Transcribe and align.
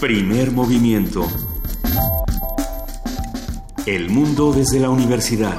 Primer 0.00 0.52
movimiento. 0.52 1.26
El 3.84 4.10
mundo 4.10 4.52
desde 4.52 4.78
la 4.78 4.90
universidad. 4.90 5.56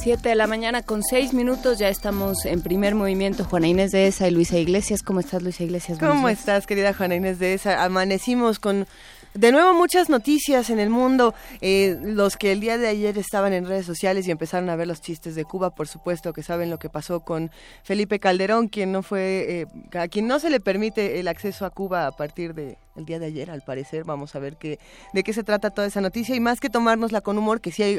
Siete 0.00 0.30
de 0.30 0.34
la 0.34 0.46
mañana 0.46 0.80
con 0.80 1.02
seis 1.02 1.34
minutos, 1.34 1.78
ya 1.78 1.90
estamos 1.90 2.46
en 2.46 2.62
primer 2.62 2.94
movimiento. 2.94 3.44
Juana 3.44 3.68
Inés 3.68 3.92
de 3.92 4.06
Esa 4.06 4.26
y 4.26 4.30
Luisa 4.30 4.56
Iglesias. 4.56 5.02
¿Cómo 5.02 5.20
estás, 5.20 5.42
Luisa 5.42 5.64
Iglesias? 5.64 5.98
¿Cómo 5.98 6.30
estás, 6.30 6.66
querida 6.66 6.94
Juana 6.94 7.16
Inés 7.16 7.38
de 7.38 7.52
Esa? 7.52 7.84
Amanecimos 7.84 8.58
con 8.58 8.86
de 9.34 9.50
nuevo 9.50 9.74
muchas 9.74 10.08
noticias 10.08 10.70
en 10.70 10.78
el 10.78 10.90
mundo. 10.90 11.34
Eh, 11.60 11.98
los 12.00 12.36
que 12.36 12.52
el 12.52 12.60
día 12.60 12.78
de 12.78 12.88
ayer 12.88 13.18
estaban 13.18 13.52
en 13.52 13.66
redes 13.66 13.84
sociales 13.84 14.26
y 14.26 14.30
empezaron 14.30 14.70
a 14.70 14.76
ver 14.76 14.86
los 14.86 15.00
chistes 15.00 15.34
de 15.34 15.44
Cuba, 15.44 15.74
por 15.74 15.88
supuesto 15.88 16.32
que 16.32 16.42
saben 16.42 16.70
lo 16.70 16.78
que 16.78 16.88
pasó 16.88 17.20
con 17.20 17.50
Felipe 17.82 18.20
Calderón, 18.20 18.68
quien 18.68 18.92
no 18.92 19.02
fue, 19.02 19.60
eh, 19.60 19.98
a 19.98 20.08
quien 20.08 20.28
no 20.28 20.38
se 20.38 20.50
le 20.50 20.60
permite 20.60 21.18
el 21.18 21.28
acceso 21.28 21.66
a 21.66 21.70
Cuba 21.70 22.06
a 22.06 22.12
partir 22.12 22.54
de 22.54 22.78
el 22.96 23.06
día 23.06 23.18
de 23.18 23.26
ayer, 23.26 23.50
al 23.50 23.62
parecer. 23.62 24.04
Vamos 24.04 24.36
a 24.36 24.38
ver 24.38 24.56
qué, 24.56 24.78
de 25.12 25.24
qué 25.24 25.32
se 25.32 25.42
trata 25.42 25.70
toda 25.70 25.88
esa 25.88 26.00
noticia 26.00 26.36
y 26.36 26.40
más 26.40 26.60
que 26.60 26.70
tomárnosla 26.70 27.22
con 27.22 27.36
humor, 27.36 27.60
que 27.60 27.72
sí 27.72 27.82
hay, 27.82 27.98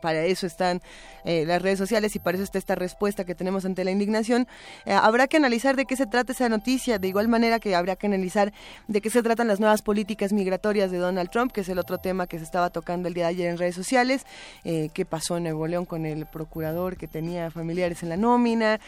para 0.00 0.24
eso 0.24 0.46
están 0.46 0.80
eh, 1.26 1.44
las 1.44 1.60
redes 1.60 1.78
sociales 1.78 2.16
y 2.16 2.18
para 2.18 2.36
eso 2.36 2.44
está 2.44 2.56
esta 2.56 2.74
respuesta 2.76 3.24
que 3.24 3.34
tenemos 3.34 3.66
ante 3.66 3.84
la 3.84 3.90
indignación. 3.90 4.48
Eh, 4.86 4.92
habrá 4.92 5.26
que 5.26 5.36
analizar 5.36 5.76
de 5.76 5.84
qué 5.84 5.96
se 5.96 6.06
trata 6.06 6.32
esa 6.32 6.48
noticia, 6.48 6.98
de 6.98 7.08
igual 7.08 7.28
manera 7.28 7.60
que 7.60 7.74
habrá 7.74 7.96
que 7.96 8.06
analizar 8.06 8.54
de 8.88 9.02
qué 9.02 9.10
se 9.10 9.22
tratan 9.22 9.48
las 9.48 9.60
nuevas 9.60 9.82
políticas 9.82 10.32
migratorias 10.32 10.45
de 10.90 10.98
Donald 10.98 11.30
Trump, 11.30 11.52
que 11.52 11.62
es 11.62 11.68
el 11.68 11.78
otro 11.78 11.98
tema 11.98 12.26
que 12.26 12.38
se 12.38 12.44
estaba 12.44 12.70
tocando 12.70 13.08
el 13.08 13.14
día 13.14 13.24
de 13.24 13.30
ayer 13.30 13.50
en 13.50 13.58
redes 13.58 13.74
sociales. 13.74 14.24
Eh, 14.64 14.90
qué 14.94 15.04
pasó 15.04 15.36
en 15.36 15.44
Nuevo 15.44 15.66
León 15.66 15.84
con 15.84 16.06
el 16.06 16.26
procurador 16.26 16.96
que 16.96 17.08
tenía 17.08 17.50
familiares 17.50 18.02
en 18.02 18.08
la 18.10 18.16
nómina. 18.16 18.80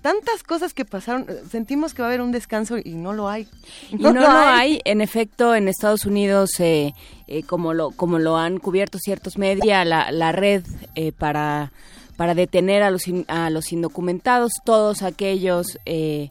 tantas 0.00 0.42
cosas 0.42 0.74
que 0.74 0.84
pasaron. 0.84 1.26
Sentimos 1.50 1.94
que 1.94 2.02
va 2.02 2.08
a 2.08 2.10
haber 2.10 2.20
un 2.20 2.32
descanso 2.32 2.78
y 2.78 2.94
no 2.94 3.12
lo 3.12 3.28
hay. 3.28 3.48
No, 3.92 4.12
lo 4.12 4.26
hay 4.28 4.52
hay, 4.62 4.80
en 4.84 5.00
efecto, 5.00 5.54
en 5.54 5.68
Estados 5.68 6.04
Unidos, 6.04 6.50
eh, 6.58 6.94
eh, 7.26 7.42
como, 7.42 7.74
lo, 7.74 7.90
como 7.90 8.18
lo 8.18 8.36
han 8.36 8.58
cubierto 8.58 8.98
ciertos 8.98 9.38
medios, 9.38 9.66
la, 9.66 10.10
la 10.12 10.32
red 10.32 10.64
eh, 10.94 11.12
para, 11.12 11.72
para 12.16 12.34
detener 12.34 12.82
a 12.82 12.90
los, 12.90 13.04
a 13.28 13.50
los 13.50 13.72
indocumentados, 13.72 14.52
todos 14.64 15.02
aquellos 15.02 15.78
que, 15.84 16.30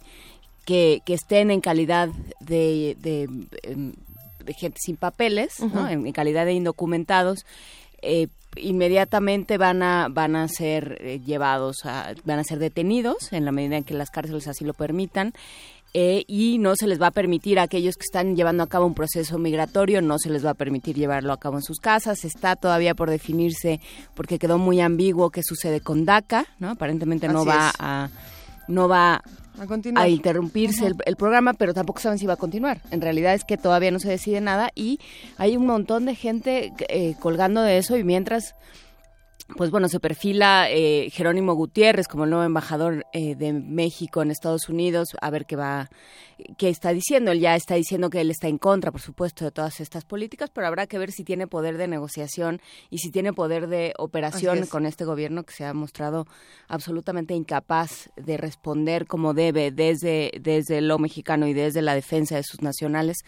que 0.65 1.13
estén 1.13 1.51
en 1.51 1.61
calidad 1.61 2.09
de, 2.39 2.95
de, 2.99 3.27
em, 4.45 4.53
gente 4.53 4.79
sin 4.81 4.97
papeles, 4.97 5.59
en, 5.59 6.11
calidad 6.11 6.45
de 6.45 6.53
indocumentados, 6.53 7.45
inmediatamente 8.57 9.57
van 9.57 9.81
a 9.83 10.07
van 10.09 10.35
a 10.35 10.47
ser 10.47 11.21
llevados 11.23 11.85
a, 11.85 12.13
van 12.25 12.39
a 12.39 12.43
ser 12.43 12.59
detenidos 12.59 13.31
en 13.31 13.45
la 13.45 13.51
medida 13.51 13.77
en 13.77 13.83
que 13.83 13.93
las 13.93 14.09
cárceles 14.09 14.47
así 14.47 14.65
lo 14.65 14.73
permitan 14.73 15.33
eh, 15.93 16.23
y 16.27 16.57
no 16.57 16.77
se 16.77 16.87
les 16.87 17.01
va 17.01 17.07
a 17.07 17.11
permitir 17.11 17.59
a 17.59 17.63
aquellos 17.63 17.95
que 17.97 18.05
están 18.05 18.37
llevando 18.37 18.63
a 18.63 18.67
cabo 18.67 18.85
un 18.85 18.93
proceso 18.93 19.37
migratorio, 19.37 20.01
no 20.01 20.17
se 20.19 20.29
les 20.29 20.45
va 20.45 20.51
a 20.51 20.53
permitir 20.53 20.95
llevarlo 20.95 21.33
a 21.33 21.37
cabo 21.37 21.57
en 21.57 21.63
sus 21.63 21.79
casas. 21.79 22.23
Está 22.23 22.55
todavía 22.55 22.95
por 22.95 23.09
definirse 23.09 23.81
porque 24.15 24.39
quedó 24.39 24.57
muy 24.57 24.79
ambiguo 24.79 25.31
qué 25.31 25.41
sucede 25.43 25.81
con 25.81 26.05
DACA, 26.05 26.45
¿no? 26.59 26.69
Aparentemente 26.69 27.27
no 27.27 27.43
va 27.43 27.73
a 27.77 28.09
no 28.69 28.87
va 28.87 29.21
a, 29.95 30.07
interrumpirse 30.07 30.91
el, 31.05 31.15
programa, 31.15 31.53
pero 31.53 31.73
tampoco 31.73 31.99
saben 31.99 32.17
si 32.17 32.25
va 32.25 32.33
a 32.33 32.37
continuar. 32.37 32.81
En 32.91 33.01
realidad 33.01 33.33
es 33.33 33.43
que 33.43 33.57
todavía 33.57 33.91
no 33.91 33.99
se 33.99 34.09
decide 34.09 34.41
nada 34.41 34.71
y 34.75 34.99
hay 35.37 35.57
un 35.57 35.65
montón 35.65 36.05
de 36.05 36.15
gente 36.15 36.73
eh, 36.89 37.15
colgando 37.19 37.61
de 37.61 37.77
eso 37.77 37.97
y 37.97 38.03
mientras 38.03 38.55
pues 39.55 39.71
bueno, 39.71 39.87
se 39.87 39.99
perfila 39.99 40.69
eh, 40.69 41.09
Jerónimo 41.11 41.53
Gutiérrez 41.53 42.07
como 42.07 42.23
el 42.23 42.29
nuevo 42.29 42.45
embajador 42.45 43.05
eh, 43.13 43.35
de 43.35 43.53
México 43.53 44.21
en 44.21 44.31
Estados 44.31 44.69
Unidos, 44.69 45.09
a 45.21 45.29
ver 45.29 45.45
qué 45.45 45.55
va, 45.55 45.89
qué 46.57 46.69
está 46.69 46.93
diciendo. 46.93 47.31
Él 47.31 47.39
ya 47.39 47.55
está 47.55 47.75
diciendo 47.75 48.09
que 48.09 48.21
él 48.21 48.31
está 48.31 48.47
en 48.47 48.57
contra, 48.57 48.91
por 48.91 49.01
supuesto, 49.01 49.45
de 49.45 49.51
todas 49.51 49.79
estas 49.79 50.05
políticas, 50.05 50.49
pero 50.49 50.67
habrá 50.67 50.87
que 50.87 50.97
ver 50.97 51.11
si 51.11 51.23
tiene 51.23 51.47
poder 51.47 51.77
de 51.77 51.87
negociación 51.87 52.61
y 52.89 52.99
si 52.99 53.11
tiene 53.11 53.33
poder 53.33 53.67
de 53.67 53.93
operación 53.97 54.65
con 54.67 54.85
este 54.85 55.05
gobierno 55.05 55.43
que 55.43 55.53
se 55.53 55.65
ha 55.65 55.73
mostrado 55.73 56.27
absolutamente 56.67 57.33
incapaz 57.33 58.09
de 58.15 58.37
responder 58.37 59.07
como 59.07 59.33
debe 59.33 59.71
desde, 59.71 60.31
desde 60.39 60.81
lo 60.81 60.99
mexicano 60.99 61.47
y 61.47 61.53
desde 61.53 61.81
la 61.81 61.95
defensa 61.95 62.35
de 62.35 62.43
sus 62.43 62.61
nacionales 62.61 63.23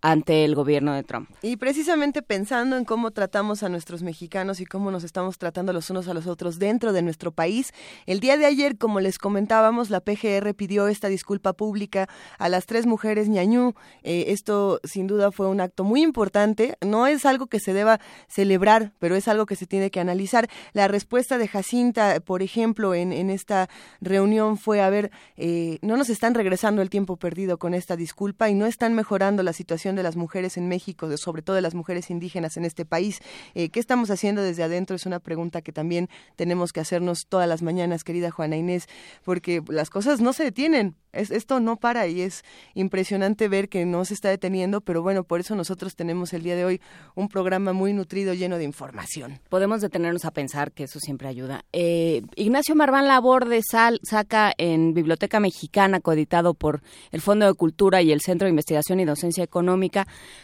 ante 0.00 0.44
el 0.44 0.54
gobierno 0.54 0.92
de 0.92 1.02
Trump. 1.02 1.28
Y 1.42 1.56
precisamente 1.56 2.22
pensando 2.22 2.76
en 2.76 2.84
cómo 2.84 3.10
tratamos 3.10 3.62
a 3.62 3.68
nuestros 3.68 4.02
mexicanos 4.02 4.60
y 4.60 4.66
cómo 4.66 4.90
nos 4.90 5.04
estamos 5.04 5.38
tratando 5.38 5.72
los 5.72 5.90
unos 5.90 6.08
a 6.08 6.14
los 6.14 6.26
otros 6.26 6.58
dentro 6.58 6.92
de 6.92 7.02
nuestro 7.02 7.32
país, 7.32 7.72
el 8.06 8.20
día 8.20 8.36
de 8.36 8.46
ayer, 8.46 8.78
como 8.78 9.00
les 9.00 9.18
comentábamos, 9.18 9.90
la 9.90 10.00
PGR 10.00 10.54
pidió 10.54 10.88
esta 10.88 11.08
disculpa 11.08 11.52
pública 11.54 12.08
a 12.38 12.48
las 12.48 12.66
tres 12.66 12.86
mujeres 12.86 13.28
ñañú. 13.28 13.74
Eh, 14.02 14.26
esto 14.28 14.80
sin 14.84 15.06
duda 15.06 15.32
fue 15.32 15.48
un 15.48 15.60
acto 15.60 15.84
muy 15.84 16.02
importante. 16.02 16.76
No 16.84 17.06
es 17.06 17.24
algo 17.24 17.46
que 17.46 17.60
se 17.60 17.72
deba 17.72 18.00
celebrar, 18.28 18.92
pero 18.98 19.16
es 19.16 19.28
algo 19.28 19.46
que 19.46 19.56
se 19.56 19.66
tiene 19.66 19.90
que 19.90 20.00
analizar. 20.00 20.48
La 20.72 20.88
respuesta 20.88 21.38
de 21.38 21.48
Jacinta, 21.48 22.20
por 22.20 22.42
ejemplo, 22.42 22.94
en, 22.94 23.12
en 23.12 23.30
esta 23.30 23.68
reunión 24.00 24.58
fue, 24.58 24.80
a 24.80 24.90
ver, 24.90 25.10
eh, 25.36 25.78
no 25.82 25.96
nos 25.96 26.10
están 26.10 26.34
regresando 26.34 26.82
el 26.82 26.90
tiempo 26.90 27.16
perdido 27.16 27.58
con 27.58 27.74
esta 27.74 27.96
disculpa 27.96 28.48
y 28.50 28.54
no 28.54 28.66
están 28.66 28.94
mejorando 28.94 29.42
la 29.42 29.52
situación 29.52 29.85
de 29.94 30.02
las 30.02 30.16
mujeres 30.16 30.56
en 30.56 30.68
México, 30.68 31.14
sobre 31.16 31.42
todo 31.42 31.54
de 31.54 31.62
las 31.62 31.74
mujeres 31.74 32.10
indígenas 32.10 32.56
en 32.56 32.64
este 32.64 32.84
país. 32.84 33.20
Eh, 33.54 33.68
¿Qué 33.68 33.78
estamos 33.78 34.10
haciendo 34.10 34.42
desde 34.42 34.62
adentro? 34.62 34.96
Es 34.96 35.06
una 35.06 35.20
pregunta 35.20 35.62
que 35.62 35.72
también 35.72 36.08
tenemos 36.34 36.72
que 36.72 36.80
hacernos 36.80 37.26
todas 37.28 37.48
las 37.48 37.62
mañanas, 37.62 38.02
querida 38.02 38.30
Juana 38.30 38.56
Inés, 38.56 38.88
porque 39.24 39.62
las 39.68 39.90
cosas 39.90 40.20
no 40.20 40.32
se 40.32 40.44
detienen. 40.44 40.96
Es, 41.12 41.30
esto 41.30 41.60
no 41.60 41.76
para 41.76 42.06
y 42.08 42.20
es 42.20 42.44
impresionante 42.74 43.48
ver 43.48 43.68
que 43.68 43.86
no 43.86 44.04
se 44.04 44.14
está 44.14 44.28
deteniendo, 44.28 44.80
pero 44.80 45.02
bueno, 45.02 45.24
por 45.24 45.40
eso 45.40 45.54
nosotros 45.54 45.96
tenemos 45.96 46.32
el 46.32 46.42
día 46.42 46.56
de 46.56 46.64
hoy 46.64 46.80
un 47.14 47.28
programa 47.28 47.72
muy 47.72 47.92
nutrido, 47.92 48.34
lleno 48.34 48.58
de 48.58 48.64
información. 48.64 49.40
Podemos 49.48 49.80
detenernos 49.80 50.24
a 50.24 50.30
pensar 50.30 50.72
que 50.72 50.84
eso 50.84 51.00
siempre 51.00 51.28
ayuda. 51.28 51.64
Eh, 51.72 52.22
Ignacio 52.34 52.74
Marván 52.74 53.06
Laborde 53.06 53.62
sal, 53.62 54.00
saca 54.02 54.52
en 54.58 54.94
Biblioteca 54.94 55.40
Mexicana, 55.40 56.00
coeditado 56.00 56.54
por 56.54 56.82
el 57.10 57.20
Fondo 57.20 57.46
de 57.46 57.54
Cultura 57.54 58.02
y 58.02 58.12
el 58.12 58.20
Centro 58.20 58.46
de 58.46 58.50
Investigación 58.50 59.00
y 59.00 59.04
Docencia 59.04 59.44
Económica, 59.44 59.75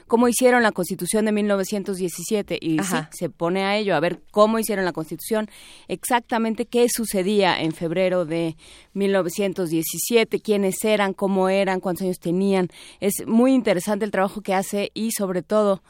cómo 0.06 0.28
hicieron 0.28 0.62
la 0.62 0.72
Constitución 0.72 1.24
de 1.24 1.32
1917 1.32 2.58
y 2.60 2.78
sí, 2.78 2.96
se 3.10 3.30
pone 3.30 3.64
a 3.64 3.76
ello 3.76 3.94
a 3.94 4.00
ver 4.00 4.20
cómo 4.30 4.58
hicieron 4.58 4.84
la 4.84 4.92
Constitución, 4.92 5.48
exactamente 5.88 6.66
qué 6.66 6.86
sucedía 6.88 7.60
en 7.60 7.72
febrero 7.72 8.24
de 8.24 8.56
1917, 8.94 10.40
quiénes 10.40 10.84
eran, 10.84 11.12
cómo 11.12 11.48
eran, 11.48 11.80
cuántos 11.80 12.02
años 12.02 12.18
tenían. 12.18 12.68
Es 13.00 13.26
muy 13.26 13.52
interesante 13.52 14.04
el 14.04 14.10
trabajo 14.10 14.40
que 14.40 14.54
hace 14.54 14.90
y 14.94 15.10
sobre 15.12 15.42
todo 15.42 15.82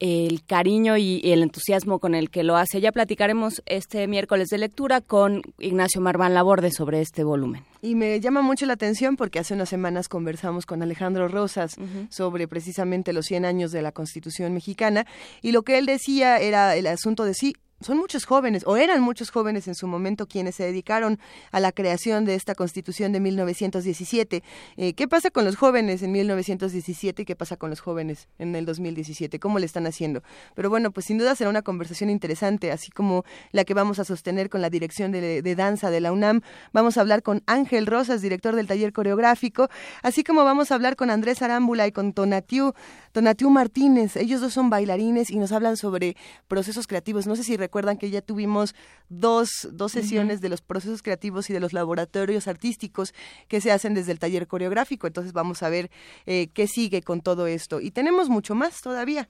el 0.00 0.44
cariño 0.44 0.96
y 0.96 1.20
el 1.24 1.42
entusiasmo 1.42 1.98
con 1.98 2.14
el 2.14 2.30
que 2.30 2.44
lo 2.44 2.56
hace. 2.56 2.80
Ya 2.80 2.92
platicaremos 2.92 3.62
este 3.66 4.06
miércoles 4.06 4.48
de 4.48 4.58
lectura 4.58 5.00
con 5.00 5.42
Ignacio 5.58 6.00
Marván 6.00 6.34
Laborde 6.34 6.70
sobre 6.70 7.00
este 7.00 7.24
volumen. 7.24 7.64
Y 7.82 7.94
me 7.94 8.18
llama 8.20 8.42
mucho 8.42 8.66
la 8.66 8.72
atención 8.74 9.16
porque 9.16 9.38
hace 9.38 9.54
unas 9.54 9.68
semanas 9.68 10.08
conversamos 10.08 10.66
con 10.66 10.82
Alejandro 10.82 11.28
Rosas 11.28 11.76
sobre 12.10 12.48
precisamente 12.48 13.12
los 13.12 13.26
100 13.26 13.44
años 13.44 13.70
de 13.70 13.82
la 13.82 13.92
Constitución 13.92 14.52
mexicana 14.52 15.06
y 15.42 15.52
lo 15.52 15.62
que 15.62 15.78
él 15.78 15.86
decía 15.86 16.38
era 16.38 16.76
el 16.76 16.86
asunto 16.86 17.24
de 17.24 17.34
sí, 17.34 17.54
son 17.80 17.96
muchos 17.98 18.24
jóvenes, 18.24 18.64
o 18.66 18.76
eran 18.76 19.00
muchos 19.02 19.30
jóvenes 19.30 19.68
en 19.68 19.74
su 19.76 19.86
momento 19.86 20.26
quienes 20.26 20.56
se 20.56 20.64
dedicaron 20.64 21.20
a 21.52 21.60
la 21.60 21.70
creación 21.70 22.24
de 22.24 22.34
esta 22.34 22.56
constitución 22.56 23.12
de 23.12 23.20
1917. 23.20 24.42
Eh, 24.76 24.94
¿Qué 24.94 25.06
pasa 25.06 25.30
con 25.30 25.44
los 25.44 25.56
jóvenes 25.56 26.02
en 26.02 26.10
1917 26.10 27.22
y 27.22 27.24
qué 27.24 27.36
pasa 27.36 27.56
con 27.56 27.70
los 27.70 27.80
jóvenes 27.80 28.26
en 28.38 28.56
el 28.56 28.66
2017? 28.66 29.38
¿Cómo 29.38 29.60
le 29.60 29.66
están 29.66 29.86
haciendo? 29.86 30.22
Pero 30.56 30.70
bueno, 30.70 30.90
pues 30.90 31.06
sin 31.06 31.18
duda 31.18 31.36
será 31.36 31.50
una 31.50 31.62
conversación 31.62 32.10
interesante, 32.10 32.72
así 32.72 32.90
como 32.90 33.24
la 33.52 33.64
que 33.64 33.74
vamos 33.74 34.00
a 34.00 34.04
sostener 34.04 34.50
con 34.50 34.60
la 34.60 34.70
dirección 34.70 35.12
de, 35.12 35.54
danza 35.54 35.90
de 35.90 36.00
la 36.00 36.10
UNAM. 36.10 36.40
Vamos 36.72 36.96
a 36.98 37.00
hablar 37.00 37.22
con 37.22 37.42
Ángel 37.46 37.86
Rosas, 37.86 38.22
director 38.22 38.56
del 38.56 38.66
taller 38.66 38.92
coreográfico, 38.92 39.68
así 40.02 40.24
como 40.24 40.44
vamos 40.44 40.72
a 40.72 40.74
hablar 40.74 40.96
con 40.96 41.10
Andrés 41.10 41.42
Arámbula 41.42 41.86
y 41.86 41.92
con 41.92 42.12
Tonatiu, 42.12 42.72
Tonatiu 43.12 43.50
Martínez. 43.50 44.16
Ellos 44.16 44.40
dos 44.40 44.52
son 44.52 44.68
bailarines 44.68 45.30
y 45.30 45.38
nos 45.38 45.52
hablan 45.52 45.76
sobre 45.76 46.16
procesos 46.48 46.88
creativos. 46.88 47.26
No 47.28 47.36
sé 47.36 47.44
si 47.44 47.56
recuerdan 47.68 47.98
que 47.98 48.08
ya 48.08 48.22
tuvimos 48.22 48.74
dos, 49.10 49.68
dos 49.72 49.92
sesiones 49.92 50.40
de 50.40 50.48
los 50.48 50.62
procesos 50.62 51.02
creativos 51.02 51.50
y 51.50 51.52
de 51.52 51.60
los 51.60 51.74
laboratorios 51.74 52.48
artísticos 52.48 53.12
que 53.46 53.60
se 53.60 53.70
hacen 53.70 53.92
desde 53.92 54.12
el 54.12 54.18
taller 54.18 54.46
coreográfico. 54.46 55.06
Entonces 55.06 55.34
vamos 55.34 55.62
a 55.62 55.68
ver 55.68 55.90
eh, 56.24 56.48
qué 56.54 56.66
sigue 56.66 57.02
con 57.02 57.20
todo 57.20 57.46
esto. 57.46 57.80
Y 57.80 57.90
tenemos 57.90 58.30
mucho 58.30 58.54
más 58.54 58.80
todavía. 58.80 59.28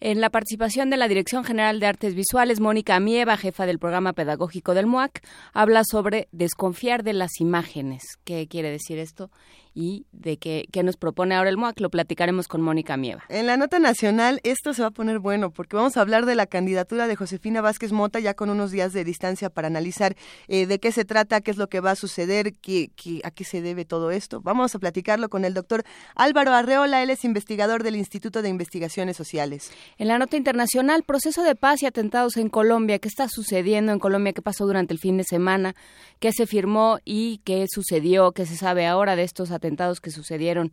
En 0.00 0.20
la 0.20 0.28
participación 0.28 0.90
de 0.90 0.98
la 0.98 1.08
Dirección 1.08 1.44
General 1.44 1.80
de 1.80 1.86
Artes 1.86 2.14
Visuales, 2.14 2.60
Mónica 2.60 2.94
Amieva, 2.94 3.38
jefa 3.38 3.64
del 3.64 3.78
programa 3.78 4.12
pedagógico 4.12 4.74
del 4.74 4.86
MUAC, 4.86 5.22
habla 5.54 5.82
sobre 5.90 6.28
desconfiar 6.30 7.02
de 7.02 7.14
las 7.14 7.40
imágenes. 7.40 8.02
¿Qué 8.24 8.48
quiere 8.48 8.70
decir 8.70 8.98
esto? 8.98 9.30
Y 9.78 10.06
de 10.10 10.38
qué, 10.38 10.66
qué 10.72 10.82
nos 10.82 10.96
propone 10.96 11.36
ahora 11.36 11.50
el 11.50 11.56
MOAC. 11.56 11.78
Lo 11.78 11.88
platicaremos 11.88 12.48
con 12.48 12.60
Mónica 12.60 12.96
Mieva. 12.96 13.22
En 13.28 13.46
la 13.46 13.56
nota 13.56 13.78
nacional, 13.78 14.40
esto 14.42 14.74
se 14.74 14.82
va 14.82 14.88
a 14.88 14.90
poner 14.90 15.20
bueno 15.20 15.52
porque 15.52 15.76
vamos 15.76 15.96
a 15.96 16.00
hablar 16.00 16.26
de 16.26 16.34
la 16.34 16.46
candidatura 16.46 17.06
de 17.06 17.14
Josefina 17.14 17.60
Vázquez 17.60 17.92
Mota 17.92 18.18
ya 18.18 18.34
con 18.34 18.50
unos 18.50 18.72
días 18.72 18.92
de 18.92 19.04
distancia 19.04 19.50
para 19.50 19.68
analizar 19.68 20.16
eh, 20.48 20.66
de 20.66 20.80
qué 20.80 20.90
se 20.90 21.04
trata, 21.04 21.40
qué 21.42 21.52
es 21.52 21.58
lo 21.58 21.68
que 21.68 21.78
va 21.78 21.92
a 21.92 21.94
suceder, 21.94 22.54
qué, 22.54 22.90
qué, 22.96 23.20
a 23.22 23.30
qué 23.30 23.44
se 23.44 23.62
debe 23.62 23.84
todo 23.84 24.10
esto. 24.10 24.40
Vamos 24.40 24.74
a 24.74 24.80
platicarlo 24.80 25.28
con 25.28 25.44
el 25.44 25.54
doctor 25.54 25.84
Álvaro 26.16 26.54
Arreola, 26.54 27.00
él 27.04 27.10
es 27.10 27.24
investigador 27.24 27.84
del 27.84 27.94
Instituto 27.94 28.42
de 28.42 28.48
Investigaciones 28.48 29.16
Sociales. 29.16 29.70
En 29.96 30.08
la 30.08 30.18
nota 30.18 30.36
internacional, 30.36 31.04
proceso 31.04 31.44
de 31.44 31.54
paz 31.54 31.84
y 31.84 31.86
atentados 31.86 32.36
en 32.36 32.48
Colombia. 32.48 32.98
¿Qué 32.98 33.06
está 33.06 33.28
sucediendo 33.28 33.92
en 33.92 34.00
Colombia? 34.00 34.32
¿Qué 34.32 34.42
pasó 34.42 34.66
durante 34.66 34.92
el 34.92 34.98
fin 34.98 35.18
de 35.18 35.24
semana? 35.24 35.76
¿Qué 36.18 36.32
se 36.32 36.48
firmó 36.48 36.98
y 37.04 37.42
qué 37.44 37.66
sucedió? 37.72 38.32
¿Qué 38.32 38.44
se 38.44 38.56
sabe 38.56 38.84
ahora 38.84 39.14
de 39.14 39.22
estos 39.22 39.52
atentados 39.52 39.67
que 40.00 40.10
sucedieron 40.10 40.70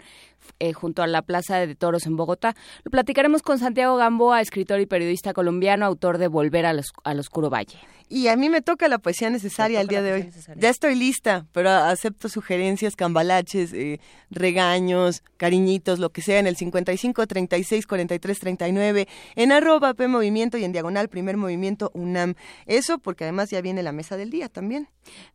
eh, 0.60 0.74
junto 0.74 1.04
a 1.04 1.08
la 1.08 1.22
Plaza 1.22 1.58
de 1.58 1.76
Toros 1.76 2.06
en 2.06 2.16
Bogotá? 2.16 2.56
Lo 2.84 2.92
platicaremos 2.92 3.42
con 3.42 3.60
Santiago 3.60 3.98
Gamboa, 3.98 4.42
escritor 4.42 4.80
y 4.80 4.86
periodista 4.86 5.34
colombiano, 5.34 5.86
autor 5.86 6.18
de 6.18 6.28
Volver 6.28 6.66
al 6.66 7.20
Oscuro 7.20 7.50
Valle. 7.50 7.78
Y 8.08 8.28
a 8.28 8.36
mí 8.36 8.50
me 8.50 8.62
toca 8.62 8.88
la 8.88 9.00
poesía 9.00 9.30
necesaria 9.30 9.82
el 9.82 9.88
día 9.88 10.02
de 10.02 10.14
hoy. 10.14 10.24
Necesaria. 10.24 10.62
Ya 10.62 10.70
estoy 10.70 10.96
lista, 10.96 11.46
pero 11.52 11.72
acepto 11.72 12.30
sugerencias, 12.30 12.96
cambalaches, 12.96 13.74
eh, 13.74 14.00
regaños, 14.30 15.24
cariñitos, 15.38 16.00
lo 16.00 16.12
que 16.12 16.22
sea 16.22 16.40
en 16.40 16.48
el 16.48 16.56
55 16.56 17.26
36 17.26 17.88
43 17.88 18.40
39, 18.40 19.08
en 19.36 19.52
arroba 19.52 19.94
P 19.96 20.08
Movimiento 20.08 20.58
y 20.58 20.64
en 20.64 20.72
diagonal 20.72 21.10
Primer 21.10 21.38
Movimiento 21.38 21.90
UNAM. 21.94 22.36
Eso 22.68 23.00
porque 23.00 23.24
además 23.24 23.50
ya 23.50 23.62
viene 23.62 23.82
la 23.82 23.92
mesa 23.92 24.18
del 24.18 24.30
día 24.30 24.50
también. 24.50 24.88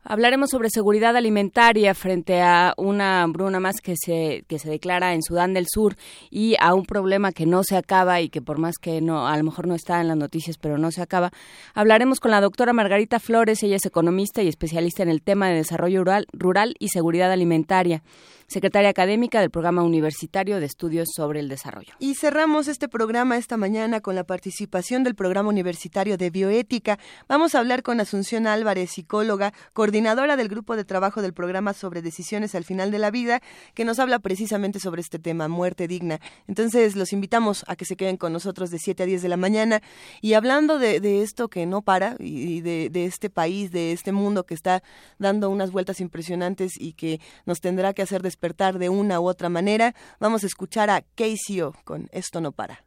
Hablaremos 0.03 0.49
sobre 0.49 0.69
seguridad 0.69 1.15
alimentaria 1.15 1.93
frente 1.93 2.41
a 2.41 2.73
una 2.77 3.23
hambruna 3.23 3.59
más 3.59 3.77
que 3.81 3.95
se, 3.97 4.43
que 4.47 4.59
se 4.59 4.69
declara 4.69 5.13
en 5.13 5.21
Sudán 5.21 5.53
del 5.53 5.67
Sur 5.69 5.95
y 6.29 6.55
a 6.59 6.73
un 6.73 6.85
problema 6.85 7.31
que 7.31 7.45
no 7.45 7.63
se 7.63 7.77
acaba 7.77 8.21
y 8.21 8.29
que 8.29 8.41
por 8.41 8.57
más 8.57 8.77
que 8.77 9.01
no, 9.01 9.27
a 9.27 9.37
lo 9.37 9.43
mejor 9.43 9.67
no 9.67 9.75
está 9.75 10.01
en 10.01 10.07
las 10.07 10.17
noticias, 10.17 10.57
pero 10.57 10.77
no 10.77 10.91
se 10.91 11.01
acaba. 11.01 11.31
Hablaremos 11.73 12.19
con 12.19 12.31
la 12.31 12.41
doctora 12.41 12.60
Margarita 12.71 13.19
Flores, 13.19 13.63
ella 13.63 13.75
es 13.75 13.85
economista 13.85 14.43
y 14.43 14.47
especialista 14.47 15.03
en 15.03 15.09
el 15.09 15.21
tema 15.21 15.49
de 15.49 15.55
desarrollo 15.55 16.03
rural, 16.03 16.27
rural 16.31 16.75
y 16.79 16.89
seguridad 16.89 17.31
alimentaria 17.31 18.03
secretaria 18.51 18.89
académica 18.89 19.39
del 19.39 19.49
Programa 19.49 19.81
Universitario 19.81 20.59
de 20.59 20.65
Estudios 20.65 21.07
sobre 21.15 21.39
el 21.39 21.47
Desarrollo. 21.47 21.93
Y 21.99 22.15
cerramos 22.15 22.67
este 22.67 22.89
programa 22.89 23.37
esta 23.37 23.55
mañana 23.55 24.01
con 24.01 24.13
la 24.13 24.25
participación 24.25 25.05
del 25.05 25.15
Programa 25.15 25.47
Universitario 25.47 26.17
de 26.17 26.29
Bioética. 26.29 26.99
Vamos 27.29 27.55
a 27.55 27.59
hablar 27.59 27.81
con 27.81 28.01
Asunción 28.01 28.47
Álvarez, 28.47 28.91
psicóloga, 28.91 29.53
coordinadora 29.71 30.35
del 30.35 30.49
grupo 30.49 30.75
de 30.75 30.83
trabajo 30.83 31.21
del 31.21 31.33
programa 31.33 31.73
sobre 31.73 32.01
decisiones 32.01 32.53
al 32.53 32.65
final 32.65 32.91
de 32.91 32.99
la 32.99 33.09
vida, 33.09 33.41
que 33.73 33.85
nos 33.85 33.99
habla 33.99 34.19
precisamente 34.19 34.81
sobre 34.81 34.99
este 34.99 35.17
tema, 35.17 35.47
muerte 35.47 35.87
digna. 35.87 36.19
Entonces, 36.47 36.97
los 36.97 37.13
invitamos 37.13 37.63
a 37.67 37.77
que 37.77 37.85
se 37.85 37.95
queden 37.95 38.17
con 38.17 38.33
nosotros 38.33 38.69
de 38.69 38.79
7 38.79 39.03
a 39.03 39.05
10 39.05 39.21
de 39.21 39.29
la 39.29 39.37
mañana 39.37 39.81
y 40.19 40.33
hablando 40.33 40.77
de, 40.77 40.99
de 40.99 41.21
esto 41.21 41.47
que 41.47 41.65
no 41.65 41.83
para 41.83 42.17
y 42.19 42.59
de, 42.59 42.89
de 42.89 43.05
este 43.05 43.29
país, 43.29 43.71
de 43.71 43.93
este 43.93 44.11
mundo 44.11 44.45
que 44.45 44.55
está 44.55 44.83
dando 45.19 45.49
unas 45.49 45.71
vueltas 45.71 46.01
impresionantes 46.01 46.73
y 46.77 46.93
que 46.93 47.21
nos 47.45 47.61
tendrá 47.61 47.93
que 47.93 48.01
hacer 48.01 48.21
despertar 48.21 48.40
despertar 48.41 48.79
de 48.79 48.89
una 48.89 49.19
u 49.19 49.27
otra 49.27 49.49
manera. 49.49 49.93
Vamos 50.19 50.43
a 50.43 50.47
escuchar 50.47 50.89
a 50.89 51.01
KCO 51.01 51.75
con 51.83 52.09
Esto 52.11 52.41
no 52.41 52.51
para. 52.51 52.83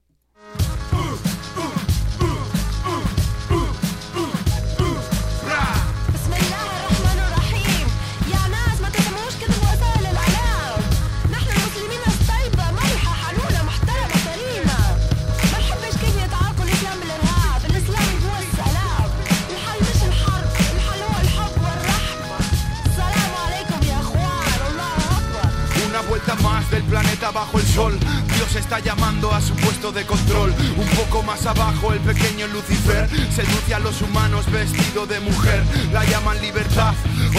Del 26.74 26.82
planeta 26.84 27.30
bajo 27.30 27.58
el 27.60 27.66
sol. 27.66 27.98
Dios 28.44 28.56
está 28.56 28.78
llamando 28.78 29.32
a 29.32 29.40
su 29.40 29.54
puesto 29.54 29.90
de 29.90 30.04
control. 30.04 30.52
Un 30.76 30.88
poco 30.88 31.22
más 31.22 31.46
abajo 31.46 31.92
el 31.94 32.00
pequeño 32.00 32.46
Lucifer 32.48 33.08
seduce 33.34 33.74
a 33.74 33.78
los 33.78 34.02
humanos 34.02 34.50
vestido 34.52 35.06
de 35.06 35.18
mujer. 35.20 35.62
La 35.92 36.04
llaman 36.04 36.38
libertad, 36.42 36.92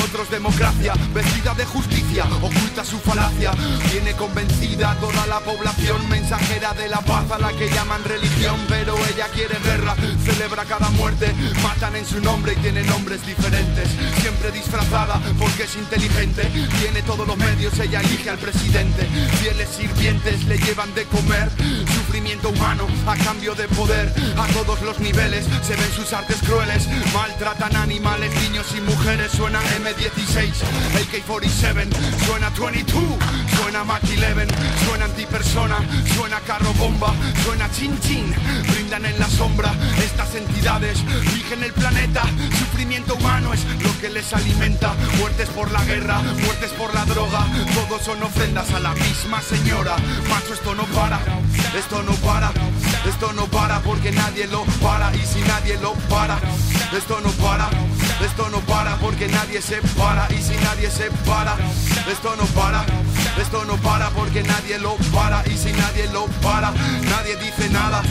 otros 0.03 0.31
democracia. 0.31 0.93
Vestida 1.13 1.53
de 1.53 1.65
justicia, 1.65 2.25
oculta 2.41 2.83
su 2.83 2.97
falacia. 2.97 3.51
Tiene 3.91 4.13
convencida 4.13 4.95
toda 4.99 5.27
la 5.27 5.41
población 5.41 6.09
mensajera 6.09 6.73
de 6.73 6.89
la 6.89 7.01
paz 7.01 7.29
a 7.31 7.37
la 7.37 7.51
que 7.53 7.69
llaman 7.69 8.03
religión. 8.03 8.59
Pero 8.67 8.95
ella 9.13 9.27
quiere 9.27 9.59
guerra, 9.59 9.95
celebra 10.23 10.65
cada 10.65 10.89
muerte. 10.89 11.31
Matan 11.61 11.97
en 11.97 12.05
su 12.05 12.19
nombre 12.19 12.53
y 12.53 12.61
tiene 12.61 12.81
nombres 12.83 13.23
diferentes. 13.27 13.89
Siempre 14.21 14.51
disfrazada 14.51 15.21
porque 15.37 15.63
es 15.63 15.75
inteligente. 15.75 16.49
Tiene 16.81 17.03
todos 17.03 17.27
los 17.27 17.37
medios, 17.37 17.77
ella 17.79 18.01
elige 18.01 18.31
al 18.31 18.39
presidente. 18.39 19.05
Fieles 19.39 19.69
sirvientes 19.69 20.45
le 20.45 20.57
llevan 20.57 20.94
de 20.95 21.03
comer. 21.05 21.49
Sufrimiento 21.93 22.49
humano 22.49 22.87
a 23.05 23.15
cambio 23.17 23.53
de 23.53 23.67
poder. 23.67 24.11
A 24.37 24.47
todos 24.53 24.81
los 24.81 24.99
niveles 24.99 25.45
se 25.61 25.75
ven 25.75 25.91
sus 25.91 26.13
artes 26.13 26.37
crueles. 26.37 26.87
Maltratan 27.13 27.75
animales, 27.75 28.31
niños 28.41 28.65
y 28.77 28.81
mujeres. 28.81 29.31
Suena 29.33 29.59
M16, 29.59 30.53
AK-47, 30.95 31.87
suena 32.25 32.49
22, 32.49 33.03
suena 33.57 33.83
Mach 33.83 34.03
11, 34.03 34.47
suena 34.85 35.05
antipersona, 35.05 35.77
suena 36.15 36.39
carro 36.41 36.73
bomba, 36.75 37.13
suena 37.43 37.69
chin 37.71 37.99
chin. 37.99 38.33
Brindan 38.71 39.05
en 39.05 39.19
la 39.19 39.29
sombra 39.29 39.73
estas 40.03 40.33
entidades. 40.35 41.03
Rigen 41.33 41.63
el 41.63 41.73
planeta. 41.73 42.23
Sufrimiento 42.57 43.15
humano 43.15 43.53
es 43.53 43.65
lo 43.83 43.99
que 43.99 44.09
les 44.09 44.33
alimenta. 44.33 44.93
Muertes 45.19 45.49
por 45.49 45.69
la 45.71 45.83
guerra, 45.83 46.21
muertes 46.21 46.71
por 46.71 46.93
la 46.93 47.03
droga. 47.05 47.45
Todos 47.73 48.01
son 48.01 48.23
ofrendas 48.23 48.71
a 48.71 48.79
la 48.79 48.93
misma 48.93 49.41
señora. 49.41 49.97
Macho, 50.29 50.53
esto 50.53 50.73
no 50.73 50.84
para, 50.87 51.19
esto 51.77 52.01
no 52.03 52.11
para, 52.13 52.51
esto 53.07 53.33
no 53.33 53.45
para 53.45 53.79
porque 53.79 54.11
nadie 54.11 54.47
lo 54.47 54.63
para. 54.81 55.13
Y 55.15 55.25
si 55.25 55.39
nadie 55.41 55.77
lo 55.77 55.93
para, 56.09 56.37
esto 56.95 57.19
no 57.21 57.29
para, 57.31 57.69
esto 58.23 58.49
no 58.49 58.59
para 58.61 58.95
porque 58.97 59.27
nadie 59.27 59.61
se 59.61 59.81
para. 59.97 60.27
Y 60.31 60.41
si 60.41 60.55
nadie 60.57 60.89
se 60.89 61.09
para, 61.25 61.55
esto 62.11 62.35
no 62.35 62.45
para, 62.47 62.85
esto 63.41 63.65
no 63.65 63.75
para 63.77 64.09
porque 64.09 64.43
nadie 64.43 64.77
lo 64.79 64.95
para. 65.13 65.43
Y 65.47 65.57
si 65.57 65.71
nadie 65.71 66.07
lo 66.11 66.25
para, 66.41 66.71
nadie 66.71 67.35
dice 67.37 67.69
nada. 67.69 68.01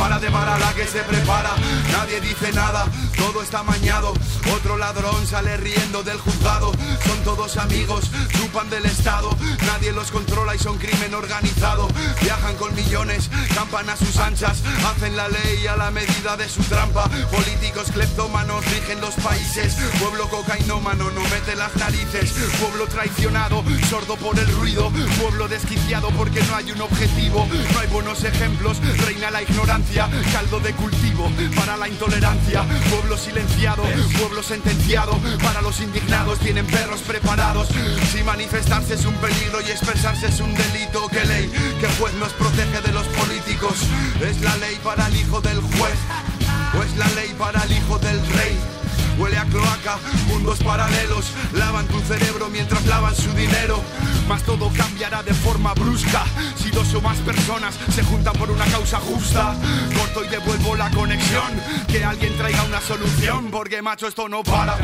Prepara 0.00 0.18
de 0.18 0.30
para 0.30 0.58
la 0.58 0.72
que 0.72 0.86
se 0.86 1.02
prepara, 1.02 1.50
nadie 1.92 2.22
dice 2.22 2.50
nada, 2.52 2.86
todo 3.18 3.42
está 3.42 3.62
mañado. 3.62 4.14
Otro 4.56 4.78
ladrón 4.78 5.26
sale 5.26 5.58
riendo 5.58 6.02
del 6.02 6.18
juzgado. 6.18 6.72
Son 7.06 7.22
todos 7.22 7.58
amigos, 7.58 8.10
chupan 8.30 8.70
del 8.70 8.86
Estado. 8.86 9.36
Nadie 9.66 9.92
los 9.92 10.10
controla 10.10 10.54
y 10.54 10.58
son 10.58 10.78
crimen 10.78 11.12
organizado. 11.14 11.86
Viajan 12.22 12.56
con 12.56 12.74
millones, 12.74 13.28
campan 13.54 13.90
a 13.90 13.96
sus 13.96 14.16
anchas. 14.16 14.62
Hacen 14.86 15.16
la 15.16 15.28
ley 15.28 15.66
a 15.66 15.76
la 15.76 15.90
medida 15.90 16.34
de 16.38 16.48
su 16.48 16.62
trampa. 16.62 17.04
Políticos 17.30 17.90
cleptómanos 17.92 18.64
rigen 18.64 19.02
los 19.02 19.14
países. 19.16 19.74
Pueblo 19.98 20.28
cocainómano 20.30 21.10
no 21.10 21.20
mete 21.24 21.54
las 21.56 21.76
narices. 21.76 22.32
Pueblo 22.58 22.86
traicionado, 22.86 23.62
sordo 23.90 24.16
por 24.16 24.38
el 24.38 24.50
ruido. 24.52 24.90
Pueblo 25.20 25.46
desquiciado 25.46 26.08
porque 26.16 26.42
no 26.44 26.56
hay 26.56 26.72
un 26.72 26.80
objetivo. 26.80 27.46
No 27.74 27.80
hay 27.80 27.86
buenos 27.88 28.24
ejemplos, 28.24 28.78
reina 29.04 29.30
la 29.30 29.42
ignorancia. 29.42 29.89
Caldo 29.90 30.60
de 30.60 30.72
cultivo 30.74 31.28
para 31.56 31.76
la 31.76 31.88
intolerancia. 31.88 32.62
Pueblo 32.90 33.16
silenciado, 33.16 33.82
pueblo 34.18 34.40
sentenciado. 34.40 35.18
Para 35.42 35.62
los 35.62 35.80
indignados 35.80 36.38
tienen 36.38 36.64
perros 36.66 37.00
preparados. 37.00 37.68
Si 38.12 38.22
manifestarse 38.22 38.94
es 38.94 39.04
un 39.04 39.14
peligro 39.14 39.60
y 39.60 39.70
expresarse 39.70 40.28
es 40.28 40.38
un 40.40 40.54
delito, 40.54 41.08
¿qué 41.08 41.24
ley? 41.24 41.50
¿Qué 41.80 41.88
juez 41.98 42.14
nos 42.14 42.32
protege 42.34 42.80
de 42.82 42.92
los 42.92 43.06
políticos? 43.08 43.74
¿Es 44.22 44.40
la 44.42 44.56
ley 44.58 44.78
para 44.84 45.08
el 45.08 45.16
hijo 45.16 45.40
del 45.40 45.60
juez? 45.60 45.98
¿O 46.78 46.82
es 46.84 46.96
la 46.96 47.08
ley 47.08 47.34
para 47.36 47.60
el 47.64 47.72
hijo 47.72 47.98
del? 47.98 48.09
Huele 49.20 49.36
a 49.36 49.44
cloaca, 49.44 49.98
mundos 50.28 50.60
paralelos 50.60 51.32
Lavan 51.52 51.86
tu 51.88 52.00
cerebro 52.00 52.48
mientras 52.48 52.86
lavan 52.86 53.14
su 53.14 53.30
dinero. 53.32 53.82
Mas 54.26 54.42
todo 54.44 54.70
cambiará 54.74 55.22
de 55.22 55.34
forma 55.34 55.74
brusca 55.74 56.24
Si 56.56 56.70
dos 56.70 56.94
o 56.94 57.02
más 57.02 57.18
personas 57.18 57.74
se 57.94 58.02
juntan 58.02 58.32
por 58.34 58.50
una 58.50 58.64
causa 58.64 58.98
justa. 58.98 59.54
Corto 59.94 60.24
y 60.24 60.28
devuelvo 60.28 60.74
la 60.74 60.90
conexión 60.90 61.52
Que 61.86 62.02
alguien 62.02 62.36
traiga 62.38 62.62
una 62.64 62.80
solución 62.80 63.50
Porque 63.50 63.82
macho 63.82 64.06
esto 64.06 64.28
no 64.28 64.42
para 64.42 64.76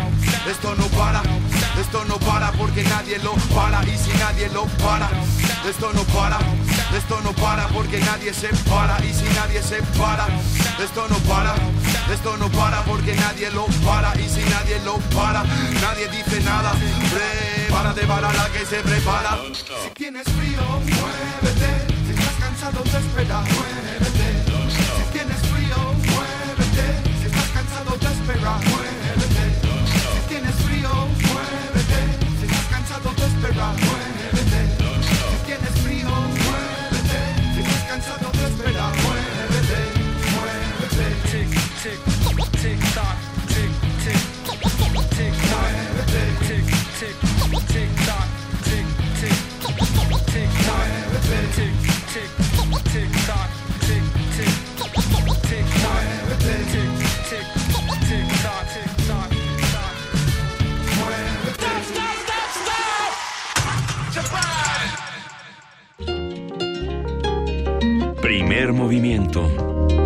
Esto 0.46 0.74
no 0.74 0.84
para 0.88 1.22
Esto 1.80 2.04
no 2.06 2.18
para 2.18 2.52
porque 2.52 2.82
nadie 2.84 3.18
lo 3.18 3.32
para 3.54 3.82
Y 3.84 3.98
si 3.98 4.10
nadie 4.18 4.48
lo 4.48 4.64
para 4.82 5.08
Esto 5.68 5.92
no 5.92 6.02
para 6.04 6.38
Esto 6.96 7.20
no 7.22 7.32
para 7.32 7.68
porque 7.68 8.00
nadie 8.00 8.32
se 8.32 8.48
para 8.68 9.02
Y 9.04 9.12
si 9.12 9.24
nadie 9.34 9.62
se 9.62 9.82
para 9.98 10.26
Esto 10.82 11.06
no 11.08 11.16
para 11.30 11.54
Esto 12.12 12.36
no 12.36 12.48
para 12.50 12.82
porque 12.84 13.14
nadie 13.14 13.50
lo 13.50 13.66
para 13.84 14.12
y 14.18 14.28
si 14.28 14.40
nadie 14.50 14.78
lo 14.84 14.96
para, 15.14 15.42
nadie 15.82 16.08
dice 16.08 16.40
nada. 16.42 16.72
Prepárate 17.12 18.06
para 18.06 18.32
la 18.32 18.48
que 18.50 18.64
se 18.64 18.76
prepara. 18.76 19.38
Si 19.82 19.90
tienes 19.94 20.24
frío, 20.24 20.62
muévete. 20.80 21.86
Si 22.06 22.12
estás 22.12 22.34
cansado 22.40 22.82
de 22.84 22.98
esperar, 22.98 23.42
muévete. 23.42 24.45
Tick, 41.86 42.02
tick, 42.02 42.34
tick 42.50 42.80
tick, 42.90 43.14
tick, 43.46 43.70
tick 44.02 44.20
tick, 44.66 44.96
tick, 44.96 44.96
tick, 44.96 44.96
tick 44.96 45.22
tick, 46.26 46.66
tick, 46.66 47.14
tick 47.16 47.86
tick, 47.86 48.10
tick, 49.06 49.36
tick 49.36 50.50
tick, 51.54 51.70
tick, 51.86 52.30
tick 52.36 53.06
tick, 53.06 53.14
tick. 54.36 54.54
Primer 68.20 68.72
movimiento. 68.72 70.05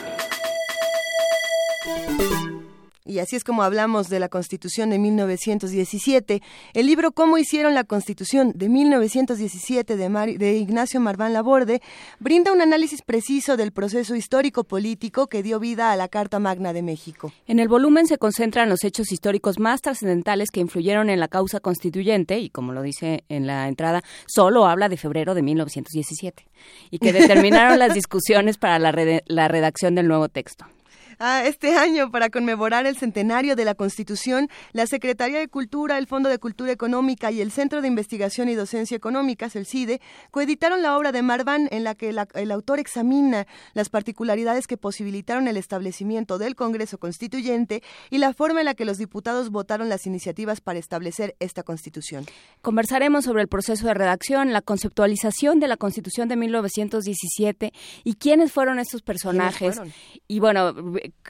Y 3.11 3.19
así 3.19 3.35
es 3.35 3.43
como 3.43 3.63
hablamos 3.63 4.07
de 4.09 4.19
la 4.19 4.29
Constitución 4.29 4.89
de 4.89 4.97
1917. 4.99 6.41
El 6.73 6.85
libro 6.85 7.11
Cómo 7.11 7.37
hicieron 7.37 7.73
la 7.73 7.83
Constitución 7.83 8.53
de 8.55 8.69
1917 8.69 9.97
de, 9.97 10.09
Mari- 10.09 10.37
de 10.37 10.55
Ignacio 10.57 10.99
Marván 10.99 11.33
Laborde 11.33 11.81
brinda 12.19 12.53
un 12.53 12.61
análisis 12.61 13.01
preciso 13.01 13.57
del 13.57 13.71
proceso 13.73 14.15
histórico-político 14.15 15.27
que 15.27 15.43
dio 15.43 15.59
vida 15.59 15.91
a 15.91 15.95
la 15.97 16.07
Carta 16.07 16.39
Magna 16.39 16.73
de 16.73 16.81
México. 16.81 17.31
En 17.47 17.59
el 17.59 17.67
volumen 17.67 18.07
se 18.07 18.17
concentran 18.17 18.69
los 18.69 18.83
hechos 18.83 19.11
históricos 19.11 19.59
más 19.59 19.81
trascendentales 19.81 20.49
que 20.51 20.61
influyeron 20.61 21.09
en 21.09 21.19
la 21.19 21.27
causa 21.27 21.59
constituyente 21.59 22.39
y, 22.39 22.49
como 22.49 22.71
lo 22.71 22.81
dice 22.81 23.23
en 23.29 23.45
la 23.45 23.67
entrada, 23.67 24.03
solo 24.25 24.65
habla 24.65 24.87
de 24.89 24.97
febrero 24.97 25.33
de 25.35 25.41
1917 25.41 26.45
y 26.91 26.99
que 26.99 27.11
determinaron 27.13 27.77
las 27.77 27.93
discusiones 27.93 28.57
para 28.57 28.79
la, 28.79 28.93
la 29.25 29.47
redacción 29.47 29.95
del 29.95 30.07
nuevo 30.07 30.29
texto. 30.29 30.65
Ah, 31.23 31.43
este 31.45 31.75
año, 31.75 32.09
para 32.09 32.31
conmemorar 32.31 32.87
el 32.87 32.97
centenario 32.97 33.55
de 33.55 33.63
la 33.63 33.75
Constitución, 33.75 34.49
la 34.73 34.87
Secretaría 34.87 35.37
de 35.37 35.47
Cultura, 35.47 35.99
el 35.99 36.07
Fondo 36.07 36.29
de 36.29 36.39
Cultura 36.39 36.71
Económica 36.71 37.29
y 37.29 37.41
el 37.41 37.51
Centro 37.51 37.79
de 37.83 37.87
Investigación 37.87 38.49
y 38.49 38.55
Docencia 38.55 38.97
Económicas, 38.97 39.55
el 39.55 39.67
CIDE, 39.67 40.01
coeditaron 40.31 40.81
la 40.81 40.97
obra 40.97 41.11
de 41.11 41.21
Marván 41.21 41.67
en 41.69 41.83
la 41.83 41.93
que 41.93 42.11
la- 42.11 42.27
el 42.33 42.51
autor 42.51 42.79
examina 42.79 43.45
las 43.75 43.89
particularidades 43.89 44.65
que 44.65 44.77
posibilitaron 44.77 45.47
el 45.47 45.57
establecimiento 45.57 46.39
del 46.39 46.55
Congreso 46.55 46.97
Constituyente 46.97 47.83
y 48.09 48.17
la 48.17 48.33
forma 48.33 48.61
en 48.61 48.65
la 48.65 48.73
que 48.73 48.85
los 48.85 48.97
diputados 48.97 49.51
votaron 49.51 49.89
las 49.89 50.07
iniciativas 50.07 50.59
para 50.59 50.79
establecer 50.79 51.35
esta 51.39 51.61
Constitución. 51.61 52.25
Conversaremos 52.63 53.25
sobre 53.25 53.43
el 53.43 53.47
proceso 53.47 53.85
de 53.85 53.93
redacción, 53.93 54.53
la 54.53 54.61
conceptualización 54.63 55.59
de 55.59 55.67
la 55.67 55.77
Constitución 55.77 56.29
de 56.29 56.35
1917 56.35 57.73
y 58.03 58.15
quiénes 58.15 58.51
fueron 58.51 58.79
estos 58.79 59.03
personajes. 59.03 59.75
fueron? 59.75 59.93
Y 60.27 60.39
bueno, 60.39 60.73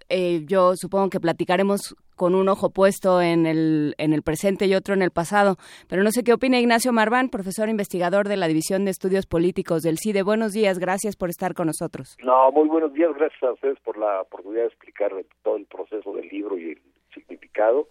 eh, 0.10 0.44
yo 0.46 0.76
supongo 0.76 1.10
que 1.10 1.20
platicaremos 1.20 1.96
con 2.16 2.36
un 2.36 2.50
ojo 2.50 2.70
puesto 2.70 3.20
en 3.20 3.48
el, 3.48 3.96
en 3.98 4.14
el 4.14 4.22
presente 4.22 4.68
y 4.68 4.76
otro 4.76 4.94
en 4.94 5.02
el 5.02 5.10
pasado. 5.10 5.56
Pero 5.90 6.04
no 6.04 6.12
sé 6.12 6.24
qué 6.24 6.34
opina 6.34 6.60
Ignacio 6.60 6.94
Marván, 6.94 7.30
profesor 7.30 7.68
investigador 7.68 8.28
de 8.28 8.38
la 8.38 8.48
División 8.48 8.86
de 8.86 8.92
Estudios 8.92 9.26
Políticos 9.26 9.82
del 9.82 9.98
CIDE. 9.98 10.22
Buenos 10.22 10.54
días, 10.54 10.78
gracias 10.78 11.16
por 11.16 11.30
estar 11.30 11.56
con 11.56 11.66
nosotros. 11.66 12.16
No, 12.24 12.52
muy 12.52 12.68
buenos 12.68 12.94
días, 12.94 13.12
gracias 13.16 13.42
a 13.42 13.54
ustedes 13.54 13.80
por 13.80 13.98
la 13.98 14.22
oportunidad 14.22 14.62
de 14.62 14.68
explicar 14.68 15.12
todo 15.42 15.58
el 15.58 15.66
proceso 15.66 16.14
del 16.14 16.28
libro 16.28 16.60
y 16.60 16.74
el 16.74 16.82
significado. 17.12 17.88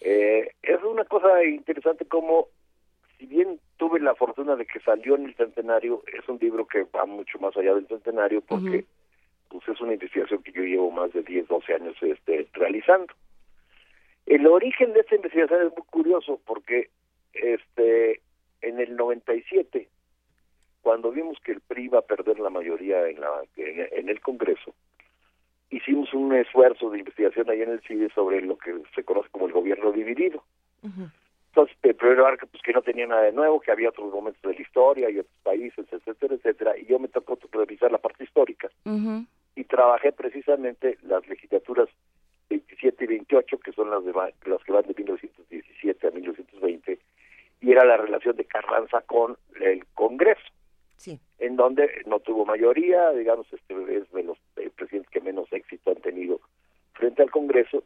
Eh, 0.00 0.50
es 0.62 0.82
una 0.82 1.04
cosa 1.04 1.44
interesante 1.44 2.06
como, 2.06 2.48
si 3.18 3.26
bien 3.26 3.60
tuve 3.76 4.00
la 4.00 4.14
fortuna 4.14 4.56
de 4.56 4.66
que 4.66 4.80
salió 4.80 5.14
en 5.14 5.26
el 5.26 5.36
centenario, 5.36 6.02
es 6.12 6.28
un 6.28 6.38
libro 6.40 6.66
que 6.66 6.84
va 6.84 7.06
mucho 7.06 7.38
más 7.38 7.56
allá 7.56 7.74
del 7.74 7.86
centenario 7.86 8.40
porque 8.40 8.84
pues 9.48 9.66
es 9.68 9.80
una 9.80 9.94
investigación 9.94 10.42
que 10.42 10.52
yo 10.52 10.62
llevo 10.62 10.90
más 10.90 11.12
de 11.12 11.22
10, 11.22 11.48
12 11.48 11.74
años 11.74 11.96
este, 12.02 12.46
realizando. 12.52 13.12
El 14.26 14.46
origen 14.46 14.92
de 14.92 15.00
esta 15.00 15.16
investigación 15.16 15.66
es 15.66 15.72
muy 15.72 15.86
curioso 15.86 16.40
porque 16.44 16.90
este 17.32 18.20
en 18.60 18.80
el 18.80 18.96
97 18.96 19.88
cuando 20.88 21.10
vimos 21.10 21.38
que 21.44 21.52
el 21.52 21.60
PRI 21.60 21.84
iba 21.84 21.98
a 21.98 22.02
perder 22.02 22.38
la 22.40 22.50
mayoría 22.50 23.08
en, 23.08 23.20
la, 23.20 23.42
en, 23.56 24.08
el 24.08 24.20
Congreso, 24.20 24.74
hicimos 25.70 26.14
un 26.14 26.34
esfuerzo 26.34 26.88
de 26.88 27.00
investigación 27.00 27.50
ahí 27.50 27.60
en 27.60 27.72
el 27.72 27.82
CIDE 27.82 28.08
sobre 28.14 28.40
lo 28.40 28.56
que 28.56 28.74
se 28.94 29.04
conoce 29.04 29.28
como 29.30 29.46
el 29.46 29.52
gobierno 29.52 29.92
dividido. 29.92 30.42
Entonces, 30.82 31.76
de 31.82 31.92
primero 31.92 32.20
lugar, 32.20 32.38
pues, 32.38 32.62
que 32.62 32.72
no 32.72 32.80
tenía 32.80 33.06
nada 33.06 33.22
de 33.22 33.32
nuevo, 33.32 33.60
que 33.60 33.70
había 33.70 33.90
otros 33.90 34.10
momentos 34.12 34.40
de 34.42 34.54
la 34.54 34.62
historia 34.62 35.10
y 35.10 35.18
otros 35.18 35.36
países, 35.42 35.86
etcétera, 35.92 36.36
etcétera, 36.36 36.78
y 36.78 36.86
yo 36.86 36.98
me 36.98 37.08
tocó 37.08 37.38
revisar 37.52 37.92
la 37.92 37.98
parte 37.98 38.24
histórica. 38.24 38.70
Y 39.58 39.64
trabajé 39.64 40.12
precisamente 40.12 40.98
las 41.02 41.26
legislaturas 41.26 41.88
27 42.48 43.04
y 43.04 43.06
28, 43.08 43.58
que 43.58 43.72
son 43.72 43.90
las, 43.90 44.04
de, 44.04 44.12
las 44.12 44.62
que 44.62 44.72
van 44.72 44.86
de 44.86 44.94
1917 44.96 46.06
a 46.06 46.10
1920, 46.12 46.98
y 47.60 47.72
era 47.72 47.84
la 47.84 47.96
relación 47.96 48.36
de 48.36 48.44
Carranza 48.44 49.00
con 49.02 49.36
el 49.60 49.84
Congreso 49.94 50.46
Sí. 50.96 51.20
en 51.38 51.54
donde 51.54 51.88
no 52.06 52.18
tuvo 52.18 52.44
mayoría, 52.44 53.10
digamos, 53.12 53.46
este 53.52 53.74
es 53.96 54.10
de 54.10 54.22
los 54.24 54.36
eh, 54.56 54.68
presidentes 54.74 55.10
que 55.10 55.20
menos 55.20 55.46
éxito 55.52 55.92
han 55.92 56.02
tenido 56.02 56.40
frente 56.94 57.22
al 57.22 57.30
Congreso. 57.30 57.84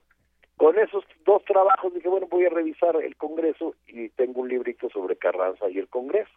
Con 0.56 0.78
esos 0.78 1.04
dos 1.26 1.44
trabajos 1.44 1.92
dije, 1.92 2.08
bueno, 2.08 2.26
voy 2.30 2.46
a 2.46 2.50
revisar 2.50 2.96
el 2.96 3.16
Congreso 3.16 3.74
y 3.86 4.08
tengo 4.10 4.40
un 4.40 4.48
librito 4.48 4.88
sobre 4.88 5.16
Carranza 5.16 5.68
y 5.68 5.78
el 5.78 5.88
Congreso. 5.88 6.32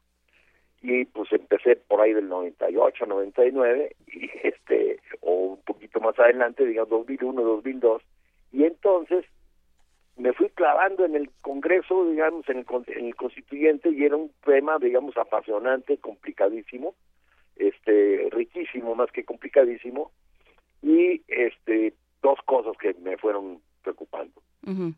Y 0.87 1.05
pues 1.05 1.31
empecé 1.31 1.77
por 1.77 1.99
ahí 1.99 2.13
del 2.13 2.29
98, 2.29 3.07
99, 3.07 3.95
y 4.07 4.29
este, 4.43 4.99
o 5.21 5.31
un 5.31 5.61
poquito 5.63 5.99
más 5.99 6.17
adelante, 6.19 6.63
digamos 6.63 6.89
2001, 6.89 7.41
2002, 7.41 8.03
y 8.53 8.65
entonces 8.65 9.25
me 10.15 10.31
fui 10.33 10.49
clavando 10.49 11.03
en 11.03 11.15
el 11.15 11.31
Congreso, 11.41 12.07
digamos, 12.09 12.47
en 12.49 12.59
el, 12.59 12.65
en 12.87 13.05
el 13.07 13.15
constituyente 13.15 13.89
y 13.89 14.03
era 14.03 14.15
un 14.15 14.31
tema, 14.45 14.77
digamos, 14.77 15.17
apasionante, 15.17 15.97
complicadísimo, 15.97 16.93
este, 17.55 18.29
riquísimo 18.31 18.93
más 18.93 19.11
que 19.11 19.25
complicadísimo 19.25 20.11
y 20.83 21.23
este 21.27 21.95
dos 22.21 22.37
cosas 22.45 22.77
que 22.77 22.93
me 23.01 23.17
fueron 23.17 23.59
preocupando. 23.81 24.39
Ujú. 24.67 24.93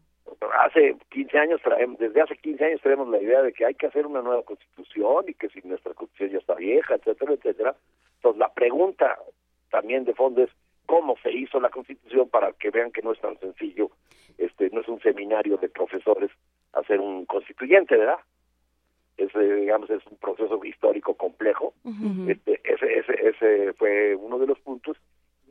Hace 0.66 0.96
15 1.10 1.38
años 1.38 1.62
traemos, 1.62 1.98
desde 2.00 2.22
hace 2.22 2.36
15 2.36 2.66
años 2.66 2.82
tenemos 2.82 3.08
la 3.10 3.22
idea 3.22 3.42
de 3.42 3.54
que 3.54 3.66
hay 3.66 3.74
que 3.74 3.88
hacer 3.88 4.06
una 4.06 4.22
nueva 4.22 4.44
constitución 4.44 5.26
y 5.28 5.34
que 5.34 5.50
si 5.50 5.62
nuestra 5.62 5.94
constitución 5.94 6.32
ya 6.32 6.38
está 6.40 6.56
vieja, 6.56 6.96
etcétera, 6.96 7.34
etcétera. 7.34 7.76
Entonces 8.16 8.40
la 8.40 8.54
pregunta 8.54 9.18
también 9.70 10.06
de 10.06 10.14
fondo 10.14 10.44
es 10.44 10.50
cómo 10.86 11.16
se 11.24 11.32
hizo 11.32 11.60
la 11.60 11.70
constitución 11.70 12.30
para 12.30 12.54
que 12.54 12.70
vean 12.70 12.92
que 12.92 13.02
no 13.02 13.12
es 13.12 13.20
tan 13.20 13.38
sencillo, 13.40 13.92
este, 14.38 14.70
no 14.72 14.82
es 14.82 14.88
un 14.88 15.00
seminario 15.02 15.58
de 15.58 15.70
profesores 15.70 16.32
hacer 16.74 17.00
un 17.00 17.26
constituyente, 17.26 17.98
¿verdad? 17.98 18.20
Es, 19.18 19.34
eh, 19.36 19.56
digamos, 19.56 19.90
es 19.90 20.06
un 20.08 20.18
proceso 20.18 20.64
histórico 20.64 21.16
complejo. 21.16 21.74
Este, 22.28 22.62
ese, 22.64 23.00
ese, 23.00 23.30
ese 23.30 23.74
fue 23.74 24.16
uno 24.16 24.38
de 24.38 24.48
los 24.48 24.60
puntos. 24.60 24.98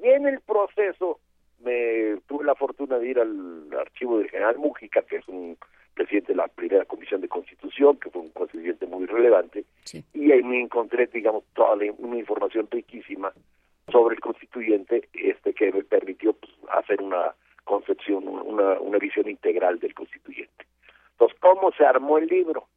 Y 0.00 0.08
en 0.08 0.26
el 0.26 0.40
proceso 0.40 1.18
me 1.60 2.16
tuve 2.26 2.44
la 2.44 2.54
fortuna 2.54 2.98
de 2.98 3.08
ir 3.08 3.18
al 3.18 3.68
archivo 3.78 4.18
del 4.18 4.30
general 4.30 4.58
Mújica, 4.58 5.02
que 5.02 5.16
es 5.16 5.28
un 5.28 5.56
presidente 5.94 6.32
de 6.32 6.36
la 6.36 6.48
primera 6.48 6.84
comisión 6.84 7.20
de 7.22 7.28
constitución, 7.28 7.96
que 7.98 8.10
fue 8.10 8.20
un 8.22 8.30
constituyente 8.30 8.86
muy 8.86 9.06
relevante, 9.06 9.64
Sí. 9.84 10.04
y 10.12 10.30
ahí 10.32 10.42
me 10.42 10.60
encontré, 10.60 11.06
digamos, 11.06 11.44
toda 11.54 11.74
la- 11.76 11.92
una 11.98 12.16
información 12.18 12.68
riquísima 12.70 13.32
sobre 13.90 14.16
el 14.16 14.20
constituyente, 14.20 15.08
este 15.14 15.54
que 15.54 15.72
me 15.72 15.82
permitió 15.84 16.34
pues, 16.34 16.52
hacer 16.70 17.00
una 17.00 17.34
concepción, 17.64 18.28
una, 18.28 18.78
una 18.80 18.98
visión 18.98 19.28
integral 19.28 19.78
del 19.78 19.94
constituyente. 19.94 20.66
Entonces, 21.12 21.38
¿cómo 21.40 21.72
se 21.72 21.84
armó 21.86 22.18
el 22.18 22.26
libro? 22.26 22.68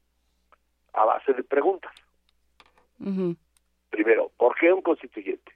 A 0.93 1.03
base 1.05 1.33
de 1.33 1.43
preguntas 1.43 1.91
primero, 3.89 4.31
¿por 4.37 4.55
qué 4.55 4.71
un 4.71 4.81
constituyente? 4.81 5.51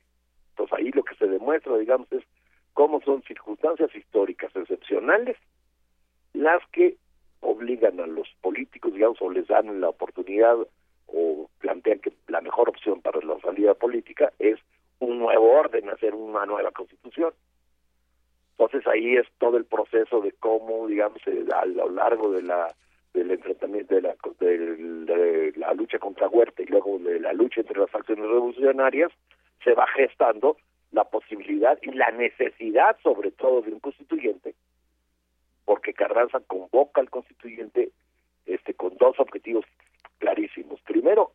Entonces 0.52 0.78
ahí 0.78 0.92
lo 0.92 1.04
que 1.04 1.16
se 1.16 1.28
demuestra, 1.28 1.78
digamos, 1.78 2.12
es 2.12 2.24
cómo 2.74 3.02
son 3.02 3.22
circunstancias 3.24 3.94
históricas 3.96 4.56
excepcionales 4.56 5.38
las 6.34 6.62
que 6.72 6.98
obligan 7.42 8.00
a 8.00 8.08
los 8.08 8.28
políticos, 8.42 8.94
digamos, 8.94 9.22
o 9.22 9.30
les 9.30 9.48
dan 9.48 9.80
la 9.80 9.90
oportunidad 9.90 10.56
o 11.08 11.50
plantean 11.60 12.00
que 12.00 12.14
la 12.28 12.42
mejor 12.42 12.70
opción 12.70 13.02
para 13.02 13.20
la 13.22 13.40
salida 13.40 13.74
política 13.74 14.32
es 14.40 14.60
un 15.00 15.20
nuevo 15.20 15.52
orden, 15.52 15.90
hacer 15.90 16.16
una 16.16 16.46
nueva 16.46 16.72
constitución. 16.72 17.34
Entonces 18.52 18.88
ahí 18.88 19.18
es 19.18 19.28
todo 19.40 19.58
el 19.58 19.66
proceso 19.66 20.22
de 20.22 20.32
cómo, 20.34 20.88
digamos, 20.88 21.20
eh, 21.28 21.46
a 21.54 21.66
lo 21.66 21.90
largo 21.90 22.32
de 22.32 22.44
la 22.44 22.74
del 23.14 23.30
enfrentamiento 23.30 23.94
de 23.94 24.02
la, 24.02 24.16
de 24.40 25.54
la 25.56 25.74
lucha 25.76 26.00
contra 26.00 26.28
Huerta 26.28 26.64
y 26.64 26.66
luego 26.66 26.98
de 26.98 27.20
la 27.20 27.32
lucha 27.32 27.62
entre 27.62 27.80
las 27.80 27.92
facciones 27.92 28.26
revolucionarias, 28.26 29.12
se 29.64 29.74
va 29.74 29.86
gestando 29.96 30.58
la 30.94 31.04
posibilidad 31.06 31.78
y 31.82 31.92
la 31.92 32.12
necesidad 32.12 32.96
sobre 33.02 33.32
todo 33.32 33.62
de 33.62 33.74
un 33.74 33.80
constituyente, 33.80 34.56
porque 35.66 35.94
Carranza 35.94 36.40
convoca 36.42 37.02
al 37.02 37.10
constituyente 37.10 37.92
este 38.46 38.74
con 38.76 38.96
dos 38.98 39.20
objetivos 39.20 39.66
clarísimos. 40.20 40.80
Primero, 40.82 41.32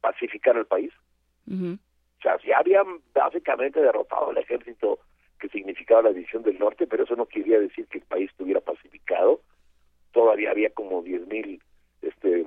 pacificar 0.00 0.56
al 0.56 0.66
país. 0.66 0.92
O 1.48 2.22
sea, 2.22 2.36
ya 2.44 2.58
habían 2.58 3.00
básicamente 3.14 3.80
derrotado 3.80 4.30
al 4.30 4.38
ejército 4.38 4.98
que 5.38 5.48
significaba 5.48 6.02
la 6.02 6.12
división 6.12 6.42
del 6.42 6.58
norte, 6.58 6.86
pero 6.86 7.04
eso 7.04 7.14
no 7.14 7.26
quería 7.26 7.60
decir 7.60 7.86
que 7.86 7.98
el 7.98 8.04
país 8.04 8.28
estuviera 8.30 8.60
pacificado. 8.60 9.40
Todavía 10.12 10.50
había 10.50 10.70
como 10.70 11.04
10.000 11.04 11.60
este, 12.02 12.44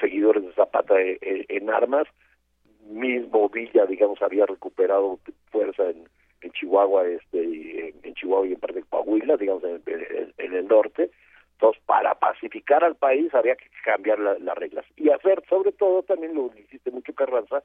seguidores 0.00 0.44
de 0.44 0.52
Zapata 0.52 1.00
en, 1.00 1.18
en 1.20 1.70
armas 1.70 2.06
mismo 2.86 3.48
Villa, 3.48 3.86
digamos, 3.86 4.20
había 4.22 4.46
recuperado 4.46 5.18
fuerza 5.50 5.90
en, 5.90 6.08
en 6.40 6.52
Chihuahua, 6.52 7.06
este, 7.06 7.42
y 7.42 7.92
en, 8.02 8.14
Chihuahua 8.14 8.46
y 8.46 8.52
en 8.52 8.60
parte 8.60 8.80
de 8.80 8.86
Coahuila, 8.86 9.36
digamos, 9.36 9.64
en, 9.64 10.32
el 10.38 10.68
norte. 10.68 11.10
Entonces, 11.52 11.82
para 11.86 12.14
pacificar 12.14 12.84
al 12.84 12.96
país 12.96 13.34
había 13.34 13.56
que 13.56 13.66
cambiar 13.84 14.18
las 14.18 14.58
reglas 14.58 14.84
y 14.96 15.10
hacer, 15.10 15.42
sobre 15.48 15.72
todo, 15.72 16.02
también 16.02 16.34
lo 16.34 16.50
hiciste 16.58 16.90
mucho 16.90 17.14
Carranza, 17.14 17.62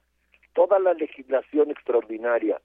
toda 0.53 0.79
la 0.79 0.93
legislación 0.93 1.71
extraordinaria, 1.71 2.61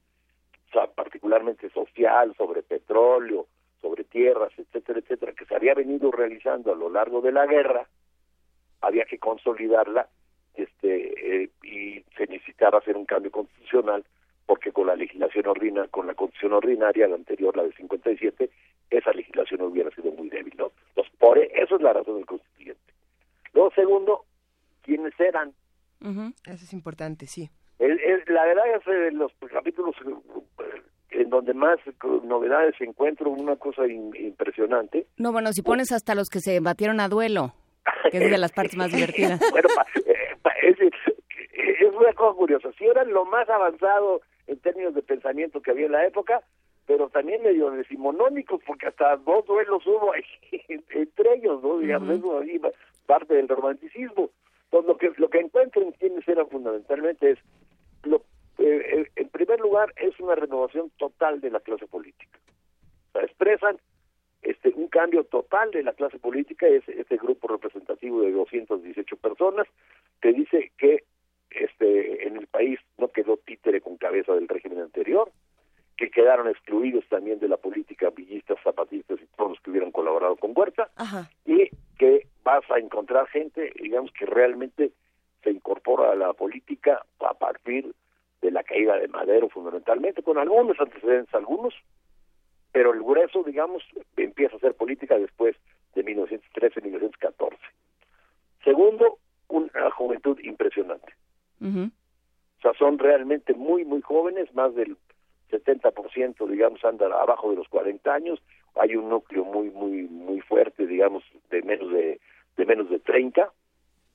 particularmente 0.95 1.71
social, 1.71 2.35
sobre 2.37 2.63
petróleo, 2.63 3.47
sobre 3.81 4.05
tierras, 4.05 4.53
etcétera, 4.57 5.01
etcétera, 5.01 5.33
que 5.33 5.45
se 5.47 5.55
había 5.55 5.75
venido 5.75 6.11
realizando 6.11 6.73
a 6.73 6.77
lo 6.77 6.91
largo 6.91 7.21
de 7.21 7.33
la 7.33 7.47
guerra, 7.47 7.87
había 8.81 9.05
que 9.05 9.19
consolidarla 9.19 10.09
este 10.55 11.45
eh, 11.45 11.51
y 11.63 12.05
se 12.17 12.27
necesitaba 12.27 12.79
hacer 12.79 12.97
un 12.97 13.07
cambio 13.07 13.31
constitucional 13.31 14.05
porque 14.47 14.73
con 14.73 14.87
la 14.87 14.97
legislación 14.97 15.47
ordinaria, 15.47 15.91
con 15.91 16.07
la 16.07 16.15
constitución 16.15 16.53
ordinaria, 16.53 17.09
la 17.09 17.17
anterior, 17.17 17.57
la 17.57 17.65
de 17.65 17.73
57, 17.73 18.51
esa 18.91 19.13
legislación 19.13 19.63
hubiera 19.63 19.91
sido 19.91 20.13
muy 20.13 20.29
débil, 20.29 20.55
¿no? 20.59 20.71
Entonces, 20.89 21.13
por 21.19 21.39
e, 21.39 21.51
eso 21.55 21.77
es 21.77 21.83
la 21.83 21.93
razón 21.93 22.17
del 22.17 22.27
constituyente. 22.27 22.93
Luego, 23.53 23.71
segundo, 23.75 24.25
¿quiénes 24.83 25.19
eran? 25.19 25.55
Eso 26.01 26.65
es 26.65 26.73
importante, 26.75 27.27
sí. 27.27 27.49
la 27.79 28.45
verdad 28.45 28.65
es 28.77 28.85
que 28.85 29.11
los 29.13 29.33
capítulos 29.51 29.95
eh, 30.05 30.83
en 31.13 31.31
donde 31.31 31.55
más 31.55 31.79
novedades 32.25 32.75
encuentro 32.81 33.31
una 33.31 33.57
cosa 33.57 33.87
impresionante. 33.87 35.07
No, 35.17 35.33
bueno, 35.33 35.53
si 35.53 35.63
pones 35.63 35.93
hasta 35.93 36.15
los 36.15 36.29
que 36.29 36.41
se 36.41 36.61
batieron 36.61 37.01
a 37.01 37.09
duelo, 37.09 37.55
que 38.11 38.19
es 38.19 38.31
de 38.31 38.39
las 38.39 38.53
partes 38.57 38.77
más 38.77 38.93
divertidas. 38.93 39.41
bueno, 39.51 39.69
cosa 42.25 42.37
curiosa. 42.37 42.73
Si 42.79 42.85
eran 42.85 43.13
lo 43.13 43.25
más 43.25 43.49
avanzado 43.49 44.23
en 44.47 44.59
términos 44.59 44.95
de 44.95 45.03
pensamiento 45.03 45.61
que 45.61 45.71
había 45.71 45.87
en 45.87 45.93
la 45.93 46.07
época, 46.07 46.43
pero 46.87 47.09
también 47.09 47.43
medio 47.43 47.71
decimonónicos, 47.71 48.61
porque 48.67 48.87
hasta 48.87 49.17
dos 49.17 49.47
duelos 49.47 49.87
hubo 49.87 50.13
entre 50.69 51.35
ellos, 51.35 51.63
¿no? 51.63 51.79
Digamos, 51.79 52.21
parte 53.07 53.35
del 53.35 53.49
romanticismo. 53.49 54.31
Entonces, 54.65 54.89
lo 54.89 54.97
que, 54.97 55.13
lo 55.17 55.31
que 55.31 55.41
encuentro 55.41 55.83
en 55.83 55.93
quienes 55.93 56.27
eran 56.27 56.49
fundamentalmente 56.49 57.33
es, 57.33 57.39
lo, 58.05 58.17
eh, 58.59 59.03
eh, 59.03 59.11
en 59.17 59.29
primer 59.29 59.61
lugar, 59.61 59.93
es 59.97 60.19
una 60.21 60.35
renovación 60.35 60.91
total 60.99 61.41
de 61.41 61.51
la 61.51 61.61
clase 61.61 61.87
política. 61.87 62.39
O 63.11 63.13
sea, 63.13 63.23
expresan 63.23 63.79
este 64.43 64.71
un 64.77 64.89
cambio 64.89 65.25
total 65.25 65.71
de 65.71 65.83
la 65.83 65.93
clase 65.93 66.19
política, 66.19 66.67
es 66.67 66.87
este 66.89 67.17
grupo 67.17 67.49
representativo 67.49 68.21
de 68.21 68.33
218 68.33 69.17
personas, 69.17 69.67
que 70.21 70.33
dice 70.33 70.73
que 70.77 71.05
este 71.55 72.27
en 72.27 72.37
el 72.37 72.47
país 72.47 72.79
no 72.99 73.09
quedó 73.09 73.37
títere 73.37 73.81
con 73.81 73.97
cabeza 73.97 74.33
del 74.35 74.49
régimen 74.49 74.81
anterior, 74.81 75.31
que 75.97 76.11
quedaron 76.11 76.49
excluidos 76.49 77.05
también 77.09 77.39
de 77.39 77.49
la 77.49 77.57
política 77.57 78.11
villistas, 78.11 78.59
zapatistas 78.63 79.21
y 79.21 79.27
todos 79.37 79.51
los 79.51 79.61
que 79.61 79.71
hubieran 79.71 79.93
colaborado 79.93 80.37
con 80.37 80.53
Huerta, 80.55 80.91
y 81.47 81.71
que 81.99 82.27
vas 82.43 82.69
a 82.71 82.79
encontrar 82.79 83.29
gente, 83.29 83.73
digamos, 83.81 84.11
que 84.13 84.27
realmente 84.27 84.91
se 85.43 85.51
incorpora 85.51 86.13
a 86.13 86.17
la 86.17 86.33
política 86.33 87.05
a 87.21 87.35
partir 87.35 87.95
de 88.43 88.51
la 88.51 88.65
caída 88.65 88.99
de 88.99 89.09
Madero 89.09 89.49
fundamentalmente, 89.49 90.23
con 90.23 90.39
algunos 90.39 90.79
antecedentes, 90.81 91.35
algunos, 91.35 91.75
pero 92.73 92.93
el 92.93 93.03
grueso, 93.03 93.45
digamos, 93.45 93.83
empieza 94.17 94.55
a 94.55 94.57
hacer 94.57 94.75
política 94.75 95.17
después 95.17 95.57
de 95.95 96.05
1913-1914. 96.05 97.57
Segundo, 98.65 99.19
una 99.49 99.91
juventud 99.93 100.39
impresionante. 100.41 101.13
O 101.61 102.63
sea, 102.63 102.73
son 102.79 102.99
realmente 102.99 103.55
muy, 103.55 103.85
muy 103.85 104.01
jóvenes, 104.03 104.53
más 104.55 104.75
del 104.75 104.97
70%, 105.51 106.49
digamos, 106.49 106.85
andan 106.85 107.13
abajo 107.13 107.51
de 107.51 107.57
los 107.57 107.69
40 107.69 108.13
años. 108.13 108.43
Hay 108.75 108.97
un 108.97 109.09
núcleo 109.09 109.45
muy, 109.45 109.71
muy, 109.71 110.03
muy 110.05 110.41
fuerte, 110.41 110.87
digamos, 110.87 111.23
de 111.51 111.63
menos 111.63 111.91
de, 111.91 112.21
de 112.57 112.67
menos 112.67 112.91
de 112.91 112.99
30. 112.99 113.51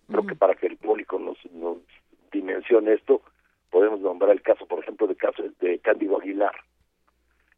Creo 0.08 0.26
que 0.26 0.36
para 0.36 0.56
que 0.56 0.68
el 0.68 0.78
público 0.78 1.20
nos, 1.20 1.38
nos 1.52 1.78
dimensione 2.32 2.94
esto, 2.94 3.22
podemos 3.70 4.00
nombrar 4.02 4.32
el 4.32 4.42
caso, 4.42 4.66
por 4.66 4.80
ejemplo, 4.80 5.08
de 5.08 5.16
caso 5.16 5.44
de 5.60 5.80
Cándido 5.80 6.18
Aguilar, 6.20 6.56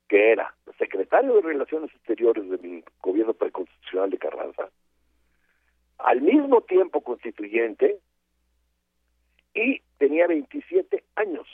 que 0.09 0.31
era 0.31 0.53
secretario 0.77 1.35
de 1.35 1.41
Relaciones 1.41 1.93
Exteriores 1.95 2.49
del 2.49 2.83
gobierno 3.01 3.33
preconstitucional 3.33 4.09
de 4.09 4.17
Carranza, 4.17 4.69
al 5.99 6.21
mismo 6.21 6.61
tiempo 6.61 7.01
constituyente, 7.01 7.99
y 9.53 9.81
tenía 9.97 10.27
27 10.27 11.03
años. 11.15 11.47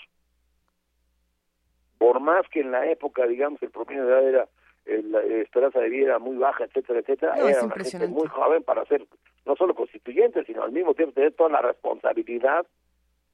Por 1.97 2.19
más 2.19 2.47
que 2.49 2.61
en 2.61 2.71
la 2.71 2.89
época, 2.89 3.25
digamos, 3.25 3.61
el 3.63 3.71
promedio 3.71 4.05
de 4.05 4.11
edad 4.11 4.27
era, 4.27 4.47
eh, 4.85 5.01
la 5.03 5.21
esperanza 5.21 5.79
de 5.79 5.89
vida 5.89 6.05
era 6.05 6.19
muy 6.19 6.37
baja, 6.37 6.65
etcétera, 6.65 6.99
etcétera, 6.99 7.35
era 7.37 7.63
una 7.63 7.75
gente 7.75 8.07
muy 8.07 8.27
joven 8.27 8.63
para 8.63 8.85
ser 8.85 9.05
no 9.45 9.55
solo 9.55 9.73
constituyente, 9.73 10.43
sino 10.45 10.63
al 10.63 10.71
mismo 10.71 10.93
tiempo 10.93 11.13
tener 11.13 11.33
toda 11.33 11.49
la 11.49 11.61
responsabilidad 11.61 12.67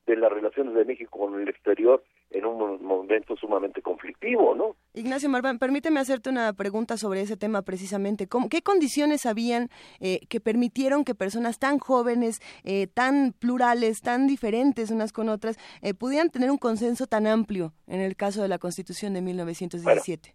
de 0.05 0.17
las 0.17 0.31
relaciones 0.31 0.73
de 0.73 0.85
México 0.85 1.19
con 1.19 1.41
el 1.41 1.47
exterior 1.47 2.03
en 2.29 2.45
un 2.45 2.83
momento 2.83 3.35
sumamente 3.35 3.81
conflictivo, 3.81 4.55
¿no? 4.55 4.75
Ignacio 4.93 5.29
Marván, 5.29 5.59
permíteme 5.59 5.99
hacerte 5.99 6.29
una 6.29 6.53
pregunta 6.53 6.97
sobre 6.97 7.21
ese 7.21 7.37
tema 7.37 7.61
precisamente. 7.61 8.27
¿Qué 8.49 8.61
condiciones 8.61 9.25
habían 9.25 9.69
eh, 9.99 10.19
que 10.29 10.39
permitieron 10.39 11.05
que 11.05 11.15
personas 11.15 11.59
tan 11.59 11.79
jóvenes, 11.79 12.39
eh, 12.65 12.87
tan 12.87 13.33
plurales, 13.33 14.01
tan 14.01 14.27
diferentes 14.27 14.91
unas 14.91 15.13
con 15.13 15.29
otras, 15.29 15.57
eh, 15.81 15.93
pudieran 15.93 16.29
tener 16.29 16.51
un 16.51 16.57
consenso 16.57 17.07
tan 17.07 17.27
amplio 17.27 17.73
en 17.87 18.01
el 18.01 18.15
caso 18.15 18.41
de 18.41 18.47
la 18.47 18.57
Constitución 18.57 19.13
de 19.13 19.21
1917? 19.21 20.33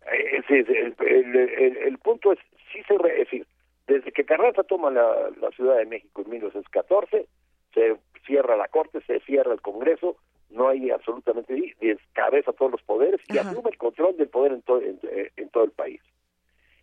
sí, 0.49 0.55
el, 0.55 1.37
el, 1.37 1.99
punto 1.99 2.33
es, 2.33 2.39
sí 2.73 2.81
se 2.87 2.97
re, 2.97 3.21
es 3.21 3.31
decir, 3.31 3.47
desde 3.87 4.13
que 4.13 4.25
Carranza 4.25 4.63
toma 4.63 4.91
la, 4.91 5.31
la 5.41 5.51
Ciudad 5.51 5.77
de 5.77 5.85
México 5.85 6.23
en 6.23 6.31
1914, 6.31 7.27
se 7.75 7.97
cierra 8.29 8.57
la 8.57 8.69
Corte, 8.69 9.01
se 9.07 9.19
cierra 9.21 9.53
el 9.53 9.61
Congreso, 9.61 10.17
no 10.51 10.69
hay 10.69 10.91
absolutamente 10.91 11.75
descabeza 11.81 12.53
todos 12.53 12.73
los 12.73 12.83
poderes 12.83 13.21
y 13.29 13.39
asume 13.39 13.71
el 13.71 13.79
control 13.79 14.17
del 14.17 14.29
poder 14.29 14.53
en, 14.53 14.63
todo 14.63 14.81
eh, 14.81 15.33
en, 15.37 15.49
todo 15.49 15.65
el 15.65 15.73
país. 15.73 16.01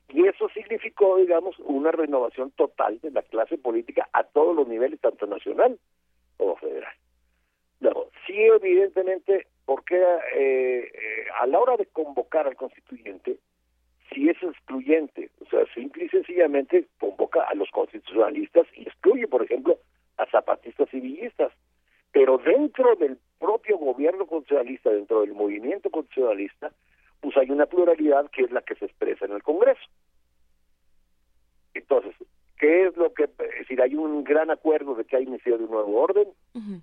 Y 0.10 0.28
eso 0.28 0.50
significó, 0.50 1.18
digamos, 1.18 1.58
una 1.60 1.92
renovación 1.92 2.52
total 2.52 3.00
de 3.02 3.12
la 3.12 3.22
clase 3.22 3.58
política 3.58 4.10
a 4.14 4.24
todos 4.24 4.56
los 4.56 4.68
niveles, 4.68 5.00
tanto 5.00 5.26
nacional 5.26 5.80
como 6.38 6.58
federal. 6.58 6.94
Luego, 7.80 8.10
sí, 8.26 8.36
evidentemente, 8.38 9.48
porque 9.66 9.96
eh, 9.96 10.92
eh, 10.94 11.26
a 11.40 11.48
la 11.48 11.60
hora 11.60 11.78
de 11.78 11.86
convocar 11.88 12.48
al 12.48 12.56
constituyente, 12.56 13.38
si 14.14 14.30
es 14.30 14.42
excluyente, 14.44 15.30
o 15.42 15.50
sea, 15.50 15.66
simple 15.74 16.06
y 16.06 16.10
sencillamente 16.10 16.88
convoca 17.00 17.44
a 17.44 17.56
los 17.56 17.70
constitucionalistas 17.72 18.68
y 18.76 18.84
excluye, 18.84 19.28
por 19.28 19.44
ejemplo, 19.44 19.78
a 20.18 20.26
zapatistas 20.28 20.94
y 20.94 21.00
villistas. 21.00 21.52
Pero 22.12 22.38
dentro 22.38 22.96
del 22.96 23.18
propio 23.40 23.78
gobierno 23.78 24.26
constitucionalista, 24.26 24.90
dentro 24.90 25.22
del 25.22 25.34
movimiento 25.34 25.90
constitucionalista, 25.90 26.72
pues 27.20 27.36
hay 27.38 27.50
una 27.50 27.66
pluralidad 27.66 28.30
que 28.32 28.44
es 28.44 28.52
la 28.52 28.62
que 28.62 28.76
se 28.76 28.86
expresa 28.86 29.26
en 29.26 29.34
el 29.34 29.44
Congreso. 29.44 29.82
Entonces, 31.74 32.16
¿qué 32.58 32.88
es 32.88 32.96
lo 32.96 33.14
que, 33.14 33.24
es 33.24 33.60
decir, 33.60 33.82
hay 33.82 33.96
un 33.96 34.24
gran 34.24 34.50
acuerdo 34.50 34.96
de 34.96 35.06
que 35.06 35.18
hay 35.18 35.26
necesidad 35.26 35.58
de 35.58 35.66
un 35.66 35.72
nuevo 35.72 36.02
orden, 36.02 36.28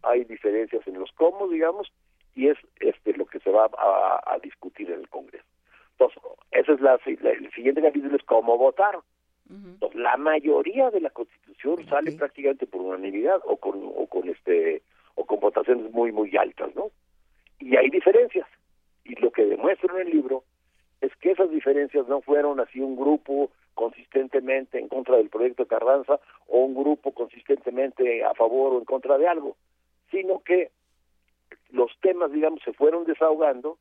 hay 0.03 0.25
diferencias 0.25 0.87
en 0.87 0.99
los 0.99 1.11
cómo, 1.13 1.49
digamos, 1.49 1.91
y 2.35 2.49
es 2.49 2.59
este 2.81 3.15
lo 3.17 3.27
que 3.27 3.41
se 3.41 3.51
va 3.51 3.67
a, 3.67 4.39
discutir 4.43 4.91
en 4.91 5.01
el 5.01 5.09
Congreso. 5.09 5.45
Entonces, 5.93 6.23
esa 6.51 6.73
es 6.73 6.81
la, 6.81 6.99
el 7.05 7.51
siguiente 7.53 7.81
capítulo 7.81 8.17
es 8.17 8.23
cómo 8.25 8.59
votar. 8.59 8.99
La 9.95 10.17
mayoría 10.17 10.91
de 10.91 11.01
la 11.01 11.11
Constitución 11.11 11.85
sale 11.87 12.13
prácticamente 12.13 12.67
por 12.67 12.81
unanimidad 12.81 13.41
o 13.45 13.57
con 13.57 13.81
o 13.83 14.07
con 14.07 14.29
este 14.29 14.83
o 15.15 15.27
con 15.27 15.41
votaciones 15.41 15.93
muy 15.93 16.11
muy 16.13 16.35
altas, 16.37 16.75
¿no? 16.75 16.91
Y 17.59 17.77
hay 17.77 17.91
diferencias. 17.91 18.49
Y 19.05 19.15
lo 19.17 19.31
que 19.31 19.45
demuestra 19.45 19.93
en 19.95 20.07
el 20.07 20.11
libro 20.11 20.45
es 21.01 21.15
que 21.17 21.33
esas 21.33 21.51
diferencias 21.51 22.09
no 22.09 22.23
fueron 22.23 22.61
así 22.61 22.81
un 22.81 22.97
grupo 22.97 23.51
consistentemente 23.75 24.79
en 24.79 24.89
contra 24.89 25.17
del 25.17 25.29
proyecto 25.29 25.67
Carranza 25.67 26.21
o 26.47 26.59
un 26.59 26.75
grupo 26.75 27.13
consistentemente 27.13 28.25
a 28.25 28.35
favor 28.35 28.75
o 28.75 28.79
en 28.79 28.85
contra 28.85 29.19
de 29.19 29.27
algo, 29.27 29.57
sino 30.11 30.41
que 30.41 30.71
los 31.71 31.91
temas, 32.01 32.33
digamos, 32.33 32.61
se 32.65 32.73
fueron 32.73 33.05
desahogando 33.05 33.79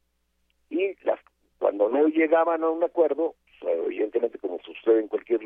y 0.70 0.96
las 1.04 1.20
cuando 1.60 1.90
no 1.90 2.08
llegaban 2.08 2.64
a 2.64 2.70
un 2.70 2.84
acuerdo, 2.84 3.36
evidentemente 3.62 4.38
como 4.40 4.60
sucede 4.60 5.00
en 5.00 5.08
cualquier 5.08 5.42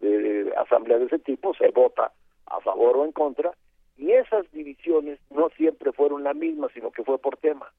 eh, 0.00 0.52
asamblea 0.56 0.98
de 0.98 1.06
ese 1.06 1.18
tipo, 1.18 1.54
se 1.54 1.68
vota 1.68 2.12
a 2.46 2.60
favor 2.60 2.96
o 2.96 3.04
en 3.04 3.12
contra, 3.12 3.52
y 3.96 4.12
esas 4.12 4.50
divisiones 4.52 5.18
no 5.30 5.48
siempre 5.50 5.92
fueron 5.92 6.22
la 6.22 6.34
misma, 6.34 6.68
sino 6.74 6.90
que 6.90 7.04
fue 7.04 7.18
por 7.18 7.36
tema. 7.38 7.72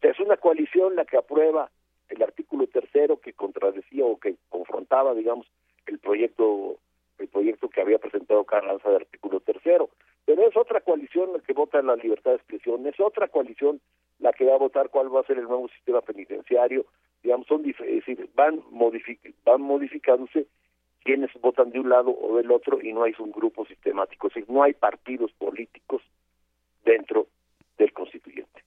Es 0.00 0.18
una 0.18 0.36
coalición 0.38 0.96
la 0.96 1.04
que 1.04 1.18
aprueba 1.18 1.70
el 2.08 2.22
artículo 2.22 2.66
tercero 2.66 3.20
que 3.20 3.34
contradecía 3.34 4.04
o 4.04 4.18
que 4.18 4.36
confrontaba, 4.48 5.14
digamos, 5.14 5.46
el 5.86 5.98
proyecto 5.98 6.78
el 7.20 7.28
proyecto 7.28 7.68
que 7.68 7.82
había 7.82 7.98
presentado 7.98 8.44
Carranza 8.44 8.88
del 8.88 9.02
artículo 9.02 9.40
tercero. 9.40 9.90
Pero 10.24 10.46
es 10.48 10.56
otra 10.56 10.80
coalición 10.80 11.32
la 11.34 11.40
que 11.40 11.52
vota 11.52 11.82
la 11.82 11.96
libertad 11.96 12.30
de 12.30 12.36
expresión, 12.38 12.86
es 12.86 12.98
otra 12.98 13.28
coalición 13.28 13.80
la 14.18 14.32
que 14.32 14.44
va 14.44 14.54
a 14.54 14.58
votar 14.58 14.90
cuál 14.90 15.14
va 15.14 15.20
a 15.20 15.24
ser 15.24 15.38
el 15.38 15.44
nuevo 15.44 15.68
sistema 15.68 16.00
penitenciario, 16.00 16.86
digamos, 17.22 17.46
son 17.46 17.68
es 17.68 17.76
decir, 17.78 18.28
van, 18.34 18.60
modific 18.70 19.34
van 19.44 19.62
modificándose 19.62 20.46
quienes 21.02 21.30
votan 21.40 21.70
de 21.70 21.80
un 21.80 21.88
lado 21.88 22.10
o 22.10 22.36
del 22.36 22.50
otro 22.50 22.80
y 22.82 22.92
no 22.92 23.04
hay 23.04 23.14
un 23.18 23.32
grupo 23.32 23.64
sistemático, 23.66 24.28
es 24.28 24.34
decir, 24.34 24.50
no 24.50 24.62
hay 24.62 24.74
partidos 24.74 25.32
políticos 25.32 26.02
dentro 26.84 27.26
del 27.78 27.92
constituyente 27.92 28.60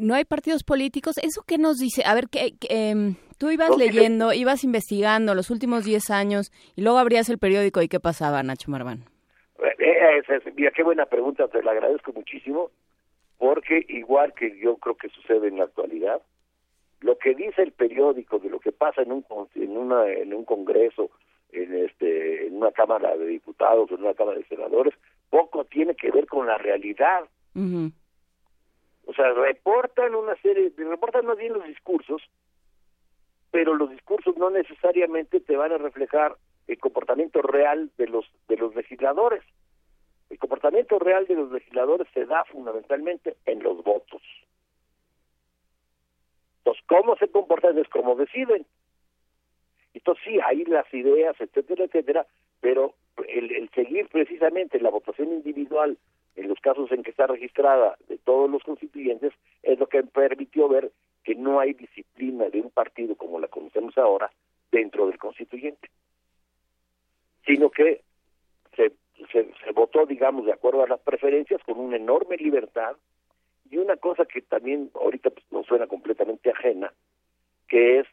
no 0.00 0.14
hay 0.14 0.24
partidos 0.24 0.64
políticos. 0.64 1.18
¿Eso 1.18 1.42
qué 1.46 1.58
nos 1.58 1.78
dice? 1.78 2.02
A 2.04 2.14
ver, 2.14 2.28
que, 2.28 2.52
em, 2.68 3.16
tú 3.38 3.50
ibas 3.50 3.76
leyendo, 3.76 4.32
ibas 4.32 4.64
investigando 4.64 5.34
los 5.34 5.50
últimos 5.50 5.84
10 5.84 6.10
años 6.10 6.52
y 6.76 6.82
luego 6.82 6.98
abrías 6.98 7.28
el 7.28 7.38
periódico 7.38 7.82
y 7.82 7.88
¿qué 7.88 8.00
pasaba, 8.00 8.42
Nacho 8.42 8.70
Marván? 8.70 9.04
Eh, 9.60 10.22
mira, 10.56 10.70
qué 10.70 10.82
buena 10.82 11.06
pregunta, 11.06 11.48
te 11.48 11.62
la 11.62 11.72
agradezco 11.72 12.12
muchísimo, 12.12 12.70
porque 13.38 13.84
igual 13.88 14.32
que 14.34 14.58
yo 14.58 14.76
creo 14.76 14.96
que 14.96 15.08
sucede 15.08 15.48
en 15.48 15.58
la 15.58 15.64
actualidad, 15.64 16.20
lo 17.00 17.16
que 17.18 17.34
dice 17.34 17.62
el 17.62 17.72
periódico 17.72 18.38
de 18.38 18.50
lo 18.50 18.58
que 18.58 18.72
pasa 18.72 19.02
en 19.02 19.12
un 19.12 19.24
en 19.54 19.76
una 19.76 20.06
en 20.08 20.34
un 20.34 20.44
congreso, 20.44 21.10
en 21.52 21.74
este 21.84 22.46
en 22.46 22.56
una 22.56 22.72
cámara 22.72 23.16
de 23.16 23.26
diputados, 23.26 23.90
en 23.90 24.02
una 24.02 24.14
cámara 24.14 24.38
de 24.38 24.46
senadores, 24.46 24.94
poco 25.30 25.64
tiene 25.64 25.94
que 25.94 26.10
ver 26.10 26.26
con 26.26 26.46
la 26.46 26.58
realidad. 26.58 27.24
O 29.06 29.14
sea, 29.14 29.32
reportan 29.32 30.14
una 30.14 30.36
serie, 30.36 30.72
reportan 30.76 31.26
más 31.26 31.38
bien 31.38 31.54
los 31.54 31.64
discursos, 31.64 32.22
pero 33.50 33.74
los 33.74 33.90
discursos 33.90 34.36
no 34.36 34.50
necesariamente 34.50 35.40
te 35.40 35.56
van 35.56 35.72
a 35.72 35.78
reflejar 35.78 36.36
el 36.66 36.78
comportamiento 36.78 37.40
real 37.40 37.90
de 37.96 38.06
los 38.06 38.26
de 38.48 38.56
los 38.56 38.74
legisladores. 38.74 39.42
El 40.30 40.38
comportamiento 40.38 40.98
real 40.98 41.26
de 41.26 41.36
los 41.36 41.50
legisladores 41.50 42.06
se 42.12 42.26
da 42.26 42.44
fundamentalmente 42.44 43.36
en 43.46 43.62
los 43.62 43.82
votos. 43.82 44.20
Cómo 46.86 47.16
se 47.16 47.28
comportan 47.28 47.78
es 47.78 47.88
cómo 47.88 48.14
deciden. 48.14 48.66
Entonces, 49.94 50.24
sí, 50.24 50.38
hay 50.44 50.64
las 50.64 50.92
ideas, 50.92 51.36
etcétera, 51.40 51.84
etcétera, 51.84 52.26
pero 52.60 52.94
el, 53.26 53.50
el 53.52 53.70
seguir 53.70 54.08
precisamente 54.08 54.80
la 54.80 54.90
votación 54.90 55.32
individual 55.32 55.96
en 56.38 56.48
los 56.48 56.60
casos 56.60 56.90
en 56.92 57.02
que 57.02 57.10
está 57.10 57.26
registrada 57.26 57.96
de 58.08 58.16
todos 58.18 58.48
los 58.48 58.62
constituyentes, 58.62 59.32
es 59.62 59.78
lo 59.78 59.88
que 59.88 60.04
permitió 60.04 60.68
ver 60.68 60.92
que 61.24 61.34
no 61.34 61.58
hay 61.58 61.72
disciplina 61.72 62.48
de 62.48 62.60
un 62.60 62.70
partido 62.70 63.16
como 63.16 63.40
la 63.40 63.48
conocemos 63.48 63.98
ahora 63.98 64.30
dentro 64.70 65.08
del 65.08 65.18
constituyente, 65.18 65.90
sino 67.44 67.70
que 67.70 68.02
se, 68.76 68.92
se, 69.32 69.72
votó, 69.72 70.06
digamos, 70.06 70.46
de 70.46 70.52
acuerdo 70.52 70.84
a 70.84 70.88
las 70.88 71.00
preferencias, 71.00 71.60
con 71.64 71.80
una 71.80 71.96
enorme 71.96 72.36
libertad 72.36 72.96
y 73.70 73.76
una 73.78 73.96
cosa 73.96 74.24
que 74.24 74.42
también 74.42 74.90
ahorita 74.94 75.30
pues, 75.30 75.44
nos 75.50 75.66
suena 75.66 75.86
completamente 75.86 76.50
ajena, 76.50 76.92
que 77.68 78.00
es 78.00 78.06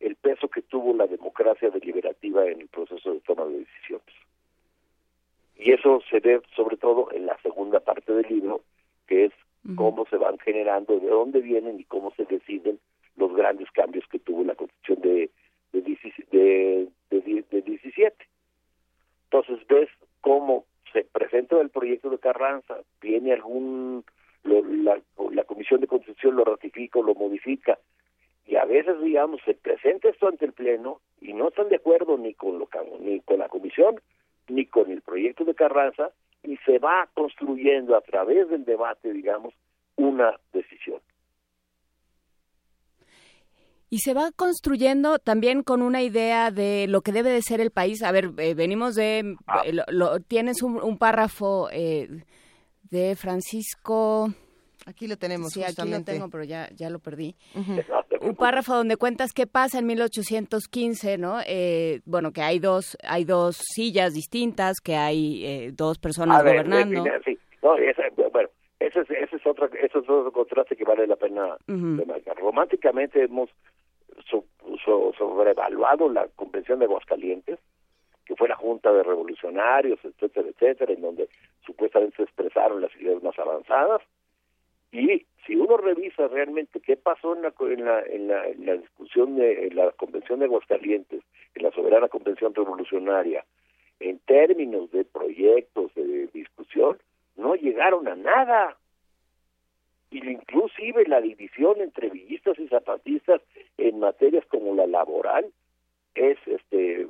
el 0.00 0.16
peso 0.16 0.48
que 0.48 0.62
tuvo 0.62 0.94
la 0.94 1.06
democracia 1.06 1.70
deliberativa 1.70 2.46
en 2.46 2.60
el 2.60 2.68
proceso 2.68 3.12
de 3.12 3.20
toma 3.20 3.44
de 3.46 3.60
decisiones. 3.60 4.14
Y 5.56 5.72
eso 5.72 6.00
se 6.10 6.20
ve 6.20 6.40
sobre 6.56 6.76
todo 6.76 7.10
en 7.12 7.26
la 7.26 7.38
segunda 7.40 7.80
parte 7.80 8.12
del 8.12 8.26
libro, 8.28 8.62
que 9.06 9.26
es 9.26 9.32
cómo 9.76 10.06
se 10.06 10.16
van 10.16 10.38
generando, 10.38 10.98
de 10.98 11.06
dónde 11.06 11.40
vienen 11.40 11.78
y 11.78 11.84
cómo 11.84 12.12
se 12.16 12.24
deciden 12.24 12.80
los 13.16 13.32
grandes 13.34 13.70
cambios 13.70 14.04
que 14.10 14.18
tuvo 14.18 14.42
la 14.42 14.56
Constitución 14.56 15.00
de, 15.02 15.30
de, 15.72 16.88
de, 17.10 17.44
de 17.48 17.62
17. 17.62 18.16
Entonces 19.24 19.64
ves 19.68 19.88
cómo 20.20 20.64
se 20.92 21.04
presenta 21.04 21.60
el 21.60 21.70
proyecto 21.70 22.10
de 22.10 22.18
Carranza, 22.18 22.78
viene 23.00 23.32
algún, 23.32 24.04
la, 24.44 25.00
la 25.30 25.44
Comisión 25.44 25.80
de 25.80 25.86
Constitución 25.86 26.36
lo 26.36 26.44
ratifica 26.44 26.98
o 26.98 27.02
lo 27.02 27.14
modifica, 27.14 27.78
y 28.46 28.56
a 28.56 28.64
veces, 28.64 29.00
digamos, 29.00 29.40
se 29.44 29.54
presenta 29.54 30.08
esto 30.08 30.28
ante 30.28 30.44
el 30.44 30.52
Pleno 30.52 31.00
y 31.20 31.32
no 31.32 31.48
están 31.48 31.68
de 31.68 31.76
acuerdo 31.76 32.18
ni 32.18 32.34
con, 32.34 32.58
lo, 32.58 32.68
ni 33.00 33.20
con 33.20 33.38
la 33.38 33.48
Comisión 33.48 34.00
ni 34.48 34.66
con 34.66 34.90
el 34.90 35.00
proyecto 35.00 35.44
de 35.44 35.54
Carranza 35.54 36.10
y 36.42 36.56
se 36.58 36.78
va 36.78 37.08
construyendo 37.14 37.96
a 37.96 38.00
través 38.00 38.48
del 38.50 38.64
debate, 38.64 39.12
digamos, 39.12 39.54
una 39.96 40.38
decisión. 40.52 41.00
Y 43.88 43.98
se 43.98 44.14
va 44.14 44.32
construyendo 44.34 45.18
también 45.18 45.62
con 45.62 45.82
una 45.82 46.02
idea 46.02 46.50
de 46.50 46.86
lo 46.88 47.02
que 47.02 47.12
debe 47.12 47.30
de 47.30 47.42
ser 47.42 47.60
el 47.60 47.70
país. 47.70 48.02
A 48.02 48.10
ver, 48.10 48.30
eh, 48.38 48.54
venimos 48.54 48.94
de... 48.94 49.36
Ah. 49.46 49.62
Eh, 49.64 49.72
lo, 49.88 50.18
tienes 50.20 50.62
un, 50.62 50.98
párrafo 50.98 51.68
eh, 51.70 52.08
de 52.92 53.16
Francisco... 53.16 54.28
Aquí 54.84 55.06
lo 55.06 55.16
tenemos. 55.16 55.52
Sí, 55.52 55.62
aquí 55.62 55.88
lo 55.88 56.02
tengo, 56.02 56.28
pero 56.28 56.42
ya, 56.42 56.68
ya 56.74 56.90
lo 56.90 56.98
perdí. 56.98 57.36
Un 58.20 58.34
párrafo 58.34 58.74
donde 58.74 58.96
cuentas 58.96 59.32
qué 59.32 59.46
pasa 59.46 59.78
en 59.78 59.86
1815, 59.86 61.18
¿no? 61.18 61.38
Eh, 61.46 62.00
bueno, 62.04 62.32
que 62.32 62.42
hay 62.42 62.58
dos, 62.58 62.98
hay 63.04 63.24
dos 63.24 63.58
sillas 63.58 64.12
distintas, 64.12 64.80
que 64.80 64.96
hay 64.96 65.46
eh, 65.46 65.70
dos 65.72 65.98
personas 65.98 66.42
gobernando. 66.42 67.04
sí, 67.24 67.38
no, 67.62 67.76
ese, 67.76 68.02
bueno, 68.32 68.48
ese 68.80 69.00
es, 69.02 69.10
ese 69.10 69.36
es 69.36 69.46
otro, 69.46 69.66
ese 69.66 69.86
es 69.86 69.96
otro 69.96 70.32
contraste 70.32 70.74
que 70.74 70.84
vale 70.84 71.06
la 71.06 71.16
pena 71.16 71.56
Románticamente 72.40 73.22
hemos 73.22 73.50
sobrevaluado 75.16 76.08
la 76.08 76.26
Convención 76.34 76.80
de 76.80 76.86
Aguascalientes, 76.86 77.60
que 78.26 78.36
fue 78.36 78.48
la 78.48 78.56
Junta 78.56 78.92
de 78.92 79.02
Revolucionarios, 79.02 79.98
etcétera, 80.04 80.48
etcétera, 80.48 80.92
en 80.92 81.02
donde 81.02 81.28
supuestamente 81.66 82.16
se 82.16 82.22
expresaron 82.24 82.80
las 82.80 82.94
ideas 82.96 83.22
más 83.22 83.38
avanzadas, 83.38 84.02
y 84.92 85.24
si 85.46 85.56
uno 85.56 85.78
revisa 85.78 86.28
realmente 86.28 86.80
qué 86.80 86.96
pasó 86.96 87.34
en 87.34 87.42
la, 87.42 87.54
en 87.60 87.84
la, 87.84 88.02
en 88.02 88.28
la, 88.28 88.46
en 88.46 88.66
la 88.66 88.76
discusión 88.76 89.36
de 89.36 89.70
la 89.72 89.90
Convención 89.92 90.38
de 90.38 90.44
Aguascalientes, 90.44 91.22
en 91.54 91.62
la 91.62 91.70
Soberana 91.70 92.08
Convención 92.08 92.54
Revolucionaria, 92.54 93.44
en 94.00 94.18
términos 94.20 94.90
de 94.90 95.04
proyectos, 95.04 95.94
de 95.94 96.26
discusión, 96.34 96.98
no 97.36 97.54
llegaron 97.54 98.06
a 98.06 98.14
nada. 98.14 98.76
Y 100.10 100.18
inclusive 100.28 101.06
la 101.06 101.22
división 101.22 101.80
entre 101.80 102.10
villistas 102.10 102.58
y 102.58 102.68
zapatistas 102.68 103.40
en 103.78 103.98
materias 103.98 104.44
como 104.46 104.74
la 104.74 104.86
laboral 104.86 105.46
es 106.14 106.38
este 106.46 107.06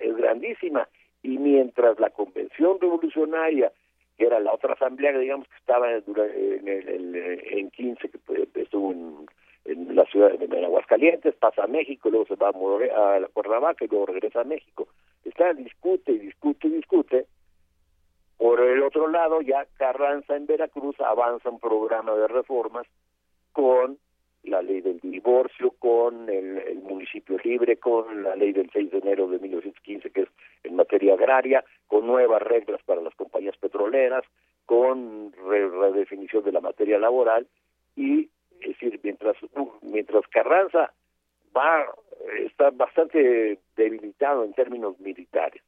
es 0.00 0.16
grandísima 0.16 0.88
y 1.22 1.38
mientras 1.38 1.98
la 1.98 2.10
convención 2.10 2.80
revolucionaria 2.80 3.72
que 4.18 4.26
era 4.26 4.40
la 4.40 4.52
otra 4.52 4.74
asamblea, 4.74 5.16
digamos, 5.16 5.46
que 5.46 5.56
estaba 5.56 5.92
en, 5.92 6.02
en 6.66 7.70
15, 7.70 8.10
que 8.10 8.60
estuvo 8.60 8.90
en, 8.90 9.26
en 9.64 9.94
la 9.94 10.04
ciudad 10.06 10.32
de 10.32 10.64
Aguascalientes, 10.64 11.36
pasa 11.36 11.62
a 11.62 11.68
México, 11.68 12.10
luego 12.10 12.26
se 12.26 12.34
va 12.34 12.48
a, 12.48 13.14
a 13.14 13.20
la 13.20 13.28
Cuernavaca 13.28 13.84
y 13.84 13.88
luego 13.88 14.06
regresa 14.06 14.40
a 14.40 14.44
México. 14.44 14.88
Está, 15.24 15.52
discute, 15.54 16.18
discute, 16.18 16.68
discute. 16.68 17.26
Por 18.38 18.60
el 18.60 18.82
otro 18.82 19.08
lado, 19.08 19.40
ya 19.40 19.66
Carranza 19.76 20.36
en 20.36 20.46
Veracruz 20.46 20.96
avanza 21.00 21.50
un 21.50 21.60
programa 21.60 22.14
de 22.14 22.26
reformas 22.26 22.86
con 23.52 23.98
la 24.44 24.62
ley 24.62 24.80
del 24.80 25.00
divorcio, 25.00 25.72
con 25.78 26.28
el, 26.28 26.80
municipio 26.82 27.38
libre, 27.44 27.76
con 27.76 28.22
la 28.22 28.36
ley 28.36 28.52
del 28.52 28.70
6 28.72 28.90
de 28.90 28.98
enero 28.98 29.28
de 29.28 29.38
1915, 29.38 30.10
que 30.10 30.22
es 30.22 30.28
en 30.64 30.76
materia 30.76 31.14
agraria, 31.14 31.64
con 31.86 32.06
nuevas 32.06 32.42
reglas 32.42 32.80
para 32.84 33.00
las 33.00 33.14
compañías 33.14 33.56
petroleras, 33.56 34.24
con 34.66 35.32
redefinición 35.32 36.44
de 36.44 36.52
la 36.52 36.60
materia 36.60 36.98
laboral 36.98 37.46
y 37.96 38.28
es 38.60 38.68
decir, 38.68 39.00
mientras 39.02 39.36
mientras 39.82 40.26
Carranza 40.28 40.92
va 41.56 41.86
está 42.44 42.70
bastante 42.70 43.58
debilitado 43.76 44.44
en 44.44 44.52
términos 44.52 44.98
militares. 45.00 45.62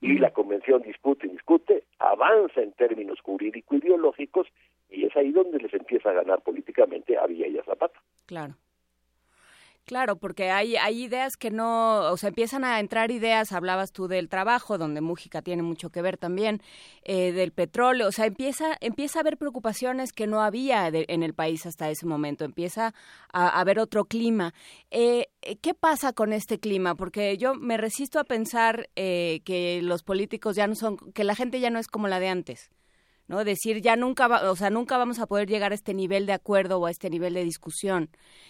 Y 0.00 0.18
la 0.18 0.30
convención 0.30 0.82
discute 0.82 1.26
y 1.26 1.30
discute, 1.30 1.84
avanza 1.98 2.60
en 2.60 2.72
términos 2.72 3.20
jurídico-ideológicos 3.20 4.46
y 4.90 5.04
es 5.04 5.16
ahí 5.16 5.32
donde 5.32 5.58
les 5.58 5.72
empieza 5.74 6.10
a 6.10 6.14
ganar 6.14 6.42
políticamente 6.42 7.16
a 7.16 7.26
Villa 7.26 7.46
y 7.46 7.58
a 7.58 7.64
Zapata. 7.64 8.00
Claro. 8.26 8.56
Claro, 9.88 10.16
porque 10.16 10.50
hay, 10.50 10.76
hay 10.76 11.04
ideas 11.04 11.38
que 11.38 11.50
no, 11.50 12.12
o 12.12 12.16
sea, 12.18 12.28
empiezan 12.28 12.62
a 12.62 12.78
entrar 12.78 13.10
ideas, 13.10 13.52
hablabas 13.52 13.90
tú 13.90 14.06
del 14.06 14.28
trabajo, 14.28 14.76
donde 14.76 15.00
Mújica 15.00 15.40
tiene 15.40 15.62
mucho 15.62 15.88
que 15.88 16.02
ver 16.02 16.18
también, 16.18 16.60
eh, 17.04 17.32
del 17.32 17.52
petróleo, 17.52 18.08
o 18.08 18.12
sea, 18.12 18.26
empieza, 18.26 18.76
empieza 18.82 19.18
a 19.18 19.22
haber 19.22 19.38
preocupaciones 19.38 20.12
que 20.12 20.26
no 20.26 20.42
había 20.42 20.88
en 20.88 21.22
el 21.22 21.32
país 21.32 21.64
hasta 21.64 21.88
ese 21.88 22.04
momento, 22.04 22.44
empieza 22.44 22.92
a, 23.32 23.58
haber 23.58 23.78
otro 23.78 24.04
clima. 24.04 24.52
Eh, 24.90 25.28
¿Qué 25.62 25.72
pasa 25.72 26.12
con 26.12 26.34
este 26.34 26.60
clima? 26.60 26.94
Porque 26.94 27.38
yo 27.38 27.54
me 27.54 27.78
resisto 27.78 28.20
a 28.20 28.24
pensar 28.24 28.90
eh, 28.94 29.40
que 29.46 29.80
los 29.80 30.02
políticos 30.02 30.54
ya 30.54 30.66
no 30.66 30.74
son, 30.74 30.98
que 31.14 31.24
la 31.24 31.34
gente 31.34 31.60
ya 31.60 31.70
no 31.70 31.78
es 31.78 31.88
como 31.88 32.08
la 32.08 32.20
de 32.20 32.28
antes. 32.28 32.70
¿No? 33.28 33.44
Decir 33.44 33.80
ya 33.80 33.96
nunca, 33.96 34.26
va, 34.26 34.50
o 34.50 34.56
sea, 34.56 34.70
nunca 34.70 34.98
vamos 34.98 35.20
a 35.20 35.26
poder 35.26 35.48
llegar 35.48 35.72
a 35.72 35.74
este 35.74 35.94
nivel 35.94 36.26
de 36.26 36.32
acuerdo 36.32 36.80
o 36.80 36.86
a 36.86 36.90
este 36.90 37.10
nivel 37.10 37.34
de 37.34 37.44
discusión. 37.44 38.08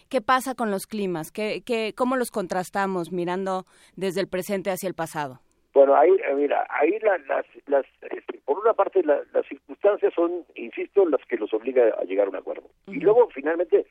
¿Qué 0.08 0.20
pasa 0.20 0.54
con 0.54 0.70
los 0.70 0.86
climas? 0.86 1.30
¿Qué, 1.30 1.62
qué, 1.66 1.92
¿Cómo 1.96 2.16
los 2.16 2.30
contrastamos 2.30 3.12
mirando 3.12 3.64
desde 3.96 4.20
el 4.20 4.28
presente 4.28 4.70
hacia 4.70 4.88
el 4.88 4.94
pasado? 4.94 5.40
Bueno, 5.74 5.94
ahí, 5.94 6.10
eh, 6.10 6.34
mira, 6.34 6.66
ahí 6.70 6.98
las, 7.00 7.20
las, 7.66 7.86
este, 8.10 8.40
por 8.44 8.58
una 8.58 8.72
parte 8.72 9.02
las 9.04 9.46
circunstancias 9.48 10.12
son, 10.14 10.44
insisto, 10.54 11.04
las 11.06 11.24
que 11.26 11.36
los 11.36 11.52
obliga 11.52 11.94
a 12.00 12.04
llegar 12.04 12.26
a 12.26 12.30
un 12.30 12.36
acuerdo. 12.36 12.68
Y 12.86 13.00
luego, 13.00 13.28
finalmente, 13.32 13.86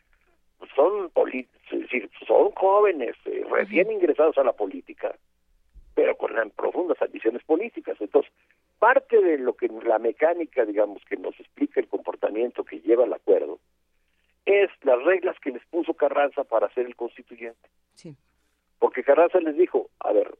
son, 0.76 1.12
son 2.28 2.52
jóvenes, 2.52 3.16
eh, 3.26 3.46
recién 3.50 3.92
ingresados 3.92 4.38
a 4.38 4.44
la 4.44 4.54
política, 4.54 5.16
pero 5.94 6.16
con 6.18 6.32
profundas 6.56 7.02
ambiciones 7.02 7.44
políticas. 7.44 7.96
Entonces, 8.00 8.32
parte 8.80 9.22
de 9.22 9.38
lo 9.38 9.56
que 9.56 9.68
la 9.68 10.00
mecánica, 10.00 10.66
digamos, 10.66 11.04
que 11.06 11.18
nos 11.18 11.40
explica 11.40 11.80
el 11.80 11.88
comportamiento 11.88 12.64
que 12.64 12.80
lleva 12.80 13.06
al 13.06 13.14
acuerdo, 13.14 13.60
es 14.46 14.70
las 14.84 15.04
reglas 15.04 15.38
que 15.40 15.52
les 15.52 15.66
puso 15.66 15.94
Carranza 15.94 16.44
para 16.44 16.74
ser 16.74 16.86
el 16.86 16.96
constituyente. 16.96 17.70
Sí. 17.96 18.16
Porque 18.80 19.04
Carranza 19.04 19.40
les 19.40 19.58
dijo, 19.58 19.90
a 20.00 20.14
ver, 20.14 20.36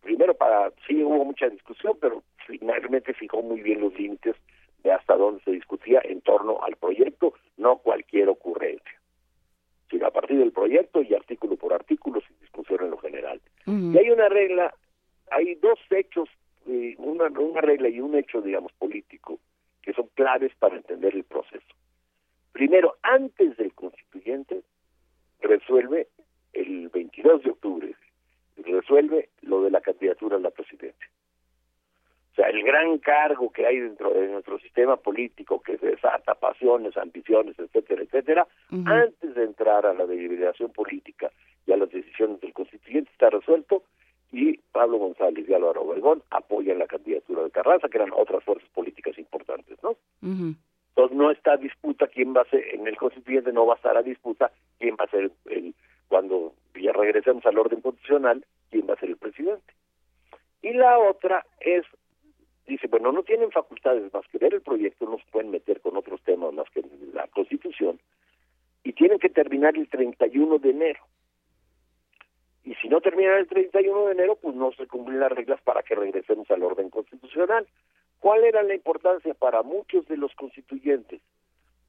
primero 0.00 0.34
para, 0.34 0.72
sí 0.86 1.02
hubo 1.02 1.24
mucha 1.24 1.48
discusión, 1.48 1.98
pero 2.00 2.22
finalmente 2.46 3.12
fijó 3.12 3.42
muy 3.42 3.60
bien 3.60 3.80
los 3.80 3.94
límites 3.94 4.36
de 4.82 4.92
hasta 4.92 5.16
dónde 5.16 5.42
se 5.42 5.50
discutía 5.50 6.00
en 6.04 6.20
torno 6.20 6.62
al 6.62 6.76
proyecto, 6.76 7.34
no 7.56 7.78
cualquier 7.78 8.28
ocurrencia, 8.28 9.00
sino 9.90 10.06
a 10.06 10.10
partir 10.10 10.38
del 10.38 10.52
proyecto 10.52 11.02
y 11.02 11.14
artículo 11.14 11.56
por 11.56 11.72
artículo 11.72 12.20
sin 12.20 12.38
discusión 12.40 12.84
en 12.84 12.90
lo 12.90 12.98
general. 12.98 13.40
Y 13.66 13.98
hay 13.98 14.10
una 14.10 14.28
regla, 14.28 14.74
hay 15.30 15.54
dos 15.56 15.78
hechos 15.90 16.28
eh, 16.66 16.94
una, 16.98 17.26
una 17.26 17.60
regla 17.60 17.88
y 17.88 18.00
un 18.00 18.14
hecho, 18.14 18.40
digamos, 18.40 18.72
político, 18.72 19.38
que 19.82 19.92
son 19.92 20.08
claves 20.14 20.52
para 20.58 20.76
entender 20.76 21.14
el 21.14 21.24
proceso. 21.24 21.66
Primero, 22.52 22.96
antes 23.02 23.56
del 23.56 23.74
constituyente, 23.74 24.62
resuelve 25.40 26.08
el 26.52 26.88
22 26.88 27.42
de 27.42 27.50
octubre, 27.50 27.94
resuelve 28.56 29.28
lo 29.42 29.62
de 29.62 29.70
la 29.70 29.80
candidatura 29.80 30.36
a 30.36 30.40
la 30.40 30.50
presidencia. 30.50 31.08
O 32.32 32.34
sea, 32.36 32.48
el 32.48 32.64
gran 32.64 32.98
cargo 32.98 33.52
que 33.52 33.64
hay 33.64 33.78
dentro 33.78 34.10
de 34.10 34.26
nuestro 34.26 34.58
sistema 34.58 34.96
político 34.96 35.62
que 35.62 35.76
desata 35.76 36.34
pasiones, 36.34 36.96
ambiciones, 36.96 37.56
etcétera, 37.58 38.02
etcétera, 38.02 38.48
antes 38.86 39.34
de 39.34 39.44
entrar 39.44 39.86
a 39.86 39.94
la 39.94 40.04
deliberación 40.04 40.72
política 40.72 41.30
y 41.66 41.72
a 41.72 41.76
las 41.76 41.90
decisiones 41.90 42.40
del 42.40 42.52
constituyente 42.52 43.10
está 43.12 43.30
resuelto 43.30 43.84
y 44.32 44.58
Pablo 44.72 44.98
González 44.98 45.48
y 45.48 45.54
Álvaro 45.54 45.82
Obregón 45.82 46.22
apoyan 46.30 46.78
la 46.78 46.86
candidatura 46.86 47.44
de 47.44 47.50
Carranza, 47.50 47.88
que 47.88 47.98
eran 47.98 48.12
otras 48.12 48.42
fuerzas 48.44 48.68
políticas 48.70 49.16
importantes, 49.18 49.78
¿no? 49.82 49.96
Entonces 50.22 51.16
no 51.16 51.30
está 51.30 51.56
disputa 51.56 52.06
quién 52.06 52.34
va 52.34 52.42
a 52.42 52.50
ser, 52.50 52.64
en 52.74 52.86
el 52.86 52.96
constituyente 52.96 53.52
no 53.52 53.66
va 53.66 53.74
a 53.74 53.76
estar 53.76 53.96
a 53.96 54.02
disputa 54.02 54.50
quién 54.78 54.96
va 54.98 55.04
a 55.04 55.10
ser 55.10 55.30
el, 55.46 55.74
cuando 56.08 56.54
ya 56.80 56.92
regresemos 56.92 57.44
al 57.46 57.58
orden 57.58 57.80
constitucional, 57.80 58.44
quién 58.70 58.88
va 58.88 58.94
a 58.94 58.98
ser 58.98 59.10
el 59.10 59.16
presidente. 59.16 59.74
Y 60.62 60.72
la 60.72 60.98
otra 60.98 61.44
es, 61.60 61.84
dice, 62.66 62.86
bueno, 62.86 63.12
no 63.12 63.22
tienen 63.22 63.50
facultades 63.50 64.12
más 64.12 64.26
que 64.28 64.38
ver 64.38 64.54
el 64.54 64.62
proyecto, 64.62 65.06
no 65.06 65.18
se 65.18 65.24
pueden 65.30 65.50
meter 65.50 65.80
con 65.80 65.96
otros 65.96 66.22
temas 66.22 66.52
más 66.52 66.70
que 66.70 66.82
la 67.12 67.26
constitución, 67.28 68.00
y 68.82 68.92
tienen 68.92 69.18
que 69.18 69.30
terminar 69.30 69.76
el 69.76 69.88
31 69.88 70.58
de 70.58 70.70
enero 70.70 71.00
y 72.64 72.74
si 72.76 72.88
no 72.88 73.00
termina 73.00 73.36
el 73.36 73.46
31 73.46 74.06
de 74.06 74.12
enero, 74.12 74.36
pues 74.36 74.54
no 74.54 74.72
se 74.72 74.86
cumplen 74.86 75.20
las 75.20 75.30
reglas 75.30 75.60
para 75.62 75.82
que 75.82 75.94
regresemos 75.94 76.50
al 76.50 76.62
orden 76.62 76.88
constitucional. 76.88 77.66
¿Cuál 78.20 78.44
era 78.44 78.62
la 78.62 78.74
importancia 78.74 79.34
para 79.34 79.62
muchos 79.62 80.06
de 80.08 80.16
los 80.16 80.34
constituyentes 80.34 81.20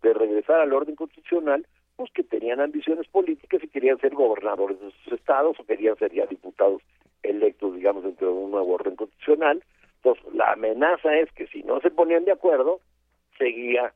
de 0.01 0.13
regresar 0.13 0.59
al 0.59 0.73
orden 0.73 0.95
constitucional? 0.95 1.65
Pues 1.95 2.11
que 2.11 2.23
tenían 2.23 2.59
ambiciones 2.59 3.07
políticas 3.07 3.63
y 3.63 3.69
querían 3.69 3.99
ser 3.99 4.13
gobernadores 4.13 4.77
de 4.81 4.91
sus 4.91 5.13
estados 5.13 5.57
o 5.57 5.65
querían 5.65 5.95
ser 5.97 6.11
ya 6.11 6.25
diputados 6.25 6.81
electos, 7.23 7.73
digamos, 7.73 8.03
dentro 8.03 8.27
de 8.27 8.33
un 8.33 8.51
nuevo 8.51 8.73
orden 8.73 8.97
constitucional. 8.97 9.63
Entonces, 10.03 10.25
la 10.33 10.51
amenaza 10.51 11.17
es 11.17 11.31
que 11.31 11.47
si 11.47 11.63
no 11.63 11.79
se 11.79 11.89
ponían 11.89 12.25
de 12.25 12.33
acuerdo, 12.33 12.81
seguía 13.37 13.93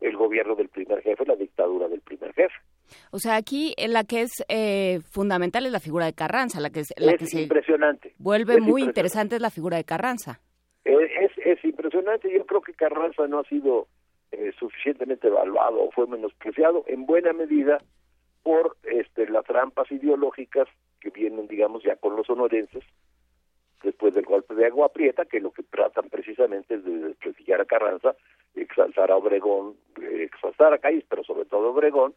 el 0.00 0.16
gobierno 0.16 0.54
del 0.54 0.70
primer 0.70 1.02
jefe, 1.02 1.26
la 1.26 1.36
dictadura 1.36 1.88
del 1.88 2.00
primer 2.00 2.32
jefe. 2.32 2.54
O 3.10 3.18
sea, 3.18 3.36
aquí 3.36 3.74
la 3.88 4.04
que 4.04 4.22
es 4.22 4.44
eh, 4.48 5.00
fundamental 5.10 5.66
es 5.66 5.72
la 5.72 5.80
figura 5.80 6.06
de 6.06 6.12
Carranza, 6.12 6.60
la 6.60 6.70
que 6.70 6.80
es, 6.80 6.94
la 6.96 7.16
que 7.16 7.26
se 7.26 7.42
impresionante. 7.42 8.14
Vuelve 8.18 8.60
muy 8.60 8.82
interesante 8.82 9.36
es 9.36 9.42
la 9.42 9.50
figura 9.50 9.76
de 9.76 9.84
Carranza. 9.84 10.40
Es, 10.84 11.32
es, 11.44 11.64
impresionante. 11.64 12.32
Yo 12.32 12.46
creo 12.46 12.60
que 12.60 12.72
Carranza 12.74 13.26
no 13.26 13.40
ha 13.40 13.44
sido 13.44 13.88
eh, 14.30 14.52
suficientemente 14.58 15.26
evaluado 15.26 15.82
o 15.82 15.90
fue 15.90 16.06
menospreciado 16.06 16.84
en 16.86 17.06
buena 17.06 17.32
medida 17.32 17.78
por 18.42 18.76
este, 18.84 19.28
las 19.28 19.44
trampas 19.44 19.90
ideológicas 19.90 20.68
que 21.00 21.10
vienen, 21.10 21.48
digamos, 21.48 21.82
ya 21.82 21.96
con 21.96 22.14
los 22.14 22.26
sonorenses 22.26 22.84
después 23.82 24.14
del 24.14 24.24
golpe 24.24 24.54
de 24.54 24.66
Agua 24.66 24.88
Prieta, 24.88 25.24
que 25.24 25.40
lo 25.40 25.52
que 25.52 25.62
tratan 25.62 26.08
precisamente 26.08 26.74
es 26.74 26.84
de 26.84 26.98
desprestigiar 26.98 27.60
a 27.60 27.64
Carranza, 27.64 28.14
exaltar 28.54 29.10
a 29.10 29.16
Obregón, 29.16 29.76
eh, 30.00 30.24
exaltar 30.24 30.72
a 30.72 30.78
Calles, 30.78 31.04
pero 31.08 31.24
sobre 31.24 31.44
todo 31.44 31.66
a 31.66 31.70
Obregón, 31.70 32.14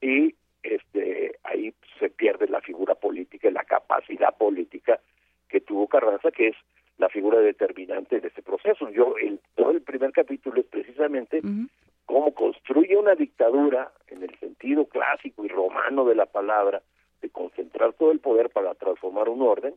y 0.00 0.34
este 0.62 1.38
ahí 1.44 1.72
se 1.98 2.10
pierde 2.10 2.48
la 2.48 2.60
figura 2.60 2.94
política 2.94 3.48
y 3.48 3.52
la 3.52 3.64
capacidad 3.64 4.36
política 4.36 5.00
que 5.48 5.60
tuvo 5.60 5.88
Carranza, 5.88 6.30
que 6.30 6.48
es 6.48 6.56
la 6.98 7.08
figura 7.08 7.38
determinante 7.40 8.20
de 8.20 8.28
este 8.28 8.42
proceso. 8.42 8.88
Yo, 8.90 9.16
el, 9.20 9.40
todo 9.54 9.70
el 9.70 9.82
primer 9.82 10.12
capítulo 10.12 10.60
es 10.60 10.66
precisamente 10.66 11.40
cómo 12.06 12.32
construye 12.34 12.96
una 12.96 13.14
dictadura 13.14 13.92
en 14.08 14.22
el 14.22 14.38
sentido 14.38 14.86
clásico 14.86 15.44
y 15.44 15.48
romano 15.48 16.04
de 16.04 16.14
la 16.14 16.26
palabra, 16.26 16.82
de 17.20 17.28
concentrar 17.30 17.92
todo 17.94 18.12
el 18.12 18.20
poder 18.20 18.50
para 18.50 18.74
transformar 18.74 19.28
un 19.28 19.42
orden, 19.42 19.74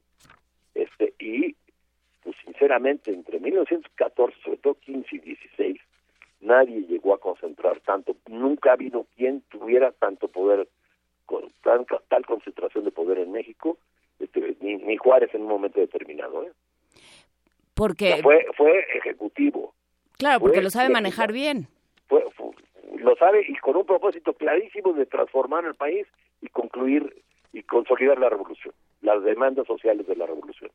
este 0.74 1.14
y 1.20 1.56
pues 2.24 2.36
sinceramente 2.46 3.12
entre 3.12 3.40
1914, 3.40 4.38
sobre 4.44 4.58
todo 4.58 4.76
15 4.76 5.16
y 5.16 5.20
16, 5.20 5.82
nadie 6.41 6.82
llegó 6.88 7.13
a 7.13 7.19
concentrar 7.19 7.80
tanto, 7.82 8.15
nunca 8.28 8.71
ha 8.71 8.73
habido 8.73 9.06
quien 9.15 9.41
tuviera 9.49 9.91
tanto 9.91 10.28
poder, 10.28 10.67
con 11.25 11.43
tanta, 11.63 11.99
tal 12.08 12.25
concentración 12.25 12.86
de 12.86 12.91
poder 12.91 13.19
en 13.19 13.32
México, 13.32 13.78
este, 14.19 14.58
ni, 14.62 14.97
Juárez 14.97 15.34
en 15.34 15.41
un 15.41 15.47
momento 15.47 15.80
determinado. 15.80 16.43
¿eh? 16.43 16.52
Porque... 17.73 18.19
fue, 18.21 18.45
fue 18.56 18.86
ejecutivo. 18.95 19.73
Claro, 20.17 20.39
porque 20.41 20.62
lo 20.62 20.69
sabe 20.69 20.89
manejar 20.89 21.32
bien. 21.32 21.67
Fue, 22.08 22.25
lo 22.97 23.15
sabe 23.15 23.45
y 23.47 23.56
con 23.58 23.75
un 23.78 23.86
propósito 23.86 24.34
clarísimo 24.34 24.93
de 24.93 25.06
transformar 25.06 25.65
el 25.65 25.75
país 25.75 26.06
y 26.41 26.47
concluir 26.47 27.23
y 27.54 27.63
consolidar 27.63 28.19
la 28.19 28.30
revolución, 28.30 28.73
las 29.02 29.23
demandas 29.23 29.67
sociales 29.67 30.06
de 30.08 30.15
la 30.15 30.25
revolución. 30.25 30.71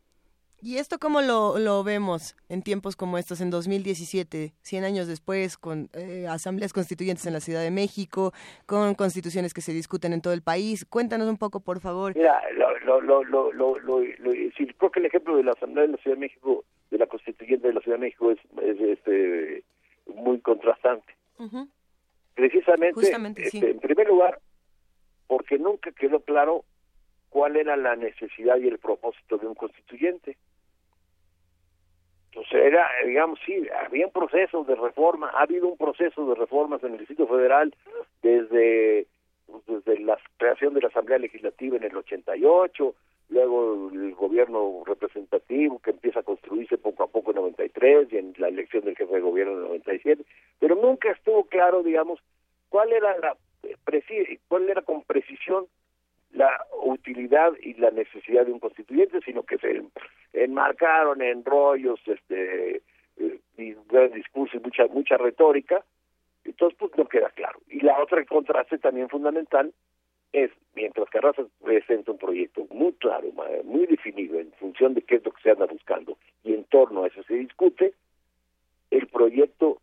¿Y 0.66 0.78
esto 0.78 0.98
cómo 0.98 1.20
lo, 1.20 1.58
lo 1.58 1.84
vemos 1.84 2.36
en 2.48 2.62
tiempos 2.62 2.96
como 2.96 3.18
estos, 3.18 3.42
en 3.42 3.50
2017, 3.50 4.54
100 4.62 4.84
años 4.84 5.06
después, 5.06 5.58
con 5.58 5.90
eh, 5.92 6.26
asambleas 6.26 6.72
constituyentes 6.72 7.26
en 7.26 7.34
la 7.34 7.40
Ciudad 7.40 7.60
de 7.60 7.70
México, 7.70 8.32
con 8.64 8.94
constituciones 8.94 9.52
que 9.52 9.60
se 9.60 9.74
discuten 9.74 10.14
en 10.14 10.22
todo 10.22 10.32
el 10.32 10.40
país? 10.40 10.86
Cuéntanos 10.86 11.28
un 11.28 11.36
poco, 11.36 11.60
por 11.60 11.80
favor. 11.80 12.16
Mira, 12.16 12.40
lo, 12.54 13.02
lo, 13.02 13.22
lo, 13.24 13.52
lo, 13.52 13.74
creo 14.78 14.90
que 14.90 15.00
el 15.00 15.04
ejemplo 15.04 15.36
de 15.36 15.44
la 15.44 15.52
Asamblea 15.52 15.84
de 15.84 15.92
la 15.92 15.98
Ciudad 15.98 16.16
de 16.16 16.20
México, 16.20 16.64
de 16.90 16.96
la 16.96 17.06
constituyente 17.08 17.68
de 17.68 17.74
la 17.74 17.80
Ciudad 17.82 17.98
de 17.98 18.04
México, 18.06 18.30
es, 18.30 18.40
este, 18.80 19.64
muy 20.16 20.40
contrastante. 20.40 21.14
Precisamente, 22.34 23.02
este, 23.42 23.70
en 23.70 23.80
primer 23.80 24.08
lugar, 24.08 24.40
porque 25.26 25.58
nunca 25.58 25.92
quedó 25.92 26.20
claro 26.20 26.64
cuál 27.28 27.56
era 27.56 27.76
la 27.76 27.96
necesidad 27.96 28.56
y 28.56 28.68
el 28.68 28.78
propósito 28.78 29.36
de 29.36 29.46
un 29.46 29.54
constituyente. 29.54 30.38
Entonces 32.34 32.64
era, 32.64 32.90
digamos, 33.06 33.38
sí, 33.46 33.62
había 33.86 34.06
un 34.06 34.12
proceso 34.12 34.64
de 34.64 34.74
reforma, 34.74 35.30
ha 35.30 35.42
habido 35.42 35.68
un 35.68 35.76
proceso 35.76 36.26
de 36.26 36.34
reformas 36.34 36.82
en 36.82 36.92
el 36.92 36.98
Distrito 36.98 37.28
Federal 37.28 37.72
desde 38.22 39.06
pues, 39.46 39.62
desde 39.66 40.00
la 40.00 40.18
creación 40.36 40.74
de 40.74 40.80
la 40.80 40.88
Asamblea 40.88 41.18
Legislativa 41.18 41.76
en 41.76 41.84
el 41.84 41.96
88, 41.96 42.94
luego 43.28 43.88
el 43.92 44.14
gobierno 44.16 44.82
representativo 44.84 45.78
que 45.78 45.90
empieza 45.90 46.20
a 46.20 46.24
construirse 46.24 46.76
poco 46.76 47.04
a 47.04 47.06
poco 47.06 47.30
en 47.30 47.36
93 47.36 48.08
y 48.12 48.16
en 48.16 48.34
la 48.38 48.48
elección 48.48 48.84
del 48.84 48.96
jefe 48.96 49.14
de 49.14 49.20
gobierno 49.20 49.52
en 49.52 49.62
97, 49.62 50.24
pero 50.58 50.74
nunca 50.74 51.12
estuvo 51.12 51.44
claro, 51.44 51.84
digamos, 51.84 52.18
cuál 52.68 52.92
era 52.92 53.16
la 53.18 53.36
cuál 54.48 54.68
era 54.68 54.82
con 54.82 55.02
precisión 55.02 55.66
la 56.34 56.66
utilidad 56.82 57.52
y 57.60 57.74
la 57.74 57.90
necesidad 57.90 58.44
de 58.44 58.52
un 58.52 58.58
constituyente, 58.58 59.20
sino 59.24 59.44
que 59.44 59.58
se 59.58 59.82
enmarcaron 60.32 61.22
en 61.22 61.44
rollos, 61.44 62.00
este, 62.06 62.82
eh, 63.16 63.40
y 63.56 63.70
y 63.70 64.58
mucha 64.60 64.86
mucha 64.88 65.16
retórica, 65.16 65.84
entonces 66.44 66.76
pues 66.78 66.92
no 66.96 67.06
queda 67.06 67.30
claro. 67.30 67.60
Y 67.68 67.80
la 67.80 68.00
otra 68.02 68.24
contraste 68.24 68.78
también 68.78 69.08
fundamental 69.08 69.72
es, 70.32 70.50
mientras 70.74 71.08
Carranza 71.10 71.42
presenta 71.62 72.10
un 72.10 72.18
proyecto 72.18 72.66
muy 72.70 72.92
claro, 72.94 73.28
muy 73.64 73.86
definido 73.86 74.40
en 74.40 74.50
función 74.54 74.94
de 74.94 75.02
qué 75.02 75.16
es 75.16 75.24
lo 75.24 75.32
que 75.32 75.42
se 75.42 75.50
anda 75.50 75.66
buscando, 75.66 76.18
y 76.42 76.54
en 76.54 76.64
torno 76.64 77.04
a 77.04 77.06
eso 77.06 77.22
se 77.22 77.34
discute, 77.34 77.94
el 78.90 79.06
proyecto 79.06 79.78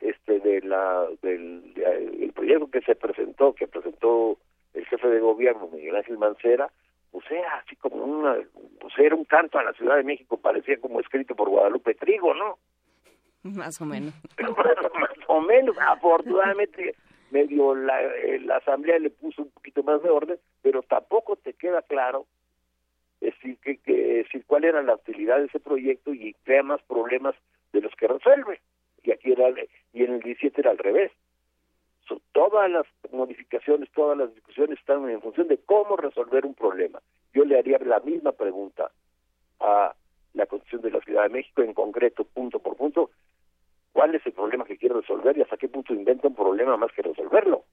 este 0.00 0.40
de 0.40 0.62
la 0.62 1.06
del 1.20 1.74
el 1.76 2.32
proyecto 2.32 2.70
que 2.70 2.80
se 2.80 2.94
presentó, 2.94 3.54
que 3.54 3.68
presentó 3.68 4.38
el 4.74 4.86
jefe 4.86 5.08
de 5.08 5.20
gobierno 5.20 5.68
Miguel 5.72 5.96
Ángel 5.96 6.18
Mancera, 6.18 6.70
pues 7.10 7.24
era 7.30 7.56
así 7.56 7.76
como 7.76 8.04
una, 8.04 8.36
pues 8.80 8.94
era 8.98 9.14
un 9.14 9.24
canto 9.24 9.58
a 9.58 9.64
la 9.64 9.72
Ciudad 9.72 9.96
de 9.96 10.04
México, 10.04 10.36
parecía 10.36 10.78
como 10.78 11.00
escrito 11.00 11.34
por 11.34 11.48
Guadalupe 11.48 11.94
Trigo, 11.94 12.34
¿no? 12.34 12.58
Más 13.42 13.80
o 13.80 13.84
menos. 13.84 14.14
más 14.38 15.28
o 15.28 15.40
menos, 15.40 15.76
afortunadamente 15.78 16.94
medio 17.30 17.74
la, 17.74 18.02
eh, 18.02 18.40
la 18.40 18.56
asamblea 18.56 18.98
le 18.98 19.10
puso 19.10 19.42
un 19.42 19.50
poquito 19.50 19.82
más 19.82 20.02
de 20.02 20.10
orden, 20.10 20.38
pero 20.62 20.82
tampoco 20.82 21.36
te 21.36 21.54
queda 21.54 21.80
claro 21.82 22.26
decir 23.20 23.58
que, 23.58 23.78
que 23.78 23.92
decir 23.92 24.44
cuál 24.46 24.64
era 24.64 24.82
la 24.82 24.94
utilidad 24.94 25.38
de 25.38 25.46
ese 25.46 25.60
proyecto 25.60 26.12
y 26.12 26.34
crea 26.44 26.62
más 26.62 26.82
problemas 26.82 27.34
de 27.72 27.82
los 27.82 27.94
que 27.94 28.08
resuelve. 28.08 28.60
Y 29.02 29.12
aquí 29.12 29.32
era 29.32 29.48
y 29.92 30.04
en 30.04 30.14
el 30.14 30.20
17 30.20 30.60
era 30.60 30.70
al 30.70 30.78
revés. 30.78 31.12
Todas 32.32 32.70
las 32.70 32.86
modificaciones, 33.12 33.90
todas 33.92 34.16
las 34.16 34.34
discusiones 34.34 34.78
están 34.78 35.08
en 35.08 35.20
función 35.20 35.48
de 35.48 35.58
cómo 35.58 35.96
resolver 35.96 36.46
un 36.46 36.54
problema. 36.54 37.00
Yo 37.32 37.44
le 37.44 37.58
haría 37.58 37.78
la 37.78 38.00
misma 38.00 38.32
pregunta 38.32 38.90
a 39.60 39.94
la 40.34 40.46
Constitución 40.46 40.82
de 40.82 40.90
la 40.90 41.00
Ciudad 41.00 41.24
de 41.24 41.28
México, 41.30 41.62
en 41.62 41.74
concreto, 41.74 42.24
punto 42.24 42.58
por 42.58 42.76
punto, 42.76 43.10
cuál 43.92 44.14
es 44.14 44.24
el 44.26 44.32
problema 44.32 44.64
que 44.64 44.76
quiere 44.76 44.94
resolver 44.94 45.36
y 45.36 45.42
hasta 45.42 45.56
qué 45.56 45.68
punto 45.68 45.92
inventa 45.92 46.28
un 46.28 46.34
problema 46.34 46.76
más 46.76 46.92
que 46.92 47.02
resolverlo. 47.02 47.64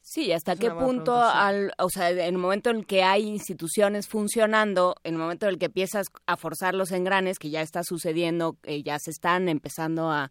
Sí, 0.00 0.32
hasta 0.32 0.54
qué 0.54 0.70
punto, 0.70 1.14
al, 1.14 1.72
o 1.78 1.88
sea, 1.88 2.10
en 2.10 2.18
el 2.18 2.38
momento 2.38 2.68
en 2.70 2.84
que 2.84 3.02
hay 3.02 3.22
instituciones 3.22 4.06
funcionando, 4.06 4.96
en 5.02 5.14
el 5.14 5.20
momento 5.20 5.46
en 5.46 5.52
el 5.52 5.58
que 5.58 5.66
empiezas 5.66 6.08
a 6.26 6.36
forzar 6.36 6.74
los 6.74 6.92
engranes, 6.92 7.38
que 7.38 7.48
ya 7.48 7.62
está 7.62 7.82
sucediendo, 7.82 8.56
que 8.62 8.82
ya 8.82 8.98
se 8.98 9.10
están 9.10 9.48
empezando 9.48 10.10
a, 10.10 10.30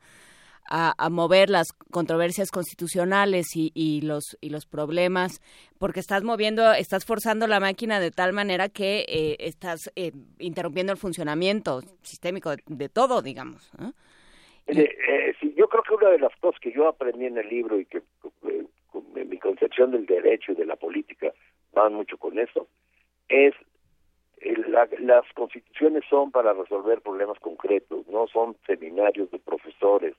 a, 0.76 1.10
mover 1.12 1.52
las 1.52 1.72
controversias 1.92 2.50
constitucionales 2.50 3.56
y, 3.56 3.72
y, 3.76 4.02
los 4.02 4.36
y 4.42 4.50
los 4.50 4.66
problemas 4.66 5.40
porque 5.78 6.00
estás 6.00 6.24
moviendo 6.24 6.74
estás 6.74 7.06
forzando 7.06 7.46
la 7.46 7.60
máquina 7.60 8.00
de 8.00 8.10
tal 8.10 8.34
manera 8.34 8.70
que 8.70 9.06
eh, 9.08 9.36
estás 9.40 9.92
eh, 9.96 10.12
interrumpiendo 10.40 10.92
el 10.92 10.98
funcionamiento 10.98 11.82
sistémico 12.02 12.56
de, 12.66 12.90
todo 12.90 13.22
digamos 13.22 13.72
eh, 14.66 15.36
yo 15.56 15.68
creo 15.68 15.84
que 15.84 15.94
una 15.94 16.10
de 16.10 16.20
las 16.20 16.36
cosas 16.38 16.60
que 16.60 16.72
yo 16.72 16.88
aprendí 16.88 17.26
en 17.26 17.38
el 17.38 17.48
libro 17.50 17.80
y 17.80 17.86
que 17.86 18.02
mi 19.14 19.38
concepción 19.38 19.92
del 19.92 20.08
derecho 20.08 20.54
y 20.54 20.56
de 20.56 20.66
la 20.66 20.76
política 20.76 21.32
van 21.74 21.94
mucho 21.94 22.18
con 22.18 22.40
eso 22.40 22.68
es 23.30 23.54
las 25.00 25.32
constituciones 25.36 26.04
son 26.10 26.32
para 26.32 26.52
resolver 26.52 27.00
problemas 27.02 27.40
concretos, 27.40 28.06
no 28.08 28.28
son 28.28 28.58
seminarios 28.66 29.32
de 29.32 29.40
profesores 29.40 30.16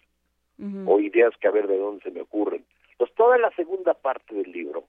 o 0.86 1.00
ideas 1.00 1.34
que 1.40 1.48
a 1.48 1.50
ver 1.50 1.66
de 1.66 1.78
dónde 1.78 2.02
se 2.02 2.10
me 2.10 2.20
ocurren. 2.20 2.64
Pues 2.96 3.12
toda 3.14 3.38
la 3.38 3.50
segunda 3.52 3.94
parte 3.94 4.34
del 4.34 4.52
libro 4.52 4.84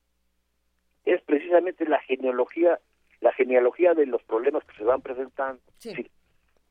es 1.06 1.21
precisamente 1.21 1.86
la 1.86 1.99
genealogía, 1.99 2.80
la 3.21 3.32
genealogía 3.34 3.93
de 3.93 4.06
los 4.06 4.21
problemas 4.23 4.63
que 4.65 4.78
se 4.78 4.84
van 4.84 5.01
presentando. 5.01 5.62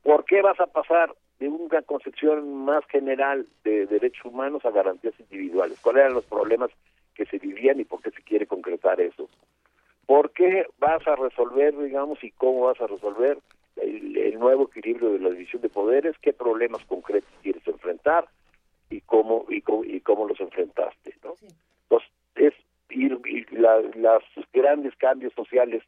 ¿Por 0.02 0.24
qué 0.24 0.42
vas 0.42 0.60
a 0.60 0.66
pasar 0.66 1.14
de 1.38 1.48
una 1.48 1.82
concepción 1.82 2.64
más 2.64 2.84
general 2.86 3.46
de 3.64 3.86
derechos 3.86 4.24
humanos 4.26 4.64
a 4.64 4.70
garantías 4.70 5.18
individuales? 5.18 5.80
¿Cuáles 5.80 6.02
eran 6.02 6.14
los 6.14 6.26
problemas 6.26 6.70
que 7.14 7.26
se 7.26 7.38
vivían 7.38 7.80
y 7.80 7.84
por 7.84 8.02
qué 8.02 8.10
se 8.10 8.22
quiere 8.22 8.46
concretar 8.46 9.00
eso? 9.00 9.28
¿Por 10.06 10.30
qué 10.32 10.66
vas 10.78 11.06
a 11.06 11.16
resolver, 11.16 11.76
digamos, 11.78 12.22
y 12.22 12.30
cómo 12.32 12.66
vas 12.66 12.80
a 12.80 12.86
resolver 12.86 13.38
el, 13.76 14.16
el 14.16 14.38
nuevo 14.38 14.64
equilibrio 14.64 15.12
de 15.12 15.20
la 15.20 15.30
división 15.30 15.62
de 15.62 15.70
poderes? 15.70 16.16
¿Qué 16.20 16.32
problemas 16.32 16.84
concretos 16.84 17.30
quieres 17.42 17.66
enfrentar? 17.66 18.28
Y 18.94 19.00
cómo 19.00 19.44
y 19.48 19.60
cómo, 19.60 19.84
y 19.84 20.00
cómo 20.00 20.26
los 20.26 20.40
enfrentaste 20.40 21.14
no 21.22 21.34
Entonces, 21.82 22.10
es 22.36 22.54
ir, 22.90 23.18
y 23.26 23.44
los 23.56 24.22
grandes 24.52 24.94
cambios 24.96 25.32
sociales 25.34 25.82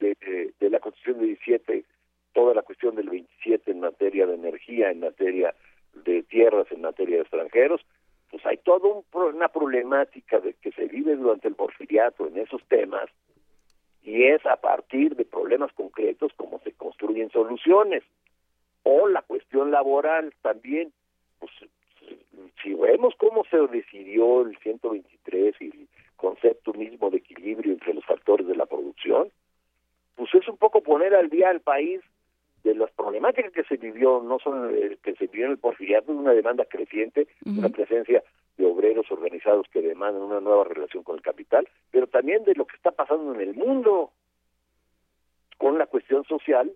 de, 0.00 0.16
de, 0.58 0.70
la 0.70 0.80
Constitución 0.80 1.20
de 1.20 1.26
17 1.26 1.84
toda 2.32 2.54
la 2.54 2.62
cuestión 2.62 2.96
del 2.96 3.08
27 3.08 3.70
en 3.70 3.80
materia 3.80 4.26
de 4.26 4.34
energía 4.34 4.90
en 4.90 5.00
materia 5.00 5.54
de 6.04 6.22
tierras 6.24 6.66
en 6.70 6.82
materia 6.82 7.16
de 7.16 7.22
extranjeros 7.22 7.80
pues 8.30 8.44
hay 8.44 8.58
toda 8.58 8.88
un, 8.88 9.04
una 9.12 9.48
problemática 9.48 10.40
de 10.40 10.54
que 10.54 10.72
se 10.72 10.86
vive 10.86 11.16
durante 11.16 11.48
el 11.48 11.54
porfiriato 11.54 12.26
en 12.26 12.38
esos 12.38 12.62
temas 12.68 13.08
y 14.02 14.24
es 14.24 14.44
a 14.46 14.56
partir 14.56 15.16
de 15.16 15.24
problemas 15.24 15.72
concretos 15.72 16.32
como 16.36 16.58
se 16.60 16.72
construyen 16.72 17.30
soluciones 17.30 18.02
o 18.82 19.06
la 19.08 19.22
cuestión 19.22 19.70
laboral 19.70 20.34
también 20.42 20.92
si 22.62 22.74
vemos 22.74 23.14
cómo 23.16 23.44
se 23.50 23.58
decidió 23.68 24.42
el 24.42 24.56
123 24.58 25.54
y 25.60 25.64
el 25.64 25.88
concepto 26.16 26.72
mismo 26.72 27.10
de 27.10 27.18
equilibrio 27.18 27.72
entre 27.72 27.94
los 27.94 28.04
factores 28.04 28.46
de 28.46 28.56
la 28.56 28.66
producción, 28.66 29.30
pues 30.16 30.34
es 30.34 30.48
un 30.48 30.56
poco 30.56 30.82
poner 30.82 31.14
al 31.14 31.30
día 31.30 31.50
al 31.50 31.60
país 31.60 32.00
de 32.64 32.74
las 32.74 32.90
problemáticas 32.90 33.52
que 33.52 33.64
se 33.64 33.76
vivió, 33.76 34.20
no 34.22 34.38
son 34.40 34.74
eh, 34.74 34.98
que 35.02 35.14
se 35.14 35.26
vivió 35.28 35.46
en 35.46 35.52
el 35.52 35.58
porfiriato, 35.58 36.12
una 36.12 36.32
demanda 36.32 36.64
creciente, 36.64 37.28
una 37.46 37.68
presencia 37.68 38.22
de 38.56 38.66
obreros 38.66 39.10
organizados 39.10 39.68
que 39.72 39.80
demandan 39.80 40.22
una 40.22 40.40
nueva 40.40 40.64
relación 40.64 41.04
con 41.04 41.16
el 41.16 41.22
capital, 41.22 41.68
pero 41.92 42.08
también 42.08 42.44
de 42.44 42.54
lo 42.54 42.66
que 42.66 42.76
está 42.76 42.90
pasando 42.90 43.32
en 43.34 43.40
el 43.40 43.54
mundo 43.54 44.10
con 45.56 45.78
la 45.78 45.86
cuestión 45.86 46.24
social, 46.24 46.72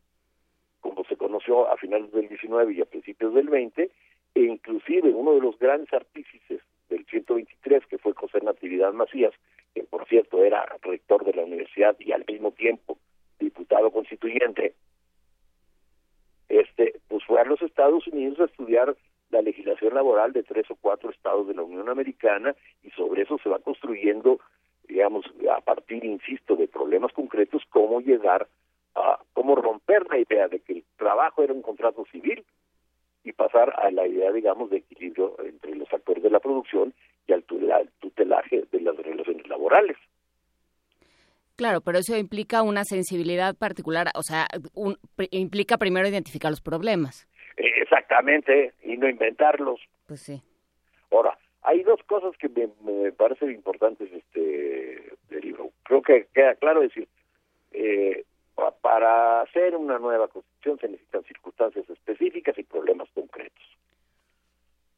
como 0.80 1.04
se 1.04 1.16
conoció 1.16 1.68
a 1.68 1.76
finales 1.76 2.12
del 2.12 2.28
19 2.28 2.74
y 2.74 2.80
a 2.80 2.84
principios 2.84 3.34
del 3.34 3.48
20, 3.48 3.90
e 4.34 4.42
inclusive 4.42 5.10
uno 5.10 5.34
de 5.34 5.40
los 5.40 5.58
grandes 5.58 5.92
artífices 5.92 6.60
del 6.88 7.04
123, 7.06 7.86
que 7.86 7.98
fue 7.98 8.12
José 8.14 8.40
Natividad 8.42 8.92
Macías, 8.92 9.32
que 9.74 9.84
por 9.84 10.06
cierto 10.06 10.44
era 10.44 10.64
rector 10.82 11.24
de 11.24 11.34
la 11.34 11.44
universidad 11.44 11.96
y 11.98 12.12
al 12.12 12.24
mismo 12.26 12.52
tiempo 12.52 12.98
diputado 13.38 13.90
constituyente, 13.90 14.74
este, 16.48 17.00
pues 17.08 17.24
fue 17.24 17.40
a 17.40 17.44
los 17.44 17.60
Estados 17.62 18.06
Unidos 18.08 18.38
a 18.40 18.44
estudiar 18.44 18.94
la 19.30 19.42
legislación 19.42 19.94
laboral 19.94 20.32
de 20.32 20.42
tres 20.42 20.70
o 20.70 20.76
cuatro 20.76 21.10
estados 21.10 21.48
de 21.48 21.54
la 21.54 21.62
Unión 21.62 21.88
Americana 21.88 22.54
y 22.82 22.90
sobre 22.90 23.22
eso 23.22 23.38
se 23.42 23.48
va 23.48 23.58
construyendo, 23.58 24.40
digamos, 24.86 25.24
a 25.50 25.60
partir, 25.62 26.04
insisto, 26.04 26.54
de 26.54 26.68
problemas 26.68 27.12
concretos, 27.12 27.62
cómo 27.70 28.00
llegar 28.00 28.46
a, 28.94 29.18
cómo 29.32 29.54
romper 29.54 30.06
la 30.10 30.18
idea 30.18 30.48
de 30.48 30.60
que 30.60 30.74
el 30.74 30.84
trabajo 30.98 31.42
era 31.42 31.54
un 31.54 31.62
contrato 31.62 32.04
civil 32.12 32.44
y 33.24 33.32
pasar 33.32 33.72
a 33.78 33.90
la 33.90 34.06
idea, 34.06 34.32
digamos, 34.32 34.70
de 34.70 34.78
equilibrio 34.78 35.36
entre 35.44 35.74
los 35.74 35.92
actores 35.92 36.22
de 36.22 36.30
la 36.30 36.40
producción 36.40 36.92
y 37.26 37.32
al 37.32 37.44
tutelaje 37.44 38.64
de 38.70 38.80
las 38.80 38.96
relaciones 38.96 39.46
laborales. 39.48 39.96
Claro, 41.56 41.80
pero 41.80 41.98
eso 41.98 42.16
implica 42.16 42.62
una 42.62 42.84
sensibilidad 42.84 43.54
particular, 43.54 44.08
o 44.14 44.22
sea, 44.22 44.46
implica 45.30 45.76
primero 45.76 46.08
identificar 46.08 46.50
los 46.50 46.60
problemas. 46.60 47.28
Eh, 47.56 47.82
exactamente, 47.82 48.72
y 48.82 48.96
no 48.96 49.08
inventarlos. 49.08 49.80
Pues 50.06 50.20
sí. 50.22 50.42
Ahora, 51.10 51.38
hay 51.62 51.82
dos 51.82 52.02
cosas 52.04 52.32
que 52.38 52.48
me, 52.48 53.12
parecen 53.12 53.50
importantes 53.50 54.10
este 54.12 55.12
del 55.28 55.40
libro. 55.40 55.70
Creo 55.84 56.02
que 56.02 56.26
queda 56.34 56.54
claro 56.56 56.80
decir, 56.80 57.06
eh, 57.72 58.24
para 58.54 59.40
hacer 59.42 59.76
una 59.76 59.98
nueva 59.98 60.28
constitución 60.28 60.78
se 60.78 60.88
necesitan 60.88 61.24
circunstancias 61.24 61.88
específicas 61.88 62.56
y 62.58 62.62
problemas 62.62 63.08
concretos. 63.14 63.64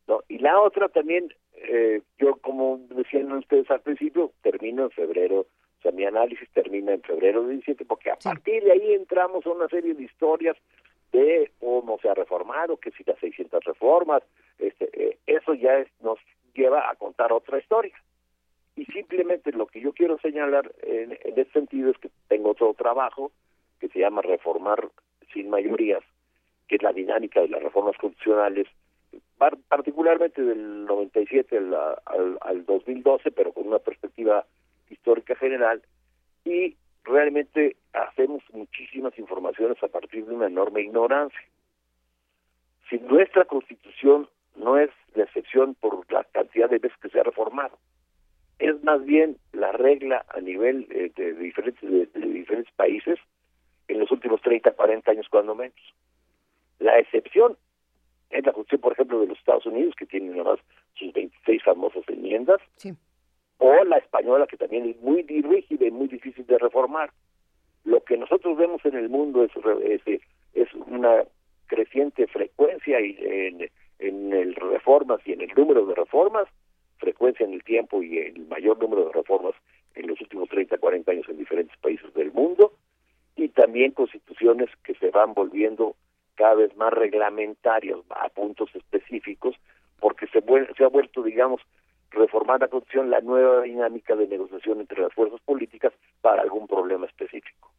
¿no? 0.07 0.21
Y 0.29 0.39
la 0.39 0.61
otra 0.61 0.89
también, 0.89 1.33
eh, 1.55 2.03
yo 2.19 2.37
como 2.37 2.79
decían 2.91 3.33
ustedes 3.33 3.71
al 3.71 3.81
principio, 3.81 4.33
termino 4.43 4.85
en 4.85 4.91
febrero, 4.91 5.41
o 5.41 5.83
sea, 5.83 5.93
mi 5.93 6.05
análisis 6.05 6.49
termina 6.51 6.93
en 6.93 7.03
febrero 7.03 7.43
del 7.43 7.61
17, 7.61 7.85
porque 7.85 8.11
a 8.11 8.17
partir 8.17 8.65
de 8.65 8.73
ahí 8.73 8.93
entramos 8.93 9.47
a 9.47 9.51
una 9.51 9.69
serie 9.69 9.95
de 9.95 10.03
historias 10.03 10.57
de 11.13 11.53
cómo 11.61 11.99
se 12.01 12.09
ha 12.09 12.15
reformado, 12.15 12.77
que 12.77 12.91
si 12.91 13.05
las 13.05 13.19
600 13.21 13.63
reformas, 13.65 14.23
este, 14.59 14.91
eh, 14.93 15.19
eso 15.27 15.55
ya 15.55 15.79
es, 15.79 15.89
nos 16.03 16.19
lleva 16.55 16.91
a 16.91 16.97
contar 16.97 17.33
otra 17.33 17.59
historia. 17.59 17.95
Y 18.77 18.85
simplemente 18.87 19.53
lo 19.53 19.67
que 19.67 19.81
yo 19.81 19.93
quiero 19.93 20.19
señalar 20.19 20.73
en, 20.83 21.13
en 21.13 21.39
este 21.39 21.53
sentido 21.53 21.93
es 21.93 21.99
que 21.99 22.11
tengo 22.29 22.51
otro 22.51 22.75
trabajo 22.75 23.31
que 23.89 23.93
se 23.93 23.99
llama 24.01 24.23
Reformar 24.23 24.89
sin 25.33 25.51
mayorías, 25.51 26.03
que 26.69 26.77
es 26.77 26.83
la 26.83 26.93
dinámica 26.93 27.41
de 27.43 27.49
las 27.49 27.63
reformas 27.63 27.97
constitucionales, 27.99 28.67
par- 29.37 29.59
particularmente 29.69 30.43
del 30.43 30.87
97 30.87 31.59
al, 31.59 31.75
al, 32.07 32.39
al 32.41 32.65
2012, 32.65 33.31
pero 33.33 33.53
con 33.53 33.67
una 33.69 33.79
perspectiva 33.79 34.47
histórica 34.89 35.35
general, 35.37 35.83
y 36.47 36.77
realmente 37.05 37.77
hacemos 37.93 38.43
muchísimas 38.53 39.19
informaciones 39.19 39.83
a 39.83 39.89
partir 39.89 40.25
de 40.25 40.35
una 40.35 40.47
enorme 40.47 40.81
ignorancia. 40.81 41.39
Si 42.89 42.99
nuestra 43.01 43.45
constitución 43.45 44.29
no 44.57 44.79
es 44.79 44.91
la 45.15 45.25
excepción 45.25 45.75
por 45.75 46.11
la 46.11 46.25
cantidad 46.25 46.71
de 46.71 46.79
veces 46.79 46.97
que 47.03 47.11
se 47.11 47.21
ha 47.21 47.25
reformado, 47.25 47.79
es 48.59 48.83
más 48.83 49.05
bien 49.05 49.37
la 49.53 49.73
regla 49.73 50.25
a 50.29 50.41
nivel 50.41 50.87
eh, 50.91 51.11
de, 51.17 51.35
diferentes, 51.35 51.83
de 51.83 52.21
diferentes 52.21 52.73
países 52.77 53.19
en 53.89 53.99
los 53.99 54.11
últimos 54.11 54.41
30, 54.43 54.73
40 54.73 55.11
años 55.11 55.27
cuando 55.31 55.55
menos. 55.55 55.77
La 56.79 56.99
excepción 56.99 57.57
es 58.31 58.45
la 58.45 58.53
constitución, 58.53 58.81
por 58.81 58.93
ejemplo, 58.93 59.21
de 59.21 59.27
los 59.29 59.39
Estados 59.39 59.67
Unidos, 59.67 59.95
que 59.97 60.07
tiene 60.07 60.31
nada 60.31 60.53
más 60.53 60.61
sus 60.95 61.13
26 61.13 61.63
famosas 61.63 62.03
enmiendas, 62.09 62.61
Sí. 62.77 62.93
o 63.59 63.85
la 63.85 63.99
española, 63.99 64.47
que 64.47 64.57
también 64.57 64.89
es 64.89 65.01
muy 65.01 65.23
rígida 65.23 65.87
y 65.87 65.91
muy 65.91 66.09
difícil 66.09 66.47
de 66.47 66.59
reformar. 66.59 67.11
Lo 67.85 68.03
que 68.03 68.17
nosotros 68.17 68.57
vemos 68.57 68.85
en 68.85 68.95
el 68.97 69.09
mundo 69.09 69.45
es, 69.45 69.53
es, 70.07 70.21
es 70.55 70.75
una 70.75 71.25
creciente 71.67 72.27
frecuencia 72.27 73.01
y 73.01 73.17
en, 73.21 73.71
en 73.99 74.33
el 74.33 74.55
reformas 74.55 75.21
y 75.27 75.33
en 75.33 75.43
el 75.43 75.51
número 75.57 75.87
de 75.87 75.95
reformas, 75.95 76.49
frecuencia 76.99 77.45
en 77.47 77.53
el 77.55 77.63
tiempo 77.63 78.03
y 78.03 78.19
el 78.19 78.47
mayor 78.47 78.79
número 78.79 79.07
de 79.07 79.13
reformas 79.13 79.55
en 79.95 80.09
los 80.09 80.21
últimos 80.21 80.49
30, 80.49 80.79
40 80.79 81.11
años 81.13 81.29
en 81.29 81.37
diferentes 81.39 81.77
países 81.79 82.13
del 82.15 82.33
mundo, 82.33 82.73
y 83.37 83.49
también 83.49 83.93
constituciones 83.93 84.71
que 84.85 84.95
se 84.95 85.11
van 85.11 85.35
volviendo 85.35 85.97
cada 86.35 86.55
vez 86.55 86.77
más 86.77 86.93
reglamentarias 86.93 87.99
a 88.11 88.29
puntos 88.29 88.71
específicos, 88.75 89.57
porque 90.01 90.27
se, 90.29 90.43
se 90.77 90.85
ha 90.85 90.89
vuelto, 90.89 91.23
digamos, 91.23 91.61
reformar 92.11 92.61
la 92.61 92.69
constitución 92.69 93.11
la 93.11 93.21
nueva 93.21 93.63
dinámica 93.63 94.15
de 94.15 94.27
negociación 94.27 94.81
entre 94.81 95.03
las 95.03 95.13
fuerzas 95.13 95.41
políticas 95.41 95.93
para 96.21 96.43
algún 96.43 96.67
problema 96.67 97.07
específico. 97.07 97.73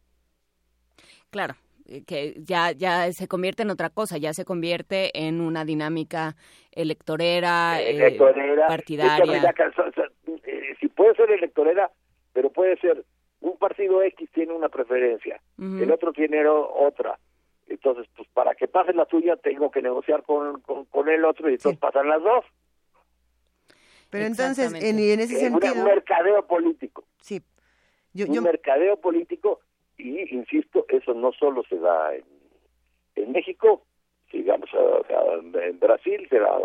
Claro, 1.30 1.54
eh, 1.86 2.04
que 2.06 2.34
ya 2.38 2.72
ya 2.72 3.12
se 3.12 3.28
convierte 3.28 3.62
en 3.62 3.70
otra 3.70 3.90
cosa, 3.90 4.18
ya 4.18 4.32
se 4.32 4.44
convierte 4.44 5.10
en 5.14 5.40
una 5.40 5.64
dinámica 5.64 6.36
electorera, 6.72 7.80
eh, 7.80 7.90
electorera, 7.90 8.66
partidaria. 8.66 9.54
eh, 10.44 10.76
si 10.80 10.88
puede 10.88 11.14
ser 11.14 11.30
electorera, 11.30 11.90
pero 12.32 12.50
puede 12.50 12.76
ser 12.78 13.04
un 13.46 13.58
partido 13.58 14.02
X 14.02 14.28
tiene 14.32 14.52
una 14.52 14.68
preferencia, 14.68 15.40
el 15.58 15.90
otro 15.90 16.12
tiene 16.12 16.46
otra. 16.46 17.18
Entonces, 17.68 18.06
pues 18.16 18.28
para 18.32 18.54
que 18.54 18.68
pase 18.68 18.92
la 18.92 19.06
tuya 19.06 19.36
tengo 19.36 19.70
que 19.70 19.82
negociar 19.82 20.22
con, 20.22 20.60
con, 20.60 20.84
con 20.86 21.08
el 21.08 21.24
otro 21.24 21.48
y 21.50 21.54
entonces 21.54 21.78
pasan 21.80 22.08
las 22.08 22.22
dos. 22.22 22.44
Pero 24.10 24.24
entonces, 24.24 24.72
en, 24.72 24.98
en 24.98 25.20
ese 25.20 25.34
Es 25.34 25.40
sentido, 25.40 25.74
un 25.74 25.84
mercadeo 25.84 26.46
político. 26.46 27.04
sí. 27.20 27.40
Yo, 28.12 28.26
un 28.28 28.42
mercadeo 28.44 28.96
político 28.98 29.60
y 29.98 30.34
insisto 30.34 30.86
eso 30.88 31.12
no 31.12 31.32
solo 31.32 31.62
se 31.68 31.76
da 31.78 32.14
en, 32.14 32.24
en 33.14 33.32
México 33.32 33.82
digamos 34.32 34.72
o 34.72 35.04
sea, 35.06 35.20
en 35.66 35.78
Brasil 35.78 36.26
se 36.30 36.38
da 36.38 36.56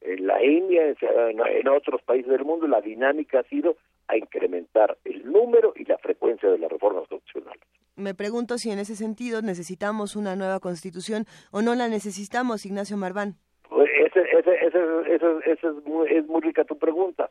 en 0.00 0.26
la 0.26 0.44
India 0.44 0.82
en, 0.88 1.40
en 1.40 1.68
otros 1.68 2.02
países 2.02 2.28
del 2.28 2.44
mundo 2.44 2.66
la 2.66 2.80
dinámica 2.80 3.38
ha 3.38 3.44
sido 3.44 3.76
a 4.08 4.16
incrementar 4.16 4.96
el 5.04 5.30
número 5.30 5.72
y 5.76 5.84
la 5.84 5.98
frecuencia 5.98 6.48
de 6.50 6.58
las 6.58 6.70
reformas 6.70 7.06
constitucionales 7.08 7.62
me 7.98 8.14
pregunto 8.14 8.58
si 8.58 8.70
en 8.70 8.78
ese 8.78 8.94
sentido 8.94 9.40
necesitamos 9.40 10.16
una 10.16 10.36
nueva 10.36 10.60
constitución 10.60 11.24
o 11.50 11.62
no 11.62 11.74
la 11.74 11.88
necesitamos, 11.88 12.66
Ignacio 12.66 12.98
Marván. 12.98 13.36
Pues 13.70 13.88
ese, 14.06 14.20
ese, 14.38 14.66
ese, 14.66 15.14
ese- 15.14 15.50
ese 15.52 15.66
es, 15.68 15.84
muy, 15.86 16.06
es 16.10 16.26
muy 16.26 16.42
rica 16.42 16.64
tu 16.64 16.76
pregunta, 16.76 17.30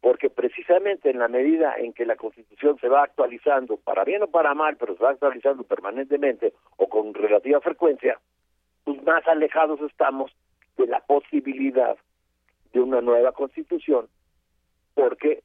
porque 0.00 0.30
precisamente 0.30 1.10
en 1.10 1.18
la 1.18 1.28
medida 1.28 1.74
en 1.76 1.92
que 1.92 2.06
la 2.06 2.16
Constitución 2.16 2.78
se 2.80 2.88
va 2.88 3.02
actualizando, 3.02 3.76
para 3.76 4.04
bien 4.04 4.22
o 4.22 4.28
para 4.28 4.54
mal, 4.54 4.78
pero 4.78 4.96
se 4.96 5.02
va 5.04 5.10
actualizando 5.10 5.64
permanentemente 5.64 6.54
o 6.78 6.88
con 6.88 7.12
relativa 7.12 7.60
frecuencia, 7.60 8.18
pues 8.84 9.02
más 9.02 9.26
alejados 9.28 9.78
estamos 9.82 10.32
de 10.78 10.86
la 10.86 11.00
posibilidad 11.00 11.98
de 12.72 12.80
una 12.80 13.02
nueva 13.02 13.32
Constitución, 13.32 14.08
porque 14.94 15.42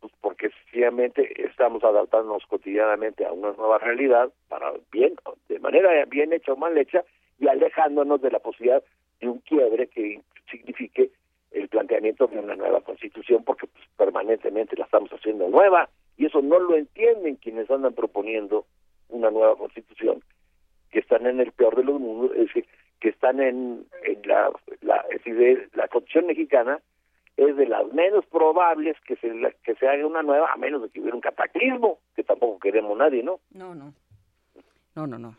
pues 0.00 0.12
porque 0.20 0.50
sencillamente 0.64 1.44
estamos 1.44 1.84
adaptándonos 1.84 2.44
cotidianamente 2.46 3.24
a 3.24 3.32
una 3.32 3.52
nueva 3.52 3.78
realidad 3.78 4.30
para 4.48 4.72
bien 4.90 5.14
de 5.48 5.58
manera 5.58 6.04
bien 6.06 6.32
hecha 6.32 6.52
o 6.52 6.56
mal 6.56 6.76
hecha 6.76 7.04
y 7.38 7.48
alejándonos 7.48 8.20
de 8.20 8.30
la 8.30 8.38
posibilidad 8.38 8.82
de 9.20 9.28
un 9.28 9.38
quiebre 9.40 9.88
que 9.88 10.20
signifique 10.50 11.10
el 11.52 11.68
planteamiento 11.68 12.26
de 12.26 12.38
una 12.38 12.56
nueva 12.56 12.80
constitución 12.80 13.44
porque 13.44 13.66
pues, 13.66 13.84
permanentemente 13.96 14.76
la 14.76 14.84
estamos 14.84 15.10
haciendo 15.10 15.48
nueva 15.48 15.88
y 16.16 16.26
eso 16.26 16.40
no 16.40 16.58
lo 16.58 16.76
entienden 16.76 17.36
quienes 17.36 17.70
andan 17.70 17.94
proponiendo 17.94 18.66
una 19.08 19.30
nueva 19.30 19.56
constitución 19.56 20.22
que 20.90 21.00
están 21.00 21.26
en 21.26 21.40
el 21.40 21.52
peor 21.52 21.76
de 21.76 21.84
los 21.84 22.00
mundos 22.00 22.32
es 22.32 22.46
decir 22.46 22.66
que 23.00 23.08
están 23.08 23.40
en, 23.40 23.86
en 24.04 24.22
la, 24.24 24.52
es 25.10 25.24
decir, 25.24 25.70
la 25.74 25.88
constitución 25.88 26.26
mexicana 26.26 26.80
es 27.48 27.56
de 27.56 27.66
las 27.66 27.86
menos 27.92 28.26
probables 28.26 28.96
que 29.06 29.16
se 29.16 29.30
que 29.62 29.74
se 29.76 29.88
haga 29.88 30.06
una 30.06 30.22
nueva 30.22 30.52
a 30.52 30.56
menos 30.56 30.82
de 30.82 30.90
que 30.90 31.00
hubiera 31.00 31.14
un 31.16 31.22
cataclismo 31.22 31.98
que 32.14 32.22
tampoco 32.22 32.58
queremos 32.58 32.96
nadie 32.96 33.22
no 33.22 33.40
No, 33.52 33.74
no. 33.74 33.92
No, 34.94 35.06
no, 35.06 35.18
no. 35.18 35.36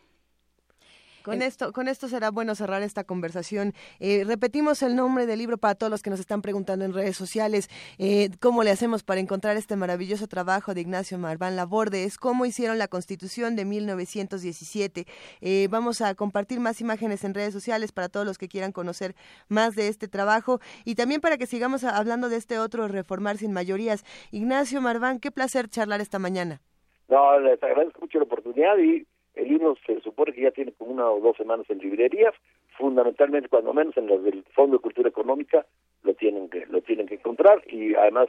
Con 1.23 1.41
esto, 1.41 1.71
con 1.71 1.87
esto 1.87 2.07
será 2.07 2.31
bueno 2.31 2.55
cerrar 2.55 2.81
esta 2.81 3.03
conversación. 3.03 3.73
Eh, 3.99 4.23
repetimos 4.25 4.81
el 4.81 4.95
nombre 4.95 5.25
del 5.25 5.39
libro 5.39 5.57
para 5.57 5.75
todos 5.75 5.91
los 5.91 6.01
que 6.01 6.09
nos 6.09 6.19
están 6.19 6.41
preguntando 6.41 6.83
en 6.83 6.93
redes 6.93 7.15
sociales. 7.15 7.69
Eh, 7.99 8.29
¿Cómo 8.39 8.63
le 8.63 8.71
hacemos 8.71 9.03
para 9.03 9.19
encontrar 9.19 9.55
este 9.57 9.75
maravilloso 9.75 10.27
trabajo 10.27 10.73
de 10.73 10.81
Ignacio 10.81 11.17
Marván 11.17 11.55
Laborde? 11.55 12.05
Es 12.05 12.17
cómo 12.17 12.45
hicieron 12.45 12.79
la 12.79 12.87
Constitución 12.87 13.55
de 13.55 13.65
1917. 13.65 15.05
Eh, 15.41 15.67
vamos 15.69 16.01
a 16.01 16.15
compartir 16.15 16.59
más 16.59 16.81
imágenes 16.81 17.23
en 17.23 17.33
redes 17.33 17.53
sociales 17.53 17.91
para 17.91 18.09
todos 18.09 18.25
los 18.25 18.37
que 18.37 18.47
quieran 18.47 18.71
conocer 18.71 19.15
más 19.47 19.75
de 19.75 19.87
este 19.87 20.07
trabajo 20.07 20.59
y 20.85 20.95
también 20.95 21.21
para 21.21 21.37
que 21.37 21.45
sigamos 21.45 21.83
hablando 21.83 22.29
de 22.29 22.37
este 22.37 22.57
otro 22.57 22.87
Reformar 22.87 23.37
sin 23.37 23.53
mayorías. 23.53 24.03
Ignacio 24.31 24.81
Marván, 24.81 25.19
qué 25.19 25.31
placer 25.31 25.69
charlar 25.69 26.01
esta 26.01 26.19
mañana. 26.19 26.61
No, 27.09 27.39
les 27.41 27.61
agradezco 27.61 27.99
mucho 27.99 28.19
la 28.19 28.23
oportunidad 28.23 28.77
y 28.77 29.05
el 29.35 29.47
libro 29.47 29.77
se 29.85 29.99
supone 30.01 30.33
que 30.33 30.41
ya 30.41 30.51
tiene 30.51 30.71
como 30.73 30.91
una 30.91 31.09
o 31.09 31.19
dos 31.19 31.37
semanas 31.37 31.69
en 31.69 31.79
librerías, 31.79 32.33
fundamentalmente 32.77 33.49
cuando 33.49 33.73
menos 33.73 33.95
en 33.97 34.07
las 34.07 34.23
del 34.23 34.43
Fondo 34.53 34.77
de 34.77 34.81
Cultura 34.81 35.09
Económica 35.09 35.65
lo 36.03 36.13
tienen 36.13 36.49
que 36.49 36.65
lo 36.65 36.81
tienen 36.81 37.07
que 37.07 37.15
encontrar 37.15 37.63
y 37.67 37.95
además 37.95 38.27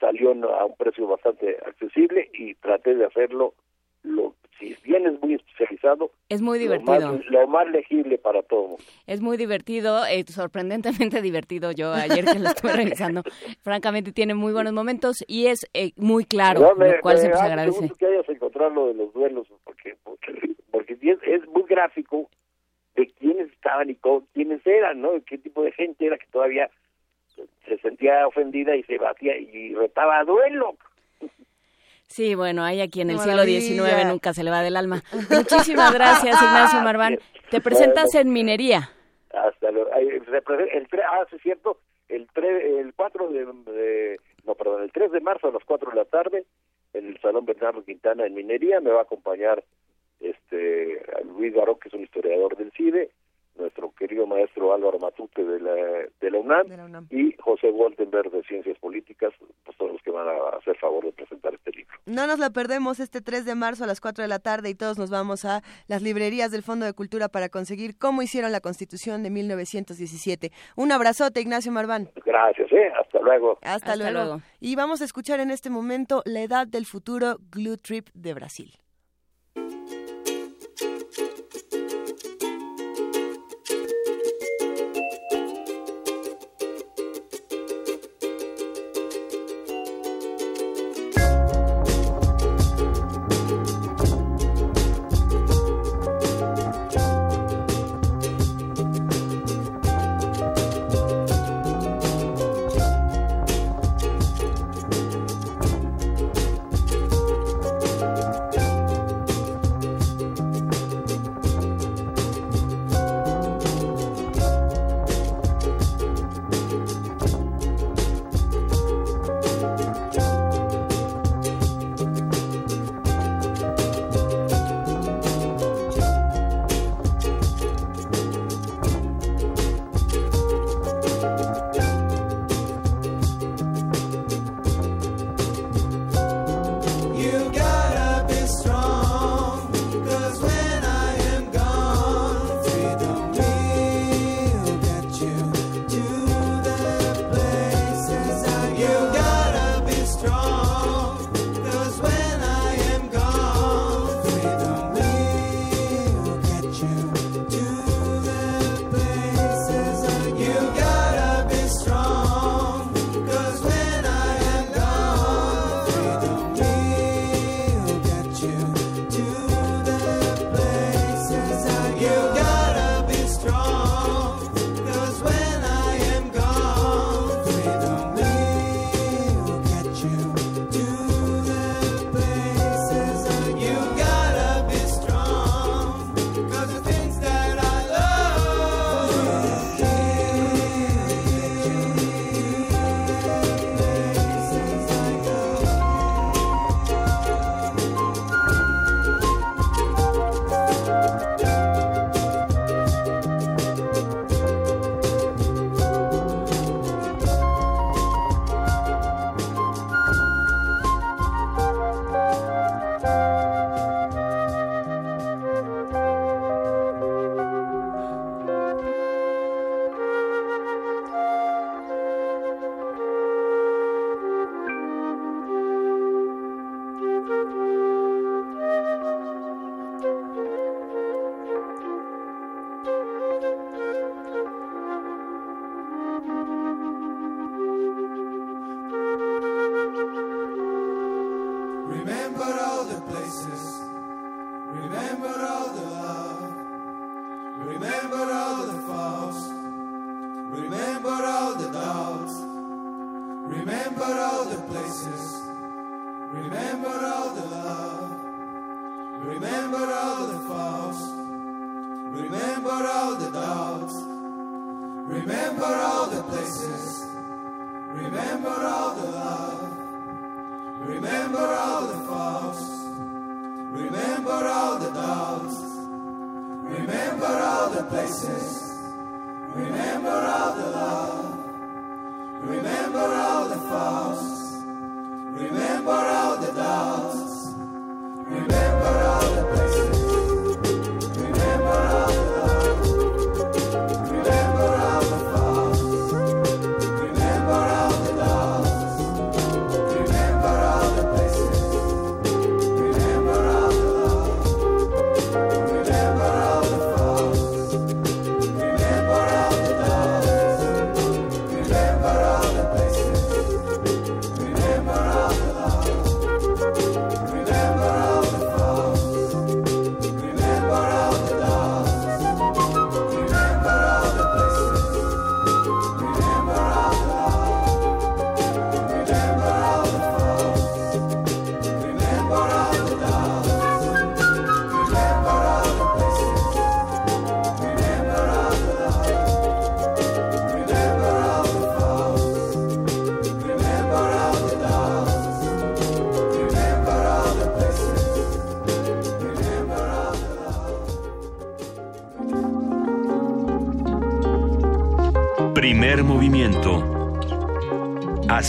salió 0.00 0.30
a 0.30 0.64
un 0.64 0.76
precio 0.76 1.06
bastante 1.06 1.58
accesible 1.64 2.30
y 2.32 2.54
traté 2.54 2.94
de 2.94 3.04
hacerlo 3.04 3.54
lo 4.02 4.34
si 4.60 4.76
bien 4.84 5.06
es 5.06 5.20
muy 5.20 5.34
especializado 5.34 6.10
Es 6.28 6.40
muy 6.40 6.58
lo 6.58 6.62
divertido. 6.64 7.12
más, 7.14 7.26
lo 7.26 7.46
más 7.48 7.66
legible 7.70 8.18
para 8.18 8.42
todo. 8.42 8.76
Es 9.06 9.20
muy 9.20 9.36
divertido, 9.36 10.04
eh, 10.06 10.22
sorprendentemente 10.28 11.20
divertido. 11.22 11.72
Yo 11.72 11.92
ayer 11.92 12.24
que 12.26 12.38
lo 12.38 12.48
estuve 12.50 12.72
revisando, 12.74 13.22
francamente 13.62 14.12
tiene 14.12 14.34
muy 14.34 14.52
buenos 14.52 14.72
momentos 14.72 15.24
y 15.26 15.46
es 15.46 15.66
eh, 15.74 15.90
muy 15.96 16.24
claro, 16.24 16.60
No, 16.60 16.74
me- 16.76 16.92
lo 16.96 17.00
cual 17.00 17.16
me 17.16 17.20
siempre 17.22 17.38
se 17.40 17.42
da 17.42 17.48
mucho 17.50 17.52
agradece. 17.60 17.80
gusto 17.80 17.96
que 17.96 18.06
hayas 18.06 18.28
encontrado 18.28 18.70
lo 18.70 18.86
de 18.88 18.94
los 18.94 19.12
duelos, 19.12 19.48
porque 19.64 19.96
porque, 20.04 20.32
porque 20.70 20.92
es, 21.00 21.18
es 21.22 21.48
muy 21.48 21.64
gráfico 21.64 22.28
de 22.94 23.06
quiénes 23.14 23.50
estaban 23.52 23.88
y 23.90 23.94
cómo- 23.96 24.26
quiénes 24.34 24.64
eran, 24.66 25.00
¿no? 25.00 25.10
Qué 25.26 25.38
tipo 25.38 25.62
de 25.62 25.72
gente 25.72 26.06
era 26.06 26.18
que 26.18 26.26
todavía 26.30 26.70
se 27.66 27.78
sentía 27.78 28.26
ofendida 28.26 28.76
y 28.76 28.82
se 28.82 28.98
batía 28.98 29.38
y 29.38 29.74
retaba 29.74 30.18
a 30.18 30.24
duelo. 30.24 30.76
Sí, 32.10 32.34
bueno, 32.34 32.64
hay 32.64 32.80
a 32.80 32.88
quien 32.88 33.06
Qué 33.08 33.14
el 33.14 33.20
siglo 33.20 33.34
maravilla. 33.36 33.60
XIX 33.60 34.06
nunca 34.08 34.34
se 34.34 34.42
le 34.42 34.50
va 34.50 34.62
del 34.62 34.76
alma. 34.76 35.00
Muchísimas 35.30 35.94
gracias, 35.94 36.36
Ignacio 36.42 36.80
Marván. 36.80 37.18
Te 37.50 37.60
presentas 37.60 38.12
en 38.16 38.32
minería. 38.32 38.90
Hasta 39.32 39.68
pre- 39.70 40.76
el 40.76 40.88
tre- 40.88 41.04
ah, 41.08 41.24
sí 41.30 41.36
es 41.36 41.42
cierto, 41.42 41.78
el, 42.08 42.26
tre- 42.32 42.80
el 42.80 42.92
4 42.94 43.28
de, 43.28 43.46
de- 43.72 44.20
no, 44.44 44.54
perdón, 44.56 44.82
el 44.82 44.90
3 44.90 45.12
de 45.12 45.20
marzo 45.20 45.48
a 45.48 45.52
las 45.52 45.62
4 45.64 45.90
de 45.90 45.96
la 45.96 46.04
tarde 46.04 46.44
en 46.94 47.06
el 47.06 47.20
Salón 47.20 47.44
Bernardo 47.46 47.84
Quintana 47.84 48.26
en 48.26 48.34
Minería 48.34 48.80
me 48.80 48.90
va 48.90 48.98
a 49.00 49.02
acompañar 49.02 49.62
este 50.18 51.02
Luis 51.36 51.54
Garó, 51.54 51.78
que 51.78 51.88
es 51.88 51.94
un 51.94 52.02
historiador 52.02 52.56
del 52.56 52.72
CIDE, 52.72 53.10
nuestro 53.60 53.92
querido 53.92 54.26
maestro 54.26 54.72
Álvaro 54.72 54.98
Matute 54.98 55.44
de 55.44 55.60
la, 55.60 55.74
de 56.20 56.30
la, 56.30 56.38
UNAM, 56.38 57.06
y 57.10 57.34
José 57.38 57.70
Waldenberg 57.70 58.30
de 58.30 58.42
Ciencias 58.44 58.78
Políticas, 58.78 59.32
pues, 59.64 59.76
todos 59.76 59.92
los 59.92 60.02
que 60.02 60.10
van 60.10 60.26
a 60.28 60.56
hacer 60.56 60.76
favor 60.78 61.04
de 61.04 61.12
presentar 61.12 61.54
este 61.54 61.70
libro. 61.72 61.94
No 62.06 62.26
nos 62.26 62.38
la 62.38 62.50
perdemos 62.50 63.00
este 63.00 63.20
3 63.20 63.44
de 63.44 63.54
marzo 63.54 63.84
a 63.84 63.86
las 63.86 64.00
4 64.00 64.22
de 64.22 64.28
la 64.28 64.38
tarde 64.38 64.70
y 64.70 64.74
todos 64.74 64.98
nos 64.98 65.10
vamos 65.10 65.44
a 65.44 65.62
las 65.86 66.02
librerías 66.02 66.50
del 66.50 66.62
Fondo 66.62 66.86
de 66.86 66.92
Cultura 66.92 67.28
para 67.28 67.48
conseguir 67.48 67.96
cómo 67.98 68.22
hicieron 68.22 68.52
la 68.52 68.60
Constitución 68.60 69.22
de 69.22 69.30
1917. 69.30 70.50
Un 70.76 70.92
abrazote, 70.92 71.40
Ignacio 71.40 71.72
Marván. 71.72 72.08
Gracias, 72.24 72.72
¿eh? 72.72 72.92
hasta 72.98 73.20
luego. 73.20 73.58
Hasta, 73.62 73.96
luego. 73.96 74.12
luego. 74.12 74.40
Y 74.60 74.76
vamos 74.76 75.00
a 75.00 75.04
escuchar 75.04 75.40
en 75.40 75.50
este 75.50 75.70
momento 75.70 76.22
La 76.24 76.40
Edad 76.40 76.66
del 76.66 76.86
Futuro, 76.86 77.36
Glue 77.50 77.76
Trip 77.76 78.08
de 78.14 78.34
Brasil. 78.34 78.72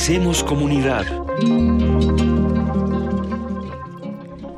Hacemos 0.02 0.44
comunidad. 0.44 1.06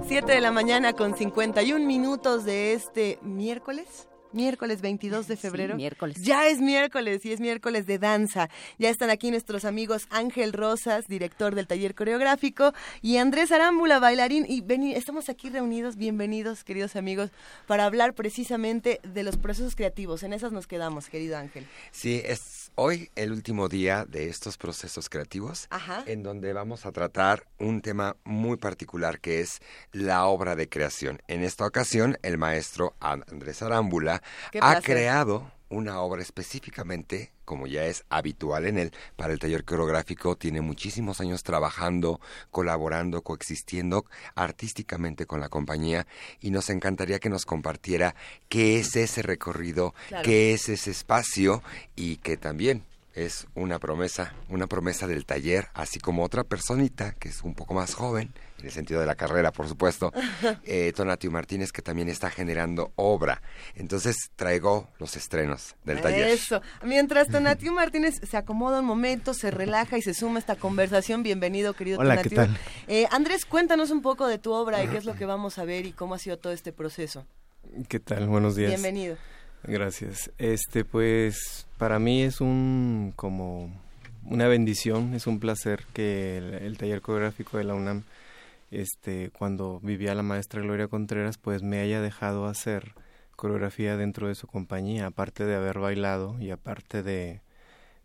7 0.08 0.32
de 0.32 0.39
la 0.39 0.52
mañana 0.52 0.94
con 0.94 1.18
51 1.18 1.86
minutos 1.86 2.46
de 2.46 2.72
este 2.72 3.20
miércoles. 3.22 4.08
Miércoles 4.32 4.80
22 4.80 5.28
de 5.28 5.36
febrero. 5.36 5.76
miércoles. 5.76 6.16
Ya 6.22 6.48
es 6.48 6.62
miércoles 6.62 7.26
y 7.26 7.34
es 7.34 7.41
miércoles 7.41 7.86
de 7.88 8.00
danza. 8.00 8.50
Ya 8.80 8.89
están 8.89 9.10
aquí 9.10 9.32
nuestros 9.32 9.66
amigos 9.66 10.08
Ángel 10.12 10.54
Rosas, 10.54 11.08
director 11.08 11.56
del 11.56 11.68
taller 11.68 11.94
coreográfico, 11.94 12.72
y 13.02 13.18
Andrés 13.18 13.52
Arámbula, 13.52 14.00
bailarín. 14.00 14.46
Y 14.48 14.64
estamos 14.94 15.28
aquí 15.28 15.50
reunidos, 15.50 15.98
bienvenidos, 15.98 16.64
queridos 16.64 16.96
amigos, 16.96 17.32
para 17.68 17.84
hablar 17.84 18.14
precisamente 18.14 19.02
de 19.04 19.24
los 19.24 19.36
procesos 19.36 19.76
creativos. 19.76 20.24
En 20.24 20.32
esas 20.32 20.54
nos 20.54 20.68
quedamos, 20.68 21.10
querido 21.10 21.38
Ángel. 21.38 21.68
Sí, 21.91 22.22
es 22.24 22.62
hoy 22.76 23.09
el 23.15 23.32
último 23.32 23.69
día 23.69 24.05
de 24.05 24.30
estos 24.30 24.57
procesos 24.57 25.09
creativos, 25.09 25.67
Ajá. 25.69 26.03
en 26.07 26.24
donde 26.24 26.53
vamos 26.53 26.86
a 26.86 26.91
tratar 26.91 27.45
un 27.59 27.82
tema 27.82 28.15
muy 28.24 28.57
particular 28.57 29.19
que 29.19 29.39
es 29.39 29.61
la 29.91 30.26
obra 30.26 30.55
de 30.55 30.67
creación. 30.67 31.21
En 31.28 31.43
esta 31.43 31.65
ocasión, 31.65 32.17
el 32.21 32.38
maestro 32.38 32.95
Andrés 32.99 33.61
Arámbula 33.61 34.21
ha 34.61 34.82
creado 34.82 35.51
una 35.74 35.99
obra 36.01 36.21
específicamente, 36.21 37.32
como 37.45 37.67
ya 37.67 37.86
es 37.86 38.05
habitual 38.09 38.65
en 38.65 38.78
él, 38.78 38.91
para 39.15 39.34
el 39.34 39.39
taller 39.39 39.65
coreográfico. 39.65 40.36
Tiene 40.38 40.61
muchísimos 40.61 41.19
años 41.19 41.43
trabajando, 41.43 42.21
colaborando, 42.51 43.21
coexistiendo 43.21 44.05
artísticamente 44.36 45.26
con 45.26 45.39
la 45.39 45.49
compañía 45.49 46.05
y 46.39 46.51
nos 46.51 46.69
encantaría 46.69 47.19
que 47.19 47.30
nos 47.30 47.45
compartiera 47.45 48.15
qué 48.49 48.80
es 48.80 48.95
ese 48.95 49.21
recorrido, 49.21 49.93
Claro. 50.07 50.24
qué 50.24 50.53
es 50.53 50.69
ese 50.69 50.91
espacio 50.91 51.63
y 51.95 52.17
que 52.17 52.38
también 52.38 52.84
es 53.15 53.47
una 53.55 53.80
promesa, 53.80 54.34
una 54.49 54.67
promesa 54.67 55.07
del 55.07 55.26
taller, 55.26 55.67
así 55.74 55.99
como 55.99 56.24
otra 56.24 56.43
personita 56.43 57.13
que 57.13 57.30
es 57.30 57.43
un 57.43 57.53
poco 57.55 57.74
más 57.74 57.93
joven, 57.93 58.34
en 58.64 58.68
el 58.68 58.74
sentido 58.74 59.01
de 59.01 59.05
la 59.05 59.16
carrera, 59.16 59.51
por 59.51 59.68
supuesto, 59.68 60.14
eh, 60.64 60.93
Tonatio 60.95 61.30
Martínez, 61.30 61.74
que 61.74 61.82
también 61.82 62.07
está 62.07 62.30
generando 62.30 62.93
obra. 62.95 63.41
Entonces 63.76 64.16
traigo 64.38 64.88
los 64.99 65.18
estrenos 65.18 65.76
del 65.84 65.99
taller. 65.99 66.30
Eso. 66.30 66.61
Mientras 66.82 67.28
Tonatiu 67.28 67.74
Martínez 67.74 68.16
se 68.24 68.38
acomoda 68.38 68.80
un 68.80 68.86
momento, 68.86 69.34
se 69.34 69.51
relaja 69.51 69.97
y 69.97 70.01
se 70.01 70.14
suma 70.14 70.38
a 70.38 70.39
esta 70.39 70.55
conversación, 70.55 71.24
bienvenido, 71.24 71.74
querido 71.74 71.99
Hola, 71.99 72.22
¿qué 72.22 72.30
tal? 72.30 72.57
Eh, 72.88 73.05
Andrés, 73.11 73.45
cuéntanos 73.45 73.91
un 73.91 74.01
poco 74.01 74.28
de 74.28 74.38
tu 74.38 74.53
obra 74.53 74.82
y 74.82 74.88
qué 74.88 74.97
es 74.97 75.05
lo 75.05 75.16
que 75.16 75.26
vamos 75.26 75.57
a 75.57 75.66
ver 75.66 75.86
y 75.86 75.91
cómo 75.91 76.16
ha 76.16 76.20
sido 76.20 76.38
todo 76.38 76.53
este 76.53 76.72
proceso. 76.72 77.26
¿Qué 77.89 77.99
tal? 77.99 78.28
Buenos 78.28 78.55
días. 78.55 78.70
Bienvenido. 78.70 79.18
Gracias. 79.64 80.32
Este, 80.38 80.86
pues, 80.86 81.68
para 81.78 81.99
mí 81.99 82.24
es 82.24 82.39
un 82.39 83.11
como 83.18 83.70
una 84.26 84.47
bendición, 84.47 85.14
es 85.16 85.28
un 85.28 85.41
placer 85.41 85.84
que 85.93 86.38
el, 86.38 86.53
el 86.53 86.78
taller 86.78 87.01
coreográfico 87.01 87.57
de 87.57 87.66
la 87.66 87.74
UNAM, 87.74 88.03
este, 88.74 89.30
cuando 89.32 89.80
vivía 89.82 90.15
la 90.15 90.24
maestra 90.24 90.61
Gloria 90.61 90.88
Contreras, 90.88 91.38
pues 91.38 91.63
me 91.63 91.80
haya 91.80 92.01
dejado 92.01 92.45
hacer 92.47 92.93
coreografía 93.36 93.97
dentro 93.97 94.28
de 94.28 94.36
su 94.36 94.47
compañía, 94.47 95.07
aparte 95.07 95.45
de 95.45 95.55
haber 95.55 95.80
bailado 95.80 96.39
y 96.39 96.51
aparte 96.51 97.03
de, 97.03 97.41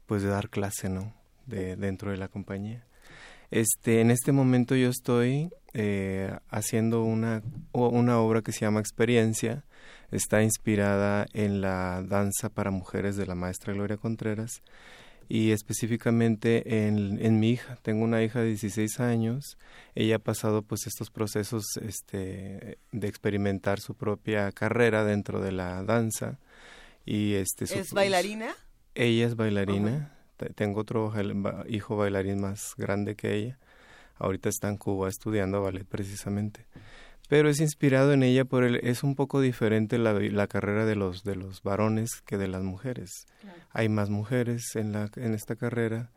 pues, 0.07 0.23
de 0.23 0.29
dar 0.29 0.51
clase, 0.51 0.89
¿no? 0.89 1.15
De 1.47 1.77
dentro 1.77 2.11
de 2.11 2.17
la 2.17 2.29
compañía. 2.29 2.85
Este, 3.51 4.01
en 4.01 4.11
este 4.11 4.33
momento 4.33 4.75
yo 4.75 4.91
estoy 4.91 5.51
eh, 5.73 6.37
haciendo 6.51 7.03
una, 7.03 7.43
una 7.73 8.19
obra 8.21 8.43
que 8.43 8.53
se 8.53 8.61
llama 8.61 8.81
Experiencia. 8.81 9.65
Está 10.11 10.43
inspirada 10.43 11.27
en 11.33 11.61
la 11.61 12.03
danza 12.03 12.49
para 12.49 12.71
mujeres 12.71 13.17
de 13.17 13.27
la 13.27 13.35
maestra 13.35 13.73
Gloria 13.73 13.97
Contreras 13.97 14.63
y 15.29 15.51
específicamente 15.53 16.87
en, 16.87 17.19
en 17.25 17.39
mi 17.41 17.51
hija. 17.51 17.77
Tengo 17.83 18.05
una 18.05 18.23
hija 18.23 18.41
de 18.41 18.47
16 18.49 19.01
años. 19.01 19.59
Ella 19.95 20.17
ha 20.17 20.19
pasado 20.21 20.63
pues 20.63 20.87
estos 20.87 21.11
procesos 21.11 21.65
este, 21.83 22.79
de 22.93 23.09
experimentar 23.09 23.81
su 23.81 23.95
propia 23.95 24.51
carrera 24.53 25.05
dentro 25.05 25.41
de 25.41 25.53
la 25.53 25.83
danza. 25.85 26.39
Y 27.05 27.35
este, 27.35 27.67
su- 27.67 27.75
¿Es 27.79 27.93
bailarina? 27.93 28.55
ella 28.95 29.27
es 29.27 29.37
bailarina. 29.37 30.13
Te- 30.37 30.51
Tengo 30.51 30.81
otro 30.81 31.13
hijo 31.69 31.97
bailarín 31.97 32.41
más 32.41 32.75
grande 32.77 33.15
que 33.17 33.35
ella. 33.35 33.59
Ahorita 34.17 34.49
está 34.49 34.69
en 34.69 34.77
Cuba 34.79 35.09
estudiando 35.09 35.63
ballet 35.63 35.87
precisamente. 35.87 36.67
Pero 37.29 37.51
es 37.51 37.61
inspirado 37.61 38.13
en 38.13 38.23
ella 38.23 38.45
por 38.45 38.65
el, 38.65 38.77
es 38.77 39.03
un 39.03 39.15
poco 39.15 39.41
diferente 39.41 39.99
la, 39.99 40.15
la 40.15 40.47
carrera 40.47 40.87
de 40.87 40.97
los 40.97 41.25
de 41.25 41.37
los 41.37 41.63
varones 41.63 42.23
que 42.25 42.39
de 42.39 42.49
las 42.49 42.63
mujeres. 42.63 43.27
Hay 43.71 43.89
más 43.89 44.09
mujeres 44.11 44.75
en 44.75 44.93
la 44.93 45.11
en 45.17 45.35
esta 45.35 45.55
carrera 45.55 46.11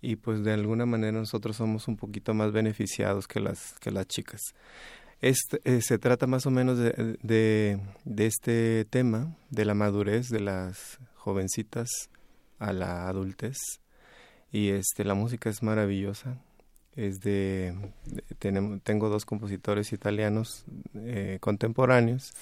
y 0.00 0.16
pues 0.16 0.42
de 0.42 0.52
alguna 0.52 0.86
manera 0.86 1.12
nosotros 1.12 1.56
somos 1.56 1.86
un 1.86 1.96
poquito 1.96 2.34
más 2.34 2.52
beneficiados 2.52 3.28
que 3.28 3.40
las 3.40 3.74
que 3.80 3.90
las 3.90 4.06
chicas. 4.06 4.40
Este, 5.20 5.60
eh, 5.64 5.80
se 5.80 5.98
trata 5.98 6.26
más 6.26 6.44
o 6.44 6.50
menos 6.50 6.78
de, 6.78 7.16
de, 7.22 7.80
de 8.04 8.26
este 8.26 8.84
tema, 8.84 9.34
de 9.48 9.64
la 9.64 9.74
madurez 9.74 10.28
de 10.28 10.40
las 10.40 10.98
jovencitas 11.14 11.88
a 12.58 12.72
la 12.72 13.08
adultez. 13.08 13.56
Y 14.52 14.68
este, 14.68 15.04
la 15.04 15.14
música 15.14 15.48
es 15.48 15.62
maravillosa. 15.62 16.38
Es 16.96 17.20
de, 17.20 17.74
de- 18.06 18.22
tenemos, 18.38 18.80
tengo 18.82 19.08
dos 19.08 19.24
compositores 19.24 19.92
italianos 19.92 20.64
eh, 20.94 21.38
contemporáneos, 21.40 22.32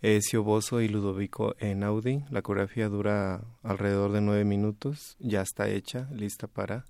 Ezio 0.00 0.42
Bosso 0.42 0.80
y 0.80 0.88
Ludovico 0.88 1.54
Einaudi. 1.58 2.24
La 2.30 2.42
coreografía 2.42 2.88
dura 2.88 3.42
alrededor 3.62 4.12
de 4.12 4.20
nueve 4.20 4.44
minutos, 4.44 5.16
ya 5.18 5.42
está 5.42 5.68
hecha, 5.68 6.08
lista 6.12 6.46
para, 6.46 6.84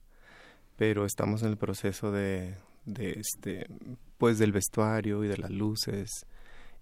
pero 0.76 1.04
estamos 1.04 1.42
en 1.42 1.48
el 1.50 1.56
proceso 1.56 2.12
de, 2.12 2.54
de 2.84 3.12
este, 3.20 3.66
pues 4.18 4.38
del 4.38 4.52
vestuario 4.52 5.24
y 5.24 5.28
de 5.28 5.38
las 5.38 5.50
luces 5.50 6.10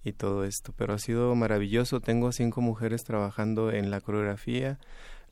y 0.04 0.12
todo 0.12 0.44
esto. 0.44 0.72
Pero 0.76 0.94
ha 0.94 0.98
sido 0.98 1.34
maravilloso. 1.34 2.00
Tengo 2.00 2.32
cinco 2.32 2.60
mujeres 2.60 3.02
trabajando 3.04 3.70
en 3.70 3.90
la 3.90 4.00
coreografía. 4.00 4.78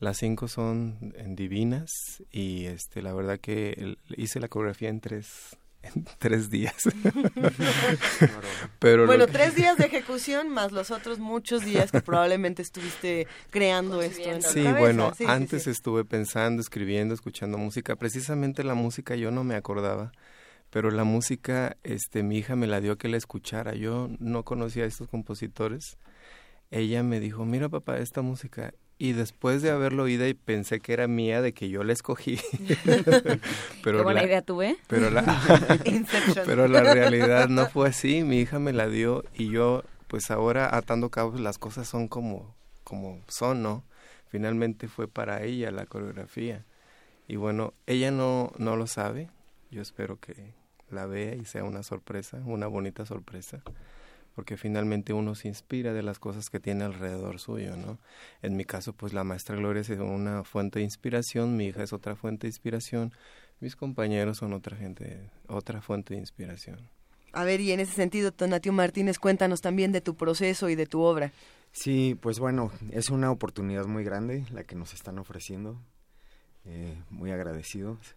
Las 0.01 0.17
cinco 0.17 0.49
son 0.49 1.13
en 1.15 1.37
divinas 1.37 1.89
y 2.29 2.65
este, 2.65 3.01
la 3.01 3.13
verdad 3.13 3.39
que 3.39 3.69
el- 3.77 3.97
hice 4.17 4.41
la 4.41 4.49
coreografía 4.49 4.89
en 4.89 4.99
tres, 4.99 5.55
en 5.83 6.03
tres 6.19 6.49
días. 6.49 6.75
Pero 8.79 9.05
bueno, 9.05 9.25
que- 9.27 9.31
tres 9.33 9.55
días 9.55 9.77
de 9.77 9.85
ejecución 9.85 10.49
más 10.49 10.71
los 10.71 10.91
otros 10.91 11.19
muchos 11.19 11.63
días 11.63 11.91
que 11.91 12.01
probablemente 12.01 12.61
estuviste 12.61 13.27
creando 13.49 14.01
esto 14.01 14.29
en 14.29 14.41
Sí, 14.41 14.63
cabeza. 14.63 14.79
bueno, 14.79 15.11
Sí, 15.15 15.25
sí, 15.25 15.29
antes 15.29 15.63
sí. 15.63 15.69
estuve 15.69 16.05
pensando, 16.05 16.61
escribiendo, 16.61 17.13
escuchando 17.13 17.57
música. 17.57 17.95
Precisamente 17.95 18.63
la 18.63 18.73
música 18.73 19.15
yo 19.15 19.31
no 19.31 19.43
me 19.43 19.55
acordaba, 19.55 20.11
pero 20.69 20.91
la 20.91 21.03
música, 21.03 21.77
este, 21.83 22.23
mi 22.23 22.37
hija 22.39 22.55
me 22.55 22.67
la 22.67 22.81
dio 22.81 22.97
que 22.97 23.07
la 23.07 23.17
escuchara. 23.17 23.75
Yo 23.75 24.09
no 24.19 24.43
conocía 24.43 24.83
a 24.83 24.87
estos 24.87 25.07
compositores. 25.07 25.97
Ella 26.71 27.03
me 27.03 27.19
dijo, 27.19 27.45
mira 27.45 27.69
papá, 27.69 27.97
esta 27.97 28.21
música. 28.21 28.73
Y 29.03 29.13
después 29.13 29.63
de 29.63 29.71
haberlo 29.71 30.03
oído 30.03 30.27
y 30.27 30.35
pensé 30.35 30.79
que 30.79 30.93
era 30.93 31.07
mía, 31.07 31.41
de 31.41 31.53
que 31.53 31.69
yo 31.69 31.83
la 31.83 31.91
escogí. 31.91 32.39
pero 33.83 33.97
Qué 33.97 34.03
buena 34.03 34.21
la- 34.21 34.27
idea 34.27 34.41
tuve. 34.43 34.77
Pero 34.87 35.09
la, 35.09 35.23
pero 36.45 36.67
la 36.67 36.81
realidad 36.81 37.49
no 37.49 37.65
fue 37.67 37.89
así. 37.89 38.23
Mi 38.23 38.39
hija 38.39 38.59
me 38.59 38.73
la 38.73 38.87
dio 38.87 39.23
y 39.33 39.49
yo, 39.49 39.83
pues 40.07 40.29
ahora 40.29 40.75
atando 40.75 41.09
cabos, 41.09 41.39
las 41.39 41.57
cosas 41.57 41.87
son 41.87 42.07
como, 42.07 42.53
como 42.83 43.19
son, 43.27 43.63
¿no? 43.63 43.83
Finalmente 44.29 44.87
fue 44.87 45.07
para 45.07 45.41
ella 45.43 45.71
la 45.71 45.87
coreografía. 45.87 46.63
Y 47.27 47.37
bueno, 47.37 47.73
ella 47.87 48.11
no, 48.11 48.51
no 48.59 48.75
lo 48.75 48.85
sabe. 48.85 49.29
Yo 49.71 49.81
espero 49.81 50.19
que 50.19 50.53
la 50.91 51.07
vea 51.07 51.33
y 51.35 51.45
sea 51.45 51.63
una 51.63 51.81
sorpresa, 51.81 52.37
una 52.45 52.67
bonita 52.67 53.05
sorpresa. 53.07 53.63
Porque 54.35 54.57
finalmente 54.57 55.13
uno 55.13 55.35
se 55.35 55.47
inspira 55.47 55.93
de 55.93 56.03
las 56.03 56.19
cosas 56.19 56.49
que 56.49 56.59
tiene 56.59 56.85
alrededor 56.85 57.39
suyo, 57.39 57.75
¿no? 57.75 57.99
En 58.41 58.55
mi 58.55 58.63
caso, 58.65 58.93
pues 58.93 59.13
la 59.13 59.23
maestra 59.23 59.55
Gloria 59.55 59.81
es 59.81 59.89
una 59.89 60.43
fuente 60.43 60.79
de 60.79 60.85
inspiración, 60.85 61.57
mi 61.57 61.65
hija 61.67 61.83
es 61.83 61.91
otra 61.91 62.15
fuente 62.15 62.47
de 62.47 62.49
inspiración, 62.49 63.13
mis 63.59 63.75
compañeros 63.75 64.37
son 64.37 64.53
otra 64.53 64.77
gente, 64.77 65.29
otra 65.47 65.81
fuente 65.81 66.13
de 66.13 66.21
inspiración. 66.21 66.89
A 67.33 67.43
ver, 67.43 67.61
y 67.61 67.71
en 67.71 67.79
ese 67.79 67.93
sentido, 67.93 68.31
Tonatio 68.31 68.73
Martínez, 68.73 69.19
cuéntanos 69.19 69.61
también 69.61 69.91
de 69.91 70.01
tu 70.01 70.15
proceso 70.15 70.69
y 70.69 70.75
de 70.75 70.85
tu 70.85 71.01
obra. 71.01 71.31
Sí, 71.71 72.17
pues 72.19 72.39
bueno, 72.39 72.71
es 72.91 73.09
una 73.09 73.31
oportunidad 73.31 73.85
muy 73.85 74.03
grande 74.03 74.45
la 74.51 74.63
que 74.65 74.75
nos 74.75 74.93
están 74.93 75.17
ofreciendo. 75.19 75.77
Eh, 76.65 76.95
muy 77.09 77.31
agradecidos. 77.31 78.15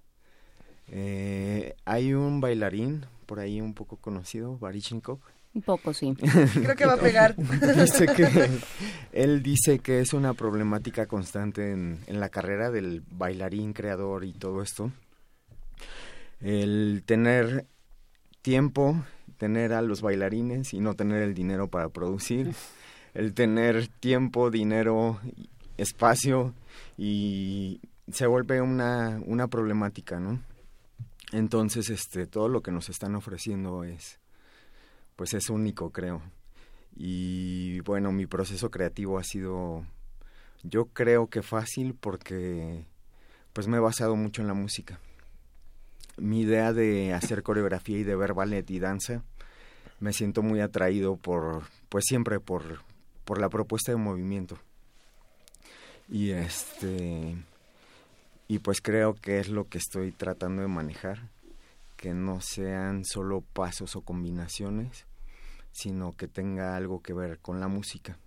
Eh, 0.88 1.74
hay 1.84 2.12
un 2.12 2.40
bailarín 2.40 3.06
por 3.26 3.40
ahí 3.40 3.60
un 3.60 3.74
poco 3.74 3.96
conocido, 3.96 4.58
Barichinkov. 4.58 5.20
Un 5.54 5.62
poco, 5.62 5.94
sí. 5.94 6.14
Creo 6.54 6.76
que 6.76 6.86
va 6.86 6.94
a 6.94 6.98
pegar. 6.98 7.36
dice 7.36 8.06
que 8.06 8.48
él 9.12 9.42
dice 9.42 9.78
que 9.78 10.00
es 10.00 10.12
una 10.12 10.34
problemática 10.34 11.06
constante 11.06 11.70
en, 11.70 12.00
en 12.06 12.20
la 12.20 12.28
carrera 12.28 12.70
del 12.70 13.02
bailarín 13.08 13.72
creador 13.72 14.24
y 14.24 14.32
todo 14.32 14.62
esto 14.62 14.90
el 16.44 17.02
tener 17.06 17.66
tiempo 18.42 19.02
tener 19.38 19.72
a 19.72 19.82
los 19.82 20.02
bailarines 20.02 20.74
y 20.74 20.80
no 20.80 20.94
tener 20.94 21.22
el 21.22 21.34
dinero 21.34 21.68
para 21.68 21.88
producir 21.88 22.54
el 23.14 23.32
tener 23.34 23.88
tiempo 23.88 24.50
dinero 24.50 25.20
espacio 25.78 26.54
y 26.98 27.80
se 28.10 28.26
vuelve 28.26 28.60
una, 28.60 29.20
una 29.24 29.48
problemática, 29.48 30.20
¿no? 30.20 30.42
Entonces, 31.32 31.88
este, 31.90 32.26
todo 32.26 32.48
lo 32.48 32.60
que 32.60 32.70
nos 32.70 32.90
están 32.90 33.14
ofreciendo 33.14 33.82
es, 33.82 34.20
pues 35.16 35.34
es 35.34 35.50
único, 35.50 35.90
creo. 35.90 36.22
Y 36.96 37.80
bueno, 37.80 38.12
mi 38.12 38.26
proceso 38.26 38.70
creativo 38.70 39.18
ha 39.18 39.24
sido, 39.24 39.84
yo 40.62 40.86
creo 40.86 41.28
que 41.28 41.42
fácil 41.42 41.94
porque, 41.94 42.84
pues 43.52 43.66
me 43.66 43.78
he 43.78 43.80
basado 43.80 44.16
mucho 44.16 44.42
en 44.42 44.48
la 44.48 44.54
música. 44.54 45.00
Mi 46.16 46.42
idea 46.42 46.72
de 46.72 47.12
hacer 47.12 47.42
coreografía 47.42 47.98
y 47.98 48.04
de 48.04 48.14
ver 48.14 48.34
ballet 48.34 48.68
y 48.70 48.78
danza, 48.78 49.22
me 50.00 50.12
siento 50.12 50.42
muy 50.42 50.60
atraído 50.60 51.16
por, 51.16 51.64
pues 51.88 52.04
siempre 52.06 52.38
por, 52.38 52.82
por 53.24 53.40
la 53.40 53.48
propuesta 53.48 53.90
de 53.90 53.96
movimiento. 53.96 54.58
Y 56.08 56.30
este, 56.30 57.36
y 58.46 58.58
pues 58.58 58.80
creo 58.80 59.14
que 59.14 59.38
es 59.38 59.48
lo 59.48 59.68
que 59.68 59.78
estoy 59.78 60.12
tratando 60.12 60.62
de 60.62 60.68
manejar, 60.68 61.30
que 61.96 62.14
no 62.14 62.40
sean 62.40 63.04
solo 63.04 63.40
pasos 63.40 63.96
o 63.96 64.02
combinaciones, 64.02 65.06
sino 65.72 66.12
que 66.12 66.28
tenga 66.28 66.76
algo 66.76 67.02
que 67.02 67.12
ver 67.12 67.40
con 67.40 67.60
la 67.60 67.68
música. 67.68 68.18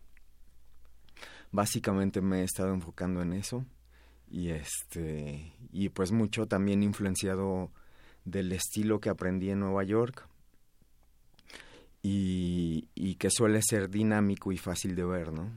Básicamente 1.51 2.21
me 2.21 2.41
he 2.41 2.43
estado 2.43 2.73
enfocando 2.73 3.21
en 3.21 3.33
eso 3.33 3.65
y 4.29 4.49
este 4.49 5.53
y 5.71 5.89
pues 5.89 6.11
mucho 6.11 6.47
también 6.47 6.83
influenciado 6.83 7.71
del 8.25 8.51
estilo 8.51 8.99
que 8.99 9.09
aprendí 9.09 9.49
en 9.49 9.61
Nueva 9.61 9.83
York 9.83 10.27
y, 12.01 12.89
y 12.93 13.15
que 13.15 13.29
suele 13.29 13.61
ser 13.61 13.89
dinámico 13.89 14.51
y 14.51 14.57
fácil 14.57 14.95
de 14.95 15.05
ver, 15.05 15.31
¿no? 15.31 15.49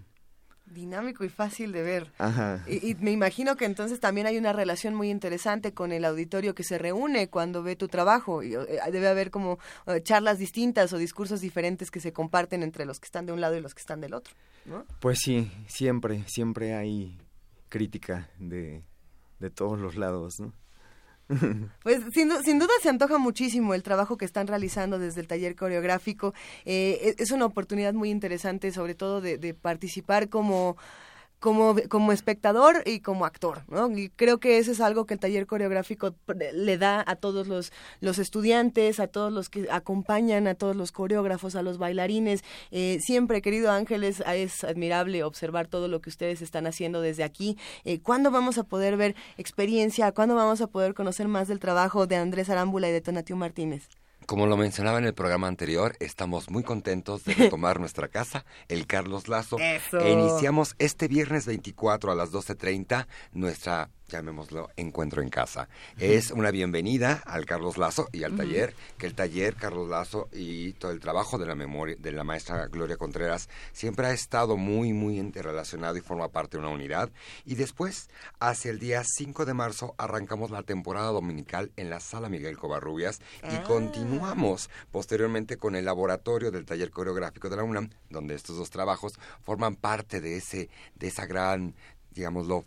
Dinámico 0.71 1.25
y 1.25 1.29
fácil 1.29 1.73
de 1.73 1.83
ver. 1.83 2.12
Ajá. 2.18 2.64
Y, 2.66 2.91
y 2.91 2.95
me 2.95 3.11
imagino 3.11 3.57
que 3.57 3.64
entonces 3.64 4.01
también 4.01 4.27
hay 4.27 4.39
una 4.39 4.53
relación 4.53 4.95
muy 4.95 5.11
interesante 5.11 5.75
con 5.75 5.93
el 5.93 6.05
auditorio 6.05 6.55
que 6.55 6.64
se 6.64 6.79
reúne 6.79 7.29
cuando 7.29 7.62
ve 7.62 7.77
tu 7.77 7.89
trabajo. 7.89 8.43
Y, 8.43 8.55
eh, 8.55 8.81
debe 8.93 9.09
haber 9.09 9.31
como 9.31 9.59
eh, 9.87 10.01
charlas 10.03 10.39
distintas 10.39 10.93
o 10.93 10.99
discursos 10.99 11.41
diferentes 11.41 11.91
que 11.91 12.01
se 12.01 12.12
comparten 12.12 12.62
entre 12.62 12.85
los 12.85 13.01
que 13.01 13.07
están 13.07 13.27
de 13.27 13.33
un 13.33 13.41
lado 13.41 13.57
y 13.57 13.61
los 13.61 13.75
que 13.75 13.81
están 13.81 14.01
del 14.01 14.14
otro. 14.14 14.35
¿no? 14.64 14.85
Pues 15.01 15.18
sí, 15.18 15.51
siempre, 15.66 16.25
siempre 16.27 16.75
hay 16.75 17.18
crítica 17.68 18.31
de, 18.39 18.83
de 19.39 19.51
todos 19.51 19.79
los 19.79 19.97
lados, 19.97 20.41
¿no? 20.41 20.53
Pues 21.83 22.01
sin, 22.12 22.31
sin 22.43 22.59
duda 22.59 22.72
se 22.83 22.89
antoja 22.89 23.18
muchísimo 23.18 23.74
el 23.74 23.83
trabajo 23.83 24.16
que 24.16 24.24
están 24.24 24.47
realizando 24.47 24.99
desde 24.99 25.20
el 25.20 25.28
taller 25.28 25.55
coreográfico. 25.57 26.35
Eh, 26.64 26.99
es- 27.16 27.20
es 27.20 27.31
una 27.31 27.47
oportunidad 27.47 27.95
muy 27.95 28.11
interesante, 28.11 28.72
sobre 28.72 28.95
todo 28.95 29.20
de, 29.20 29.39
de 29.39 29.55
participar 29.55 30.28
como, 30.28 30.76
como, 31.41 31.74
como 31.88 32.12
espectador 32.12 32.82
y 32.86 33.01
como 33.01 33.24
actor. 33.24 33.62
¿no? 33.68 33.91
Y 33.97 34.11
creo 34.11 34.38
que 34.38 34.59
eso 34.59 34.70
es 34.70 34.80
algo 34.80 35.07
que 35.07 35.14
el 35.14 35.20
taller 35.20 35.47
coreográfico 35.47 36.14
le 36.55 36.78
da 36.78 37.03
a 37.07 37.16
todos 37.16 37.49
los, 37.49 37.72
los 38.01 38.18
estudiantes, 38.18 39.01
a 39.01 39.09
todos 39.09 39.32
los 39.32 39.49
que 39.49 39.66
acompañan, 39.70 40.47
a 40.47 40.55
todos 40.55 40.76
los 40.76 40.93
coreógrafos, 40.93 41.57
a 41.57 41.62
los 41.62 41.78
bailarines. 41.78 42.45
Eh, 42.70 42.99
siempre, 43.01 43.43
querido 43.43 43.72
Ángeles, 43.72 44.22
es 44.26 44.64
admirable 44.64 45.24
observar 45.24 45.66
todo 45.66 45.88
lo 45.88 46.01
que 46.01 46.11
ustedes 46.11 46.43
están 46.43 46.66
haciendo 46.66 47.01
desde 47.01 47.24
aquí. 47.24 47.57
Eh, 47.84 48.01
¿Cuándo 48.01 48.30
vamos 48.30 48.59
a 48.59 48.64
poder 48.64 48.97
ver 48.97 49.16
experiencia? 49.38 50.12
¿Cuándo 50.12 50.34
vamos 50.34 50.61
a 50.61 50.66
poder 50.66 50.95
conocer 50.95 51.26
más 51.26 51.49
del 51.49 51.59
trabajo 51.59 52.07
de 52.07 52.16
Andrés 52.16 52.51
Arámbula 52.51 52.88
y 52.88 52.93
de 52.93 53.01
Tonatiu 53.01 53.36
Martínez? 53.36 53.88
Como 54.31 54.47
lo 54.47 54.57
mencionaba 54.57 54.99
en 54.99 55.07
el 55.07 55.12
programa 55.12 55.49
anterior, 55.49 55.97
estamos 55.99 56.51
muy 56.51 56.62
contentos 56.62 57.24
de 57.24 57.35
retomar 57.35 57.81
nuestra 57.81 58.07
casa, 58.07 58.45
el 58.68 58.87
Carlos 58.87 59.26
Lazo. 59.26 59.59
Eso. 59.59 59.99
E 59.99 60.12
iniciamos 60.12 60.76
este 60.78 61.09
viernes 61.09 61.47
24 61.47 62.12
a 62.12 62.14
las 62.14 62.31
12.30 62.31 63.09
nuestra, 63.33 63.91
llamémoslo, 64.11 64.69
encuentro 64.77 65.23
en 65.23 65.31
casa. 65.31 65.69
Es 65.99 66.31
una 66.31 66.51
bienvenida 66.51 67.23
al 67.25 67.47
Carlos 67.47 67.79
Lazo 67.79 68.09
y 68.13 68.25
al 68.25 68.37
taller, 68.37 68.75
que 68.99 69.07
el 69.07 69.15
taller 69.15 69.55
Carlos 69.55 69.89
Lazo 69.89 70.29
y 70.33 70.73
todo 70.75 70.91
el 70.91 71.01
trabajo 71.01 71.39
de 71.39 71.47
la 71.47 71.55
memoria 71.55 71.97
de 71.99 72.13
la 72.13 72.25
maestra 72.25 72.67
Gloria 72.67 72.97
Contreras 72.97 73.49
siempre 73.73 74.07
ha 74.07 74.13
estado 74.13 74.57
muy, 74.57 74.93
muy 74.93 75.19
interrelacionado 75.19 75.97
y 75.97 76.01
forma 76.01 76.29
parte 76.29 76.57
de 76.57 76.63
una 76.65 76.73
unidad. 76.75 77.11
Y 77.45 77.55
después, 77.55 78.11
hacia 78.39 78.71
el 78.71 78.79
día 78.79 79.03
5 79.05 79.45
de 79.45 79.55
marzo, 79.55 79.95
arrancamos 79.99 80.51
la 80.51 80.63
temporada 80.63 81.11
dominical 81.13 81.71
en 81.77 81.91
la 81.91 82.01
Sala 82.01 82.29
Miguel 82.29 82.59
Covarrubias 82.59 83.21
y 83.45 83.55
Ah. 83.55 83.63
continuamos 83.67 84.71
posteriormente 84.91 85.57
con 85.57 85.77
el 85.77 85.85
laboratorio 85.85 86.51
del 86.51 86.65
taller 86.67 86.91
coreográfico 86.91 87.49
de 87.49 87.57
la 87.57 87.63
UNAM, 87.65 87.91
donde 88.09 88.35
estos 88.35 88.57
dos 88.57 88.71
trabajos 88.71 89.15
forman 89.43 89.77
parte 89.77 90.21
de 90.21 90.37
ese, 90.37 90.69
de 90.97 91.09
esa 91.09 91.27
gran, 91.27 91.75
digámoslo, 92.11 92.65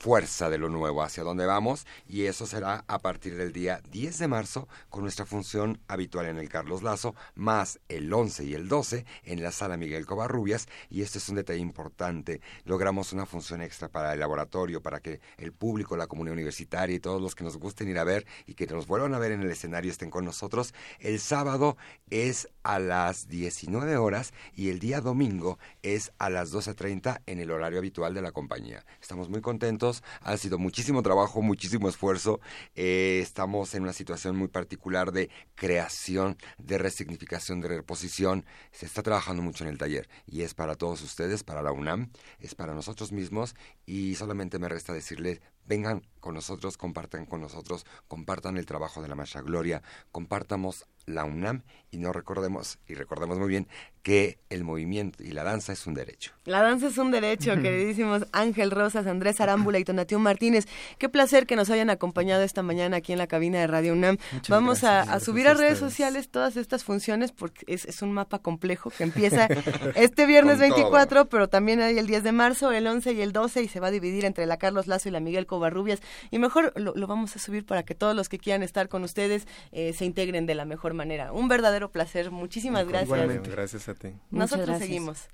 fuerza 0.00 0.50
de 0.50 0.58
lo 0.58 0.68
nuevo 0.68 1.02
hacia 1.02 1.22
dónde 1.22 1.46
vamos 1.46 1.86
y 2.06 2.24
eso 2.24 2.46
será 2.46 2.84
a 2.86 2.98
partir 2.98 3.36
del 3.36 3.52
día 3.52 3.80
10 3.90 4.18
de 4.18 4.28
marzo 4.28 4.68
con 4.88 5.02
nuestra 5.02 5.26
función 5.26 5.80
habitual 5.88 6.26
en 6.26 6.38
el 6.38 6.48
Carlos 6.48 6.82
Lazo 6.82 7.14
más 7.34 7.80
el 7.88 8.12
11 8.12 8.44
y 8.44 8.54
el 8.54 8.68
12 8.68 9.04
en 9.24 9.42
la 9.42 9.52
sala 9.52 9.76
Miguel 9.76 10.06
Covarrubias 10.06 10.68
y 10.90 11.02
este 11.02 11.18
es 11.18 11.28
un 11.28 11.36
detalle 11.36 11.60
importante 11.60 12.40
logramos 12.64 13.12
una 13.12 13.26
función 13.26 13.62
extra 13.62 13.88
para 13.88 14.12
el 14.12 14.20
laboratorio 14.20 14.82
para 14.82 15.00
que 15.00 15.20
el 15.38 15.52
público 15.52 15.96
la 15.96 16.06
comunidad 16.06 16.34
universitaria 16.34 16.96
y 16.96 17.00
todos 17.00 17.20
los 17.20 17.34
que 17.34 17.44
nos 17.44 17.56
gusten 17.56 17.88
ir 17.88 17.98
a 17.98 18.04
ver 18.04 18.26
y 18.46 18.54
que 18.54 18.66
nos 18.66 18.86
vuelvan 18.86 19.14
a 19.14 19.18
ver 19.18 19.32
en 19.32 19.42
el 19.42 19.50
escenario 19.50 19.90
estén 19.90 20.10
con 20.10 20.24
nosotros 20.24 20.74
el 21.00 21.20
sábado 21.20 21.76
es 22.10 22.48
a 22.62 22.78
las 22.78 23.28
19 23.28 23.96
horas 23.96 24.32
y 24.54 24.70
el 24.70 24.78
día 24.78 25.00
domingo 25.00 25.58
es 25.82 26.12
a 26.18 26.30
las 26.30 26.52
12.30 26.52 27.22
en 27.26 27.40
el 27.40 27.50
horario 27.50 27.78
habitual 27.78 28.14
de 28.14 28.22
la 28.22 28.32
compañía. 28.32 28.84
Estamos 29.00 29.28
muy 29.28 29.40
contentos, 29.40 29.85
ha 30.20 30.36
sido 30.36 30.58
muchísimo 30.58 31.02
trabajo, 31.02 31.42
muchísimo 31.42 31.88
esfuerzo, 31.88 32.40
eh, 32.74 33.20
estamos 33.22 33.74
en 33.74 33.82
una 33.82 33.92
situación 33.92 34.36
muy 34.36 34.48
particular 34.48 35.12
de 35.12 35.30
creación, 35.54 36.36
de 36.58 36.78
resignificación, 36.78 37.60
de 37.60 37.68
reposición, 37.68 38.44
se 38.72 38.86
está 38.86 39.02
trabajando 39.02 39.42
mucho 39.42 39.64
en 39.64 39.70
el 39.70 39.78
taller 39.78 40.08
y 40.26 40.42
es 40.42 40.54
para 40.54 40.76
todos 40.76 41.02
ustedes, 41.02 41.44
para 41.44 41.62
la 41.62 41.72
UNAM, 41.72 42.10
es 42.38 42.54
para 42.54 42.74
nosotros 42.74 43.12
mismos 43.12 43.54
y 43.84 44.14
solamente 44.14 44.58
me 44.58 44.68
resta 44.68 44.92
decirles 44.92 45.40
vengan 45.66 46.02
con 46.20 46.34
nosotros, 46.34 46.76
compartan 46.76 47.26
con 47.26 47.40
nosotros, 47.40 47.86
compartan 48.08 48.56
el 48.56 48.66
trabajo 48.66 49.02
de 49.02 49.08
la 49.08 49.14
maestra 49.14 49.42
Gloria, 49.42 49.82
compartamos 50.12 50.86
la 51.04 51.24
UNAM 51.24 51.62
y 51.90 51.98
no 51.98 52.12
recordemos, 52.12 52.78
y 52.86 52.94
recordemos 52.94 53.38
muy 53.38 53.48
bien, 53.48 53.68
que 54.06 54.38
el 54.50 54.62
movimiento 54.62 55.24
y 55.24 55.32
la 55.32 55.42
danza 55.42 55.72
es 55.72 55.84
un 55.88 55.94
derecho. 55.94 56.30
La 56.44 56.62
danza 56.62 56.86
es 56.86 56.96
un 56.96 57.10
derecho, 57.10 57.60
queridísimos 57.60 58.24
Ángel 58.30 58.70
Rosas, 58.70 59.04
Andrés 59.08 59.40
Arámbula 59.40 59.80
y 59.80 59.84
Tonatiu 59.84 60.20
Martínez. 60.20 60.66
Qué 60.98 61.08
placer 61.08 61.44
que 61.44 61.56
nos 61.56 61.70
hayan 61.70 61.90
acompañado 61.90 62.44
esta 62.44 62.62
mañana 62.62 62.98
aquí 62.98 63.10
en 63.12 63.18
la 63.18 63.26
cabina 63.26 63.58
de 63.58 63.66
Radio 63.66 63.94
UNAM. 63.94 64.18
Muchas 64.32 64.48
Vamos 64.48 64.84
a- 64.84 64.86
gracias, 64.86 65.02
a, 65.02 65.04
gracias 65.10 65.22
subir 65.24 65.48
a 65.48 65.54
redes 65.54 65.72
ustedes. 65.72 65.90
sociales 65.92 66.28
todas 66.28 66.56
estas 66.56 66.84
funciones 66.84 67.32
porque 67.32 67.64
es, 67.66 67.84
es 67.86 68.00
un 68.00 68.12
mapa 68.12 68.38
complejo 68.38 68.90
que 68.90 69.02
empieza 69.02 69.48
este 69.96 70.24
viernes 70.26 70.58
Con 70.58 70.68
todo. 70.68 70.76
24, 70.76 71.28
pero 71.28 71.48
también 71.48 71.80
hay 71.80 71.98
el 71.98 72.06
10 72.06 72.22
de 72.22 72.30
marzo, 72.30 72.70
el 72.70 72.86
11 72.86 73.12
y 73.12 73.22
el 73.22 73.32
12 73.32 73.64
y 73.64 73.66
se 73.68 73.80
va 73.80 73.88
a 73.88 73.90
dividir 73.90 74.24
entre 74.24 74.46
la 74.46 74.56
Carlos 74.56 74.86
Lazo 74.86 75.08
y 75.08 75.12
la 75.12 75.18
Miguel 75.18 75.46
Covarrubias. 75.46 76.00
Y 76.30 76.38
mejor 76.38 76.72
lo, 76.76 76.94
lo 76.94 77.06
vamos 77.08 77.34
a 77.34 77.40
subir 77.40 77.66
para 77.66 77.82
que 77.82 77.96
todos 77.96 78.14
los 78.14 78.28
que 78.28 78.38
quieran 78.38 78.62
estar 78.62 78.88
con 78.88 79.02
ustedes 79.02 79.48
eh, 79.72 79.92
se 79.94 80.04
integren 80.04 80.46
de 80.46 80.54
la 80.54 80.64
mejor 80.64 80.94
manera. 80.94 81.32
Un 81.32 81.48
verdadero 81.48 81.90
placer. 81.90 82.30
Muchísimas 82.30 82.86
gracias. 82.86 83.08
Igualmente, 83.08 83.50
gracias 83.50 83.88
a 83.88 83.95
Nosotros 84.30 84.66
gracias. 84.66 84.88
seguimos. 84.88 85.28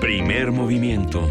Primer 0.00 0.50
movimiento. 0.52 1.28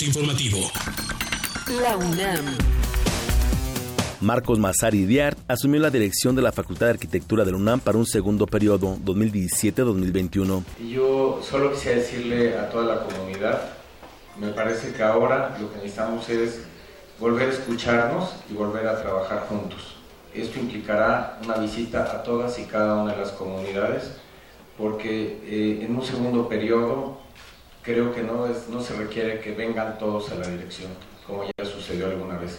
Informativo. 0.00 0.58
La 1.82 1.96
UNAM. 1.96 2.77
Marcos 4.20 4.58
Mazari 4.58 5.06
Diart 5.06 5.38
asumió 5.46 5.80
la 5.80 5.90
dirección 5.90 6.34
de 6.34 6.42
la 6.42 6.50
Facultad 6.50 6.86
de 6.86 6.92
Arquitectura 6.92 7.44
de 7.44 7.52
la 7.52 7.56
UNAM 7.56 7.78
para 7.78 7.98
un 7.98 8.06
segundo 8.06 8.46
periodo, 8.46 8.96
2017-2021. 9.04 10.64
Y 10.80 10.90
yo 10.90 11.40
solo 11.48 11.70
quisiera 11.70 11.98
decirle 11.98 12.58
a 12.58 12.68
toda 12.68 12.96
la 12.96 13.04
comunidad, 13.04 13.60
me 14.36 14.48
parece 14.48 14.92
que 14.92 15.04
ahora 15.04 15.56
lo 15.60 15.70
que 15.72 15.76
necesitamos 15.76 16.28
es 16.30 16.62
volver 17.20 17.48
a 17.48 17.52
escucharnos 17.52 18.34
y 18.50 18.54
volver 18.54 18.88
a 18.88 19.00
trabajar 19.00 19.46
juntos. 19.48 19.94
Esto 20.34 20.58
implicará 20.58 21.38
una 21.44 21.54
visita 21.58 22.02
a 22.02 22.24
todas 22.24 22.58
y 22.58 22.64
cada 22.64 23.00
una 23.00 23.12
de 23.12 23.18
las 23.18 23.30
comunidades, 23.30 24.16
porque 24.76 25.38
eh, 25.44 25.84
en 25.84 25.94
un 25.94 26.04
segundo 26.04 26.48
periodo 26.48 27.18
creo 27.82 28.12
que 28.12 28.24
no, 28.24 28.46
es, 28.46 28.68
no 28.68 28.82
se 28.82 28.94
requiere 28.96 29.38
que 29.38 29.52
vengan 29.52 29.96
todos 29.96 30.32
a 30.32 30.34
la 30.34 30.48
dirección, 30.48 30.90
como 31.24 31.44
ya 31.44 31.64
sucedió 31.64 32.06
alguna 32.06 32.36
vez. 32.36 32.58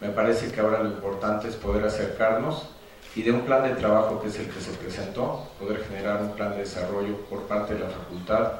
Me 0.00 0.08
parece 0.08 0.50
que 0.50 0.60
ahora 0.60 0.82
lo 0.82 0.88
importante 0.88 1.48
es 1.48 1.56
poder 1.56 1.84
acercarnos 1.84 2.68
y 3.14 3.22
de 3.22 3.32
un 3.32 3.42
plan 3.42 3.64
de 3.64 3.74
trabajo 3.74 4.20
que 4.20 4.28
es 4.28 4.38
el 4.38 4.48
que 4.48 4.60
se 4.60 4.72
presentó, 4.72 5.50
poder 5.58 5.84
generar 5.84 6.22
un 6.22 6.32
plan 6.32 6.52
de 6.52 6.58
desarrollo 6.58 7.16
por 7.28 7.42
parte 7.42 7.74
de 7.74 7.80
la 7.80 7.90
facultad 7.90 8.52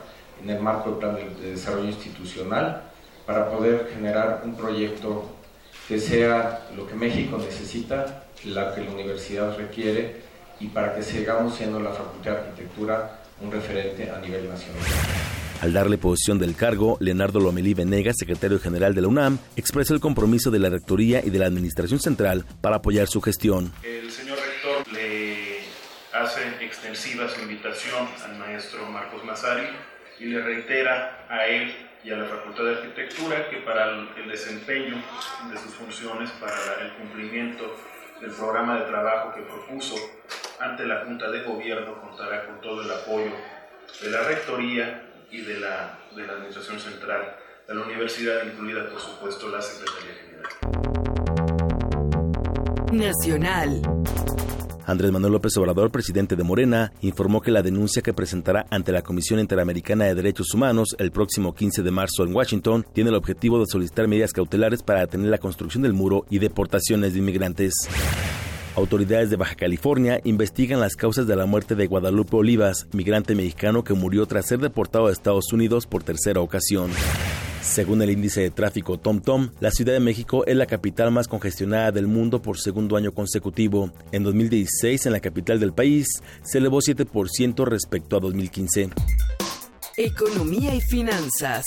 en 0.43 0.51
el 0.51 0.61
marco 0.61 0.91
del 0.91 0.99
plan 0.99 1.15
de, 1.15 1.25
de 1.43 1.53
desarrollo 1.53 1.87
institucional 1.87 2.83
para 3.27 3.49
poder 3.51 3.89
generar 3.95 4.43
un 4.45 4.55
proyecto 4.55 5.31
que 5.89 5.99
sea 5.99 6.69
lo 6.77 6.87
que 6.87 6.95
México 6.95 7.39
necesita, 7.39 8.25
la 8.45 8.75
que 8.75 8.83
la 8.83 8.91
universidad 8.91 9.57
requiere 9.57 10.23
y 10.61 10.67
para 10.69 10.95
que 10.95 11.03
sigamos 11.03 11.57
siendo 11.57 11.81
la 11.81 11.91
Facultad 11.91 12.33
de 12.33 12.39
Arquitectura 12.39 13.21
un 13.41 13.51
referente 13.51 14.11
a 14.11 14.19
nivel 14.19 14.49
nacional. 14.49 15.40
Al 15.61 15.75
darle 15.75 15.99
posesión 15.99 16.39
del 16.39 16.57
cargo, 16.57 16.97
Leonardo 17.01 17.39
Lomelí 17.39 17.75
Venegas, 17.75 18.17
secretario 18.19 18.59
general 18.59 18.95
de 18.95 19.03
la 19.03 19.09
UNAM, 19.09 19.39
expresó 19.57 19.93
el 19.93 20.01
compromiso 20.01 20.51
de 20.51 20.59
la 20.59 20.71
Rectoría 20.71 21.21
y 21.23 21.29
de 21.29 21.39
la 21.39 21.45
Administración 21.45 22.01
Central 22.01 22.47
para 22.63 22.77
apoyar 22.77 23.09
su 23.09 23.21
gestión. 23.21 23.71
El 23.83 24.11
señor 24.11 24.39
rector 24.39 24.91
le 24.91 25.59
hace 26.15 26.65
extensiva 26.65 27.29
su 27.29 27.43
invitación 27.43 28.09
al 28.25 28.39
maestro 28.39 28.87
Marcos 28.87 29.23
Massari 29.23 29.67
y 30.19 30.25
le 30.25 30.43
reitera 30.43 31.27
a 31.29 31.47
él 31.47 31.75
y 32.05 32.11
a 32.11 32.17
la 32.17 32.25
Facultad 32.25 32.65
de 32.65 32.77
Arquitectura 32.77 33.51
que 33.51 33.59
para 33.59 33.91
el 34.17 34.29
desempeño 34.31 34.97
de 35.53 35.59
sus 35.59 35.75
funciones, 35.75 36.31
para 36.41 36.81
el 36.81 36.95
cumplimiento 36.95 37.77
del 38.23 38.31
programa 38.31 38.81
de 38.81 38.87
trabajo 38.87 39.35
que 39.35 39.43
propuso 39.43 39.97
ante 40.59 40.87
la 40.87 41.05
Junta 41.05 41.31
de 41.31 41.43
Gobierno 41.43 42.01
contará 42.01 42.47
con 42.47 42.63
todo 42.63 42.81
el 42.81 42.91
apoyo 42.91 43.33
de 44.03 44.11
la 44.11 44.23
Rectoría 44.23 45.10
y 45.31 45.43
de 45.43 45.61
la, 45.61 45.99
de 46.15 46.27
la 46.27 46.33
Administración 46.35 46.79
Central 46.81 47.37
de 47.69 47.75
la 47.75 47.83
Universidad, 47.83 48.45
incluida 48.45 48.89
por 48.91 49.01
supuesto 49.01 49.49
la 49.49 49.63
Secretaría 49.63 50.15
General. 50.15 51.01
Nacional. 52.93 53.83
Andrés 54.87 55.13
Manuel 55.13 55.35
López 55.35 55.57
Obrador, 55.57 55.93
presidente 55.93 56.35
de 56.35 56.43
Morena, 56.43 56.93
informó 57.01 57.41
que 57.41 57.53
la 57.53 57.63
denuncia 57.63 58.03
que 58.03 58.13
presentará 58.13 58.67
ante 58.71 58.91
la 58.91 59.03
Comisión 59.03 59.39
Interamericana 59.39 60.07
de 60.07 60.17
Derechos 60.17 60.53
Humanos 60.53 60.97
el 60.99 61.13
próximo 61.13 61.55
15 61.55 61.83
de 61.83 61.91
marzo 61.93 62.25
en 62.25 62.35
Washington 62.35 62.85
tiene 62.93 63.11
el 63.11 63.17
objetivo 63.17 63.61
de 63.61 63.67
solicitar 63.67 64.09
medidas 64.09 64.33
cautelares 64.33 64.83
para 64.83 65.01
detener 65.01 65.31
la 65.31 65.39
construcción 65.39 65.85
del 65.85 65.93
muro 65.93 66.27
y 66.29 66.41
deportaciones 66.41 67.13
de 67.13 67.21
inmigrantes. 67.21 67.75
Autoridades 68.81 69.29
de 69.29 69.37
Baja 69.37 69.57
California 69.57 70.23
investigan 70.25 70.81
las 70.81 70.97
causas 70.97 71.27
de 71.27 71.37
la 71.37 71.45
muerte 71.45 71.75
de 71.75 71.87
Guadalupe 71.87 72.35
Olivas, 72.37 72.87
migrante 72.93 73.35
mexicano 73.35 73.85
que 73.85 73.93
murió 73.93 74.25
tras 74.25 74.47
ser 74.47 74.59
deportado 74.59 75.09
a 75.09 75.13
Estados 75.13 75.53
Unidos 75.53 75.87
por 75.87 76.03
tercera 76.03 76.41
ocasión. 76.41 76.91
Según 77.61 78.01
el 78.01 78.09
índice 78.09 78.41
de 78.41 78.51
tráfico 78.51 78.99
TomTom, 78.99 79.51
la 79.61 79.71
Ciudad 79.71 79.93
de 79.93 80.01
México 80.01 80.47
es 80.47 80.57
la 80.57 80.65
capital 80.65 81.11
más 81.11 81.29
congestionada 81.29 81.93
del 81.93 82.07
mundo 82.07 82.41
por 82.41 82.59
segundo 82.59 82.97
año 82.97 83.13
consecutivo. 83.13 83.93
En 84.13 84.23
2016, 84.23 85.05
en 85.05 85.13
la 85.13 85.21
capital 85.21 85.61
del 85.61 85.75
país, 85.75 86.09
se 86.43 86.57
elevó 86.57 86.79
7% 86.79 87.67
respecto 87.67 88.17
a 88.17 88.21
2015. 88.21 88.89
Economía 89.99 90.75
y 90.75 90.81
finanzas. 90.81 91.67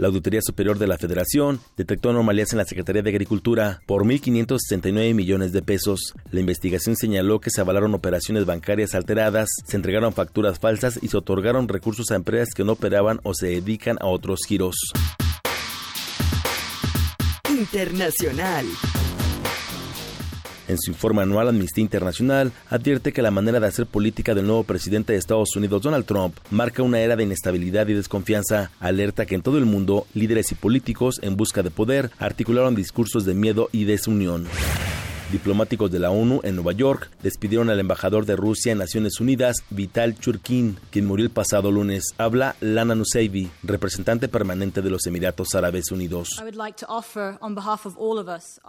La 0.00 0.08
Auditoría 0.08 0.40
Superior 0.40 0.78
de 0.78 0.86
la 0.86 0.96
Federación 0.96 1.60
detectó 1.76 2.08
anomalías 2.08 2.52
en 2.52 2.56
la 2.56 2.64
Secretaría 2.64 3.02
de 3.02 3.10
Agricultura 3.10 3.82
por 3.84 4.06
1.569 4.06 5.12
millones 5.12 5.52
de 5.52 5.60
pesos. 5.60 6.14
La 6.30 6.40
investigación 6.40 6.96
señaló 6.96 7.38
que 7.38 7.50
se 7.50 7.60
avalaron 7.60 7.92
operaciones 7.92 8.46
bancarias 8.46 8.94
alteradas, 8.94 9.50
se 9.66 9.76
entregaron 9.76 10.14
facturas 10.14 10.58
falsas 10.58 10.98
y 11.02 11.08
se 11.08 11.18
otorgaron 11.18 11.68
recursos 11.68 12.10
a 12.12 12.14
empresas 12.14 12.54
que 12.54 12.64
no 12.64 12.72
operaban 12.72 13.20
o 13.24 13.34
se 13.34 13.48
dedican 13.48 13.98
a 14.00 14.06
otros 14.06 14.38
giros. 14.48 14.74
Internacional. 17.50 18.64
En 20.70 20.78
su 20.78 20.92
informe 20.92 21.22
anual, 21.22 21.48
Amnistía 21.48 21.82
Internacional 21.82 22.52
advierte 22.68 23.12
que 23.12 23.22
la 23.22 23.32
manera 23.32 23.58
de 23.58 23.66
hacer 23.66 23.86
política 23.86 24.36
del 24.36 24.46
nuevo 24.46 24.62
presidente 24.62 25.12
de 25.12 25.18
Estados 25.18 25.56
Unidos, 25.56 25.82
Donald 25.82 26.06
Trump, 26.06 26.36
marca 26.52 26.84
una 26.84 27.00
era 27.00 27.16
de 27.16 27.24
inestabilidad 27.24 27.88
y 27.88 27.94
desconfianza. 27.94 28.70
Alerta 28.78 29.26
que 29.26 29.34
en 29.34 29.42
todo 29.42 29.58
el 29.58 29.66
mundo, 29.66 30.06
líderes 30.14 30.52
y 30.52 30.54
políticos 30.54 31.18
en 31.22 31.36
busca 31.36 31.64
de 31.64 31.72
poder 31.72 32.12
articularon 32.20 32.76
discursos 32.76 33.24
de 33.24 33.34
miedo 33.34 33.68
y 33.72 33.82
desunión. 33.82 34.46
Diplomáticos 35.30 35.92
de 35.92 36.00
la 36.00 36.10
ONU 36.10 36.40
en 36.42 36.56
Nueva 36.56 36.72
York 36.72 37.08
despidieron 37.22 37.70
al 37.70 37.78
embajador 37.78 38.26
de 38.26 38.34
Rusia 38.34 38.72
en 38.72 38.78
Naciones 38.78 39.20
Unidas, 39.20 39.58
Vital 39.70 40.18
Churkin, 40.18 40.76
quien 40.90 41.06
murió 41.06 41.24
el 41.24 41.30
pasado 41.30 41.70
lunes. 41.70 42.02
Habla 42.18 42.56
Lana 42.60 42.96
Nusaybi, 42.96 43.48
representante 43.62 44.26
permanente 44.26 44.82
de 44.82 44.90
los 44.90 45.06
Emiratos 45.06 45.54
Árabes 45.54 45.92
Unidos. 45.92 46.42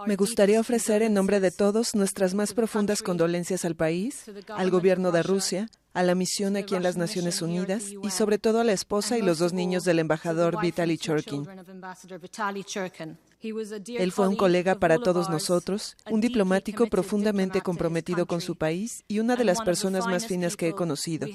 Me 0.06 0.16
gustaría 0.16 0.60
ofrecer 0.60 1.02
en 1.02 1.14
nombre 1.16 1.40
de 1.40 1.50
todos 1.50 1.96
nuestras 1.96 2.36
más 2.36 2.54
profundas 2.54 3.02
condolencias 3.02 3.66
al 3.66 3.76
país, 3.76 4.26
al 4.50 4.70
gobierno 4.70 5.12
de 5.12 5.24
Rusia, 5.24 5.68
a 5.96 6.04
la 6.04 6.14
misión 6.14 6.58
aquí 6.58 6.76
en 6.76 6.84
las 6.84 6.96
Naciones 6.96 7.42
Unidas 7.42 7.86
y 8.04 8.12
sobre 8.12 8.38
todo 8.38 8.60
a 8.60 8.64
la 8.64 8.74
esposa 8.74 9.18
y 9.18 9.24
los 9.24 9.40
dos 9.40 9.54
niños 9.54 9.84
del 9.84 9.98
embajador 9.98 10.62
Vitaly 10.62 11.00
Churkin. 11.00 11.48
Él 13.42 14.12
fue 14.12 14.28
un 14.28 14.36
colega 14.36 14.76
para 14.76 14.98
todos 14.98 15.30
nosotros, 15.30 15.96
un 16.10 16.22
diplomático 16.22 16.88
profundamente 16.88 17.62
comprometido 17.62 18.26
con 18.26 18.42
su 18.42 18.56
país 18.56 19.04
y 19.08 19.20
una 19.20 19.36
de 19.36 19.46
las 19.46 19.62
personas 19.62 20.06
más 20.08 20.28
finas 20.28 20.56
que 20.56 20.70
he 20.70 20.74
conocido. 20.74 21.28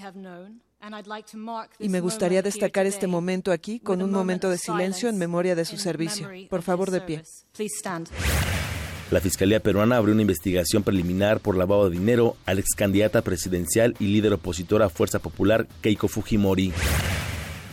Y 1.79 1.89
me 1.89 2.01
gustaría 2.01 2.43
destacar 2.43 2.87
este 2.87 3.07
momento 3.07 3.51
aquí 3.51 3.81
con 3.81 4.03
un 4.03 4.11
momento 4.11 4.51
de 4.51 4.59
silencio 4.59 5.09
en 5.09 5.19
memoria 5.19 5.55
de 5.55 5.65
su 5.65 5.79
servicio. 5.79 6.29
Por 6.49 6.63
favor, 6.63 6.91
de 6.91 7.01
pie. 7.01 7.23
La 9.11 9.21
Fiscalía 9.21 9.61
peruana 9.61 9.99
abrió 9.99 10.13
una 10.13 10.23
investigación 10.23 10.83
preliminar 10.83 11.39
por 11.39 11.57
lavado 11.57 11.89
de 11.89 11.97
dinero 11.97 12.37
al 12.45 12.59
ex 12.59 12.75
candidata 12.75 13.23
presidencial 13.23 13.95
y 14.01 14.09
líder 14.09 14.33
opositor 14.33 14.83
a 14.83 14.89
Fuerza 14.89 15.21
Popular, 15.21 15.69
Keiko 15.81 16.09
Fujimori. 16.09 16.73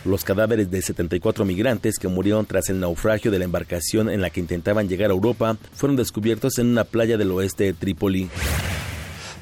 Los 0.04 0.22
cadáveres 0.22 0.70
de 0.70 0.82
74 0.82 1.44
migrantes 1.46 1.98
que 1.98 2.08
murieron 2.08 2.44
tras 2.44 2.68
el 2.68 2.78
naufragio 2.78 3.30
de 3.30 3.38
la 3.38 3.46
embarcación 3.46 4.10
en 4.10 4.20
la 4.20 4.28
que 4.28 4.40
intentaban 4.40 4.86
llegar 4.86 5.10
a 5.10 5.14
Europa 5.14 5.56
fueron 5.74 5.96
descubiertos 5.96 6.58
en 6.58 6.66
una 6.66 6.84
playa 6.84 7.16
del 7.16 7.30
oeste 7.30 7.64
de 7.64 7.72
Trípoli. 7.72 8.28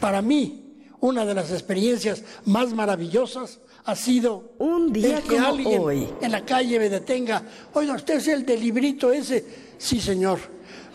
Para 0.01 0.23
mí, 0.23 0.63
una 1.01 1.25
de 1.25 1.35
las 1.35 1.51
experiencias 1.51 2.23
más 2.45 2.73
maravillosas 2.73 3.59
ha 3.85 3.97
sido 3.97 4.55
un 4.59 4.93
día 4.93 5.19
el 5.19 5.23
que 5.25 5.37
como 5.37 5.47
alguien 5.49 5.81
hoy. 5.83 6.09
en 6.21 6.31
la 6.31 6.45
calle 6.45 6.79
me 6.79 6.89
detenga. 6.89 7.43
Oiga, 7.75 7.95
usted 7.95 8.19
es 8.19 8.29
el 8.29 8.47
del 8.47 8.61
librito 8.61 9.13
ese. 9.13 9.45
Sí, 9.79 10.01
señor. 10.01 10.39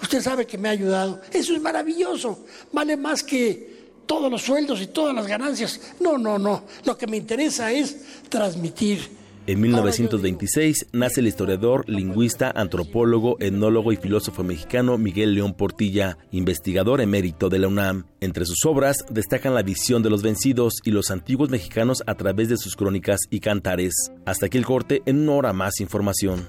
Usted 0.01 0.21
sabe 0.21 0.45
que 0.45 0.57
me 0.57 0.69
ha 0.69 0.71
ayudado. 0.71 1.19
Eso 1.33 1.53
es 1.53 1.61
maravilloso. 1.61 2.45
Vale 2.71 2.95
más 2.95 3.21
que 3.21 3.75
todos 4.05 4.31
los 4.31 4.41
sueldos 4.41 4.81
y 4.81 4.87
todas 4.87 5.13
las 5.13 5.27
ganancias. 5.27 5.81
No, 5.99 6.17
no, 6.17 6.39
no. 6.39 6.63
Lo 6.85 6.97
que 6.97 7.07
me 7.07 7.17
interesa 7.17 7.71
es 7.71 7.97
transmitir. 8.29 9.26
En 9.47 9.61
1926 9.61 10.87
nace 10.91 11.21
el 11.21 11.27
historiador, 11.27 11.87
lingüista, 11.87 12.51
antropólogo, 12.53 13.37
etnólogo 13.39 13.93
y 13.93 13.95
filósofo 13.95 14.43
mexicano 14.43 14.97
Miguel 14.97 15.35
León 15.35 15.53
Portilla, 15.53 16.17
investigador 16.31 16.99
emérito 16.99 17.47
de 17.47 17.59
la 17.59 17.69
UNAM. 17.69 18.07
Entre 18.19 18.45
sus 18.45 18.65
obras 18.65 18.97
destacan 19.09 19.55
la 19.55 19.63
visión 19.63 20.03
de 20.03 20.09
los 20.09 20.21
vencidos 20.21 20.73
y 20.83 20.91
los 20.91 21.11
antiguos 21.11 21.49
mexicanos 21.49 22.03
a 22.07 22.15
través 22.15 22.49
de 22.49 22.57
sus 22.57 22.75
crónicas 22.75 23.21
y 23.29 23.39
cantares. 23.39 23.93
Hasta 24.25 24.47
aquí 24.47 24.57
el 24.57 24.65
corte, 24.65 25.01
en 25.05 25.21
una 25.21 25.31
hora 25.31 25.53
más 25.53 25.79
información. 25.79 26.45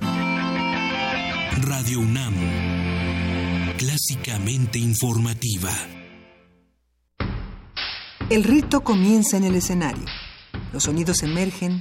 Radio 1.62 2.00
UNAM, 2.00 2.34
clásicamente 3.76 4.80
informativa. 4.80 5.70
El 8.28 8.42
rito 8.42 8.80
comienza 8.80 9.36
en 9.36 9.44
el 9.44 9.54
escenario. 9.54 10.04
Los 10.72 10.82
sonidos 10.82 11.22
emergen, 11.22 11.80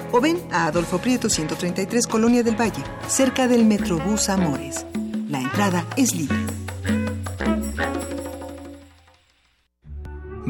o 0.11 0.21
ven 0.21 0.41
a 0.51 0.67
Adolfo 0.67 0.99
Prieto 0.99 1.29
133 1.29 2.07
Colonia 2.07 2.43
del 2.43 2.59
Valle, 2.59 2.83
cerca 3.07 3.47
del 3.47 3.65
Metrobús 3.65 4.29
Amores. 4.29 4.85
La 5.29 5.41
entrada 5.41 5.85
es 5.95 6.13
libre. 6.15 6.37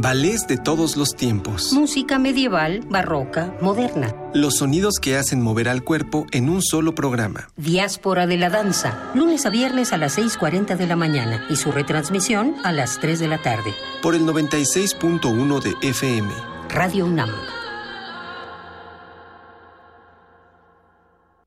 Ballets 0.01 0.47
de 0.47 0.57
todos 0.57 0.97
los 0.97 1.16
tiempos. 1.16 1.74
Música 1.74 2.18
medieval, 2.18 2.82
barroca, 2.89 3.53
moderna. 3.62 4.16
Los 4.34 4.57
sonidos 4.57 4.95
que 4.99 5.16
hacen 5.16 5.41
mover 5.41 5.70
al 5.70 5.84
cuerpo 5.84 6.26
en 6.32 6.49
un 6.49 6.64
solo 6.64 6.95
programa. 6.95 7.49
Diáspora 7.57 8.26
de 8.26 8.38
la 8.38 8.49
danza, 8.49 9.12
lunes 9.14 9.45
a 9.45 9.51
viernes 9.51 9.93
a 9.93 9.97
las 9.97 10.18
6.40 10.18 10.76
de 10.76 10.88
la 10.88 10.95
mañana 10.95 11.45
y 11.49 11.55
su 11.55 11.72
retransmisión 11.72 12.55
a 12.64 12.72
las 12.72 12.99
3 12.99 13.20
de 13.20 13.28
la 13.28 13.38
tarde. 13.43 13.76
Por 14.01 14.16
el 14.16 14.22
96.1 14.22 15.62
de 15.62 15.89
FM. 15.89 16.34
Radio 16.70 17.05
UNAM. 17.05 17.30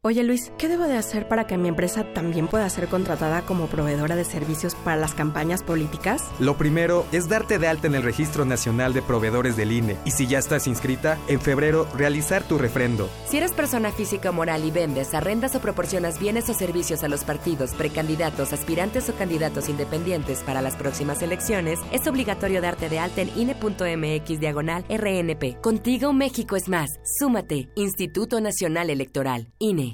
Oye 0.06 0.22
Luis, 0.22 0.52
¿qué 0.58 0.68
debo 0.68 0.84
de 0.84 0.98
hacer 0.98 1.28
para 1.28 1.46
que 1.46 1.56
mi 1.56 1.66
empresa 1.66 2.04
también 2.12 2.46
pueda 2.46 2.68
ser 2.68 2.88
contratada 2.88 3.40
como 3.40 3.68
proveedora 3.68 4.16
de 4.16 4.26
servicios 4.26 4.74
para 4.74 4.98
las 4.98 5.14
campañas 5.14 5.62
políticas? 5.62 6.22
Lo 6.38 6.58
primero 6.58 7.06
es 7.10 7.30
darte 7.30 7.58
de 7.58 7.68
alta 7.68 7.86
en 7.86 7.94
el 7.94 8.02
Registro 8.02 8.44
Nacional 8.44 8.92
de 8.92 9.00
Proveedores 9.00 9.56
del 9.56 9.72
INE 9.72 9.96
y 10.04 10.10
si 10.10 10.26
ya 10.26 10.38
estás 10.38 10.66
inscrita, 10.66 11.16
en 11.26 11.40
febrero 11.40 11.88
realizar 11.96 12.42
tu 12.42 12.58
refrendo. 12.58 13.08
Si 13.26 13.38
eres 13.38 13.52
persona 13.52 13.92
física 13.92 14.28
o 14.28 14.34
moral 14.34 14.66
y 14.66 14.70
vendes, 14.70 15.14
arrendas 15.14 15.54
o 15.54 15.60
proporcionas 15.60 16.20
bienes 16.20 16.50
o 16.50 16.52
servicios 16.52 17.02
a 17.02 17.08
los 17.08 17.24
partidos, 17.24 17.70
precandidatos, 17.72 18.52
aspirantes 18.52 19.08
o 19.08 19.14
candidatos 19.14 19.70
independientes 19.70 20.40
para 20.40 20.60
las 20.60 20.76
próximas 20.76 21.22
elecciones, 21.22 21.80
es 21.92 22.06
obligatorio 22.06 22.60
darte 22.60 22.90
de 22.90 22.98
alta 22.98 23.22
en 23.22 23.30
INE.mx 23.38 24.38
diagonal 24.38 24.84
RNP. 24.90 25.62
Contigo 25.62 26.12
México 26.12 26.56
es 26.56 26.68
más. 26.68 26.90
Súmate. 27.18 27.70
Instituto 27.74 28.42
Nacional 28.42 28.90
Electoral. 28.90 29.48
INE. 29.58 29.93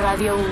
Radio 0.00 0.36
1. 0.36 0.44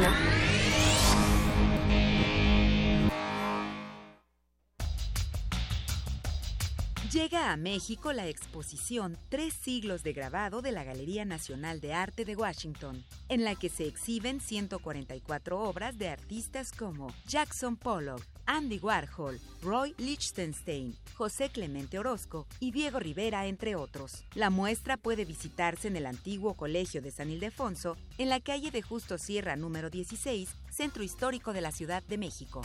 Llega 7.13 7.53
a 7.53 7.57
México 7.57 8.13
la 8.13 8.27
exposición 8.27 9.17
Tres 9.29 9.55
siglos 9.55 10.03
de 10.03 10.13
grabado 10.13 10.63
de 10.63 10.73
la 10.73 10.83
Galería 10.83 11.25
Nacional 11.25 11.81
de 11.81 11.95
Arte 11.95 12.25
de 12.25 12.35
Washington, 12.35 13.05
en 13.29 13.45
la 13.45 13.55
que 13.55 13.69
se 13.69 13.87
exhiben 13.87 14.41
144 14.41 15.61
obras 15.61 15.97
de 15.97 16.09
artistas 16.09 16.73
como 16.73 17.15
Jackson 17.27 17.77
Pollock, 17.77 18.23
Andy 18.47 18.79
Warhol, 18.79 19.41
Roy 19.63 19.95
Lichtenstein, 19.99 20.95
José 21.15 21.51
Clemente 21.51 21.99
Orozco 21.99 22.47
y 22.61 22.71
Diego 22.71 22.99
Rivera, 22.99 23.47
entre 23.47 23.77
otros. 23.77 24.25
La 24.35 24.51
muestra 24.51 24.97
puede 24.97 25.25
visitarse 25.25 25.89
en 25.89 25.97
el 25.97 26.07
antiguo 26.07 26.55
Colegio 26.55 27.03
de 27.03 27.11
San 27.11 27.31
Ildefonso, 27.31 27.97
en 28.19 28.29
la 28.29 28.41
calle 28.41 28.71
de 28.71 28.83
Justo 28.83 29.19
Sierra 29.19 29.57
número 29.57 29.91
16, 29.91 30.49
Centro 30.71 31.03
Histórico 31.03 31.53
de 31.53 31.61
la 31.61 31.73
Ciudad 31.73 32.03
de 32.05 32.19
México. 32.19 32.63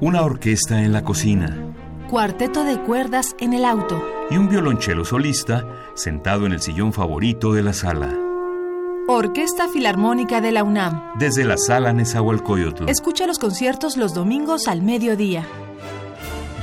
Una 0.00 0.22
orquesta 0.22 0.82
en 0.82 0.92
la 0.92 1.04
cocina 1.04 1.74
Cuarteto 2.10 2.64
de 2.64 2.80
cuerdas 2.80 3.34
en 3.40 3.54
el 3.54 3.64
auto. 3.64 4.00
y 4.30 4.36
un 4.36 4.48
violonchelo 4.48 5.04
solista 5.04 5.66
sentado 5.94 6.46
en 6.46 6.52
el 6.52 6.60
sillón 6.60 6.92
favorito 6.92 7.52
de 7.52 7.62
la 7.62 7.72
sala. 7.72 8.23
Orquesta 9.06 9.68
Filarmónica 9.68 10.40
de 10.40 10.50
la 10.52 10.64
UNAM. 10.64 11.12
Desde 11.18 11.44
la 11.44 11.56
sala 11.58 11.92
Nezahualcóyotl, 11.92 12.88
Escucha 12.88 13.26
los 13.26 13.38
conciertos 13.38 13.96
los 13.96 14.14
domingos 14.14 14.66
al 14.68 14.82
mediodía. 14.82 15.44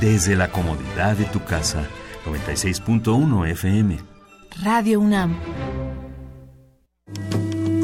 desde 0.00 0.34
la 0.34 0.50
comodidad 0.50 1.16
de 1.16 1.24
tu 1.26 1.44
casa. 1.44 1.84
96.1 2.26 3.46
FM. 3.50 3.98
Radio 4.62 4.98
UNAM. 5.00 5.36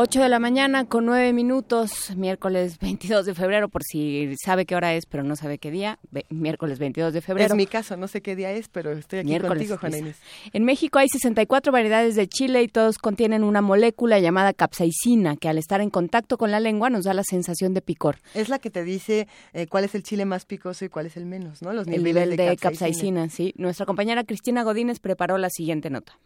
Ocho 0.00 0.22
de 0.22 0.28
la 0.28 0.38
mañana 0.38 0.84
con 0.84 1.06
nueve 1.06 1.32
minutos, 1.32 2.14
miércoles 2.14 2.78
22 2.78 3.26
de 3.26 3.34
febrero, 3.34 3.68
por 3.68 3.82
si 3.82 4.32
sabe 4.40 4.64
qué 4.64 4.76
hora 4.76 4.94
es, 4.94 5.06
pero 5.06 5.24
no 5.24 5.34
sabe 5.34 5.58
qué 5.58 5.72
día, 5.72 5.98
miércoles 6.30 6.78
22 6.78 7.12
de 7.12 7.20
febrero. 7.20 7.48
Es 7.48 7.56
mi 7.56 7.66
caso, 7.66 7.96
no 7.96 8.06
sé 8.06 8.22
qué 8.22 8.36
día 8.36 8.52
es, 8.52 8.68
pero 8.68 8.92
estoy 8.92 9.18
aquí 9.18 9.30
Miércoles, 9.30 9.58
contigo, 9.58 9.76
Juana. 9.76 9.98
Inés. 9.98 10.16
En 10.52 10.62
México 10.62 11.00
hay 11.00 11.08
64 11.08 11.72
variedades 11.72 12.14
de 12.14 12.28
chile 12.28 12.62
y 12.62 12.68
todos 12.68 12.98
contienen 12.98 13.42
una 13.42 13.60
molécula 13.60 14.20
llamada 14.20 14.52
capsaicina 14.52 15.36
que 15.36 15.48
al 15.48 15.58
estar 15.58 15.80
en 15.80 15.90
contacto 15.90 16.38
con 16.38 16.52
la 16.52 16.60
lengua 16.60 16.90
nos 16.90 17.04
da 17.04 17.12
la 17.12 17.24
sensación 17.24 17.74
de 17.74 17.82
picor. 17.82 18.18
Es 18.34 18.48
la 18.48 18.60
que 18.60 18.70
te 18.70 18.84
dice 18.84 19.26
eh, 19.52 19.66
cuál 19.66 19.82
es 19.82 19.96
el 19.96 20.04
chile 20.04 20.24
más 20.26 20.44
picoso 20.44 20.84
y 20.84 20.90
cuál 20.90 21.06
es 21.06 21.16
el 21.16 21.26
menos, 21.26 21.60
¿no? 21.60 21.72
Los 21.72 21.88
El 21.88 22.04
niveles 22.04 22.28
nivel 22.28 22.50
de, 22.50 22.56
capsaicina, 22.56 23.30
sí. 23.30 23.52
Nuestra 23.56 23.84
compañera 23.84 24.22
Cristina 24.22 24.62
Godínez 24.62 25.00
preparó 25.00 25.38
la 25.38 25.50
siguiente 25.50 25.90
nota. 25.90 26.16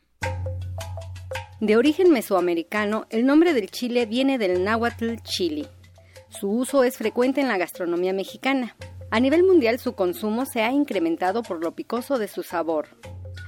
De 1.62 1.76
origen 1.76 2.10
mesoamericano, 2.10 3.06
el 3.08 3.24
nombre 3.24 3.54
del 3.54 3.70
chile 3.70 4.04
viene 4.04 4.36
del 4.36 4.64
náhuatl 4.64 5.14
chili. 5.22 5.64
Su 6.28 6.50
uso 6.50 6.82
es 6.82 6.98
frecuente 6.98 7.40
en 7.40 7.46
la 7.46 7.56
gastronomía 7.56 8.12
mexicana. 8.12 8.74
A 9.12 9.20
nivel 9.20 9.44
mundial 9.44 9.78
su 9.78 9.94
consumo 9.94 10.44
se 10.44 10.62
ha 10.62 10.72
incrementado 10.72 11.44
por 11.44 11.62
lo 11.62 11.70
picoso 11.76 12.18
de 12.18 12.26
su 12.26 12.42
sabor. 12.42 12.88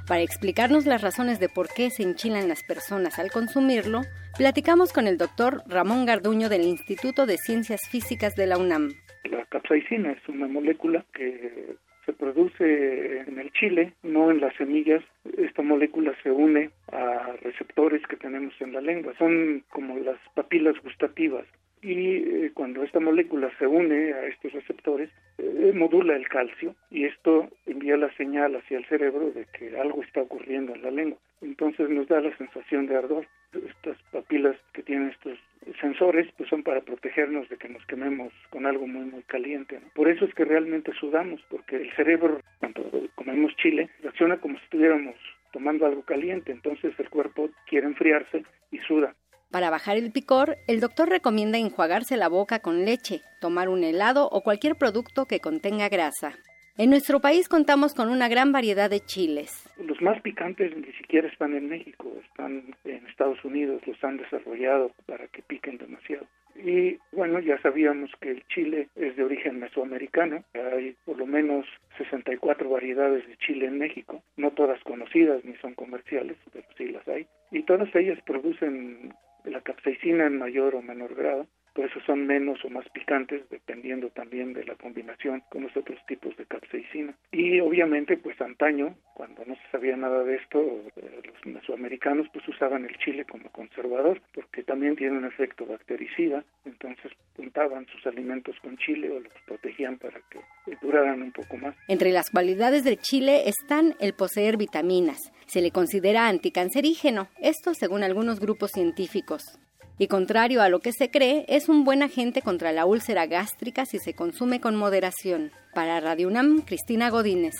Para 0.06 0.20
explicarnos 0.20 0.86
las 0.86 1.02
razones 1.02 1.40
de 1.40 1.48
por 1.48 1.66
qué 1.74 1.90
se 1.90 2.04
enchilan 2.04 2.46
las 2.46 2.62
personas 2.62 3.18
al 3.18 3.32
consumirlo, 3.32 4.02
platicamos 4.38 4.92
con 4.92 5.08
el 5.08 5.18
doctor 5.18 5.64
Ramón 5.66 6.06
Garduño 6.06 6.48
del 6.48 6.62
Instituto 6.62 7.26
de 7.26 7.36
Ciencias 7.36 7.80
Físicas 7.90 8.36
de 8.36 8.46
la 8.46 8.58
UNAM. 8.58 8.90
La 9.24 9.44
capsaicina 9.46 10.12
es 10.12 10.28
una 10.28 10.46
molécula 10.46 11.04
que 11.14 11.78
se 12.04 12.12
produce 12.12 13.20
en 13.20 13.38
el 13.38 13.50
chile, 13.52 13.92
no 14.02 14.30
en 14.30 14.40
las 14.40 14.54
semillas. 14.56 15.02
Esta 15.36 15.62
molécula 15.62 16.14
se 16.22 16.30
une 16.30 16.70
a 16.92 17.32
receptores 17.42 18.02
que 18.06 18.16
tenemos 18.16 18.52
en 18.60 18.72
la 18.72 18.80
lengua. 18.80 19.14
Son 19.18 19.64
como 19.70 19.98
las 19.98 20.18
papilas 20.34 20.74
gustativas. 20.82 21.46
Y 21.84 22.16
eh, 22.16 22.50
cuando 22.54 22.82
esta 22.82 22.98
molécula 22.98 23.52
se 23.58 23.66
une 23.66 24.14
a 24.14 24.26
estos 24.26 24.54
receptores, 24.54 25.10
eh, 25.36 25.70
modula 25.74 26.16
el 26.16 26.26
calcio 26.28 26.74
y 26.90 27.04
esto 27.04 27.50
envía 27.66 27.98
la 27.98 28.10
señal 28.16 28.56
hacia 28.56 28.78
el 28.78 28.86
cerebro 28.86 29.30
de 29.32 29.44
que 29.52 29.78
algo 29.78 30.02
está 30.02 30.22
ocurriendo 30.22 30.74
en 30.74 30.80
la 30.80 30.90
lengua. 30.90 31.18
Entonces 31.42 31.90
nos 31.90 32.08
da 32.08 32.22
la 32.22 32.34
sensación 32.38 32.86
de 32.86 32.96
ardor. 32.96 33.26
Estas 33.52 33.98
papilas 34.10 34.56
que 34.72 34.82
tienen 34.82 35.10
estos 35.10 35.38
sensores 35.78 36.26
pues 36.38 36.48
son 36.48 36.62
para 36.62 36.80
protegernos 36.80 37.50
de 37.50 37.58
que 37.58 37.68
nos 37.68 37.84
quememos 37.84 38.32
con 38.48 38.64
algo 38.64 38.86
muy 38.86 39.04
muy 39.04 39.22
caliente. 39.24 39.78
Por 39.94 40.08
eso 40.08 40.24
es 40.24 40.32
que 40.34 40.46
realmente 40.46 40.90
sudamos, 40.98 41.44
porque 41.50 41.76
el 41.76 41.92
cerebro, 41.92 42.40
cuando 42.60 42.82
comemos 43.14 43.54
chile, 43.56 43.90
reacciona 44.02 44.38
como 44.38 44.56
si 44.56 44.64
estuviéramos 44.64 45.16
tomando 45.52 45.84
algo 45.84 46.02
caliente, 46.02 46.50
entonces 46.50 46.98
el 46.98 47.10
cuerpo 47.10 47.50
quiere 47.66 47.86
enfriarse 47.86 48.42
y 48.72 48.78
suda. 48.78 49.14
Para 49.50 49.70
bajar 49.70 49.96
el 49.96 50.10
picor, 50.12 50.56
el 50.66 50.80
doctor 50.80 51.08
recomienda 51.08 51.58
enjuagarse 51.58 52.16
la 52.16 52.28
boca 52.28 52.58
con 52.58 52.84
leche, 52.84 53.22
tomar 53.40 53.68
un 53.68 53.84
helado 53.84 54.28
o 54.30 54.42
cualquier 54.42 54.76
producto 54.76 55.26
que 55.26 55.40
contenga 55.40 55.88
grasa. 55.88 56.34
En 56.76 56.90
nuestro 56.90 57.20
país 57.20 57.48
contamos 57.48 57.94
con 57.94 58.08
una 58.08 58.28
gran 58.28 58.50
variedad 58.50 58.90
de 58.90 58.98
chiles. 58.98 59.70
Los 59.78 60.02
más 60.02 60.20
picantes 60.22 60.76
ni 60.76 60.92
siquiera 60.94 61.28
están 61.28 61.54
en 61.54 61.68
México, 61.68 62.10
están 62.28 62.74
en 62.84 63.06
Estados 63.06 63.44
Unidos, 63.44 63.80
los 63.86 64.02
han 64.02 64.16
desarrollado 64.16 64.90
para 65.06 65.28
que 65.28 65.42
piquen 65.42 65.78
demasiado. 65.78 66.26
Y 66.56 66.98
bueno, 67.12 67.38
ya 67.38 67.60
sabíamos 67.62 68.10
que 68.20 68.32
el 68.32 68.46
chile 68.48 68.88
es 68.96 69.14
de 69.14 69.22
origen 69.22 69.60
mesoamericano. 69.60 70.42
Hay 70.54 70.96
por 71.04 71.16
lo 71.16 71.26
menos 71.26 71.64
64 71.96 72.68
variedades 72.68 73.24
de 73.28 73.36
chile 73.36 73.66
en 73.66 73.78
México, 73.78 74.24
no 74.36 74.50
todas 74.50 74.82
conocidas 74.82 75.44
ni 75.44 75.54
son 75.58 75.74
comerciales, 75.74 76.36
pero 76.52 76.66
sí 76.76 76.88
las 76.88 77.06
hay. 77.06 77.28
Y 77.52 77.62
todas 77.62 77.94
ellas 77.94 78.18
producen 78.26 79.14
la 79.44 79.60
capsaicina 79.60 80.26
en 80.26 80.38
mayor 80.38 80.74
o 80.74 80.82
menor 80.82 81.14
grado 81.14 81.46
por 81.74 81.86
eso 81.86 82.00
son 82.06 82.26
menos 82.26 82.64
o 82.64 82.70
más 82.70 82.88
picantes 82.90 83.42
dependiendo 83.50 84.08
también 84.10 84.52
de 84.52 84.64
la 84.64 84.74
combinación 84.76 85.42
con 85.50 85.64
los 85.64 85.76
otros 85.76 85.98
tipos 86.06 86.36
de 86.36 86.46
capsaicina. 86.46 87.14
Y 87.32 87.60
obviamente 87.60 88.16
pues 88.16 88.40
antaño, 88.40 88.94
cuando 89.14 89.44
no 89.44 89.54
se 89.56 89.70
sabía 89.72 89.96
nada 89.96 90.22
de 90.22 90.36
esto, 90.36 90.60
eh, 90.96 91.20
los 91.24 91.46
mesoamericanos 91.46 92.28
pues 92.32 92.46
usaban 92.48 92.84
el 92.84 92.96
chile 92.98 93.24
como 93.24 93.50
conservador 93.50 94.20
porque 94.32 94.62
también 94.62 94.96
tiene 94.96 95.18
un 95.18 95.24
efecto 95.24 95.66
bactericida, 95.66 96.44
entonces 96.64 97.12
puntaban 97.36 97.86
sus 97.86 98.06
alimentos 98.06 98.56
con 98.60 98.76
chile 98.78 99.10
o 99.10 99.20
los 99.20 99.32
protegían 99.46 99.98
para 99.98 100.20
que 100.30 100.40
duraran 100.80 101.22
un 101.22 101.32
poco 101.32 101.56
más. 101.56 101.74
Entre 101.88 102.12
las 102.12 102.30
cualidades 102.30 102.84
del 102.84 102.98
chile 102.98 103.48
están 103.48 103.94
el 104.00 104.14
poseer 104.14 104.56
vitaminas. 104.56 105.18
Se 105.46 105.60
le 105.60 105.70
considera 105.70 106.28
anticancerígeno, 106.28 107.28
esto 107.42 107.74
según 107.74 108.02
algunos 108.02 108.40
grupos 108.40 108.70
científicos 108.70 109.58
y 109.98 110.08
contrario 110.08 110.62
a 110.62 110.68
lo 110.68 110.80
que 110.80 110.92
se 110.92 111.10
cree, 111.10 111.44
es 111.48 111.68
un 111.68 111.84
buen 111.84 112.02
agente 112.02 112.42
contra 112.42 112.72
la 112.72 112.84
úlcera 112.84 113.26
gástrica 113.26 113.86
si 113.86 113.98
se 113.98 114.14
consume 114.14 114.60
con 114.60 114.76
moderación. 114.76 115.52
Para 115.72 116.00
Radio 116.00 116.28
UNAM, 116.28 116.62
Cristina 116.62 117.10
Godínez. 117.10 117.54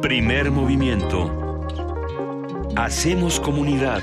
Primer 0.00 0.50
movimiento. 0.50 1.66
Hacemos 2.76 3.40
comunidad. 3.40 4.02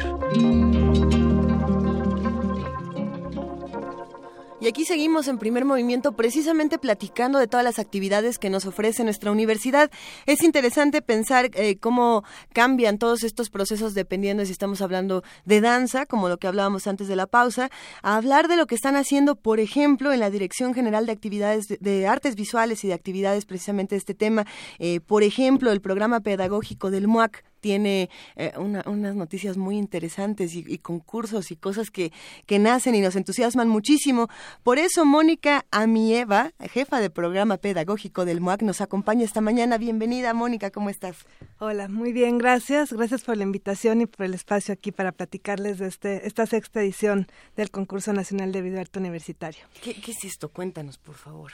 Y 4.62 4.68
aquí 4.68 4.84
seguimos 4.84 5.30
en 5.30 5.38
primer 5.38 5.64
movimiento 5.64 6.12
precisamente 6.12 6.78
platicando 6.78 7.40
de 7.40 7.48
todas 7.48 7.64
las 7.64 7.80
actividades 7.80 8.38
que 8.38 8.50
nos 8.50 8.66
ofrece 8.66 9.06
nuestra 9.06 9.32
universidad. 9.32 9.90
Es 10.26 10.44
interesante 10.44 11.02
pensar 11.02 11.50
eh, 11.54 11.78
cómo 11.78 12.26
cambian 12.52 12.98
todos 12.98 13.24
estos 13.24 13.50
procesos 13.50 13.94
dependiendo 13.94 14.46
si 14.46 14.52
estamos 14.52 14.82
hablando 14.82 15.24
de 15.46 15.62
danza, 15.62 16.06
como 16.06 16.28
lo 16.28 16.38
que 16.40 16.48
hablábamos 16.48 16.88
antes 16.88 17.08
de 17.08 17.16
la 17.16 17.26
pausa, 17.26 17.70
a 18.04 18.18
hablar 18.18 18.50
de 18.50 18.58
lo 18.58 18.68
que 18.68 18.76
están 18.76 18.98
haciendo, 18.98 19.38
por 19.38 19.62
ejemplo, 19.62 20.12
en 20.12 20.20
la 20.20 20.30
Dirección 20.30 20.74
General 20.74 21.06
de 21.06 21.14
Actividades 21.14 21.68
de, 21.80 22.08
Artes 22.08 22.36
Visuales 22.36 22.84
y 22.84 22.90
de 22.90 22.96
Actividades 22.96 23.46
precisamente 23.46 23.96
de 23.96 24.00
este 24.00 24.14
tema. 24.14 24.46
Eh, 24.78 25.00
por 25.00 25.24
ejemplo, 25.24 25.72
el 25.72 25.80
programa 25.80 26.20
pedagógico 26.20 26.92
del 26.92 27.08
MUAC 27.08 27.46
tiene 27.60 28.10
eh, 28.36 28.54
unas 28.58 29.16
noticias 29.16 29.58
muy 29.58 29.78
interesantes 29.78 30.56
y, 30.56 30.78
concursos 30.80 31.52
y 31.52 31.56
cosas 31.56 31.92
que, 31.92 32.12
que, 32.46 32.60
nacen 32.60 32.96
y 32.96 33.02
nos 33.02 33.16
entusiasman 33.16 33.70
muchísimo. 33.70 34.28
Por 34.64 34.80
eso 34.80 35.06
Mónica 35.06 35.66
Amieva, 35.72 36.52
jefa 36.72 37.00
de 37.00 37.10
programa 37.10 37.58
pedagógico 37.58 38.26
del 38.26 38.42
MOAC, 38.42 38.62
nos 38.62 38.82
acompaña 38.82 39.24
esta 39.24 39.42
mañana. 39.42 39.78
Bienvenida, 39.78 40.34
Mónica, 40.34 40.72
¿cómo 40.72 40.90
estás? 40.90 41.18
Hola, 41.60 41.88
muy 41.88 42.14
bien, 42.14 42.38
gracias. 42.38 42.94
Gracias 42.94 43.24
por 43.24 43.38
la 43.38 43.44
invitación 43.44 44.02
y 44.02 44.06
por 44.06 44.26
el 44.26 44.34
espacio 44.34 44.74
aquí 44.74 44.92
para 44.92 45.12
platicarles 45.12 45.80
de 45.80 45.88
este, 45.88 46.28
esta 46.28 46.46
sexta 46.46 46.82
edición 46.82 47.28
del 47.56 47.72
Concurso 47.72 48.14
Nacional 48.14 48.52
de 48.52 48.62
Videoarte 48.62 49.00
Universitario. 49.00 49.62
¿Qué, 49.82 49.92
es 49.92 50.24
esto? 50.24 50.50
Cuéntanos, 50.50 50.98
por 50.98 51.16
favor. 51.16 51.52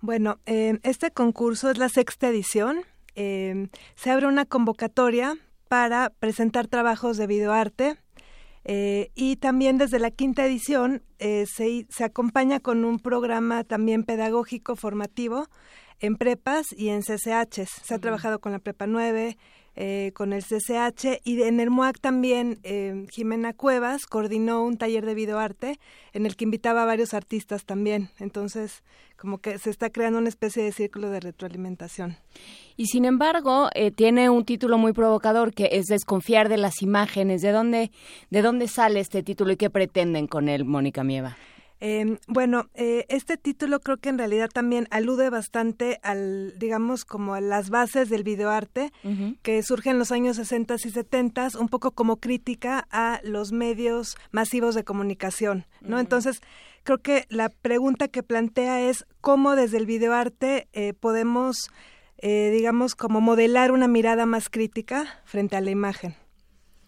Bueno, 0.00 0.38
eh, 0.46 0.78
este 0.82 1.10
concurso 1.10 1.70
es 1.70 1.78
la 1.78 1.88
sexta 1.88 2.28
edición 2.28 2.84
Em, 3.14 3.68
se 3.94 4.10
abre 4.10 4.26
una 4.26 4.44
convocatoria 4.44 5.36
para 5.68 6.10
presentar 6.10 6.66
trabajos 6.66 7.16
de 7.16 7.26
videoarte 7.26 7.96
eh, 8.64 9.10
y 9.14 9.36
también 9.36 9.78
desde 9.78 9.98
la 9.98 10.10
quinta 10.10 10.44
edición 10.46 11.02
eh, 11.18 11.44
se, 11.46 11.86
se, 11.90 12.04
acompaña 12.04 12.60
con 12.60 12.84
un 12.84 12.98
programa 12.98 13.62
también 13.62 14.04
pedagógico 14.04 14.74
formativo 14.74 15.48
en 16.00 16.16
prepas 16.16 16.72
y 16.72 16.88
en 16.88 17.02
CCH. 17.02 17.66
Se 17.82 17.94
ha 17.94 17.98
trabajado 17.98 18.40
con 18.40 18.52
la 18.52 18.58
Prepa 18.58 18.86
9, 18.86 19.36
eh, 19.76 20.12
con 20.14 20.32
el 20.32 20.44
CCH 20.44 21.20
y 21.24 21.42
en 21.42 21.58
el 21.58 21.70
MUAC 21.70 21.98
también 22.00 22.60
eh, 22.62 23.06
Jimena 23.10 23.52
Cuevas 23.52 24.06
coordinó 24.06 24.62
un 24.62 24.76
taller 24.76 25.04
de 25.04 25.14
videoarte 25.14 25.80
en 26.12 26.26
el 26.26 26.36
que 26.36 26.44
invitaba 26.44 26.82
a 26.82 26.86
varios 26.86 27.12
artistas 27.14 27.64
también. 27.64 28.10
Entonces, 28.20 28.84
como 29.16 29.38
que 29.38 29.58
se 29.58 29.70
está 29.70 29.90
creando 29.90 30.18
una 30.18 30.28
especie 30.28 30.62
de 30.62 30.70
círculo 30.72 31.10
de 31.10 31.20
retroalimentación. 31.20 32.16
Y 32.76 32.86
sin 32.86 33.04
embargo, 33.04 33.68
eh, 33.74 33.90
tiene 33.90 34.30
un 34.30 34.44
título 34.44 34.78
muy 34.78 34.92
provocador 34.92 35.52
que 35.52 35.70
es 35.72 35.86
desconfiar 35.86 36.48
de 36.48 36.58
las 36.58 36.82
imágenes. 36.82 37.42
¿De 37.42 37.52
dónde, 37.52 37.90
de 38.30 38.42
dónde 38.42 38.68
sale 38.68 39.00
este 39.00 39.22
título 39.22 39.52
y 39.52 39.56
qué 39.56 39.70
pretenden 39.70 40.26
con 40.26 40.48
él, 40.48 40.64
Mónica 40.64 41.04
Mieva? 41.04 41.36
Eh, 41.86 42.16
bueno, 42.28 42.70
eh, 42.72 43.04
este 43.10 43.36
título 43.36 43.78
creo 43.78 43.98
que 43.98 44.08
en 44.08 44.16
realidad 44.16 44.48
también 44.48 44.88
alude 44.90 45.28
bastante 45.28 46.00
al, 46.02 46.58
digamos, 46.58 47.04
como 47.04 47.34
a 47.34 47.42
las 47.42 47.68
bases 47.68 48.08
del 48.08 48.22
videoarte 48.22 48.90
que 49.42 49.62
surge 49.62 49.90
en 49.90 49.98
los 49.98 50.10
años 50.10 50.36
60 50.36 50.76
y 50.76 50.78
70, 50.78 51.48
un 51.60 51.68
poco 51.68 51.90
como 51.90 52.16
crítica 52.16 52.88
a 52.90 53.20
los 53.22 53.52
medios 53.52 54.16
masivos 54.30 54.74
de 54.74 54.82
comunicación, 54.82 55.66
¿no? 55.82 55.98
Entonces, 55.98 56.40
creo 56.84 57.02
que 57.02 57.26
la 57.28 57.50
pregunta 57.50 58.08
que 58.08 58.22
plantea 58.22 58.88
es 58.88 59.04
cómo 59.20 59.54
desde 59.54 59.76
el 59.76 59.84
videoarte 59.84 60.68
eh, 60.72 60.94
podemos, 60.94 61.68
eh, 62.16 62.50
digamos, 62.50 62.94
como 62.94 63.20
modelar 63.20 63.72
una 63.72 63.88
mirada 63.88 64.24
más 64.24 64.48
crítica 64.48 65.20
frente 65.26 65.56
a 65.56 65.60
la 65.60 65.70
imagen 65.70 66.16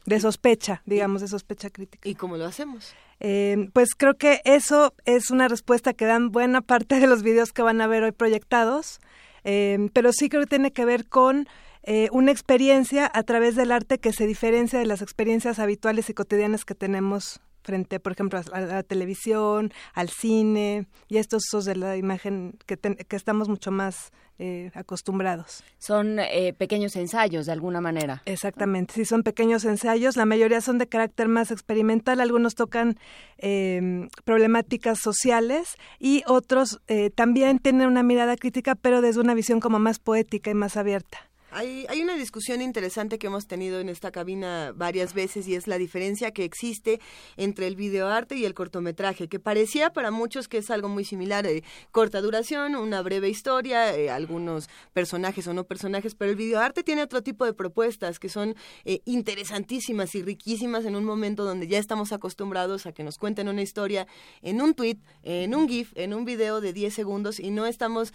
de 0.07 0.21
sospecha, 0.21 0.81
digamos, 0.87 1.21
de 1.21 1.29
sospecha 1.29 1.69
crítica. 1.69 2.09
¿Y 2.09 2.15
cómo 2.15 2.39
lo 2.39 2.47
hacemos? 2.47 2.95
Eh, 3.21 3.71
pues 3.73 3.95
creo 3.97 4.15
que 4.15 4.41
eso 4.45 4.95
es 5.05 5.31
una 5.31 5.49
respuesta 5.49 5.95
que 5.95 6.05
dan 6.05 6.31
buena 6.31 6.61
parte 6.61 7.01
de 7.01 7.07
los 7.07 7.23
videos 7.23 7.53
que 7.53 7.63
van 7.63 7.81
a 7.81 7.87
ver 7.87 8.03
hoy 8.03 8.13
proyectados, 8.13 9.01
eh, 9.45 9.89
pero 9.93 10.13
sí 10.13 10.29
creo 10.29 10.43
que 10.43 10.49
tiene 10.49 10.73
que 10.73 10.85
ver 10.85 11.07
con 11.07 11.49
eh, 11.83 12.09
una 12.13 12.33
experiencia 12.33 13.11
a 13.13 13.23
través 13.23 13.55
del 13.55 13.73
arte 13.73 13.99
que 13.99 14.13
se 14.13 14.27
diferencia 14.27 14.79
de 14.79 14.87
las 14.87 15.03
experiencias 15.03 15.59
habituales 15.59 16.11
y 16.11 16.15
cotidianas 16.15 16.65
que 16.65 16.75
tenemos 16.75 17.41
frente, 17.67 18.01
por 18.01 18.13
ejemplo, 18.13 18.41
a 18.53 18.61
la, 18.61 18.83
televisión, 18.83 19.73
al 19.93 20.09
cine 20.09 20.87
y 21.09 21.19
estos 21.19 21.45
usos 21.49 21.65
de 21.65 21.77
la 21.77 21.97
imagen 21.97 22.57
que, 22.67 22.79
que 22.79 23.17
estamos 23.17 23.49
mucho 23.49 23.71
más 23.71 24.13
eh, 24.39 24.71
acostumbrados. 24.75 25.65
Son 25.79 26.19
eh, 26.19 26.53
pequeños 26.53 26.95
ensayos, 26.95 27.47
de 27.47 27.53
alguna 27.53 27.81
manera. 27.81 28.21
Exactamente, 28.27 28.93
sí, 28.93 29.07
son 29.07 29.23
pequeños 29.23 29.65
ensayos. 29.65 30.19
La 30.19 30.27
mayoría 30.27 30.61
son 30.61 30.77
de 30.77 30.87
carácter 30.87 31.27
más 31.29 31.51
experimental. 31.51 32.21
Algunos 32.21 32.55
tocan 32.55 32.99
eh, 33.39 34.11
problemáticas 34.25 34.99
sociales 34.99 35.77
y 35.99 36.23
otros 36.27 36.81
también 37.15 37.59
tienen 37.61 37.89
una 37.89 38.03
mirada 38.03 38.37
crítica, 38.37 38.75
pero 38.75 39.01
desde 39.01 39.21
una 39.21 39.33
visión 39.33 39.59
como 39.59 39.79
más 39.79 39.99
poética 39.99 40.51
y 40.51 40.55
más 40.55 40.77
abierta. 40.77 41.31
Hay, 41.59 42.03
una 42.03 42.17
discusión 42.17 42.61
interesante 42.61 43.19
que 43.19 43.29
hemos 43.29 43.47
tenido 43.47 43.81
en 43.81 43.89
esta 43.89 44.11
cabina 44.11 44.75
varias 44.77 45.15
veces 45.15 45.49
y 45.49 45.55
es 45.55 45.67
la 45.67 45.79
diferencia 45.79 46.31
que 46.31 46.45
existe 46.45 47.01
entre 47.39 47.67
el 47.67 47.77
videoarte 47.77 48.37
y 48.37 48.45
el 48.45 48.53
cortometraje, 48.53 49.27
que 49.27 49.41
parecía 49.41 49.91
para 49.91 50.11
muchos 50.11 50.49
que 50.49 50.59
es 50.59 50.71
algo 50.71 50.91
muy 50.91 51.07
similar, 51.07 51.47
eh, 51.47 51.65
corta 51.93 52.21
duración, 52.21 52.77
una 52.77 53.01
breve 53.01 53.31
historia, 53.31 53.97
eh, 53.97 54.11
algunos 54.11 54.69
personajes 54.93 55.47
o 55.47 55.55
no 55.55 55.65
personajes, 55.65 56.15
pero 56.15 56.31
el 56.31 56.37
videoarte 56.37 56.83
tiene 56.83 57.03
otro 57.03 57.23
tipo 57.23 57.47
de 57.47 57.55
propuestas 57.55 58.19
que 58.19 58.29
son 58.29 58.55
eh, 58.85 59.01
interesantísimas 59.07 60.15
y 60.15 60.21
riquísimas 60.23 60.85
en 60.85 60.95
un 60.95 61.07
momento 61.07 61.47
donde 61.47 61.69
ya 61.69 61.79
estamos 61.79 62.13
acostumbrados 62.13 62.85
a 62.85 62.93
que 62.93 63.03
nos 63.03 63.17
cuenten 63.17 63.49
una 63.49 63.63
historia 63.63 64.07
en 64.43 64.61
un 64.61 64.75
tweet, 64.75 64.99
en 65.23 65.55
un 65.55 65.67
GIF, 65.71 65.93
en 65.95 66.13
un 66.13 66.27
video 66.27 66.61
de 66.61 66.75
10 66.75 66.93
segundos 66.93 67.41
y 67.41 67.51
no 67.51 67.65
estamos 67.65 68.13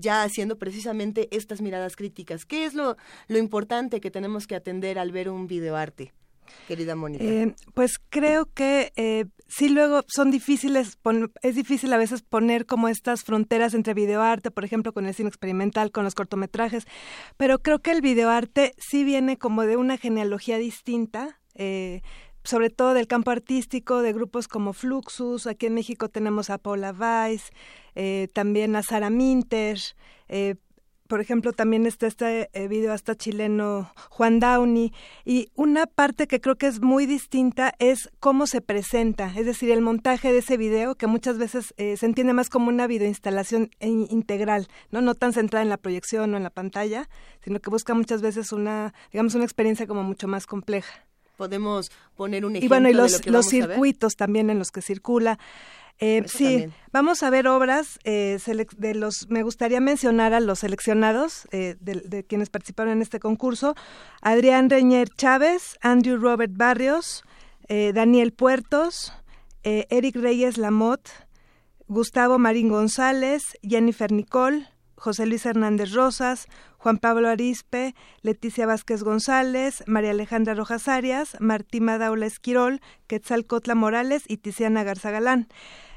ya 0.00 0.24
haciendo 0.24 0.58
precisamente 0.58 1.28
estas 1.30 1.60
miradas 1.60 1.94
críticas. 1.94 2.44
¿Qué 2.44 2.64
es 2.64 2.74
lo, 2.74 2.79
importante 3.28 4.00
que 4.00 4.10
tenemos 4.10 4.46
que 4.46 4.56
atender 4.56 4.98
al 4.98 5.12
ver 5.12 5.28
un 5.28 5.46
videoarte? 5.46 6.12
querida 6.66 6.94
Mónica? 6.94 7.24
Eh, 7.24 7.54
pues 7.74 7.98
creo 8.08 8.46
que 8.46 8.92
eh, 8.96 9.26
sí 9.46 9.68
luego 9.68 10.02
son 10.06 10.30
difíciles, 10.30 10.98
es 11.42 11.54
difícil 11.54 11.92
a 11.92 11.96
veces 11.96 12.22
poner 12.22 12.66
como 12.66 12.88
estas 12.88 13.22
fronteras 13.22 13.74
entre 13.74 13.94
videoarte, 13.94 14.50
por 14.50 14.64
ejemplo, 14.64 14.92
con 14.92 15.06
el 15.06 15.14
cine 15.14 15.28
experimental, 15.28 15.90
con 15.90 16.04
los 16.04 16.14
cortometrajes, 16.14 16.84
pero 17.36 17.60
creo 17.60 17.80
que 17.80 17.92
el 17.92 18.00
videoarte 18.00 18.74
sí 18.78 19.04
viene 19.04 19.36
como 19.36 19.62
de 19.62 19.76
una 19.76 19.96
genealogía 19.96 20.58
distinta. 20.58 21.38
Eh, 21.54 22.02
sobre 22.42 22.70
todo 22.70 22.94
del 22.94 23.06
campo 23.06 23.30
artístico, 23.30 24.00
de 24.00 24.14
grupos 24.14 24.48
como 24.48 24.72
Fluxus, 24.72 25.46
aquí 25.46 25.66
en 25.66 25.74
México 25.74 26.08
tenemos 26.08 26.48
a 26.48 26.56
Paula 26.56 26.90
Weiss, 26.90 27.50
también 28.32 28.76
a 28.76 28.82
Sara 28.82 29.10
Minter, 29.10 29.78
por 31.10 31.20
ejemplo, 31.20 31.52
también 31.52 31.86
está 31.86 32.06
este 32.06 32.50
eh, 32.52 32.68
video 32.68 32.92
hasta 32.92 33.16
chileno 33.16 33.92
Juan 34.10 34.38
Downey. 34.38 34.92
Y 35.24 35.50
una 35.56 35.86
parte 35.86 36.28
que 36.28 36.40
creo 36.40 36.54
que 36.54 36.68
es 36.68 36.80
muy 36.80 37.04
distinta 37.04 37.74
es 37.80 38.10
cómo 38.20 38.46
se 38.46 38.60
presenta, 38.60 39.32
es 39.36 39.44
decir, 39.44 39.72
el 39.72 39.80
montaje 39.80 40.32
de 40.32 40.38
ese 40.38 40.56
video, 40.56 40.94
que 40.94 41.08
muchas 41.08 41.36
veces 41.36 41.74
eh, 41.78 41.96
se 41.96 42.06
entiende 42.06 42.32
más 42.32 42.48
como 42.48 42.68
una 42.68 42.86
videoinstalación 42.86 43.70
integral, 43.80 44.68
¿no? 44.92 45.00
no 45.00 45.16
tan 45.16 45.32
centrada 45.32 45.64
en 45.64 45.68
la 45.68 45.78
proyección 45.78 46.32
o 46.32 46.36
en 46.36 46.44
la 46.44 46.50
pantalla, 46.50 47.08
sino 47.42 47.58
que 47.58 47.70
busca 47.70 47.92
muchas 47.92 48.22
veces 48.22 48.52
una, 48.52 48.94
digamos, 49.10 49.34
una 49.34 49.44
experiencia 49.44 49.88
como 49.88 50.04
mucho 50.04 50.28
más 50.28 50.46
compleja. 50.46 51.04
Podemos 51.36 51.90
poner 52.14 52.44
un 52.44 52.52
ejemplo. 52.54 52.66
Y 52.66 52.68
bueno, 52.68 52.88
y 52.88 52.92
los, 52.92 53.10
de 53.10 53.18
lo 53.18 53.24
que 53.24 53.30
los 53.32 53.46
vamos 53.46 53.50
circuitos 53.50 54.14
también 54.14 54.48
en 54.48 54.60
los 54.60 54.70
que 54.70 54.80
circula. 54.80 55.40
Eh, 56.02 56.24
sí, 56.26 56.44
también. 56.44 56.74
vamos 56.92 57.22
a 57.22 57.30
ver 57.30 57.46
obras 57.46 57.98
eh, 58.04 58.38
de 58.78 58.94
los. 58.94 59.28
Me 59.28 59.42
gustaría 59.42 59.80
mencionar 59.80 60.32
a 60.32 60.40
los 60.40 60.60
seleccionados 60.60 61.46
eh, 61.52 61.76
de, 61.78 62.00
de 62.00 62.24
quienes 62.24 62.48
participaron 62.48 62.94
en 62.94 63.02
este 63.02 63.20
concurso: 63.20 63.74
Adrián 64.22 64.70
Reñer 64.70 65.08
Chávez, 65.10 65.76
Andrew 65.82 66.16
Robert 66.16 66.52
Barrios, 66.54 67.22
eh, 67.68 67.92
Daniel 67.94 68.32
Puertos, 68.32 69.12
eh, 69.62 69.86
Eric 69.90 70.16
Reyes 70.16 70.58
Lamotte, 70.58 71.10
Gustavo 71.86 72.36
Marín 72.36 72.68
González, 72.68 73.56
Jennifer 73.62 74.10
Nicole, 74.10 74.66
José 74.96 75.24
Luis 75.24 75.46
Hernández 75.46 75.92
Rosas, 75.92 76.46
Juan 76.78 76.98
Pablo 76.98 77.28
Arispe, 77.28 77.94
Leticia 78.22 78.66
Vázquez 78.66 79.04
González, 79.04 79.84
María 79.86 80.10
Alejandra 80.10 80.54
Rojas 80.54 80.88
Arias, 80.88 81.36
Martima 81.38 81.96
Daula 81.96 82.26
Esquirol, 82.26 82.80
Quetzalcotla 83.06 83.76
Morales 83.76 84.24
y 84.26 84.38
Tiziana 84.38 84.82
Garza 84.82 85.12
Galán. 85.12 85.46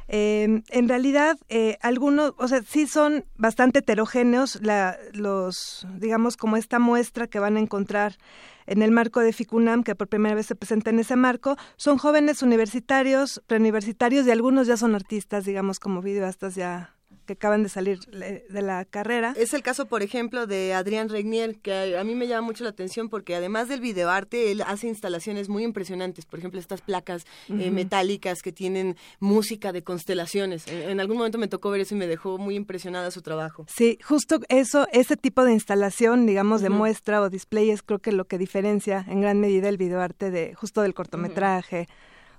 Eh, 0.07 0.61
en 0.69 0.89
realidad, 0.89 1.37
eh, 1.49 1.77
algunos, 1.81 2.33
o 2.37 2.47
sea, 2.47 2.61
sí 2.61 2.87
son 2.87 3.25
bastante 3.37 3.79
heterogéneos 3.79 4.59
la, 4.61 4.97
los, 5.13 5.87
digamos, 5.97 6.37
como 6.37 6.57
esta 6.57 6.79
muestra 6.79 7.27
que 7.27 7.39
van 7.39 7.57
a 7.57 7.59
encontrar 7.59 8.17
en 8.65 8.81
el 8.81 8.91
marco 8.91 9.19
de 9.19 9.33
FICUNAM, 9.33 9.83
que 9.83 9.95
por 9.95 10.07
primera 10.07 10.35
vez 10.35 10.45
se 10.45 10.55
presenta 10.55 10.89
en 10.89 10.99
ese 10.99 11.15
marco, 11.15 11.57
son 11.75 11.97
jóvenes 11.97 12.41
universitarios, 12.41 13.41
preuniversitarios 13.47 14.25
y 14.25 14.31
algunos 14.31 14.67
ya 14.67 14.77
son 14.77 14.95
artistas, 14.95 15.45
digamos, 15.45 15.79
como 15.79 16.01
videoastas 16.01 16.55
ya 16.55 16.95
que 17.25 17.33
acaban 17.33 17.63
de 17.63 17.69
salir 17.69 17.99
de 17.99 18.61
la 18.61 18.85
carrera. 18.85 19.33
Es 19.37 19.53
el 19.53 19.63
caso, 19.63 19.87
por 19.87 20.03
ejemplo, 20.03 20.47
de 20.47 20.73
Adrián 20.73 21.09
Regnier, 21.09 21.57
que 21.57 21.97
a, 21.97 22.03
mí 22.03 22.15
me 22.15 22.27
llama 22.27 22.47
mucho 22.47 22.63
la 22.63 22.71
atención 22.71 23.09
porque 23.09 23.35
además 23.35 23.67
del 23.67 23.81
videoarte, 23.81 24.51
él 24.51 24.61
hace 24.61 24.87
instalaciones 24.87 25.49
muy 25.49 25.63
impresionantes. 25.63 26.25
Por 26.25 26.39
ejemplo, 26.39 26.59
estas 26.59 26.81
placas 26.81 27.25
eh, 27.49 27.71
metálicas 27.71 28.41
que 28.41 28.51
tienen 28.51 28.95
música 29.19 29.71
de 29.71 29.83
constelaciones. 29.83 30.67
En, 30.67 30.89
en 30.89 30.99
algún 30.99 31.17
momento 31.17 31.37
me 31.37 31.47
tocó 31.47 31.69
ver 31.69 31.81
eso 31.81 31.95
y 31.95 31.97
me 31.97 32.07
dejó 32.07 32.37
muy 32.37 32.55
impresionada 32.55 33.11
su 33.11 33.21
trabajo. 33.21 33.65
Sí, 33.67 33.97
justo 34.03 34.39
eso, 34.49 34.87
ese 34.91 35.17
tipo 35.17 35.45
de 35.45 35.53
instalación, 35.53 36.25
digamos, 36.25 36.61
de 36.61 36.69
muestra 36.69 37.21
o 37.21 37.29
display 37.29 37.69
es 37.69 37.81
creo 37.81 37.99
que 37.99 38.11
lo 38.11 38.25
que 38.25 38.37
diferencia 38.37 39.05
en 39.07 39.21
gran 39.21 39.39
medida 39.39 39.69
el 39.69 39.77
videoarte 39.77 40.31
de 40.31 40.53
justo 40.55 40.81
del 40.81 40.93
cortometraje 40.93 41.87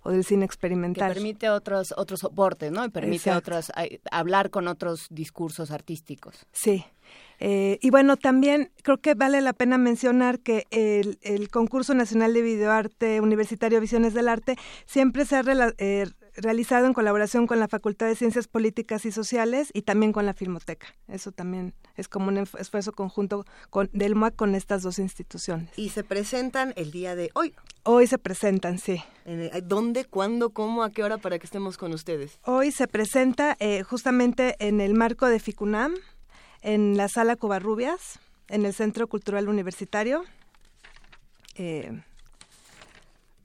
o 0.05 0.11
del 0.13 0.25
cine 0.25 0.43
que 0.43 0.47
experimental. 0.47 1.13
permite 1.13 1.51
otros 1.51 1.93
otros 1.97 2.21
soportes, 2.21 2.71
¿no? 2.71 2.85
Y 2.85 2.91
permite 2.91 3.17
Exacto. 3.31 3.39
otros 3.51 3.73
hablar 4.13 4.51
con 4.51 4.69
otros 4.69 5.09
discursos 5.11 5.71
artísticos. 5.73 6.47
Sí. 6.53 6.85
Eh, 7.41 7.79
y 7.83 7.91
bueno, 7.91 8.17
también 8.17 8.71
creo 8.83 8.99
que 8.99 9.15
vale 9.15 9.41
la 9.41 9.53
pena 9.53 9.77
mencionar 9.77 10.39
que 10.39 10.67
el, 10.71 11.19
el 11.23 11.49
Concurso 11.51 11.93
Nacional 11.93 12.33
de 12.33 12.43
Videoarte 12.43 13.21
Universitario 13.21 13.81
Visiones 13.81 14.15
del 14.15 14.29
Arte 14.29 14.57
siempre 14.87 15.25
se 15.25 15.37
ha 15.37 15.43
rela- 15.43 15.75
eh, 15.79 16.07
realizado 16.37 16.87
en 16.87 16.93
colaboración 16.95 17.47
con 17.47 17.59
la 17.61 17.69
Facultad 17.69 18.07
de 18.07 18.17
Ciencias 18.17 18.49
Políticas 18.49 19.05
y 19.05 19.13
Sociales 19.13 19.71
y 19.73 19.83
también 19.83 20.13
con 20.13 20.27
la 20.27 20.35
Filmoteca. 20.35 20.87
Eso 21.09 21.33
también 21.33 21.75
es 21.97 22.09
como 22.09 22.29
un 22.29 22.37
esf- 22.37 22.59
esfuerzo 22.59 22.93
conjunto 22.93 23.45
con, 23.71 23.89
del 23.93 24.15
MUAC 24.15 24.35
con 24.37 24.55
estas 24.55 24.83
dos 24.83 24.99
instituciones. 24.99 25.71
Y 25.77 25.91
se 25.91 26.05
presentan 26.05 26.73
el 26.77 26.91
día 26.91 27.15
de 27.15 27.31
hoy. 27.35 27.55
Hoy 27.85 28.07
se 28.07 28.19
presentan, 28.19 28.79
sí. 28.79 29.03
¿Dónde, 29.65 30.05
cuándo, 30.05 30.51
cómo, 30.51 30.83
a 30.83 30.91
qué 30.91 31.03
hora 31.03 31.19
para 31.19 31.39
que 31.39 31.47
estemos 31.47 31.77
con 31.77 31.93
ustedes? 31.93 32.39
Hoy 32.45 32.73
se 32.73 32.89
presenta 32.89 33.57
eh, 33.61 33.83
justamente 33.83 34.57
en 34.59 34.81
el 34.81 34.95
marco 34.95 35.27
de 35.27 35.39
FICUNAM, 35.39 35.95
en 36.63 36.97
la 36.97 37.09
sala 37.09 37.37
Covarrubias, 37.37 38.19
en 38.49 38.65
el 38.65 38.73
Centro 38.75 39.07
Cultural 39.07 39.49
Universitario. 39.49 40.25
Eh, 41.57 42.03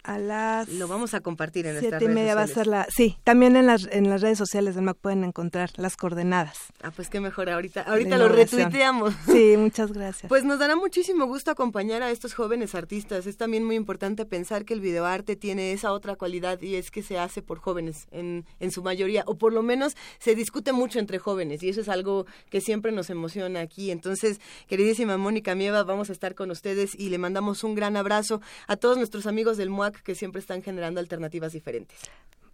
a 0.10 0.18
las 0.18 0.68
Lo 0.70 0.88
vamos 0.88 1.14
a 1.14 1.22
compartir 1.22 1.68
en 1.68 1.74
nuestras 1.74 2.00
siete 2.00 2.06
y 2.06 2.08
redes 2.08 2.16
media 2.16 2.36
va 2.36 2.42
a 2.42 2.48
sociales. 2.48 2.66
ser 2.66 2.68
la... 2.68 2.88
Sí, 2.90 3.18
también 3.24 3.56
en 3.56 3.68
las, 3.68 3.88
en 3.92 4.10
las 4.10 4.22
redes 4.22 4.38
sociales 4.38 4.76
del 4.76 4.84
MAC 4.84 4.98
pueden 4.98 5.24
encontrar 5.24 5.70
las 5.76 5.96
coordenadas. 5.98 6.58
Ah, 6.82 6.92
pues 6.92 7.10
qué 7.10 7.20
mejor, 7.20 7.50
ahorita, 7.50 7.82
ahorita 7.82 8.18
lo 8.18 8.30
retuiteamos. 8.30 9.14
Sí, 9.30 9.56
muchas 9.58 9.92
gracias. 9.92 10.28
Pues 10.30 10.44
nos 10.44 10.60
dará 10.60 10.76
muchísimo 10.76 11.26
gusto 11.28 11.52
acompañar 11.52 12.02
a 12.02 12.10
estos 12.10 12.34
jóvenes 12.34 12.74
artistas. 12.74 13.28
Es 13.28 13.38
también 13.38 13.64
muy 13.64 13.76
importante 13.76 14.26
pensar 14.26 14.66
que 14.66 14.74
el 14.74 14.82
videoarte 14.82 15.36
tiene 15.36 15.72
esa 15.74 15.92
otra 15.92 16.16
cualidad 16.16 16.60
y 16.62 16.76
es 16.76 16.90
que 16.90 17.04
se 17.04 17.20
hace 17.20 17.42
por 17.42 17.60
jóvenes 17.60 18.08
en, 18.12 18.46
en 18.60 18.72
su 18.72 18.82
mayoría, 18.82 19.24
o 19.28 19.36
por 19.36 19.54
lo 19.54 19.62
menos 19.62 19.96
se 20.18 20.34
discute 20.34 20.72
mucho 20.72 20.98
entre 20.98 21.20
jóvenes 21.20 21.62
y 21.62 21.70
eso 21.70 21.82
es 21.82 21.90
algo 21.90 22.26
que 22.50 22.62
siempre 22.62 22.92
nos 22.92 23.10
emociona 23.10 23.60
aquí. 23.60 23.92
Entonces, 23.92 24.40
queridísima 24.68 25.18
Mónica 25.18 25.54
Mieva, 25.54 25.84
vamos 25.84 26.10
a 26.10 26.14
estar 26.14 26.34
con 26.34 26.50
ustedes 26.50 26.96
y 26.96 27.10
le 27.10 27.20
mandamos 27.20 27.64
un 27.64 27.76
gran 27.76 27.96
abrazo 27.96 28.42
a 28.68 28.76
todos 28.76 28.98
nuestros 28.98 29.28
amigos 29.28 29.58
del 29.58 29.70
MUAC 29.70 29.99
que 30.02 30.16
siempre 30.16 30.40
están 30.40 30.62
generando 30.62 31.00
alternativas 31.00 31.54
diferentes. 31.54 31.98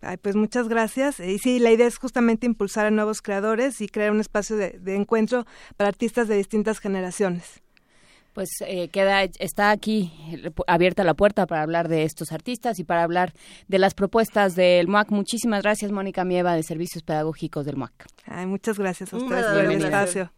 Ay, 0.02 0.18
pues 0.18 0.36
muchas 0.36 0.68
gracias. 0.68 1.20
Y 1.20 1.40
sí, 1.40 1.60
la 1.60 1.72
idea 1.72 1.88
es 1.88 1.98
justamente 1.98 2.46
impulsar 2.46 2.86
a 2.86 2.92
nuevos 2.92 3.22
creadores 3.22 3.82
y 3.82 3.88
crear 3.88 4.12
un 4.12 4.20
espacio 4.20 4.56
de, 4.56 4.78
de 4.80 4.96
encuentro 4.96 5.46
para 5.78 5.90
artistas 5.90 6.28
de 6.28 6.36
distintas 6.36 6.80
generaciones. 6.80 7.62
Pues 8.36 8.50
eh, 8.68 8.90
queda 8.90 9.24
está 9.24 9.72
aquí 9.72 10.12
eh, 10.30 10.52
abierta 10.68 11.06
la 11.06 11.14
puerta 11.14 11.48
para 11.48 11.62
hablar 11.62 11.88
de 11.88 12.04
estos 12.04 12.34
artistas 12.34 12.80
y 12.80 12.84
para 12.84 13.02
hablar 13.02 13.32
de 13.70 13.80
las 13.80 13.94
propuestas 13.94 14.56
del 14.56 14.90
MUAC. 14.90 15.10
Muchísimas 15.12 15.64
gracias, 15.64 15.94
Mónica 15.94 16.26
Mieva, 16.26 16.54
de 16.54 16.64
Servicios 16.64 17.02
Pedagógicos 17.02 17.66
del 17.66 17.78
MUAC. 17.78 17.94
Ay, 18.26 18.46
muchas 18.46 18.78
gracias 18.78 19.14
a 19.14 19.18
ustedes 19.18 19.46
por 19.46 19.64
el 19.64 19.72
espacio. 19.72 20.32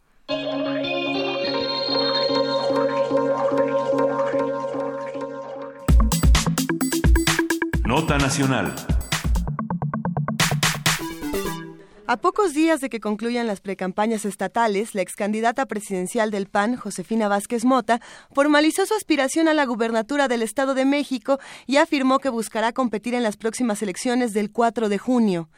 Nacional. 8.06 8.72
A 12.06 12.16
pocos 12.16 12.54
días 12.54 12.80
de 12.80 12.88
que 12.90 13.00
concluyan 13.00 13.48
las 13.48 13.60
precampañas 13.60 14.24
estatales, 14.24 14.94
la 14.94 15.02
excandidata 15.02 15.66
presidencial 15.66 16.30
del 16.30 16.46
PAN, 16.46 16.76
Josefina 16.76 17.26
Vázquez 17.26 17.64
Mota, 17.64 18.00
formalizó 18.32 18.86
su 18.86 18.94
aspiración 18.94 19.48
a 19.48 19.54
la 19.54 19.66
gubernatura 19.66 20.28
del 20.28 20.42
Estado 20.42 20.74
de 20.74 20.84
México 20.84 21.40
y 21.66 21.78
afirmó 21.78 22.20
que 22.20 22.28
buscará 22.28 22.72
competir 22.72 23.14
en 23.14 23.24
las 23.24 23.36
próximas 23.36 23.82
elecciones 23.82 24.32
del 24.32 24.52
4 24.52 24.88
de 24.88 24.98
junio. 24.98 25.48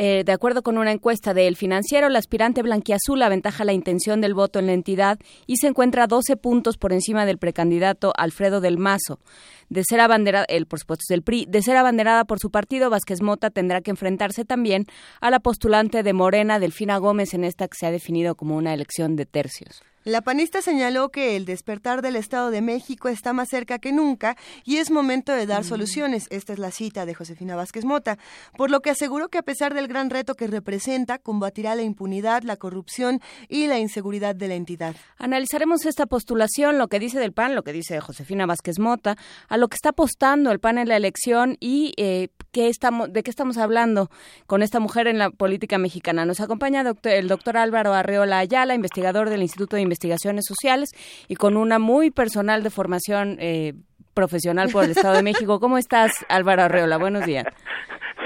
Eh, 0.00 0.22
de 0.24 0.30
acuerdo 0.30 0.62
con 0.62 0.78
una 0.78 0.92
encuesta 0.92 1.34
de 1.34 1.48
El 1.48 1.56
Financiero, 1.56 2.08
la 2.08 2.20
aspirante 2.20 2.62
blanquiazul 2.62 3.20
aventaja 3.20 3.64
la 3.64 3.72
intención 3.72 4.20
del 4.20 4.32
voto 4.32 4.60
en 4.60 4.66
la 4.66 4.72
entidad 4.72 5.18
y 5.48 5.56
se 5.56 5.66
encuentra 5.66 6.06
12 6.06 6.36
puntos 6.36 6.78
por 6.78 6.92
encima 6.92 7.26
del 7.26 7.38
precandidato 7.38 8.12
Alfredo 8.16 8.60
del 8.60 8.78
Mazo. 8.78 9.18
De 9.70 9.82
ser 9.82 9.98
abanderada, 9.98 10.44
el 10.48 10.66
por 10.66 10.78
supuesto 10.78 11.02
es 11.02 11.08
del 11.08 11.24
PRI, 11.24 11.46
de 11.48 11.62
ser 11.62 11.76
abanderada 11.76 12.26
por 12.26 12.38
su 12.38 12.52
partido, 12.52 12.90
Vázquez 12.90 13.22
Mota 13.22 13.50
tendrá 13.50 13.80
que 13.80 13.90
enfrentarse 13.90 14.44
también 14.44 14.86
a 15.20 15.32
la 15.32 15.40
postulante 15.40 16.04
de 16.04 16.12
Morena, 16.12 16.60
Delfina 16.60 16.98
Gómez, 16.98 17.34
en 17.34 17.42
esta 17.42 17.66
que 17.66 17.76
se 17.76 17.86
ha 17.86 17.90
definido 17.90 18.36
como 18.36 18.56
una 18.56 18.74
elección 18.74 19.16
de 19.16 19.26
tercios. 19.26 19.82
La 20.08 20.22
panista 20.22 20.62
señaló 20.62 21.10
que 21.10 21.36
el 21.36 21.44
despertar 21.44 22.00
del 22.00 22.16
Estado 22.16 22.50
de 22.50 22.62
México 22.62 23.10
está 23.10 23.34
más 23.34 23.50
cerca 23.50 23.78
que 23.78 23.92
nunca 23.92 24.38
y 24.64 24.78
es 24.78 24.90
momento 24.90 25.32
de 25.32 25.44
dar 25.44 25.64
soluciones. 25.64 26.28
Esta 26.30 26.54
es 26.54 26.58
la 26.58 26.70
cita 26.70 27.04
de 27.04 27.12
Josefina 27.12 27.56
Vázquez 27.56 27.84
Mota, 27.84 28.16
por 28.56 28.70
lo 28.70 28.80
que 28.80 28.88
aseguró 28.88 29.28
que 29.28 29.36
a 29.36 29.42
pesar 29.42 29.74
del 29.74 29.86
gran 29.86 30.08
reto 30.08 30.34
que 30.34 30.46
representa, 30.46 31.18
combatirá 31.18 31.74
la 31.74 31.82
impunidad, 31.82 32.42
la 32.42 32.56
corrupción 32.56 33.20
y 33.50 33.66
la 33.66 33.80
inseguridad 33.80 34.34
de 34.34 34.48
la 34.48 34.54
entidad. 34.54 34.96
Analizaremos 35.18 35.84
esta 35.84 36.06
postulación, 36.06 36.78
lo 36.78 36.88
que 36.88 37.00
dice 37.00 37.20
del 37.20 37.34
PAN, 37.34 37.54
lo 37.54 37.62
que 37.62 37.74
dice 37.74 38.00
Josefina 38.00 38.46
Vázquez 38.46 38.78
Mota, 38.78 39.18
a 39.46 39.58
lo 39.58 39.68
que 39.68 39.74
está 39.74 39.90
apostando 39.90 40.50
el 40.52 40.58
PAN 40.58 40.78
en 40.78 40.88
la 40.88 40.96
elección 40.96 41.58
y 41.60 41.92
eh, 41.98 42.28
qué 42.50 42.68
estamos, 42.68 43.12
de 43.12 43.22
qué 43.22 43.30
estamos 43.30 43.58
hablando 43.58 44.10
con 44.46 44.62
esta 44.62 44.80
mujer 44.80 45.06
en 45.06 45.18
la 45.18 45.28
política 45.28 45.76
mexicana. 45.76 46.24
Nos 46.24 46.40
acompaña 46.40 46.82
el 47.02 47.28
doctor 47.28 47.58
Álvaro 47.58 47.92
Arreola 47.92 48.38
Ayala, 48.38 48.74
investigador 48.74 49.28
del 49.28 49.42
Instituto 49.42 49.76
de 49.76 49.82
Investigaciones 49.98 50.44
Sociales 50.46 50.90
y 51.26 51.34
con 51.34 51.56
una 51.56 51.80
muy 51.80 52.12
personal 52.12 52.62
de 52.62 52.70
formación 52.70 53.36
eh, 53.40 53.74
profesional 54.14 54.68
por 54.70 54.84
el 54.84 54.92
Estado 54.92 55.16
de 55.16 55.24
México. 55.24 55.58
¿Cómo 55.58 55.76
estás, 55.76 56.24
Álvaro 56.28 56.62
Arreola? 56.62 56.98
Buenos 56.98 57.24
días. 57.26 57.44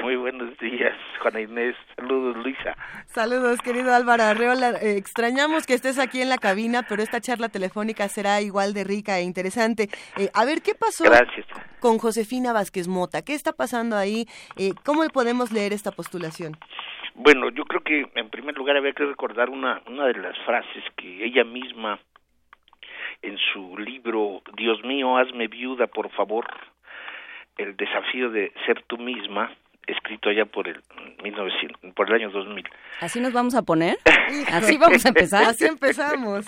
Muy 0.02 0.16
buenos 0.16 0.58
días, 0.58 0.92
Juana 1.22 1.40
Inés. 1.40 1.74
Saludos, 1.96 2.36
Luisa. 2.44 2.76
Saludos, 3.06 3.60
querido 3.62 3.94
Álvaro 3.94 4.24
Arreola. 4.24 4.72
Eh, 4.82 4.96
extrañamos 4.98 5.64
que 5.64 5.72
estés 5.74 5.98
aquí 5.98 6.20
en 6.20 6.28
la 6.28 6.36
cabina, 6.36 6.82
pero 6.86 7.02
esta 7.02 7.20
charla 7.20 7.48
telefónica 7.48 8.06
será 8.08 8.42
igual 8.42 8.74
de 8.74 8.84
rica 8.84 9.18
e 9.18 9.22
interesante. 9.22 9.88
Eh, 10.18 10.28
a 10.34 10.44
ver, 10.44 10.60
¿qué 10.60 10.74
pasó 10.74 11.04
Gracias. 11.04 11.46
con 11.80 11.98
Josefina 11.98 12.52
Vázquez 12.52 12.86
Mota? 12.86 13.22
¿Qué 13.22 13.34
está 13.34 13.52
pasando 13.52 13.96
ahí? 13.96 14.26
Eh, 14.56 14.72
¿Cómo 14.84 15.06
podemos 15.08 15.52
leer 15.52 15.72
esta 15.72 15.90
postulación? 15.90 16.56
Bueno, 17.14 17.50
yo 17.50 17.64
creo 17.64 17.82
que 17.82 18.06
en 18.14 18.30
primer 18.30 18.56
lugar 18.56 18.76
había 18.76 18.92
que 18.92 19.04
recordar 19.04 19.50
una, 19.50 19.82
una 19.86 20.06
de 20.06 20.14
las 20.14 20.36
frases 20.44 20.84
que 20.96 21.24
ella 21.24 21.44
misma 21.44 21.98
en 23.22 23.38
su 23.52 23.76
libro 23.78 24.42
Dios 24.56 24.82
mío, 24.84 25.16
hazme 25.16 25.48
viuda, 25.48 25.86
por 25.86 26.10
favor, 26.10 26.46
el 27.56 27.76
desafío 27.76 28.30
de 28.30 28.52
ser 28.66 28.82
tú 28.86 28.98
misma, 28.98 29.54
escrito 29.86 30.30
allá 30.30 30.44
por 30.44 30.68
el 30.68 30.80
1900, 31.22 31.94
por 31.94 32.08
el 32.08 32.14
año 32.14 32.30
2000. 32.30 32.64
¿Así 33.00 33.20
nos 33.20 33.32
vamos 33.32 33.54
a 33.54 33.62
poner? 33.62 33.96
¿Así 34.52 34.76
vamos 34.78 35.04
a 35.04 35.08
empezar? 35.08 35.44
Así 35.44 35.66
empezamos. 35.66 36.46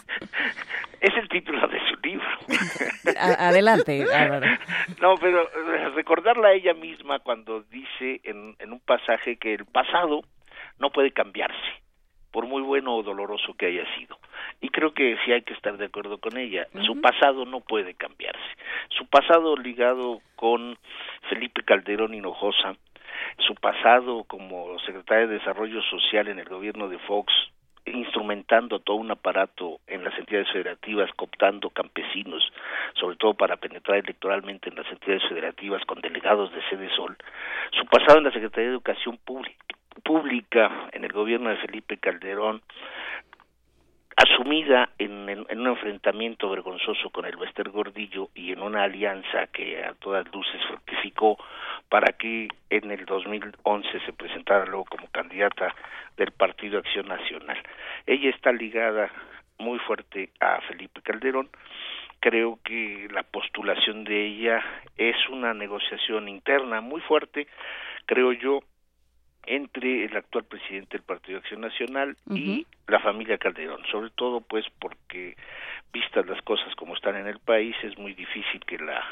Es 1.00 1.14
el 1.16 1.28
título 1.28 1.66
de 1.68 1.78
su 1.88 1.96
libro. 2.02 2.26
adelante. 3.18 4.04
No, 5.00 5.16
pero 5.16 5.42
eh, 5.42 5.90
recordarla 5.94 6.48
a 6.48 6.52
ella 6.52 6.74
misma 6.74 7.18
cuando 7.18 7.62
dice 7.70 8.20
en, 8.24 8.56
en 8.58 8.72
un 8.72 8.80
pasaje 8.80 9.36
que 9.36 9.54
el 9.54 9.66
pasado 9.66 10.22
no 10.78 10.90
puede 10.90 11.12
cambiarse, 11.12 11.82
por 12.30 12.46
muy 12.46 12.62
bueno 12.62 12.94
o 12.94 13.02
doloroso 13.02 13.54
que 13.54 13.66
haya 13.66 13.84
sido. 13.96 14.18
Y 14.60 14.68
creo 14.68 14.92
que 14.92 15.16
sí 15.24 15.32
hay 15.32 15.42
que 15.42 15.54
estar 15.54 15.76
de 15.76 15.86
acuerdo 15.86 16.18
con 16.18 16.36
ella. 16.36 16.66
Su 16.86 17.00
pasado 17.00 17.44
no 17.44 17.60
puede 17.60 17.94
cambiarse. 17.94 18.42
Su 18.90 19.06
pasado 19.06 19.56
ligado 19.56 20.20
con 20.36 20.76
Felipe 21.28 21.62
Calderón 21.62 22.14
Hinojosa, 22.14 22.76
su 23.38 23.54
pasado 23.54 24.24
como 24.24 24.78
secretario 24.80 25.28
de 25.28 25.38
Desarrollo 25.38 25.82
Social 25.82 26.28
en 26.28 26.38
el 26.38 26.48
gobierno 26.48 26.88
de 26.88 26.98
Fox, 26.98 27.32
instrumentando 27.86 28.78
todo 28.78 28.96
un 28.96 29.10
aparato 29.10 29.80
en 29.86 30.04
las 30.04 30.18
entidades 30.18 30.50
federativas, 30.50 31.10
cooptando 31.16 31.70
campesinos, 31.70 32.42
sobre 32.94 33.16
todo 33.16 33.34
para 33.34 33.56
penetrar 33.56 33.98
electoralmente 33.98 34.70
en 34.70 34.76
las 34.76 34.90
entidades 34.90 35.22
federativas 35.28 35.84
con 35.84 36.00
delegados 36.00 36.52
de 36.52 36.62
Sede 36.68 36.88
Sol, 36.96 37.16
su 37.72 37.84
pasado 37.86 38.18
en 38.18 38.24
la 38.24 38.32
Secretaría 38.32 38.68
de 38.68 38.74
Educación 38.74 39.18
Pública, 39.18 39.76
en 40.92 41.04
el 41.04 41.12
gobierno 41.12 41.50
de 41.50 41.56
Felipe 41.56 41.96
Calderón, 41.98 42.62
asumida 44.16 44.90
en, 44.98 45.28
en, 45.28 45.60
un 45.60 45.66
enfrentamiento 45.66 46.48
vergonzoso 46.50 47.10
con 47.10 47.24
el 47.24 47.36
Wester 47.36 47.68
Gordillo 47.70 48.28
y 48.34 48.52
en 48.52 48.62
una 48.62 48.84
alianza 48.84 49.48
que 49.48 49.84
a 49.84 49.94
todas 49.94 50.30
luces 50.32 50.60
fructificó 50.68 51.36
para 51.88 52.12
que 52.12 52.48
en 52.70 52.90
el 52.90 53.04
2011 53.04 54.00
se 54.06 54.12
presentara 54.12 54.66
luego 54.66 54.84
como 54.84 55.08
candidata 55.08 55.74
del 56.16 56.30
Partido 56.30 56.78
Acción 56.78 57.08
Nacional. 57.08 57.58
Ella 58.06 58.30
está 58.30 58.52
ligada 58.52 59.10
muy 59.58 59.78
fuerte 59.80 60.30
a 60.40 60.60
Felipe 60.62 61.02
Calderón. 61.02 61.48
Creo 62.20 62.58
que 62.64 63.08
la 63.10 63.22
postulación 63.22 64.04
de 64.04 64.26
ella 64.26 64.64
es 64.96 65.16
una 65.28 65.52
negociación 65.52 66.28
interna 66.28 66.80
muy 66.80 67.00
fuerte, 67.02 67.48
creo 68.06 68.32
yo, 68.32 68.60
entre 69.46 70.04
el 70.04 70.16
actual 70.16 70.44
presidente 70.44 70.96
del 70.96 71.06
Partido 71.06 71.38
Acción 71.38 71.60
Nacional 71.60 72.16
y 72.30 72.66
la 72.88 73.00
familia 73.00 73.38
Calderón, 73.38 73.82
sobre 73.90 74.10
todo 74.10 74.40
pues 74.40 74.64
porque 74.78 75.36
vistas 75.92 76.26
las 76.26 76.40
cosas 76.42 76.74
como 76.76 76.94
están 76.94 77.16
en 77.16 77.26
el 77.26 77.38
país 77.38 77.76
es 77.82 77.96
muy 77.98 78.14
difícil 78.14 78.60
que 78.66 78.78
la 78.78 79.02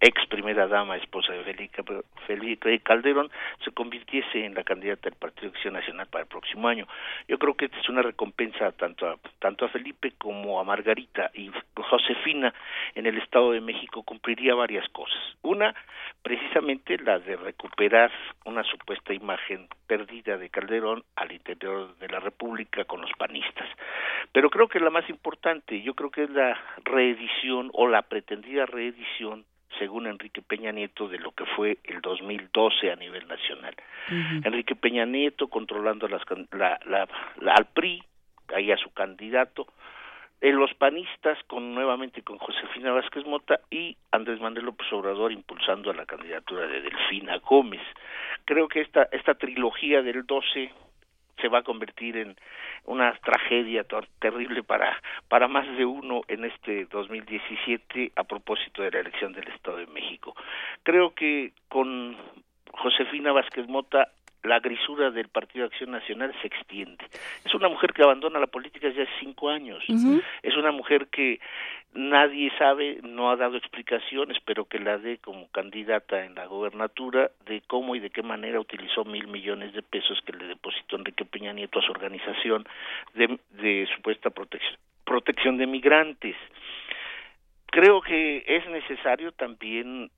ex 0.00 0.26
primera 0.26 0.66
dama, 0.66 0.96
esposa 0.96 1.32
de 1.32 1.44
Felipe, 1.44 1.82
Felipe 2.26 2.78
Calderón, 2.80 3.30
se 3.64 3.72
convirtiese 3.72 4.44
en 4.44 4.54
la 4.54 4.62
candidata 4.62 5.08
del 5.08 5.18
Partido 5.18 5.48
Acción 5.48 5.74
Nacional 5.74 6.06
para 6.06 6.22
el 6.22 6.28
próximo 6.28 6.68
año. 6.68 6.86
Yo 7.26 7.38
creo 7.38 7.54
que 7.54 7.66
esta 7.66 7.78
es 7.78 7.88
una 7.88 8.02
recompensa 8.02 8.70
tanto 8.72 9.08
a, 9.08 9.16
tanto 9.40 9.64
a 9.64 9.68
Felipe 9.68 10.12
como 10.16 10.60
a 10.60 10.64
Margarita 10.64 11.30
y 11.34 11.50
Josefina 11.74 12.54
en 12.94 13.06
el 13.06 13.18
Estado 13.18 13.52
de 13.52 13.60
México 13.60 14.02
cumpliría 14.02 14.54
varias 14.54 14.88
cosas. 14.90 15.18
Una, 15.42 15.74
precisamente 16.22 16.98
la 16.98 17.18
de 17.18 17.36
recuperar 17.36 18.12
una 18.44 18.62
supuesta 18.64 19.12
imagen 19.12 19.68
perdida 19.86 20.36
de 20.36 20.50
Calderón 20.50 21.02
al 21.16 21.32
interior 21.32 21.96
de 21.98 22.08
la 22.08 22.20
República 22.20 22.84
con 22.84 23.00
los 23.00 23.10
panistas. 23.18 23.68
Pero 24.32 24.50
creo 24.50 24.68
que 24.68 24.80
la 24.80 24.90
más 24.90 25.08
importante, 25.08 25.82
yo 25.82 25.94
creo 25.94 26.10
que 26.10 26.24
es 26.24 26.30
la 26.30 26.58
reedición 26.84 27.70
o 27.72 27.88
la 27.88 28.02
pretendida 28.02 28.66
reedición 28.66 29.44
según 29.78 30.06
Enrique 30.06 30.42
Peña 30.42 30.72
Nieto, 30.72 31.08
de 31.08 31.18
lo 31.18 31.32
que 31.32 31.44
fue 31.44 31.78
el 31.84 32.00
2012 32.00 32.90
a 32.90 32.96
nivel 32.96 33.26
nacional. 33.28 33.74
Enrique 34.44 34.74
Peña 34.74 35.04
Nieto 35.04 35.48
controlando 35.48 36.08
las, 36.08 36.22
la, 36.52 36.78
la, 36.86 37.52
al 37.52 37.66
PRI, 37.66 38.02
ahí 38.54 38.72
a 38.72 38.76
su 38.76 38.90
candidato, 38.92 39.66
en 40.40 40.56
los 40.56 40.72
panistas 40.74 41.36
con 41.48 41.74
nuevamente 41.74 42.22
con 42.22 42.38
Josefina 42.38 42.92
Vázquez 42.92 43.26
Mota 43.26 43.60
y 43.70 43.96
Andrés 44.12 44.40
Manuel 44.40 44.66
López 44.66 44.86
Obrador 44.92 45.32
impulsando 45.32 45.90
a 45.90 45.94
la 45.94 46.06
candidatura 46.06 46.66
de 46.66 46.80
Delfina 46.80 47.38
Gómez. 47.38 47.82
Creo 48.44 48.68
que 48.68 48.80
esta 48.80 49.08
esta 49.10 49.34
trilogía 49.34 50.00
del 50.00 50.24
12 50.24 50.70
se 51.40 51.48
va 51.48 51.58
a 51.58 51.62
convertir 51.62 52.16
en 52.16 52.36
una 52.84 53.12
tragedia 53.24 53.84
terrible 54.18 54.62
para 54.62 55.00
para 55.28 55.48
más 55.48 55.66
de 55.76 55.84
uno 55.84 56.22
en 56.28 56.44
este 56.44 56.86
2017 56.86 58.12
a 58.16 58.24
propósito 58.24 58.82
de 58.82 58.90
la 58.90 59.00
elección 59.00 59.32
del 59.32 59.48
Estado 59.48 59.78
de 59.78 59.86
México. 59.86 60.34
Creo 60.82 61.14
que 61.14 61.52
con 61.68 62.16
Josefina 62.72 63.32
Vázquez 63.32 63.68
Mota 63.68 64.08
la 64.42 64.60
grisura 64.60 65.10
del 65.10 65.28
Partido 65.28 65.64
de 65.64 65.74
Acción 65.74 65.90
Nacional 65.90 66.34
se 66.40 66.46
extiende. 66.46 67.04
Es 67.44 67.54
una 67.54 67.68
mujer 67.68 67.92
que 67.92 68.02
abandona 68.02 68.38
la 68.38 68.46
política 68.46 68.88
desde 68.88 69.02
hace 69.02 69.12
cinco 69.20 69.50
años. 69.50 69.84
Es 70.42 70.56
una 70.56 70.70
mujer 70.70 71.08
que 71.08 71.40
nadie 71.94 72.52
sabe, 72.58 73.00
no 73.02 73.30
ha 73.30 73.36
dado 73.36 73.56
explicaciones, 73.56 74.38
pero 74.44 74.66
que 74.66 74.78
la 74.78 74.98
dé 74.98 75.18
como 75.18 75.48
candidata 75.50 76.24
en 76.24 76.34
la 76.34 76.46
gobernatura 76.46 77.30
de 77.46 77.62
cómo 77.66 77.96
y 77.96 78.00
de 78.00 78.10
qué 78.10 78.22
manera 78.22 78.60
utilizó 78.60 79.04
mil 79.04 79.26
millones 79.26 79.72
de 79.72 79.82
pesos 79.82 80.20
que 80.24 80.32
le 80.32 80.46
depositó 80.46 80.96
Enrique 80.96 81.24
Peña 81.24 81.52
Nieto 81.52 81.80
a 81.80 81.82
su 81.82 81.90
organización 81.90 82.66
de, 83.14 83.38
de 83.50 83.88
supuesta 83.94 84.30
protección, 84.30 84.78
protección 85.04 85.56
de 85.56 85.66
migrantes. 85.66 86.36
Creo 87.66 88.00
que 88.00 88.44
es 88.46 88.66
necesario 88.68 89.32
también 89.32 90.10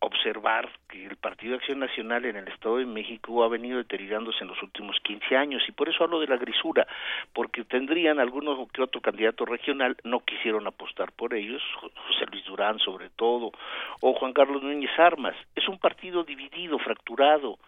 observar 0.00 0.70
que 0.88 1.06
el 1.06 1.16
Partido 1.16 1.52
de 1.52 1.58
Acción 1.58 1.78
Nacional 1.78 2.24
en 2.24 2.36
el 2.36 2.48
Estado 2.48 2.78
de 2.78 2.86
México 2.86 3.42
ha 3.44 3.48
venido 3.48 3.78
deteriorándose 3.78 4.38
en 4.42 4.48
los 4.48 4.62
últimos 4.62 4.96
15 5.02 5.36
años 5.36 5.62
y 5.68 5.72
por 5.72 5.88
eso 5.88 6.04
hablo 6.04 6.20
de 6.20 6.26
la 6.26 6.36
grisura, 6.36 6.86
porque 7.32 7.64
tendrían 7.64 8.20
algunos 8.20 8.70
que 8.72 8.82
otro 8.82 9.00
candidato 9.00 9.44
regional, 9.44 9.96
no 10.04 10.20
quisieron 10.20 10.66
apostar 10.66 11.12
por 11.12 11.34
ellos, 11.34 11.62
José 11.80 12.26
Luis 12.30 12.44
Durán 12.44 12.78
sobre 12.78 13.10
todo, 13.10 13.52
o 14.00 14.14
Juan 14.14 14.32
Carlos 14.32 14.62
Núñez 14.62 14.96
Armas. 14.98 15.34
Es 15.54 15.68
un 15.68 15.78
partido 15.78 16.24
dividido, 16.24 16.78
fracturado, 16.78 17.58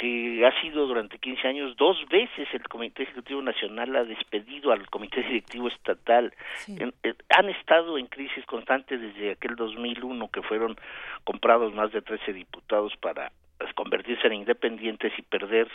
que 0.00 0.46
ha 0.46 0.62
sido 0.62 0.86
durante 0.86 1.18
15 1.18 1.46
años 1.46 1.76
dos 1.76 1.98
veces 2.08 2.48
el 2.54 2.66
Comité 2.68 3.02
Ejecutivo 3.02 3.42
Nacional 3.42 3.94
ha 3.96 4.04
despedido 4.04 4.72
al 4.72 4.88
Comité 4.88 5.22
Directivo 5.22 5.68
Estatal. 5.68 6.32
Eh, 6.68 7.14
han 7.28 7.50
estado 7.50 7.98
en 7.98 8.06
crisis 8.06 8.46
constante 8.46 8.96
desde 8.96 9.32
aquel 9.32 9.56
2001 9.56 10.30
que 10.30 10.40
fueron 10.40 10.76
comprados 11.24 11.69
más 11.74 11.92
de 11.92 12.02
13 12.02 12.32
diputados 12.32 12.96
para 12.98 13.32
pues, 13.58 13.72
convertirse 13.74 14.26
en 14.26 14.34
independientes 14.34 15.12
y 15.18 15.22
perder 15.22 15.68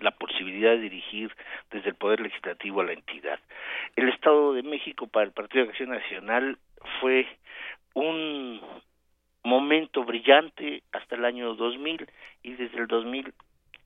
la 0.00 0.12
posibilidad 0.12 0.70
de 0.72 0.80
dirigir 0.80 1.34
desde 1.70 1.90
el 1.90 1.96
Poder 1.96 2.20
Legislativo 2.20 2.80
a 2.80 2.84
la 2.84 2.92
entidad. 2.92 3.40
El 3.96 4.08
Estado 4.08 4.52
de 4.52 4.62
México 4.62 5.06
para 5.06 5.26
el 5.26 5.32
Partido 5.32 5.64
de 5.64 5.70
Acción 5.70 5.90
Nacional 5.90 6.58
fue 7.00 7.26
un 7.94 8.60
momento 9.42 10.04
brillante 10.04 10.82
hasta 10.92 11.16
el 11.16 11.24
año 11.24 11.54
2000 11.54 12.06
y 12.42 12.52
desde 12.52 12.78
el 12.78 12.86
2000 12.86 13.32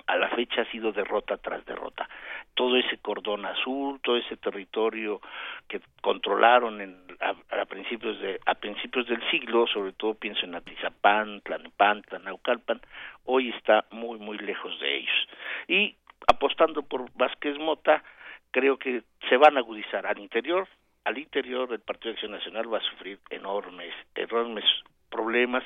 a 0.06 0.16
la 0.16 0.28
fecha 0.30 0.62
ha 0.62 0.70
sido 0.70 0.92
derrota 0.92 1.36
tras 1.36 1.64
derrota. 1.64 2.08
Todo 2.54 2.76
ese 2.76 2.98
cordón 2.98 3.44
azul, 3.46 4.00
todo 4.02 4.16
ese 4.16 4.36
territorio 4.36 5.20
que 5.68 5.80
controlaron 6.00 6.80
en, 6.80 6.96
a, 7.20 7.64
principios 7.64 8.20
de 8.20 8.40
a 8.46 8.54
principios 8.54 9.06
del 9.06 9.22
siglo, 9.30 9.66
sobre 9.66 9.92
todo 9.92 10.14
pienso 10.14 10.44
en 10.44 10.54
Atizapán, 10.54 11.40
Tlanepantla, 11.42 12.18
Naucalpan, 12.18 12.80
hoy 13.24 13.50
está 13.50 13.84
muy 13.90 14.18
muy 14.18 14.38
lejos 14.38 14.78
de 14.80 14.96
ellos. 14.96 15.28
Y 15.68 15.96
apostando 16.26 16.82
por 16.82 17.10
Vázquez 17.14 17.58
Mota, 17.58 18.02
creo 18.50 18.78
que 18.78 19.02
se 19.28 19.36
van 19.36 19.56
a 19.56 19.60
agudizar 19.60 20.06
al 20.06 20.18
interior, 20.18 20.68
al 21.04 21.18
interior 21.18 21.68
del 21.68 21.80
Partido 21.80 22.10
de 22.10 22.14
Acción 22.14 22.32
Nacional 22.32 22.72
va 22.72 22.78
a 22.78 22.90
sufrir 22.90 23.18
enormes, 23.30 23.94
enormes 24.14 24.64
problemas 25.12 25.62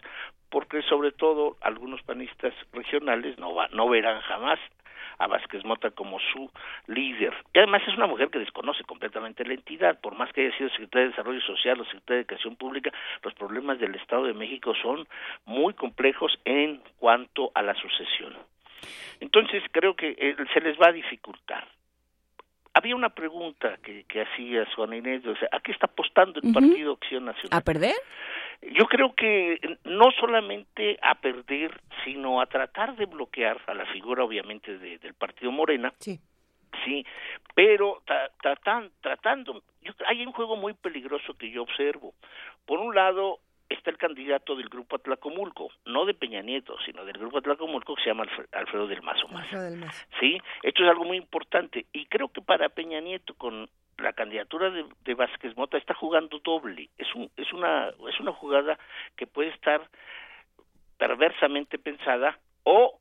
porque 0.51 0.83
sobre 0.83 1.13
todo 1.13 1.57
algunos 1.61 2.03
panistas 2.03 2.53
regionales 2.73 3.39
no 3.39 3.55
va, 3.55 3.69
no 3.69 3.89
verán 3.89 4.21
jamás 4.23 4.59
a 5.19 5.27
Vázquez 5.27 5.65
Mota 5.65 5.91
como 5.91 6.19
su 6.33 6.51
líder. 6.87 7.33
Y 7.55 7.59
además 7.59 7.83
es 7.87 7.95
una 7.97 8.07
mujer 8.07 8.29
que 8.29 8.39
desconoce 8.39 8.85
completamente 8.85 9.45
la 9.45 9.55
entidad, 9.55 9.99
por 10.01 10.15
más 10.15 10.33
que 10.33 10.47
haya 10.47 10.57
sido 10.57 10.71
secretaria 10.71 11.05
de 11.05 11.11
Desarrollo 11.11 11.41
Social 11.41 11.81
o 11.81 11.85
secretaria 11.85 12.17
de 12.17 12.21
Educación 12.23 12.57
Pública, 12.57 12.93
los 13.23 13.35
problemas 13.35 13.79
del 13.79 13.95
Estado 13.95 14.25
de 14.25 14.35
México 14.35 14.75
son 14.83 15.07
muy 15.45 15.75
complejos 15.75 16.39
en 16.45 16.83
cuanto 16.99 17.51
a 17.55 17.63
la 17.63 17.75
sucesión. 17.75 18.35
Entonces 19.21 19.63
creo 19.73 19.97
que 19.97 20.15
eh, 20.19 20.37
se 20.53 20.61
les 20.61 20.79
va 20.79 20.89
a 20.89 20.93
dificultar. 20.93 21.67
Había 22.75 22.95
una 22.95 23.09
pregunta 23.09 23.79
que, 23.83 24.05
que 24.05 24.21
hacía 24.21 24.67
Juana 24.77 24.99
Inés, 24.99 25.25
o 25.27 25.35
sea, 25.37 25.49
¿a 25.51 25.61
qué 25.61 25.73
está 25.73 25.87
apostando 25.87 26.41
el 26.43 26.53
Partido 26.53 26.93
Acción 26.93 27.25
Nacional? 27.25 27.59
¿A 27.59 27.63
perder? 27.63 27.95
Yo 28.63 28.87
creo 28.87 29.15
que 29.15 29.79
no 29.85 30.11
solamente 30.19 30.99
a 31.03 31.15
perder, 31.17 31.81
sino 32.05 32.41
a 32.41 32.47
tratar 32.47 32.97
de 32.97 33.07
bloquear 33.07 33.61
a 33.67 33.75
la 33.75 33.87
figura 33.87 34.25
obviamente 34.25 34.79
del 34.79 35.15
partido 35.15 35.53
Morena. 35.53 35.93
Sí. 35.99 36.21
Sí, 36.85 37.05
pero 37.55 38.03
tratan, 38.43 38.91
tratando, 39.01 39.63
hay 40.07 40.25
un 40.25 40.33
juego 40.33 40.57
muy 40.57 40.75
peligroso 40.75 41.35
que 41.35 41.51
yo 41.51 41.63
observo. 41.63 42.15
Por 42.67 42.81
un 42.81 42.95
lado, 42.95 43.39
está 43.69 43.91
el 43.91 43.99
candidato 43.99 44.55
del 44.55 44.69
grupo 44.69 44.97
Atlacomulco, 44.97 45.71
no 45.85 46.05
de 46.05 46.15
Peña 46.15 46.43
Nieto, 46.43 46.77
sino 46.85 47.05
del 47.05 47.19
grupo 47.19 47.39
Atlacomulco 47.39 47.95
que 47.95 48.03
se 48.03 48.11
llama 48.11 48.27
Alfredo 48.53 48.87
del 48.87 49.03
Mazo 49.03 49.29
Sí, 50.21 50.39
esto 50.63 50.85
es 50.85 50.89
algo 50.89 51.05
muy 51.05 51.17
importante 51.17 51.87
y 51.93 52.07
creo 52.07 52.29
que 52.29 52.43
para 52.43 52.69
Peña 52.69 53.01
Nieto 53.01 53.35
con 53.35 53.69
la 53.99 54.13
candidatura 54.13 54.71
de, 54.71 54.85
de, 55.05 55.15
Vázquez 55.15 55.57
Mota 55.57 55.79
está 55.79 55.95
jugando 55.95 56.39
doble. 56.41 56.91
Es 56.99 57.15
un, 57.15 57.31
es 57.37 57.53
una 57.53 57.89
es 57.89 58.21
una 58.21 58.33
jugada 58.33 58.79
que 59.17 59.27
puede 59.27 59.51
estar 59.51 59.89
perversamente 60.99 61.79
pensada 61.79 62.39
o 62.65 63.01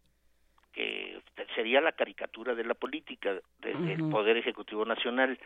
que 0.72 1.22
sería 1.54 1.82
la 1.82 1.94
caricatura 1.94 2.54
de 2.54 2.64
la 2.64 2.74
política 2.74 3.34
del 3.60 4.10
poder 4.10 4.38
ejecutivo 4.38 4.86
nacional. 4.86 5.40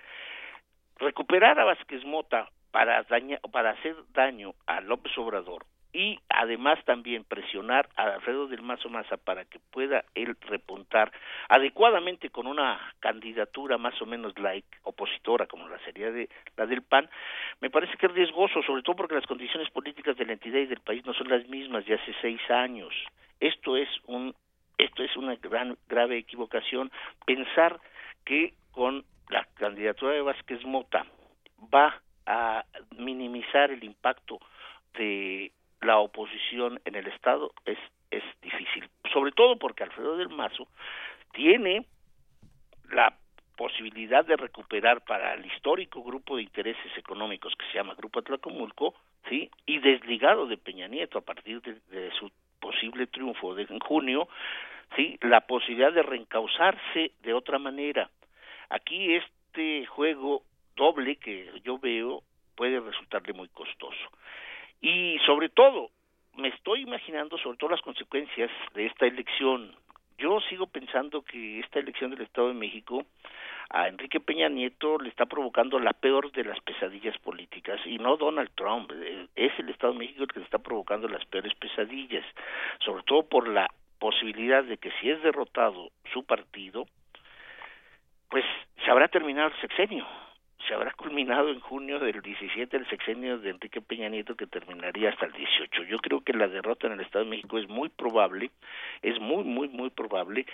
Recuperar 0.97 1.59
a 1.59 1.65
Vázquez 1.65 2.03
Mota 2.03 2.49
para, 2.71 3.05
para 3.51 3.71
hacer 3.71 3.95
daño 4.13 4.53
a 4.65 4.81
López 4.81 5.17
Obrador 5.17 5.65
y 5.91 6.19
además 6.29 6.77
también 6.85 7.23
presionar 7.23 7.89
a 7.95 8.03
Alfredo 8.03 8.47
del 8.47 8.61
Mazo 8.61 8.89
Maza 8.89 9.17
para 9.17 9.45
que 9.45 9.59
pueda 9.71 10.05
él 10.13 10.35
repuntar 10.41 11.11
adecuadamente 11.47 12.29
con 12.29 12.45
una 12.45 12.79
candidatura 12.99 13.77
más 13.77 13.99
o 14.01 14.05
menos 14.05 14.37
like 14.37 14.67
opositora 14.83 15.47
como 15.47 15.67
la 15.67 15.79
sería 15.79 16.11
de 16.11 16.29
la 16.57 16.67
del 16.67 16.83
PAN 16.83 17.09
me 17.59 17.71
parece 17.71 17.97
que 17.97 18.05
es 18.05 18.13
riesgoso 18.13 18.61
sobre 18.61 18.83
todo 18.83 18.97
porque 18.97 19.15
las 19.15 19.25
condiciones 19.25 19.69
políticas 19.71 20.15
de 20.15 20.25
la 20.25 20.33
entidad 20.33 20.59
y 20.59 20.67
del 20.67 20.81
país 20.81 21.03
no 21.05 21.13
son 21.13 21.29
las 21.29 21.47
mismas 21.47 21.85
de 21.85 21.95
hace 21.95 22.13
seis 22.21 22.39
años. 22.49 22.93
Esto 23.39 23.75
es 23.75 23.89
un 24.05 24.35
esto 24.77 25.03
es 25.03 25.17
una 25.17 25.35
gran 25.35 25.77
grave 25.89 26.17
equivocación 26.17 26.91
pensar 27.25 27.79
que 28.25 28.53
con 28.71 29.03
la 29.29 29.45
candidatura 29.55 30.13
de 30.13 30.21
Vázquez 30.21 30.63
Mota 30.63 31.05
va 31.73 31.99
a 32.29 32.63
minimizar 32.95 33.71
el 33.71 33.83
impacto 33.83 34.39
de 34.93 35.51
la 35.81 35.97
oposición 35.97 36.79
en 36.85 36.95
el 36.95 37.07
Estado 37.07 37.51
es, 37.65 37.79
es 38.11 38.23
difícil, 38.41 38.87
sobre 39.11 39.31
todo 39.31 39.57
porque 39.57 39.83
Alfredo 39.83 40.15
del 40.15 40.29
Mazo 40.29 40.67
tiene 41.33 41.85
la 42.91 43.17
posibilidad 43.57 44.23
de 44.23 44.37
recuperar 44.37 45.01
para 45.01 45.33
el 45.33 45.45
histórico 45.45 46.03
grupo 46.03 46.37
de 46.37 46.43
intereses 46.43 46.95
económicos 46.97 47.53
que 47.57 47.65
se 47.67 47.73
llama 47.73 47.95
Grupo 47.95 48.19
Atlacomulco, 48.19 48.93
¿sí? 49.27 49.49
y 49.65 49.79
desligado 49.79 50.45
de 50.45 50.57
Peña 50.57 50.87
Nieto 50.87 51.17
a 51.17 51.21
partir 51.21 51.61
de, 51.61 52.11
su 52.11 52.31
posible 52.59 53.07
triunfo 53.07 53.55
de, 53.55 53.63
en 53.63 53.79
junio, 53.79 54.29
¿sí? 54.95 55.17
la 55.21 55.41
posibilidad 55.41 55.91
de 55.91 56.03
reencauzarse 56.03 57.11
de 57.21 57.33
otra 57.33 57.57
manera. 57.57 58.09
Aquí 58.69 59.15
este 59.15 59.85
juego 59.87 60.43
doble 60.79 61.17
que 61.17 61.51
yo 61.63 61.77
veo 61.77 62.23
puede 62.55 62.79
resultarle 62.79 63.33
muy 63.33 63.49
costoso. 63.49 64.05
Y 64.81 65.19
sobre 65.25 65.49
todo, 65.49 65.91
me 66.37 66.47
estoy 66.47 66.81
imaginando 66.81 67.37
sobre 67.37 67.57
todo 67.57 67.71
las 67.71 67.81
consecuencias 67.81 68.49
de 68.73 68.85
esta 68.85 69.05
elección. 69.05 69.75
Yo 70.17 70.39
sigo 70.49 70.67
pensando 70.67 71.21
que 71.21 71.59
esta 71.59 71.79
elección 71.79 72.11
del 72.11 72.21
Estado 72.21 72.47
de 72.47 72.53
México 72.53 73.05
a 73.69 73.87
Enrique 73.87 74.19
Peña 74.19 74.49
Nieto 74.49 74.97
le 74.97 75.09
está 75.09 75.25
provocando 75.25 75.79
la 75.79 75.93
peor 75.93 76.31
de 76.31 76.43
las 76.43 76.59
pesadillas 76.61 77.17
políticas 77.19 77.79
y 77.85 77.97
no 77.97 78.17
Donald 78.17 78.49
Trump, 78.55 78.91
eh, 78.93 79.27
es 79.35 79.51
el 79.59 79.69
Estado 79.69 79.93
de 79.93 79.99
México 79.99 80.23
el 80.23 80.29
que 80.29 80.39
le 80.39 80.45
está 80.45 80.59
provocando 80.59 81.07
las 81.07 81.25
peores 81.25 81.53
pesadillas, 81.55 82.25
sobre 82.79 83.03
todo 83.03 83.23
por 83.23 83.47
la 83.47 83.69
posibilidad 83.99 84.63
de 84.63 84.77
que 84.77 84.91
si 84.99 85.09
es 85.09 85.21
derrotado 85.21 85.91
su 86.13 86.23
partido, 86.23 86.87
pues 88.29 88.45
se 88.83 88.89
habrá 88.89 89.07
terminado 89.07 89.49
el 89.49 89.61
sexenio, 89.61 90.07
se 90.67 90.73
habrá 90.73 90.91
culminado 90.91 91.49
en 91.49 91.59
junio 91.59 91.99
del 91.99 92.21
17 92.21 92.75
el 92.75 92.87
sexenio 92.89 93.39
de 93.39 93.51
Enrique 93.51 93.81
Peña 93.81 94.09
Nieto 94.09 94.35
que 94.35 94.47
terminaría 94.47 95.09
hasta 95.09 95.25
el 95.25 95.33
18. 95.33 95.83
Yo 95.83 95.97
creo 95.99 96.21
que 96.21 96.33
la 96.33 96.47
derrota 96.47 96.87
en 96.87 96.93
el 96.93 97.01
Estado 97.01 97.25
de 97.25 97.31
México 97.31 97.57
es 97.57 97.67
muy 97.67 97.89
probable, 97.89 98.51
es 99.01 99.19
muy, 99.19 99.43
muy, 99.43 99.67
muy 99.69 99.89
probable 99.89 100.45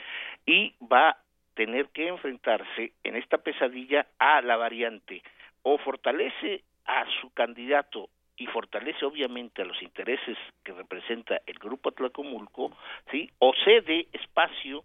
y 0.45 0.73
va 0.81 1.09
a 1.09 1.17
tener 1.55 1.87
que 1.89 2.07
enfrentarse 2.07 2.93
en 3.03 3.15
esta 3.15 3.37
pesadilla 3.37 4.07
a 4.19 4.41
la 4.41 4.57
variante 4.57 5.21
o 5.63 5.77
fortalece 5.79 6.63
a 6.85 7.05
su 7.21 7.31
candidato 7.33 8.09
y 8.37 8.47
fortalece 8.47 9.05
obviamente 9.05 9.61
a 9.61 9.65
los 9.65 9.81
intereses 9.81 10.37
que 10.63 10.73
representa 10.73 11.41
el 11.45 11.57
grupo 11.57 11.89
Atlacomulco, 11.89 12.71
¿sí? 13.09 13.29
o 13.39 13.53
cede 13.63 14.07
espacio 14.11 14.83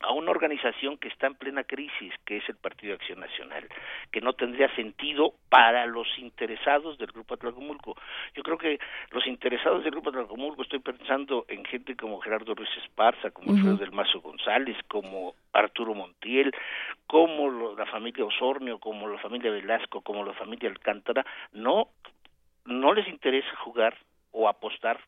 a 0.00 0.12
una 0.12 0.30
organización 0.30 0.96
que 0.96 1.08
está 1.08 1.26
en 1.26 1.34
plena 1.34 1.64
crisis, 1.64 2.12
que 2.24 2.38
es 2.38 2.48
el 2.48 2.56
Partido 2.56 2.90
de 2.90 2.96
Acción 2.96 3.20
Nacional, 3.20 3.68
que 4.12 4.20
no 4.20 4.32
tendría 4.32 4.74
sentido 4.76 5.34
para 5.48 5.86
los 5.86 6.06
interesados 6.18 6.98
del 6.98 7.08
Grupo 7.08 7.34
Atlacomulco. 7.34 7.96
Yo 8.34 8.42
creo 8.42 8.58
que 8.58 8.78
los 9.10 9.26
interesados 9.26 9.82
del 9.82 9.92
Grupo 9.92 10.10
Atlacomulco, 10.10 10.62
estoy 10.62 10.78
pensando 10.78 11.44
en 11.48 11.64
gente 11.64 11.96
como 11.96 12.20
Gerardo 12.20 12.54
Ruiz 12.54 12.70
Esparza, 12.84 13.30
como 13.30 13.52
Alfredo 13.52 13.76
del 13.76 13.92
Mazo 13.92 14.20
González, 14.20 14.76
como 14.88 15.34
Arturo 15.52 15.94
Montiel, 15.94 16.52
como 17.06 17.74
la 17.74 17.86
familia 17.86 18.24
Osornio, 18.24 18.78
como 18.78 19.08
la 19.08 19.18
familia 19.18 19.50
Velasco, 19.50 20.02
como 20.02 20.24
la 20.24 20.34
familia 20.34 20.68
Alcántara, 20.68 21.24
no, 21.52 21.88
no 22.64 22.94
les 22.94 23.08
interesa 23.08 23.54
jugar 23.56 23.96
o 24.30 24.48
apostar 24.48 25.00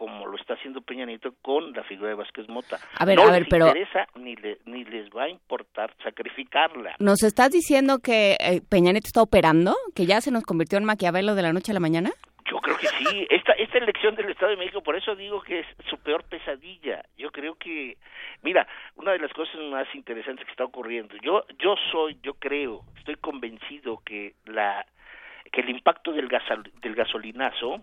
como 0.00 0.26
lo 0.26 0.36
está 0.38 0.54
haciendo 0.54 0.80
Peña 0.80 1.04
Nieto 1.04 1.34
con 1.42 1.74
la 1.74 1.84
figura 1.84 2.08
de 2.08 2.14
Vázquez 2.14 2.48
Mota. 2.48 2.78
A 2.98 3.04
ver, 3.04 3.16
no 3.16 3.24
a 3.24 3.32
ver, 3.32 3.42
les 3.42 3.50
pero 3.50 3.66
interesa 3.66 4.08
ni, 4.14 4.34
ni 4.64 4.82
les 4.86 5.10
va 5.10 5.24
a 5.24 5.28
importar 5.28 5.94
sacrificarla. 6.02 6.96
¿Nos 6.98 7.22
estás 7.22 7.50
diciendo 7.50 7.98
que 7.98 8.38
eh, 8.40 8.62
Peña 8.66 8.92
Nieto 8.92 9.08
está 9.08 9.20
operando? 9.20 9.76
¿Que 9.94 10.06
ya 10.06 10.22
se 10.22 10.30
nos 10.30 10.44
convirtió 10.44 10.78
en 10.78 10.86
Maquiavelo 10.86 11.34
de 11.34 11.42
la 11.42 11.52
noche 11.52 11.72
a 11.72 11.74
la 11.74 11.80
mañana? 11.80 12.12
Yo 12.50 12.60
creo 12.60 12.78
que 12.78 12.86
sí. 12.86 13.26
Esta, 13.30 13.52
esta 13.52 13.76
elección 13.76 14.14
del 14.14 14.30
Estado 14.30 14.52
de 14.52 14.56
México, 14.56 14.82
por 14.82 14.96
eso 14.96 15.14
digo 15.14 15.42
que 15.42 15.60
es 15.60 15.66
su 15.90 15.98
peor 15.98 16.24
pesadilla. 16.24 17.04
Yo 17.18 17.30
creo 17.30 17.56
que, 17.56 17.98
mira, 18.40 18.66
una 18.96 19.12
de 19.12 19.18
las 19.18 19.34
cosas 19.34 19.60
más 19.70 19.86
interesantes 19.94 20.46
que 20.46 20.52
está 20.52 20.64
ocurriendo, 20.64 21.14
yo, 21.22 21.44
yo 21.58 21.74
soy, 21.92 22.16
yo 22.22 22.32
creo, 22.38 22.84
estoy 22.96 23.16
convencido 23.16 24.00
que 24.02 24.32
la 24.46 24.86
que 25.52 25.60
el 25.60 25.70
impacto 25.70 26.12
del, 26.12 26.28
gasol, 26.28 26.70
del 26.80 26.94
gasolinazo 26.94 27.82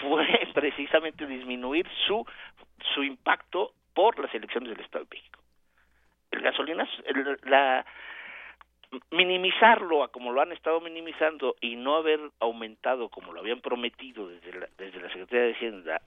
fue 0.00 0.26
precisamente 0.54 1.26
disminuir 1.26 1.86
su 2.06 2.26
su 2.94 3.02
impacto 3.02 3.72
por 3.94 4.18
las 4.18 4.32
elecciones 4.34 4.70
del 4.70 4.80
Estado 4.80 5.04
de 5.04 5.16
México. 5.16 5.40
El 6.30 6.42
gasolinazo, 6.42 7.02
la 7.44 7.84
minimizarlo 9.10 10.02
a 10.02 10.08
como 10.08 10.32
lo 10.32 10.40
han 10.40 10.52
estado 10.52 10.80
minimizando 10.80 11.56
y 11.60 11.76
no 11.76 11.96
haber 11.96 12.20
aumentado 12.40 13.08
como 13.08 13.32
lo 13.32 13.40
habían 13.40 13.60
prometido 13.60 14.28
desde 14.28 14.60
la, 14.60 14.68
desde 14.78 15.00
la 15.00 15.08
Secretaría 15.08 15.46
de 15.46 15.54
Hacienda 15.54 16.00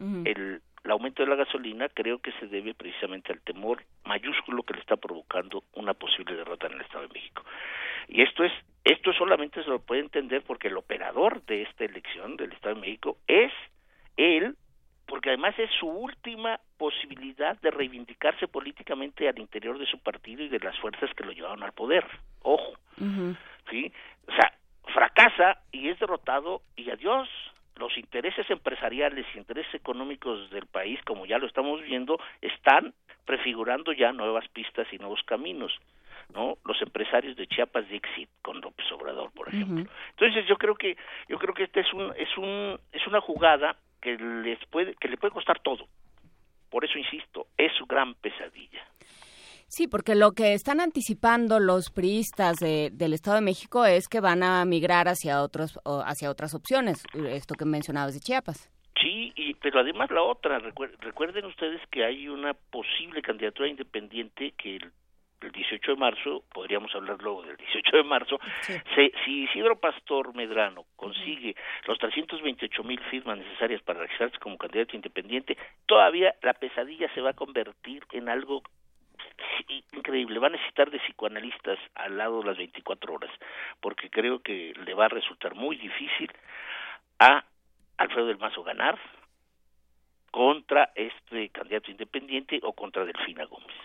el, 0.00 0.60
el 0.84 0.90
aumento 0.90 1.22
de 1.22 1.28
la 1.28 1.36
gasolina 1.36 1.88
creo 1.88 2.18
que 2.18 2.32
se 2.32 2.46
debe 2.48 2.74
precisamente 2.74 3.32
al 3.32 3.40
temor 3.40 3.84
mayúsculo 4.04 4.64
que 4.64 4.74
le 4.74 4.80
está 4.80 4.96
provocando 4.96 5.62
una 5.74 5.94
posible 5.94 6.34
derrota 6.34 6.66
en 6.66 6.74
el 6.74 6.80
Estado 6.80 7.06
de 7.06 7.14
México. 7.14 7.44
Y 8.08 8.22
esto 8.22 8.44
es 8.44 8.52
esto 8.84 9.14
solamente 9.14 9.62
se 9.62 9.70
lo 9.70 9.78
puede 9.78 10.02
entender 10.02 10.42
porque 10.42 10.68
el 10.68 10.76
operador 10.76 11.42
de 11.46 11.62
esta 11.62 11.84
elección 11.84 12.36
del 12.36 12.52
Estado 12.52 12.74
de 12.74 12.80
México 12.82 13.16
es 13.26 13.50
él 14.18 14.56
porque 15.06 15.30
además 15.30 15.58
es 15.58 15.70
su 15.78 15.86
última 15.86 16.60
posibilidad 16.78 17.60
de 17.60 17.70
reivindicarse 17.70 18.48
políticamente 18.48 19.28
al 19.28 19.38
interior 19.38 19.78
de 19.78 19.86
su 19.86 19.98
partido 19.98 20.42
y 20.42 20.48
de 20.48 20.58
las 20.60 20.78
fuerzas 20.78 21.12
que 21.14 21.24
lo 21.24 21.32
llevaron 21.32 21.62
al 21.62 21.72
poder. 21.72 22.04
Ojo, 22.42 22.72
¿sí? 23.70 23.92
O 24.26 24.32
sea, 24.32 24.52
fracasa 24.92 25.60
y 25.72 25.88
es 25.88 25.98
derrotado 25.98 26.62
y 26.76 26.90
adiós. 26.90 27.28
Los 27.76 27.98
intereses 27.98 28.48
empresariales 28.50 29.26
y 29.34 29.38
intereses 29.38 29.74
económicos 29.74 30.48
del 30.50 30.66
país, 30.66 31.00
como 31.04 31.26
ya 31.26 31.38
lo 31.38 31.46
estamos 31.46 31.82
viendo, 31.82 32.18
están 32.40 32.94
prefigurando 33.26 33.92
ya 33.92 34.12
nuevas 34.12 34.46
pistas 34.48 34.86
y 34.92 34.98
nuevos 34.98 35.22
caminos. 35.24 35.72
¿No? 36.32 36.58
Los 36.64 36.80
empresarios 36.82 37.36
de 37.36 37.46
Chiapas 37.46 37.88
de 37.88 37.96
Exit 37.96 38.28
con 38.42 38.60
López 38.60 38.90
Obrador, 38.92 39.30
por 39.32 39.48
ejemplo. 39.48 39.84
Entonces 40.10 40.46
yo 40.48 40.56
creo 40.56 40.74
que 40.74 40.96
yo 41.28 41.38
creo 41.38 41.54
que 41.54 41.64
esta 41.64 41.80
es 41.80 41.92
un 41.92 42.12
es 42.16 42.36
un 42.38 42.78
es 42.92 43.06
una 43.06 43.20
jugada 43.20 43.76
que 44.00 44.16
les 44.16 44.58
puede 44.66 44.94
que 44.94 45.08
le 45.08 45.16
puede 45.16 45.32
costar 45.32 45.60
todo. 45.60 45.86
Por 46.70 46.84
eso 46.84 46.98
insisto, 46.98 47.46
es 47.56 47.72
su 47.78 47.86
gran 47.86 48.14
pesadilla. 48.14 48.82
Sí, 49.66 49.88
porque 49.88 50.14
lo 50.14 50.32
que 50.32 50.52
están 50.54 50.80
anticipando 50.80 51.58
los 51.58 51.90
priistas 51.90 52.58
del 52.58 53.12
Estado 53.12 53.36
de 53.36 53.42
México 53.42 53.84
es 53.84 54.08
que 54.08 54.20
van 54.20 54.42
a 54.42 54.64
migrar 54.64 55.08
hacia 55.08 55.42
otros 55.42 55.80
hacia 55.84 56.30
otras 56.30 56.54
opciones, 56.54 57.02
esto 57.14 57.54
que 57.54 57.64
mencionabas 57.64 58.14
de 58.14 58.20
Chiapas. 58.20 58.70
Sí, 59.00 59.32
y, 59.34 59.54
pero 59.54 59.80
además 59.80 60.10
la 60.10 60.22
otra, 60.22 60.58
recuerden 60.58 61.44
ustedes 61.46 61.80
que 61.90 62.04
hay 62.04 62.28
una 62.28 62.54
posible 62.54 63.20
candidatura 63.22 63.68
independiente 63.68 64.52
que 64.56 64.76
el 64.76 64.92
el 65.40 65.52
18 65.52 65.92
de 65.92 65.96
marzo, 65.96 66.44
podríamos 66.52 66.94
hablar 66.94 67.20
luego 67.22 67.42
del 67.42 67.56
18 67.56 67.96
de 67.96 68.04
marzo, 68.04 68.38
si 69.24 69.44
Isidro 69.44 69.76
Pastor 69.78 70.34
Medrano 70.34 70.84
consigue 70.96 71.54
los 71.86 71.98
328 71.98 72.82
mil 72.84 73.00
firmas 73.10 73.38
necesarias 73.38 73.82
para 73.82 74.00
registrarse 74.00 74.38
como 74.38 74.56
candidato 74.56 74.96
independiente, 74.96 75.56
todavía 75.86 76.34
la 76.42 76.54
pesadilla 76.54 77.12
se 77.14 77.20
va 77.20 77.30
a 77.30 77.34
convertir 77.34 78.04
en 78.12 78.28
algo 78.28 78.62
increíble. 79.92 80.38
Va 80.38 80.48
a 80.48 80.50
necesitar 80.50 80.90
de 80.90 80.98
psicoanalistas 80.98 81.78
al 81.94 82.18
lado 82.18 82.40
de 82.40 82.46
las 82.46 82.56
24 82.56 83.14
horas, 83.14 83.30
porque 83.80 84.10
creo 84.10 84.40
que 84.40 84.72
le 84.84 84.94
va 84.94 85.06
a 85.06 85.08
resultar 85.08 85.54
muy 85.54 85.76
difícil 85.76 86.30
a 87.18 87.44
Alfredo 87.96 88.26
del 88.26 88.38
Mazo 88.38 88.62
ganar 88.62 88.98
contra 90.30 90.90
este 90.94 91.48
candidato 91.50 91.90
independiente 91.90 92.58
o 92.62 92.72
contra 92.72 93.04
Delfina 93.04 93.44
Gómez. 93.44 93.76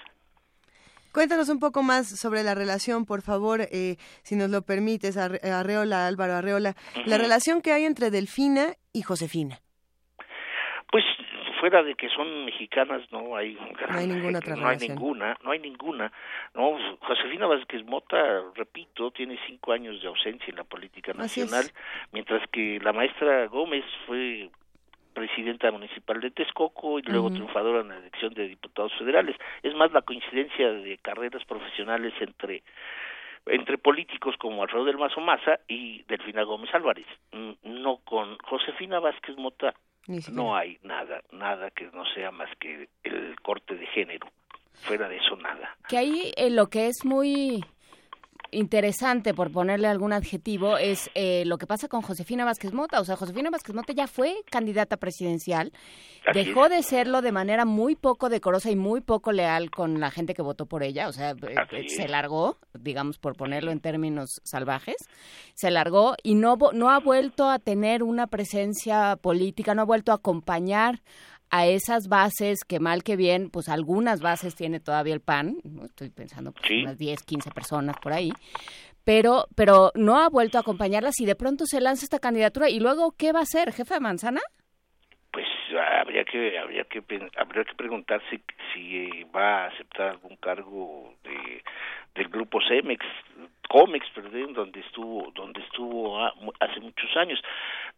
Cuéntanos 1.14 1.49
un 1.49 1.60
poco 1.60 1.84
más 1.84 2.07
sobre 2.07 2.44
la 2.44 2.56
relación, 2.56 3.06
por 3.06 3.22
favor, 3.22 3.61
eh, 3.61 3.98
si 4.23 4.36
nos 4.36 4.49
lo 4.49 4.61
permites, 4.61 5.18
Arreola, 5.18 6.07
Álvaro 6.07 6.34
Arreola, 6.34 6.76
la 7.06 7.18
relación 7.18 7.61
que 7.61 7.72
hay 7.72 7.86
entre 7.86 8.11
Delfina 8.11 8.73
y 8.94 9.02
Josefina. 9.02 9.60
Pues 10.91 11.03
fuera 11.60 11.84
de 11.84 11.95
que 11.95 12.10
son 12.10 12.45
mexicanas 12.45 13.02
no 13.11 13.36
hay 13.36 13.53
no 13.53 13.98
hay 13.98 14.07
ninguna 14.07 14.40
otra 14.40 14.56
no 14.56 14.68
hay 14.68 14.77
ninguna 14.77 15.38
no 15.44 15.52
hay 15.52 15.60
ninguna. 15.60 16.11
No 16.53 16.77
Josefina 17.02 17.48
Vázquez 17.48 17.86
Mota 17.86 18.44
repito 18.56 19.11
tiene 19.11 19.38
cinco 19.45 19.73
años 19.73 20.02
de 20.02 20.07
ausencia 20.07 20.48
en 20.48 20.56
la 20.56 20.64
política 20.64 21.14
nacional 21.14 21.65
mientras 22.11 22.48
que 22.49 22.80
la 22.81 22.94
maestra 22.94 23.48
Gómez 23.48 23.84
fue 24.07 24.49
presidenta 25.14 25.72
municipal 25.72 26.19
de 26.22 26.31
Texcoco 26.31 26.99
y 26.99 27.03
luego 27.03 27.30
triunfadora 27.30 27.81
en 27.81 27.90
la 27.90 27.98
elección 27.98 28.34
de 28.34 28.48
diputados 28.48 28.91
federales. 28.98 29.36
Es 29.64 29.76
más 29.76 29.91
la 29.91 30.02
coincidencia 30.02 30.72
de 30.72 30.98
carreras 30.98 31.44
profesionales 31.45 32.14
entre 32.19 32.64
entre 33.45 33.77
políticos 33.77 34.36
como 34.38 34.61
Alfredo 34.61 34.86
del 34.86 34.98
Mazo 34.98 35.22
Maza 35.22 35.60
y 35.68 36.03
Delfina 36.03 36.44
Gómez 36.44 36.69
Álvarez. 36.73 37.07
Mm, 37.31 37.53
no 37.64 37.98
con 38.03 38.38
Josefina 38.40 38.99
Vázquez 38.99 39.38
Mota 39.38 39.73
no 40.31 40.56
hay 40.56 40.80
nada, 40.81 41.22
nada 41.31 41.69
que 41.69 41.86
no 41.94 42.03
sea 42.14 42.31
más 42.31 42.49
que 42.60 42.90
el 43.03 43.40
corte 43.41 43.76
de 43.76 43.86
género. 43.88 44.27
Fuera 44.73 45.07
de 45.07 45.18
eso 45.18 45.36
nada. 45.36 45.76
Que 45.88 45.98
ahí 45.98 46.31
eh, 46.36 46.49
lo 46.49 46.68
que 46.68 46.88
es 46.88 47.06
muy 47.06 47.64
interesante, 48.52 49.34
por 49.34 49.52
ponerle 49.52 49.88
algún 49.88 50.14
adjetivo, 50.14 50.78
es 50.78 51.10
eh, 51.16 51.44
lo 51.46 51.58
que 51.58 51.68
pasa 51.68 51.88
con 51.88 52.02
Josefina 52.02 52.46
Vázquez 52.46 52.74
Mota. 52.74 53.00
O 53.00 53.06
sea, 53.06 53.16
Josefina 53.16 53.50
Vázquez 53.50 53.76
Mota 53.76 53.94
ya 53.94 54.08
fue 54.08 54.36
candidata 54.50 54.98
presidencial, 54.98 55.72
dejó 56.34 56.70
de 56.70 56.84
serlo 56.84 57.22
de 57.22 57.32
manera 57.32 57.66
muy 57.66 57.96
poco 57.96 58.30
decorosa 58.30 58.72
y 58.72 58.76
muy 58.76 59.02
poco 59.02 59.32
leal 59.32 59.72
con 59.72 60.00
la 60.00 60.12
gente 60.12 60.34
que 60.34 60.42
votó 60.42 60.66
por 60.66 60.84
ella. 60.84 61.08
O 61.08 61.14
sea, 61.14 61.32
eh, 61.32 61.90
se 61.90 62.08
largó, 62.08 62.58
digamos, 62.74 63.18
por 63.18 63.36
ponerlo 63.36 63.72
en 63.72 63.80
términos 63.80 64.42
salvajes, 64.44 64.98
se 65.54 65.72
largó 65.72 66.16
y 66.24 66.36
no, 66.36 66.58
no 66.74 66.90
ha 66.90 67.00
vuelto 67.00 67.50
a 67.50 67.60
tener 67.60 68.04
una 68.04 68.28
presencia 68.28 69.16
política, 69.16 69.76
no 69.76 69.82
ha 69.84 69.86
vuelto 69.86 70.12
a 70.12 70.16
acompañar 70.16 71.02
a 71.52 71.68
esas 71.68 72.08
bases 72.08 72.64
que 72.68 72.80
mal 72.80 73.04
que 73.04 73.16
bien, 73.16 73.50
pues 73.50 73.70
algunas 73.70 74.22
bases 74.22 74.56
tiene 74.56 74.80
todavía 74.80 75.14
el 75.14 75.22
PAN, 75.22 75.58
estoy 75.84 76.10
pensando 76.10 76.52
pues, 76.52 76.70
unas 76.72 76.98
10, 76.98 77.24
15 77.24 77.52
personas 77.52 77.96
por 78.02 78.14
ahí, 78.14 78.32
pero, 79.04 79.46
pero 79.56 79.92
no 79.96 80.20
ha 80.20 80.30
vuelto 80.30 80.58
a 80.58 80.62
acompañarlas 80.62 81.20
y 81.20 81.26
de 81.26 81.36
pronto 81.36 81.66
se 81.66 81.82
lanza 81.82 82.06
esta 82.06 82.20
candidatura 82.20 82.70
y 82.70 82.80
luego, 82.80 83.14
¿qué 83.18 83.32
va 83.32 83.40
a 83.40 83.44
hacer? 83.44 83.72
¿Jefa 83.72 83.96
de 83.96 84.02
manzana? 84.02 84.42
Pues 85.32 85.46
habría 85.78 86.24
que 86.26 86.58
habría 86.58 86.84
que 86.86 87.04
habría 87.38 87.64
que 87.64 87.76
preguntarse 87.76 88.42
si 88.74 88.98
eh, 88.98 89.28
va 89.36 89.64
a 89.64 89.68
aceptar 89.68 90.10
algún 90.10 90.36
cargo 90.38 91.14
de 91.24 91.64
del 92.16 92.30
grupo 92.30 92.60
Cemex 92.68 93.06
Comex, 93.70 94.10
perdón, 94.16 94.54
donde 94.54 94.80
estuvo 94.80 95.32
donde 95.36 95.62
estuvo 95.62 96.20
hace 96.60 96.80
muchos 96.80 97.16
años. 97.16 97.40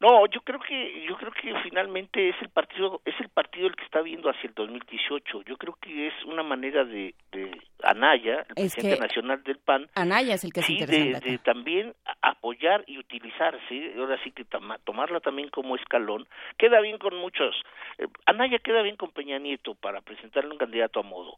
No, 0.02 0.26
yo 0.28 0.42
creo 0.42 0.60
que 0.60 1.06
yo 1.08 1.16
creo 1.16 1.32
que 1.32 1.54
finalmente 1.64 2.30
es 2.30 2.36
el 2.42 2.50
partido 2.50 3.02
es 3.06 3.16
el 3.22 3.30
partido 3.30 3.68
el 3.68 3.76
que 3.76 3.86
está 3.86 4.02
viendo 4.02 4.30
hacia 4.30 4.50
el 4.50 4.54
2018. 4.54 5.44
Yo 5.44 5.58
creo 5.58 5.78
que 5.82 6.08
es 6.08 6.14
una 6.26 6.44
manera 6.44 6.84
de, 6.84 7.16
de 7.32 7.52
Anaya, 7.84 8.46
el 8.50 8.56
presidente 8.56 9.00
nacional 9.00 9.44
del 9.44 9.60
PAN, 9.60 9.88
Anaya 9.96 10.36
es 10.36 10.44
el 10.44 10.52
que 10.52 10.62
sí, 10.62 10.78
de, 10.78 11.40
también 11.44 11.94
apoyar 12.22 12.84
y 12.88 12.98
utilizarse, 12.98 13.94
ahora 13.98 14.22
sí 14.26 14.32
que 14.32 14.44
tomarla 14.84 15.22
también 15.22 15.50
como 15.50 15.78
escalón. 15.78 16.28
Queda 16.58 16.82
bien 16.82 16.98
con 16.98 17.16
muchos. 17.16 17.56
Eh, 17.98 18.08
Anaya 18.26 18.60
queda 18.60 18.82
bien 18.82 18.98
con 18.98 19.12
Peña 19.12 19.40
Nieto 19.40 19.76
para 19.76 20.02
presentarle 20.02 20.52
un 20.52 20.58
candidato 20.58 21.00
a 21.00 21.04
modo. 21.04 21.38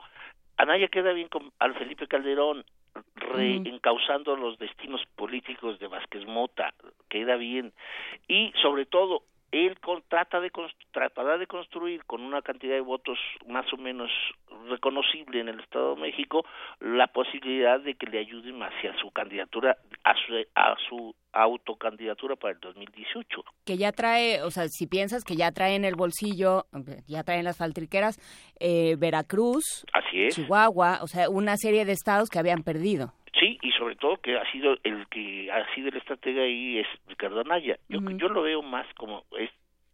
Anaya 0.58 0.88
queda 0.88 1.14
bien 1.14 1.28
con 1.28 1.52
al 1.60 1.76
Felipe 1.76 2.08
Calderón 2.08 2.66
reencauzando 3.16 4.36
los 4.36 4.58
destinos 4.60 5.02
políticos 5.16 5.80
de 5.80 5.88
Vázquez 5.88 6.26
Mota, 6.26 6.74
queda 7.10 7.36
bien. 7.36 7.74
Y 8.28 8.54
sobre 8.62 8.86
todo, 8.86 9.24
él 9.54 9.78
trata 10.10 10.40
de 10.40 10.52
tratará 10.92 11.38
de 11.38 11.46
construir 11.46 12.04
con 12.06 12.22
una 12.22 12.42
cantidad 12.42 12.74
de 12.74 12.82
votos 12.82 13.20
más 13.48 13.72
o 13.72 13.78
menos 13.78 14.10
reconocible 14.68 15.42
en 15.42 15.48
el 15.48 15.60
Estado 15.60 15.94
de 15.94 16.02
México 16.02 16.44
la 16.80 17.06
posibilidad 17.08 17.80
de 17.80 17.94
que 17.94 18.08
le 18.08 18.20
ayuden 18.20 18.64
hacia 18.64 18.98
su 18.98 19.12
candidatura 19.12 19.78
a 20.04 20.16
su, 20.16 20.34
a 20.56 20.76
su 20.90 21.16
autocandidatura 21.34 22.36
para 22.36 22.54
el 22.54 22.60
2018. 22.62 23.44
Que 23.64 23.78
ya 23.78 23.92
trae, 23.92 24.42
o 24.42 24.50
sea, 24.50 24.68
si 24.70 24.88
piensas 24.88 25.24
que 25.24 25.36
ya 25.36 25.52
trae 25.52 25.76
en 25.76 25.86
el 25.86 25.96
bolsillo, 25.96 26.66
ya 27.08 27.24
traen 27.24 27.46
las 27.46 27.58
faltriqueras, 27.58 28.18
eh, 28.60 28.96
Veracruz, 28.98 29.86
Chihuahua, 30.32 31.00
o 31.04 31.08
sea, 31.08 31.30
una 31.30 31.58
serie 31.58 31.86
de 31.86 31.92
estados 31.92 32.30
que 32.30 32.40
habían 32.40 32.64
perdido. 32.64 33.14
Sí, 33.40 33.58
y 33.62 33.72
sobre 33.72 33.96
todo 33.96 34.18
que 34.18 34.38
ha 34.38 34.52
sido 34.52 34.78
el 34.84 35.08
que 35.08 35.52
ha 35.52 35.74
sido 35.74 35.90
el 35.90 35.98
estratega 35.98 36.44
ahí 36.44 36.80
es 36.80 36.88
Ricardo 37.08 37.42
Anaya. 37.42 37.78
Yo, 37.90 38.00
yo 38.00 38.30
lo 38.30 38.44
veo 38.44 38.62
más 38.62 38.86
como 38.96 39.24
es 39.38 39.50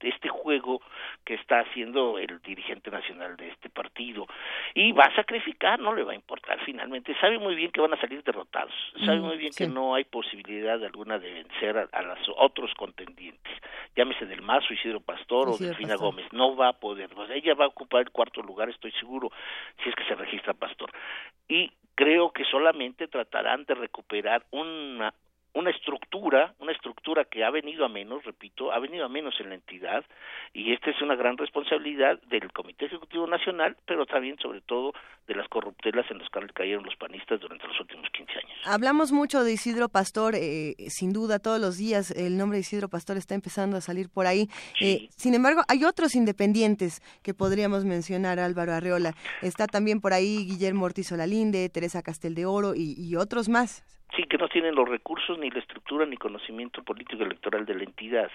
este 0.07 0.29
juego 0.29 0.81
que 1.25 1.33
está 1.33 1.59
haciendo 1.59 2.17
el 2.17 2.39
dirigente 2.41 2.89
nacional 2.89 3.35
de 3.35 3.49
este 3.49 3.69
partido. 3.69 4.27
Y 4.73 4.91
va 4.91 5.05
a 5.05 5.15
sacrificar, 5.15 5.79
no 5.79 5.93
le 5.93 6.03
va 6.03 6.13
a 6.13 6.15
importar 6.15 6.59
finalmente, 6.65 7.15
sabe 7.19 7.39
muy 7.39 7.55
bien 7.55 7.71
que 7.71 7.81
van 7.81 7.93
a 7.93 7.99
salir 7.99 8.23
derrotados, 8.23 8.73
sabe 9.05 9.19
muy 9.19 9.37
bien 9.37 9.51
que 9.55 9.67
no 9.67 9.95
hay 9.95 10.05
posibilidad 10.05 10.83
alguna 10.83 11.19
de 11.19 11.31
vencer 11.33 11.89
a, 11.91 12.01
los 12.01 12.19
otros 12.37 12.73
contendientes, 12.75 13.53
llámese 13.95 14.25
del 14.25 14.41
Mazo, 14.41 14.73
Isidro 14.73 15.01
Pastor 15.01 15.49
o 15.49 15.57
Delfina 15.57 15.95
Gómez, 15.95 16.31
no 16.31 16.55
va 16.55 16.69
a 16.69 16.73
poder, 16.73 17.09
ella 17.33 17.53
va 17.55 17.65
a 17.65 17.69
ocupar 17.69 18.01
el 18.01 18.11
cuarto 18.11 18.41
lugar, 18.41 18.69
estoy 18.69 18.91
seguro, 18.93 19.31
si 19.83 19.89
es 19.89 19.95
que 19.95 20.05
se 20.05 20.15
registra 20.15 20.53
Pastor. 20.53 20.91
Y 21.47 21.71
creo 21.99 22.31
que 22.31 22.45
solamente 22.45 23.09
tratarán 23.09 23.65
de 23.65 23.75
recuperar 23.75 24.45
una 24.51 25.13
una 25.53 25.71
estructura, 25.71 26.53
una 26.59 26.71
estructura 26.71 27.25
que 27.25 27.43
ha 27.43 27.49
venido 27.49 27.85
a 27.85 27.89
menos, 27.89 28.23
repito, 28.23 28.71
ha 28.71 28.79
venido 28.79 29.05
a 29.05 29.09
menos 29.09 29.33
en 29.39 29.49
la 29.49 29.55
entidad 29.55 30.05
y 30.53 30.73
esta 30.73 30.91
es 30.91 31.01
una 31.01 31.15
gran 31.15 31.37
responsabilidad 31.37 32.19
del 32.23 32.51
Comité 32.51 32.85
Ejecutivo 32.85 33.27
Nacional, 33.27 33.75
pero 33.85 34.05
también 34.05 34.37
sobre 34.39 34.61
todo 34.61 34.93
de 35.27 35.35
las 35.35 35.47
corruptelas 35.47 36.09
en 36.09 36.19
las 36.19 36.29
que 36.29 36.39
cayeron 36.53 36.83
los 36.83 36.95
panistas 36.95 37.39
durante 37.39 37.67
los 37.67 37.79
últimos 37.79 38.07
15 38.11 38.31
años. 38.31 38.57
Hablamos 38.65 39.11
mucho 39.11 39.43
de 39.43 39.53
Isidro 39.53 39.89
Pastor, 39.89 40.35
eh, 40.35 40.75
sin 40.87 41.13
duda 41.13 41.39
todos 41.39 41.59
los 41.59 41.77
días 41.77 42.11
el 42.11 42.37
nombre 42.37 42.57
de 42.57 42.61
Isidro 42.61 42.89
Pastor 42.89 43.17
está 43.17 43.35
empezando 43.35 43.77
a 43.77 43.81
salir 43.81 44.09
por 44.09 44.27
ahí. 44.27 44.47
Eh, 44.81 45.07
sin 45.15 45.33
embargo, 45.33 45.61
hay 45.67 45.83
otros 45.83 46.15
independientes 46.15 47.01
que 47.23 47.33
podríamos 47.33 47.85
mencionar, 47.85 48.39
Álvaro 48.39 48.73
Arreola. 48.73 49.13
Está 49.41 49.67
también 49.67 50.01
por 50.01 50.13
ahí 50.13 50.45
Guillermo 50.45 50.85
Ortiz 50.85 51.11
Olalinde, 51.11 51.69
Teresa 51.69 52.01
Castel 52.01 52.35
de 52.35 52.45
Oro 52.45 52.73
y, 52.75 52.95
y 52.97 53.15
otros 53.15 53.49
más. 53.49 53.83
Sí, 54.15 54.23
que 54.23 54.37
no 54.37 54.47
tienen 54.47 54.75
los 54.75 54.89
recursos, 54.89 55.37
ni 55.37 55.49
la 55.51 55.59
estructura, 55.59 56.05
ni 56.05 56.17
conocimiento 56.17 56.83
político 56.83 57.23
electoral 57.23 57.65
de 57.65 57.75
la 57.75 57.83
entidad. 57.83 58.31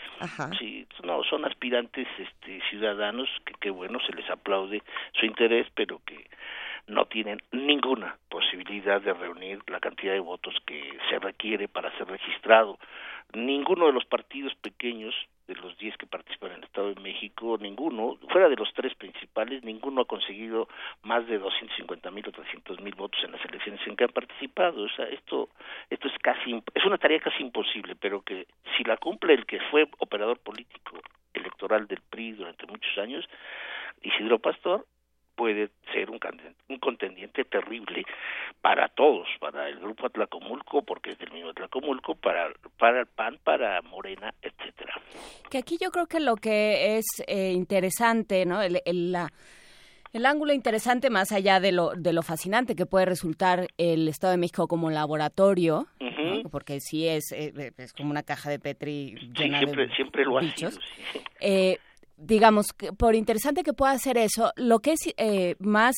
Sí, 0.58 0.86
no, 1.02 1.22
son 1.24 1.44
aspirantes 1.44 2.06
este, 2.16 2.60
ciudadanos 2.70 3.28
que, 3.44 3.54
que, 3.54 3.70
bueno, 3.70 3.98
se 4.06 4.12
les 4.12 4.28
aplaude 4.30 4.82
su 5.12 5.26
interés, 5.26 5.66
pero 5.74 6.00
que 6.06 6.28
no 6.86 7.06
tienen 7.06 7.40
ninguna 7.50 8.16
posibilidad 8.28 9.00
de 9.00 9.14
reunir 9.14 9.60
la 9.68 9.80
cantidad 9.80 10.12
de 10.12 10.20
votos 10.20 10.54
que 10.66 10.98
se 11.08 11.18
requiere 11.18 11.66
para 11.68 11.96
ser 11.96 12.08
registrado. 12.08 12.78
Ninguno 13.32 13.86
de 13.86 13.92
los 13.92 14.04
partidos 14.04 14.54
pequeños 14.56 15.14
de 15.46 15.54
los 15.56 15.76
10 15.78 15.96
que 15.96 16.06
participan 16.06 16.52
en 16.52 16.58
el 16.58 16.64
Estado 16.64 16.94
de 16.94 17.00
México, 17.00 17.58
ninguno, 17.60 18.16
fuera 18.30 18.48
de 18.48 18.56
los 18.56 18.72
tres 18.72 18.94
principales, 18.94 19.62
ninguno 19.62 20.02
ha 20.02 20.06
conseguido 20.06 20.68
más 21.02 21.26
de 21.26 21.38
250 21.38 22.10
mil 22.10 22.26
o 22.28 22.32
300 22.32 22.80
mil 22.80 22.94
votos 22.94 23.22
en 23.24 23.32
las 23.32 23.44
elecciones 23.44 23.80
en 23.86 23.96
que 23.96 24.04
han 24.04 24.10
participado. 24.10 24.82
O 24.82 24.88
sea, 24.88 25.06
esto, 25.06 25.48
esto 25.90 26.08
es 26.08 26.14
casi, 26.18 26.62
es 26.74 26.84
una 26.84 26.98
tarea 26.98 27.20
casi 27.20 27.42
imposible, 27.42 27.94
pero 27.96 28.22
que 28.22 28.46
si 28.76 28.84
la 28.84 28.96
cumple 28.96 29.34
el 29.34 29.46
que 29.46 29.60
fue 29.70 29.88
operador 29.98 30.38
político 30.38 31.00
electoral 31.34 31.86
del 31.86 32.00
PRI 32.00 32.32
durante 32.32 32.66
muchos 32.66 32.96
años, 32.98 33.28
Isidro 34.02 34.38
Pastor, 34.38 34.86
puede 35.34 35.70
ser 35.92 36.10
un, 36.10 36.18
un 36.68 36.78
contendiente 36.78 37.44
terrible 37.44 38.04
para 38.60 38.88
todos, 38.88 39.26
para 39.40 39.68
el 39.68 39.78
grupo 39.78 40.06
Atlacomulco, 40.06 40.82
porque 40.82 41.10
es 41.10 41.18
del 41.18 41.32
mismo 41.32 41.50
Atlacomulco, 41.50 42.14
para, 42.14 42.52
para 42.78 43.00
el 43.00 43.06
PAN, 43.06 43.38
para 43.44 43.82
Morena, 43.82 44.32
etcétera. 44.42 44.94
Que 45.50 45.58
aquí 45.58 45.76
yo 45.80 45.90
creo 45.90 46.06
que 46.06 46.20
lo 46.20 46.36
que 46.36 46.96
es 46.96 47.04
eh, 47.26 47.52
interesante, 47.52 48.46
¿no? 48.46 48.62
El, 48.62 48.80
la 49.12 49.30
El 50.12 50.26
ángulo 50.26 50.52
interesante, 50.52 51.10
más 51.10 51.32
allá 51.32 51.58
de 51.58 51.72
lo, 51.72 51.90
de 51.96 52.12
lo 52.12 52.22
fascinante 52.22 52.76
que 52.76 52.86
puede 52.86 53.04
resultar 53.04 53.66
el 53.78 54.06
Estado 54.06 54.30
de 54.30 54.38
México 54.38 54.68
como 54.68 54.88
laboratorio, 54.88 55.88
porque 56.52 56.78
sí 56.78 57.08
es, 57.08 57.32
eh, 57.32 57.72
es 57.76 57.92
como 57.92 58.10
una 58.10 58.22
caja 58.22 58.48
de 58.48 58.60
Petri 58.60 59.16
llena 59.36 59.58
siempre, 59.58 59.88
de 59.88 59.94
siempre 59.96 60.24
lo 60.24 60.38
bichos. 60.38 60.78
Eh, 61.40 61.78
digamos, 62.16 62.66
que 62.76 62.92
por 62.92 63.14
interesante 63.14 63.62
que 63.62 63.72
pueda 63.72 63.92
hacer 63.92 64.18
eso, 64.18 64.52
lo 64.56 64.80
que 64.80 64.92
es 64.92 65.00
eh, 65.16 65.56
más 65.58 65.94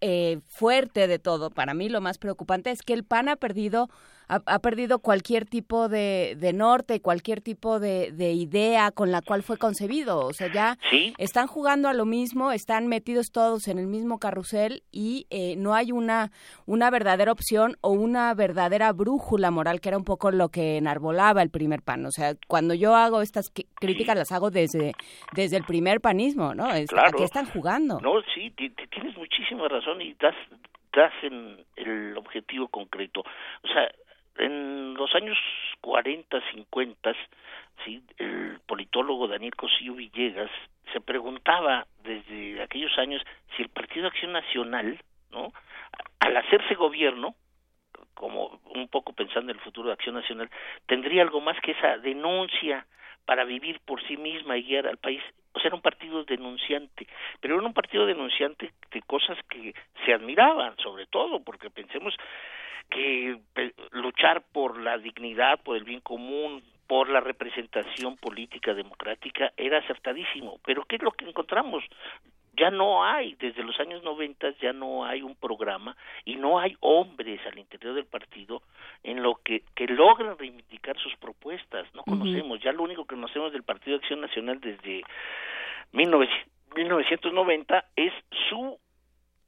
eh, 0.00 0.40
fuerte 0.48 1.06
de 1.06 1.18
todo, 1.18 1.50
para 1.50 1.74
mí 1.74 1.88
lo 1.88 2.00
más 2.00 2.18
preocupante 2.18 2.70
es 2.70 2.82
que 2.82 2.92
el 2.92 3.04
PAN 3.04 3.28
ha 3.28 3.36
perdido 3.36 3.88
ha, 4.28 4.58
perdido 4.60 4.98
cualquier 5.00 5.44
tipo 5.44 5.88
de, 5.88 6.36
de 6.38 6.52
norte, 6.52 7.00
cualquier 7.00 7.40
tipo 7.40 7.78
de, 7.78 8.10
de, 8.12 8.32
idea 8.32 8.90
con 8.90 9.10
la 9.10 9.20
cual 9.20 9.42
fue 9.42 9.58
concebido. 9.58 10.26
O 10.26 10.32
sea, 10.32 10.52
ya 10.52 10.78
están 11.18 11.46
jugando 11.46 11.88
a 11.88 11.94
lo 11.94 12.06
mismo, 12.06 12.52
están 12.52 12.86
metidos 12.86 13.30
todos 13.32 13.68
en 13.68 13.78
el 13.78 13.86
mismo 13.86 14.18
carrusel 14.18 14.82
y 14.90 15.26
eh, 15.30 15.56
no 15.56 15.74
hay 15.74 15.92
una, 15.92 16.30
una 16.66 16.90
verdadera 16.90 17.32
opción 17.32 17.76
o 17.80 17.90
una 17.90 18.34
verdadera 18.34 18.92
brújula 18.92 19.50
moral, 19.50 19.80
que 19.80 19.90
era 19.90 19.98
un 19.98 20.04
poco 20.04 20.30
lo 20.30 20.48
que 20.48 20.78
enarbolaba 20.78 21.42
el 21.42 21.50
primer 21.50 21.82
pan. 21.82 22.06
O 22.06 22.10
sea, 22.10 22.34
cuando 22.48 22.74
yo 22.74 22.94
hago 22.94 23.20
estas 23.20 23.52
críticas, 23.74 24.16
las 24.16 24.32
hago 24.32 24.50
desde, 24.50 24.92
desde 25.34 25.56
el 25.56 25.64
primer 25.64 26.00
panismo, 26.00 26.54
¿no? 26.54 26.72
Es, 26.72 26.88
claro. 26.88 27.16
qué 27.16 27.24
están 27.24 27.46
jugando? 27.46 28.00
No, 28.00 28.22
sí, 28.34 28.50
tienes 28.50 29.16
muchísima 29.16 29.68
razón 29.68 30.00
y 30.00 30.14
das, 30.14 30.34
das 30.94 31.12
en 31.22 31.58
el 31.76 32.16
objetivo 32.16 32.68
concreto. 32.68 33.20
O 33.20 33.68
sea, 33.68 33.90
en 34.38 34.94
los 34.94 35.14
años 35.14 35.38
40, 35.80 36.40
50, 36.52 37.14
¿sí? 37.84 38.02
el 38.18 38.60
politólogo 38.66 39.28
Daniel 39.28 39.54
Cosillo 39.54 39.94
Villegas 39.94 40.50
se 40.92 41.00
preguntaba 41.00 41.86
desde 42.02 42.62
aquellos 42.62 42.96
años 42.98 43.22
si 43.56 43.62
el 43.62 43.68
Partido 43.68 44.06
Acción 44.06 44.32
Nacional, 44.32 44.98
¿no? 45.30 45.52
al 46.20 46.36
hacerse 46.36 46.74
gobierno, 46.74 47.34
como 48.14 48.60
un 48.74 48.88
poco 48.88 49.12
pensando 49.12 49.50
en 49.50 49.58
el 49.58 49.64
futuro 49.64 49.88
de 49.88 49.94
Acción 49.94 50.14
Nacional, 50.14 50.48
tendría 50.86 51.22
algo 51.22 51.40
más 51.40 51.60
que 51.60 51.72
esa 51.72 51.98
denuncia 51.98 52.86
para 53.24 53.44
vivir 53.44 53.80
por 53.84 54.02
sí 54.06 54.16
misma 54.16 54.56
y 54.56 54.62
guiar 54.62 54.86
al 54.86 54.98
país. 54.98 55.22
O 55.52 55.58
sea, 55.58 55.68
era 55.68 55.76
un 55.76 55.82
partido 55.82 56.24
denunciante, 56.24 57.06
pero 57.40 57.56
era 57.56 57.66
un 57.66 57.74
partido 57.74 58.06
denunciante 58.06 58.72
de 58.90 59.02
cosas 59.02 59.38
que 59.48 59.74
se 60.04 60.12
admiraban, 60.12 60.76
sobre 60.78 61.06
todo, 61.06 61.40
porque 61.42 61.70
pensemos 61.70 62.14
que 62.94 63.38
luchar 63.90 64.42
por 64.52 64.80
la 64.80 64.96
dignidad, 64.98 65.60
por 65.62 65.76
el 65.76 65.84
bien 65.84 66.00
común, 66.00 66.62
por 66.86 67.08
la 67.08 67.20
representación 67.20 68.16
política 68.16 68.72
democrática 68.72 69.52
era 69.56 69.78
acertadísimo. 69.78 70.60
Pero 70.64 70.84
¿qué 70.84 70.96
es 70.96 71.02
lo 71.02 71.10
que 71.10 71.24
encontramos? 71.24 71.82
Ya 72.56 72.70
no 72.70 73.04
hay, 73.04 73.34
desde 73.34 73.64
los 73.64 73.80
años 73.80 74.04
90 74.04 74.50
ya 74.62 74.72
no 74.72 75.04
hay 75.04 75.22
un 75.22 75.34
programa 75.34 75.96
y 76.24 76.36
no 76.36 76.60
hay 76.60 76.76
hombres 76.80 77.40
al 77.46 77.58
interior 77.58 77.94
del 77.94 78.06
partido 78.06 78.62
en 79.02 79.24
lo 79.24 79.34
que, 79.42 79.64
que 79.74 79.88
logren 79.88 80.38
reivindicar 80.38 80.96
sus 80.98 81.16
propuestas. 81.16 81.92
No 81.94 82.04
conocemos, 82.04 82.60
ya 82.62 82.70
lo 82.70 82.84
único 82.84 83.06
que 83.06 83.16
conocemos 83.16 83.52
del 83.52 83.64
Partido 83.64 83.98
de 83.98 84.02
Acción 84.04 84.20
Nacional 84.20 84.60
desde 84.60 85.02
1990 85.92 87.86
es 87.96 88.12
su 88.48 88.78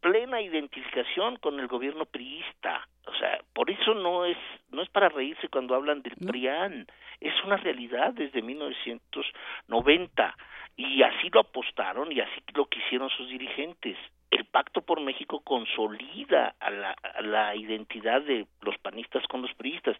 plena 0.06 0.40
identificación 0.40 1.36
con 1.36 1.58
el 1.58 1.66
gobierno 1.66 2.04
priista. 2.04 2.86
O 3.06 3.14
sea, 3.14 3.40
por 3.52 3.68
eso 3.70 3.92
no 3.94 4.24
es 4.24 4.36
no 4.70 4.82
es 4.82 4.88
para 4.88 5.08
reírse 5.08 5.48
cuando 5.48 5.74
hablan 5.74 6.02
del 6.02 6.14
PRIAN, 6.14 6.86
es 7.20 7.34
una 7.44 7.56
realidad 7.56 8.12
desde 8.12 8.40
1990 8.40 10.36
y 10.76 11.02
así 11.02 11.28
lo 11.30 11.40
apostaron 11.40 12.12
y 12.12 12.20
así 12.20 12.40
lo 12.54 12.66
quisieron 12.66 13.10
sus 13.10 13.28
dirigentes. 13.28 13.96
El 14.30 14.44
Pacto 14.44 14.82
por 14.82 15.00
México 15.00 15.40
consolida 15.40 16.54
a 16.60 16.70
la, 16.70 16.92
a 16.92 17.22
la 17.22 17.56
identidad 17.56 18.22
de 18.22 18.46
los 18.60 18.78
panistas 18.78 19.26
con 19.28 19.42
los 19.42 19.52
priistas. 19.54 19.96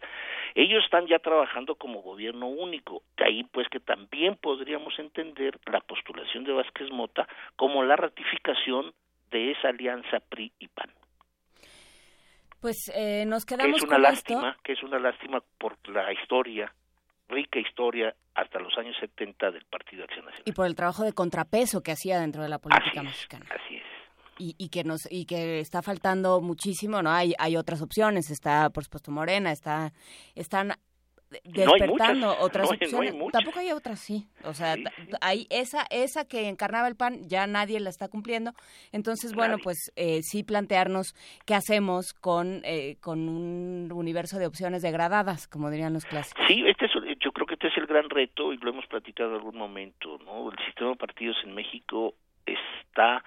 Ellos 0.55 0.83
están 0.85 1.07
ya 1.07 1.19
trabajando 1.19 1.75
como 1.75 2.01
gobierno 2.01 2.47
único. 2.47 3.01
De 3.17 3.25
ahí 3.25 3.43
pues 3.43 3.67
que 3.69 3.79
también 3.81 4.35
podríamos 4.35 4.97
entender 4.99 5.59
la 5.65 5.81
postulación 5.81 6.45
de 6.45 6.53
Vázquez 6.53 6.89
Mota 6.91 7.27
como 7.55 7.83
la 7.83 7.97
ratificación 7.97 8.93
de 9.31 9.51
esa 9.51 9.69
alianza 9.69 10.19
PRI 10.19 10.51
y 10.59 10.67
PAN. 10.67 10.91
Pues 12.59 12.91
eh, 12.95 13.25
nos 13.25 13.45
quedamos 13.45 13.71
que 13.71 13.77
es 13.77 13.83
una 13.83 13.99
lástima, 13.99 14.57
que 14.63 14.73
es 14.73 14.83
una 14.83 14.99
lástima 14.99 15.43
por 15.59 15.77
la 15.89 16.11
historia, 16.11 16.73
rica 17.29 17.59
historia 17.59 18.15
hasta 18.33 18.59
los 18.59 18.75
años 18.77 18.95
70 18.99 19.51
del 19.51 19.65
Partido 19.65 20.03
Acción 20.03 20.25
Nacional. 20.25 20.43
Y 20.45 20.51
por 20.53 20.65
el 20.65 20.75
trabajo 20.75 21.03
de 21.03 21.13
contrapeso 21.13 21.81
que 21.81 21.91
hacía 21.91 22.19
dentro 22.19 22.41
de 22.41 22.49
la 22.49 22.59
política 22.59 23.03
mexicana. 23.03 23.45
Así 23.49 23.75
es. 23.75 23.83
Y, 24.39 24.55
y, 24.57 24.69
que 24.69 24.83
nos 24.83 25.11
y 25.11 25.25
que 25.25 25.59
está 25.59 25.81
faltando 25.81 26.41
muchísimo 26.41 27.01
no 27.01 27.09
hay 27.09 27.33
hay 27.39 27.57
otras 27.57 27.81
opciones 27.81 28.29
está 28.29 28.69
por 28.69 28.83
supuesto 28.83 29.09
Morena 29.09 29.51
está 29.51 29.93
están 30.35 30.73
despertando 31.43 32.35
otras 32.39 32.69
opciones. 32.69 33.13
Tampoco 33.31 33.59
hay 33.59 33.71
otras, 33.71 33.99
sí. 33.99 34.27
O 34.43 34.53
sea, 34.53 34.75
hay 35.21 35.47
esa 35.49 35.85
esa 35.89 36.25
que 36.25 36.47
encarnaba 36.47 36.87
el 36.87 36.95
PAN 36.95 37.27
ya 37.27 37.47
nadie 37.47 37.79
la 37.79 37.89
está 37.89 38.07
cumpliendo. 38.07 38.51
Entonces, 38.91 39.33
bueno, 39.33 39.57
pues 39.61 39.91
eh, 39.95 40.19
sí 40.21 40.43
plantearnos 40.43 41.13
qué 41.45 41.55
hacemos 41.55 42.13
con 42.13 42.61
eh, 42.63 42.97
con 43.01 43.27
un 43.27 43.91
universo 43.91 44.39
de 44.39 44.47
opciones 44.47 44.81
degradadas, 44.81 45.47
como 45.47 45.69
dirían 45.69 45.93
los 45.93 46.05
clásicos. 46.05 46.45
Sí, 46.47 46.63
este 46.67 46.85
es, 46.85 46.91
yo 47.19 47.31
creo 47.31 47.45
que 47.45 47.55
este 47.55 47.67
es 47.67 47.77
el 47.77 47.85
gran 47.85 48.09
reto 48.09 48.53
y 48.53 48.57
lo 48.57 48.69
hemos 48.69 48.85
platicado 48.87 49.29
en 49.31 49.35
algún 49.35 49.57
momento, 49.57 50.17
¿no? 50.25 50.51
El 50.51 50.57
sistema 50.65 50.91
de 50.91 50.95
partidos 50.95 51.37
en 51.43 51.53
México 51.53 52.13
está 52.45 53.23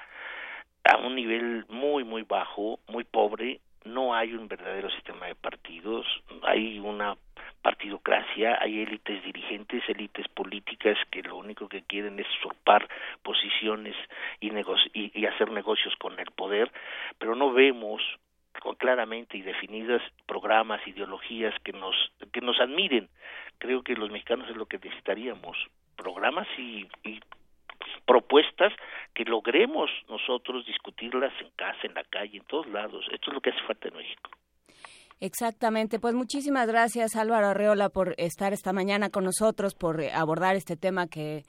a 0.84 0.96
un 0.96 1.14
nivel 1.14 1.66
muy 1.68 2.04
muy 2.04 2.22
bajo, 2.22 2.80
muy 2.88 3.04
pobre, 3.04 3.60
no 3.84 4.14
hay 4.14 4.34
un 4.34 4.48
verdadero 4.48 4.90
sistema 4.90 5.26
de 5.26 5.34
partidos, 5.34 6.06
hay 6.42 6.78
una 6.78 7.16
partidocracia, 7.62 8.58
hay 8.60 8.80
élites 8.80 9.22
dirigentes, 9.22 9.82
élites 9.88 10.26
políticas 10.28 10.96
que 11.10 11.22
lo 11.22 11.36
único 11.36 11.68
que 11.68 11.82
quieren 11.82 12.18
es 12.18 12.26
usurpar 12.38 12.88
posiciones 13.22 13.94
y, 14.40 14.50
y, 14.94 15.26
hacer 15.26 15.50
negocios 15.50 15.94
con 15.96 16.18
el 16.18 16.30
poder, 16.30 16.70
pero 17.18 17.34
no 17.34 17.52
vemos 17.52 18.02
con 18.60 18.74
claramente 18.76 19.36
y 19.36 19.42
definidas 19.42 20.02
programas, 20.26 20.86
ideologías 20.86 21.54
que 21.62 21.72
nos 21.72 21.94
que 22.32 22.40
nos 22.40 22.58
admiren. 22.60 23.08
Creo 23.58 23.82
que 23.82 23.94
los 23.94 24.10
mexicanos 24.10 24.48
es 24.50 24.56
lo 24.56 24.66
que 24.66 24.78
necesitaríamos, 24.78 25.56
programas 25.96 26.48
y, 26.58 26.88
y 27.04 27.20
propuestas 28.10 28.72
que 29.14 29.22
logremos 29.22 29.88
nosotros 30.08 30.66
discutirlas 30.66 31.32
en 31.40 31.48
casa, 31.50 31.78
en 31.84 31.94
la 31.94 32.02
calle, 32.02 32.38
en 32.38 32.44
todos 32.44 32.66
lados. 32.66 33.06
Esto 33.12 33.30
es 33.30 33.34
lo 33.34 33.40
que 33.40 33.50
hace 33.50 33.60
falta 33.68 33.86
en 33.86 33.94
México. 33.94 34.30
Exactamente, 35.20 36.00
pues 36.00 36.14
muchísimas 36.14 36.66
gracias 36.66 37.14
Álvaro 37.14 37.48
Arreola 37.48 37.88
por 37.88 38.14
estar 38.16 38.52
esta 38.52 38.72
mañana 38.72 39.10
con 39.10 39.22
nosotros, 39.22 39.76
por 39.76 40.00
eh, 40.00 40.10
abordar 40.12 40.56
este 40.56 40.76
tema 40.76 41.06
que 41.06 41.42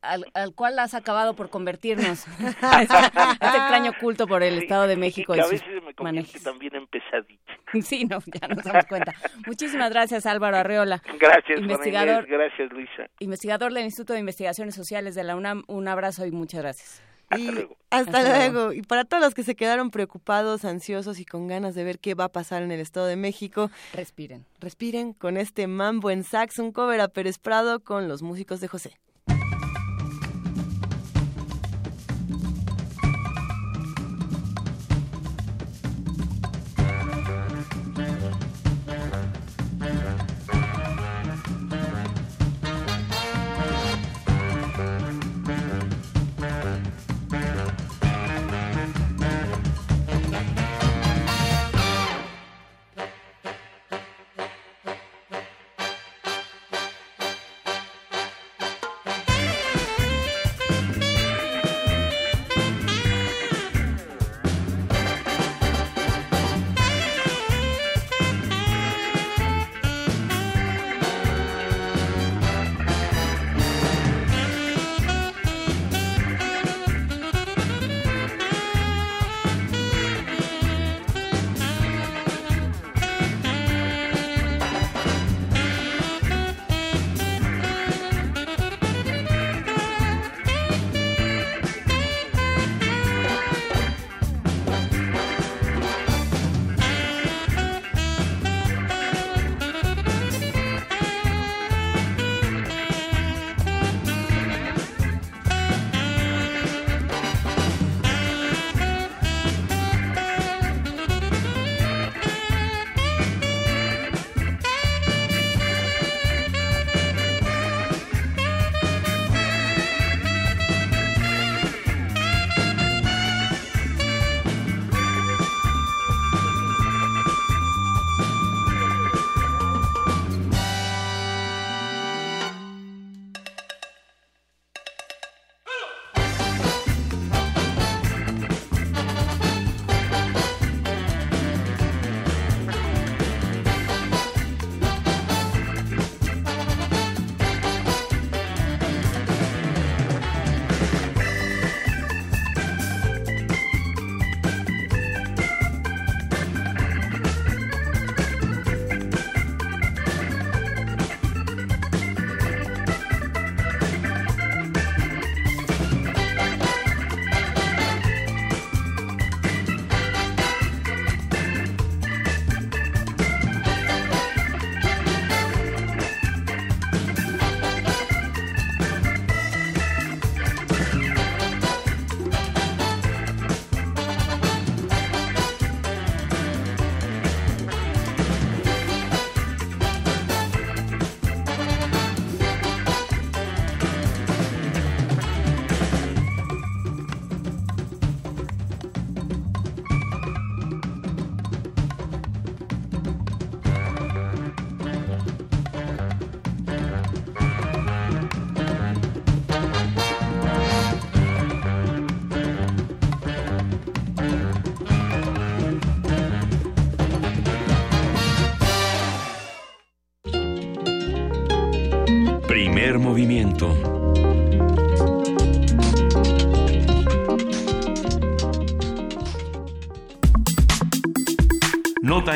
al, 0.00 0.24
cual 0.54 0.78
has 0.78 0.94
acabado 0.94 1.34
por 1.34 1.50
convertirnos. 1.50 2.26
este 2.38 3.58
extraño 3.58 3.92
culto 4.00 4.26
por 4.26 4.42
el 4.42 4.62
Estado 4.62 4.86
de 4.86 4.96
México. 4.96 5.36
Y, 5.36 5.40
a 5.40 5.46
veces 5.46 5.82
me 5.84 5.92
convierte 5.92 6.40
también 6.40 6.74
en 6.74 6.86
pesadilla. 6.86 7.47
Sí, 7.82 8.04
no, 8.04 8.18
ya 8.26 8.48
nos 8.48 8.64
damos 8.64 8.86
cuenta. 8.86 9.14
Muchísimas 9.46 9.90
gracias 9.90 10.26
Álvaro 10.26 10.56
Arreola. 10.56 11.02
Gracias, 11.18 11.60
investigador. 11.60 12.26
gracias 12.26 12.70
Luisa. 12.72 13.08
Investigador 13.18 13.72
del 13.72 13.84
Instituto 13.84 14.12
de 14.14 14.20
Investigaciones 14.20 14.74
Sociales 14.74 15.14
de 15.14 15.24
la 15.24 15.36
UNAM. 15.36 15.64
Un 15.66 15.88
abrazo 15.88 16.26
y 16.26 16.30
muchas 16.30 16.60
gracias. 16.60 17.02
Hasta, 17.30 17.52
luego. 17.52 17.76
hasta, 17.90 18.22
luego. 18.22 18.72
Y 18.72 18.82
para 18.82 19.04
todos 19.04 19.22
los 19.22 19.34
que 19.34 19.42
se 19.42 19.54
quedaron 19.54 19.90
preocupados, 19.90 20.64
ansiosos 20.64 21.20
y 21.20 21.26
con 21.26 21.46
ganas 21.46 21.74
de 21.74 21.84
ver 21.84 21.98
qué 21.98 22.14
va 22.14 22.24
a 22.24 22.28
pasar 22.32 22.62
en 22.62 22.72
el 22.72 22.80
Estado 22.80 23.06
de 23.06 23.16
México, 23.16 23.70
respiren. 23.92 24.46
Respiren 24.60 25.12
con 25.12 25.36
este 25.36 25.66
mambo 25.66 26.10
en 26.10 26.24
sax, 26.24 26.58
un 26.58 26.72
cover 26.72 27.00
a 27.00 27.08
Pérez 27.08 27.38
Prado 27.38 27.80
con 27.80 28.08
los 28.08 28.22
músicos 28.22 28.60
de 28.60 28.68
José. 28.68 28.98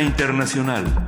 Internacional. 0.03 1.02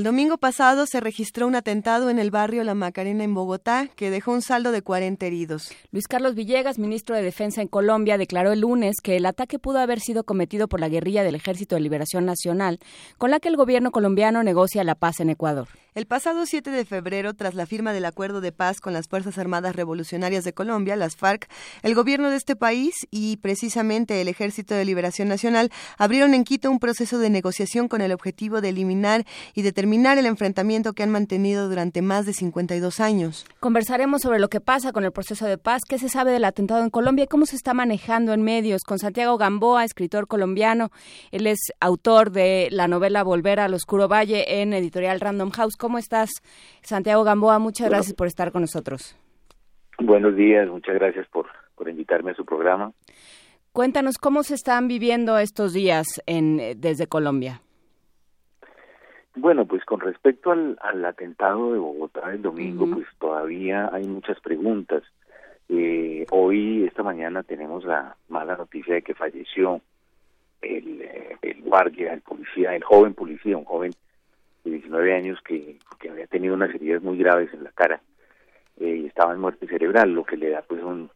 El 0.00 0.04
domingo 0.04 0.38
pasado 0.38 0.86
se 0.86 0.98
registró 0.98 1.46
un 1.46 1.54
atentado 1.54 2.08
en 2.08 2.18
el 2.18 2.30
barrio 2.30 2.64
La 2.64 2.74
Macarena 2.74 3.22
en 3.22 3.34
Bogotá 3.34 3.86
que 3.96 4.08
dejó 4.08 4.32
un 4.32 4.40
saldo 4.40 4.72
de 4.72 4.80
40 4.80 5.26
heridos. 5.26 5.72
Luis 5.92 6.08
Carlos 6.08 6.34
Villegas, 6.34 6.78
ministro 6.78 7.14
de 7.14 7.22
Defensa 7.22 7.60
en 7.60 7.68
Colombia, 7.68 8.16
declaró 8.16 8.52
el 8.52 8.60
lunes 8.60 9.02
que 9.02 9.18
el 9.18 9.26
ataque 9.26 9.58
pudo 9.58 9.78
haber 9.78 10.00
sido 10.00 10.24
cometido 10.24 10.68
por 10.68 10.80
la 10.80 10.88
guerrilla 10.88 11.22
del 11.22 11.34
Ejército 11.34 11.74
de 11.74 11.82
Liberación 11.82 12.24
Nacional, 12.24 12.78
con 13.18 13.30
la 13.30 13.40
que 13.40 13.48
el 13.48 13.58
gobierno 13.58 13.90
colombiano 13.90 14.42
negocia 14.42 14.84
la 14.84 14.94
paz 14.94 15.20
en 15.20 15.28
Ecuador. 15.28 15.68
El 15.94 16.06
pasado 16.06 16.46
7 16.46 16.70
de 16.70 16.84
febrero, 16.84 17.34
tras 17.34 17.54
la 17.54 17.66
firma 17.66 17.92
del 17.92 18.04
acuerdo 18.04 18.40
de 18.40 18.52
paz 18.52 18.80
con 18.80 18.92
las 18.92 19.08
Fuerzas 19.08 19.36
Armadas 19.38 19.74
Revolucionarias 19.74 20.44
de 20.44 20.54
Colombia, 20.54 20.94
las 20.94 21.16
FARC, 21.16 21.48
el 21.82 21.96
gobierno 21.96 22.30
de 22.30 22.36
este 22.36 22.54
país 22.54 22.94
y 23.10 23.38
precisamente 23.38 24.20
el 24.20 24.28
Ejército 24.28 24.74
de 24.74 24.84
Liberación 24.84 25.28
Nacional 25.28 25.70
abrieron 25.98 26.32
en 26.32 26.44
Quito 26.44 26.70
un 26.70 26.78
proceso 26.78 27.18
de 27.18 27.28
negociación 27.28 27.88
con 27.88 28.00
el 28.02 28.12
objetivo 28.12 28.60
de 28.60 28.68
eliminar 28.68 29.26
y 29.52 29.62
determinar 29.62 29.89
el 30.18 30.26
enfrentamiento 30.26 30.92
que 30.92 31.02
han 31.02 31.10
mantenido 31.10 31.68
durante 31.68 32.02
más 32.02 32.26
de 32.26 32.32
52 32.32 33.00
años. 33.00 33.46
Conversaremos 33.60 34.22
sobre 34.22 34.38
lo 34.38 34.48
que 34.48 34.60
pasa 34.60 34.92
con 34.92 35.04
el 35.04 35.12
proceso 35.12 35.46
de 35.46 35.58
paz, 35.58 35.82
qué 35.88 35.98
se 35.98 36.08
sabe 36.08 36.30
del 36.32 36.44
atentado 36.44 36.82
en 36.82 36.90
Colombia 36.90 37.24
y 37.24 37.28
cómo 37.28 37.46
se 37.46 37.56
está 37.56 37.74
manejando 37.74 38.32
en 38.32 38.42
medios 38.42 38.82
con 38.82 38.98
Santiago 38.98 39.36
Gamboa, 39.36 39.84
escritor 39.84 40.26
colombiano. 40.26 40.90
Él 41.30 41.46
es 41.46 41.58
autor 41.80 42.30
de 42.30 42.68
la 42.70 42.88
novela 42.88 43.22
Volver 43.22 43.60
al 43.60 43.74
Oscuro 43.74 44.08
Valle 44.08 44.60
en 44.62 44.72
editorial 44.72 45.20
Random 45.20 45.50
House. 45.50 45.76
¿Cómo 45.76 45.98
estás, 45.98 46.30
Santiago 46.82 47.24
Gamboa? 47.24 47.58
Muchas 47.58 47.88
gracias 47.88 48.14
por 48.14 48.26
estar 48.26 48.52
con 48.52 48.62
nosotros. 48.62 49.16
Buenos 49.98 50.34
días, 50.36 50.68
muchas 50.68 50.94
gracias 50.94 51.26
por, 51.28 51.46
por 51.74 51.88
invitarme 51.88 52.30
a 52.30 52.34
su 52.34 52.44
programa. 52.44 52.92
Cuéntanos 53.72 54.18
cómo 54.18 54.42
se 54.42 54.54
están 54.54 54.88
viviendo 54.88 55.38
estos 55.38 55.72
días 55.72 56.06
en, 56.26 56.58
eh, 56.58 56.74
desde 56.76 57.06
Colombia. 57.06 57.60
Bueno, 59.36 59.64
pues 59.64 59.84
con 59.84 60.00
respecto 60.00 60.50
al, 60.50 60.76
al 60.80 61.04
atentado 61.04 61.72
de 61.72 61.78
Bogotá 61.78 62.28
del 62.30 62.42
domingo, 62.42 62.86
pues 62.92 63.06
todavía 63.18 63.88
hay 63.92 64.06
muchas 64.06 64.40
preguntas. 64.40 65.02
Eh, 65.68 66.26
hoy, 66.30 66.84
esta 66.84 67.04
mañana, 67.04 67.44
tenemos 67.44 67.84
la 67.84 68.16
mala 68.28 68.56
noticia 68.56 68.94
de 68.94 69.02
que 69.02 69.14
falleció 69.14 69.80
el, 70.60 71.02
eh, 71.02 71.36
el 71.42 71.62
guardia, 71.62 72.12
el 72.12 72.22
policía, 72.22 72.74
el 72.74 72.82
joven 72.82 73.14
policía, 73.14 73.56
un 73.56 73.64
joven 73.64 73.92
de 74.64 74.70
19 74.72 75.14
años 75.14 75.38
que, 75.42 75.78
que 76.00 76.10
había 76.10 76.26
tenido 76.26 76.54
unas 76.54 76.74
heridas 76.74 77.02
muy 77.02 77.16
graves 77.16 77.52
en 77.54 77.64
la 77.64 77.70
cara 77.70 78.00
eh, 78.78 79.00
y 79.02 79.06
estaba 79.06 79.32
en 79.32 79.40
muerte 79.40 79.66
cerebral, 79.68 80.12
lo 80.12 80.24
que 80.24 80.36
le 80.36 80.50
da 80.50 80.62
pues 80.62 80.82
un, 80.82 81.08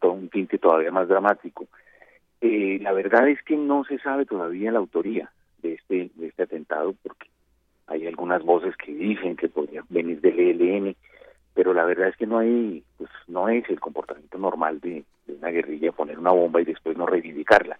todo 0.00 0.12
un 0.12 0.28
tinte 0.28 0.58
todavía 0.58 0.92
más 0.92 1.08
dramático. 1.08 1.66
Eh, 2.40 2.78
la 2.82 2.92
verdad 2.92 3.28
es 3.28 3.42
que 3.42 3.56
no 3.56 3.84
se 3.84 3.98
sabe 3.98 4.26
todavía 4.26 4.70
la 4.70 4.78
autoría 4.78 5.32
de 5.62 5.74
este, 5.74 6.10
de 6.14 6.26
este 6.28 6.42
atentado 6.42 6.94
porque 7.02 7.28
hay 7.86 8.06
algunas 8.06 8.42
voces 8.42 8.76
que 8.76 8.92
dicen 8.92 9.36
que 9.36 9.48
podría 9.48 9.82
venir 9.88 10.20
del 10.20 10.38
ELN, 10.38 10.96
pero 11.54 11.72
la 11.72 11.84
verdad 11.84 12.08
es 12.08 12.16
que 12.16 12.26
no 12.26 12.38
hay, 12.38 12.82
pues 12.98 13.10
no 13.28 13.48
es 13.48 13.68
el 13.70 13.80
comportamiento 13.80 14.38
normal 14.38 14.80
de, 14.80 15.04
de 15.26 15.34
una 15.34 15.48
guerrilla 15.48 15.92
poner 15.92 16.18
una 16.18 16.32
bomba 16.32 16.60
y 16.60 16.64
después 16.64 16.96
no 16.96 17.06
reivindicarla. 17.06 17.78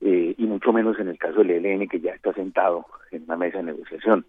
Eh, 0.00 0.34
y 0.36 0.44
mucho 0.44 0.72
menos 0.72 0.98
en 0.98 1.08
el 1.08 1.16
caso 1.16 1.38
del 1.42 1.64
ELN 1.64 1.88
que 1.88 2.00
ya 2.00 2.10
está 2.12 2.32
sentado 2.34 2.84
en 3.10 3.22
una 3.22 3.36
mesa 3.36 3.58
de 3.58 3.64
negociación 3.64 4.26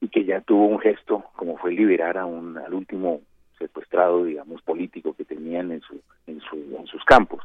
y 0.00 0.08
que 0.08 0.24
ya 0.24 0.40
tuvo 0.40 0.66
un 0.66 0.80
gesto 0.80 1.24
como 1.36 1.56
fue 1.58 1.72
liberar 1.72 2.18
a 2.18 2.26
un 2.26 2.58
al 2.58 2.74
último 2.74 3.20
secuestrado 3.58 4.24
digamos 4.24 4.60
político 4.62 5.14
que 5.14 5.24
tenían 5.24 5.70
en 5.70 5.82
su 5.82 6.00
en 6.26 6.40
su 6.40 6.56
en 6.76 6.86
sus 6.86 7.04
campos. 7.04 7.44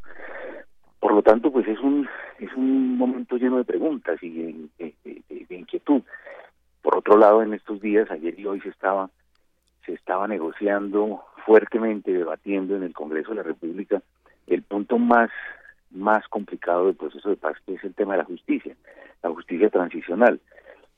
Por 0.99 1.13
lo 1.13 1.21
tanto 1.21 1.51
pues 1.51 1.67
es 1.67 1.79
un 1.79 2.09
es 2.39 2.51
un 2.55 2.97
momento 2.97 3.37
lleno 3.37 3.57
de 3.57 3.65
preguntas 3.65 4.17
y 4.23 4.29
de, 4.31 4.55
de, 4.79 4.93
de, 5.03 5.45
de 5.47 5.55
inquietud 5.55 6.01
por 6.83 6.97
otro 6.97 7.17
lado 7.17 7.41
en 7.41 7.55
estos 7.55 7.81
días 7.81 8.11
ayer 8.11 8.39
y 8.39 8.45
hoy 8.45 8.61
se 8.61 8.69
estaba 8.69 9.09
se 9.85 9.93
estaba 9.93 10.27
negociando 10.27 11.23
fuertemente 11.45 12.13
debatiendo 12.13 12.75
en 12.75 12.83
el 12.83 12.93
Congreso 12.93 13.31
de 13.31 13.37
la 13.37 13.43
República 13.43 14.03
el 14.45 14.61
punto 14.61 14.99
más 14.99 15.31
más 15.89 16.27
complicado 16.27 16.87
del 16.87 16.95
proceso 16.95 17.29
de 17.29 17.37
paz, 17.37 17.55
que 17.65 17.75
es 17.75 17.83
el 17.83 17.93
tema 17.93 18.13
de 18.13 18.19
la 18.19 18.25
justicia, 18.25 18.75
la 19.21 19.29
justicia 19.29 19.69
transicional. 19.69 20.39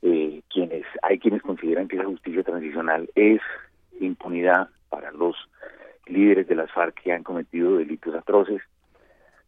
Eh, 0.02 0.42
quienes 0.50 0.86
hay 1.02 1.20
quienes 1.20 1.42
consideran 1.42 1.88
que 1.88 1.96
esa 1.96 2.06
justicia 2.06 2.44
transicional 2.44 3.10
es 3.16 3.42
impunidad 4.00 4.70
para 4.90 5.12
los 5.12 5.36
líderes 6.06 6.48
de 6.48 6.56
las 6.56 6.72
FARC 6.72 7.02
que 7.02 7.12
han 7.12 7.24
cometido 7.24 7.78
delitos 7.78 8.14
atroces 8.14 8.62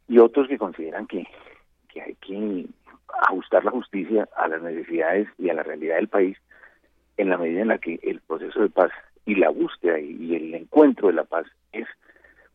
y 0.07 0.17
otros 0.17 0.47
que 0.47 0.57
consideran 0.57 1.05
que, 1.05 1.27
que 1.89 2.01
hay 2.01 2.15
que 2.15 2.65
ajustar 3.27 3.63
la 3.63 3.71
justicia 3.71 4.27
a 4.35 4.47
las 4.47 4.61
necesidades 4.61 5.27
y 5.37 5.49
a 5.49 5.53
la 5.53 5.63
realidad 5.63 5.95
del 5.95 6.07
país 6.07 6.37
en 7.17 7.29
la 7.29 7.37
medida 7.37 7.61
en 7.61 7.69
la 7.69 7.79
que 7.79 7.99
el 8.03 8.21
proceso 8.21 8.61
de 8.61 8.69
paz 8.69 8.91
y 9.25 9.35
la 9.35 9.49
búsqueda 9.49 9.99
y 9.99 10.35
el 10.35 10.53
encuentro 10.53 11.07
de 11.07 11.13
la 11.13 11.23
paz 11.23 11.45
es 11.71 11.87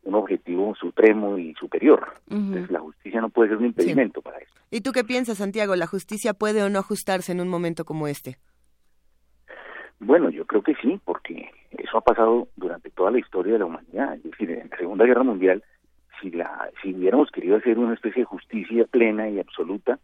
un 0.05 0.15
objetivo 0.15 0.75
supremo 0.75 1.39
y 1.39 1.55
superior. 1.55 2.15
Entonces 2.29 2.71
la 2.71 2.81
justicia 2.81 3.21
no 3.21 3.29
puede 3.29 3.51
ser 3.51 3.59
un 3.59 3.67
impedimento 3.67 4.21
para 4.23 4.39
eso. 4.39 4.53
¿Y 4.71 4.81
tú 4.81 4.93
qué 4.93 5.05
piensas, 5.05 5.39
Santiago? 5.39 5.77
¿La 5.77 5.87
justicia 5.87 6.35
puede 6.35 6.63
o 6.63 6.71
no 6.71 6.79
ajustarse 6.79 7.33
en 7.33 7.41
un 7.41 7.49
momento 7.49 7.85
como 7.85 8.09
este? 8.09 8.39
Bueno, 10.01 10.31
yo 10.31 10.45
creo 10.47 10.63
que 10.63 10.75
sí, 10.83 11.01
porque 11.05 11.49
eso 11.71 11.99
ha 11.99 12.01
pasado 12.01 12.49
durante 12.57 12.91
toda 12.91 13.13
la 13.13 13.19
historia 13.19 13.53
de 13.53 13.59
la 13.61 13.67
humanidad. 13.67 14.15
Es 14.15 14.25
decir, 14.25 14.51
en 14.51 14.69
la 14.69 14.77
Segunda 14.77 15.05
Guerra 15.05 15.23
Mundial, 15.23 15.63
si 16.21 16.31
la 16.31 16.71
si 16.83 16.95
hubiéramos 16.95 17.31
querido 17.31 17.57
hacer 17.57 17.79
una 17.79 17.95
especie 17.95 18.23
de 18.23 18.27
justicia 18.27 18.85
plena 18.87 19.29
y 19.29 19.39
absoluta, 19.39 20.01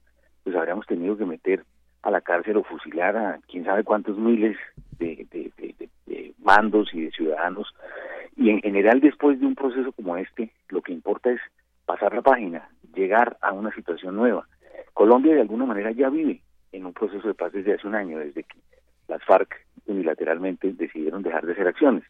pues 0.49 0.57
habríamos 0.57 0.87
tenido 0.87 1.15
que 1.15 1.27
meter 1.27 1.63
a 2.01 2.11
la 2.11 2.23
cárcel 2.23 2.57
o 2.57 2.63
fusilar 2.63 3.15
a 3.19 3.39
quién 3.49 3.67
sabe 3.67 3.85
cuántos 3.85 4.17
miles 4.17 4.57
de, 4.99 5.27
de, 5.31 6.33
mandos 6.39 6.89
y 6.95 7.03
de 7.03 7.11
ciudadanos 7.11 7.75
y 8.35 8.49
en 8.49 8.63
general, 8.63 9.01
después 9.01 9.39
de 9.39 9.45
un 9.45 9.55
proceso 9.55 9.93
como 9.93 10.17
este, 10.17 10.51
lo 10.71 10.81
que 10.81 10.95
importa 10.95 11.31
es 11.31 11.41
pasar 11.85 12.15
la 12.15 12.23
página, 12.23 12.71
llegar 12.95 13.37
a 13.43 13.53
una 13.53 13.71
situación 13.75 14.17
nueva. 14.17 14.49
Colombia 14.95 15.35
de 15.35 15.43
alguna 15.43 15.67
manera 15.67 15.91
ya 15.91 16.09
vive 16.09 16.41
en 16.73 16.87
un 16.87 16.95
proceso 16.95 17.29
de 17.29 17.35
paz 17.35 17.53
desde 17.53 17.75
hace 17.75 17.87
un 17.87 17.95
año, 17.95 18.19
desde 18.19 18.45
que 18.45 18.59
las 19.07 19.23
FARC 19.25 19.55
unilateralmente 19.85 20.73
decidieron 20.73 21.23
dejar 21.23 21.45
de 21.45 21.53
hacer 21.53 21.69
acciones. 21.69 22.05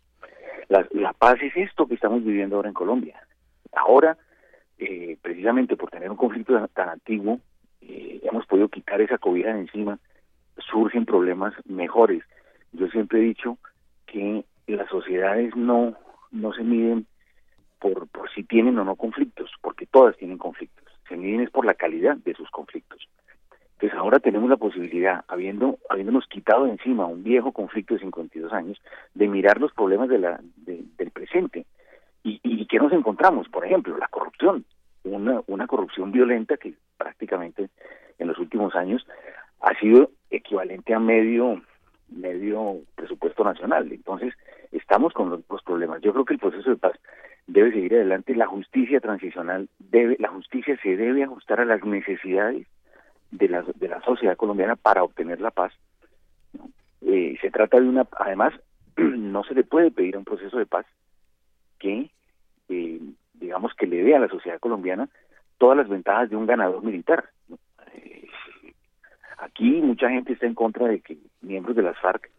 La, 0.68 0.86
la 0.92 1.12
paz 1.12 1.38
es 1.42 1.56
esto 1.56 1.88
que 1.88 1.94
estamos 1.94 2.22
viviendo 2.22 2.54
ahora 2.54 2.68
en 2.68 2.74
Colombia. 2.74 3.20
Ahora, 3.72 4.16
eh, 4.78 5.18
precisamente 5.20 5.76
por 5.76 5.90
tener 5.90 6.08
un 6.08 6.16
conflicto 6.16 6.68
tan 6.68 6.88
antiguo, 6.88 7.40
eh, 7.80 8.20
hemos 8.22 8.46
podido 8.46 8.68
quitar 8.68 9.00
esa 9.00 9.18
cobija 9.18 9.52
de 9.52 9.60
encima, 9.60 9.98
surgen 10.70 11.04
problemas 11.04 11.54
mejores. 11.66 12.22
Yo 12.72 12.88
siempre 12.88 13.20
he 13.20 13.22
dicho 13.22 13.58
que 14.06 14.44
las 14.66 14.88
sociedades 14.88 15.54
no 15.56 15.96
no 16.30 16.52
se 16.52 16.62
miden 16.62 17.06
por, 17.80 18.08
por 18.08 18.30
si 18.30 18.44
tienen 18.44 18.78
o 18.78 18.84
no 18.84 18.96
conflictos, 18.96 19.50
porque 19.62 19.86
todas 19.86 20.16
tienen 20.16 20.38
conflictos. 20.38 20.84
Se 21.08 21.16
miden 21.16 21.40
es 21.40 21.50
por 21.50 21.64
la 21.64 21.74
calidad 21.74 22.16
de 22.16 22.34
sus 22.34 22.50
conflictos. 22.50 23.08
Entonces 23.74 23.96
ahora 23.96 24.18
tenemos 24.18 24.50
la 24.50 24.56
posibilidad, 24.56 25.24
habiendo 25.28 25.78
habiéndonos 25.88 26.26
quitado 26.26 26.64
de 26.64 26.72
encima 26.72 27.06
un 27.06 27.22
viejo 27.22 27.52
conflicto 27.52 27.94
de 27.94 28.00
52 28.00 28.52
años, 28.52 28.80
de 29.14 29.28
mirar 29.28 29.60
los 29.60 29.72
problemas 29.72 30.08
de 30.08 30.18
la, 30.18 30.40
de, 30.56 30.82
del 30.96 31.10
presente. 31.12 31.64
¿Y, 32.24 32.40
¿Y 32.42 32.66
qué 32.66 32.78
nos 32.78 32.92
encontramos? 32.92 33.48
Por 33.48 33.64
ejemplo, 33.64 33.96
la 33.96 34.08
corrupción. 34.08 34.64
Una, 35.08 35.42
una 35.46 35.66
corrupción 35.66 36.12
violenta 36.12 36.56
que 36.56 36.74
prácticamente 36.96 37.68
en 38.18 38.28
los 38.28 38.38
últimos 38.38 38.74
años 38.74 39.06
ha 39.60 39.78
sido 39.78 40.10
equivalente 40.30 40.94
a 40.94 40.98
medio 40.98 41.60
medio 42.08 42.78
presupuesto 42.94 43.44
nacional. 43.44 43.92
Entonces, 43.92 44.34
estamos 44.72 45.12
con 45.12 45.30
los, 45.30 45.40
los, 45.50 45.62
problemas. 45.62 46.00
Yo 46.00 46.12
creo 46.12 46.24
que 46.24 46.34
el 46.34 46.40
proceso 46.40 46.70
de 46.70 46.76
paz 46.76 46.92
debe 47.46 47.72
seguir 47.72 47.94
adelante. 47.94 48.34
La 48.34 48.46
justicia 48.46 49.00
transicional 49.00 49.68
debe, 49.78 50.16
la 50.18 50.28
justicia 50.28 50.78
se 50.82 50.96
debe 50.96 51.24
ajustar 51.24 51.60
a 51.60 51.64
las 51.64 51.84
necesidades 51.84 52.66
de 53.30 53.48
la, 53.48 53.62
de 53.62 53.88
la 53.88 54.00
sociedad 54.02 54.36
colombiana 54.36 54.76
para 54.76 55.02
obtener 55.02 55.40
la 55.40 55.50
paz. 55.50 55.72
Eh, 57.02 57.36
se 57.40 57.50
trata 57.50 57.80
de 57.80 57.88
una, 57.88 58.06
además, 58.18 58.54
no 58.96 59.44
se 59.44 59.54
le 59.54 59.64
puede 59.64 59.90
pedir 59.90 60.16
a 60.16 60.18
un 60.18 60.24
proceso 60.24 60.58
de 60.58 60.66
paz 60.66 60.86
que, 61.78 62.10
eh, 62.68 63.00
digamos, 63.38 63.74
que 63.74 63.86
le 63.86 64.02
dé 64.02 64.14
a 64.14 64.20
la 64.20 64.28
sociedad 64.28 64.58
colombiana 64.58 65.08
todas 65.58 65.76
las 65.76 65.88
ventajas 65.88 66.30
de 66.30 66.36
un 66.36 66.46
ganador 66.46 66.82
militar. 66.82 67.28
Eh, 67.94 68.26
aquí 69.38 69.82
mucha 69.82 70.08
gente 70.08 70.32
está 70.32 70.46
en 70.46 70.54
contra 70.54 70.86
de 70.86 71.00
que 71.00 71.18
miembros 71.42 71.76
de 71.76 71.82
las 71.82 71.98
FARC 71.98 72.30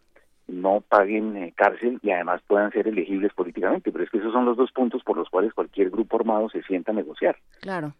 no 0.48 0.80
paguen 0.80 1.36
eh, 1.36 1.52
cárcel 1.54 2.00
y 2.02 2.10
además 2.10 2.42
puedan 2.46 2.72
ser 2.72 2.88
elegibles 2.88 3.32
políticamente, 3.34 3.92
pero 3.92 4.02
es 4.02 4.10
que 4.10 4.18
esos 4.18 4.32
son 4.32 4.46
los 4.46 4.56
dos 4.56 4.72
puntos 4.72 5.04
por 5.04 5.16
los 5.16 5.28
cuales 5.28 5.54
cualquier 5.54 5.90
grupo 5.90 6.16
armado 6.16 6.48
se 6.48 6.62
sienta 6.62 6.90
a 6.90 6.94
negociar. 6.94 7.36
Claro. 7.60 7.94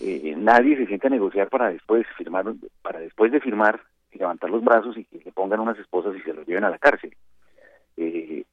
Eh, 0.00 0.34
nadie 0.36 0.76
se 0.76 0.86
sienta 0.86 1.06
a 1.06 1.10
negociar 1.10 1.48
para 1.48 1.70
después 1.70 2.06
firmar, 2.18 2.44
para 2.82 2.98
después 2.98 3.32
de 3.32 3.40
firmar 3.40 3.80
y 4.12 4.18
levantar 4.18 4.50
los 4.50 4.62
brazos 4.62 4.98
y 4.98 5.04
que 5.04 5.22
le 5.24 5.32
pongan 5.32 5.60
unas 5.60 5.78
esposas 5.78 6.14
y 6.16 6.20
se 6.20 6.34
los 6.34 6.46
lleven 6.46 6.64
a 6.64 6.70
la 6.70 6.78
cárcel. 6.78 7.16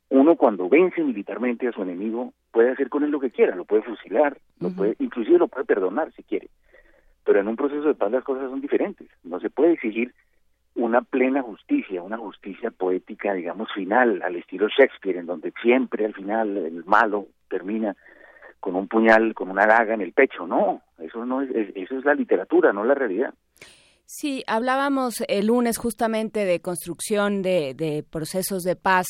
uno 0.10 0.38
cuando 0.38 0.70
vence 0.70 1.04
militarmente 1.04 1.68
a 1.68 1.74
su 1.74 1.82
enemigo 1.82 2.34
puede 2.54 2.70
hacer 2.70 2.88
con 2.88 3.04
él 3.04 3.10
lo 3.10 3.20
que 3.20 3.32
quiera, 3.32 3.56
lo 3.56 3.66
puede 3.66 3.82
fusilar, 3.82 4.38
lo 4.60 4.70
puede, 4.70 4.96
inclusive 5.00 5.40
lo 5.40 5.48
puede 5.48 5.66
perdonar 5.66 6.14
si 6.14 6.22
quiere. 6.24 6.50
Pero 7.26 7.40
en 7.40 7.48
un 7.48 7.56
proceso 7.56 7.88
de 7.88 7.96
paz 7.96 8.12
las 8.12 8.24
cosas 8.24 8.50
son 8.50 8.62
diferentes. 8.62 9.10
No 9.24 9.40
se 9.40 9.50
puede 9.50 9.74
exigir 9.74 10.14
una 10.76 11.02
plena 11.02 11.42
justicia, 11.42 12.04
una 12.04 12.18
justicia 12.18 12.70
poética, 12.70 13.34
digamos, 13.34 13.72
final, 13.74 14.22
al 14.22 14.36
estilo 14.36 14.68
Shakespeare, 14.70 15.20
en 15.20 15.26
donde 15.26 15.52
siempre 15.62 16.06
al 16.06 16.14
final 16.14 16.56
el 16.56 16.86
malo 16.86 17.28
termina 17.50 17.96
con 18.60 18.76
un 18.76 18.88
puñal, 18.88 19.34
con 19.34 19.50
una 19.50 19.66
daga 19.66 19.96
en 19.96 20.02
el 20.02 20.14
pecho. 20.14 20.46
No, 20.46 20.82
eso 21.00 21.26
no 21.26 21.42
es, 21.42 21.50
eso 21.76 21.98
es 21.98 22.06
la 22.06 22.14
literatura, 22.14 22.72
no 22.72 22.84
la 22.84 22.94
realidad. 22.94 23.34
Sí, 24.16 24.44
hablábamos 24.46 25.24
el 25.28 25.48
lunes 25.48 25.80
justamente 25.80 26.46
de 26.46 26.60
construcción 26.60 27.42
de, 27.42 28.06
procesos 28.12 28.62
de 28.62 28.76
paz 28.76 29.08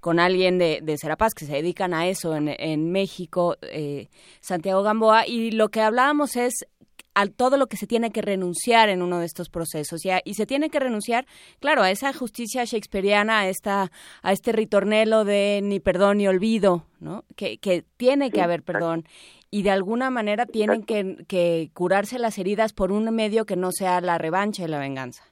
con 0.00 0.18
alguien 0.18 0.58
de, 0.58 0.80
de 0.82 0.98
Serapaz 0.98 1.34
que 1.34 1.46
se 1.46 1.52
dedican 1.52 1.94
a 1.94 2.08
eso 2.08 2.34
en, 2.34 2.48
en 2.48 2.90
México, 2.90 3.56
eh, 3.62 4.08
Santiago 4.40 4.82
Gamboa, 4.82 5.24
y 5.28 5.52
lo 5.52 5.68
que 5.68 5.82
hablábamos 5.82 6.34
es 6.34 6.66
a 7.14 7.26
todo 7.26 7.56
lo 7.56 7.66
que 7.66 7.76
se 7.76 7.86
tiene 7.86 8.10
que 8.10 8.22
renunciar 8.22 8.88
en 8.88 9.02
uno 9.02 9.18
de 9.18 9.26
estos 9.26 9.48
procesos. 9.48 10.04
Y, 10.04 10.10
y 10.24 10.34
se 10.34 10.46
tiene 10.46 10.70
que 10.70 10.80
renunciar, 10.80 11.26
claro, 11.60 11.82
a 11.82 11.90
esa 11.90 12.12
justicia 12.12 12.64
shakespeariana, 12.64 13.40
a, 13.40 13.48
esta, 13.48 13.90
a 14.22 14.32
este 14.32 14.52
ritornelo 14.52 15.24
de 15.24 15.60
ni 15.62 15.80
perdón 15.80 16.18
ni 16.18 16.28
olvido, 16.28 16.84
¿no? 17.00 17.24
Que, 17.36 17.58
que 17.58 17.84
tiene 17.96 18.30
que 18.30 18.42
haber 18.42 18.62
perdón. 18.62 19.04
Y 19.50 19.62
de 19.62 19.70
alguna 19.70 20.10
manera 20.10 20.46
tienen 20.46 20.84
que, 20.84 21.24
que 21.26 21.70
curarse 21.74 22.18
las 22.18 22.38
heridas 22.38 22.72
por 22.72 22.92
un 22.92 23.12
medio 23.14 23.44
que 23.44 23.56
no 23.56 23.72
sea 23.72 24.00
la 24.00 24.16
revancha 24.16 24.64
y 24.64 24.68
la 24.68 24.78
venganza. 24.78 25.24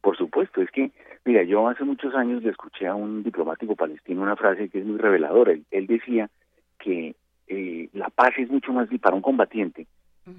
Por 0.00 0.16
supuesto, 0.16 0.62
es 0.62 0.70
que, 0.70 0.92
mira, 1.24 1.42
yo 1.42 1.66
hace 1.66 1.82
muchos 1.82 2.14
años 2.14 2.40
le 2.44 2.50
escuché 2.50 2.86
a 2.86 2.94
un 2.94 3.24
diplomático 3.24 3.74
palestino 3.74 4.22
una 4.22 4.36
frase 4.36 4.68
que 4.68 4.78
es 4.78 4.86
muy 4.86 4.98
reveladora. 4.98 5.52
Él, 5.72 5.86
decía 5.88 6.30
que 6.78 7.16
eh, 7.48 7.88
la 7.92 8.08
paz 8.10 8.30
es 8.38 8.48
mucho 8.48 8.72
más, 8.72 8.88
para 9.00 9.16
un 9.16 9.22
combatiente, 9.22 9.88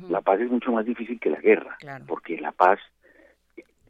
la 0.09 0.21
paz 0.21 0.41
es 0.41 0.51
mucho 0.51 0.71
más 0.71 0.85
difícil 0.85 1.19
que 1.19 1.29
la 1.29 1.39
guerra, 1.39 1.77
porque 2.07 2.37
la 2.39 2.51
paz, 2.51 2.79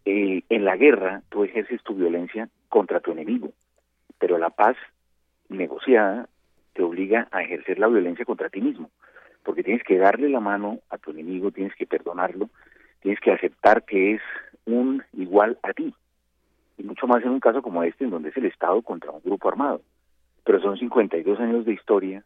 eh, 0.05 0.43
en 0.49 0.65
la 0.65 0.77
guerra 0.77 1.23
tú 1.29 1.43
ejerces 1.43 1.81
tu 1.83 1.95
violencia 1.95 2.49
contra 2.69 2.99
tu 2.99 3.11
enemigo, 3.11 3.51
pero 4.19 4.37
la 4.37 4.51
paz 4.51 4.75
negociada 5.49 6.27
te 6.73 6.83
obliga 6.83 7.27
a 7.31 7.41
ejercer 7.41 7.79
la 7.79 7.87
violencia 7.87 8.25
contra 8.25 8.49
ti 8.49 8.61
mismo, 8.61 8.91
porque 9.43 9.63
tienes 9.63 9.83
que 9.83 9.97
darle 9.97 10.29
la 10.29 10.39
mano 10.39 10.79
a 10.89 10.97
tu 10.97 11.11
enemigo, 11.11 11.51
tienes 11.51 11.75
que 11.75 11.87
perdonarlo, 11.87 12.49
tienes 13.01 13.19
que 13.19 13.31
aceptar 13.31 13.83
que 13.83 14.13
es 14.13 14.21
un 14.65 15.03
igual 15.13 15.57
a 15.63 15.73
ti, 15.73 15.95
y 16.77 16.83
mucho 16.83 17.07
más 17.07 17.23
en 17.23 17.29
un 17.29 17.39
caso 17.39 17.61
como 17.63 17.81
este, 17.83 18.03
en 18.03 18.11
donde 18.11 18.29
es 18.29 18.37
el 18.37 18.45
Estado 18.45 18.81
contra 18.83 19.11
un 19.11 19.21
grupo 19.23 19.49
armado. 19.49 19.81
Pero 20.43 20.61
son 20.61 20.77
52 20.77 21.39
años 21.39 21.65
de 21.65 21.73
historia 21.73 22.23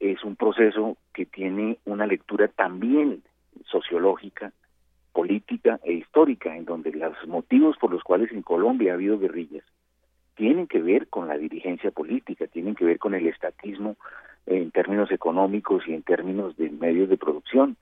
es 0.00 0.22
un 0.24 0.36
proceso 0.36 0.96
que 1.12 1.26
tiene 1.26 1.78
una 1.84 2.06
lectura 2.06 2.48
también 2.48 3.22
sociológica, 3.66 4.52
política 5.12 5.80
e 5.84 5.94
histórica, 5.94 6.56
en 6.56 6.64
donde 6.64 6.92
los 6.92 7.14
motivos 7.26 7.76
por 7.78 7.92
los 7.92 8.02
cuales 8.02 8.30
en 8.32 8.42
Colombia 8.42 8.92
ha 8.92 8.94
habido 8.94 9.18
guerrillas 9.18 9.64
tienen 10.38 10.68
que 10.68 10.80
ver 10.80 11.08
con 11.08 11.26
la 11.26 11.36
dirigencia 11.36 11.90
política, 11.90 12.46
tienen 12.46 12.76
que 12.76 12.84
ver 12.84 13.00
con 13.00 13.12
el 13.12 13.26
estatismo 13.26 13.96
en 14.46 14.70
términos 14.70 15.10
económicos 15.10 15.82
y 15.88 15.94
en 15.94 16.04
términos 16.04 16.56
de 16.56 16.70
medios 16.70 17.08
de 17.08 17.16
producción, 17.16 17.76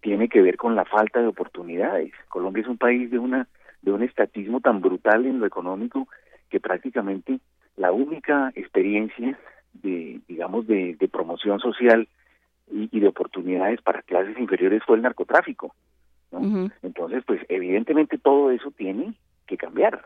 tiene 0.00 0.28
que 0.28 0.40
ver 0.40 0.56
con 0.56 0.76
la 0.76 0.84
falta 0.84 1.20
de 1.20 1.26
oportunidades. 1.26 2.12
Colombia 2.28 2.62
es 2.62 2.68
un 2.68 2.78
país 2.78 3.10
de 3.10 3.18
una 3.18 3.48
de 3.82 3.90
un 3.90 4.04
estatismo 4.04 4.60
tan 4.60 4.80
brutal 4.80 5.26
en 5.26 5.40
lo 5.40 5.46
económico 5.46 6.06
que 6.50 6.60
prácticamente 6.60 7.40
la 7.76 7.90
única 7.90 8.52
experiencia 8.54 9.36
de 9.82 10.20
digamos 10.28 10.66
de, 10.66 10.96
promoción 11.10 11.60
social 11.60 12.08
y, 12.70 13.00
de 13.00 13.08
oportunidades 13.08 13.80
para 13.82 14.02
clases 14.02 14.38
inferiores 14.38 14.82
fue 14.84 14.96
el 14.96 15.02
narcotráfico 15.02 15.74
entonces 16.82 17.24
pues 17.26 17.40
evidentemente 17.48 18.18
todo 18.18 18.50
eso 18.50 18.70
tiene 18.70 19.14
que 19.46 19.56
cambiar. 19.56 20.04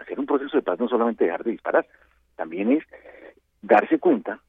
Hacer 0.00 0.18
un 0.18 0.26
proceso 0.26 0.56
de 0.56 0.62
paz 0.62 0.78
no 0.78 0.88
solamente 0.88 1.24
dejar 1.24 1.44
de 1.44 1.52
disparar 1.52 1.86
también 2.36 2.72
es 2.72 2.84
darse 3.62 3.98
cuenta 3.98 4.40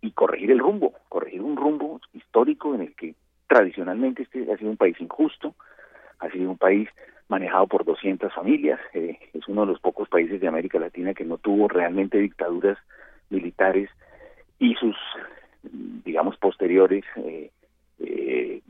y 0.00 0.12
corregir 0.12 0.50
el 0.50 0.58
rumbo 0.58 0.94
corregir 1.08 1.42
un 1.42 1.56
rumbo 1.56 2.00
histórico 2.12 2.74
en 2.74 2.82
el 2.82 2.94
que 2.94 3.14
tradicionalmente 3.48 4.22
este 4.22 4.50
ha 4.52 4.56
sido 4.56 4.70
un 4.70 4.76
país 4.76 5.00
injusto 5.00 5.54
ha 6.20 6.30
sido 6.30 6.50
un 6.50 6.58
país 6.58 6.88
manejado 7.28 7.66
por 7.66 7.84
200 7.84 8.32
familias 8.32 8.78
eh, 8.94 9.18
es 9.32 9.48
uno 9.48 9.62
de 9.62 9.72
los 9.72 9.80
pocos 9.80 10.08
países 10.08 10.40
de 10.40 10.46
América 10.46 10.78
Latina 10.78 11.14
que 11.14 11.24
no 11.24 11.38
tuvo 11.38 11.66
realmente 11.66 12.18
dictaduras 12.18 12.78
militares 13.30 13.90
y 14.62 14.76
sus, 14.76 14.96
digamos, 16.04 16.36
posteriores, 16.36 17.04
eh, 17.16 17.50
eh, 17.98 18.62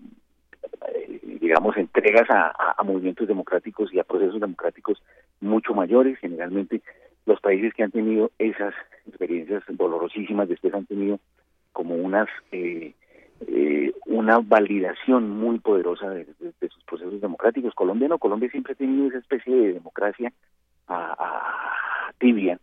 digamos, 1.39 1.77
entregas 1.77 2.27
a, 2.31 2.82
movimientos 2.82 3.28
democráticos 3.28 3.93
y 3.93 3.98
a 3.98 4.05
procesos 4.05 4.40
democráticos 4.40 5.02
mucho 5.40 5.74
mayores. 5.74 6.19
Generalmente 6.19 6.81
los 7.27 7.40
países 7.40 7.74
que 7.74 7.82
han 7.82 7.90
tenido 7.90 8.31
esas 8.39 8.74
experiencias 9.06 9.62
dolorosísimas 9.69 10.48
después 10.48 10.73
han 10.73 10.86
tenido 10.86 11.20
como 11.73 11.94
unas 11.94 12.28
eh, 12.51 12.94
una 14.06 14.39
validación 14.39 15.28
muy 15.28 15.59
poderosa 15.59 16.09
de, 16.09 16.27
sus 16.60 16.85
procesos 16.85 17.20
democráticos. 17.20 17.74
Colombia 17.74 18.09
no, 18.09 18.19
Colombia 18.19 18.51
siempre 18.51 18.73
ha 18.73 18.77
tenido 18.77 19.09
esa 19.09 19.19
especie 19.19 19.55
de 19.55 19.73
democracia 19.74 20.32
a 20.89 22.12
tibia 22.19 22.59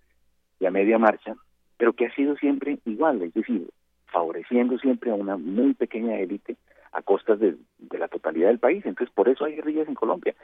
y 0.60 0.66
a 0.66 0.72
media 0.72 0.98
marcha, 0.98 1.36
pero 1.80 1.94
que 1.94 2.06
ha 2.06 2.14
sido 2.14 2.36
siempre 2.36 2.78
igual, 2.86 3.22
es 3.22 3.34
decir, 3.34 3.70
favoreciendo 4.08 4.78
siempre 4.80 5.12
a 5.12 5.16
una 5.16 5.38
muy 5.38 5.74
pequeña 5.74 6.20
élite 6.20 6.58
a 6.92 7.02
costas 7.02 7.40
de, 7.40 7.56
la 7.98 8.10
totalidad 8.10 8.50
del 8.50 8.60
país. 8.60 8.86
Entonces, 8.86 9.16
por 9.16 9.30
eso 9.30 9.46
hay 9.46 9.56
guerrillas 9.56 9.88
en 9.88 9.96
Colombia, 9.96 10.36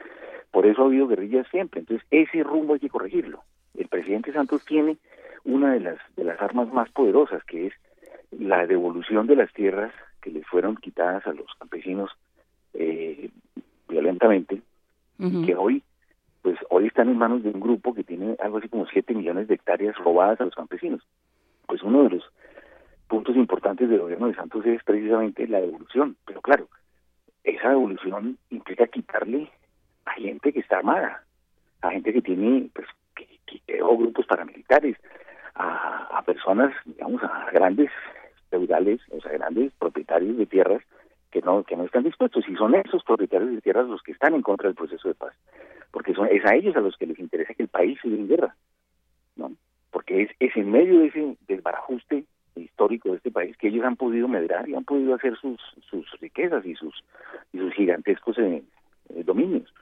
por 0.50 0.64
eso 0.64 0.82
ha 0.82 0.86
habido 0.86 1.06
guerrillas 1.06 1.46
siempre. 1.50 1.80
Entonces, 1.80 2.06
ese 2.10 2.42
rumbo 2.42 2.72
hay 2.72 2.80
que 2.80 2.88
corregirlo. 2.88 3.42
El 3.76 3.86
presidente 3.88 4.32
Santos 4.32 4.64
tiene 4.64 4.96
una 5.44 5.74
de 5.74 5.80
las, 5.80 5.98
de 6.16 6.24
las 6.24 6.40
armas 6.40 6.72
más 6.72 6.88
poderosas, 6.90 7.44
que 7.44 7.66
es 7.66 7.74
la 8.30 8.66
devolución 8.66 9.26
de 9.26 9.36
las 9.36 9.52
tierras 9.52 9.92
que 10.22 10.30
les 10.30 10.46
fueron 10.46 10.76
quitadas 10.76 11.26
a 11.26 11.34
los 11.34 11.54
campesinos 11.58 12.10
eh, 12.72 13.28
violentamente, 13.88 14.62
y 15.18 15.44
que 15.44 15.54
hoy 15.54 15.82
pues 16.46 16.60
hoy 16.70 16.86
están 16.86 17.08
en 17.08 17.18
manos 17.18 17.42
de 17.42 17.50
un 17.50 17.58
grupo 17.58 17.92
que 17.92 18.04
tiene 18.04 18.36
algo 18.38 18.58
así 18.58 18.68
como 18.68 18.86
7 18.86 19.12
millones 19.14 19.48
de 19.48 19.56
hectáreas 19.56 19.96
robadas 19.98 20.40
a 20.40 20.44
los 20.44 20.54
campesinos. 20.54 21.02
Pues 21.66 21.82
uno 21.82 22.04
de 22.04 22.10
los 22.16 22.24
puntos 23.08 23.36
importantes 23.36 23.88
del 23.88 24.00
gobierno 24.00 24.28
de 24.28 24.34
Santos 24.34 24.64
es 24.66 24.82
precisamente 24.84 25.46
la 25.46 25.60
devolución. 25.60 26.16
Pero 26.26 26.40
claro, 26.40 26.68
esa 27.44 27.70
devolución 27.70 28.38
implica 28.50 28.86
quitarle 28.86 29.50
a 30.04 30.12
gente 30.12 30.52
que 30.52 30.60
está 30.60 30.78
armada, 30.78 31.24
a 31.82 31.90
gente 31.90 32.12
que 32.12 32.22
tiene, 32.22 32.70
pues, 32.74 32.86
que, 33.14 33.26
creó 33.66 33.96
grupos 33.96 34.26
paramilitares, 34.26 34.96
a, 35.54 36.22
personas, 36.26 36.74
digamos, 36.84 37.22
a 37.22 37.50
grandes 37.52 37.90
feudales, 38.50 39.00
o 39.10 39.20
sea, 39.20 39.32
grandes 39.32 39.72
propietarios 39.78 40.36
de 40.36 40.46
tierras 40.46 40.82
que 41.30 41.40
no 41.40 41.62
que 41.62 41.76
no 41.76 41.84
están 41.84 42.02
dispuestos 42.02 42.44
y 42.48 42.56
son 42.56 42.74
esos 42.74 43.04
propietarios 43.04 43.52
de 43.52 43.60
tierras 43.60 43.86
los 43.86 44.02
que 44.02 44.12
están 44.12 44.34
en 44.34 44.42
contra 44.42 44.68
del 44.68 44.76
proceso 44.76 45.08
de 45.08 45.14
paz 45.14 45.34
porque 45.96 46.12
son, 46.12 46.28
es 46.30 46.44
a 46.44 46.54
ellos 46.54 46.76
a 46.76 46.80
los 46.80 46.94
que 46.98 47.06
les 47.06 47.18
interesa 47.18 47.54
que 47.54 47.62
el 47.62 47.70
país 47.70 47.98
siga 48.02 48.16
en 48.16 48.28
guerra. 48.28 48.54
Porque 49.96 50.24
es, 50.24 50.30
es 50.40 50.54
en 50.58 50.70
medio 50.70 51.00
de 51.00 51.06
ese 51.06 51.36
desbarajuste 51.48 52.24
histórico 52.54 53.12
de 53.12 53.16
este 53.16 53.30
país 53.30 53.56
que 53.56 53.68
ellos 53.68 53.82
han 53.82 53.96
podido 53.96 54.28
medrar 54.28 54.68
y 54.68 54.74
han 54.74 54.84
podido 54.84 55.14
hacer 55.14 55.34
sus, 55.38 55.58
sus 55.88 56.04
riquezas 56.20 56.66
y 56.66 56.74
sus, 56.74 57.02
y 57.54 57.58
sus 57.60 57.72
gigantescos 57.72 58.36
eh, 58.36 58.62
eh, 59.08 59.24
dominios. 59.24 59.72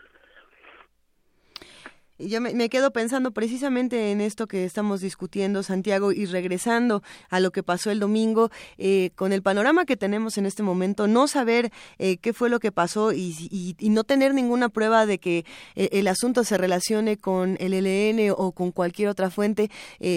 Y 2.17 2.29
yo 2.29 2.41
me, 2.41 2.69
quedo 2.69 2.93
pensando 2.93 3.33
precisamente 3.33 4.13
en 4.13 4.21
esto 4.21 4.47
que 4.47 4.65
estamos 4.65 5.01
discutiendo, 5.01 5.65
Santiago, 5.65 6.13
y 6.13 6.27
regresando 6.27 7.03
a 7.29 7.41
lo 7.41 7.51
que 7.51 7.65
pasó 7.65 7.91
el 7.91 7.99
domingo, 7.99 8.51
eh, 8.79 9.11
con 9.17 9.33
el 9.33 9.43
panorama 9.43 9.85
que 9.85 9.97
tenemos 9.97 10.39
en 10.39 10.47
este 10.47 10.63
momento, 10.63 11.09
no 11.09 11.27
saber 11.27 11.71
eh, 11.99 12.19
qué 12.19 12.33
fue 12.33 12.51
lo 12.51 12.61
que 12.61 12.71
pasó 12.71 13.13
y, 13.13 13.75
no 13.81 14.05
tener 14.05 14.33
ninguna 14.33 14.69
prueba 14.69 15.07
de 15.07 15.19
que 15.19 15.45
eh, 15.75 15.89
el 15.93 16.07
asunto 16.07 16.45
se 16.45 16.57
relacione 16.57 17.17
con 17.17 17.57
el 17.59 17.75
ELN 17.75 18.33
o 18.37 18.53
con 18.53 18.71
cualquier 18.71 19.09
otra 19.09 19.31
fuente, 19.31 19.71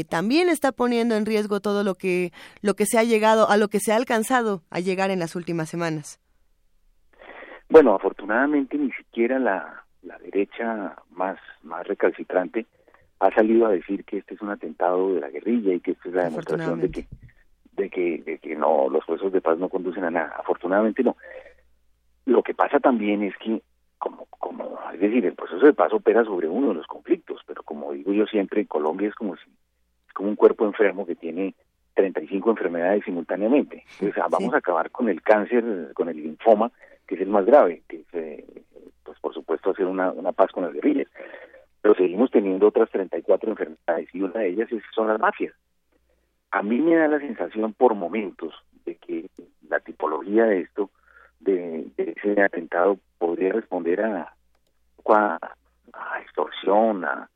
también 0.10 0.49
está 0.49 0.72
poniendo 0.72 1.15
en 1.15 1.26
riesgo 1.26 1.60
todo 1.60 1.84
lo 1.84 1.95
que, 1.95 2.32
lo 2.61 2.76
que 2.76 2.86
se 2.86 2.98
ha 2.98 3.03
llegado, 3.03 3.49
a 3.49 3.57
lo 3.57 3.69
que 3.69 3.80
se 3.80 3.91
ha 3.91 3.95
alcanzado 3.95 4.61
a 4.69 4.80
llegar 4.80 5.10
en 5.10 5.19
las 5.19 5.36
últimas 5.36 5.69
semanas. 5.69 6.19
Bueno, 7.69 7.95
afortunadamente 7.95 8.78
ni 8.78 8.91
siquiera 8.94 9.40
la 9.40 9.86
la 10.07 10.17
derecha 10.19 10.95
más, 11.11 11.38
más 11.63 11.85
recalcitrante 11.85 12.65
ha 13.19 13.31
salido 13.34 13.65
a 13.65 13.71
decir 13.71 14.05
que 14.05 14.17
este 14.17 14.35
es 14.35 14.41
un 14.41 14.49
atentado 14.49 15.13
de 15.13 15.21
la 15.21 15.29
guerrilla 15.29 15.73
y 15.73 15.79
que 15.79 15.91
esta 15.91 16.09
es 16.09 16.15
la 16.15 16.23
demostración 16.25 16.81
de 16.81 16.91
que 16.91 17.07
de 17.73 17.91
que, 17.91 18.23
de 18.23 18.39
que 18.39 18.55
no 18.55 18.89
los 18.89 19.05
procesos 19.05 19.31
de 19.31 19.41
paz 19.41 19.59
no 19.59 19.69
conducen 19.69 20.03
a 20.03 20.09
nada. 20.09 20.34
Afortunadamente 20.39 21.03
no. 21.03 21.15
Lo 22.25 22.41
que 22.41 22.55
pasa 22.55 22.79
también 22.79 23.21
es 23.21 23.35
que 23.38 23.61
como 23.99 24.25
como 24.29 24.79
es 24.93 24.99
decir, 24.99 25.25
el 25.25 25.35
proceso 25.35 25.65
de 25.65 25.73
paz 25.73 25.93
opera 25.93 26.23
sobre 26.23 26.47
uno 26.47 26.69
de 26.69 26.75
los 26.75 26.88
conflictos, 26.88 27.41
pero 27.45 27.61
como 27.63 27.91
digo 27.93 28.13
yo 28.13 28.25
siempre, 28.25 28.65
Colombia 28.65 29.09
es 29.09 29.15
como 29.15 29.35
si 29.35 29.43
como 30.13 30.29
un 30.29 30.35
cuerpo 30.35 30.65
enfermo 30.65 31.05
que 31.05 31.15
tiene 31.15 31.53
35 31.93 32.51
enfermedades 32.51 33.03
simultáneamente. 33.05 33.84
Entonces, 33.99 34.23
ah, 34.23 34.27
vamos 34.29 34.53
a 34.53 34.57
acabar 34.57 34.89
con 34.91 35.09
el 35.09 35.21
cáncer, 35.21 35.91
con 35.93 36.09
el 36.09 36.17
linfoma, 36.17 36.71
que 37.07 37.15
es 37.15 37.21
el 37.21 37.29
más 37.29 37.45
grave, 37.45 37.84
que 37.88 37.97
es, 37.97 38.05
eh, 38.13 38.45
pues 39.07 39.19
por 39.19 39.34
supuesto, 39.34 39.71
hacer 39.71 39.85
una, 39.85 40.13
paz 40.34 40.51
con 40.51 40.63
las 40.63 40.73
guerrillas. 40.73 41.07
Pero 41.81 41.95
seguimos 41.95 42.29
teniendo 42.29 42.67
otras 42.67 42.89
34 42.89 43.49
enfermedades 43.49 44.13
y 44.13 44.21
una 44.21 44.41
de 44.41 44.49
ellas 44.49 44.71
es, 44.71 44.84
son 44.93 45.07
las 45.07 45.19
mafias. 45.19 45.53
A 46.51 46.61
mí 46.61 46.79
me 46.79 46.95
da 46.95 47.07
la 47.07 47.19
sensación 47.19 47.73
por 47.73 47.95
momentos 47.95 48.53
de 48.85 48.95
que 48.95 49.29
la 49.69 49.79
tipología 49.79 50.45
de 50.45 50.61
esto, 50.61 50.89
de, 51.39 51.88
ese 51.97 52.41
atentado, 52.41 52.97
podría 53.17 53.53
responder 53.53 54.01
a, 54.01 54.34
a, 55.05 55.39
extorsión, 56.21 57.05
a, 57.05 57.29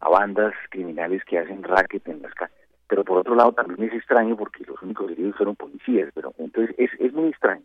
a 0.00 0.08
bandas 0.08 0.54
criminales 0.70 1.24
que 1.24 1.38
hacen 1.38 1.62
racket 1.62 2.06
en 2.08 2.22
las 2.22 2.34
calles 2.34 2.58
pero 2.88 3.04
por 3.04 3.18
otro 3.18 3.34
lado 3.34 3.52
también 3.52 3.88
es 3.88 3.94
extraño 3.94 4.36
porque 4.36 4.64
los 4.64 4.82
únicos 4.82 5.10
heridos 5.10 5.36
fueron 5.36 5.54
policías, 5.54 6.10
pero 6.14 6.32
entonces 6.38 6.74
es, 6.78 6.90
es 6.98 7.12
muy 7.12 7.28
extraño, 7.28 7.64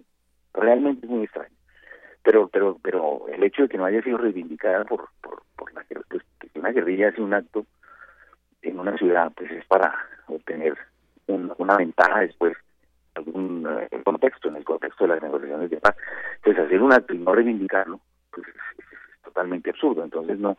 realmente 0.53 1.05
es 1.05 1.09
muy 1.09 1.23
extraño. 1.23 1.55
Pero 2.23 2.47
pero 2.47 2.77
pero 2.81 3.27
el 3.27 3.43
hecho 3.43 3.63
de 3.63 3.69
que 3.69 3.77
no 3.77 3.85
haya 3.85 4.01
sido 4.01 4.17
reivindicada 4.17 4.85
por 4.85 5.09
por, 5.21 5.43
por 5.55 5.73
la 5.73 5.83
pues, 6.09 6.23
que 6.39 6.59
una 6.59 6.71
guerrilla 6.71 7.09
hace 7.09 7.21
un 7.21 7.33
acto 7.33 7.65
en 8.61 8.79
una 8.79 8.97
ciudad, 8.97 9.31
pues 9.35 9.51
es 9.51 9.65
para 9.65 9.93
obtener 10.27 10.77
una 11.27 11.77
ventaja 11.77 12.21
después 12.21 12.55
algún 13.15 13.67
eh, 13.67 14.01
contexto, 14.03 14.49
en 14.49 14.57
el 14.57 14.65
contexto 14.65 15.03
de 15.03 15.09
las 15.09 15.21
negociaciones 15.21 15.69
de 15.69 15.77
paz. 15.77 15.95
Entonces 16.37 16.65
hacer 16.65 16.81
un 16.81 16.93
acto 16.93 17.13
y 17.13 17.19
no 17.19 17.33
reivindicarlo, 17.33 17.99
pues 18.31 18.47
es 18.47 19.21
totalmente 19.23 19.69
absurdo. 19.69 20.03
Entonces 20.03 20.39
no, 20.39 20.57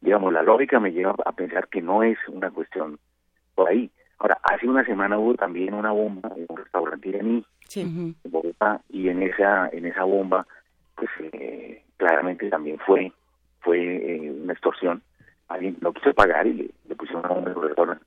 digamos, 0.00 0.32
la 0.32 0.42
lógica 0.42 0.80
me 0.80 0.92
lleva 0.92 1.14
a 1.24 1.32
pensar 1.32 1.68
que 1.68 1.80
no 1.80 2.02
es 2.02 2.18
una 2.28 2.50
cuestión 2.50 2.98
por 3.54 3.68
ahí. 3.68 3.90
Ahora, 4.18 4.38
hace 4.42 4.68
una 4.68 4.84
semana 4.84 5.18
hubo 5.18 5.34
también 5.34 5.74
una 5.74 5.92
bomba 5.92 6.30
en 6.36 6.46
un 6.48 6.56
restaurante 6.56 7.08
iraní 7.08 7.44
en 7.76 8.16
Bogotá 8.24 8.80
y 8.88 9.08
en 9.08 9.22
esa 9.22 9.68
en 9.68 9.86
esa 9.86 10.04
bomba, 10.04 10.46
pues 10.98 11.10
eh, 11.32 11.82
claramente 11.96 12.48
también 12.50 12.78
fue 12.78 13.12
fue 13.60 13.78
eh, 13.78 14.30
una 14.30 14.52
extorsión. 14.52 15.02
Alguien 15.48 15.76
no 15.80 15.92
quiso 15.92 16.12
pagar 16.12 16.46
y 16.46 16.52
le, 16.52 16.70
le 16.88 16.96
pusieron 16.96 17.24
el 17.46 17.54
restaurante. 17.54 18.04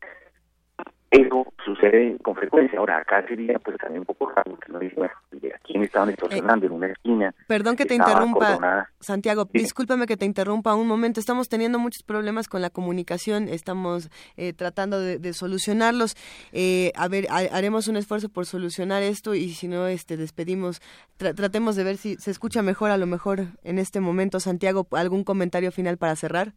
Eso 1.12 1.46
sucede 1.66 2.18
con 2.24 2.36
frecuencia. 2.36 2.80
Ahora, 2.80 3.00
acá 3.00 3.28
sería 3.28 3.60
pues 3.60 3.76
también 3.78 4.00
un 4.00 4.06
poco 4.06 4.30
raro, 4.30 4.52
porque 4.52 4.72
no 4.72 4.80
dice, 4.80 4.96
bueno, 4.96 5.14
¿a 5.14 5.60
quién 5.60 5.84
estaban 5.84 6.10
extorsionando? 6.10 6.68
en 6.68 6.72
una 6.72 6.88
esquina. 6.88 7.36
Perdón 7.48 7.76
que 7.76 7.86
te 7.86 7.96
interrumpa, 7.96 8.88
Santiago, 9.02 9.46
discúlpame 9.52 10.08
que 10.08 10.16
te 10.16 10.26
interrumpa 10.26 10.74
un 10.74 10.88
momento. 10.88 11.20
Estamos 11.20 11.50
teniendo 11.50 11.80
muchos 11.80 12.04
problemas 12.04 12.48
con 12.48 12.62
la 12.62 12.70
comunicación, 12.70 13.50
estamos 13.50 14.10
eh, 14.38 14.54
tratando 14.54 15.02
de, 15.02 15.34
solucionarlos. 15.34 16.16
Eh, 16.54 16.94
a 16.96 17.10
ver, 17.10 17.28
haremos 17.30 17.90
un 17.90 17.98
esfuerzo 17.98 18.30
por 18.30 18.46
solucionar 18.46 19.04
esto 19.04 19.36
y 19.36 19.50
si 19.50 19.68
no, 19.68 19.88
este, 19.88 20.16
despedimos. 20.16 20.82
tratemos 21.18 21.76
de 21.76 21.84
ver 21.84 21.98
si 21.98 22.16
se 22.16 22.32
escucha 22.32 22.62
mejor 22.62 22.90
a 22.90 22.98
lo 22.98 23.06
mejor 23.06 23.48
en 23.64 23.80
este 23.80 24.00
momento. 24.00 24.40
Santiago, 24.40 24.88
¿algún 24.92 25.26
comentario 25.26 25.74
final 25.74 25.98
para 25.98 26.16
cerrar? 26.16 26.54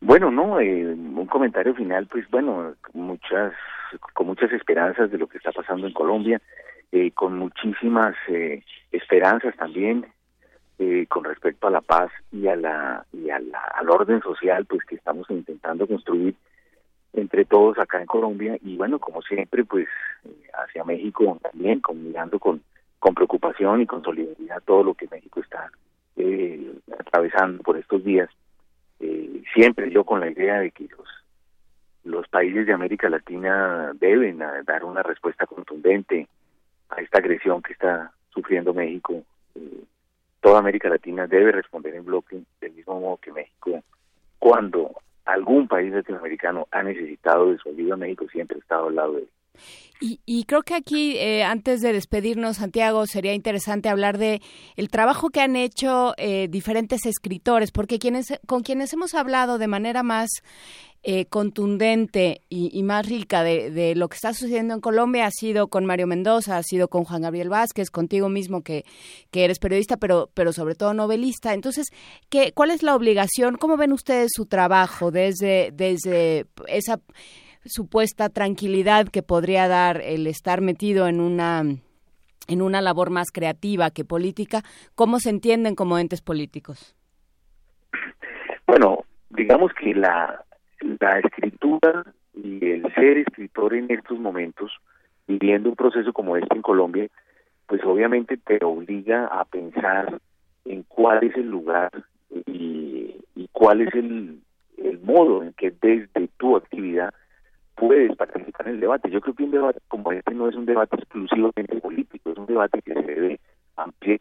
Bueno, 0.00 0.30
no, 0.30 0.60
eh, 0.60 0.84
un 0.84 1.26
comentario 1.26 1.74
final, 1.74 2.06
pues 2.06 2.28
bueno, 2.30 2.74
muchas, 2.92 3.52
con 4.14 4.28
muchas 4.28 4.52
esperanzas 4.52 5.10
de 5.10 5.18
lo 5.18 5.26
que 5.26 5.38
está 5.38 5.50
pasando 5.50 5.86
en 5.86 5.92
Colombia, 5.92 6.40
eh, 6.92 7.10
con 7.10 7.36
muchísimas 7.36 8.14
eh, 8.28 8.62
esperanzas 8.92 9.54
también 9.56 10.06
eh, 10.78 11.06
con 11.08 11.24
respecto 11.24 11.66
a 11.66 11.70
la 11.70 11.80
paz 11.82 12.10
y 12.32 12.46
a 12.46 12.56
la 12.56 13.04
y 13.12 13.28
a 13.28 13.38
la, 13.40 13.58
al 13.58 13.90
orden 13.90 14.22
social, 14.22 14.64
pues 14.64 14.84
que 14.84 14.94
estamos 14.94 15.28
intentando 15.28 15.86
construir 15.86 16.34
entre 17.12 17.44
todos 17.44 17.78
acá 17.78 18.00
en 18.00 18.06
Colombia. 18.06 18.56
Y 18.62 18.76
bueno, 18.76 19.00
como 19.00 19.20
siempre, 19.20 19.64
pues 19.64 19.88
hacia 20.54 20.84
México 20.84 21.38
también, 21.42 21.80
con, 21.80 22.02
mirando 22.02 22.38
con 22.38 22.62
con 23.00 23.14
preocupación 23.14 23.82
y 23.82 23.86
con 23.86 24.02
solidaridad 24.02 24.62
todo 24.64 24.82
lo 24.82 24.94
que 24.94 25.08
México 25.10 25.40
está 25.40 25.70
atravesando 26.98 27.62
por 27.62 27.76
estos 27.76 28.02
días 28.02 28.28
eh, 29.00 29.42
siempre 29.54 29.90
yo 29.90 30.04
con 30.04 30.20
la 30.20 30.30
idea 30.30 30.60
de 30.60 30.70
que 30.70 30.88
los 30.88 31.06
los 32.08 32.26
países 32.28 32.66
de 32.66 32.72
América 32.72 33.10
Latina 33.10 33.92
deben 33.94 34.38
dar 34.38 34.84
una 34.84 35.02
respuesta 35.02 35.46
contundente 35.46 36.26
a 36.88 37.02
esta 37.02 37.18
agresión 37.18 37.62
que 37.62 37.74
está 37.74 38.12
sufriendo 38.30 38.72
México. 38.72 39.22
Eh, 39.54 39.84
toda 40.40 40.60
América 40.60 40.88
Latina 40.88 41.26
debe 41.26 41.52
responder 41.52 41.94
en 41.94 42.06
bloque 42.06 42.40
del 42.60 42.72
mismo 42.72 42.98
modo 42.98 43.18
que 43.18 43.32
México. 43.32 43.82
Cuando 44.38 44.92
algún 45.26 45.68
país 45.68 45.92
latinoamericano 45.92 46.66
ha 46.70 46.82
necesitado 46.82 47.50
de 47.50 47.58
su 47.58 47.68
ayuda, 47.68 47.96
México 47.96 48.26
siempre 48.32 48.56
ha 48.56 48.60
estado 48.60 48.88
al 48.88 48.94
lado 48.94 49.12
de 49.14 49.20
él. 49.20 49.28
Y, 50.00 50.44
creo 50.44 50.62
que 50.62 50.74
aquí, 50.74 51.16
eh, 51.16 51.42
antes 51.42 51.80
de 51.80 51.92
despedirnos, 51.92 52.58
Santiago, 52.58 53.04
sería 53.06 53.34
interesante 53.34 53.88
hablar 53.88 54.16
de 54.16 54.40
el 54.76 54.90
trabajo 54.90 55.30
que 55.30 55.40
han 55.40 55.56
hecho 55.56 56.14
eh, 56.18 56.46
diferentes 56.48 57.04
escritores, 57.04 57.72
porque 57.72 57.98
quienes, 57.98 58.28
con 58.46 58.62
quienes 58.62 58.92
hemos 58.92 59.14
hablado 59.14 59.58
de 59.58 59.66
manera 59.66 60.04
más 60.04 60.30
eh, 61.02 61.26
contundente 61.26 62.42
y, 62.48 62.82
más 62.82 63.06
rica 63.06 63.42
de, 63.42 63.94
lo 63.96 64.08
que 64.08 64.16
está 64.16 64.34
sucediendo 64.34 64.74
en 64.74 64.80
Colombia 64.80 65.26
ha 65.26 65.30
sido 65.30 65.68
con 65.68 65.86
Mario 65.86 66.06
Mendoza, 66.06 66.58
ha 66.58 66.62
sido 66.62 66.88
con 66.88 67.04
Juan 67.04 67.22
Gabriel 67.22 67.48
Vázquez, 67.48 67.90
contigo 67.90 68.28
mismo 68.28 68.62
que, 68.62 68.84
que 69.30 69.44
eres 69.44 69.58
periodista, 69.58 69.96
pero, 69.96 70.28
pero 70.34 70.52
sobre 70.52 70.74
todo 70.74 70.94
novelista. 70.94 71.54
Entonces, 71.54 71.86
¿qué, 72.28 72.52
¿cuál 72.52 72.70
es 72.70 72.82
la 72.82 72.94
obligación? 72.94 73.56
¿Cómo 73.56 73.76
ven 73.76 73.92
ustedes 73.92 74.32
su 74.34 74.46
trabajo 74.46 75.10
desde, 75.10 75.70
desde 75.72 76.46
esa 76.66 77.00
supuesta 77.68 78.28
tranquilidad 78.28 79.08
que 79.08 79.22
podría 79.22 79.68
dar 79.68 80.00
el 80.00 80.26
estar 80.26 80.60
metido 80.60 81.06
en 81.08 81.20
una 81.20 81.62
en 82.48 82.62
una 82.62 82.80
labor 82.80 83.10
más 83.10 83.30
creativa 83.30 83.90
que 83.90 84.04
política, 84.04 84.62
¿cómo 84.94 85.18
se 85.18 85.28
entienden 85.30 85.74
como 85.74 85.98
entes 85.98 86.22
políticos? 86.22 86.96
Bueno, 88.66 89.04
digamos 89.30 89.72
que 89.74 89.94
la, 89.94 90.44
la 91.00 91.18
escritura 91.18 92.04
y 92.34 92.64
el 92.64 92.82
ser 92.94 93.18
escritor 93.18 93.74
en 93.74 93.90
estos 93.90 94.18
momentos, 94.18 94.72
viviendo 95.26 95.68
un 95.68 95.76
proceso 95.76 96.12
como 96.12 96.36
este 96.36 96.54
en 96.54 96.62
Colombia, 96.62 97.08
pues 97.66 97.82
obviamente 97.84 98.38
te 98.38 98.64
obliga 98.64 99.26
a 99.26 99.44
pensar 99.44 100.18
en 100.64 100.82
cuál 100.84 101.24
es 101.24 101.36
el 101.36 101.50
lugar 101.50 101.90
y, 102.46 103.14
cuál 103.52 103.80
es 103.80 103.92
el, 103.94 104.40
el 104.76 105.00
modo 105.00 105.42
en 105.42 105.52
que 105.54 105.70
desde 105.70 106.28
tu 106.36 106.56
actividad 106.56 107.12
puedes 107.78 108.14
participar 108.16 108.68
en 108.68 108.74
el 108.74 108.80
debate. 108.80 109.10
Yo 109.10 109.20
creo 109.20 109.34
que 109.34 109.44
un 109.44 109.50
debate 109.50 109.80
como 109.88 110.12
este 110.12 110.34
no 110.34 110.48
es 110.48 110.56
un 110.56 110.66
debate 110.66 110.96
exclusivamente 110.96 111.80
político, 111.80 112.30
es 112.30 112.38
un 112.38 112.46
debate 112.46 112.82
que 112.82 112.94
se 112.94 113.02
debe 113.02 113.40
ampliar 113.76 114.20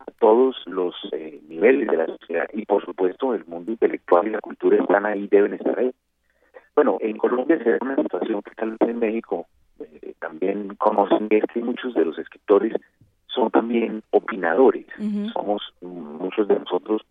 a 0.00 0.10
todos 0.18 0.56
los 0.66 0.94
eh, 1.12 1.40
niveles 1.48 1.88
de 1.88 1.96
la 1.96 2.06
sociedad 2.06 2.48
y 2.52 2.64
por 2.64 2.84
supuesto 2.84 3.34
el 3.34 3.44
mundo 3.46 3.72
intelectual 3.72 4.26
y 4.26 4.30
la 4.30 4.40
cultura 4.40 4.76
están 4.78 5.06
ahí, 5.06 5.28
deben 5.28 5.54
estar 5.54 5.78
ahí. 5.78 5.92
Bueno, 6.74 6.98
en 7.00 7.16
Colombia 7.16 7.58
se 7.62 7.70
da 7.70 7.78
una 7.80 7.96
situación 7.96 8.42
que 8.42 8.54
tal 8.54 8.76
vez 8.78 8.90
en 8.90 8.98
México 8.98 9.46
eh, 9.80 10.14
también 10.20 10.74
conocen, 10.76 11.28
es 11.30 11.44
que 11.52 11.60
muchos 11.60 11.94
de 11.94 12.04
los 12.04 12.18
escritores 12.18 12.74
son 13.26 13.50
también 13.50 14.02
opinadores. 14.10 14.86
Somos 15.32 15.62
muchos 15.80 16.48
de 16.48 16.58
nosotros, 16.58 17.02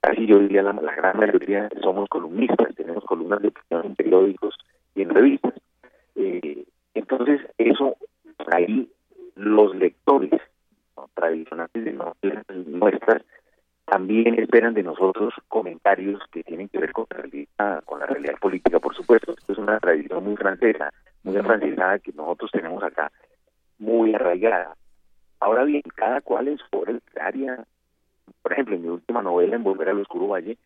casi 0.00 0.26
yo 0.26 0.38
diría 0.38 0.62
la, 0.62 0.72
la 0.74 0.94
gran 0.94 1.18
mayoría, 1.18 1.68
somos 1.82 2.08
columnistas, 2.08 2.74
tenemos 2.74 3.04
columnas 3.04 3.40
de 3.42 3.48
opinión 3.48 3.86
en 3.86 3.94
periódicos, 3.94 4.56
y 4.94 5.02
en 5.02 5.10
revistas. 5.10 5.54
Eh, 6.16 6.64
entonces, 6.94 7.40
eso, 7.58 7.96
ahí 8.52 8.90
los 9.34 9.74
lectores 9.76 10.30
tradicionales 11.14 11.72
de 11.72 11.92
novelas 11.92 12.44
nuestras 12.66 13.22
también 13.90 14.38
esperan 14.38 14.74
de 14.74 14.84
nosotros 14.84 15.34
comentarios 15.48 16.22
que 16.30 16.44
tienen 16.44 16.68
que 16.68 16.78
ver 16.78 16.92
con 16.92 17.06
la 17.10 17.16
realidad, 17.16 17.84
con 17.84 17.98
la 17.98 18.06
realidad 18.06 18.34
política, 18.40 18.78
por 18.78 18.94
supuesto. 18.94 19.32
Esto 19.32 19.52
es 19.52 19.58
una 19.58 19.80
tradición 19.80 20.22
muy 20.22 20.36
francesa, 20.36 20.92
muy 21.24 21.36
afrancesada 21.36 21.98
que 21.98 22.12
nosotros 22.12 22.50
tenemos 22.52 22.82
acá, 22.84 23.10
muy 23.78 24.14
arraigada. 24.14 24.76
Ahora 25.40 25.64
bien, 25.64 25.82
cada 25.96 26.20
cual 26.20 26.48
en 26.48 26.58
su 26.58 27.00
área, 27.20 27.64
por 28.42 28.52
ejemplo, 28.52 28.76
en 28.76 28.82
mi 28.82 28.88
última 28.88 29.22
novela, 29.22 29.56
En 29.56 29.64
Volver 29.64 29.88
al 29.88 30.00
Oscuro 30.00 30.28
Valle, 30.28 30.56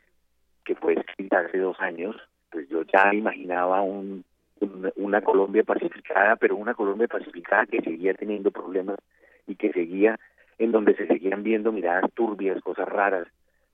que 0.64 0.74
fue 0.74 0.94
escrita 0.94 1.38
hace 1.38 1.58
dos 1.58 1.80
años, 1.80 2.16
pues 2.54 2.68
yo 2.68 2.84
ya 2.84 3.12
imaginaba 3.12 3.82
un, 3.82 4.24
una 4.94 5.20
Colombia 5.22 5.64
pacificada, 5.64 6.36
pero 6.36 6.54
una 6.54 6.74
Colombia 6.74 7.08
pacificada 7.08 7.66
que 7.66 7.82
seguía 7.82 8.14
teniendo 8.14 8.52
problemas 8.52 8.96
y 9.48 9.56
que 9.56 9.72
seguía, 9.72 10.20
en 10.58 10.70
donde 10.70 10.94
se 10.94 11.08
seguían 11.08 11.42
viendo 11.42 11.72
miradas 11.72 12.12
turbias, 12.14 12.62
cosas 12.62 12.88
raras. 12.88 13.26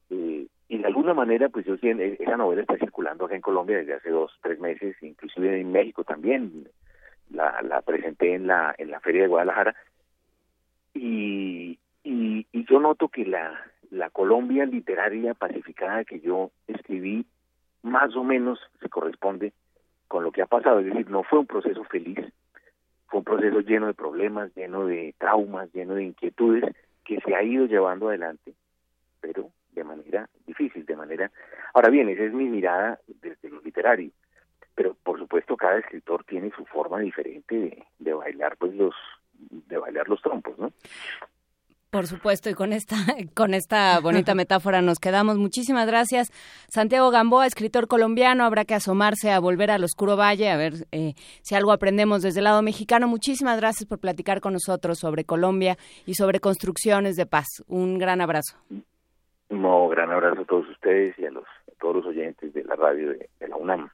Eh, 0.08 0.46
y 0.68 0.78
de 0.78 0.86
alguna 0.86 1.12
manera, 1.12 1.50
pues 1.50 1.66
yo 1.66 1.74
esa 1.74 2.36
novela 2.38 2.62
está 2.62 2.78
circulando 2.78 3.26
acá 3.26 3.34
en 3.34 3.42
Colombia 3.42 3.76
desde 3.76 3.92
hace 3.92 4.08
dos, 4.08 4.32
tres 4.42 4.58
meses, 4.58 4.96
inclusive 5.02 5.60
en 5.60 5.70
México 5.70 6.02
también. 6.02 6.66
La, 7.30 7.60
la 7.60 7.82
presenté 7.82 8.34
en 8.34 8.46
la, 8.46 8.74
en 8.78 8.90
la 8.90 9.00
Feria 9.00 9.22
de 9.22 9.28
Guadalajara. 9.28 9.76
Y, 10.94 11.78
y, 12.02 12.46
y 12.50 12.64
yo 12.64 12.80
noto 12.80 13.08
que 13.08 13.26
la, 13.26 13.60
la 13.90 14.08
Colombia 14.08 14.64
literaria 14.64 15.34
pacificada 15.34 16.04
que 16.04 16.20
yo 16.20 16.50
escribí 16.66 17.26
más 17.82 18.14
o 18.16 18.24
menos 18.24 18.58
se 18.80 18.88
corresponde 18.88 19.52
con 20.08 20.24
lo 20.24 20.32
que 20.32 20.42
ha 20.42 20.46
pasado, 20.46 20.80
es 20.80 20.86
decir, 20.86 21.08
no 21.08 21.22
fue 21.22 21.38
un 21.38 21.46
proceso 21.46 21.84
feliz, 21.84 22.18
fue 23.06 23.18
un 23.18 23.24
proceso 23.24 23.60
lleno 23.60 23.86
de 23.86 23.94
problemas, 23.94 24.54
lleno 24.54 24.86
de 24.86 25.14
traumas, 25.18 25.72
lleno 25.72 25.94
de 25.94 26.04
inquietudes 26.04 26.64
que 27.04 27.20
se 27.20 27.34
ha 27.34 27.42
ido 27.42 27.66
llevando 27.66 28.08
adelante, 28.08 28.54
pero 29.20 29.50
de 29.72 29.84
manera 29.84 30.28
difícil, 30.46 30.84
de 30.84 30.96
manera... 30.96 31.30
Ahora 31.74 31.90
bien, 31.90 32.08
esa 32.08 32.24
es 32.24 32.32
mi 32.32 32.46
mirada 32.46 32.98
desde 33.06 33.48
lo 33.48 33.60
literario, 33.60 34.10
pero 34.74 34.96
por 35.02 35.18
supuesto 35.18 35.56
cada 35.56 35.78
escritor 35.78 36.24
tiene 36.24 36.50
su 36.56 36.64
forma 36.66 36.98
diferente 36.98 37.54
de, 37.54 37.84
de 37.98 38.12
bailar 38.12 38.56
pues 38.56 38.74
los 38.74 38.94
de 39.50 39.78
bailar 39.78 40.08
los 40.08 40.20
trompos, 40.20 40.58
¿no? 40.58 40.72
Por 41.90 42.06
supuesto, 42.06 42.48
y 42.48 42.54
con 42.54 42.72
esta, 42.72 42.94
con 43.34 43.52
esta 43.52 43.98
bonita 44.00 44.34
metáfora 44.36 44.80
nos 44.80 44.98
quedamos. 44.98 45.38
Muchísimas 45.38 45.86
gracias. 45.86 46.30
Santiago 46.68 47.10
Gamboa, 47.10 47.46
escritor 47.46 47.88
colombiano, 47.88 48.44
habrá 48.44 48.64
que 48.64 48.74
asomarse 48.74 49.32
a 49.32 49.40
volver 49.40 49.72
al 49.72 49.82
Oscuro 49.82 50.16
Valle, 50.16 50.50
a 50.50 50.56
ver 50.56 50.86
eh, 50.92 51.14
si 51.42 51.56
algo 51.56 51.72
aprendemos 51.72 52.22
desde 52.22 52.40
el 52.40 52.44
lado 52.44 52.62
mexicano. 52.62 53.08
Muchísimas 53.08 53.58
gracias 53.58 53.88
por 53.88 53.98
platicar 53.98 54.40
con 54.40 54.52
nosotros 54.52 54.98
sobre 54.98 55.24
Colombia 55.24 55.76
y 56.06 56.14
sobre 56.14 56.38
construcciones 56.38 57.16
de 57.16 57.26
paz. 57.26 57.46
Un 57.66 57.98
gran 57.98 58.20
abrazo. 58.20 58.56
No, 59.48 59.88
gran 59.88 60.12
abrazo 60.12 60.42
a 60.42 60.44
todos 60.44 60.68
ustedes 60.68 61.18
y 61.18 61.26
a 61.26 61.30
los 61.32 61.44
todos 61.80 61.96
los 61.96 62.06
oyentes 62.06 62.52
de 62.52 62.62
la 62.62 62.76
radio 62.76 63.10
de 63.10 63.48
la 63.48 63.56
UNAM. 63.56 63.90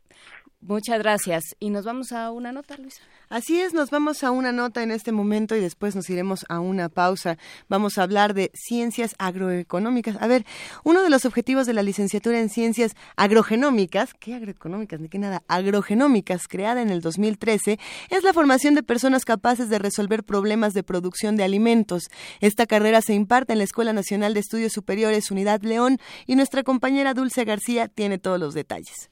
Muchas 0.69 0.99
gracias. 0.99 1.55
Y 1.61 1.71
nos 1.71 1.85
vamos 1.85 2.11
a 2.11 2.33
una 2.33 2.51
nota, 2.51 2.77
Luisa. 2.77 3.01
Así 3.29 3.61
es, 3.61 3.73
nos 3.73 3.91
vamos 3.91 4.25
a 4.25 4.33
una 4.33 4.51
nota 4.51 4.83
en 4.83 4.91
este 4.91 5.13
momento 5.13 5.55
y 5.55 5.61
después 5.61 5.95
nos 5.95 6.11
iremos 6.11 6.45
a 6.49 6.59
una 6.59 6.89
pausa. 6.89 7.39
Vamos 7.69 7.99
a 7.99 8.03
hablar 8.03 8.35
de 8.35 8.51
ciencias 8.53 9.15
agroeconómicas. 9.19 10.17
A 10.21 10.27
ver, 10.27 10.45
uno 10.83 11.05
de 11.05 11.11
los 11.11 11.25
objetivos 11.25 11.69
de 11.69 11.73
la 11.73 11.85
licenciatura 11.85 12.41
en 12.41 12.49
ciencias 12.49 12.97
agrogenómicas, 13.15 14.13
¿qué 14.15 14.35
agroeconómicas? 14.35 14.99
Ni 14.99 15.09
qué 15.09 15.19
nada, 15.19 15.45
agrogenómicas, 15.47 16.49
creada 16.49 16.83
en 16.83 16.91
el 16.91 17.01
2013, 17.01 17.79
es 18.11 18.25
la 18.25 18.33
formación 18.33 18.75
de 18.75 18.83
personas 18.83 19.25
capaces 19.25 19.69
de 19.69 19.79
resolver 19.79 20.25
problemas 20.25 20.75
de 20.75 20.83
producción 20.83 21.37
de 21.37 21.45
alimentos. 21.45 22.11
Esta 22.41 22.67
carrera 22.67 23.03
se 23.03 23.15
imparte 23.15 23.53
en 23.53 23.59
la 23.59 23.65
Escuela 23.65 23.93
Nacional 23.93 24.35
de 24.35 24.41
Estudios 24.41 24.73
Superiores 24.73 25.31
Unidad 25.31 25.63
León 25.63 25.99
y 26.27 26.35
nuestra 26.35 26.65
compañera 26.65 27.15
Dulce 27.15 27.45
García 27.45 27.87
tiene 27.87 28.19
todos 28.19 28.41
los 28.41 28.53
detalles. 28.53 29.11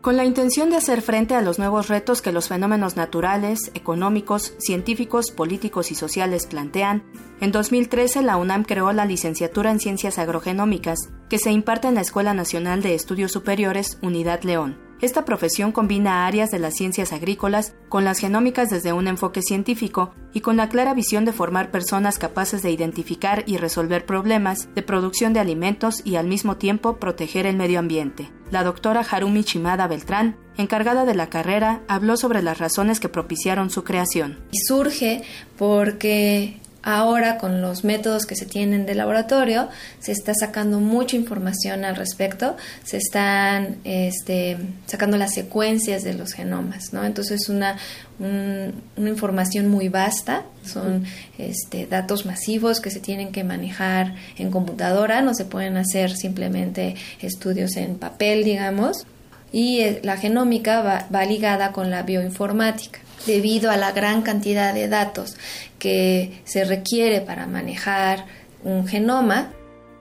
Con 0.00 0.16
la 0.16 0.24
intención 0.24 0.70
de 0.70 0.76
hacer 0.76 1.02
frente 1.02 1.34
a 1.34 1.42
los 1.42 1.58
nuevos 1.58 1.88
retos 1.88 2.22
que 2.22 2.32
los 2.32 2.48
fenómenos 2.48 2.96
naturales, 2.96 3.70
económicos, 3.74 4.54
científicos, 4.58 5.30
políticos 5.30 5.90
y 5.90 5.94
sociales 5.94 6.46
plantean, 6.46 7.02
en 7.42 7.52
2013 7.52 8.22
la 8.22 8.38
UNAM 8.38 8.64
creó 8.64 8.94
la 8.94 9.04
licenciatura 9.04 9.70
en 9.70 9.78
Ciencias 9.78 10.18
Agrogenómicas, 10.18 11.10
que 11.28 11.38
se 11.38 11.52
imparte 11.52 11.88
en 11.88 11.96
la 11.96 12.00
Escuela 12.00 12.32
Nacional 12.32 12.80
de 12.80 12.94
Estudios 12.94 13.30
Superiores 13.30 13.98
Unidad 14.00 14.42
León. 14.42 14.89
Esta 15.00 15.24
profesión 15.24 15.72
combina 15.72 16.26
áreas 16.26 16.50
de 16.50 16.58
las 16.58 16.74
ciencias 16.74 17.14
agrícolas 17.14 17.74
con 17.88 18.04
las 18.04 18.18
genómicas 18.18 18.68
desde 18.68 18.92
un 18.92 19.08
enfoque 19.08 19.40
científico 19.40 20.12
y 20.34 20.40
con 20.40 20.58
la 20.58 20.68
clara 20.68 20.92
visión 20.92 21.24
de 21.24 21.32
formar 21.32 21.70
personas 21.70 22.18
capaces 22.18 22.62
de 22.62 22.70
identificar 22.70 23.42
y 23.46 23.56
resolver 23.56 24.04
problemas 24.04 24.68
de 24.74 24.82
producción 24.82 25.32
de 25.32 25.40
alimentos 25.40 26.02
y 26.04 26.16
al 26.16 26.26
mismo 26.26 26.58
tiempo 26.58 26.98
proteger 26.98 27.46
el 27.46 27.56
medio 27.56 27.78
ambiente. 27.78 28.30
La 28.50 28.62
doctora 28.62 29.00
Harumi 29.00 29.42
Chimada 29.42 29.86
Beltrán, 29.86 30.36
encargada 30.58 31.06
de 31.06 31.14
la 31.14 31.30
carrera, 31.30 31.80
habló 31.88 32.18
sobre 32.18 32.42
las 32.42 32.58
razones 32.58 33.00
que 33.00 33.08
propiciaron 33.08 33.70
su 33.70 33.84
creación. 33.84 34.38
Surge 34.52 35.22
porque 35.56 36.60
Ahora 36.82 37.36
con 37.36 37.60
los 37.60 37.84
métodos 37.84 38.24
que 38.24 38.34
se 38.34 38.46
tienen 38.46 38.86
de 38.86 38.94
laboratorio 38.94 39.68
se 39.98 40.12
está 40.12 40.32
sacando 40.34 40.80
mucha 40.80 41.14
información 41.14 41.84
al 41.84 41.94
respecto, 41.94 42.56
se 42.84 42.96
están 42.96 43.76
este, 43.84 44.56
sacando 44.86 45.18
las 45.18 45.34
secuencias 45.34 46.04
de 46.04 46.14
los 46.14 46.32
genomas, 46.32 46.94
¿no? 46.94 47.04
Entonces 47.04 47.42
es 47.42 47.48
una, 47.50 47.76
una 48.18 49.10
información 49.10 49.68
muy 49.68 49.90
vasta, 49.90 50.44
son 50.64 51.04
este, 51.36 51.86
datos 51.86 52.24
masivos 52.24 52.80
que 52.80 52.90
se 52.90 53.00
tienen 53.00 53.30
que 53.30 53.44
manejar 53.44 54.14
en 54.38 54.50
computadora, 54.50 55.20
no 55.20 55.34
se 55.34 55.44
pueden 55.44 55.76
hacer 55.76 56.16
simplemente 56.16 56.96
estudios 57.20 57.76
en 57.76 57.96
papel, 57.96 58.42
digamos, 58.42 59.06
y 59.52 59.80
eh, 59.80 60.00
la 60.02 60.16
genómica 60.16 60.80
va, 60.80 61.06
va 61.14 61.26
ligada 61.26 61.72
con 61.72 61.90
la 61.90 62.04
bioinformática 62.04 63.00
debido 63.26 63.70
a 63.70 63.76
la 63.76 63.92
gran 63.92 64.22
cantidad 64.22 64.74
de 64.74 64.88
datos 64.88 65.36
que 65.78 66.42
se 66.44 66.64
requiere 66.64 67.20
para 67.20 67.46
manejar 67.46 68.26
un 68.62 68.86
genoma. 68.86 69.52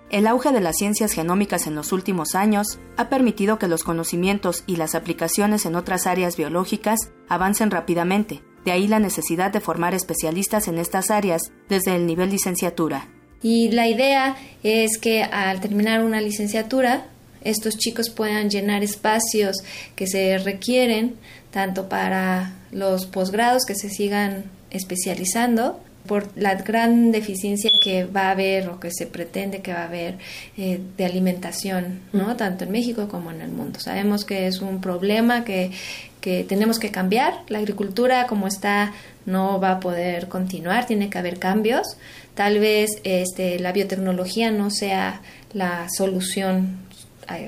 El 0.10 0.26
auge 0.26 0.52
de 0.52 0.62
las 0.62 0.78
ciencias 0.78 1.12
genómicas 1.12 1.68
en 1.68 1.76
los 1.76 1.92
últimos 1.92 2.34
años 2.34 2.80
ha 2.98 3.10
permitido 3.10 3.60
que 3.60 3.68
los 3.68 3.84
conocimientos 3.84 4.64
y 4.66 4.76
las 4.76 4.96
aplicaciones 4.96 5.66
en 5.66 5.76
otras 5.76 6.08
áreas 6.08 6.36
biológicas 6.36 7.12
avancen 7.28 7.70
rápidamente, 7.70 8.42
de 8.66 8.72
ahí 8.72 8.88
la 8.88 9.00
necesidad 9.00 9.52
de 9.52 9.60
formar 9.60 9.94
especialistas 9.94 10.68
en 10.68 10.80
estas 10.80 11.12
áreas 11.12 11.52
desde 11.70 11.96
el 11.96 12.08
nivel 12.08 12.32
licenciatura. 12.32 13.08
Y 13.42 13.72
la 13.72 13.88
idea 13.88 14.36
es 14.64 14.98
que 14.98 15.24
al 15.24 15.62
terminar 15.62 16.04
una 16.04 16.20
licenciatura, 16.20 17.06
estos 17.44 17.78
chicos 17.78 18.10
puedan 18.10 18.50
llenar 18.50 18.84
espacios 18.84 19.58
que 19.96 20.08
se 20.08 20.38
requieren 20.38 21.16
tanto 21.52 21.90
para 21.90 22.54
los 22.72 23.06
posgrados 23.06 23.66
que 23.66 23.76
se 23.76 23.90
sigan 23.90 24.46
especializando 24.72 25.80
por 26.06 26.30
la 26.36 26.56
gran 26.56 27.12
deficiencia 27.12 27.70
que 27.84 28.06
va 28.06 28.28
a 28.28 28.32
haber 28.32 28.70
o 28.70 28.80
que 28.80 28.90
se 28.92 29.06
pretende 29.06 29.62
que 29.62 29.74
va 29.74 29.82
a 29.82 29.86
haber 29.86 30.18
eh, 30.58 30.80
de 30.98 31.06
alimentación, 31.06 32.00
¿no? 32.14 32.36
Tanto 32.36 32.64
en 32.64 32.72
México 32.72 33.08
como 33.08 33.30
en 33.30 33.42
el 33.42 33.52
mundo. 33.52 33.80
Sabemos 33.80 34.26
que 34.26 34.48
es 34.48 34.60
un 34.60 34.82
problema 34.82 35.44
que, 35.44 35.72
que 36.20 36.44
tenemos 36.44 36.80
que 36.80 36.90
cambiar. 36.90 37.34
La 37.48 37.60
agricultura 37.60 38.26
como 38.26 38.48
está 38.48 38.92
no 39.28 39.60
va 39.60 39.74
a 39.74 39.80
poder 39.80 40.30
continuar, 40.30 40.88
tiene 40.88 41.12
que 41.12 41.20
haber 41.20 41.38
cambios. 41.38 41.86
Tal 42.34 42.58
vez 42.58 42.90
este, 43.04 43.60
la 43.60 43.72
biotecnología 43.72 44.50
no 44.50 44.72
sea 44.72 45.22
la 45.54 45.88
solución 45.96 46.89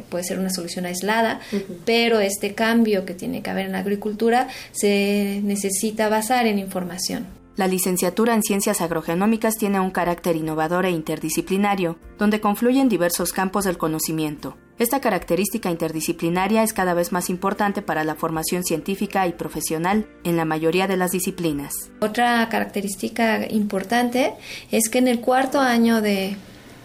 puede 0.09 0.23
ser 0.23 0.39
una 0.39 0.49
solución 0.49 0.85
aislada, 0.85 1.39
pero 1.85 2.19
este 2.19 2.53
cambio 2.53 3.05
que 3.05 3.13
tiene 3.13 3.41
que 3.41 3.49
haber 3.49 3.65
en 3.65 3.73
la 3.73 3.79
agricultura 3.79 4.47
se 4.71 5.41
necesita 5.43 6.09
basar 6.09 6.45
en 6.47 6.59
información. 6.59 7.25
La 7.57 7.67
licenciatura 7.67 8.33
en 8.33 8.43
Ciencias 8.43 8.79
Agrogenómicas 8.79 9.57
tiene 9.57 9.79
un 9.79 9.91
carácter 9.91 10.37
innovador 10.37 10.85
e 10.85 10.91
interdisciplinario, 10.91 11.99
donde 12.17 12.39
confluyen 12.39 12.87
diversos 12.87 13.33
campos 13.33 13.65
del 13.65 13.77
conocimiento. 13.77 14.57
Esta 14.79 14.99
característica 14.99 15.69
interdisciplinaria 15.69 16.63
es 16.63 16.73
cada 16.73 16.93
vez 16.95 17.11
más 17.11 17.29
importante 17.29 17.83
para 17.83 18.03
la 18.03 18.15
formación 18.15 18.63
científica 18.63 19.27
y 19.27 19.33
profesional 19.33 20.07
en 20.23 20.37
la 20.37 20.45
mayoría 20.45 20.87
de 20.87 20.97
las 20.97 21.11
disciplinas. 21.11 21.73
Otra 21.99 22.47
característica 22.49 23.45
importante 23.47 24.33
es 24.71 24.89
que 24.89 24.97
en 24.97 25.07
el 25.07 25.19
cuarto 25.19 25.59
año 25.59 26.01
de, 26.01 26.37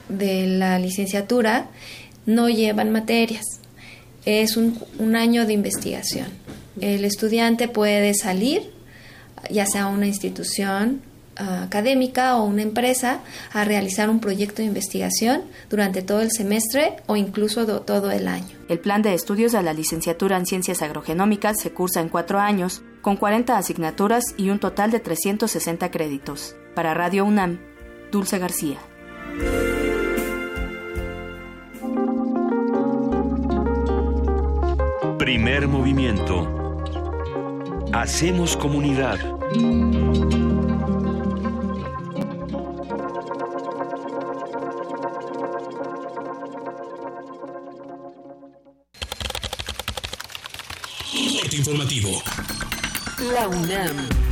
de 0.09 0.47
la 0.47 0.79
licenciatura 0.79 1.69
no 2.27 2.49
llevan 2.49 2.91
materias. 2.91 3.45
Es 4.25 4.57
un, 4.57 4.77
año 5.15 5.47
de 5.47 5.53
investigación. 5.53 6.27
El 6.81 7.05
estudiante 7.05 7.69
puede 7.69 8.13
salir, 8.15 8.73
ya 9.51 9.67
sea 9.67 9.85
a 9.85 9.89
una 9.89 10.09
institución 10.09 11.01
ah, 11.37 11.63
académica 11.63 12.37
o 12.37 12.45
una 12.45 12.63
empresa, 12.63 13.21
a 13.53 13.65
realizar 13.65 14.11
un 14.11 14.19
proyecto 14.19 14.57
de 14.57 14.65
investigación 14.65 15.43
durante 15.71 16.03
todo 16.03 16.21
el 16.21 16.33
semestre 16.33 16.97
o 17.07 17.17
incluso 17.17 17.65
todo 17.83 18.11
el 18.11 18.27
año. 18.27 18.49
El 18.69 18.81
plan 18.81 19.01
de 19.03 19.15
estudios 19.15 19.53
de 19.53 19.63
la 19.63 19.73
licenciatura 19.73 20.37
en 20.37 20.47
Ciencias 20.47 20.83
Agrogenómicas 20.83 21.57
se 21.63 21.71
cursa 21.71 22.01
en 22.01 22.09
cuatro 22.09 22.41
años, 22.41 22.83
con 23.01 23.17
40 23.17 23.57
asignaturas 23.57 24.25
y 24.37 24.51
un 24.51 24.59
total 24.59 24.91
de 24.91 24.99
360 24.99 25.89
créditos. 25.93 26.57
Para 26.75 26.95
Radio 26.95 27.25
UNAM, 27.25 27.61
Dulce 28.11 28.39
García. 28.39 28.79
Primer 35.27 35.67
movimiento. 35.67 36.47
Hacemos 37.93 38.57
comunidad. 38.57 39.19
informativo. 51.51 52.23
La 53.33 53.49
UNAM. 53.49 54.26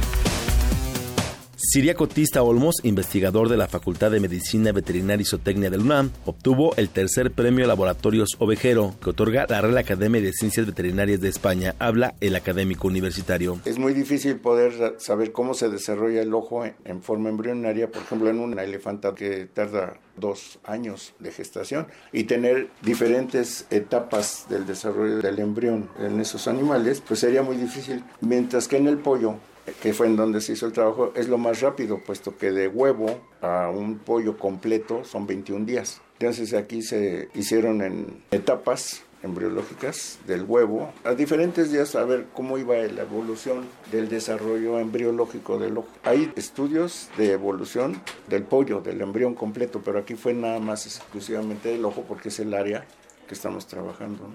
Siriaco 1.75 2.07
Tista 2.07 2.41
Olmos, 2.45 2.77
investigador 2.85 3.49
de 3.49 3.57
la 3.57 3.67
Facultad 3.67 4.13
de 4.13 4.21
Medicina 4.21 4.71
Veterinaria 4.71 5.23
y 5.23 5.25
Zootecnia 5.25 5.71
del 5.71 5.81
UNAM, 5.81 6.13
obtuvo 6.25 6.73
el 6.77 6.89
tercer 6.89 7.33
premio 7.33 7.67
Laboratorios 7.67 8.37
Ovejero 8.39 8.95
que 9.03 9.11
otorga 9.11 9.47
la 9.49 9.61
Real 9.61 9.77
Academia 9.79 10.21
de 10.21 10.33
Ciencias 10.33 10.67
Veterinarias 10.67 11.21
de 11.21 11.31
España. 11.31 11.75
Habla 11.81 12.15
el 12.21 12.37
académico 12.37 12.87
universitario. 12.87 13.59
Es 13.65 13.77
muy 13.81 13.93
difícil 13.93 14.37
poder 14.37 14.95
saber 15.01 15.33
cómo 15.33 15.53
se 15.53 15.69
desarrolla 15.69 16.23
el 16.23 16.33
ojo 16.33 16.65
en 16.65 17.03
forma 17.03 17.29
embrionaria, 17.29 17.91
por 17.91 18.03
ejemplo, 18.03 18.31
en 18.31 18.39
una 18.39 18.63
elefanta 18.63 19.13
que 19.17 19.47
tarda 19.53 19.99
dos 20.17 20.61
años 20.63 21.13
de 21.19 21.33
gestación 21.33 21.89
y 22.13 22.23
tener 22.23 22.69
diferentes 22.83 23.67
etapas 23.71 24.47
del 24.49 24.65
desarrollo 24.65 25.17
del 25.17 25.41
embrión 25.41 25.91
en 25.99 26.21
esos 26.21 26.47
animales, 26.47 27.03
pues 27.05 27.19
sería 27.19 27.43
muy 27.43 27.57
difícil. 27.57 28.05
Mientras 28.21 28.69
que 28.69 28.77
en 28.77 28.87
el 28.87 28.99
pollo 28.99 29.41
que 29.83 29.93
fue 29.93 30.07
en 30.07 30.17
donde 30.17 30.41
se 30.41 30.53
hizo 30.53 30.67
el 30.67 30.73
trabajo, 30.73 31.13
es 31.15 31.29
lo 31.29 31.39
más 31.39 31.61
rápido, 31.61 31.99
puesto 31.99 32.37
que 32.37 32.51
de 32.51 32.69
huevo 32.69 33.21
a 33.41 33.71
un 33.71 33.99
pollo 33.99 34.37
completo 34.37 35.05
son 35.05 35.27
21 35.27 35.65
días. 35.65 36.01
Entonces 36.19 36.55
aquí 36.55 36.83
se 36.83 37.29
hicieron 37.35 37.83
en 37.83 38.23
etapas 38.31 39.03
embriológicas 39.25 40.19
del 40.27 40.45
huevo 40.45 40.93
a 41.03 41.15
diferentes 41.15 41.73
días 41.73 41.95
a 41.97 42.05
ver 42.05 42.27
cómo 42.35 42.59
iba 42.59 42.77
la 42.77 43.03
evolución 43.03 43.65
del 43.91 44.09
desarrollo 44.09 44.79
embriológico 44.79 45.59
del 45.59 45.79
ojo. 45.79 45.89
Hay 46.05 46.31
estudios 46.37 47.09
de 47.17 47.33
evolución 47.33 48.01
del 48.29 48.45
pollo, 48.45 48.81
del 48.81 49.01
embrión 49.01 49.35
completo, 49.35 49.81
pero 49.85 49.99
aquí 49.99 50.15
fue 50.15 50.35
nada 50.35 50.61
más 50.61 50.87
exclusivamente 50.87 51.71
del 51.71 51.85
ojo 51.85 52.05
porque 52.07 52.29
es 52.29 52.39
el 52.39 52.53
área 52.53 52.87
que 53.27 53.35
estamos 53.35 53.67
trabajando. 53.67 54.29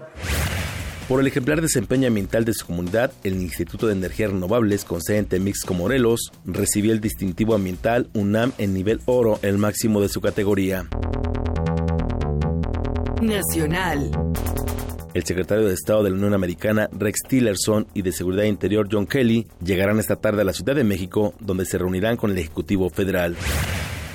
Por 1.09 1.19
el 1.19 1.25
ejemplar 1.25 1.59
desempeño 1.59 2.07
ambiental 2.07 2.45
de 2.45 2.53
su 2.53 2.67
comunidad, 2.67 3.11
el 3.23 3.41
Instituto 3.41 3.87
de 3.87 3.93
Energías 3.93 4.29
Renovables 4.29 4.85
con 4.85 5.01
sede 5.01 5.17
en 5.17 5.25
Temixco, 5.25 5.73
Morelos, 5.73 6.31
recibió 6.45 6.91
el 6.91 7.01
distintivo 7.01 7.55
ambiental 7.55 8.11
UNAM 8.13 8.53
en 8.59 8.75
nivel 8.75 9.01
oro, 9.07 9.39
el 9.41 9.57
máximo 9.57 10.01
de 10.01 10.09
su 10.09 10.21
categoría. 10.21 10.87
Nacional. 13.23 14.11
El 15.15 15.23
secretario 15.23 15.65
de 15.65 15.73
Estado 15.73 16.03
de 16.03 16.11
la 16.11 16.15
Unión 16.15 16.35
Americana, 16.35 16.87
Rex 16.91 17.21
Tillerson, 17.27 17.87
y 17.95 18.03
de 18.03 18.11
Seguridad 18.11 18.43
Interior, 18.43 18.87
John 18.91 19.07
Kelly, 19.07 19.47
llegarán 19.65 19.97
esta 19.97 20.17
tarde 20.17 20.43
a 20.43 20.45
la 20.45 20.53
Ciudad 20.53 20.75
de 20.75 20.83
México, 20.83 21.33
donde 21.39 21.65
se 21.65 21.79
reunirán 21.79 22.17
con 22.17 22.29
el 22.29 22.37
Ejecutivo 22.37 22.91
Federal. 22.91 23.35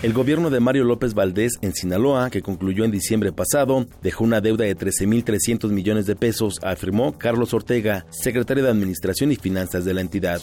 El 0.04 0.12
gobierno 0.12 0.50
de 0.50 0.60
Mario 0.60 0.84
López 0.84 1.14
Valdés 1.14 1.52
en 1.62 1.72
Sinaloa, 1.72 2.28
que 2.28 2.42
concluyó 2.42 2.84
en 2.84 2.90
diciembre 2.90 3.32
pasado, 3.32 3.86
dejó 4.02 4.24
una 4.24 4.42
deuda 4.42 4.66
de 4.66 4.76
13.300 4.76 5.70
millones 5.70 6.04
de 6.04 6.14
pesos, 6.14 6.60
afirmó 6.62 7.16
Carlos 7.16 7.54
Ortega, 7.54 8.04
secretario 8.10 8.62
de 8.64 8.68
Administración 8.68 9.32
y 9.32 9.36
Finanzas 9.36 9.86
de 9.86 9.94
la 9.94 10.02
entidad. 10.02 10.42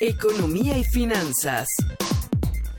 Economía 0.00 0.76
y 0.76 0.82
finanzas. 0.82 1.68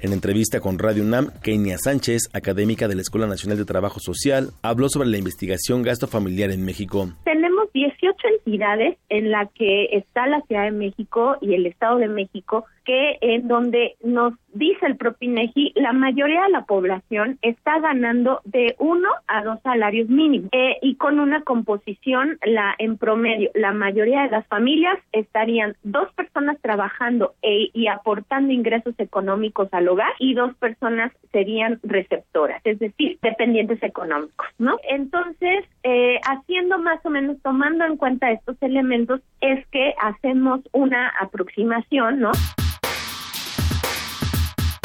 En 0.01 0.11
entrevista 0.11 0.59
con 0.59 0.77
Radio 0.77 1.03
UNAM, 1.03 1.29
Kenia 1.41 1.77
Sánchez, 1.77 2.23
académica 2.33 2.89
de 2.89 2.95
la 2.95 3.01
Escuela 3.01 3.27
Nacional 3.27 3.57
de 3.57 3.63
Trabajo 3.63 4.01
Social, 4.01 4.49
habló 4.63 4.89
sobre 4.89 5.07
la 5.07 5.19
investigación 5.19 5.83
gasto 5.83 6.07
familiar 6.07 6.51
en 6.51 6.65
México. 6.65 7.13
Tenemos 7.23 7.71
18 7.71 8.17
entidades 8.39 8.97
en 9.07 9.31
la 9.31 9.49
que 9.55 9.85
está 9.93 10.27
la 10.27 10.41
Ciudad 10.47 10.65
de 10.65 10.71
México 10.71 11.37
y 11.39 11.53
el 11.53 11.65
Estado 11.65 11.99
de 11.99 12.09
México 12.09 12.65
que 12.85 13.17
en 13.21 13.47
donde 13.47 13.95
nos 14.03 14.33
dice 14.53 14.85
el 14.85 14.97
propio 14.97 15.29
INEGI, 15.29 15.73
la 15.75 15.93
mayoría 15.93 16.43
de 16.43 16.49
la 16.49 16.65
población 16.65 17.37
está 17.41 17.79
ganando 17.79 18.41
de 18.43 18.75
uno 18.79 19.09
a 19.27 19.43
dos 19.43 19.59
salarios 19.61 20.09
mínimos 20.09 20.49
eh, 20.51 20.77
y 20.81 20.95
con 20.95 21.19
una 21.19 21.41
composición 21.43 22.37
la 22.45 22.75
en 22.77 22.97
promedio 22.97 23.49
la 23.53 23.71
mayoría 23.71 24.23
de 24.23 24.29
las 24.29 24.47
familias 24.47 24.97
estarían 25.11 25.75
dos 25.83 26.11
personas 26.13 26.57
trabajando 26.61 27.33
e, 27.41 27.69
y 27.73 27.87
aportando 27.87 28.51
ingresos 28.51 28.93
económicos 28.97 29.69
al 29.71 29.87
hogar 29.87 30.11
y 30.19 30.33
dos 30.33 30.53
personas 30.55 31.11
serían 31.31 31.79
receptoras, 31.83 32.61
es 32.65 32.79
decir, 32.79 33.17
dependientes 33.21 33.81
económicos, 33.83 34.47
¿no? 34.57 34.77
Entonces, 34.89 35.65
eh, 35.83 36.19
haciendo 36.27 36.77
más 36.79 36.99
o 37.05 37.09
menos 37.09 37.37
tomando 37.41 37.85
en 37.85 37.97
cuenta 37.97 38.31
estos 38.31 38.57
elementos 38.61 39.21
es 39.39 39.65
que 39.67 39.93
hacemos 40.01 40.61
una 40.73 41.09
aproximación, 41.19 42.19
¿no? 42.19 42.31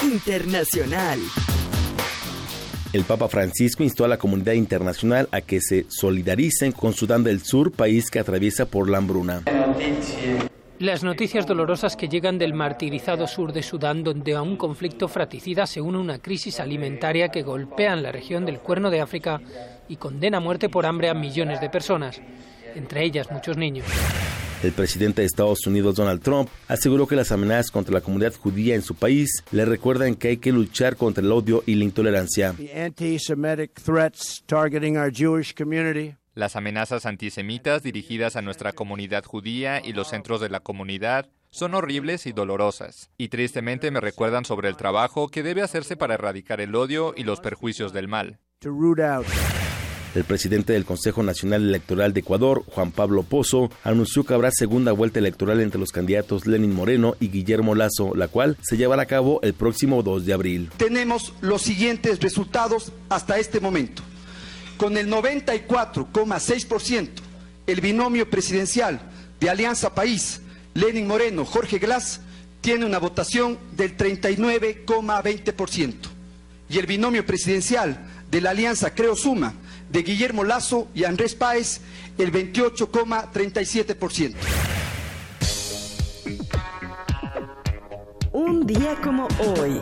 Internacional. 0.02 1.18
El 2.92 3.04
Papa 3.04 3.28
Francisco 3.28 3.82
instó 3.82 4.04
a 4.04 4.08
la 4.08 4.18
comunidad 4.18 4.52
internacional 4.52 5.28
a 5.32 5.40
que 5.40 5.60
se 5.60 5.86
solidaricen 5.88 6.72
con 6.72 6.92
Sudán 6.92 7.24
del 7.24 7.42
Sur, 7.42 7.72
país 7.72 8.10
que 8.10 8.20
atraviesa 8.20 8.66
por 8.66 8.88
la 8.88 8.98
hambruna. 8.98 9.42
Las 10.78 11.02
noticias 11.02 11.46
dolorosas 11.46 11.96
que 11.96 12.08
llegan 12.08 12.38
del 12.38 12.54
martirizado 12.54 13.26
sur 13.26 13.52
de 13.52 13.62
Sudán, 13.62 14.04
donde 14.04 14.34
a 14.34 14.42
un 14.42 14.56
conflicto 14.56 15.08
fratricida 15.08 15.66
se 15.66 15.80
une 15.80 15.98
una 15.98 16.18
crisis 16.18 16.60
alimentaria 16.60 17.30
que 17.30 17.42
golpea 17.42 17.94
en 17.94 18.02
la 18.02 18.12
región 18.12 18.46
del 18.46 18.60
Cuerno 18.60 18.90
de 18.90 19.00
África 19.00 19.40
y 19.88 19.96
condena 19.96 20.38
a 20.38 20.40
muerte 20.40 20.68
por 20.68 20.86
hambre 20.86 21.08
a 21.08 21.14
millones 21.14 21.60
de 21.60 21.70
personas, 21.70 22.20
entre 22.74 23.04
ellas 23.04 23.30
muchos 23.30 23.56
niños. 23.56 23.86
El 24.66 24.72
presidente 24.72 25.22
de 25.22 25.26
Estados 25.26 25.64
Unidos, 25.68 25.94
Donald 25.94 26.20
Trump, 26.20 26.48
aseguró 26.66 27.06
que 27.06 27.14
las 27.14 27.30
amenazas 27.30 27.70
contra 27.70 27.94
la 27.94 28.00
comunidad 28.00 28.34
judía 28.34 28.74
en 28.74 28.82
su 28.82 28.96
país 28.96 29.44
le 29.52 29.64
recuerdan 29.64 30.16
que 30.16 30.26
hay 30.26 30.36
que 30.38 30.50
luchar 30.50 30.96
contra 30.96 31.22
el 31.22 31.30
odio 31.30 31.62
y 31.66 31.76
la 31.76 31.84
intolerancia. 31.84 32.52
Las 36.34 36.56
amenazas 36.56 37.06
antisemitas 37.06 37.84
dirigidas 37.84 38.34
a 38.34 38.42
nuestra 38.42 38.72
comunidad 38.72 39.24
judía 39.24 39.80
y 39.84 39.92
los 39.92 40.08
centros 40.08 40.40
de 40.40 40.50
la 40.50 40.58
comunidad 40.58 41.28
son 41.50 41.74
horribles 41.74 42.26
y 42.26 42.32
dolorosas, 42.32 43.10
y 43.16 43.28
tristemente 43.28 43.92
me 43.92 44.00
recuerdan 44.00 44.44
sobre 44.44 44.68
el 44.68 44.76
trabajo 44.76 45.28
que 45.28 45.44
debe 45.44 45.62
hacerse 45.62 45.96
para 45.96 46.14
erradicar 46.14 46.60
el 46.60 46.74
odio 46.74 47.14
y 47.16 47.22
los 47.22 47.38
perjuicios 47.38 47.92
del 47.92 48.08
mal. 48.08 48.40
El 50.16 50.24
presidente 50.24 50.72
del 50.72 50.86
Consejo 50.86 51.22
Nacional 51.22 51.62
Electoral 51.62 52.14
de 52.14 52.20
Ecuador, 52.20 52.64
Juan 52.68 52.90
Pablo 52.90 53.22
Pozo, 53.22 53.70
anunció 53.84 54.24
que 54.24 54.32
habrá 54.32 54.50
segunda 54.50 54.92
vuelta 54.92 55.18
electoral 55.18 55.60
entre 55.60 55.78
los 55.78 55.92
candidatos 55.92 56.46
Lenin 56.46 56.74
Moreno 56.74 57.16
y 57.20 57.28
Guillermo 57.28 57.74
Lazo, 57.74 58.14
la 58.14 58.28
cual 58.28 58.56
se 58.62 58.78
llevará 58.78 59.02
a 59.02 59.06
cabo 59.06 59.40
el 59.42 59.52
próximo 59.52 60.02
2 60.02 60.24
de 60.24 60.32
abril. 60.32 60.70
Tenemos 60.78 61.34
los 61.42 61.60
siguientes 61.60 62.18
resultados 62.20 62.92
hasta 63.10 63.38
este 63.38 63.60
momento. 63.60 64.02
Con 64.78 64.96
el 64.96 65.10
94,6%, 65.10 67.08
el 67.66 67.80
binomio 67.82 68.30
presidencial 68.30 69.02
de 69.38 69.50
Alianza 69.50 69.94
País, 69.94 70.40
Lenin 70.72 71.06
Moreno, 71.06 71.44
Jorge 71.44 71.78
Glass, 71.78 72.22
tiene 72.62 72.86
una 72.86 72.98
votación 72.98 73.58
del 73.76 73.98
39,20%. 73.98 75.94
Y 76.70 76.78
el 76.78 76.86
binomio 76.86 77.26
presidencial 77.26 78.06
de 78.30 78.40
la 78.40 78.48
Alianza 78.50 78.94
Creo 78.94 79.14
Suma, 79.14 79.54
de 79.96 80.02
Guillermo 80.02 80.44
Lazo 80.44 80.88
y 80.94 81.04
Andrés 81.04 81.34
Páez 81.34 81.80
el 82.18 82.30
28,37%. 82.30 84.34
Un 88.32 88.66
día 88.66 89.00
como 89.02 89.26
hoy. 89.38 89.80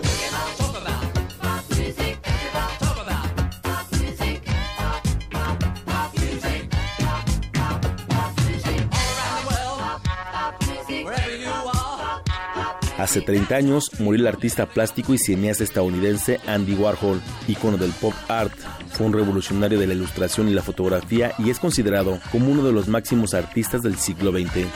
Hace 12.98 13.22
30 13.22 13.56
años 13.56 13.90
murió 13.98 14.20
el 14.20 14.28
artista 14.28 14.66
plástico 14.66 15.14
y 15.14 15.18
cineasta 15.18 15.64
estadounidense 15.64 16.40
Andy 16.46 16.74
Warhol, 16.74 17.20
icono 17.48 17.76
del 17.76 17.90
pop 17.92 18.14
art. 18.28 18.52
Fue 18.92 19.06
un 19.06 19.12
revolucionario 19.12 19.80
de 19.80 19.88
la 19.88 19.94
ilustración 19.94 20.48
y 20.48 20.54
la 20.54 20.62
fotografía 20.62 21.32
y 21.38 21.50
es 21.50 21.58
considerado 21.58 22.20
como 22.30 22.50
uno 22.50 22.62
de 22.62 22.72
los 22.72 22.86
máximos 22.86 23.34
artistas 23.34 23.82
del 23.82 23.96
siglo 23.96 24.30
XX. 24.30 24.66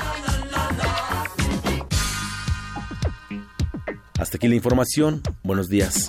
Hasta 4.19 4.37
aquí 4.37 4.49
la 4.49 4.57
información. 4.57 5.23
Buenos 5.45 5.69
días. 5.69 6.09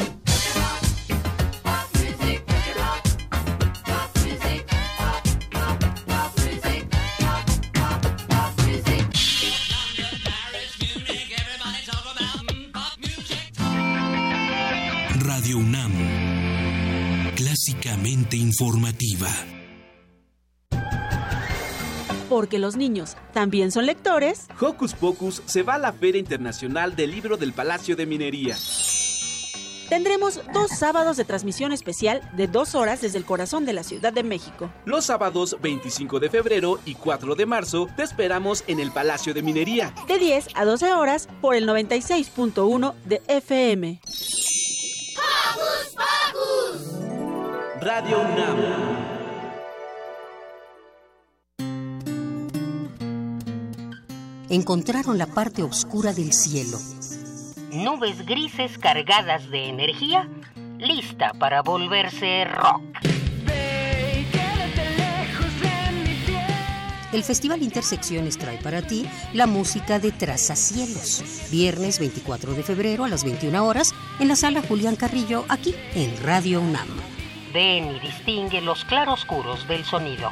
Informativa. 18.38 19.28
Porque 22.30 22.60
los 22.60 22.76
niños 22.76 23.18
también 23.34 23.72
son 23.72 23.88
lectores. 23.88 24.46
Hocus 24.62 24.94
Pocus 24.94 25.42
se 25.46 25.64
va 25.64 25.76
a 25.76 25.80
la 25.80 25.94
Feria 25.94 26.20
Internacional 26.20 26.96
del 26.96 27.10
Libro 27.12 27.38
del 27.38 27.54
Palacio 27.54 27.96
de 27.96 28.06
Minería. 28.06 28.56
tendremos 29.90 30.40
dos 30.54 30.70
sábados 30.70 31.18
de 31.18 31.26
transmisión 31.26 31.72
especial 31.72 32.22
de 32.34 32.46
dos 32.46 32.76
horas 32.76 33.02
desde 33.02 33.18
el 33.18 33.26
corazón 33.26 33.66
de 33.66 33.74
la 33.74 33.82
Ciudad 33.84 34.14
de 34.14 34.22
México. 34.22 34.72
Los 34.86 35.06
sábados 35.06 35.58
25 35.64 36.20
de 36.20 36.30
febrero 36.30 36.80
y 36.86 36.94
4 36.94 37.34
de 37.34 37.48
marzo 37.48 37.88
te 37.96 38.04
esperamos 38.04 38.64
en 38.68 38.80
el 38.80 38.92
Palacio 38.92 39.34
de 39.34 39.42
Minería. 39.42 39.92
De 40.08 40.20
10 40.20 40.50
a 40.54 40.66
12 40.66 40.94
horas 40.94 41.28
por 41.42 41.56
el 41.56 41.68
96.1 41.68 42.94
de 43.06 43.24
FM. 43.28 44.00
Radio 47.82 48.20
UNAM. 48.20 49.10
encontraron 54.50 55.18
la 55.18 55.28
parte 55.28 55.64
oscura 55.64 56.12
del 56.12 56.34
cielo. 56.34 56.78
Nubes 57.72 58.26
grises 58.26 58.78
cargadas 58.80 59.50
de 59.50 59.70
energía, 59.70 60.28
lista 60.80 61.34
para 61.40 61.62
volverse 61.62 62.46
rock. 62.46 62.82
El 67.14 67.24
Festival 67.24 67.64
Intersecciones 67.64 68.38
trae 68.38 68.58
para 68.58 68.82
ti 68.82 69.06
la 69.34 69.48
música 69.48 70.00
de 70.00 70.12
Trazacielos. 70.12 71.24
Viernes 71.52 72.00
24 72.00 72.54
de 72.54 72.64
febrero 72.64 73.06
a 73.06 73.10
las 73.10 73.24
21 73.24 73.66
horas 73.66 73.94
en 74.20 74.28
la 74.28 74.36
sala 74.36 74.62
Julián 74.62 74.96
Carrillo, 74.96 75.46
aquí 75.48 75.74
en 75.96 76.22
Radio 76.24 76.60
UNAM. 76.62 77.19
Ven 77.54 77.96
y 77.96 78.00
distingue 78.00 78.62
los 78.62 78.86
claroscuros 78.86 79.68
del 79.68 79.84
sonido. 79.84 80.32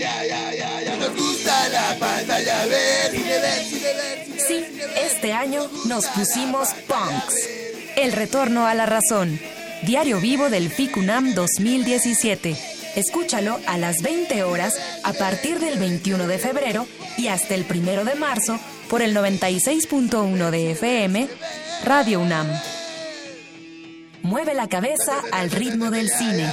Ya, 0.00 0.24
ya, 0.24 0.54
ya, 0.54 0.82
ya 0.82 0.96
nos 0.96 1.16
gusta 1.16 1.68
la 1.68 1.96
pantalla. 1.98 2.64
Sí, 4.46 4.64
este 4.96 5.32
año 5.32 5.68
nos 5.86 6.06
pusimos 6.06 6.68
punks. 6.86 7.48
El 7.96 8.12
retorno 8.12 8.66
a 8.66 8.74
la 8.74 8.86
razón. 8.86 9.38
Diario 9.82 10.20
vivo 10.20 10.50
del 10.50 10.70
FICUNAM 10.70 11.34
2017. 11.34 12.56
Escúchalo 12.96 13.58
a 13.66 13.78
las 13.78 14.02
20 14.02 14.42
horas 14.42 14.78
a 15.04 15.12
partir 15.12 15.58
del 15.58 15.78
21 15.78 16.26
de 16.26 16.38
febrero 16.38 16.86
y 17.16 17.28
hasta 17.28 17.54
el 17.54 17.64
1 17.68 18.04
de 18.04 18.14
marzo 18.14 18.58
por 18.88 19.02
el 19.02 19.16
96.1 19.16 20.50
de 20.50 20.72
FM, 20.72 21.28
Radio 21.84 22.20
UNAM. 22.20 22.48
Mueve 24.22 24.54
la 24.54 24.68
cabeza 24.68 25.22
al 25.32 25.50
ritmo 25.50 25.90
del 25.90 26.10
cine. 26.10 26.52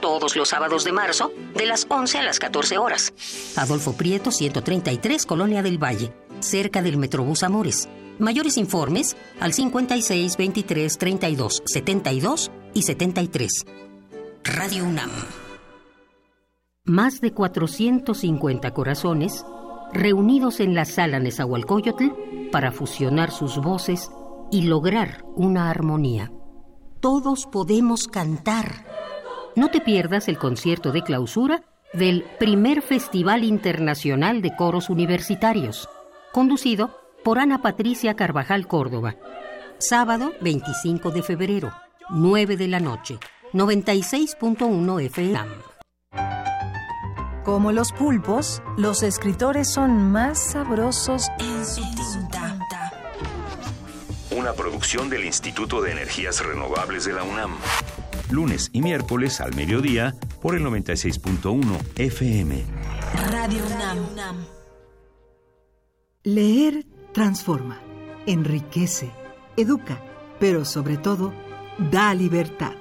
todos 0.00 0.36
los 0.36 0.48
sábados 0.48 0.84
de 0.84 0.92
marzo, 0.92 1.32
de 1.54 1.66
las 1.66 1.86
11 1.88 2.18
a 2.18 2.22
las 2.22 2.38
14 2.38 2.78
horas. 2.78 3.12
Adolfo 3.56 3.92
Prieto, 3.94 4.30
133, 4.30 5.26
Colonia 5.26 5.62
del 5.62 5.82
Valle, 5.82 6.12
cerca 6.40 6.82
del 6.82 6.96
Metrobús 6.96 7.42
Amores. 7.42 7.88
Mayores 8.18 8.56
informes 8.56 9.16
al 9.38 9.52
56 9.52 10.36
23 10.36 10.98
32 10.98 11.62
72 11.64 12.50
y 12.74 12.82
73. 12.82 13.64
Radio 14.44 14.84
UNAM. 14.84 15.10
Más 16.84 17.20
de 17.20 17.32
450 17.32 18.72
corazones 18.72 19.44
reunidos 19.92 20.60
en 20.60 20.74
la 20.74 20.84
sala 20.84 21.18
Nezahualcóyotl 21.18 22.06
para 22.50 22.72
fusionar 22.72 23.30
sus 23.30 23.58
voces 23.58 24.10
y 24.50 24.62
lograr 24.62 25.24
una 25.36 25.70
armonía. 25.70 26.32
Todos 27.00 27.46
podemos 27.46 28.08
cantar 28.08 28.86
no 29.56 29.68
te 29.70 29.80
pierdas 29.80 30.28
el 30.28 30.38
concierto 30.38 30.92
de 30.92 31.02
clausura 31.02 31.62
del 31.92 32.24
primer 32.38 32.82
Festival 32.82 33.44
Internacional 33.44 34.42
de 34.42 34.54
Coros 34.54 34.90
Universitarios, 34.90 35.88
conducido 36.32 36.98
por 37.24 37.38
Ana 37.38 37.62
Patricia 37.62 38.14
Carvajal 38.14 38.66
Córdoba. 38.66 39.16
Sábado 39.78 40.32
25 40.40 41.10
de 41.10 41.22
febrero, 41.22 41.72
9 42.10 42.56
de 42.56 42.68
la 42.68 42.80
noche, 42.80 43.18
96.1 43.52 45.02
FM. 45.06 45.48
Como 47.44 47.72
los 47.72 47.92
pulpos, 47.92 48.62
los 48.76 49.02
escritores 49.02 49.72
son 49.72 50.12
más 50.12 50.52
sabrosos 50.52 51.28
en 51.38 51.64
su 51.64 51.80
tinta. 51.80 52.58
Una 54.30 54.52
producción 54.52 55.08
del 55.08 55.24
Instituto 55.24 55.80
de 55.80 55.92
Energías 55.92 56.44
Renovables 56.44 57.06
de 57.06 57.14
la 57.14 57.22
UNAM 57.22 57.56
lunes 58.30 58.70
y 58.72 58.82
miércoles 58.82 59.40
al 59.40 59.54
mediodía 59.54 60.14
por 60.40 60.54
el 60.54 60.64
96.1 60.64 61.64
FM. 61.96 62.64
Radio 63.30 63.64
UNAM. 64.12 64.36
Leer 66.24 66.84
transforma, 67.12 67.80
enriquece, 68.26 69.10
educa, 69.56 70.02
pero 70.38 70.64
sobre 70.64 70.96
todo 70.96 71.32
da 71.90 72.14
libertad. 72.14 72.72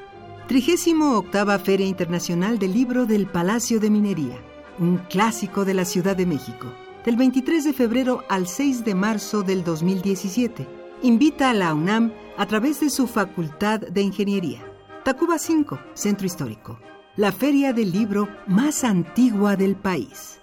38 0.48 1.60
Feria 1.64 1.86
Internacional 1.86 2.58
del 2.58 2.74
Libro 2.74 3.06
del 3.06 3.28
Palacio 3.28 3.80
de 3.80 3.90
Minería, 3.90 4.38
un 4.80 4.98
clásico 4.98 5.66
de 5.66 5.74
la 5.74 5.86
Ciudad 5.86 6.16
de 6.16 6.26
México, 6.26 6.74
del 7.06 7.16
23 7.16 7.64
de 7.64 7.74
febrero 7.74 8.24
al 8.30 8.48
6 8.48 8.86
de 8.86 8.96
marzo 8.96 9.44
del 9.44 9.64
2017. 9.64 10.68
Invita 11.04 11.50
a 11.50 11.54
la 11.54 11.74
UNAM 11.74 12.12
a 12.38 12.46
través 12.48 12.80
de 12.80 12.90
su 12.90 13.08
Facultad 13.08 13.80
de 13.80 14.02
Ingeniería. 14.02 14.67
Tacuba 15.08 15.40
5, 15.40 15.80
Centro 15.94 16.28
Histórico, 16.28 16.82
la 17.16 17.32
feria 17.32 17.72
del 17.72 17.94
libro 17.94 18.28
más 18.46 18.84
antigua 18.84 19.56
del 19.56 19.78
país. 19.78 20.42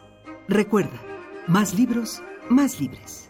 Recuerda, 0.48 1.02
más 1.46 1.74
libros, 1.74 2.22
más 2.48 2.80
libres. 2.80 3.28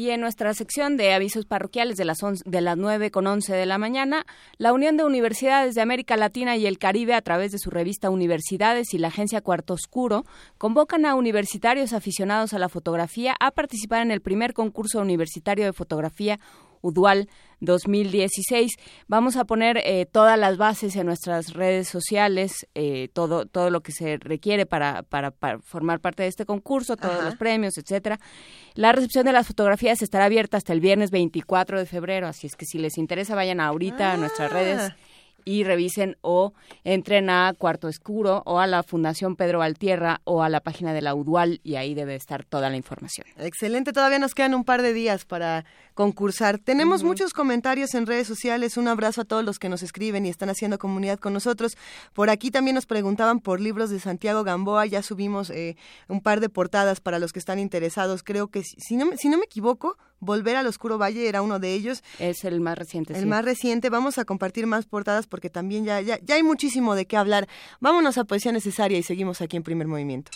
Y 0.00 0.08
en 0.12 0.22
nuestra 0.22 0.54
sección 0.54 0.96
de 0.96 1.12
avisos 1.12 1.44
parroquiales 1.44 1.98
de 1.98 2.06
las, 2.06 2.20
de 2.46 2.60
las 2.62 2.78
9 2.78 3.10
con 3.10 3.26
11 3.26 3.52
de 3.52 3.66
la 3.66 3.76
mañana, 3.76 4.24
la 4.56 4.72
Unión 4.72 4.96
de 4.96 5.04
Universidades 5.04 5.74
de 5.74 5.82
América 5.82 6.16
Latina 6.16 6.56
y 6.56 6.64
el 6.64 6.78
Caribe, 6.78 7.12
a 7.12 7.20
través 7.20 7.52
de 7.52 7.58
su 7.58 7.68
revista 7.68 8.08
Universidades 8.08 8.94
y 8.94 8.98
la 8.98 9.08
agencia 9.08 9.42
Cuarto 9.42 9.74
Oscuro, 9.74 10.24
convocan 10.56 11.04
a 11.04 11.14
universitarios 11.14 11.92
aficionados 11.92 12.54
a 12.54 12.58
la 12.58 12.70
fotografía 12.70 13.36
a 13.40 13.50
participar 13.50 14.00
en 14.00 14.10
el 14.10 14.22
primer 14.22 14.54
concurso 14.54 15.02
universitario 15.02 15.66
de 15.66 15.74
fotografía 15.74 16.40
UDUAL 16.82 17.28
2016. 17.60 18.72
Vamos 19.06 19.36
a 19.36 19.44
poner 19.44 19.78
eh, 19.84 20.06
todas 20.10 20.38
las 20.38 20.56
bases 20.56 20.96
en 20.96 21.06
nuestras 21.06 21.52
redes 21.52 21.88
sociales, 21.88 22.66
eh, 22.74 23.08
todo, 23.12 23.46
todo 23.46 23.70
lo 23.70 23.82
que 23.82 23.92
se 23.92 24.16
requiere 24.16 24.66
para, 24.66 25.02
para, 25.02 25.32
formar 25.62 26.00
parte 26.00 26.22
de 26.22 26.28
este 26.28 26.46
concurso, 26.46 26.96
todos 26.96 27.22
los 27.22 27.36
premios, 27.36 27.76
etcétera. 27.78 28.18
La 28.74 28.92
recepción 28.92 29.26
de 29.26 29.32
las 29.32 29.46
fotografías 29.46 30.02
estará 30.02 30.24
abierta 30.24 30.56
hasta 30.56 30.72
el 30.72 30.80
viernes 30.80 31.10
24 31.10 31.78
de 31.78 31.86
febrero, 31.86 32.26
así 32.26 32.46
es 32.46 32.56
que 32.56 32.66
si 32.66 32.78
les 32.78 32.98
interesa 32.98 33.34
vayan 33.34 33.60
ahorita 33.60 34.12
a 34.12 34.16
nuestras 34.16 34.52
redes 34.52 34.80
ah. 34.80 34.96
Y 35.50 35.64
revisen 35.64 36.16
o 36.20 36.52
entren 36.84 37.28
a 37.28 37.52
Cuarto 37.58 37.88
Escuro 37.88 38.44
o 38.46 38.60
a 38.60 38.68
la 38.68 38.84
Fundación 38.84 39.34
Pedro 39.34 39.62
Altierra 39.62 40.20
o 40.22 40.44
a 40.44 40.48
la 40.48 40.60
página 40.60 40.94
de 40.94 41.02
la 41.02 41.12
UDUAL 41.12 41.60
y 41.64 41.74
ahí 41.74 41.92
debe 41.94 42.14
estar 42.14 42.44
toda 42.44 42.70
la 42.70 42.76
información. 42.76 43.26
Excelente, 43.36 43.92
todavía 43.92 44.20
nos 44.20 44.36
quedan 44.36 44.54
un 44.54 44.62
par 44.62 44.80
de 44.80 44.92
días 44.92 45.24
para 45.24 45.64
concursar. 45.94 46.58
Tenemos 46.58 47.02
muchos 47.02 47.32
comentarios 47.32 47.94
en 47.94 48.06
redes 48.06 48.28
sociales, 48.28 48.76
un 48.76 48.86
abrazo 48.86 49.22
a 49.22 49.24
todos 49.24 49.44
los 49.44 49.58
que 49.58 49.68
nos 49.68 49.82
escriben 49.82 50.24
y 50.24 50.28
están 50.28 50.50
haciendo 50.50 50.78
comunidad 50.78 51.18
con 51.18 51.32
nosotros. 51.32 51.76
Por 52.12 52.30
aquí 52.30 52.52
también 52.52 52.76
nos 52.76 52.86
preguntaban 52.86 53.40
por 53.40 53.60
libros 53.60 53.90
de 53.90 53.98
Santiago 53.98 54.44
Gamboa, 54.44 54.86
ya 54.86 55.02
subimos 55.02 55.50
eh, 55.50 55.76
un 56.06 56.20
par 56.20 56.38
de 56.38 56.48
portadas 56.48 57.00
para 57.00 57.18
los 57.18 57.32
que 57.32 57.40
están 57.40 57.58
interesados. 57.58 58.22
Creo 58.22 58.48
que, 58.48 58.62
si 58.62 58.94
no, 58.94 59.16
si 59.16 59.28
no 59.28 59.36
me 59.36 59.46
equivoco, 59.46 59.98
Volver 60.20 60.56
al 60.56 60.66
Oscuro 60.66 60.98
Valle 60.98 61.28
era 61.28 61.40
uno 61.40 61.58
de 61.58 61.72
ellos. 61.72 62.02
Es 62.18 62.44
el 62.44 62.60
más 62.60 62.76
reciente. 62.76 63.18
El 63.18 63.26
más 63.26 63.44
reciente. 63.44 63.88
Vamos 63.88 64.18
a 64.18 64.26
compartir 64.26 64.66
más 64.66 64.84
portadas 64.84 65.26
porque 65.26 65.48
también 65.48 65.84
ya, 65.84 66.00
ya, 66.02 66.18
ya 66.22 66.34
hay 66.34 66.42
muchísimo 66.42 66.94
de 66.94 67.06
qué 67.06 67.16
hablar. 67.16 67.48
Vámonos 67.80 68.18
a 68.18 68.24
Poesía 68.24 68.52
Necesaria 68.52 68.98
y 68.98 69.02
seguimos 69.02 69.40
aquí 69.40 69.56
en 69.56 69.62
Primer 69.62 69.86
Movimiento. 69.86 70.30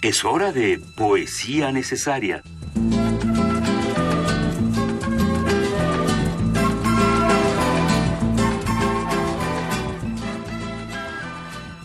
Es 0.00 0.24
hora 0.24 0.50
de 0.50 0.80
Poesía 0.96 1.72
Necesaria. 1.72 2.42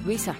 Luisa. 0.06 0.34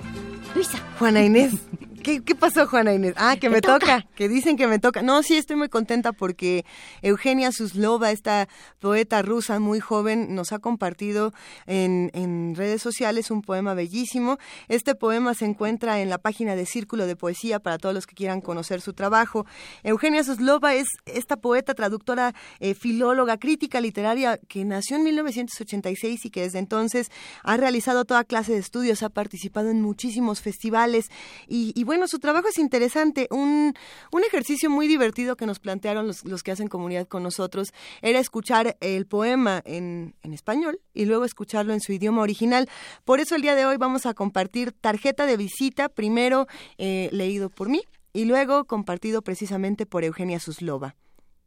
Luisa. 0.56 0.80
Juana 0.98 1.22
Inés. 1.22 1.54
¿Qué, 2.06 2.36
pasó, 2.36 2.68
Juana 2.68 2.94
Inés? 2.94 3.16
Ah, 3.18 3.36
que 3.36 3.50
me 3.50 3.62
toca. 3.62 4.06
que 4.14 4.30
dicen 4.30 4.58
que 4.58 4.68
me 4.68 4.78
toca. 4.78 5.02
No, 5.02 5.24
sí, 5.24 5.38
estoy 5.38 5.56
muy 5.56 5.70
contenta 5.70 6.12
porque 6.12 6.64
Eugenia 7.02 7.52
Suslova, 7.52 8.12
esta 8.12 8.48
poeta 8.80 9.24
rusa 9.24 9.60
muy 9.60 9.80
joven, 9.80 10.36
nos 10.36 10.52
ha 10.52 10.60
compartido 10.60 11.34
en, 11.66 12.12
en 12.14 12.54
redes 12.54 12.84
sociales 12.84 13.32
un 13.32 13.42
poema 13.42 13.74
bellísimo. 13.74 14.38
Este 14.68 14.94
poema 14.94 15.34
se 15.34 15.46
encuentra 15.46 16.00
en 16.00 16.12
la 16.12 16.20
página 16.20 16.56
de 16.56 16.68
Círculo 16.68 17.08
de 17.08 17.16
Poesía 17.16 17.60
para 17.60 17.80
todos 17.80 17.96
los 17.96 18.06
que 18.06 18.14
quieran 18.14 18.40
conocer 18.40 18.82
su 18.82 18.94
trabajo. 18.94 19.48
Eugenia 19.82 20.24
Suslova 20.24 20.76
es 20.76 20.86
esta 21.06 21.38
poeta, 21.38 21.74
traductora, 21.74 22.36
eh, 22.60 22.76
filóloga, 22.76 23.38
crítica 23.38 23.82
literaria 23.82 24.40
que 24.48 24.64
nació 24.64 24.98
en 24.98 25.06
1986 25.06 26.26
y 26.26 26.30
que 26.30 26.42
desde 26.42 26.60
entonces 26.60 27.10
ha 27.42 27.58
realizado 27.58 28.06
toda 28.06 28.24
clase 28.26 28.52
de 28.52 28.60
estudios, 28.60 29.02
ha 29.02 29.10
participado 29.10 29.72
en 29.72 29.82
muchísimos 29.82 30.42
festivales 30.42 31.10
y, 31.48 31.72
y 31.74 31.84
bueno, 31.84 31.95
bueno, 31.96 32.10
su 32.10 32.20
trabajo 32.20 32.50
es 32.50 32.58
interesante. 32.58 33.30
Un, 33.32 33.74
un 34.12 34.24
ejercicio 34.26 34.70
muy 34.70 34.86
divertido 34.86 35.38
que 35.38 35.46
nos 35.46 35.60
plantearon 35.60 36.08
los, 36.08 36.26
los, 36.26 36.44
que 36.44 36.52
hacen 36.52 36.68
comunidad 36.68 37.08
con 37.08 37.24
nosotros 37.24 37.72
era 38.02 38.20
escuchar 38.20 38.76
el 38.82 39.06
poema 39.06 39.62
en, 39.64 40.14
en 40.22 40.34
español 40.34 40.82
y 40.94 41.06
luego 41.06 41.24
escucharlo 41.24 41.72
en 41.72 41.80
su 41.80 41.94
idioma 41.94 42.22
original. 42.22 42.68
Por 43.06 43.22
eso 43.22 43.34
el 43.36 43.42
día 43.42 43.56
de 43.56 43.66
hoy 43.66 43.78
vamos 43.78 44.06
a 44.06 44.14
compartir 44.14 44.74
tarjeta 44.74 45.26
de 45.26 45.38
visita, 45.38 45.88
primero 45.88 46.48
eh, 46.78 47.08
leído 47.14 47.50
por 47.50 47.70
mí 47.70 47.82
y 48.12 48.26
luego 48.26 48.66
compartido 48.66 49.22
precisamente 49.22 49.86
por 49.86 50.04
Eugenia 50.04 50.42
Suslova. 50.42 50.98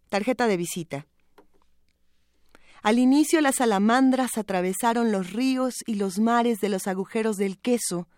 Tarjeta 0.08 0.46
de 0.46 0.56
visita. 0.56 1.06
Al 2.82 2.98
inicio 2.98 3.42
las 3.42 3.56
salamandras 3.56 4.38
atravesaron 4.38 5.12
los 5.12 5.30
ríos 5.30 5.74
y 5.84 5.96
los 5.96 6.18
mares 6.18 6.60
de 6.60 6.70
los 6.70 6.86
agujeros 6.86 7.36
del 7.36 7.58
queso, 7.58 8.08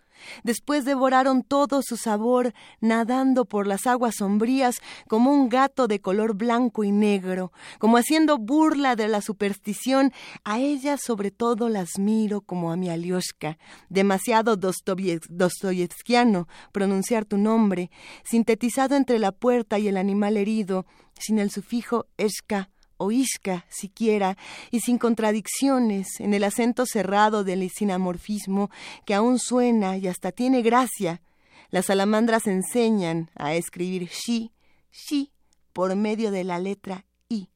Después 0.43 0.85
devoraron 0.85 1.43
todo 1.43 1.81
su 1.83 1.97
sabor, 1.97 2.53
nadando 2.79 3.45
por 3.45 3.67
las 3.67 3.85
aguas 3.85 4.15
sombrías 4.17 4.77
como 5.07 5.31
un 5.31 5.49
gato 5.49 5.87
de 5.87 6.01
color 6.01 6.35
blanco 6.35 6.83
y 6.83 6.91
negro, 6.91 7.51
como 7.79 7.97
haciendo 7.97 8.37
burla 8.37 8.95
de 8.95 9.07
la 9.07 9.21
superstición. 9.21 10.11
A 10.43 10.59
ellas 10.59 11.01
sobre 11.05 11.31
todo 11.31 11.69
las 11.69 11.99
miro 11.99 12.41
como 12.41 12.71
a 12.71 12.77
mi 12.77 12.89
Alioshka, 12.89 13.57
demasiado 13.89 14.55
dostoyevskiano 14.57 16.47
pronunciar 16.71 17.25
tu 17.25 17.37
nombre, 17.37 17.91
sintetizado 18.23 18.95
entre 18.95 19.19
la 19.19 19.31
puerta 19.31 19.77
y 19.79 19.87
el 19.87 19.97
animal 19.97 20.37
herido, 20.37 20.85
sin 21.19 21.37
el 21.39 21.51
sufijo 21.51 22.07
eshka 22.17 22.70
o 23.01 23.11
isca 23.11 23.65
siquiera, 23.69 24.37
y 24.69 24.81
sin 24.81 24.97
contradicciones, 24.97 26.19
en 26.19 26.33
el 26.33 26.43
acento 26.43 26.85
cerrado 26.85 27.43
del 27.43 27.69
sinamorfismo 27.69 28.69
que 29.05 29.13
aún 29.13 29.39
suena 29.39 29.97
y 29.97 30.07
hasta 30.07 30.31
tiene 30.31 30.61
gracia. 30.61 31.21
Las 31.69 31.87
salamandras 31.87 32.47
enseñan 32.47 33.29
a 33.35 33.55
escribir 33.55 34.09
shi, 34.09 34.51
shi, 34.91 35.31
por 35.73 35.95
medio 35.95 36.31
de 36.31 36.43
la 36.43 36.59
letra 36.59 37.05
i. 37.29 37.49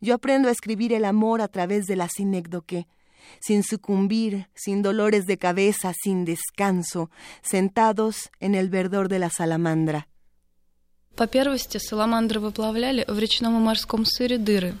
Yo 0.00 0.14
aprendo 0.14 0.48
a 0.48 0.52
escribir 0.52 0.92
el 0.92 1.04
amor 1.04 1.40
a 1.40 1.48
través 1.48 1.86
de 1.86 1.96
la 1.96 2.08
sinécdoque, 2.08 2.86
sin 3.40 3.62
sucumbir, 3.62 4.48
sin 4.54 4.82
dolores 4.82 5.24
de 5.24 5.38
cabeza, 5.38 5.92
sin 5.94 6.24
descanso, 6.24 7.10
sentados 7.42 8.30
en 8.40 8.54
el 8.54 8.68
verdor 8.68 9.08
de 9.08 9.18
la 9.18 9.30
salamandra. 9.30 10.08
По 11.16 11.26
первости 11.26 11.78
саламандры 11.78 12.40
выплавляли 12.40 13.04
в 13.06 13.18
речном 13.18 13.56
и 13.56 13.60
морском 13.60 14.04
сыре 14.04 14.36
дыры, 14.38 14.74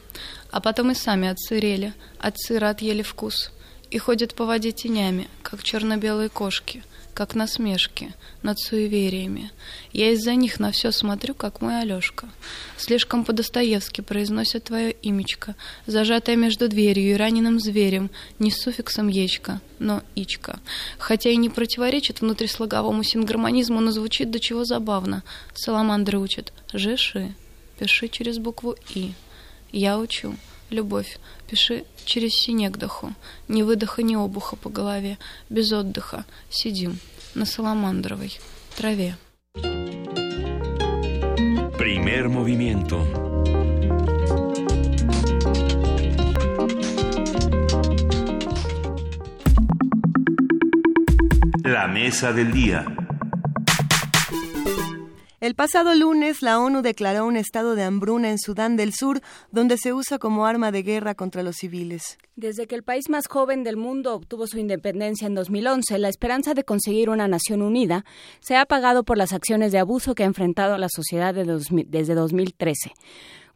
а 0.50 0.60
потом 0.60 0.90
и 0.90 0.94
сами 0.94 1.28
отсырели, 1.28 1.94
от 2.18 2.38
сыра 2.38 2.70
отъели 2.70 3.02
вкус, 3.02 3.52
и 3.90 3.98
ходят 3.98 4.34
по 4.34 4.44
воде 4.44 4.72
тенями, 4.72 5.28
как 5.42 5.62
черно-белые 5.62 6.28
кошки— 6.28 6.82
как 7.14 7.34
насмешки 7.34 8.12
над 8.42 8.58
суевериями. 8.58 9.50
Я 9.92 10.10
из-за 10.10 10.34
них 10.34 10.60
на 10.60 10.72
все 10.72 10.90
смотрю, 10.90 11.34
как 11.34 11.60
мой 11.60 11.80
Алешка. 11.80 12.28
Слишком 12.76 13.24
по-достоевски 13.24 14.00
произносят 14.00 14.64
твое 14.64 14.94
имечко, 15.02 15.54
зажатое 15.86 16.36
между 16.36 16.68
дверью 16.68 17.12
и 17.12 17.16
раненым 17.16 17.60
зверем, 17.60 18.10
не 18.38 18.50
с 18.50 18.60
суффиксом 18.60 19.08
ечка, 19.08 19.60
но 19.78 20.02
ичка. 20.14 20.58
Хотя 20.98 21.30
и 21.30 21.36
не 21.36 21.48
противоречит 21.48 22.20
внутрислоговому 22.20 23.02
сингармонизму, 23.02 23.80
но 23.80 23.92
звучит 23.92 24.30
до 24.30 24.40
чего 24.40 24.64
забавно. 24.64 25.22
Саламандры 25.54 26.18
учат 26.18 26.52
«жеши», 26.72 27.34
пиши 27.78 28.08
через 28.08 28.38
букву 28.38 28.76
«и». 28.94 29.12
Я 29.72 29.98
учу 29.98 30.36
любовь, 30.70 31.18
пиши 31.48 31.84
через 32.04 32.32
синегдоху, 32.34 33.14
ни 33.48 33.62
выдоха, 33.62 34.02
ни 34.02 34.14
обуха 34.14 34.56
по 34.56 34.68
голове, 34.68 35.18
без 35.50 35.72
отдыха, 35.72 36.24
сидим 36.50 36.98
на 37.34 37.46
саламандровой 37.46 38.38
траве. 38.76 39.16
Primer 41.78 42.28
movimiento. 42.28 42.96
La 51.62 51.86
mesa 51.88 52.32
del 52.32 52.52
día. 52.52 53.03
El 55.44 55.54
pasado 55.54 55.94
lunes, 55.94 56.40
la 56.40 56.58
ONU 56.58 56.80
declaró 56.80 57.26
un 57.26 57.36
estado 57.36 57.74
de 57.74 57.82
hambruna 57.82 58.30
en 58.30 58.38
Sudán 58.38 58.76
del 58.78 58.94
Sur, 58.94 59.20
donde 59.52 59.76
se 59.76 59.92
usa 59.92 60.18
como 60.18 60.46
arma 60.46 60.72
de 60.72 60.82
guerra 60.82 61.14
contra 61.14 61.42
los 61.42 61.56
civiles. 61.56 62.16
Desde 62.34 62.66
que 62.66 62.74
el 62.74 62.82
país 62.82 63.10
más 63.10 63.26
joven 63.28 63.62
del 63.62 63.76
mundo 63.76 64.14
obtuvo 64.14 64.46
su 64.46 64.58
independencia 64.58 65.26
en 65.26 65.34
2011, 65.34 65.98
la 65.98 66.08
esperanza 66.08 66.54
de 66.54 66.64
conseguir 66.64 67.10
una 67.10 67.28
nación 67.28 67.60
unida 67.60 68.06
se 68.40 68.56
ha 68.56 68.62
apagado 68.62 69.04
por 69.04 69.18
las 69.18 69.34
acciones 69.34 69.70
de 69.70 69.80
abuso 69.80 70.14
que 70.14 70.22
ha 70.22 70.26
enfrentado 70.26 70.78
la 70.78 70.88
sociedad 70.88 71.34
desde 71.34 72.14
2013 72.14 72.94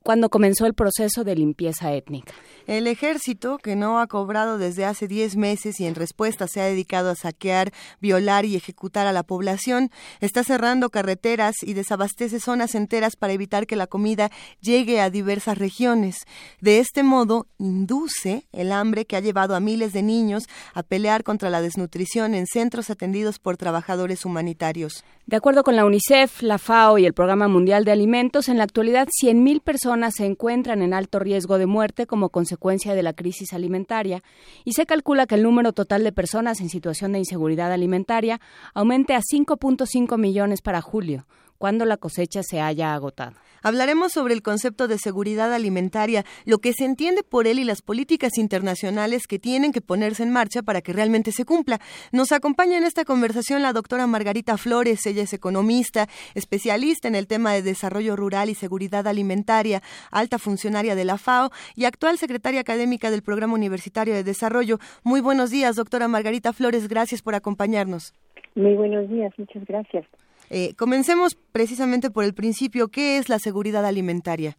cuando 0.02 0.30
comenzó 0.30 0.64
el 0.64 0.72
proceso 0.72 1.22
de 1.22 1.36
limpieza 1.36 1.92
étnica. 1.92 2.32
El 2.68 2.86
ejército, 2.86 3.56
que 3.56 3.76
no 3.76 3.98
ha 3.98 4.06
cobrado 4.08 4.58
desde 4.58 4.84
hace 4.84 5.08
10 5.08 5.36
meses 5.36 5.80
y 5.80 5.86
en 5.86 5.94
respuesta 5.94 6.46
se 6.46 6.60
ha 6.60 6.66
dedicado 6.66 7.08
a 7.08 7.14
saquear, 7.14 7.72
violar 7.98 8.44
y 8.44 8.56
ejecutar 8.56 9.06
a 9.06 9.12
la 9.12 9.22
población, 9.22 9.90
está 10.20 10.44
cerrando 10.44 10.90
carreteras 10.90 11.54
y 11.62 11.72
desabastece 11.72 12.40
zonas 12.40 12.74
enteras 12.74 13.16
para 13.16 13.32
evitar 13.32 13.66
que 13.66 13.74
la 13.74 13.86
comida 13.86 14.30
llegue 14.60 15.00
a 15.00 15.08
diversas 15.08 15.56
regiones. 15.56 16.26
De 16.60 16.78
este 16.78 17.02
modo, 17.02 17.46
induce 17.56 18.46
el 18.52 18.72
hambre 18.72 19.06
que 19.06 19.16
ha 19.16 19.20
llevado 19.20 19.54
a 19.56 19.60
miles 19.60 19.94
de 19.94 20.02
niños 20.02 20.44
a 20.74 20.82
pelear 20.82 21.24
contra 21.24 21.48
la 21.48 21.62
desnutrición 21.62 22.34
en 22.34 22.46
centros 22.46 22.90
atendidos 22.90 23.38
por 23.38 23.56
trabajadores 23.56 24.26
humanitarios. 24.26 25.04
De 25.24 25.36
acuerdo 25.36 25.62
con 25.62 25.74
la 25.74 25.86
UNICEF, 25.86 26.42
la 26.42 26.58
FAO 26.58 26.98
y 26.98 27.06
el 27.06 27.14
Programa 27.14 27.48
Mundial 27.48 27.86
de 27.86 27.92
Alimentos, 27.92 28.50
en 28.50 28.58
la 28.58 28.64
actualidad 28.64 29.08
100.000 29.08 29.62
personas 29.62 30.16
se 30.16 30.26
encuentran 30.26 30.82
en 30.82 30.92
alto 30.92 31.18
riesgo 31.18 31.56
de 31.56 31.64
muerte 31.64 32.06
como 32.06 32.28
consecuencia 32.28 32.57
de 32.94 33.02
la 33.02 33.12
crisis 33.12 33.52
alimentaria 33.52 34.22
y 34.64 34.72
se 34.72 34.86
calcula 34.86 35.26
que 35.26 35.36
el 35.36 35.42
número 35.42 35.72
total 35.72 36.04
de 36.04 36.12
personas 36.12 36.60
en 36.60 36.68
situación 36.68 37.12
de 37.12 37.18
inseguridad 37.18 37.72
alimentaria 37.72 38.40
aumente 38.74 39.14
a 39.14 39.20
5.5 39.20 40.18
millones 40.18 40.60
para 40.60 40.80
julio, 40.80 41.26
cuando 41.56 41.84
la 41.84 41.96
cosecha 41.96 42.42
se 42.42 42.60
haya 42.60 42.94
agotado. 42.94 43.36
Hablaremos 43.62 44.12
sobre 44.12 44.34
el 44.34 44.42
concepto 44.42 44.88
de 44.88 44.98
seguridad 44.98 45.52
alimentaria, 45.52 46.24
lo 46.44 46.58
que 46.58 46.72
se 46.72 46.84
entiende 46.84 47.22
por 47.22 47.46
él 47.46 47.58
y 47.58 47.64
las 47.64 47.82
políticas 47.82 48.38
internacionales 48.38 49.26
que 49.26 49.38
tienen 49.38 49.72
que 49.72 49.80
ponerse 49.80 50.22
en 50.22 50.32
marcha 50.32 50.62
para 50.62 50.80
que 50.80 50.92
realmente 50.92 51.32
se 51.32 51.44
cumpla. 51.44 51.80
Nos 52.12 52.32
acompaña 52.32 52.78
en 52.78 52.84
esta 52.84 53.04
conversación 53.04 53.62
la 53.62 53.72
doctora 53.72 54.06
Margarita 54.06 54.56
Flores, 54.56 55.06
ella 55.06 55.22
es 55.22 55.32
economista, 55.32 56.06
especialista 56.34 57.08
en 57.08 57.14
el 57.14 57.26
tema 57.26 57.52
de 57.52 57.62
desarrollo 57.62 58.16
rural 58.16 58.50
y 58.50 58.54
seguridad 58.54 59.06
alimentaria, 59.06 59.82
alta 60.10 60.38
funcionaria 60.38 60.94
de 60.94 61.04
la 61.04 61.18
FAO 61.18 61.50
y 61.74 61.84
actual 61.84 62.18
secretaria 62.18 62.60
académica 62.60 63.10
del 63.10 63.22
Programa 63.22 63.54
Universitario 63.54 64.14
de 64.14 64.24
Desarrollo. 64.24 64.78
Muy 65.02 65.20
buenos 65.20 65.50
días, 65.50 65.76
doctora 65.76 66.08
Margarita 66.08 66.52
Flores, 66.52 66.88
gracias 66.88 67.22
por 67.22 67.34
acompañarnos. 67.34 68.14
Muy 68.54 68.74
buenos 68.74 69.08
días, 69.08 69.32
muchas 69.38 69.64
gracias. 69.66 70.04
Eh, 70.50 70.74
comencemos 70.76 71.34
precisamente 71.52 72.10
por 72.10 72.24
el 72.24 72.34
principio. 72.34 72.88
¿Qué 72.88 73.18
es 73.18 73.28
la 73.28 73.38
seguridad 73.38 73.84
alimentaria? 73.84 74.56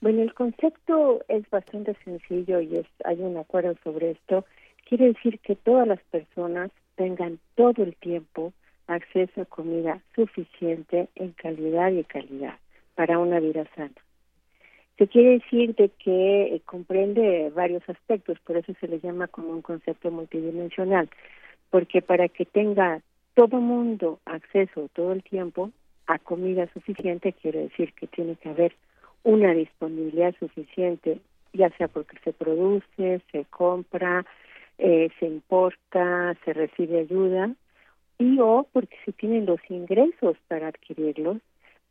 Bueno, 0.00 0.22
el 0.22 0.34
concepto 0.34 1.22
es 1.28 1.48
bastante 1.50 1.96
sencillo 2.04 2.60
y 2.60 2.76
es, 2.76 2.86
hay 3.04 3.20
un 3.20 3.36
acuerdo 3.36 3.74
sobre 3.84 4.12
esto. 4.12 4.44
Quiere 4.88 5.06
decir 5.06 5.38
que 5.38 5.54
todas 5.54 5.86
las 5.86 6.02
personas 6.10 6.70
tengan 6.96 7.38
todo 7.54 7.84
el 7.84 7.94
tiempo 7.96 8.52
acceso 8.88 9.42
a 9.42 9.44
comida 9.44 10.02
suficiente 10.14 11.08
en 11.14 11.30
calidad 11.32 11.92
y 11.92 12.02
calidad 12.04 12.58
para 12.94 13.18
una 13.18 13.40
vida 13.40 13.64
sana. 13.76 13.94
Se 14.98 15.08
quiere 15.08 15.38
decir 15.38 15.74
de 15.76 15.88
que 15.88 16.54
eh, 16.54 16.62
comprende 16.64 17.50
varios 17.54 17.82
aspectos, 17.88 18.38
por 18.40 18.56
eso 18.56 18.72
se 18.80 18.88
le 18.88 19.00
llama 19.00 19.26
como 19.28 19.50
un 19.50 19.62
concepto 19.62 20.10
multidimensional, 20.10 21.08
porque 21.70 22.02
para 22.02 22.28
que 22.28 22.44
tenga 22.44 23.00
todo 23.34 23.58
mundo 23.58 24.20
acceso 24.24 24.88
todo 24.94 25.12
el 25.12 25.22
tiempo 25.22 25.70
a 26.06 26.18
comida 26.18 26.68
suficiente 26.72 27.32
quiere 27.32 27.60
decir 27.60 27.92
que 27.94 28.06
tiene 28.06 28.36
que 28.36 28.50
haber 28.50 28.74
una 29.24 29.52
disponibilidad 29.54 30.34
suficiente, 30.38 31.20
ya 31.52 31.70
sea 31.76 31.88
porque 31.88 32.18
se 32.24 32.32
produce, 32.32 33.20
se 33.30 33.44
compra, 33.46 34.26
eh, 34.78 35.10
se 35.20 35.26
importa, 35.26 36.36
se 36.44 36.52
recibe 36.52 37.00
ayuda, 37.00 37.54
y 38.18 38.38
o 38.40 38.66
porque 38.72 38.96
se 39.04 39.12
tienen 39.12 39.46
los 39.46 39.60
ingresos 39.68 40.36
para 40.48 40.68
adquirirlos, 40.68 41.38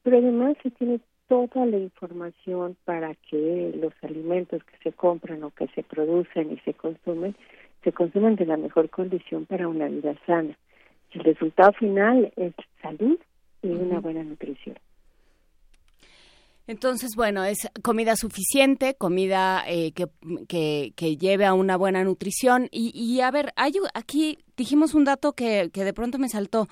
pero 0.03 0.17
además 0.17 0.57
se 0.61 0.71
tiene 0.71 0.99
toda 1.27 1.65
la 1.65 1.77
información 1.77 2.75
para 2.85 3.15
que 3.15 3.71
los 3.75 3.93
alimentos 4.01 4.63
que 4.65 4.77
se 4.83 4.91
compran 4.91 5.43
o 5.43 5.51
que 5.51 5.67
se 5.69 5.83
producen 5.83 6.51
y 6.51 6.57
se 6.59 6.73
consumen, 6.73 7.35
se 7.83 7.91
consuman 7.93 8.35
de 8.35 8.45
la 8.45 8.57
mejor 8.57 8.89
condición 8.89 9.45
para 9.45 9.67
una 9.67 9.87
vida 9.87 10.13
sana. 10.25 10.57
El 11.11 11.23
resultado 11.23 11.73
final 11.73 12.31
es 12.35 12.53
salud 12.81 13.17
y 13.61 13.67
una 13.67 13.99
buena 13.99 14.23
nutrición. 14.23 14.77
Entonces, 16.67 17.15
bueno, 17.15 17.43
es 17.43 17.69
comida 17.81 18.15
suficiente, 18.15 18.93
comida 18.93 19.63
eh, 19.67 19.91
que, 19.91 20.93
que, 20.95 21.17
lleve 21.17 21.45
a 21.45 21.53
una 21.53 21.75
buena 21.75 22.03
nutrición. 22.03 22.69
Y, 22.71 22.91
y 22.93 23.19
a 23.21 23.31
ver, 23.31 23.51
hay, 23.57 23.73
aquí 23.93 24.37
dijimos 24.55 24.93
un 24.93 25.03
dato 25.03 25.33
que, 25.33 25.69
que 25.73 25.83
de 25.83 25.93
pronto 25.93 26.17
me 26.17 26.29
saltó. 26.29 26.69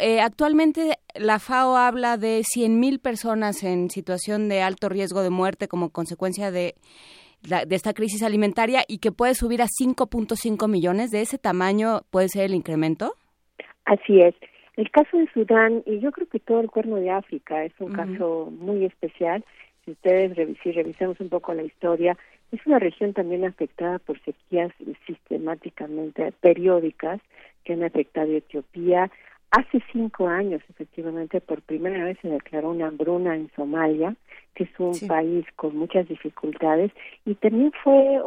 Eh, 0.00 0.20
actualmente 0.20 0.98
la 1.14 1.38
FAO 1.38 1.76
habla 1.76 2.16
de 2.16 2.40
100.000 2.40 2.98
personas 2.98 3.62
en 3.62 3.88
situación 3.90 4.48
de 4.48 4.62
alto 4.62 4.88
riesgo 4.88 5.22
de 5.22 5.30
muerte 5.30 5.68
como 5.68 5.90
consecuencia 5.90 6.50
de, 6.50 6.74
de 7.42 7.74
esta 7.74 7.94
crisis 7.94 8.22
alimentaria 8.22 8.84
y 8.88 8.98
que 8.98 9.12
puede 9.12 9.34
subir 9.34 9.62
a 9.62 9.66
5.5 9.66 10.68
millones. 10.68 11.10
¿De 11.10 11.20
ese 11.20 11.38
tamaño 11.38 12.02
puede 12.10 12.28
ser 12.28 12.44
el 12.44 12.54
incremento? 12.54 13.14
Así 13.84 14.20
es. 14.20 14.34
El 14.76 14.90
caso 14.90 15.16
de 15.16 15.28
Sudán, 15.32 15.82
y 15.86 16.00
yo 16.00 16.10
creo 16.10 16.28
que 16.28 16.40
todo 16.40 16.60
el 16.60 16.70
cuerno 16.70 16.96
de 16.96 17.10
África 17.10 17.64
es 17.64 17.72
un 17.78 17.92
caso 17.92 18.52
muy 18.58 18.84
especial. 18.84 19.44
Si 19.84 19.92
ustedes 19.92 20.36
si 20.62 20.72
revisamos 20.72 21.20
un 21.20 21.28
poco 21.28 21.54
la 21.54 21.62
historia, 21.62 22.16
es 22.50 22.66
una 22.66 22.78
región 22.78 23.12
también 23.12 23.44
afectada 23.44 23.98
por 23.98 24.18
sequías 24.22 24.72
sistemáticamente 25.06 26.32
periódicas 26.40 27.20
que 27.64 27.74
han 27.74 27.84
afectado 27.84 28.32
a 28.32 28.36
Etiopía. 28.36 29.10
Hace 29.50 29.80
cinco 29.92 30.26
años, 30.26 30.62
efectivamente, 30.68 31.40
por 31.40 31.62
primera 31.62 32.04
vez 32.04 32.18
se 32.20 32.28
declaró 32.28 32.70
una 32.70 32.88
hambruna 32.88 33.36
en 33.36 33.50
Somalia, 33.54 34.16
que 34.54 34.64
es 34.64 34.70
un 34.78 34.98
país 35.06 35.46
con 35.54 35.76
muchas 35.76 36.08
dificultades, 36.08 36.90
y 37.24 37.34
también 37.36 37.70
fue 37.84 38.20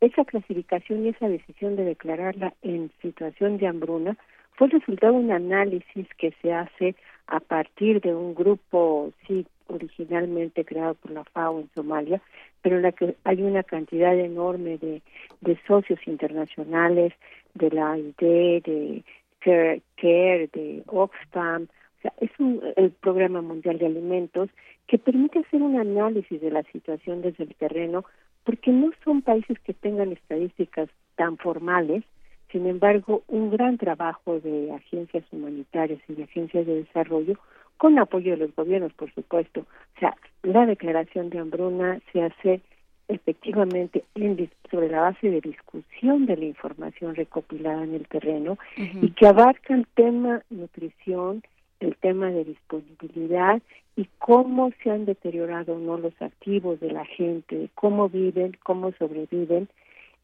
esa 0.00 0.24
clasificación 0.24 1.04
y 1.04 1.10
esa 1.10 1.28
decisión 1.28 1.76
de 1.76 1.84
declararla 1.84 2.54
en 2.62 2.90
situación 3.00 3.58
de 3.58 3.68
hambruna 3.68 4.16
fue 4.58 4.66
el 4.66 4.72
resultado 4.72 5.12
de 5.12 5.20
un 5.20 5.30
análisis 5.30 6.08
que 6.18 6.34
se 6.42 6.52
hace 6.52 6.96
a 7.28 7.38
partir 7.38 8.00
de 8.00 8.12
un 8.12 8.34
grupo, 8.34 9.12
sí, 9.26 9.46
originalmente 9.68 10.64
creado 10.64 10.94
por 10.94 11.12
la 11.12 11.22
FAO 11.24 11.60
en 11.60 11.70
Somalia, 11.76 12.20
pero 12.60 12.76
en 12.76 12.82
la 12.82 12.90
que 12.90 13.14
hay 13.22 13.40
una 13.42 13.62
cantidad 13.62 14.18
enorme 14.18 14.76
de, 14.78 15.00
de 15.42 15.58
socios 15.68 16.00
internacionales, 16.06 17.12
de 17.54 17.70
la 17.70 17.96
ID, 17.96 18.62
de 18.64 19.04
CARE, 19.40 20.50
de 20.52 20.82
Oxfam, 20.86 21.62
o 21.62 22.02
sea, 22.02 22.12
es 22.20 22.30
un, 22.40 22.60
el 22.76 22.90
Programa 22.90 23.40
Mundial 23.42 23.78
de 23.78 23.86
Alimentos 23.86 24.50
que 24.88 24.98
permite 24.98 25.38
hacer 25.38 25.62
un 25.62 25.78
análisis 25.78 26.40
de 26.40 26.50
la 26.50 26.64
situación 26.64 27.22
desde 27.22 27.44
el 27.44 27.54
terreno, 27.54 28.04
porque 28.42 28.72
no 28.72 28.90
son 29.04 29.22
países 29.22 29.58
que 29.60 29.74
tengan 29.74 30.10
estadísticas 30.10 30.88
tan 31.14 31.36
formales, 31.36 32.02
sin 32.50 32.66
embargo, 32.66 33.22
un 33.28 33.50
gran 33.50 33.76
trabajo 33.76 34.40
de 34.40 34.72
agencias 34.72 35.24
humanitarias 35.32 36.00
y 36.08 36.14
de 36.14 36.24
agencias 36.24 36.66
de 36.66 36.84
desarrollo, 36.84 37.38
con 37.76 37.98
apoyo 37.98 38.32
de 38.32 38.38
los 38.38 38.56
gobiernos, 38.56 38.92
por 38.94 39.12
supuesto. 39.14 39.60
O 39.60 40.00
sea, 40.00 40.16
la 40.42 40.66
declaración 40.66 41.30
de 41.30 41.38
hambruna 41.38 42.00
se 42.12 42.22
hace 42.22 42.60
efectivamente 43.08 44.04
en, 44.14 44.50
sobre 44.70 44.88
la 44.88 45.00
base 45.00 45.30
de 45.30 45.40
discusión 45.40 46.26
de 46.26 46.36
la 46.36 46.44
información 46.44 47.14
recopilada 47.14 47.84
en 47.84 47.94
el 47.94 48.06
terreno 48.06 48.58
y 48.76 49.10
que 49.12 49.26
abarca 49.26 49.74
el 49.74 49.86
tema 49.94 50.42
nutrición, 50.50 51.42
el 51.80 51.96
tema 51.96 52.30
de 52.30 52.44
disponibilidad 52.44 53.62
y 53.96 54.08
cómo 54.18 54.72
se 54.82 54.90
han 54.90 55.06
deteriorado 55.06 55.76
o 55.76 55.78
no 55.78 55.96
los 55.96 56.20
activos 56.20 56.80
de 56.80 56.92
la 56.92 57.04
gente, 57.04 57.70
cómo 57.74 58.08
viven, 58.08 58.56
cómo 58.62 58.92
sobreviven 58.92 59.68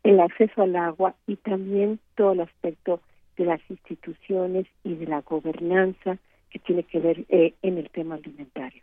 el 0.05 0.21
acceso 0.21 0.63
al 0.63 0.77
agua 0.77 1.17
y 1.27 1.37
también 1.37 1.99
todo 2.15 2.33
el 2.33 2.41
aspecto 2.41 3.01
de 3.37 3.47
las 3.47 3.61
instituciones 3.69 4.67
y 4.85 4.95
de 4.95 5.07
la 5.07 5.23
gobernanza 5.23 6.19
que 6.51 6.61
tiene 6.61 6.85
que 6.85 7.01
ver 7.01 7.25
eh, 7.29 7.55
en 7.63 7.79
el 7.79 7.91
tema 7.91 8.15
alimentario. 8.15 8.83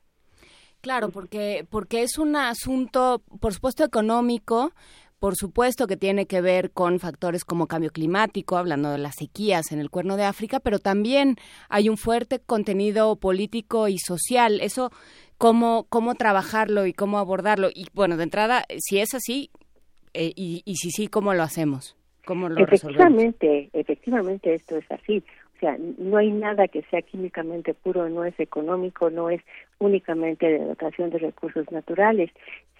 Claro, 0.82 1.10
porque 1.10 1.66
porque 1.70 2.02
es 2.02 2.18
un 2.18 2.36
asunto, 2.36 3.22
por 3.40 3.54
supuesto, 3.54 3.84
económico, 3.86 4.74
por 5.20 5.36
supuesto 5.36 5.86
que 5.86 5.96
tiene 5.96 6.26
que 6.26 6.42
ver 6.42 6.72
con 6.72 7.00
factores 7.00 7.46
como 7.46 7.68
cambio 7.68 7.92
climático, 7.92 8.58
hablando 8.58 8.90
de 8.90 8.98
las 8.98 9.16
sequías 9.16 9.72
en 9.72 9.80
el 9.80 9.92
Cuerno 9.92 10.18
de 10.18 10.24
África, 10.24 10.60
pero 10.60 10.80
también 10.80 11.38
hay 11.70 11.88
un 11.88 11.98
fuerte 11.98 12.40
contenido 12.40 13.16
político 13.18 13.88
y 13.88 14.00
social. 14.00 14.60
Eso, 14.60 14.92
cómo, 15.38 15.86
cómo 15.90 16.16
trabajarlo 16.16 16.88
y 16.88 16.94
cómo 16.94 17.20
abordarlo. 17.20 17.70
Y 17.70 17.86
bueno, 17.94 18.18
de 18.18 18.24
entrada, 18.24 18.66
si 18.80 18.98
es 18.98 19.14
así, 19.14 19.52
eh, 20.14 20.32
y, 20.36 20.62
y 20.66 20.76
si 20.76 20.92
sí, 20.92 21.08
¿cómo 21.08 21.34
lo 21.34 21.44
hacemos? 21.44 21.96
¿Cómo 22.26 22.50
lo 22.50 22.64
efectivamente, 22.64 23.70
efectivamente 23.74 24.54
esto 24.54 24.78
es 24.78 24.90
así. 24.92 25.24
O 25.56 25.60
sea, 25.60 25.78
no 25.98 26.18
hay 26.18 26.32
nada 26.32 26.68
que 26.68 26.82
sea 26.84 27.02
químicamente 27.02 27.74
puro, 27.74 28.10
no 28.10 28.26
es 28.26 28.40
económico, 28.40 29.10
no 29.10 29.30
es 29.30 29.42
únicamente 29.80 30.48
de 30.48 30.66
dotación 30.66 31.10
de 31.10 31.20
recursos 31.20 31.72
naturales. 31.72 32.32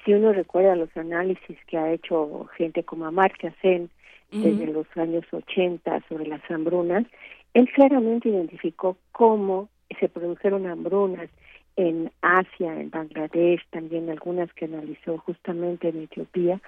Si 0.04 0.14
uno 0.14 0.34
recuerda 0.34 0.76
los 0.76 0.96
análisis 0.98 1.58
que 1.68 1.78
ha 1.78 1.92
hecho 1.92 2.48
gente 2.58 2.84
como 2.84 3.06
Amartya 3.06 3.54
Sen 3.62 3.90
desde 4.32 4.68
los 4.68 4.88
años 4.96 5.26
80 5.32 6.04
sobre 6.08 6.26
las 6.26 6.42
hambrunas, 6.50 7.06
él 7.54 7.70
claramente 7.74 8.30
identificó 8.30 8.98
cómo 9.12 9.68
se 10.00 10.08
produjeron 10.08 10.66
hambrunas 10.68 11.30
en 11.76 12.12
Asia, 12.22 12.80
en 12.80 12.90
Bangladesh, 12.90 13.62
también 13.70 14.10
algunas 14.10 14.52
que 14.54 14.66
analizó 14.66 15.18
justamente 15.20 15.90
en 15.90 16.04
Etiopía, 16.04 16.60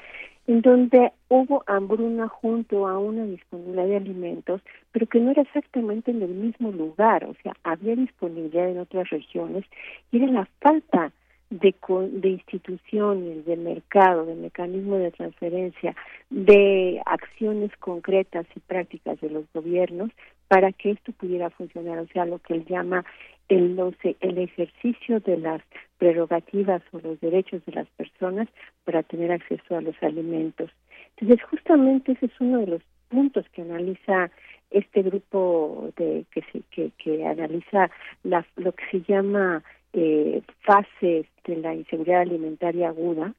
en 0.48 0.62
donde 0.62 1.12
hubo 1.30 1.64
hambruna 1.68 2.28
junto 2.28 2.88
a 2.88 2.98
una 2.98 3.26
disponibilidad 3.26 3.86
de 3.86 3.98
alimentos, 3.98 4.62
pero 4.92 5.08
que 5.08 5.20
no 5.20 5.32
era 5.32 5.42
exactamente 5.42 6.12
en 6.12 6.22
el 6.22 6.34
mismo 6.34 6.72
lugar, 6.72 7.24
o 7.26 7.36
sea, 7.44 7.54
había 7.64 7.96
disponibilidad 7.96 8.70
en 8.70 8.80
otras 8.80 9.10
regiones 9.10 9.66
y 10.12 10.18
era 10.18 10.28
la 10.28 10.48
falta 10.60 11.12
de, 11.50 11.76
de 12.12 12.30
instituciones, 12.30 13.46
de 13.46 13.56
mercado, 13.58 14.26
de 14.26 14.36
mecanismos 14.36 15.00
de 15.00 15.12
transferencia, 15.12 15.96
de 16.30 17.02
acciones 17.06 17.72
concretas 17.78 18.46
y 18.56 18.60
prácticas 18.60 19.20
de 19.22 19.30
los 19.30 19.46
gobiernos 19.54 20.10
para 20.48 20.72
que 20.72 20.92
esto 20.92 21.12
pudiera 21.14 21.50
funcionar, 21.52 22.00
o 22.00 22.08
sea, 22.08 22.26
lo 22.26 22.40
que 22.40 22.56
él 22.56 22.66
llama 22.66 23.06
el, 23.50 23.80
el 24.22 24.38
ejercicio 24.38 25.20
de 25.20 25.38
las 25.38 25.62
prerrogativas 25.98 26.82
o 26.92 27.00
los 27.00 27.20
derechos 27.20 27.64
de 27.66 27.74
las 27.74 27.88
personas 27.90 28.48
para 28.84 29.04
tener 29.04 29.32
acceso 29.32 29.78
a 29.78 29.82
los 29.82 29.96
alimentos. 30.02 30.70
Entonces, 31.18 31.46
justamente 31.50 32.14
ese 32.14 32.26
es 32.28 32.32
uno 32.40 32.60
de 32.60 32.68
los 32.68 32.82
puntos 33.10 33.46
que 33.50 33.62
analiza 33.62 34.32
este 34.72 35.04
grupo 35.04 35.92
de 35.98 36.26
que 36.32 36.42
se, 36.52 36.62
que, 36.72 36.92
que 36.98 37.26
analiza 37.26 37.92
la, 38.24 38.46
lo 38.56 38.72
que 38.72 38.84
se 38.92 39.02
llama 39.02 39.64
eh, 39.94 40.42
fase 40.62 41.26
de 41.46 41.56
la 41.58 41.76
inseguridad 41.76 42.22
alimentaria 42.22 42.90
aguda 42.90 43.34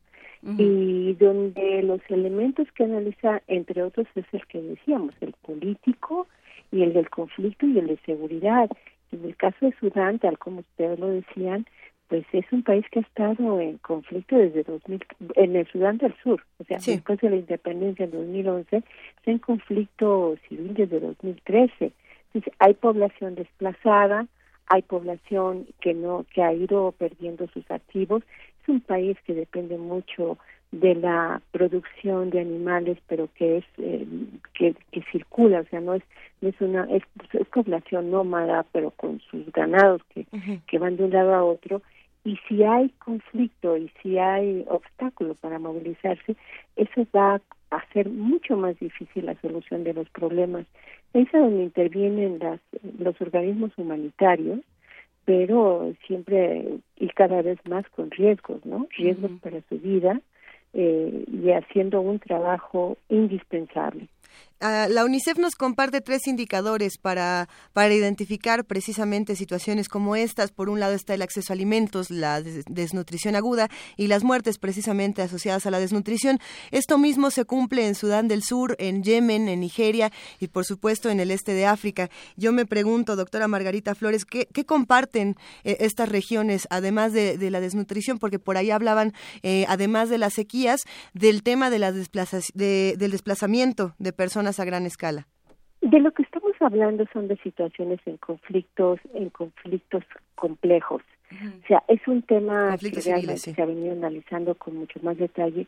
y 0.59 1.15
donde 1.15 1.83
los 1.83 2.01
elementos 2.11 2.71
que 2.73 2.85
analiza, 2.85 3.41
entre 3.47 3.83
otros, 3.83 4.07
es 4.15 4.27
el 4.33 4.47
que 4.47 4.61
decíamos, 4.61 5.15
el 5.23 5.33
político 5.33 6.27
y 6.71 6.83
el 6.83 6.93
del 6.93 7.09
conflicto 7.09 7.67
y 7.67 7.79
el 7.79 7.87
de 7.87 7.97
seguridad. 8.05 8.69
En 9.15 9.25
el 9.25 9.37
caso 9.37 9.57
de 9.67 9.75
Sudán, 9.79 10.19
tal 10.19 10.39
como 10.39 10.61
ustedes 10.61 10.99
lo 10.99 11.09
decían, 11.09 11.67
pues 12.09 12.25
es 12.33 12.45
un 12.53 12.63
país 12.63 12.85
que 12.91 12.99
ha 12.99 13.03
estado 13.03 13.61
en 13.61 13.79
conflicto 13.79 14.37
desde 14.37 14.63
2000, 14.63 15.07
en 15.37 15.57
el 15.57 15.67
Sudán 15.69 15.99
del 15.99 16.15
Sur, 16.23 16.43
o 16.59 16.65
sea, 16.65 16.79
después 16.79 17.19
de 17.21 17.31
la 17.31 17.37
independencia 17.37 18.05
en 18.05 18.11
2011, 18.11 18.77
está 18.77 19.31
en 19.31 19.39
conflicto 19.39 20.37
civil 20.49 20.75
desde 20.75 21.01
2013. 21.01 21.93
Entonces, 22.33 22.53
hay 22.59 22.75
población 22.75 23.37
desplazada, 23.37 24.27
hay 24.67 24.83
población 24.83 25.67
que 25.81 25.95
no 25.95 26.27
que 26.33 26.43
ha 26.43 26.53
ido 26.53 26.93
perdiendo 26.93 27.47
sus 27.49 27.71
activos 27.71 28.23
es 28.65 28.69
un 28.69 28.81
país 28.81 29.17
que 29.27 29.35
depende 29.35 29.77
mucho 29.77 30.39
de 30.81 30.95
la 30.95 31.41
producción 31.53 32.31
de 32.31 32.41
animales 32.41 32.99
pero 33.07 33.29
que 33.35 33.59
es 33.59 33.65
eh, 33.79 34.07
que, 34.55 34.75
que 34.91 35.03
circula 35.13 35.61
o 35.61 35.65
sea 35.65 35.81
no 35.81 35.95
es 35.95 36.03
no 36.41 36.49
es 36.49 36.61
una 36.61 36.85
es, 36.91 37.03
es 37.33 37.47
población 37.49 38.11
nómada 38.11 38.65
pero 38.73 38.91
con 38.91 39.21
sus 39.21 39.51
ganados 39.53 40.03
que, 40.13 40.27
que 40.67 40.79
van 40.79 40.97
de 40.97 41.05
un 41.05 41.11
lado 41.11 41.35
a 41.35 41.45
otro 41.45 41.83
y 42.25 42.39
si 42.49 42.63
hay 42.63 42.89
conflicto 42.99 43.77
y 43.77 43.91
si 44.03 44.19
hay 44.19 44.65
obstáculo 44.69 45.35
para 45.35 45.59
movilizarse 45.59 46.37
eso 46.77 47.07
va 47.15 47.35
a 47.71 47.77
hacer 47.77 48.09
mucho 48.09 48.57
más 48.57 48.79
difícil 48.79 49.27
la 49.27 49.35
solución 49.41 49.83
de 49.83 49.95
los 49.95 50.09
problemas. 50.11 50.65
Es 51.13 51.31
donde 51.33 51.65
intervienen 51.65 52.39
las 52.39 52.61
los 52.99 53.21
organismos 53.21 53.73
humanitarios 53.77 54.61
pero 55.25 55.93
siempre 56.07 56.79
y 56.97 57.09
cada 57.09 57.41
vez 57.41 57.59
más 57.67 57.89
con 57.91 58.11
riesgos, 58.11 58.65
¿no? 58.67 58.87
Riesgos 58.97 59.31
para 59.41 59.61
su 59.69 59.79
vida 59.79 60.21
eh, 60.75 61.25
y 61.27 61.51
haciendo 61.51 62.01
un 62.01 62.19
trabajo 62.19 62.99
indispensable. 63.09 64.09
La 64.65 65.05
UNICEF 65.05 65.37
nos 65.37 65.57
comparte 65.57 66.01
tres 66.01 66.27
indicadores 66.27 66.97
para, 66.97 67.51
para 67.75 67.93
identificar 67.93 68.65
precisamente 68.65 69.37
situaciones 69.37 69.91
como 69.91 70.17
estas. 70.17 70.53
Por 70.53 70.71
un 70.71 70.81
lado 70.81 70.95
está 70.95 71.13
el 71.13 71.21
acceso 71.21 71.53
a 71.53 71.55
alimentos, 71.55 72.11
la 72.11 72.41
desnutrición 72.41 73.37
aguda 73.37 73.69
y 73.99 74.07
las 74.07 74.25
muertes 74.25 74.57
precisamente 74.57 75.21
asociadas 75.21 75.67
a 75.67 75.71
la 75.71 75.81
desnutrición. 75.81 76.39
Esto 76.71 76.97
mismo 76.97 77.31
se 77.31 77.45
cumple 77.45 77.87
en 77.87 77.95
Sudán 77.95 78.27
del 78.27 78.43
Sur, 78.43 78.75
en 78.79 79.03
Yemen, 79.03 79.49
en 79.49 79.61
Nigeria 79.61 80.11
y 80.41 80.49
por 80.49 80.65
supuesto 80.65 81.11
en 81.11 81.21
el 81.21 81.31
este 81.31 81.53
de 81.53 81.67
África. 81.67 82.09
Yo 82.37 82.51
me 82.53 82.65
pregunto, 82.65 83.17
doctora 83.17 83.49
Margarita 83.49 83.95
Flores, 83.95 84.25
¿qué, 84.25 84.47
comparten 84.65 85.37
eh, 85.65 85.77
estas 85.81 86.09
regiones 86.09 86.67
además 86.71 87.13
de, 87.13 87.37
la 87.51 87.61
desnutrición? 87.61 88.19
Porque 88.19 88.39
por 88.39 88.57
ahí 88.57 88.71
hablaban, 88.71 89.13
eh, 89.43 89.67
además 89.69 90.09
de 90.09 90.17
las 90.17 90.33
sequías, 90.33 90.81
del 91.13 91.43
tema 91.43 91.69
de, 91.69 91.79
del 92.97 93.11
desplazamiento 93.11 93.95
de 93.99 94.13
personas 94.15 94.54
a 94.61 94.65
gran 94.65 94.87
escala? 94.87 95.27
De 95.81 96.01
lo 96.01 96.13
que 96.13 96.23
estamos 96.23 96.53
hablando 96.61 97.05
son 97.13 97.29
de 97.29 97.37
situaciones 97.39 98.01
en 98.07 98.17
conflictos, 98.17 99.01
en 99.13 99.29
conflictos 99.31 100.05
complejos. 100.35 101.03
O 101.33 101.67
sea, 101.67 101.83
es 101.89 102.01
un 102.07 102.23
tema 102.23 102.77
que 102.79 103.01
realmente 103.01 103.39
se 103.39 103.61
ha 103.61 103.67
venido 103.67 103.93
analizando 103.93 104.55
con 104.55 104.77
mucho 104.77 105.01
más 105.03 105.19
detalle, 105.19 105.67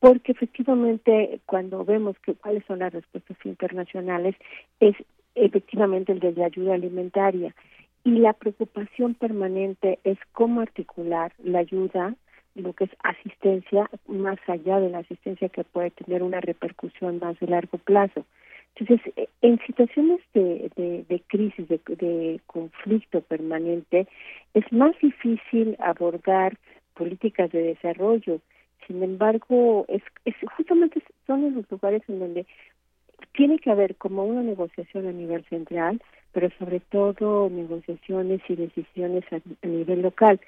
porque 0.00 0.32
efectivamente 0.32 1.40
cuando 1.44 1.84
vemos 1.84 2.16
que 2.20 2.34
cuáles 2.34 2.64
son 2.66 2.78
las 2.78 2.92
respuestas 2.92 3.36
internacionales 3.44 4.36
es 4.80 4.94
efectivamente 5.34 6.12
el 6.12 6.20
de 6.20 6.32
la 6.32 6.46
ayuda 6.46 6.74
alimentaria 6.74 7.54
y 8.04 8.12
la 8.12 8.32
preocupación 8.32 9.14
permanente 9.14 9.98
es 10.04 10.18
cómo 10.32 10.60
articular 10.60 11.32
la 11.42 11.58
ayuda 11.60 12.14
lo 12.58 12.72
que 12.72 12.84
es 12.84 12.90
asistencia 13.02 13.88
más 14.06 14.38
allá 14.46 14.80
de 14.80 14.90
la 14.90 14.98
asistencia 14.98 15.48
que 15.48 15.64
puede 15.64 15.90
tener 15.90 16.22
una 16.22 16.40
repercusión 16.40 17.18
más 17.18 17.38
de 17.40 17.46
largo 17.46 17.78
plazo. 17.78 18.24
Entonces, 18.76 19.12
eh, 19.16 19.28
en 19.42 19.58
situaciones 19.66 20.20
de, 20.34 20.70
de, 20.76 21.22
crisis, 21.26 21.68
de, 21.68 21.80
de, 21.86 22.40
conflicto 22.46 23.20
permanente, 23.22 24.06
es 24.54 24.70
más 24.72 24.94
difícil 25.00 25.76
abordar 25.80 26.56
políticas 26.94 27.50
de 27.50 27.62
desarrollo. 27.62 28.40
Sin 28.86 29.02
embargo, 29.02 29.84
es, 29.88 30.02
es 30.24 30.34
justamente 30.56 31.02
son 31.26 31.54
los 31.54 31.70
lugares 31.70 32.02
en 32.08 32.20
donde 32.20 32.46
tiene 33.32 33.58
que 33.58 33.70
haber 33.70 33.96
como 33.96 34.24
una 34.24 34.42
negociación 34.42 35.06
a 35.06 35.12
nivel 35.12 35.44
central, 35.46 36.00
pero 36.32 36.50
sobre 36.58 36.80
todo 36.80 37.50
negociaciones 37.50 38.40
y 38.48 38.56
decisiones 38.56 39.24
a 39.32 39.66
nivel 39.66 40.02
local. 40.02 40.40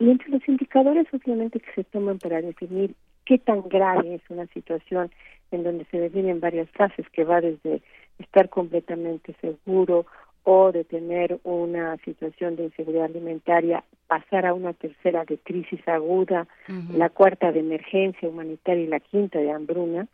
Y 0.00 0.10
entre 0.10 0.30
los 0.30 0.48
indicadores 0.48 1.06
obviamente 1.12 1.60
que 1.60 1.72
se 1.74 1.84
toman 1.84 2.18
para 2.18 2.40
definir 2.40 2.94
qué 3.26 3.38
tan 3.38 3.68
grave 3.68 4.14
es 4.14 4.22
una 4.30 4.46
situación 4.46 5.10
en 5.52 5.62
donde 5.62 5.84
se 5.84 6.00
definen 6.00 6.40
varias 6.40 6.70
fases 6.70 7.08
que 7.10 7.22
va 7.22 7.40
desde 7.40 7.82
estar 8.18 8.48
completamente 8.48 9.34
seguro 9.40 10.06
o 10.44 10.72
de 10.72 10.84
tener 10.84 11.38
una 11.44 11.98
situación 11.98 12.56
de 12.56 12.64
inseguridad 12.64 13.04
alimentaria, 13.04 13.84
pasar 14.06 14.46
a 14.46 14.54
una 14.54 14.72
tercera 14.72 15.24
de 15.26 15.36
crisis 15.36 15.86
aguda, 15.86 16.48
la 16.94 17.10
cuarta 17.10 17.52
de 17.52 17.60
emergencia 17.60 18.26
humanitaria 18.26 18.84
y 18.84 18.88
la 18.88 19.00
quinta 19.00 19.38
de 19.38 19.52
hambruna, 19.52 20.08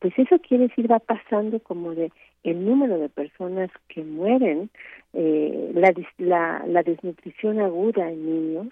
pues 0.00 0.12
eso 0.18 0.38
quiere 0.38 0.68
decir 0.68 0.90
va 0.90 0.98
pasando 0.98 1.60
como 1.60 1.94
de 1.94 2.12
el 2.42 2.64
número 2.64 2.98
de 2.98 3.08
personas 3.08 3.70
que 3.88 4.02
mueren, 4.04 4.70
eh, 5.14 5.72
la, 5.74 5.94
la, 6.18 6.64
la 6.66 6.82
desnutrición 6.82 7.60
aguda 7.60 8.10
en 8.10 8.26
niños, 8.26 8.66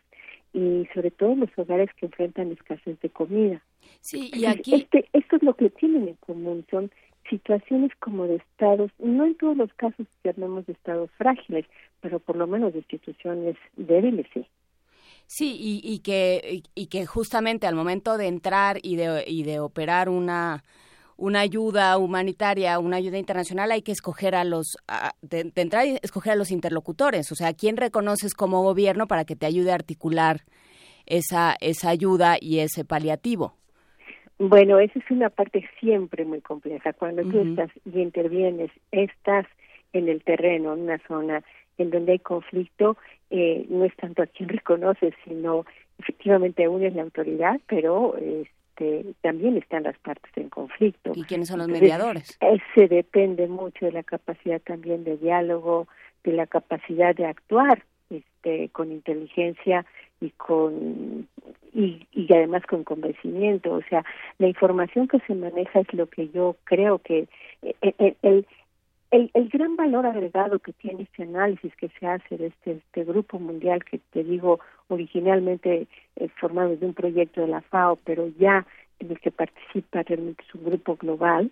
y 0.52 0.86
sobre 0.94 1.10
todo 1.10 1.34
los 1.34 1.50
hogares 1.56 1.90
que 1.96 2.06
enfrentan 2.06 2.52
escasez 2.52 2.98
de 3.00 3.10
comida. 3.10 3.62
Sí, 4.00 4.30
y 4.32 4.46
aquí 4.46 4.74
este, 4.74 5.08
esto 5.12 5.36
es 5.36 5.42
lo 5.42 5.54
que 5.54 5.70
tienen 5.70 6.08
en 6.08 6.14
común, 6.16 6.64
son 6.70 6.90
situaciones 7.28 7.90
como 8.00 8.26
de 8.26 8.36
estados, 8.36 8.90
no 8.98 9.26
en 9.26 9.34
todos 9.36 9.56
los 9.56 9.72
casos 9.74 10.06
tenemos 10.22 10.66
de 10.66 10.72
estados 10.72 11.10
frágiles, 11.18 11.66
pero 12.00 12.18
por 12.18 12.36
lo 12.36 12.46
menos 12.46 12.72
de 12.72 12.78
instituciones 12.78 13.56
débiles, 13.76 14.26
sí. 14.32 14.46
Sí, 15.26 15.56
y, 15.60 15.80
y 15.84 15.98
que 15.98 16.62
y 16.74 16.86
que 16.86 17.04
justamente 17.04 17.66
al 17.66 17.74
momento 17.74 18.16
de 18.16 18.28
entrar 18.28 18.78
y 18.82 18.96
de 18.96 19.24
y 19.26 19.42
de 19.42 19.60
operar 19.60 20.08
una 20.08 20.64
una 21.18 21.40
ayuda 21.40 21.98
humanitaria, 21.98 22.78
una 22.78 22.97
ayuda 22.97 23.18
internacional, 23.18 23.72
hay 23.72 23.82
que 23.82 23.92
escoger 23.92 24.36
a 24.36 24.44
los, 24.44 24.78
de, 25.20 25.52
entrar 25.56 25.84
y 25.84 25.98
escoger 26.00 26.32
a 26.32 26.36
los 26.36 26.52
interlocutores, 26.52 27.30
o 27.32 27.34
sea, 27.34 27.52
¿quién 27.52 27.76
reconoces 27.76 28.34
como 28.34 28.62
gobierno 28.62 29.06
para 29.08 29.24
que 29.24 29.36
te 29.36 29.44
ayude 29.44 29.72
a 29.72 29.74
articular 29.74 30.42
esa, 31.06 31.56
esa 31.60 31.90
ayuda 31.90 32.36
y 32.40 32.60
ese 32.60 32.84
paliativo? 32.84 33.55
Bueno, 34.38 34.78
esa 34.78 35.00
es 35.00 35.10
una 35.10 35.30
parte 35.30 35.68
siempre 35.80 36.24
muy 36.24 36.40
compleja. 36.40 36.92
Cuando 36.92 37.22
tú 37.24 37.40
estás 37.40 37.70
y 37.84 38.00
intervienes, 38.00 38.70
estás 38.92 39.47
en 39.92 40.08
el 40.08 40.22
terreno, 40.22 40.74
en 40.74 40.82
una 40.82 40.98
zona 41.08 41.42
en 41.78 41.90
donde 41.90 42.12
hay 42.12 42.18
conflicto, 42.20 42.97
eh, 43.30 43.66
no 43.68 43.84
es 43.84 43.94
tanto 43.97 44.22
a 44.22 44.26
quien 44.26 44.48
reconoces, 44.48 45.14
sino 45.24 45.66
efectivamente 45.98 46.68
uno 46.68 46.86
es 46.86 46.94
la 46.94 47.02
autoridad, 47.02 47.60
pero 47.66 48.14
este, 48.78 49.15
también 49.23 49.57
están 49.57 49.82
las 49.84 49.98
partes 49.98 50.31
en 50.36 50.48
conflicto. 50.48 51.12
¿Y 51.15 51.24
quiénes 51.24 51.48
son 51.48 51.58
los 51.58 51.68
mediadores? 51.68 52.39
Ese 52.40 52.89
depende 52.89 53.48
mucho 53.48 53.86
de 53.86 53.92
la 53.92 54.02
capacidad 54.02 54.60
también 54.60 55.05
de 55.05 55.16
diálogo, 55.16 55.89
de 56.24 56.32
la 56.32 56.47
capacidad 56.47 57.15
de 57.15 57.26
actuar 57.26 57.82
este, 58.10 58.68
con 58.70 58.92
inteligencia 58.92 59.84
y 60.20 60.31
con 60.31 61.28
y, 61.74 62.07
y 62.12 62.32
además 62.32 62.62
con 62.66 62.84
convencimiento. 62.84 63.73
O 63.73 63.82
sea, 63.89 64.05
la 64.39 64.48
información 64.48 65.08
que 65.08 65.20
se 65.20 65.34
maneja 65.34 65.81
es 65.81 65.92
lo 65.92 66.07
que 66.07 66.28
yo 66.28 66.57
creo 66.65 66.98
que 66.98 67.28
eh, 67.62 67.74
eh, 67.82 68.15
el, 68.23 68.47
el, 69.10 69.30
el, 69.34 69.48
gran 69.48 69.76
valor 69.76 70.06
agregado 70.06 70.58
que 70.58 70.72
tiene 70.72 71.02
este 71.02 71.22
análisis 71.22 71.74
que 71.76 71.88
se 71.98 72.06
hace 72.06 72.36
de 72.36 72.46
este, 72.48 72.72
este 72.72 73.04
grupo 73.04 73.38
mundial 73.38 73.84
que 73.84 73.98
te 74.12 74.24
digo 74.24 74.60
originalmente 74.88 75.86
eh, 76.16 76.28
formado 76.40 76.76
de 76.76 76.86
un 76.86 76.94
proyecto 76.94 77.40
de 77.40 77.48
la 77.48 77.62
FAO, 77.62 77.98
pero 78.04 78.28
ya 78.38 78.66
en 79.00 79.10
el 79.10 79.20
que 79.20 79.30
participa 79.30 80.02
realmente 80.02 80.44
su 80.50 80.58
grupo 80.58 80.96
global, 80.96 81.50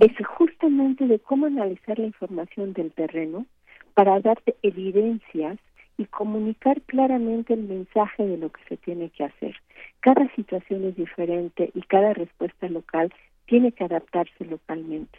es 0.00 0.12
justamente 0.26 1.06
de 1.06 1.18
cómo 1.18 1.46
analizar 1.46 1.98
la 1.98 2.06
información 2.06 2.72
del 2.72 2.92
terreno 2.92 3.46
para 3.94 4.20
darte 4.20 4.54
evidencias 4.62 5.58
y 5.96 6.06
comunicar 6.06 6.80
claramente 6.82 7.54
el 7.54 7.64
mensaje 7.64 8.24
de 8.24 8.36
lo 8.36 8.50
que 8.50 8.62
se 8.68 8.76
tiene 8.76 9.10
que 9.10 9.24
hacer. 9.24 9.54
Cada 10.00 10.28
situación 10.34 10.84
es 10.84 10.96
diferente 10.96 11.70
y 11.74 11.82
cada 11.82 12.14
respuesta 12.14 12.68
local 12.68 13.12
tiene 13.46 13.72
que 13.72 13.84
adaptarse 13.84 14.44
localmente. 14.44 15.18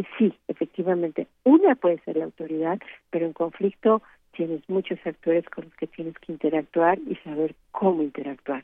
Sí, 0.00 0.06
sí, 0.18 0.34
efectivamente, 0.48 1.26
una 1.44 1.74
puede 1.74 1.98
ser 2.04 2.16
la 2.16 2.24
autoridad, 2.24 2.78
pero 3.10 3.26
en 3.26 3.32
conflicto 3.32 4.02
tienes 4.32 4.62
muchos 4.68 4.98
actores 5.04 5.44
con 5.50 5.64
los 5.64 5.74
que 5.74 5.86
tienes 5.86 6.14
que 6.18 6.32
interactuar 6.32 6.98
y 7.06 7.16
saber 7.16 7.54
cómo 7.72 8.02
interactuar. 8.02 8.62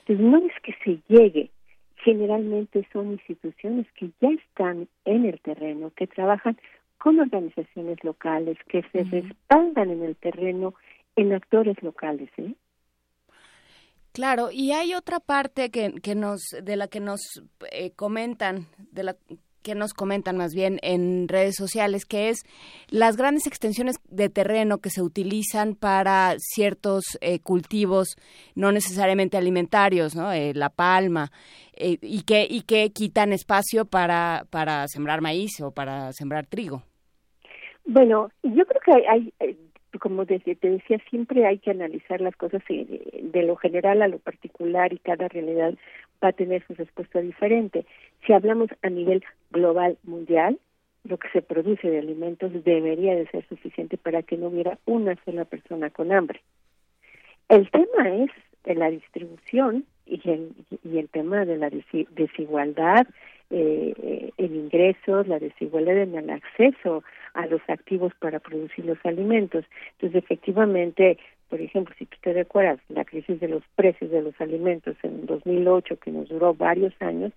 Entonces, 0.00 0.24
no 0.24 0.38
es 0.38 0.52
que 0.62 0.74
se 0.84 1.00
llegue, 1.08 1.50
generalmente 1.96 2.86
son 2.92 3.12
instituciones 3.12 3.86
que 3.92 4.10
ya 4.20 4.28
están 4.30 4.88
en 5.04 5.26
el 5.26 5.40
terreno, 5.40 5.90
que 5.96 6.06
trabajan 6.06 6.56
con 6.98 7.18
organizaciones 7.20 8.02
locales, 8.02 8.56
que 8.68 8.82
se 8.92 9.04
respaldan 9.04 9.90
en 9.90 10.02
el 10.02 10.16
terreno 10.16 10.74
en 11.16 11.32
actores 11.32 11.80
locales. 11.82 12.30
¿eh? 12.38 12.54
Claro, 14.12 14.50
y 14.52 14.72
hay 14.72 14.94
otra 14.94 15.20
parte 15.20 15.70
que, 15.70 15.92
que 16.02 16.14
nos, 16.14 16.40
de 16.62 16.76
la 16.76 16.88
que 16.88 17.00
nos 17.00 17.20
eh, 17.72 17.92
comentan, 17.92 18.66
de 18.92 19.02
la 19.02 19.16
que 19.68 19.74
nos 19.74 19.92
comentan 19.92 20.38
más 20.38 20.54
bien 20.54 20.78
en 20.82 21.28
redes 21.28 21.54
sociales, 21.54 22.06
que 22.06 22.30
es 22.30 22.46
las 22.88 23.18
grandes 23.18 23.46
extensiones 23.46 23.96
de 24.08 24.30
terreno 24.30 24.78
que 24.78 24.88
se 24.88 25.02
utilizan 25.02 25.74
para 25.74 26.36
ciertos 26.38 27.18
eh, 27.20 27.40
cultivos 27.40 28.16
no 28.54 28.72
necesariamente 28.72 29.36
alimentarios, 29.36 30.16
¿no? 30.16 30.32
Eh, 30.32 30.54
la 30.54 30.70
palma, 30.70 31.30
eh, 31.76 31.98
y, 32.00 32.22
que, 32.22 32.46
y 32.48 32.62
que 32.62 32.90
quitan 32.94 33.34
espacio 33.34 33.84
para, 33.84 34.46
para 34.48 34.88
sembrar 34.88 35.20
maíz 35.20 35.60
o 35.60 35.70
para 35.70 36.14
sembrar 36.14 36.46
trigo. 36.46 36.82
Bueno, 37.84 38.30
yo 38.42 38.64
creo 38.64 38.80
que 38.86 39.06
hay, 39.06 39.34
como 40.00 40.24
te, 40.24 40.38
te 40.38 40.70
decía, 40.70 40.98
siempre 41.10 41.46
hay 41.46 41.58
que 41.58 41.72
analizar 41.72 42.22
las 42.22 42.36
cosas 42.36 42.62
de 42.68 43.42
lo 43.42 43.56
general 43.56 44.00
a 44.00 44.08
lo 44.08 44.18
particular 44.18 44.94
y 44.94 44.98
cada 44.98 45.28
realidad 45.28 45.74
va 46.22 46.28
a 46.28 46.32
tener 46.32 46.64
su 46.66 46.74
respuesta 46.74 47.20
diferente. 47.20 47.86
Si 48.26 48.32
hablamos 48.32 48.70
a 48.82 48.90
nivel 48.90 49.24
global 49.50 49.98
mundial, 50.04 50.58
lo 51.04 51.16
que 51.18 51.28
se 51.30 51.42
produce 51.42 51.88
de 51.88 51.98
alimentos 51.98 52.52
debería 52.64 53.14
de 53.14 53.26
ser 53.28 53.46
suficiente 53.48 53.96
para 53.96 54.22
que 54.22 54.36
no 54.36 54.48
hubiera 54.48 54.78
una 54.84 55.16
sola 55.24 55.44
persona 55.44 55.90
con 55.90 56.12
hambre. 56.12 56.40
El 57.48 57.70
tema 57.70 58.08
es 58.10 58.30
la 58.76 58.90
distribución 58.90 59.84
y 60.04 60.20
el, 60.28 60.52
y 60.84 60.98
el 60.98 61.08
tema 61.08 61.44
de 61.44 61.56
la 61.56 61.70
desigualdad 61.70 63.06
eh, 63.50 64.30
en 64.36 64.54
ingresos, 64.54 65.26
la 65.26 65.38
desigualdad 65.38 65.96
en 65.96 66.14
el 66.16 66.30
acceso 66.30 67.02
a 67.32 67.46
los 67.46 67.62
activos 67.68 68.12
para 68.18 68.40
producir 68.40 68.84
los 68.84 68.98
alimentos. 69.04 69.64
Entonces, 69.92 70.22
efectivamente, 70.22 71.18
por 71.48 71.60
ejemplo, 71.60 71.94
si 71.98 72.06
tú 72.06 72.16
te 72.20 72.32
recuerdas 72.32 72.78
la 72.88 73.04
crisis 73.04 73.40
de 73.40 73.48
los 73.48 73.62
precios 73.74 74.10
de 74.10 74.22
los 74.22 74.38
alimentos 74.40 74.96
en 75.02 75.26
2008, 75.26 75.98
que 75.98 76.10
nos 76.10 76.28
duró 76.28 76.54
varios 76.54 76.92
años, 77.00 77.32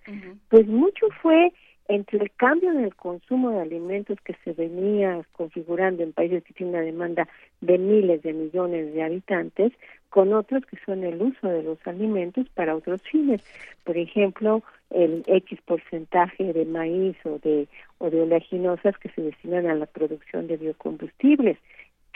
pues 0.48 0.66
mucho 0.66 1.06
fue 1.22 1.52
entre 1.88 2.18
el 2.18 2.30
cambio 2.32 2.70
en 2.70 2.84
el 2.84 2.94
consumo 2.94 3.50
de 3.50 3.60
alimentos 3.60 4.18
que 4.24 4.34
se 4.44 4.52
venía 4.52 5.20
configurando 5.32 6.02
en 6.02 6.12
países 6.12 6.44
que 6.44 6.54
tienen 6.54 6.76
una 6.76 6.84
demanda 6.84 7.28
de 7.60 7.76
miles 7.78 8.22
de 8.22 8.32
millones 8.32 8.94
de 8.94 9.02
habitantes, 9.02 9.72
con 10.08 10.32
otros 10.32 10.64
que 10.66 10.76
son 10.84 11.04
el 11.04 11.20
uso 11.20 11.48
de 11.48 11.62
los 11.62 11.78
alimentos 11.86 12.46
para 12.50 12.76
otros 12.76 13.02
fines. 13.02 13.42
Por 13.84 13.96
ejemplo, 13.96 14.62
el 14.90 15.24
X 15.26 15.58
porcentaje 15.64 16.52
de 16.52 16.64
maíz 16.66 17.16
o 17.24 17.38
de, 17.38 17.66
o 17.98 18.10
de 18.10 18.20
oleaginosas 18.20 18.96
que 18.98 19.08
se 19.10 19.22
destinan 19.22 19.66
a 19.66 19.74
la 19.74 19.86
producción 19.86 20.46
de 20.46 20.58
biocombustibles 20.58 21.58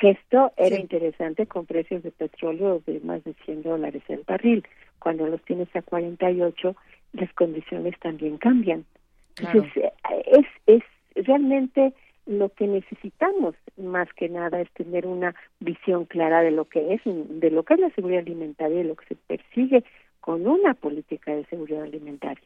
esto 0.02 0.52
era 0.56 0.78
interesante 0.78 1.46
con 1.46 1.66
precios 1.66 2.02
de 2.02 2.10
petróleo 2.10 2.82
de 2.86 3.00
más 3.00 3.24
de 3.24 3.34
100 3.44 3.62
dólares 3.62 4.02
el 4.08 4.22
barril. 4.26 4.66
Cuando 4.98 5.26
los 5.26 5.42
tienes 5.42 5.74
a 5.74 5.82
48, 5.82 6.76
las 7.12 7.32
condiciones 7.34 7.98
también 8.00 8.38
cambian. 8.38 8.84
Entonces, 9.38 9.76
eh, 9.76 9.92
es, 10.26 10.46
es 10.66 11.26
realmente 11.26 11.94
lo 12.26 12.48
que 12.50 12.66
necesitamos 12.66 13.54
más 13.76 14.12
que 14.14 14.28
nada 14.28 14.60
es 14.60 14.70
tener 14.72 15.06
una 15.06 15.34
visión 15.60 16.04
clara 16.04 16.42
de 16.42 16.50
lo 16.50 16.64
que 16.64 16.94
es 16.94 17.00
de 17.04 17.50
lo 17.50 17.62
que 17.62 17.74
es 17.74 17.80
la 17.80 17.90
seguridad 17.90 18.20
alimentaria 18.20 18.80
y 18.80 18.84
lo 18.84 18.96
que 18.96 19.06
se 19.06 19.14
persigue 19.14 19.84
con 20.20 20.46
una 20.46 20.74
política 20.74 21.34
de 21.34 21.44
seguridad 21.46 21.84
alimentaria. 21.84 22.42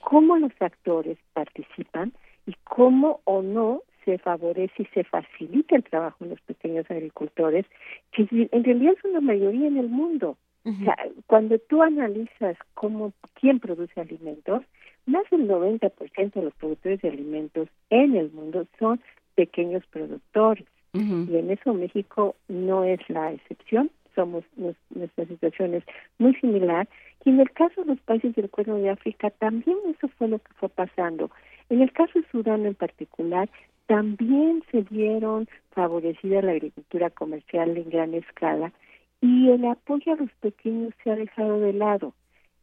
Cómo 0.00 0.38
los 0.38 0.52
actores 0.60 1.18
participan 1.34 2.12
y 2.46 2.54
cómo 2.64 3.20
o 3.24 3.42
no 3.42 3.82
se 4.04 4.18
favorece 4.18 4.82
y 4.82 4.86
se 4.86 5.04
facilita 5.04 5.76
el 5.76 5.84
trabajo 5.84 6.24
de 6.24 6.30
los 6.30 6.40
pequeños 6.42 6.90
agricultores, 6.90 7.66
que 8.12 8.26
en 8.30 8.64
realidad 8.64 8.94
son 9.02 9.12
la 9.12 9.20
mayoría 9.20 9.66
en 9.66 9.78
el 9.78 9.88
mundo. 9.88 10.36
o 10.64 10.84
sea, 10.84 10.96
cuando 11.26 11.58
tú 11.58 11.82
analizas 11.82 12.56
cómo 12.74 13.12
quién 13.40 13.60
produce 13.60 14.00
alimentos, 14.00 14.62
más 15.06 15.28
del 15.30 15.46
90% 15.48 16.32
de 16.32 16.42
los 16.42 16.54
productores 16.54 17.02
de 17.02 17.08
alimentos 17.10 17.68
en 17.90 18.16
el 18.16 18.30
mundo 18.30 18.66
son 18.78 19.00
pequeños 19.34 19.84
productores. 19.86 20.66
Y 20.94 21.36
en 21.36 21.50
eso 21.50 21.74
México 21.74 22.36
no 22.46 22.84
es 22.84 23.00
la 23.08 23.32
excepción, 23.32 23.90
somos 24.14 24.44
nuestra 24.56 25.26
situación 25.26 25.74
es 25.74 25.84
muy 26.18 26.34
similar 26.36 26.88
y 27.24 27.30
en 27.30 27.40
el 27.40 27.50
caso 27.50 27.80
de 27.82 27.88
los 27.88 28.00
países 28.00 28.34
del 28.36 28.48
Cuerno 28.48 28.76
de 28.76 28.90
África 28.90 29.30
también 29.30 29.76
eso 29.88 30.08
fue 30.16 30.28
lo 30.28 30.38
que 30.38 30.52
fue 30.54 30.68
pasando. 30.68 31.30
En 31.70 31.82
el 31.82 31.92
caso 31.92 32.20
de 32.20 32.26
Sudán 32.30 32.66
en 32.66 32.74
particular, 32.74 33.48
también 33.86 34.62
se 34.70 34.82
vieron 34.82 35.48
favorecida 35.72 36.42
la 36.42 36.52
agricultura 36.52 37.10
comercial 37.10 37.76
en 37.76 37.90
gran 37.90 38.14
escala 38.14 38.72
y 39.20 39.50
el 39.50 39.64
apoyo 39.64 40.12
a 40.12 40.16
los 40.16 40.30
pequeños 40.40 40.92
se 41.02 41.10
ha 41.10 41.16
dejado 41.16 41.60
de 41.60 41.72
lado. 41.72 42.14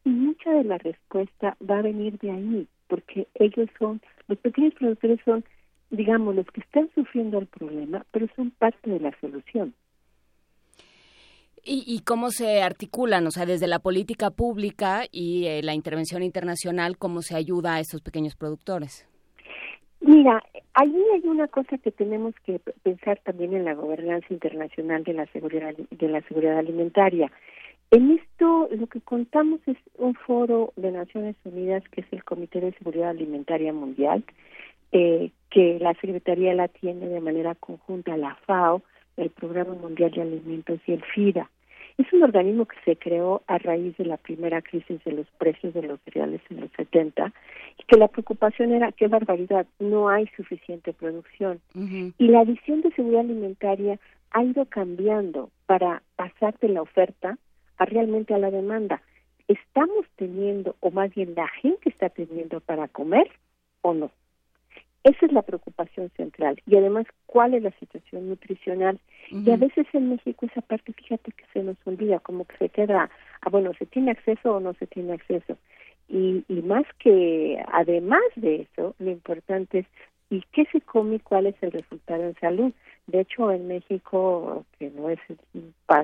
Y 0.04 0.10
mucha 0.10 0.50
de 0.50 0.64
la 0.64 0.78
respuesta 0.78 1.56
va 1.68 1.78
a 1.78 1.82
venir 1.82 2.18
de 2.18 2.30
ahí, 2.30 2.68
porque 2.88 3.28
ellos 3.34 3.68
son, 3.78 4.00
los 4.28 4.38
pequeños 4.38 4.74
productores 4.74 5.20
son, 5.24 5.44
digamos, 5.90 6.34
los 6.34 6.46
que 6.46 6.60
están 6.60 6.90
sufriendo 6.94 7.38
el 7.38 7.46
problema, 7.46 8.04
pero 8.10 8.26
son 8.34 8.50
parte 8.50 8.90
de 8.90 9.00
la 9.00 9.12
solución. 9.20 9.74
¿Y, 11.64 12.00
cómo 12.04 12.30
se 12.30 12.60
articulan, 12.60 13.24
o 13.26 13.30
sea, 13.30 13.46
desde 13.46 13.68
la 13.68 13.78
política 13.78 14.30
pública 14.30 15.04
y 15.12 15.46
eh, 15.46 15.62
la 15.62 15.74
intervención 15.74 16.24
internacional, 16.24 16.98
cómo 16.98 17.22
se 17.22 17.36
ayuda 17.36 17.74
a 17.76 17.80
estos 17.80 18.00
pequeños 18.00 18.34
productores? 18.34 19.06
Mira, 20.00 20.42
ahí 20.74 20.92
hay 21.14 21.28
una 21.28 21.46
cosa 21.46 21.78
que 21.78 21.92
tenemos 21.92 22.34
que 22.44 22.58
pensar 22.82 23.20
también 23.22 23.54
en 23.54 23.64
la 23.64 23.74
gobernanza 23.74 24.26
internacional 24.30 25.04
de 25.04 25.12
la 25.12 25.26
seguridad 25.26 25.72
de 25.76 26.08
la 26.08 26.20
seguridad 26.22 26.58
alimentaria. 26.58 27.30
En 27.92 28.10
esto 28.10 28.68
lo 28.72 28.88
que 28.88 29.00
contamos 29.00 29.60
es 29.66 29.76
un 29.98 30.14
foro 30.14 30.72
de 30.74 30.90
Naciones 30.90 31.36
Unidas 31.44 31.84
que 31.92 32.00
es 32.00 32.06
el 32.10 32.24
Comité 32.24 32.60
de 32.60 32.72
Seguridad 32.72 33.10
Alimentaria 33.10 33.72
Mundial, 33.72 34.24
eh, 34.90 35.30
que 35.50 35.78
la 35.78 35.94
Secretaría 35.94 36.54
la 36.54 36.66
tiene 36.66 37.06
de 37.06 37.20
manera 37.20 37.54
conjunta 37.54 38.16
la 38.16 38.34
FAO, 38.46 38.82
el 39.16 39.30
Programa 39.30 39.74
Mundial 39.74 40.10
de 40.10 40.22
Alimentos 40.22 40.80
y 40.86 40.92
el 40.94 41.04
FIDA. 41.04 41.50
Es 41.98 42.12
un 42.12 42.22
organismo 42.22 42.66
que 42.66 42.76
se 42.84 42.96
creó 42.96 43.42
a 43.46 43.58
raíz 43.58 43.96
de 43.96 44.04
la 44.04 44.16
primera 44.16 44.62
crisis 44.62 45.02
de 45.04 45.12
los 45.12 45.26
precios 45.38 45.74
de 45.74 45.82
los 45.82 46.00
cereales 46.00 46.40
en 46.50 46.60
los 46.60 46.70
70 46.76 47.32
y 47.78 47.82
que 47.84 47.96
la 47.96 48.08
preocupación 48.08 48.72
era 48.72 48.92
qué 48.92 49.08
barbaridad, 49.08 49.66
no 49.78 50.08
hay 50.08 50.26
suficiente 50.36 50.92
producción. 50.92 51.60
Y 51.74 52.28
la 52.28 52.44
visión 52.44 52.80
de 52.80 52.92
seguridad 52.92 53.20
alimentaria 53.20 53.98
ha 54.30 54.42
ido 54.42 54.64
cambiando 54.66 55.50
para 55.66 56.02
pasar 56.16 56.58
de 56.60 56.68
la 56.68 56.82
oferta 56.82 57.38
a 57.78 57.84
realmente 57.84 58.34
a 58.34 58.38
la 58.38 58.50
demanda. 58.50 59.02
¿Estamos 59.48 60.06
teniendo, 60.16 60.76
o 60.80 60.90
más 60.90 61.14
bien 61.14 61.34
la 61.34 61.48
gente 61.48 61.88
está 61.88 62.08
teniendo 62.08 62.60
para 62.60 62.88
comer 62.88 63.30
o 63.82 63.92
no? 63.92 64.10
Esa 65.04 65.26
es 65.26 65.32
la 65.32 65.42
preocupación 65.42 66.10
central. 66.16 66.60
Y 66.66 66.76
además, 66.76 67.06
¿cuál 67.26 67.54
es 67.54 67.62
la 67.62 67.72
situación 67.72 68.28
nutricional? 68.28 69.00
Y 69.30 69.50
a 69.50 69.56
veces 69.56 69.86
en 69.92 70.10
México 70.10 70.46
esa 70.46 70.60
parte, 70.60 70.92
fíjate 70.92 71.32
que 71.32 71.44
se 71.52 71.62
nos 71.62 71.76
olvida, 71.84 72.20
como 72.20 72.44
que 72.44 72.56
se 72.56 72.68
queda, 72.68 73.10
ah, 73.40 73.50
bueno, 73.50 73.72
¿se 73.78 73.86
tiene 73.86 74.12
acceso 74.12 74.56
o 74.56 74.60
no 74.60 74.74
se 74.74 74.86
tiene 74.86 75.14
acceso? 75.14 75.56
Y, 76.08 76.44
y 76.48 76.62
más 76.62 76.84
que, 76.98 77.60
además 77.72 78.22
de 78.36 78.62
eso, 78.62 78.94
lo 78.98 79.10
importante 79.10 79.80
es, 79.80 79.86
¿y 80.30 80.42
qué 80.52 80.66
se 80.70 80.80
come 80.80 81.16
y 81.16 81.20
cuál 81.20 81.46
es 81.46 81.56
el 81.62 81.72
resultado 81.72 82.22
en 82.22 82.34
salud? 82.36 82.72
De 83.06 83.20
hecho, 83.20 83.50
en 83.50 83.68
México, 83.68 84.64
que 84.78 84.90
no 84.90 85.10
es 85.10 85.18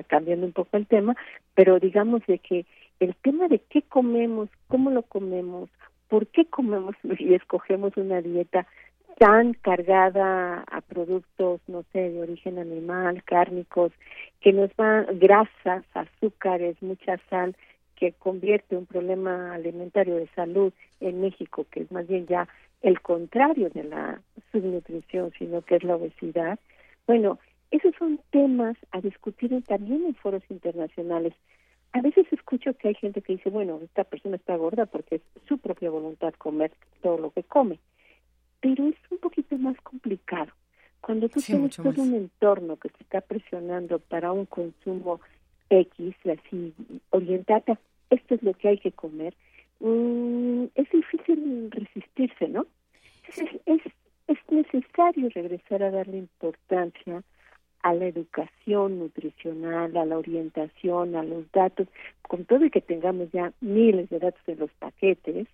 cambiando 0.07 0.45
un 0.45 0.53
poco 0.53 0.77
el 0.77 0.87
tema, 0.87 1.15
pero 1.55 1.79
digamos 1.79 2.25
de 2.27 2.39
que 2.39 2.65
el 2.99 3.15
tema 3.15 3.47
de 3.47 3.59
qué 3.69 3.81
comemos, 3.81 4.49
cómo 4.67 4.91
lo 4.91 5.03
comemos, 5.03 5.69
por 6.09 6.27
qué 6.27 6.45
comemos 6.45 6.95
y 7.19 7.33
escogemos 7.33 7.95
una 7.97 8.21
dieta 8.21 8.67
tan 9.19 9.53
cargada 9.53 10.63
a 10.71 10.79
productos, 10.79 11.59
no 11.67 11.83
sé, 11.91 12.09
de 12.09 12.21
origen 12.21 12.57
animal, 12.57 13.21
cárnicos, 13.25 13.91
que 14.39 14.53
nos 14.53 14.73
van 14.77 15.19
grasas, 15.19 15.83
azúcares, 15.93 16.81
mucha 16.81 17.19
sal, 17.29 17.53
que 17.97 18.13
convierte 18.13 18.77
un 18.77 18.85
problema 18.85 19.53
alimentario 19.53 20.15
de 20.15 20.29
salud 20.29 20.71
en 21.01 21.19
México, 21.19 21.65
que 21.69 21.81
es 21.81 21.91
más 21.91 22.07
bien 22.07 22.27
ya 22.27 22.47
el 22.81 23.01
contrario 23.01 23.69
de 23.69 23.83
la 23.83 24.21
subnutrición, 24.53 25.33
sino 25.37 25.63
que 25.63 25.75
es 25.75 25.83
la 25.83 25.97
obesidad. 25.97 26.57
Bueno, 27.05 27.39
esos 27.71 27.93
son 27.99 28.21
temas 28.31 28.77
a 28.91 29.01
discutir 29.01 29.51
también 29.65 30.05
en 30.05 30.15
foros 30.15 30.43
internacionales. 30.49 31.33
A 31.91 31.99
veces 31.99 32.25
escucho 32.31 32.73
que 32.73 32.87
hay 32.87 32.95
gente 32.95 33.21
que 33.21 33.33
dice, 33.33 33.49
bueno, 33.49 33.81
esta 33.83 34.05
persona 34.05 34.37
está 34.37 34.55
gorda 34.55 34.85
porque 34.85 35.15
es 35.15 35.21
su 35.45 35.57
propia 35.57 35.89
voluntad 35.89 36.33
comer 36.35 36.71
todo 37.01 37.17
lo 37.17 37.31
que 37.31 37.43
come 37.43 37.79
pero 38.61 38.87
es 38.87 38.95
un 39.09 39.17
poquito 39.19 39.57
más 39.57 39.79
complicado. 39.81 40.51
Cuando 41.01 41.29
tú 41.29 41.41
tienes 41.41 41.75
todo 41.75 42.01
un 42.01 42.13
entorno 42.13 42.77
que 42.77 42.89
te 42.89 43.03
está 43.03 43.21
presionando 43.21 43.99
para 43.99 44.31
un 44.31 44.45
consumo 44.45 45.21
X, 45.69 46.15
así, 46.25 46.73
orientada, 47.11 47.79
esto 48.09 48.35
es 48.35 48.43
lo 48.43 48.53
que 48.53 48.69
hay 48.69 48.77
que 48.79 48.91
comer, 48.91 49.33
mm, 49.79 50.65
es 50.75 50.89
difícil 50.89 51.71
resistirse, 51.71 52.47
¿no? 52.49 52.65
Es, 53.27 53.39
es, 53.65 53.81
es 54.27 54.37
necesario 54.49 55.29
regresar 55.29 55.83
a 55.83 55.91
darle 55.91 56.17
importancia 56.17 57.23
a 57.81 57.93
la 57.93 58.07
educación 58.07 58.99
nutricional, 58.99 59.95
a 59.95 60.05
la 60.05 60.17
orientación, 60.17 61.15
a 61.15 61.23
los 61.23 61.49
datos, 61.51 61.87
con 62.23 62.45
todo 62.45 62.65
y 62.65 62.69
que 62.69 62.81
tengamos 62.81 63.31
ya 63.31 63.53
miles 63.61 64.09
de 64.09 64.19
datos 64.19 64.41
en 64.47 64.59
los 64.59 64.71
paquetes, 64.71 65.47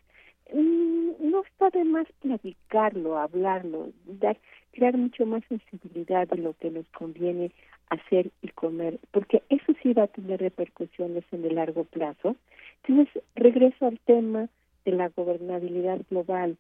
no 0.54 1.44
está 1.44 1.70
de 1.72 1.84
más 1.84 2.08
platicarlo, 2.22 3.18
hablarlo, 3.18 3.90
dar, 4.06 4.38
crear 4.72 4.98
mucho 4.98 5.26
más 5.26 5.44
sensibilidad 5.50 6.28
de 6.28 6.38
lo 6.38 6.54
que 6.54 6.70
nos 6.70 6.88
conviene 6.90 7.52
hacer 7.90 8.32
y 8.42 8.50
comer, 8.50 9.00
porque 9.12 9.44
eso 9.50 9.74
sí 9.82 9.94
va 9.94 10.04
a 10.04 10.08
tener 10.08 10.40
repercusiones 10.40 11.24
en 11.32 11.46
el 11.46 11.56
largo 11.56 11.84
plazo. 11.84 12.36
Entonces, 12.84 13.24
regreso 13.36 13.88
al 13.88 14.00
tema 14.00 14.50
de 14.86 14.92
la 14.92 15.10
gobernabilidad 15.10 16.02
global. 16.10 16.58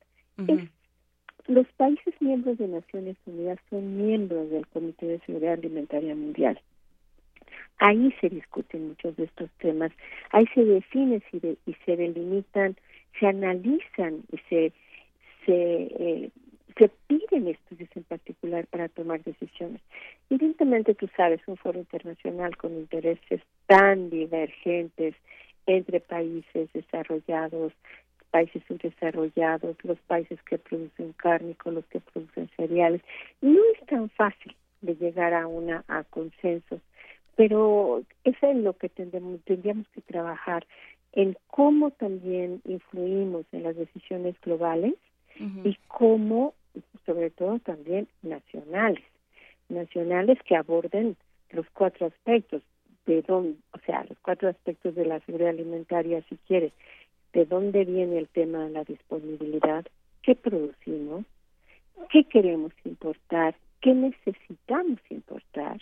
es, 0.48 0.70
los 1.48 1.68
países 1.78 2.14
miembros 2.20 2.58
de 2.58 2.68
Naciones 2.68 3.18
Unidas 3.26 3.60
son 3.70 3.98
miembros 3.98 4.50
del 4.50 4.66
Comité 4.68 5.06
de 5.06 5.20
Seguridad 5.20 5.54
Alimentaria 5.54 6.16
Mundial. 6.16 6.60
Ahí 7.78 8.14
se 8.22 8.30
discuten 8.30 8.90
muchos 8.90 9.16
de 9.18 9.26
estos 9.26 9.50
temas, 9.60 9.92
ahí 10.32 10.46
se 10.54 10.64
define 10.64 11.22
si 11.30 11.58
y 11.66 11.74
se 11.86 11.98
delimitan, 11.98 12.76
se 13.19 13.27
analizan 13.27 14.24
y 14.32 14.38
se 14.50 14.74
se 15.45 15.53
eh, 15.53 16.32
se 16.77 16.90
piden 17.08 17.48
estudios 17.48 17.90
en 17.95 18.03
particular 18.03 18.68
para 18.68 18.90
tomar 18.90 19.24
decisiones. 19.24 19.82
Evidentemente, 20.30 20.94
tú 20.94 21.08
sabes, 21.16 21.40
un 21.48 21.56
foro 21.56 21.80
internacional 21.80 22.58
con 22.58 22.74
intereses 22.74 23.42
tan 23.68 24.10
divergentes 24.10 25.16
entre 25.68 26.00
países 26.02 26.69
desarrollados, 26.74 27.72
países 28.30 28.61
subdesarrollados, 28.68 29.77
los 29.84 29.98
países 30.02 30.42
que 30.44 30.58
producen 30.58 31.14
carne 31.14 31.56
con 31.56 31.76
los 31.76 31.85
que 31.85 32.02
producen 32.02 32.50
cereales, 32.58 33.02
no 33.42 33.61
es 33.74 33.85
tan 33.88 34.10
fácil 34.10 34.53
de 34.82 34.95
llegar 34.95 35.34
a 35.34 35.48
una 35.48 35.84
a 35.88 36.03
consensos, 36.03 36.82
pero 37.35 38.03
eso 38.26 38.52
es 38.52 38.58
lo 38.58 38.74
que 38.74 38.90
tendríamos, 38.90 39.42
tendríamos 39.45 39.88
que 39.90 40.02
trabajar 40.02 40.68
en 41.16 41.38
cómo 41.48 41.92
también 41.92 42.61
influimos 42.66 43.45
en 43.52 43.64
las 43.64 43.76
decisiones 43.76 44.35
globales 44.42 44.95
y 45.64 45.77
cómo 45.88 46.53
sobre 47.06 47.30
todo 47.30 47.60
también 47.60 48.08
nacionales, 48.22 49.03
nacionales 49.69 50.38
que 50.44 50.56
aborden 50.56 51.16
los 51.52 51.66
cuatro 51.72 52.08
aspectos 52.08 52.61
de 53.06 53.22
dónde, 53.22 53.58
o 53.74 53.80
sea, 53.85 54.06
los 54.10 54.18
cuatro 54.19 54.50
aspectos 54.50 54.95
de 54.95 55.06
la 55.06 55.19
seguridad 55.22 55.52
alimentaria, 55.52 56.24
si 56.27 56.38
quiere, 56.48 56.72
de 57.34 57.45
dónde 57.45 57.85
viene 57.85 58.18
el 58.18 58.27
tema 58.27 58.66
de 58.66 58.72
la 58.72 58.84
disponibilidad, 58.84 59.85
qué 60.24 60.35
producimos, 60.35 61.26
qué 62.10 62.24
queremos 62.24 62.74
importar, 62.84 63.56
qué 63.82 63.94
necesitamos 63.94 65.00
importar, 65.10 65.80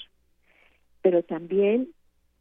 pero 1.01 1.23
también 1.23 1.89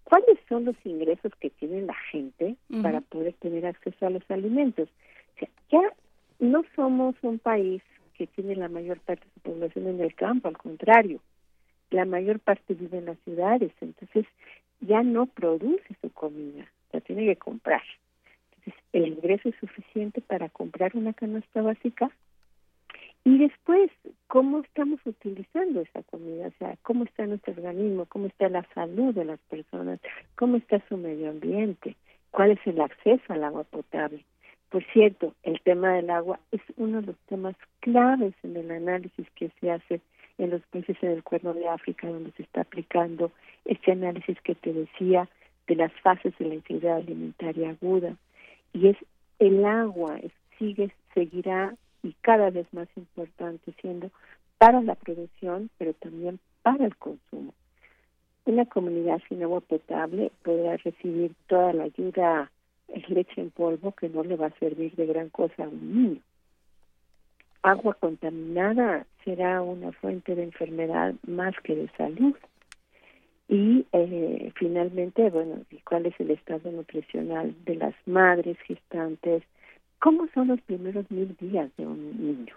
cuáles 0.05 0.39
son 0.49 0.65
los 0.65 0.77
ingresos 0.85 1.33
que 1.41 1.51
tiene 1.51 1.83
la 1.83 1.97
gente 2.11 2.57
para 2.83 3.01
poder 3.01 3.35
tener 3.35 3.67
acceso 3.67 4.07
a 4.07 4.11
los 4.11 4.23
alimentos. 4.31 4.89
O 5.37 5.39
sea, 5.39 5.49
ya 5.71 5.93
no 6.39 6.65
somos 6.75 7.15
un 7.23 7.39
país 7.39 7.83
que 8.15 8.27
tiene 8.27 8.57
la 8.57 8.69
mayor 8.69 9.01
parte 9.01 9.25
de 9.25 9.31
su 9.35 9.41
población 9.41 9.89
en 9.89 10.01
el 10.01 10.15
campo, 10.15 10.49
al 10.49 10.59
contrario, 10.59 11.21
la 11.91 12.05
mayor 12.05 12.41
parte 12.41 12.75
vive 12.75 12.99
en 12.99 13.07
las 13.07 13.19
ciudades, 13.21 13.73
entonces 13.81 14.27
ya 14.81 15.03
no 15.03 15.27
produce 15.27 15.95
su 16.01 16.11
comida, 16.11 16.67
la 16.93 17.01
tiene 17.01 17.27
que 17.27 17.37
comprar. 17.37 17.83
Entonces, 18.57 18.83
el 18.93 19.07
ingreso 19.09 19.49
es 19.49 19.55
suficiente 19.57 20.21
para 20.21 20.49
comprar 20.49 20.97
una 20.97 21.13
canasta 21.13 21.63
básica 21.63 22.11
y 23.25 23.39
después, 23.39 23.91
¿cómo 24.27 24.61
estamos 24.61 25.01
utilizando 25.05 25.81
esa 25.81 26.03
comida? 26.05 26.49
O 26.49 26.53
sea, 26.59 26.77
¿cómo 26.83 27.05
está 27.05 27.25
nuestro 27.25 27.55
organismo? 27.55 28.07
¿Cómo 28.07 28.27
está 28.27 28.49
la 28.49 28.67
salud 28.75 29.15
de 29.15 29.25
las 29.25 29.39
personas? 29.49 30.01
¿Cómo 30.35 30.57
está 30.57 30.83
su 30.89 30.97
medio 30.97 31.31
ambiente? 31.31 31.95
¿Cuál 32.33 32.53
es 32.53 32.67
el 32.67 32.81
acceso 32.81 33.33
al 33.33 33.45
agua 33.45 33.63
potable? 33.63 34.25
Por 34.71 34.83
cierto, 34.93 35.35
el 35.45 35.61
tema 35.61 35.93
del 35.93 36.11
agua 36.11 36.41
es 36.51 36.63
uno 36.77 37.01
de 37.01 37.09
los 37.09 37.19
temas 37.29 37.55
claves 37.81 38.35
en 38.43 38.57
el 38.57 38.71
análisis 38.71 39.29
que 39.37 39.51
se 39.61 39.71
hace 39.71 40.01
en 40.39 40.51
los 40.51 40.63
países 40.63 40.99
del 41.01 41.23
Cuerno 41.23 41.55
de 41.55 41.69
África, 41.69 42.09
donde 42.09 42.33
se 42.33 42.43
está 42.43 42.63
aplicando 42.63 43.31
este 43.67 43.93
análisis 43.93 44.41
que 44.41 44.55
te 44.57 44.73
decía 44.73 45.29
de 45.69 45.77
las 45.77 45.93
fases 46.01 46.37
de 46.39 46.47
la 46.47 46.55
inseguridad 46.55 46.97
alimentaria 46.97 47.71
aguda. 47.71 48.17
Y 48.73 48.89
es 48.89 48.97
el 49.39 49.65
agua, 49.65 50.19
sigue, 50.59 50.91
seguirá 51.15 51.77
y 52.03 52.15
cada 52.21 52.51
vez 52.51 52.67
más 52.73 52.89
importante 52.97 53.73
siendo 53.81 54.11
para 54.59 54.81
la 54.83 54.95
producción, 54.95 55.71
pero 55.79 55.93
también 55.95 56.39
para 56.63 56.85
el 56.85 56.97
consumo. 56.97 57.53
Una 58.45 58.65
comunidad 58.67 59.21
sin 59.29 59.43
agua 59.43 59.61
potable 59.61 60.33
podrá 60.43 60.77
recibir 60.77 61.33
toda 61.47 61.73
la 61.73 61.85
ayuda 61.85 62.51
es 62.89 63.09
leche 63.09 63.41
en 63.41 63.51
polvo 63.51 63.93
que 63.93 64.09
no 64.09 64.23
le 64.23 64.37
va 64.37 64.47
a 64.47 64.59
servir 64.59 64.95
de 64.97 65.07
gran 65.07 65.31
cosa 65.31 65.65
a 65.65 65.69
un 65.69 65.95
niño. 65.95 66.21
Agua 67.63 67.95
contaminada 67.95 69.07
será 69.25 69.63
una 69.63 69.93
fuente 69.93 70.35
de 70.35 70.43
enfermedad 70.43 71.15
más 71.27 71.55
que 71.63 71.77
de 71.77 71.89
salud. 71.97 72.35
Y 73.49 73.87
eh, 73.93 74.53
finalmente, 74.57 75.31
bueno, 75.31 75.63
¿cuál 75.85 76.07
es 76.07 76.19
el 76.19 76.31
estado 76.33 76.71
nutricional 76.71 77.55
de 77.65 77.77
las 77.77 77.95
madres 78.07 78.59
gestantes? 78.67 79.45
¿Cómo 80.03 80.27
son 80.35 80.49
los 80.49 80.61
primeros 80.63 81.09
mil 81.13 81.37
días 81.41 81.71
de 81.77 81.87
un 81.87 82.11
niño? 82.19 82.57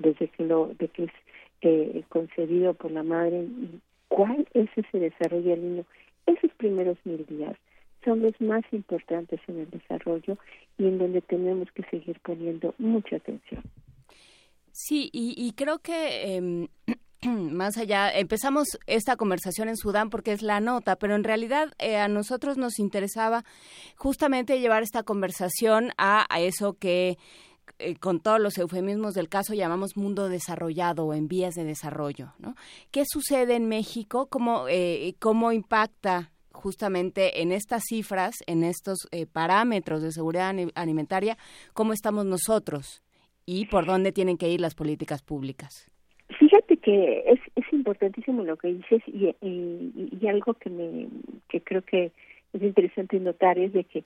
Desde 0.00 0.26
que 0.26 0.44
lo, 0.44 0.74
de 0.78 0.88
que 0.88 1.04
es 1.04 1.12
eh, 1.60 2.02
concebido 2.08 2.74
por 2.74 2.90
la 2.90 3.04
madre, 3.04 3.46
¿cuál 4.08 4.48
es 4.52 4.68
ese 4.74 4.98
desarrollo 4.98 5.50
del 5.50 5.62
niño? 5.62 5.84
Esos 6.26 6.50
primeros 6.56 6.98
mil 7.04 7.24
días 7.26 7.56
son 8.04 8.20
los 8.20 8.40
más 8.40 8.64
importantes 8.72 9.38
en 9.46 9.60
el 9.60 9.70
desarrollo 9.70 10.38
y 10.76 10.86
en 10.86 10.98
donde 10.98 11.20
tenemos 11.20 11.70
que 11.70 11.84
seguir 11.84 12.18
poniendo 12.18 12.74
mucha 12.78 13.14
atención. 13.14 13.62
Sí, 14.72 15.08
y, 15.12 15.52
creo 15.52 15.78
que 15.78 16.34
em, 16.34 16.66
más 17.26 17.76
allá, 17.76 18.10
empezamos 18.12 18.78
esta 18.86 19.16
conversación 19.16 19.68
en 19.68 19.76
Sudán 19.76 20.10
porque 20.10 20.32
es 20.32 20.42
la 20.42 20.60
nota, 20.60 20.96
pero 20.96 21.14
en 21.14 21.24
realidad 21.24 21.72
eh, 21.78 21.96
a 21.96 22.08
nosotros 22.08 22.56
nos 22.56 22.78
interesaba 22.78 23.44
justamente 23.96 24.60
llevar 24.60 24.82
esta 24.82 25.02
conversación 25.02 25.92
a, 25.98 26.26
eso 26.38 26.74
que 26.74 27.18
eh, 27.78 27.96
con 27.96 28.20
todos 28.20 28.40
los 28.40 28.58
eufemismos 28.58 29.14
del 29.14 29.28
caso 29.28 29.54
llamamos 29.54 29.96
mundo 29.96 30.28
desarrollado 30.28 31.06
o 31.06 31.14
en 31.14 31.28
vías 31.28 31.54
de 31.54 31.64
desarrollo. 31.64 32.34
¿no? 32.38 32.54
¿Qué 32.90 33.04
sucede 33.06 33.56
en 33.56 33.68
México? 33.68 34.26
¿Cómo, 34.26 34.66
eh, 34.68 35.14
cómo 35.18 35.52
impacta 35.52 36.32
justamente 36.56 37.42
en 37.42 37.52
estas 37.52 37.84
cifras, 37.88 38.34
en 38.46 38.64
estos 38.64 39.06
eh, 39.12 39.26
parámetros 39.26 40.02
de 40.02 40.10
seguridad 40.10 40.54
alimentaria, 40.74 41.38
cómo 41.72 41.92
estamos 41.92 42.26
nosotros 42.26 43.02
y 43.44 43.66
por 43.66 43.86
dónde 43.86 44.10
tienen 44.10 44.36
que 44.36 44.48
ir 44.48 44.60
las 44.60 44.74
políticas 44.74 45.22
públicas. 45.22 45.90
Que 46.86 47.24
es, 47.26 47.40
es 47.56 47.72
importantísimo 47.72 48.44
lo 48.44 48.56
que 48.56 48.68
dices 48.68 49.02
y, 49.08 49.34
y, 49.42 50.28
algo 50.28 50.54
que 50.54 50.70
me 50.70 51.08
que 51.48 51.60
creo 51.60 51.82
que 51.82 52.12
es 52.52 52.62
interesante 52.62 53.18
notar 53.18 53.58
es 53.58 53.72
de 53.72 53.82
que 53.82 54.04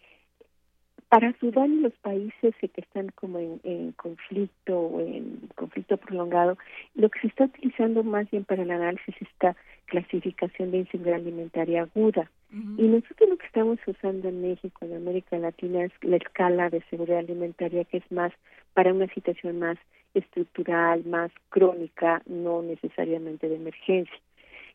para 1.10 1.36
Sudán 1.40 1.72
y 1.74 1.80
los 1.80 1.92
países 1.94 2.54
que 2.58 2.70
están 2.76 3.08
como 3.16 3.38
en, 3.38 3.92
conflicto 3.92 4.78
o 4.78 5.00
en 5.00 5.40
conflicto 5.56 5.98
prolongado, 5.98 6.56
lo 6.94 7.10
que 7.10 7.20
se 7.20 7.26
está 7.26 7.44
utilizando 7.44 8.02
más 8.02 8.30
bien 8.30 8.44
para 8.44 8.62
el 8.62 8.70
análisis 8.70 9.16
es 9.20 9.28
esta 9.28 9.56
clasificación 9.86 10.70
de 10.70 10.78
inseguridad 10.78 11.16
alimentaria 11.16 11.82
aguda. 11.82 12.30
Y 12.52 12.82
nosotros 12.82 13.28
lo 13.28 13.36
que 13.36 13.46
estamos 13.46 13.78
usando 13.86 14.28
en 14.28 14.40
México, 14.40 14.84
en 14.84 14.94
América 14.94 15.36
Latina, 15.36 15.84
es 15.84 15.92
la 16.02 16.16
escala 16.16 16.70
de 16.70 16.80
seguridad 16.90 17.18
alimentaria, 17.18 17.84
que 17.84 17.98
es 17.98 18.12
más 18.12 18.32
para 18.74 18.92
una 18.92 19.12
situación 19.12 19.58
más 19.58 19.78
estructural, 20.14 21.04
más 21.04 21.30
crónica, 21.48 22.22
no 22.26 22.62
necesariamente 22.62 23.48
de 23.48 23.56
emergencia. 23.56 24.18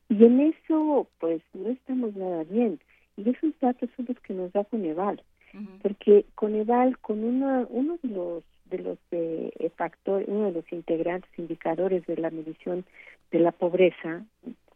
Y 0.10 0.24
en 0.24 0.40
eso, 0.40 1.08
pues, 1.20 1.42
no 1.54 1.70
estamos 1.70 2.16
nada 2.16 2.44
bien. 2.44 2.80
Y 3.18 3.30
esos 3.30 3.58
datos 3.60 3.90
son 3.96 4.06
los 4.08 4.20
que 4.20 4.34
nos 4.34 4.52
da 4.54 4.64
Coneval 4.66 5.22
porque 5.82 6.26
Coneval 6.36 6.98
con 7.00 7.24
una, 7.24 7.66
uno 7.70 7.98
de 8.02 8.10
los 8.10 8.44
de 8.66 8.80
los 8.80 8.98
eh, 9.12 9.70
factores, 9.76 10.28
uno 10.28 10.46
de 10.46 10.54
los 10.54 10.72
integrantes 10.72 11.30
indicadores 11.38 12.04
de 12.08 12.18
la 12.18 12.32
medición 12.32 12.84
de 13.32 13.40
la 13.40 13.52
pobreza, 13.52 14.26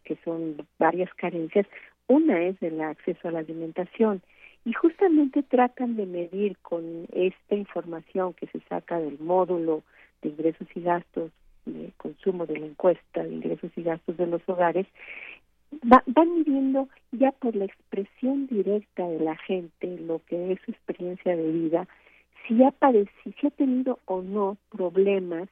que 0.04 0.16
son 0.24 0.64
varias 0.78 1.12
carencias, 1.14 1.66
una 2.06 2.40
es 2.40 2.54
el 2.62 2.80
acceso 2.80 3.26
a 3.26 3.32
la 3.32 3.40
alimentación 3.40 4.22
y 4.64 4.72
justamente 4.74 5.42
tratan 5.42 5.96
de 5.96 6.06
medir 6.06 6.56
con 6.58 7.06
esta 7.12 7.56
información 7.56 8.32
que 8.34 8.46
se 8.46 8.60
saca 8.68 9.00
del 9.00 9.18
módulo 9.18 9.82
de 10.22 10.30
ingresos 10.30 10.68
y 10.74 10.80
gastos 10.80 11.30
de 11.66 11.92
consumo 11.96 12.46
de 12.46 12.58
la 12.58 12.66
encuesta 12.66 13.22
de 13.22 13.32
ingresos 13.34 13.70
y 13.76 13.82
gastos 13.82 14.16
de 14.16 14.26
los 14.26 14.42
hogares 14.48 14.86
van 15.82 16.34
midiendo 16.34 16.88
ya 17.12 17.32
por 17.32 17.54
la 17.54 17.64
expresión 17.64 18.46
directa 18.46 19.06
de 19.06 19.20
la 19.20 19.36
gente 19.36 19.98
lo 19.98 20.20
que 20.26 20.52
es 20.52 20.60
su 20.64 20.72
experiencia 20.72 21.36
de 21.36 21.52
vida, 21.52 21.86
si 22.46 22.62
ha, 22.64 22.70
padecido, 22.72 23.34
si 23.40 23.46
ha 23.46 23.50
tenido 23.50 23.98
o 24.06 24.22
no 24.22 24.56
problemas 24.70 25.48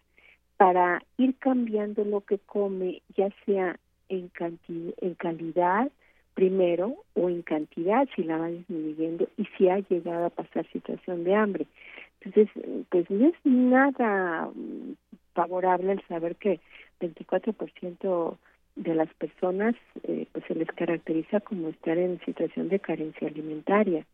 para 0.57 1.03
ir 1.19 1.37
cambiando 1.39 2.05
lo 2.05 2.23
que 2.23 2.39
come, 2.39 3.03
ya 3.17 3.29
sea 3.47 3.79
en, 4.09 4.31
en 4.69 5.15
calidad 5.15 5.91
primero 6.35 6.95
o 7.15 7.29
en 7.29 7.43
cantidad 7.43 8.09
si 8.15 8.25
la 8.25 8.39
va 8.39 8.49
disminuyendo 8.49 9.29
y 9.37 9.45
si 9.57 9.69
ha 9.69 9.79
llegado 9.79 10.27
a 10.27 10.31
pasar 10.31 10.67
situación 10.73 11.25
de 11.25 11.35
hambre. 11.35 11.67
Entonces, 12.29 12.85
pues 12.91 13.09
no 13.11 13.29
es 13.29 13.35
nada 13.45 14.51
mm, 14.55 14.95
favorable 15.35 15.93
el 15.93 16.03
saber 16.09 16.37
que 16.37 16.61
24% 17.01 18.37
de 18.77 18.95
las 18.95 19.13
personas 19.15 19.75
eh, 20.03 20.27
pues 20.33 20.45
se 20.47 20.55
les 20.55 20.69
caracteriza 20.69 21.41
como 21.41 21.69
estar 21.69 21.97
en 21.97 22.21
situación 22.25 22.69
de 22.69 22.81
carencia 22.81 23.29
alimentaria. 23.29 24.05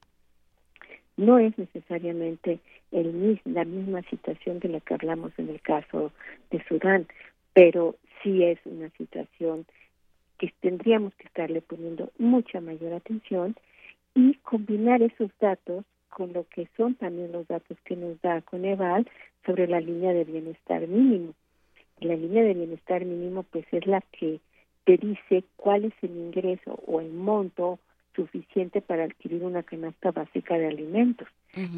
No 1.16 1.38
es 1.38 1.56
necesariamente 1.58 2.60
el, 2.92 3.40
la 3.44 3.64
misma 3.64 4.02
situación 4.02 4.60
de 4.60 4.68
la 4.68 4.80
que 4.80 4.94
hablamos 4.94 5.32
en 5.38 5.48
el 5.48 5.60
caso 5.60 6.12
de 6.50 6.62
Sudán, 6.64 7.06
pero 7.52 7.96
sí 8.22 8.44
es 8.44 8.58
una 8.64 8.90
situación 8.90 9.66
que 10.38 10.52
tendríamos 10.60 11.14
que 11.14 11.26
estarle 11.26 11.62
poniendo 11.62 12.10
mucha 12.18 12.60
mayor 12.60 12.92
atención 12.94 13.56
y 14.14 14.34
combinar 14.34 15.02
esos 15.02 15.30
datos 15.40 15.84
con 16.14 16.32
lo 16.32 16.46
que 16.48 16.68
son 16.76 16.94
también 16.94 17.32
los 17.32 17.46
datos 17.48 17.76
que 17.84 17.96
nos 17.96 18.20
da 18.22 18.40
Coneval 18.42 19.06
sobre 19.44 19.66
la 19.66 19.80
línea 19.80 20.12
de 20.12 20.24
bienestar 20.24 20.86
mínimo. 20.86 21.34
la 22.00 22.14
línea 22.14 22.42
de 22.44 22.54
bienestar 22.54 23.04
mínimo 23.04 23.42
pues 23.42 23.66
es 23.72 23.86
la 23.86 24.00
que 24.00 24.40
te 24.84 24.96
dice 24.96 25.44
cuál 25.56 25.86
es 25.86 25.94
el 26.02 26.16
ingreso 26.16 26.78
o 26.86 27.00
el 27.00 27.10
monto 27.12 27.78
suficiente 28.14 28.80
para 28.80 29.04
adquirir 29.04 29.42
una 29.42 29.62
canasta 29.62 30.12
básica 30.12 30.56
de 30.56 30.68
alimentos. 30.68 31.26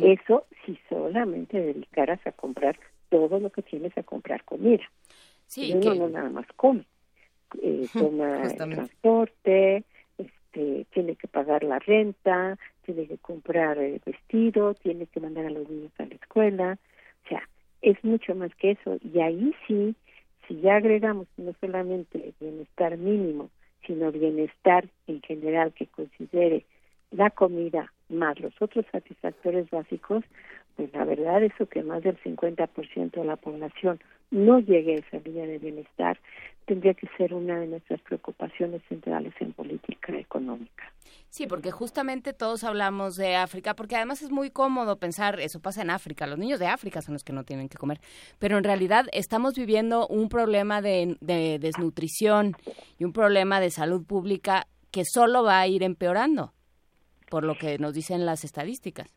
Eso 0.02 0.46
si 0.64 0.78
solamente 0.88 1.58
dedicaras 1.58 2.24
a 2.26 2.32
comprar 2.32 2.78
todo 3.08 3.38
lo 3.40 3.50
que 3.50 3.62
tienes 3.62 3.96
a 3.96 4.02
comprar 4.02 4.44
comida. 4.44 4.84
Sí, 5.46 5.72
uno 5.74 5.94
no 5.94 6.08
nada 6.08 6.30
más 6.30 6.46
come. 6.56 6.84
Eh, 7.62 7.86
toma 7.92 8.42
el 8.42 8.56
transporte, 8.56 9.84
este, 10.18 10.86
tiene 10.92 11.16
que 11.16 11.28
pagar 11.28 11.62
la 11.62 11.78
renta, 11.78 12.58
tiene 12.86 13.06
que 13.06 13.18
comprar 13.18 13.76
el 13.78 14.00
vestido, 14.04 14.74
tiene 14.74 15.06
que 15.06 15.20
mandar 15.20 15.46
a 15.46 15.50
los 15.50 15.68
niños 15.68 15.92
a 15.98 16.06
la 16.06 16.14
escuela. 16.14 16.78
O 17.24 17.28
sea, 17.28 17.42
es 17.82 18.02
mucho 18.02 18.34
más 18.34 18.54
que 18.54 18.70
eso. 18.70 18.96
Y 19.02 19.20
ahí 19.20 19.54
sí 19.66 19.94
si 20.46 20.60
ya 20.60 20.76
agregamos 20.76 21.26
no 21.36 21.52
solamente 21.60 22.32
bienestar 22.40 22.96
mínimo, 22.96 23.50
sino 23.86 24.12
bienestar 24.12 24.88
en 25.06 25.20
general 25.22 25.72
que 25.72 25.86
considere 25.86 26.64
la 27.10 27.30
comida 27.30 27.92
más 28.08 28.38
los 28.40 28.54
otros 28.60 28.84
satisfactores 28.92 29.68
básicos, 29.70 30.24
pues 30.76 30.92
la 30.92 31.04
verdad 31.04 31.42
es 31.42 31.52
que 31.70 31.82
más 31.82 32.02
del 32.02 32.18
50% 32.22 33.10
de 33.10 33.24
la 33.24 33.36
población 33.36 34.00
no 34.30 34.58
llegue 34.58 34.94
a 34.94 34.98
esa 34.98 35.18
línea 35.24 35.46
de 35.46 35.58
bienestar, 35.58 36.18
tendría 36.66 36.94
que 36.94 37.08
ser 37.16 37.32
una 37.32 37.60
de 37.60 37.68
nuestras 37.68 38.00
preocupaciones 38.02 38.82
centrales 38.88 39.32
en 39.40 39.52
política 39.52 40.12
económica. 40.18 40.92
Sí, 41.30 41.46
porque 41.46 41.70
justamente 41.70 42.32
todos 42.32 42.64
hablamos 42.64 43.14
de 43.16 43.36
África, 43.36 43.74
porque 43.74 43.96
además 43.96 44.22
es 44.22 44.30
muy 44.30 44.50
cómodo 44.50 44.98
pensar, 44.98 45.38
eso 45.40 45.60
pasa 45.60 45.82
en 45.82 45.90
África, 45.90 46.26
los 46.26 46.38
niños 46.38 46.58
de 46.58 46.66
África 46.66 47.02
son 47.02 47.14
los 47.14 47.22
que 47.22 47.32
no 47.32 47.44
tienen 47.44 47.68
que 47.68 47.78
comer, 47.78 48.00
pero 48.38 48.58
en 48.58 48.64
realidad 48.64 49.06
estamos 49.12 49.54
viviendo 49.54 50.08
un 50.08 50.28
problema 50.28 50.82
de, 50.82 51.16
de 51.20 51.58
desnutrición 51.60 52.56
y 52.98 53.04
un 53.04 53.12
problema 53.12 53.60
de 53.60 53.70
salud 53.70 54.04
pública 54.04 54.66
que 54.90 55.04
solo 55.04 55.44
va 55.44 55.60
a 55.60 55.68
ir 55.68 55.82
empeorando, 55.82 56.52
por 57.30 57.44
lo 57.44 57.54
que 57.54 57.78
nos 57.78 57.94
dicen 57.94 58.26
las 58.26 58.44
estadísticas. 58.44 59.14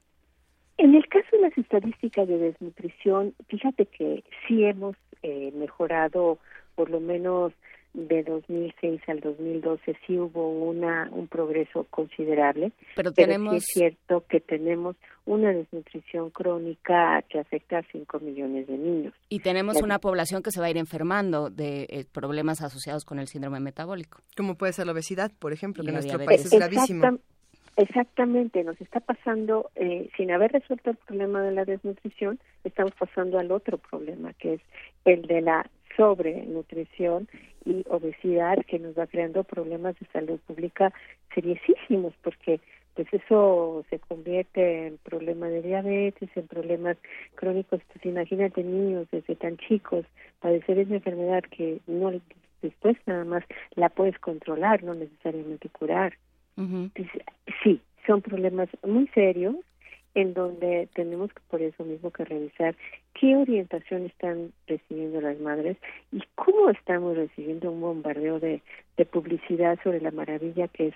En 0.79 0.95
el 0.95 1.05
caso 1.09 1.27
de 1.33 1.41
las 1.41 1.57
estadísticas 1.57 2.25
de 2.25 2.37
desnutrición, 2.37 3.35
fíjate 3.49 3.85
que 3.85 4.23
sí 4.47 4.63
hemos 4.63 4.95
eh, 5.23 5.51
mejorado 5.53 6.39
por 6.75 6.89
lo 6.89 7.01
menos 7.01 7.51
de 7.93 8.23
2006 8.23 9.01
al 9.07 9.19
2012 9.19 9.97
sí 10.07 10.17
hubo 10.17 10.49
una 10.51 11.09
un 11.11 11.27
progreso 11.27 11.85
considerable. 11.89 12.71
Pero 12.95 13.11
tenemos 13.11 13.55
es 13.55 13.65
cierto 13.65 14.23
que 14.29 14.39
tenemos 14.39 14.95
una 15.25 15.51
desnutrición 15.51 16.29
crónica 16.29 17.25
que 17.27 17.39
afecta 17.39 17.79
a 17.79 17.83
5 17.91 18.19
millones 18.21 18.67
de 18.67 18.77
niños. 18.77 19.13
Y 19.27 19.39
tenemos 19.39 19.81
una 19.81 19.99
población 19.99 20.43
que 20.43 20.51
se 20.51 20.61
va 20.61 20.67
a 20.67 20.69
ir 20.69 20.77
enfermando 20.77 21.49
de 21.49 21.87
eh, 21.89 22.05
problemas 22.09 22.61
asociados 22.61 23.03
con 23.03 23.19
el 23.19 23.27
síndrome 23.27 23.59
metabólico. 23.59 24.21
Como 24.37 24.55
puede 24.55 24.71
ser 24.71 24.85
la 24.85 24.93
obesidad 24.93 25.29
por 25.39 25.51
ejemplo 25.51 25.83
que 25.83 25.89
en 25.89 25.95
nuestro 25.95 26.23
país 26.23 26.45
es 26.45 26.51
gravísimo 26.51 27.19
Exactamente, 27.79 28.61
nos 28.65 28.79
está 28.81 28.99
pasando, 28.99 29.71
eh, 29.75 30.09
sin 30.17 30.31
haber 30.31 30.51
resuelto 30.51 30.89
el 30.89 30.97
problema 30.97 31.41
de 31.41 31.53
la 31.53 31.63
desnutrición, 31.63 32.37
estamos 32.65 32.91
pasando 32.99 33.39
al 33.39 33.53
otro 33.53 33.77
problema, 33.77 34.33
que 34.33 34.55
es 34.55 34.61
el 35.05 35.21
de 35.21 35.39
la 35.39 35.65
sobrenutrición 35.95 37.29
y 37.63 37.85
obesidad, 37.87 38.57
que 38.67 38.79
nos 38.79 38.99
va 38.99 39.07
creando 39.07 39.45
problemas 39.45 39.97
de 39.97 40.07
salud 40.07 40.41
pública 40.45 40.91
seriosísimos, 41.33 42.13
porque 42.21 42.59
pues 42.95 43.07
eso 43.13 43.85
se 43.89 43.97
convierte 43.99 44.87
en 44.87 44.97
problemas 44.97 45.49
de 45.51 45.61
diabetes, 45.61 46.29
en 46.35 46.47
problemas 46.47 46.97
crónicos. 47.35 47.79
Pues 47.93 48.05
imagínate 48.05 48.61
niños 48.61 49.07
desde 49.09 49.37
tan 49.37 49.55
chicos 49.55 50.05
padecer 50.41 50.79
esa 50.79 50.95
enfermedad 50.95 51.43
que 51.43 51.79
no 51.87 52.11
después 52.61 52.97
nada 53.05 53.23
más 53.23 53.45
la 53.75 53.87
puedes 53.87 54.19
controlar, 54.19 54.83
no 54.83 54.95
necesariamente 54.95 55.69
curar 55.69 56.17
sí, 57.63 57.81
son 58.05 58.21
problemas 58.21 58.69
muy 58.85 59.07
serios 59.07 59.55
en 60.15 60.33
donde 60.33 60.89
tenemos 60.93 61.31
que 61.31 61.41
por 61.49 61.61
eso 61.61 61.83
mismo 61.83 62.11
que 62.11 62.25
revisar 62.25 62.75
qué 63.13 63.35
orientación 63.35 64.05
están 64.05 64.51
recibiendo 64.67 65.21
las 65.21 65.39
madres 65.39 65.77
y 66.11 66.21
cómo 66.35 66.69
estamos 66.69 67.15
recibiendo 67.15 67.71
un 67.71 67.81
bombardeo 67.81 68.39
de, 68.39 68.61
publicidad 69.11 69.79
sobre 69.81 70.01
la 70.01 70.11
maravilla 70.11 70.67
que 70.67 70.87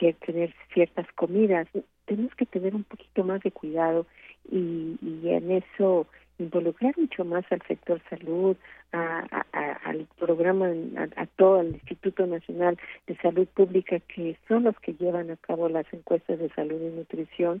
es 0.00 0.16
tener 0.26 0.54
ciertas 0.74 1.06
comidas. 1.14 1.66
Tenemos 2.04 2.34
que 2.34 2.44
tener 2.44 2.74
un 2.74 2.84
poquito 2.84 3.24
más 3.24 3.40
de 3.40 3.50
cuidado 3.50 4.06
y, 4.50 4.98
y 5.00 5.30
en 5.30 5.50
eso 5.50 6.06
involucrar 6.38 6.96
mucho 6.96 7.24
más 7.24 7.44
al 7.50 7.60
sector 7.62 8.00
salud, 8.08 8.56
a, 8.92 9.44
al 9.84 10.06
programa, 10.18 10.68
a, 11.16 11.26
todo 11.26 11.60
el 11.60 11.74
Instituto 11.74 12.26
Nacional 12.26 12.78
de 13.06 13.16
Salud 13.16 13.46
Pública, 13.48 13.98
que 14.00 14.36
son 14.46 14.64
los 14.64 14.78
que 14.80 14.94
llevan 14.94 15.30
a 15.30 15.36
cabo 15.36 15.68
las 15.68 15.86
encuestas 15.92 16.38
de 16.38 16.48
salud 16.50 16.80
y 16.80 16.96
nutrición, 16.96 17.60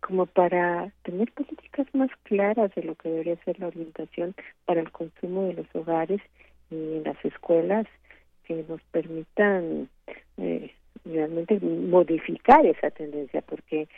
como 0.00 0.26
para 0.26 0.92
tener 1.02 1.32
políticas 1.32 1.86
más 1.94 2.10
claras 2.24 2.74
de 2.74 2.82
lo 2.82 2.94
que 2.96 3.08
debería 3.08 3.36
ser 3.44 3.58
la 3.58 3.68
orientación 3.68 4.34
para 4.64 4.80
el 4.80 4.90
consumo 4.90 5.44
de 5.44 5.54
los 5.54 5.66
hogares 5.74 6.20
y 6.70 6.74
en 6.74 7.04
las 7.04 7.24
escuelas 7.24 7.86
que 8.44 8.64
nos 8.68 8.80
permitan 8.92 9.88
eh, 10.36 10.72
realmente 11.04 11.58
modificar 11.60 12.64
esa 12.66 12.90
tendencia, 12.90 13.40
porque 13.42 13.88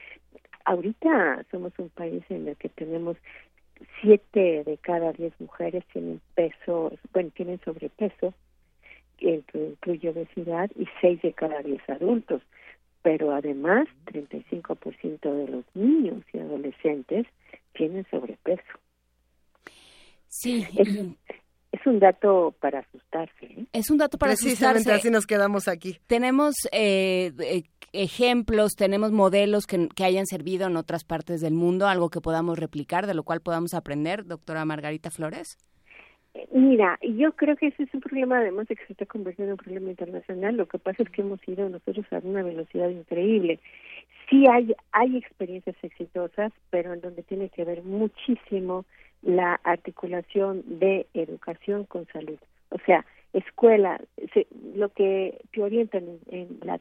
ahorita 0.65 1.45
somos 1.51 1.73
un 1.79 1.89
país 1.91 2.23
en 2.29 2.49
el 2.49 2.57
que 2.57 2.69
tenemos 2.69 3.17
siete 4.01 4.65
de 4.65 4.79
cada 4.79 5.13
diez 5.13 5.33
mujeres 5.41 5.85
tienen 5.93 6.21
peso, 6.35 6.93
bueno, 7.13 7.31
tienen 7.35 7.61
sobrepeso, 7.65 8.35
que 9.17 9.43
incluye 9.53 10.11
obesidad, 10.11 10.71
y 10.77 10.87
seis 11.01 11.21
de 11.23 11.33
cada 11.33 11.61
diez 11.63 11.81
adultos. 11.89 12.43
Pero 13.03 13.33
además, 13.33 13.89
35% 14.07 15.21
de 15.21 15.49
los 15.49 15.65
niños 15.75 16.23
y 16.33 16.39
adolescentes 16.39 17.27
tienen 17.73 18.07
sobrepeso. 18.11 18.63
Sí. 20.29 20.67
Es, 20.77 20.89
un 21.87 21.99
dato 21.99 22.55
para 22.61 22.81
asustarse. 22.81 23.47
¿eh? 23.47 23.67
Es 23.73 23.91
un 23.91 23.99
dato 23.99 24.19
para 24.19 24.33
Precisamente 24.33 24.93
así 24.93 25.11
nos 25.11 25.27
quedamos 25.27 25.69
aquí. 25.69 25.99
Tenemos 26.07 26.55
eh, 26.73 27.33
eh 27.39 27.63
ejemplos, 27.93 28.73
tenemos 28.77 29.13
modelos 29.13 29.67
que, 29.67 29.89
que, 29.95 30.05
hayan 30.05 30.27
servido 30.27 30.67
en 30.67 30.77
otras 30.77 31.05
partes 31.05 31.41
del 31.41 31.55
mundo, 31.55 31.87
algo 31.87 32.11
que 32.11 32.21
podamos 32.21 32.59
replicar, 32.59 33.07
de 33.07 33.15
lo 33.15 33.23
cual 33.23 33.41
podamos 33.41 33.73
aprender, 33.73 34.27
doctora 34.27 34.67
Margarita 34.67 35.11
Flores? 35.11 35.57
Mira, 36.53 36.99
yo 37.03 37.33
creo 37.33 37.57
que 37.57 37.69
ese 37.69 37.85
es 37.85 37.95
un 37.95 38.01
problema, 38.01 38.39
además 38.39 38.69
de 38.69 38.77
que 38.77 38.87
se 38.87 38.93
está 38.93 39.07
convirtiendo 39.07 39.53
en 39.53 39.59
un 39.59 39.65
problema 39.65 39.91
internacional. 39.91 40.57
Lo 40.57 40.67
que 40.67 40.79
pasa 40.79 41.03
es 41.03 41.11
que 41.11 41.23
hemos 41.23 41.41
ido 41.49 41.69
nosotros 41.69 42.07
a 42.13 42.19
una 42.23 42.43
velocidad 42.43 42.89
increíble. 42.91 43.59
Sí 44.29 44.45
hay, 44.51 44.75
hay 44.93 45.17
experiencias 45.17 45.77
exitosas, 45.83 46.53
pero 46.71 46.93
en 46.93 47.01
donde 47.01 47.23
tiene 47.23 47.49
que 47.49 47.65
ver 47.65 47.83
muchísimo 47.83 48.85
la 49.23 49.61
articulación 49.65 50.63
de 50.67 51.07
educación 51.15 51.85
con 51.85 52.07
salud. 52.13 52.39
O 52.71 52.79
sea, 52.87 53.05
escuela, 53.33 54.01
lo 54.75 54.89
que 54.91 55.41
te 55.53 55.63
orientan 55.63 56.05
en, 56.05 56.21
en 56.31 56.61
las 56.65 56.81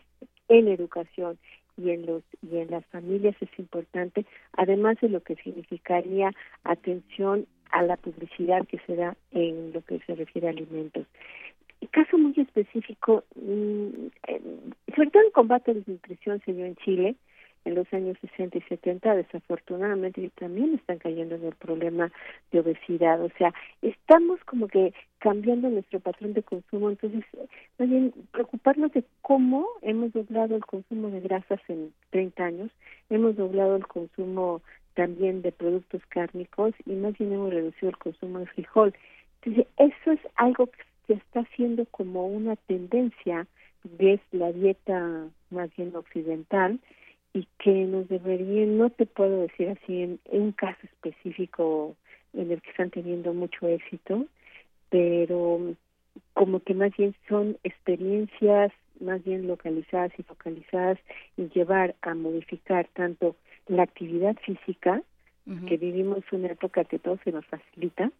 en 0.49 0.69
educación 0.69 1.37
y 1.77 1.91
en 1.91 2.05
los 2.05 2.23
y 2.41 2.57
en 2.57 2.71
las 2.71 2.85
familias 2.87 3.35
es 3.41 3.49
importante, 3.57 4.25
además 4.53 4.97
de 5.01 5.09
lo 5.09 5.21
que 5.21 5.35
significaría 5.35 6.31
atención 6.63 7.45
a 7.71 7.83
la 7.83 7.97
publicidad 7.97 8.65
que 8.67 8.79
se 8.85 8.95
da 8.95 9.15
en 9.31 9.73
lo 9.73 9.81
que 9.81 9.99
se 9.99 10.15
refiere 10.15 10.47
a 10.47 10.51
alimentos. 10.51 11.05
El 11.81 11.89
caso 11.89 12.17
muy 12.17 12.33
específico, 12.37 13.23
mm, 13.35 14.07
sobre 14.95 15.11
todo 15.11 15.23
en 15.23 15.31
combate 15.31 15.71
a 15.71 15.73
la 15.75 15.79
desnutrición 15.81 16.41
se 16.43 16.51
en 16.51 16.75
Chile, 16.77 17.15
en 17.65 17.75
los 17.75 17.91
años 17.93 18.17
60 18.21 18.57
y 18.57 18.61
70, 18.61 19.15
desafortunadamente 19.15 20.29
también 20.39 20.75
están 20.75 20.99
cayendo 20.99 21.35
en 21.35 21.45
el 21.45 21.55
problema 21.55 22.11
de 22.51 22.59
obesidad. 22.59 23.21
O 23.21 23.29
sea, 23.37 23.53
estamos 23.81 24.39
como 24.45 24.67
que 24.67 24.93
cambiando 25.19 25.69
nuestro 25.69 25.99
patrón 25.99 26.33
de 26.33 26.43
consumo, 26.43 26.89
entonces, 26.89 27.23
más 27.77 27.89
bien 27.89 28.13
preocuparnos 28.31 28.91
de 28.93 29.03
cómo 29.21 29.67
hemos 29.81 30.13
doblado 30.13 30.55
el 30.55 30.65
consumo 30.65 31.09
de 31.09 31.21
grasas 31.21 31.59
en 31.67 31.93
30 32.11 32.43
años, 32.43 32.71
hemos 33.09 33.35
doblado 33.35 33.75
el 33.75 33.87
consumo 33.87 34.61
también 34.93 35.41
de 35.41 35.51
productos 35.51 36.01
cárnicos 36.09 36.73
y 36.85 36.93
más 36.93 37.17
bien 37.17 37.33
hemos 37.33 37.53
reducido 37.53 37.89
el 37.89 37.97
consumo 37.97 38.39
de 38.39 38.47
frijol. 38.47 38.93
Entonces, 39.41 39.67
eso 39.77 40.11
es 40.11 40.19
algo 40.35 40.67
que 41.05 41.13
está 41.13 41.41
haciendo 41.41 41.85
como 41.91 42.27
una 42.27 42.55
tendencia 42.55 43.47
de 43.83 44.19
la 44.31 44.51
dieta 44.51 45.27
más 45.49 45.69
bien 45.75 45.95
occidental 45.95 46.79
y 47.33 47.47
que 47.59 47.71
nos 47.85 48.07
debería, 48.07 48.65
no 48.65 48.89
te 48.89 49.05
puedo 49.05 49.41
decir 49.41 49.69
así 49.69 50.01
en, 50.03 50.19
un 50.31 50.51
caso 50.51 50.79
específico 50.83 51.95
en 52.33 52.51
el 52.51 52.61
que 52.61 52.69
están 52.71 52.89
teniendo 52.89 53.33
mucho 53.33 53.67
éxito, 53.67 54.25
pero 54.89 55.75
como 56.33 56.59
que 56.61 56.73
más 56.73 56.95
bien 56.97 57.15
son 57.27 57.57
experiencias 57.63 58.71
más 58.99 59.23
bien 59.23 59.47
localizadas 59.47 60.11
y 60.17 60.23
focalizadas 60.23 60.97
y 61.35 61.49
llevar 61.49 61.95
a 62.01 62.15
modificar 62.15 62.87
tanto 62.93 63.35
la 63.67 63.83
actividad 63.83 64.35
física, 64.37 65.01
que 65.65 65.77
vivimos 65.77 66.25
una 66.33 66.47
época 66.47 66.83
que 66.83 66.99
todo 66.99 67.17
se 67.23 67.31
nos 67.31 67.45
facilita, 67.45 68.11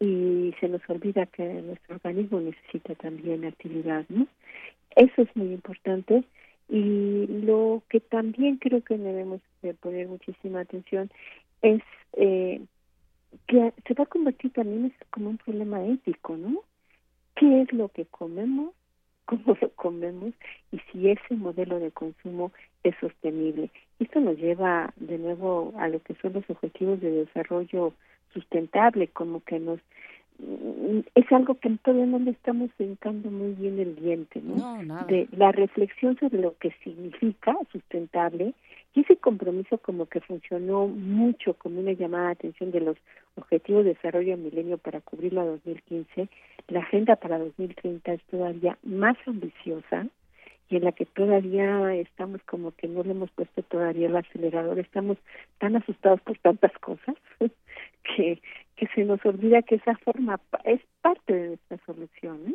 y 0.00 0.54
se 0.60 0.68
nos 0.68 0.80
olvida 0.88 1.26
que 1.26 1.42
nuestro 1.42 1.96
organismo 1.96 2.40
necesita 2.40 2.94
también 2.94 3.44
actividad, 3.44 4.04
¿no? 4.08 4.26
Eso 4.94 5.22
es 5.22 5.36
muy 5.36 5.52
importante 5.52 6.24
y 6.68 7.26
lo 7.26 7.82
que 7.88 8.00
también 8.00 8.56
creo 8.56 8.82
que 8.82 8.98
debemos 8.98 9.40
de 9.62 9.74
poner 9.74 10.08
muchísima 10.08 10.60
atención 10.60 11.10
es 11.62 11.82
eh, 12.14 12.60
que 13.46 13.72
se 13.86 13.94
va 13.94 14.04
a 14.04 14.08
convertir 14.08 14.52
también 14.52 14.92
como 15.10 15.30
un 15.30 15.38
problema 15.38 15.84
ético, 15.84 16.36
¿no? 16.36 16.62
¿Qué 17.36 17.62
es 17.62 17.72
lo 17.72 17.88
que 17.88 18.06
comemos? 18.06 18.74
¿Cómo 19.28 19.56
lo 19.60 19.70
comemos? 19.72 20.32
Y 20.72 20.78
si 20.90 21.10
ese 21.10 21.34
modelo 21.34 21.78
de 21.78 21.90
consumo 21.90 22.50
es 22.82 22.94
sostenible. 22.98 23.70
Esto 23.98 24.20
nos 24.20 24.38
lleva 24.38 24.92
de 24.96 25.18
nuevo 25.18 25.74
a 25.76 25.88
lo 25.88 26.02
que 26.02 26.14
son 26.14 26.32
los 26.32 26.48
objetivos 26.48 27.00
de 27.00 27.10
desarrollo 27.10 27.92
sustentable, 28.32 29.08
como 29.08 29.42
que 29.44 29.58
nos 29.58 29.80
es 31.14 31.32
algo 31.32 31.56
que 31.56 31.68
todavía 31.82 32.06
no 32.06 32.18
le 32.18 32.30
estamos 32.30 32.70
sentando 32.78 33.30
muy 33.30 33.52
bien 33.54 33.78
el 33.78 33.96
diente, 33.96 34.40
¿no? 34.40 35.04
De 35.06 35.28
la 35.32 35.52
reflexión 35.52 36.16
sobre 36.18 36.40
lo 36.40 36.56
que 36.58 36.72
significa 36.84 37.56
sustentable 37.72 38.54
y 38.94 39.00
ese 39.00 39.16
compromiso 39.16 39.78
como 39.78 40.06
que 40.06 40.20
funcionó 40.20 40.86
mucho 40.86 41.54
como 41.54 41.80
una 41.80 41.92
llamada 41.92 42.26
de 42.26 42.32
atención 42.32 42.70
de 42.70 42.80
los 42.80 42.96
objetivos 43.36 43.84
de 43.84 43.94
desarrollo 43.94 44.36
milenio 44.36 44.78
para 44.78 45.00
cubrirlo 45.00 45.40
a 45.40 45.44
2015, 45.44 46.28
la 46.68 46.80
agenda 46.80 47.16
para 47.16 47.38
2030 47.38 48.12
es 48.12 48.22
todavía 48.24 48.78
más 48.82 49.16
ambiciosa 49.26 50.06
y 50.68 50.76
en 50.76 50.84
la 50.84 50.92
que 50.92 51.06
todavía 51.06 51.94
estamos 51.94 52.42
como 52.44 52.72
que 52.72 52.88
no 52.88 53.02
le 53.02 53.12
hemos 53.12 53.30
puesto 53.30 53.62
todavía 53.62 54.08
el 54.08 54.16
acelerador, 54.16 54.78
estamos 54.78 55.18
tan 55.58 55.76
asustados 55.76 56.20
por 56.22 56.38
tantas 56.38 56.72
cosas 56.78 57.16
que, 58.02 58.40
que 58.76 58.86
se 58.94 59.04
nos 59.04 59.24
olvida 59.24 59.62
que 59.62 59.76
esa 59.76 59.96
forma 59.98 60.40
es 60.64 60.80
parte 61.00 61.32
de 61.32 61.48
nuestra 61.48 61.78
solución. 61.86 62.40
¿eh? 62.48 62.54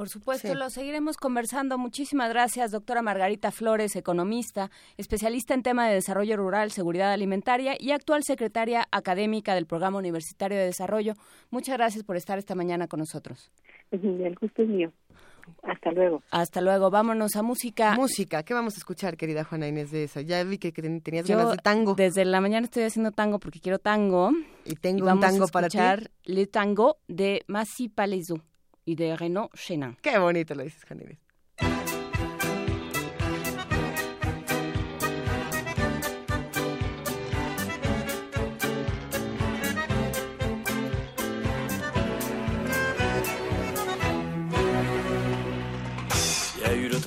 Por 0.00 0.08
supuesto, 0.08 0.54
lo 0.54 0.70
seguiremos 0.70 1.18
conversando. 1.18 1.76
Muchísimas 1.76 2.30
gracias, 2.30 2.70
doctora 2.70 3.02
Margarita 3.02 3.50
Flores, 3.50 3.96
economista, 3.96 4.70
especialista 4.96 5.52
en 5.52 5.62
tema 5.62 5.88
de 5.88 5.94
desarrollo 5.94 6.38
rural, 6.38 6.70
seguridad 6.70 7.12
alimentaria 7.12 7.74
y 7.78 7.90
actual 7.90 8.22
secretaria 8.22 8.86
académica 8.92 9.54
del 9.54 9.66
Programa 9.66 9.98
Universitario 9.98 10.56
de 10.56 10.64
Desarrollo. 10.64 11.14
Muchas 11.50 11.76
gracias 11.76 12.02
por 12.02 12.16
estar 12.16 12.38
esta 12.38 12.54
mañana 12.54 12.88
con 12.88 13.00
nosotros. 13.00 13.52
El 13.90 14.34
gusto 14.40 14.62
es 14.62 14.68
mío. 14.68 14.92
Hasta 15.62 15.92
luego. 15.92 16.22
Hasta 16.30 16.60
luego. 16.60 16.90
Vámonos 16.90 17.36
a 17.36 17.42
música. 17.42 17.94
Música. 17.94 18.42
¿Qué 18.42 18.54
vamos 18.54 18.74
a 18.74 18.78
escuchar, 18.78 19.16
querida 19.16 19.44
Juana 19.44 19.68
Inés 19.68 19.90
de 19.90 20.04
esa? 20.04 20.20
Ya 20.20 20.42
vi 20.44 20.58
que 20.58 20.72
tenías 20.72 21.26
ganas 21.26 21.50
de 21.52 21.56
tango. 21.58 21.94
Desde 21.94 22.24
la 22.24 22.40
mañana 22.40 22.64
estoy 22.64 22.84
haciendo 22.84 23.12
tango 23.12 23.38
porque 23.38 23.60
quiero 23.60 23.78
tango. 23.78 24.32
Y 24.64 24.74
tengo 24.76 25.10
un 25.10 25.20
tango 25.20 25.48
para 25.48 25.68
ti. 25.68 25.78
Le 26.24 26.46
Tango 26.46 26.98
de 27.08 27.42
Massi 27.46 27.88
Palaiso 27.88 28.40
y 28.84 28.94
de 28.94 29.16
Renaud 29.16 29.48
Chenin. 29.54 29.96
Qué 30.02 30.18
bonito 30.18 30.54
lo 30.54 30.62
dices, 30.62 30.84
Juana 30.84 31.04
Inés. 31.04 31.18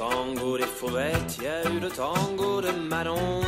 Tango 0.09 0.57
des 0.57 0.65
fauvettes, 0.80 1.38
il 1.38 1.43
y 1.43 1.48
a 1.48 1.64
eu 1.72 1.80
le 1.80 1.90
tango 1.90 2.61
de 2.61 2.72
Manon. 2.72 3.41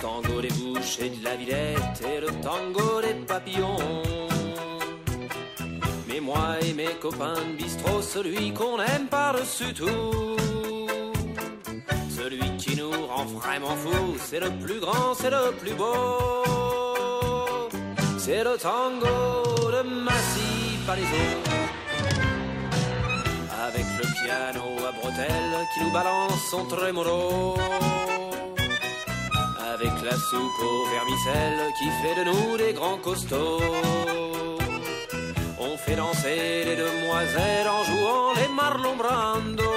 Tango 0.00 0.40
des 0.40 0.54
bouches 0.60 0.98
et 1.00 1.10
de 1.10 1.24
la 1.24 1.34
Villette 1.36 1.98
et 2.12 2.20
le 2.20 2.28
tango 2.46 3.00
des 3.00 3.14
papillons. 3.26 4.02
Mais 6.08 6.20
moi 6.20 6.56
et 6.62 6.72
mes 6.72 6.94
copains 7.00 7.40
de 7.48 7.56
bistrot, 7.56 8.02
celui 8.02 8.52
qu'on 8.52 8.78
aime 8.80 9.06
par-dessus 9.10 9.74
tout. 9.74 10.36
Celui 12.18 12.48
qui 12.56 12.76
nous 12.76 12.92
rend 13.10 13.26
vraiment 13.40 13.76
fous, 13.82 14.16
c'est 14.18 14.40
le 14.40 14.50
plus 14.64 14.78
grand, 14.78 15.14
c'est 15.14 15.30
le 15.30 15.52
plus 15.60 15.74
beau. 15.74 16.44
C'est 18.18 18.44
le 18.44 18.56
tango 18.56 19.70
de 19.76 19.82
Massy 20.06 20.54
le 20.86 21.63
piano 24.24 24.64
à 24.88 24.92
bretelles 24.98 25.58
qui 25.72 25.80
nous 25.84 25.92
balance 25.92 26.40
son 26.50 26.64
trémolo. 26.64 27.54
Avec 29.72 29.94
la 30.08 30.16
soupe 30.28 30.60
au 30.70 30.76
vermicelle 30.96 31.60
qui 31.78 31.88
fait 32.00 32.16
de 32.20 32.24
nous 32.30 32.56
des 32.56 32.72
grands 32.72 32.98
costauds. 32.98 33.60
On 35.58 35.76
fait 35.76 35.96
danser 35.96 36.64
les 36.68 36.76
demoiselles 36.76 37.68
en 37.76 37.82
jouant 37.88 38.32
les 38.38 38.50
marlon 38.60 38.96
brando. 39.02 39.70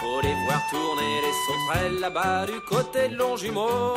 Faut 0.00 0.20
les 0.26 0.36
voir 0.44 0.62
tourner 0.70 1.12
les 1.26 1.36
sauterelles 1.44 2.00
là-bas 2.00 2.46
du 2.46 2.58
côté 2.72 3.08
de 3.08 3.16
Longjumeau. 3.16 3.94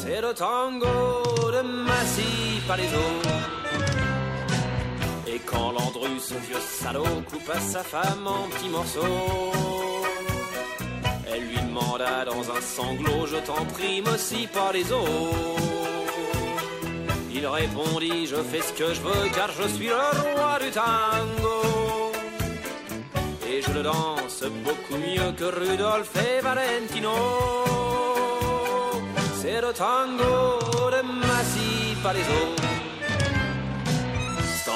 C'est 0.00 0.20
le 0.20 0.32
tango 0.34 0.96
de 1.56 1.62
Massy 1.88 2.48
autres 2.70 3.67
et 5.38 5.40
quand 5.46 5.72
Landru, 5.72 6.18
ce 6.18 6.34
vieux 6.34 6.60
salaud, 6.60 7.22
coupa 7.30 7.58
sa 7.60 7.82
femme 7.82 8.26
en 8.26 8.48
petits 8.48 8.68
morceaux, 8.68 9.52
elle 11.30 11.42
lui 11.48 11.60
demanda 11.68 12.24
dans 12.24 12.44
un 12.56 12.60
sanglot, 12.60 13.26
je 13.26 13.36
t'en 13.48 13.64
prie, 13.74 14.02
aussi 14.14 14.46
par 14.46 14.72
les 14.72 14.90
os. 14.92 15.08
Il 17.34 17.46
répondit, 17.46 18.26
je 18.26 18.40
fais 18.50 18.62
ce 18.68 18.72
que 18.72 18.94
je 18.94 19.00
veux 19.00 19.28
car 19.34 19.50
je 19.52 19.68
suis 19.68 19.86
le 19.86 20.08
roi 20.24 20.58
du 20.64 20.70
tango. 20.70 21.58
Et 23.50 23.62
je 23.62 23.72
le 23.72 23.82
danse 23.82 24.42
beaucoup 24.64 24.98
mieux 25.06 25.32
que 25.38 25.44
Rudolf 25.44 26.10
et 26.16 26.40
Valentino. 26.40 27.14
C'est 29.40 29.60
le 29.60 29.72
tango 29.72 30.90
de 30.94 31.02
Massi 31.26 31.96
Palaiso. 32.02 32.77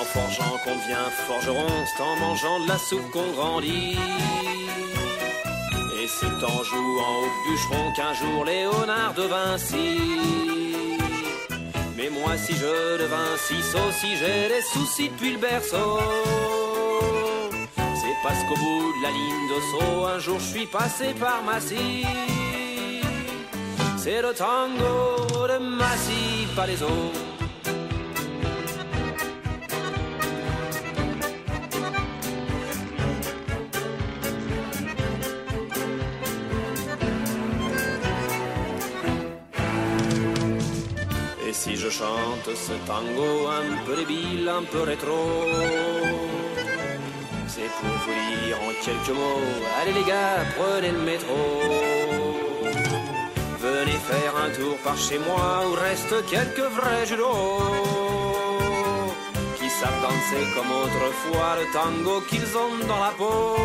En 0.03 0.05
forgeant 0.05 0.59
qu'on 0.65 0.75
devient 0.75 1.11
forgeron, 1.29 1.69
c'est 1.87 2.03
en 2.03 2.17
mangeant 2.17 2.59
de 2.59 2.67
la 2.67 2.77
soupe 2.77 3.09
qu'on 3.13 3.31
grandit. 3.31 3.97
Et 5.97 6.09
c'est 6.09 6.45
en 6.45 6.65
jouant 6.65 7.21
au 7.23 7.29
bûcheron 7.45 7.93
qu'un 7.95 8.13
jour 8.13 8.45
Léonard 8.45 9.15
de 9.15 9.23
Vinci. 9.23 10.01
Mais 11.97 12.11
moi 12.11 12.37
si 12.37 12.53
je 12.53 12.99
devins 12.99 13.37
si 13.47 13.63
si 14.01 14.17
j'ai 14.17 14.49
des 14.49 14.63
soucis 14.73 15.09
depuis 15.09 15.35
le 15.35 15.39
berceau. 15.39 16.01
C'est 17.77 18.17
parce 18.25 18.43
qu'au 18.49 18.57
bout 18.57 18.93
de 18.99 19.03
la 19.05 19.11
ligne 19.11 19.49
de 19.55 19.61
saut, 19.71 20.05
un 20.07 20.19
jour 20.19 20.41
je 20.41 20.59
suis 20.59 20.67
passé 20.67 21.15
par 21.15 21.45
Massy. 21.45 22.05
C'est 23.99 24.21
le 24.21 24.35
tango 24.35 25.47
de 25.47 25.59
Massy, 25.59 26.49
pas 26.57 26.67
les 26.67 26.83
autres. 26.83 27.32
Si 41.53 41.77
je 41.77 41.91
chante 41.91 42.49
ce 42.55 42.73
tango 42.87 43.49
un 43.49 43.85
peu 43.85 43.97
débile, 43.97 44.49
un 44.49 44.63
peu 44.63 44.83
rétro, 44.83 45.47
c'est 47.47 47.71
pour 47.79 47.91
vous 48.05 48.47
dire 48.47 48.57
en 48.67 48.73
quelques 48.85 49.17
mots, 49.17 49.45
allez 49.81 49.93
les 49.93 50.05
gars, 50.05 50.45
prenez 50.57 50.93
le 50.93 50.99
métro. 50.99 51.39
Venez 53.61 53.99
faire 54.11 54.35
un 54.45 54.51
tour 54.51 54.77
par 54.79 54.97
chez 54.97 55.19
moi 55.19 55.65
où 55.69 55.75
restent 55.75 56.25
quelques 56.27 56.69
vrais 56.79 57.07
julots 57.07 57.63
qui 59.59 59.69
savent 59.69 60.03
danser 60.03 60.45
comme 60.55 60.73
autrefois 60.85 61.57
le 61.61 61.67
tango 61.73 62.21
qu'ils 62.29 62.57
ont 62.57 62.87
dans 62.89 63.01
la 63.07 63.13
peau. 63.19 63.57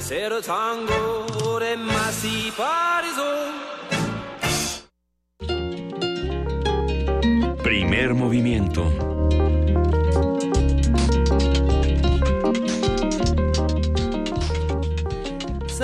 C'est 0.00 0.28
le 0.28 0.40
tango 0.40 1.58
des 1.60 1.76
Massi 1.76 2.52
Pariso. 2.56 3.73
Primer 7.64 8.12
movimiento. 8.12 8.92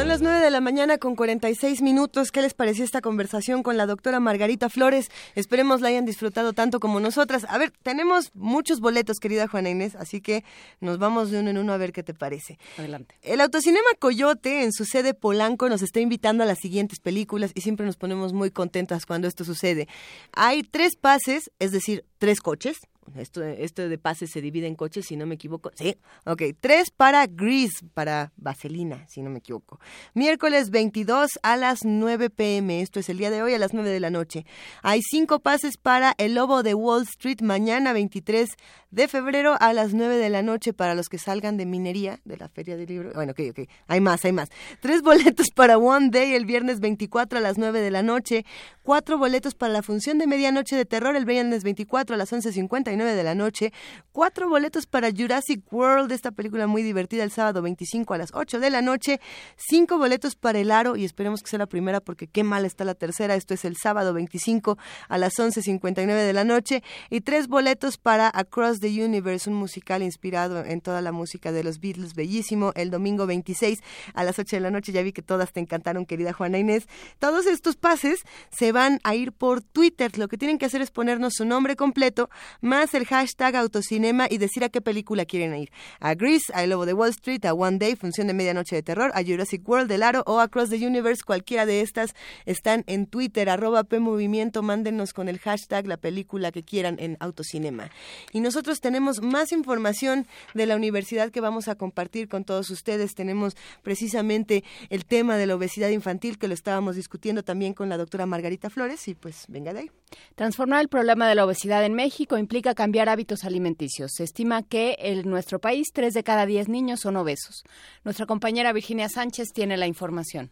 Son 0.01 0.09
las 0.09 0.23
9 0.23 0.41
de 0.41 0.51
la 0.51 0.63
mañana 0.63 0.97
con 0.97 1.15
46 1.15 1.83
minutos. 1.83 2.33
¿Qué 2.33 2.41
les 2.41 2.55
pareció 2.55 2.87
esta 2.87 3.03
conversación 3.03 3.63
con 3.63 3.77
la 3.77 3.85
doctora 3.85 4.19
Margarita 4.19 4.71
Flores? 4.71 5.11
Esperemos 5.35 5.83
la 5.83 5.89
hayan 5.89 6.07
disfrutado 6.07 6.55
tanto 6.55 6.81
como 6.81 7.01
nosotras. 7.01 7.45
A 7.51 7.59
ver, 7.59 7.71
tenemos 7.83 8.31
muchos 8.33 8.81
boletos, 8.81 9.21
querida 9.21 9.47
Juana 9.47 9.69
Inés, 9.69 9.97
así 9.97 10.23
que 10.23 10.43
nos 10.81 10.97
vamos 10.99 11.31
de 11.31 11.41
uno 11.41 11.51
en 11.51 11.59
uno 11.59 11.75
a 11.75 11.77
ver 11.77 11.93
qué 11.93 12.03
te 12.03 12.15
parece. 12.15 12.59
Adelante. 12.79 13.15
El 13.21 13.43
Autocinema 13.43 13.91
Coyote, 13.99 14.63
en 14.63 14.73
su 14.73 14.87
sede 14.87 15.13
Polanco, 15.13 15.69
nos 15.69 15.83
está 15.83 16.01
invitando 16.01 16.45
a 16.45 16.47
las 16.47 16.61
siguientes 16.61 16.99
películas 16.99 17.51
y 17.55 17.61
siempre 17.61 17.85
nos 17.85 17.99
ponemos 17.99 18.33
muy 18.33 18.51
contentas 18.51 19.05
cuando 19.05 19.29
esto 19.29 19.45
sucede. 19.45 19.87
Hay 20.33 20.63
tres 20.63 20.97
pases, 20.97 21.51
es 21.59 21.73
decir, 21.73 22.07
tres 22.17 22.41
coches. 22.41 22.79
Esto, 23.17 23.43
esto 23.43 23.89
de 23.89 23.99
pases 23.99 24.31
se 24.31 24.41
divide 24.41 24.67
en 24.67 24.77
coches, 24.77 25.07
si 25.07 25.17
no 25.17 25.27
me 25.27 25.35
equivoco. 25.35 25.71
Sí, 25.75 25.97
ok. 26.27 26.43
Tres 26.61 26.91
para 26.91 27.27
Grease, 27.27 27.87
para 27.93 28.33
Vaselina, 28.37 29.07
si 29.09 29.23
no 29.23 29.31
me 29.31 29.39
equivoco. 29.39 29.81
Miércoles 30.15 30.71
22 30.71 31.31
a 31.43 31.57
las 31.57 31.85
9 31.85 32.31
pm. 32.31 32.81
Esto 32.81 33.01
es 33.01 33.09
el 33.09 33.19
día 33.19 33.31
de 33.31 33.43
hoy 33.43 33.55
a 33.55 33.59
las 33.59 33.75
9 33.75 33.91
de 33.91 34.01
la 34.01 34.11
noche. 34.11 34.47
Hay 34.83 35.01
cinco 35.03 35.41
pases 35.41 35.77
para 35.77 36.15
El 36.19 36.35
Lobo 36.35 36.63
de 36.63 36.75
Wall 36.75 37.03
Street 37.03 37.41
mañana 37.43 37.93
23 37.93 38.51
de 38.91 39.09
febrero 39.09 39.57
a 39.61 39.73
las 39.73 39.93
9 39.93 40.17
de 40.17 40.31
la 40.31 40.43
noche 40.43 40.73
para 40.73 40.95
los 40.95 41.09
que 41.09 41.19
salgan 41.19 41.57
de 41.57 41.67
minería 41.67 42.21
de 42.25 42.37
la 42.37 42.49
Feria 42.49 42.77
del 42.77 42.87
Libro. 42.87 43.13
Bueno, 43.15 43.33
ok, 43.33 43.41
ok. 43.51 43.69
Hay 43.89 44.01
más, 44.01 44.25
hay 44.25 44.33
más. 44.33 44.51
Tres 44.81 45.03
boletos 45.03 45.47
para 45.55 45.79
One 45.79 46.11
Day 46.11 46.35
el 46.35 46.45
viernes 46.45 46.81
24 46.81 47.39
a 47.39 47.43
las 47.43 47.59
9 47.59 47.81
de 47.81 47.91
la 47.91 48.03
noche. 48.03 48.45
Cuatro 48.83 49.19
boletos 49.19 49.55
para 49.55 49.73
la 49.73 49.83
función 49.83 50.19
de 50.19 50.27
medianoche 50.27 50.77
de 50.77 50.85
terror 50.85 51.17
el 51.17 51.25
viernes 51.25 51.65
24 51.65 52.15
a 52.15 52.19
las 52.19 52.33
11.59 52.33 53.00
de 53.05 53.23
la 53.23 53.35
noche. 53.35 53.73
Cuatro 54.13 54.49
boletos 54.49 54.87
para 54.87 55.11
Jurassic 55.11 55.63
World, 55.73 56.11
esta 56.13 56.33
película 56.33 56.67
muy 56.67 56.83
divertida 56.83 57.23
el 57.23 57.31
sábado 57.31 57.63
25 57.63 58.15
a 58.15 58.19
las 58.19 58.31
8 58.33 58.59
de 58.61 58.71
la 58.71 58.83
noche. 58.83 59.21
Cinco 59.57 59.99
boletos 59.99 60.37
para 60.37 60.59
El 60.59 60.71
Aro 60.71 60.97
y 60.97 61.05
esperemos 61.05 61.43
que 61.43 61.51
sea 61.51 61.59
la 61.59 61.67
primera 61.67 62.01
porque 62.01 62.27
qué 62.27 62.43
mal 62.43 62.65
está 62.65 62.85
la 62.85 62.95
tercera. 62.95 63.35
Esto 63.35 63.55
es 63.55 63.65
el 63.65 63.77
sábado 63.77 64.13
25 64.13 64.79
a 65.09 65.19
las 65.19 65.35
11.59 65.35 66.07
de 66.07 66.33
la 66.33 66.45
noche. 66.45 66.83
Y 67.09 67.21
tres 67.21 67.47
boletos 67.47 67.99
para 67.99 68.31
Across 68.35 68.81
the 68.81 69.05
Universe, 69.05 69.49
un 69.49 69.57
musical 69.57 70.03
inspirado 70.03 70.65
en 70.65 70.81
toda 70.81 71.03
la 71.03 71.13
música 71.13 71.53
de 71.53 71.63
los 71.63 71.81
Beatles, 71.81 72.15
bellísimo, 72.15 72.73
el 72.75 72.91
domingo 72.91 73.27
26 73.27 73.79
a 74.15 74.25
las 74.25 74.39
8 74.39 74.57
de 74.57 74.61
la 74.61 74.71
noche. 74.71 74.93
Ya 74.93 75.03
vi 75.03 75.13
que 75.13 75.23
todas 75.23 75.53
te 75.53 75.61
encantaron, 75.61 76.07
querida 76.07 76.33
Juana 76.33 76.59
Inés. 76.59 76.89
Todos 77.19 77.47
estos 77.47 77.77
pases 77.77 78.21
se 78.51 78.73
van 78.73 78.99
a 79.05 79.15
ir 79.15 79.33
por 79.33 79.63
Twitter. 79.63 80.19
Lo 80.19 80.29
que 80.29 80.39
tienen 80.39 80.59
que 80.59 80.67
hacer 80.67 80.81
es 80.81 80.91
ponernos 80.91 81.35
su 81.35 81.45
nombre 81.45 81.77
completo, 81.77 82.31
más 82.61 82.80
el 82.81 83.05
hashtag 83.05 83.57
autocinema 83.57 84.27
y 84.31 84.39
decir 84.39 84.65
a 84.65 84.71
qué 84.71 84.81
película 84.81 85.27
quieren 85.27 85.55
ir. 85.55 85.71
A 86.01 86.15
Grease, 86.15 86.51
a 86.55 86.65
El 86.65 86.71
Lobo 86.71 86.87
de 86.87 86.95
Wall 86.95 87.11
Street, 87.11 87.45
a 87.45 87.53
One 87.53 87.79
Day, 87.79 87.95
función 87.95 88.27
de 88.27 88.33
medianoche 88.33 88.75
de 88.75 88.83
terror, 88.83 89.11
a 89.15 89.23
Jurassic 89.23 89.69
World, 89.69 89.89
del 89.89 90.03
Aro 90.03 90.23
o 90.27 90.41
Across 90.41 90.71
the 90.71 90.87
Universe. 90.87 91.23
Cualquiera 91.25 91.67
de 91.67 91.83
estas 91.83 92.15
están 92.47 92.85
en 92.87 93.07
Twitter, 93.07 93.51
arroba 93.51 93.85
PMovimiento. 93.85 94.63
Mándenos 94.63 95.13
con 95.13 95.29
el 95.29 95.39
hashtag 95.39 95.87
la 95.87 95.99
película 95.99 96.53
que 96.53 96.63
quieran 96.63 96.97
en 96.99 97.17
autocinema. 97.21 97.91
Y 98.33 98.41
nosotros 98.41 98.81
tenemos 98.81 99.21
más 99.21 99.53
información 99.53 100.27
de 100.55 100.67
la 100.67 100.77
universidad 100.77 101.31
que 101.31 101.41
vamos 101.41 101.69
a 101.69 101.75
compartir 101.75 102.29
con 102.29 102.45
todos 102.45 102.71
ustedes. 102.71 103.15
Tenemos 103.15 103.57
precisamente 103.83 104.65
el 104.89 105.05
tema 105.05 105.37
de 105.37 105.47
la 105.47 105.57
obesidad 105.57 105.91
infantil 105.91 106.39
que 106.39 106.49
lo 106.49 106.55
estábamos 106.55 106.97
discutiendo 106.97 107.43
también 107.43 107.75
con 107.75 107.89
la 107.89 107.99
doctora 107.99 108.27
Margarita 108.27 108.71
Flores 108.71 109.07
y 109.09 109.15
pues 109.15 109.45
venga 109.49 109.73
de 109.73 109.81
ahí. 109.81 109.91
Transformar 110.35 110.81
el 110.81 110.89
problema 110.89 111.29
de 111.29 111.35
la 111.35 111.45
obesidad 111.45 111.85
en 111.85 111.95
México 111.95 112.39
implica 112.39 112.70
cambiar 112.75 113.09
hábitos 113.09 113.45
alimenticios. 113.45 114.13
Se 114.15 114.25
estima 114.25 114.63
que 114.63 114.97
en 114.99 115.29
nuestro 115.29 115.61
país 115.61 115.89
tres 115.93 116.15
de 116.15 116.25
cada 116.25 116.47
diez 116.47 116.69
niños 116.69 117.01
son 117.01 117.17
obesos. 117.17 117.65
Nuestra 118.05 118.27
compañera 118.27 118.73
Virginia 118.73 119.09
Sánchez 119.09 119.53
tiene 119.53 119.77
la 119.77 119.87
información. 119.87 120.51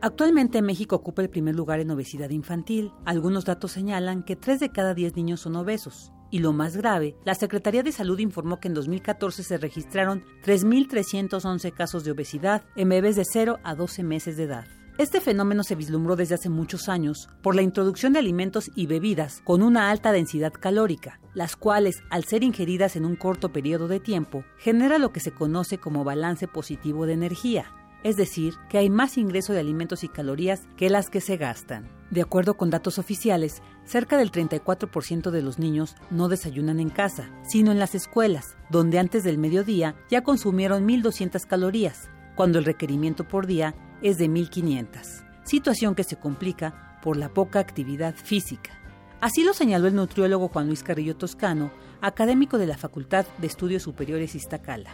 Actualmente 0.00 0.62
México 0.62 0.94
ocupa 0.94 1.22
el 1.22 1.28
primer 1.28 1.56
lugar 1.56 1.80
en 1.80 1.90
obesidad 1.90 2.30
infantil. 2.30 2.92
Algunos 3.04 3.44
datos 3.44 3.72
señalan 3.72 4.22
que 4.22 4.36
3 4.36 4.60
de 4.60 4.70
cada 4.70 4.94
10 4.94 5.16
niños 5.16 5.40
son 5.40 5.56
obesos. 5.56 6.12
Y 6.30 6.38
lo 6.38 6.52
más 6.52 6.76
grave, 6.76 7.16
la 7.24 7.34
Secretaría 7.34 7.82
de 7.82 7.90
Salud 7.90 8.18
informó 8.20 8.60
que 8.60 8.68
en 8.68 8.74
2014 8.74 9.42
se 9.42 9.58
registraron 9.58 10.22
3.311 10.44 11.72
casos 11.72 12.04
de 12.04 12.12
obesidad 12.12 12.62
en 12.76 12.90
bebés 12.90 13.16
de 13.16 13.24
0 13.24 13.58
a 13.64 13.74
12 13.74 14.04
meses 14.04 14.36
de 14.36 14.44
edad. 14.44 14.77
Este 14.98 15.20
fenómeno 15.20 15.62
se 15.62 15.76
vislumbró 15.76 16.16
desde 16.16 16.34
hace 16.34 16.48
muchos 16.48 16.88
años 16.88 17.28
por 17.40 17.54
la 17.54 17.62
introducción 17.62 18.12
de 18.12 18.18
alimentos 18.18 18.68
y 18.74 18.86
bebidas 18.88 19.42
con 19.44 19.62
una 19.62 19.90
alta 19.90 20.10
densidad 20.10 20.52
calórica, 20.52 21.20
las 21.34 21.54
cuales, 21.54 22.02
al 22.10 22.24
ser 22.24 22.42
ingeridas 22.42 22.96
en 22.96 23.04
un 23.04 23.14
corto 23.14 23.52
periodo 23.52 23.86
de 23.86 24.00
tiempo, 24.00 24.42
genera 24.58 24.98
lo 24.98 25.12
que 25.12 25.20
se 25.20 25.30
conoce 25.30 25.78
como 25.78 26.02
balance 26.02 26.48
positivo 26.48 27.06
de 27.06 27.12
energía, 27.12 27.66
es 28.02 28.16
decir, 28.16 28.54
que 28.68 28.78
hay 28.78 28.90
más 28.90 29.18
ingreso 29.18 29.52
de 29.52 29.60
alimentos 29.60 30.02
y 30.02 30.08
calorías 30.08 30.66
que 30.76 30.90
las 30.90 31.10
que 31.10 31.20
se 31.20 31.36
gastan. 31.36 31.88
De 32.10 32.22
acuerdo 32.22 32.56
con 32.56 32.68
datos 32.68 32.98
oficiales, 32.98 33.62
cerca 33.84 34.16
del 34.16 34.32
34% 34.32 35.30
de 35.30 35.42
los 35.42 35.60
niños 35.60 35.94
no 36.10 36.28
desayunan 36.28 36.80
en 36.80 36.90
casa, 36.90 37.30
sino 37.48 37.70
en 37.70 37.78
las 37.78 37.94
escuelas, 37.94 38.56
donde 38.68 38.98
antes 38.98 39.22
del 39.22 39.38
mediodía 39.38 39.94
ya 40.10 40.24
consumieron 40.24 40.88
1.200 40.88 41.46
calorías, 41.46 42.10
cuando 42.34 42.58
el 42.58 42.64
requerimiento 42.64 43.26
por 43.26 43.46
día 43.46 43.76
es 44.02 44.18
de 44.18 44.28
1.500, 44.28 45.24
situación 45.44 45.94
que 45.94 46.04
se 46.04 46.16
complica 46.16 46.98
por 47.02 47.16
la 47.16 47.28
poca 47.28 47.58
actividad 47.58 48.14
física. 48.14 48.72
Así 49.20 49.42
lo 49.42 49.52
señaló 49.52 49.88
el 49.88 49.94
nutriólogo 49.94 50.48
Juan 50.48 50.66
Luis 50.66 50.82
Carrillo 50.82 51.16
Toscano, 51.16 51.72
académico 52.00 52.58
de 52.58 52.66
la 52.66 52.78
Facultad 52.78 53.26
de 53.38 53.46
Estudios 53.48 53.82
Superiores 53.82 54.34
Iztacala. 54.34 54.90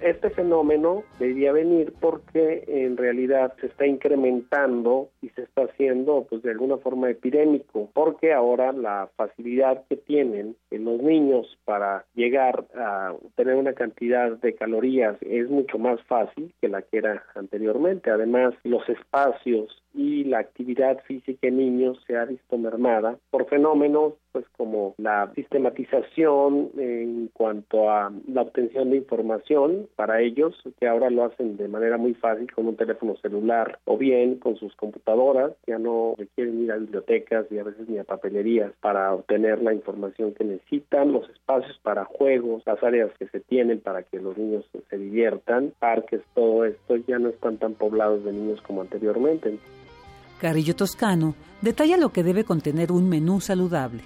Este 0.00 0.30
fenómeno 0.30 1.02
debería 1.18 1.52
venir 1.52 1.92
porque 2.00 2.64
en 2.66 2.96
realidad 2.96 3.54
se 3.60 3.66
está 3.66 3.86
incrementando 3.86 5.08
y 5.20 5.28
se 5.30 5.42
está 5.42 5.62
haciendo 5.64 6.26
pues 6.28 6.42
de 6.42 6.50
alguna 6.50 6.78
forma 6.78 7.10
epidémico, 7.10 7.88
porque 7.92 8.32
ahora 8.32 8.72
la 8.72 9.08
facilidad 9.16 9.84
que 9.88 9.96
tienen 9.96 10.56
los 10.70 11.02
niños 11.02 11.58
para 11.64 12.04
llegar 12.14 12.64
a 12.74 13.14
tener 13.36 13.54
una 13.54 13.72
cantidad 13.72 14.32
de 14.32 14.54
calorías 14.54 15.16
es 15.22 15.48
mucho 15.48 15.78
más 15.78 16.00
fácil 16.02 16.52
que 16.60 16.68
la 16.68 16.82
que 16.82 16.98
era 16.98 17.24
anteriormente. 17.34 18.10
Además, 18.10 18.54
los 18.64 18.88
espacios 18.88 19.82
y 19.94 20.24
la 20.24 20.38
actividad 20.38 21.02
física 21.04 21.48
en 21.48 21.58
niños 21.58 22.02
se 22.06 22.16
ha 22.16 22.24
visto 22.24 22.56
mermada 22.58 23.18
por 23.30 23.46
fenómenos 23.46 24.14
pues 24.32 24.46
como 24.56 24.94
la 24.98 25.30
sistematización 25.34 26.70
en 26.76 27.28
cuanto 27.32 27.90
a 27.90 28.12
la 28.28 28.42
obtención 28.42 28.90
de 28.90 28.96
información 28.96 29.88
para 29.96 30.20
ellos 30.20 30.54
que 30.80 30.88
ahora 30.88 31.10
lo 31.10 31.24
hacen 31.24 31.56
de 31.56 31.68
manera 31.68 31.98
muy 31.98 32.14
fácil 32.14 32.50
con 32.52 32.66
un 32.66 32.76
teléfono 32.76 33.16
celular 33.16 33.78
o 33.84 33.96
bien 33.98 34.36
con 34.36 34.56
sus 34.56 34.74
computadoras 34.76 35.52
ya 35.66 35.78
no 35.78 36.14
requieren 36.16 36.62
ir 36.64 36.72
a 36.72 36.76
bibliotecas 36.76 37.46
y 37.50 37.58
a 37.58 37.64
veces 37.64 37.88
ni 37.88 37.98
a 37.98 38.04
papelerías 38.04 38.72
para 38.80 39.12
obtener 39.14 39.62
la 39.62 39.74
información 39.74 40.32
que 40.34 40.44
necesitan 40.44 41.12
los 41.12 41.28
espacios 41.30 41.78
para 41.82 42.04
juegos 42.04 42.62
las 42.66 42.82
áreas 42.82 43.10
que 43.18 43.28
se 43.28 43.40
tienen 43.40 43.80
para 43.80 44.02
que 44.02 44.18
los 44.18 44.36
niños 44.36 44.64
se 44.88 44.98
diviertan 44.98 45.72
parques 45.78 46.22
todo 46.34 46.64
esto 46.64 46.96
ya 46.96 47.18
no 47.18 47.28
están 47.28 47.58
tan 47.58 47.74
poblados 47.74 48.24
de 48.24 48.32
niños 48.32 48.60
como 48.62 48.80
anteriormente 48.80 49.58
Carrillo 50.42 50.74
Toscano 50.74 51.36
detalla 51.60 51.96
lo 51.96 52.10
que 52.10 52.24
debe 52.24 52.42
contener 52.42 52.90
un 52.90 53.08
menú 53.08 53.40
saludable. 53.40 54.02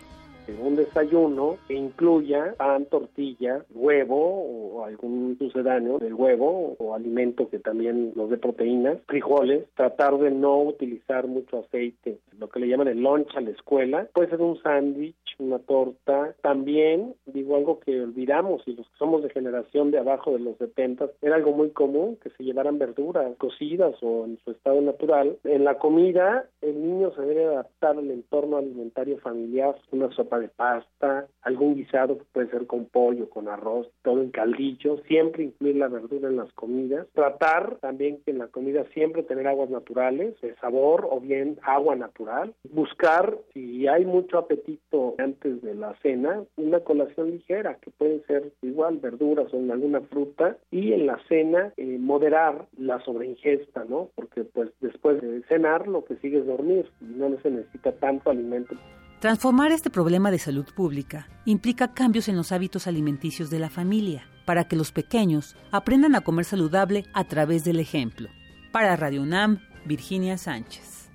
Un 0.49 0.76
desayuno 0.76 1.57
que 1.66 1.75
incluya 1.75 2.55
pan, 2.57 2.86
tortilla, 2.86 3.65
huevo 3.75 4.16
o 4.16 4.84
algún 4.84 5.36
sucedáneo 5.39 5.99
del 5.99 6.15
huevo 6.15 6.76
o 6.78 6.94
alimento 6.94 7.49
que 7.49 7.58
también 7.58 8.12
nos 8.15 8.31
dé 8.31 8.36
proteínas, 8.36 8.99
frijoles, 9.07 9.65
tratar 9.75 10.18
de 10.18 10.31
no 10.31 10.62
utilizar 10.62 11.26
mucho 11.26 11.60
aceite, 11.60 12.18
lo 12.39 12.49
que 12.49 12.60
le 12.60 12.68
llaman 12.68 12.89
el 12.89 13.02
lunch 13.02 13.34
a 13.36 13.41
la 13.41 13.50
escuela, 13.50 14.08
puede 14.12 14.31
ser 14.31 14.41
un 14.41 14.60
sándwich, 14.62 15.16
una 15.39 15.58
torta, 15.58 16.34
también, 16.42 17.15
digo 17.26 17.57
algo 17.57 17.81
que 17.81 18.00
olvidamos 18.00 18.62
y 18.66 18.75
los 18.75 18.89
que 18.89 18.97
somos 18.99 19.23
de 19.23 19.31
generación 19.31 19.91
de 19.91 19.99
abajo 19.99 20.33
de 20.33 20.41
los 20.41 20.57
70, 20.58 21.10
era 21.23 21.36
algo 21.36 21.52
muy 21.52 21.70
común 21.70 22.16
que 22.23 22.31
se 22.31 22.44
llevaran 22.44 22.78
verduras 22.78 23.36
cocidas 23.36 23.94
o 24.02 24.25
en 24.25 24.39
su 24.44 24.52
estado 24.52 24.81
natural. 24.81 25.36
En 25.44 25.65
la 25.65 25.78
comida, 25.78 26.47
el 26.62 26.81
niño 26.81 27.12
se 27.15 27.23
debe 27.23 27.47
adaptar 27.47 27.99
al 27.99 28.10
entorno 28.10 28.57
alimentario 28.57 29.18
familiar, 29.18 29.76
una 29.92 30.10
sopa 30.12 30.35
de 30.39 30.48
pasta, 30.48 31.26
algún 31.42 31.76
guisado 31.76 32.18
que 32.18 32.24
puede 32.32 32.50
ser 32.50 32.66
con 32.66 32.86
pollo, 32.86 33.28
con 33.31 33.48
arroz, 33.48 33.89
todo 34.02 34.23
en 34.23 34.31
caldillo, 34.31 34.98
siempre 35.08 35.44
incluir 35.44 35.76
la 35.76 35.89
verdura 35.89 36.28
en 36.28 36.36
las 36.36 36.52
comidas, 36.52 37.06
tratar 37.12 37.76
también 37.81 38.20
que 38.24 38.31
en 38.31 38.39
la 38.39 38.48
comida 38.48 38.84
siempre 38.92 39.23
tener 39.23 39.47
aguas 39.47 39.70
naturales, 39.70 40.40
de 40.40 40.55
sabor 40.56 41.06
o 41.10 41.20
bien 41.20 41.58
agua 41.62 41.97
natural, 41.97 42.55
buscar 42.70 43.39
si 43.52 43.86
hay 43.86 44.05
mucho 44.05 44.39
apetito 44.39 45.15
antes 45.18 45.62
de 45.62 45.74
la 45.74 45.94
cena, 46.02 46.42
una 46.56 46.81
colación 46.81 47.31
ligera 47.31 47.78
que 47.81 47.90
puede 47.90 48.23
ser 48.26 48.52
igual 48.62 48.98
verduras 48.98 49.52
o 49.52 49.58
alguna 49.73 50.00
fruta 50.02 50.56
y 50.70 50.92
en 50.92 51.06
la 51.06 51.18
cena 51.28 51.73
eh, 51.76 51.98
moderar 51.98 52.66
la 52.78 53.00
sobreingesta, 53.00 53.84
¿no? 53.84 54.10
Porque 54.15 54.44
pues 54.44 54.70
después 54.81 55.20
de 55.20 55.42
cenar 55.44 55.86
lo 55.86 56.05
que 56.05 56.16
sigue 56.16 56.39
es 56.39 56.47
dormir 56.47 56.89
no 57.00 57.36
se 57.40 57.50
necesita 57.50 57.92
tanto 57.92 58.31
alimento. 58.31 58.74
Transformar 59.20 59.73
este 59.73 59.89
problema 59.89 60.31
de 60.31 60.39
salud 60.39 60.67
pública 60.75 61.27
implica 61.47 61.95
cambios 61.95 62.28
en 62.28 62.36
los 62.36 62.53
hábitos 62.53 62.86
alimenticios 62.86 63.49
de 63.49 63.59
la 63.59 63.70
familia 63.70 64.28
para 64.45 64.65
que 64.65 64.77
los 64.77 64.93
pequeños 64.93 65.57
aprendan 65.73 66.15
a 66.15 66.20
comer 66.20 66.45
saludable 66.45 67.07
a 67.15 67.25
través 67.25 67.65
del 67.65 67.81
ejemplo. 67.81 68.28
Para 68.73 68.95
Radio 68.95 69.23
UNAM, 69.23 69.61
Virginia 69.86 70.36
Sánchez. 70.36 71.09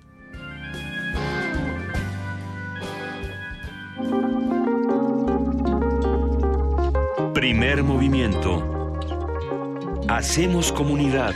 Primer 7.34 7.84
movimiento. 7.84 8.98
Hacemos 10.08 10.72
comunidad. 10.72 11.34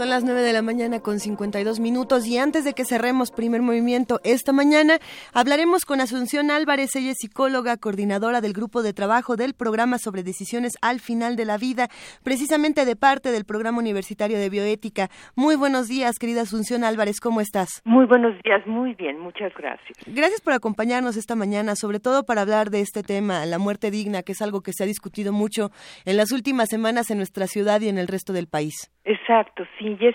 Son 0.00 0.08
las 0.08 0.24
9 0.24 0.40
de 0.40 0.54
la 0.54 0.62
mañana 0.62 1.00
con 1.00 1.20
52 1.20 1.78
minutos 1.78 2.26
y 2.26 2.38
antes 2.38 2.64
de 2.64 2.72
que 2.72 2.86
cerremos 2.86 3.30
primer 3.30 3.60
movimiento 3.60 4.18
esta 4.24 4.50
mañana, 4.50 4.94
hablaremos 5.34 5.84
con 5.84 6.00
Asunción 6.00 6.50
Álvarez, 6.50 6.96
ella 6.96 7.10
es 7.10 7.18
psicóloga, 7.18 7.76
coordinadora 7.76 8.40
del 8.40 8.54
grupo 8.54 8.82
de 8.82 8.94
trabajo 8.94 9.36
del 9.36 9.52
programa 9.52 9.98
sobre 9.98 10.22
decisiones 10.22 10.78
al 10.80 11.00
final 11.00 11.36
de 11.36 11.44
la 11.44 11.58
vida, 11.58 11.88
precisamente 12.24 12.86
de 12.86 12.96
parte 12.96 13.30
del 13.30 13.44
programa 13.44 13.78
universitario 13.78 14.38
de 14.38 14.48
bioética. 14.48 15.10
Muy 15.36 15.54
buenos 15.54 15.86
días, 15.86 16.18
querida 16.18 16.40
Asunción 16.40 16.82
Álvarez, 16.82 17.20
¿cómo 17.20 17.42
estás? 17.42 17.82
Muy 17.84 18.06
buenos 18.06 18.32
días, 18.42 18.66
muy 18.66 18.94
bien, 18.94 19.20
muchas 19.20 19.52
gracias. 19.52 19.98
Gracias 20.06 20.40
por 20.40 20.54
acompañarnos 20.54 21.18
esta 21.18 21.36
mañana, 21.36 21.76
sobre 21.76 22.00
todo 22.00 22.24
para 22.24 22.40
hablar 22.40 22.70
de 22.70 22.80
este 22.80 23.02
tema, 23.02 23.44
la 23.44 23.58
muerte 23.58 23.90
digna, 23.90 24.22
que 24.22 24.32
es 24.32 24.40
algo 24.40 24.62
que 24.62 24.72
se 24.72 24.82
ha 24.82 24.86
discutido 24.86 25.34
mucho 25.34 25.68
en 26.06 26.16
las 26.16 26.32
últimas 26.32 26.70
semanas 26.70 27.10
en 27.10 27.18
nuestra 27.18 27.46
ciudad 27.46 27.82
y 27.82 27.90
en 27.90 27.98
el 27.98 28.08
resto 28.08 28.32
del 28.32 28.46
país. 28.46 28.90
Exacto, 29.10 29.66
sí, 29.76 29.96
y 29.98 30.06
es, 30.06 30.14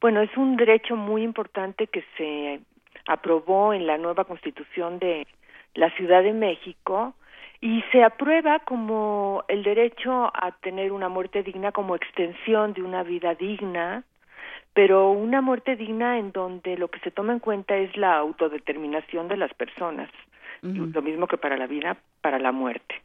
bueno, 0.00 0.20
es 0.20 0.36
un 0.36 0.56
derecho 0.56 0.96
muy 0.96 1.22
importante 1.22 1.86
que 1.86 2.04
se 2.16 2.58
aprobó 3.06 3.72
en 3.72 3.86
la 3.86 3.98
nueva 3.98 4.24
constitución 4.24 4.98
de 4.98 5.28
la 5.74 5.90
Ciudad 5.90 6.24
de 6.24 6.32
México 6.32 7.14
y 7.60 7.84
se 7.92 8.02
aprueba 8.02 8.58
como 8.58 9.44
el 9.46 9.62
derecho 9.62 10.32
a 10.34 10.50
tener 10.60 10.90
una 10.90 11.08
muerte 11.08 11.44
digna 11.44 11.70
como 11.70 11.94
extensión 11.94 12.72
de 12.72 12.82
una 12.82 13.04
vida 13.04 13.36
digna, 13.36 14.02
pero 14.74 15.12
una 15.12 15.40
muerte 15.40 15.76
digna 15.76 16.18
en 16.18 16.32
donde 16.32 16.76
lo 16.76 16.88
que 16.88 16.98
se 16.98 17.12
toma 17.12 17.34
en 17.34 17.38
cuenta 17.38 17.76
es 17.76 17.96
la 17.96 18.16
autodeterminación 18.16 19.28
de 19.28 19.36
las 19.36 19.54
personas, 19.54 20.10
lo 20.62 21.00
mismo 21.00 21.28
que 21.28 21.38
para 21.38 21.56
la 21.56 21.68
vida, 21.68 21.96
para 22.20 22.40
la 22.40 22.50
muerte. 22.50 23.02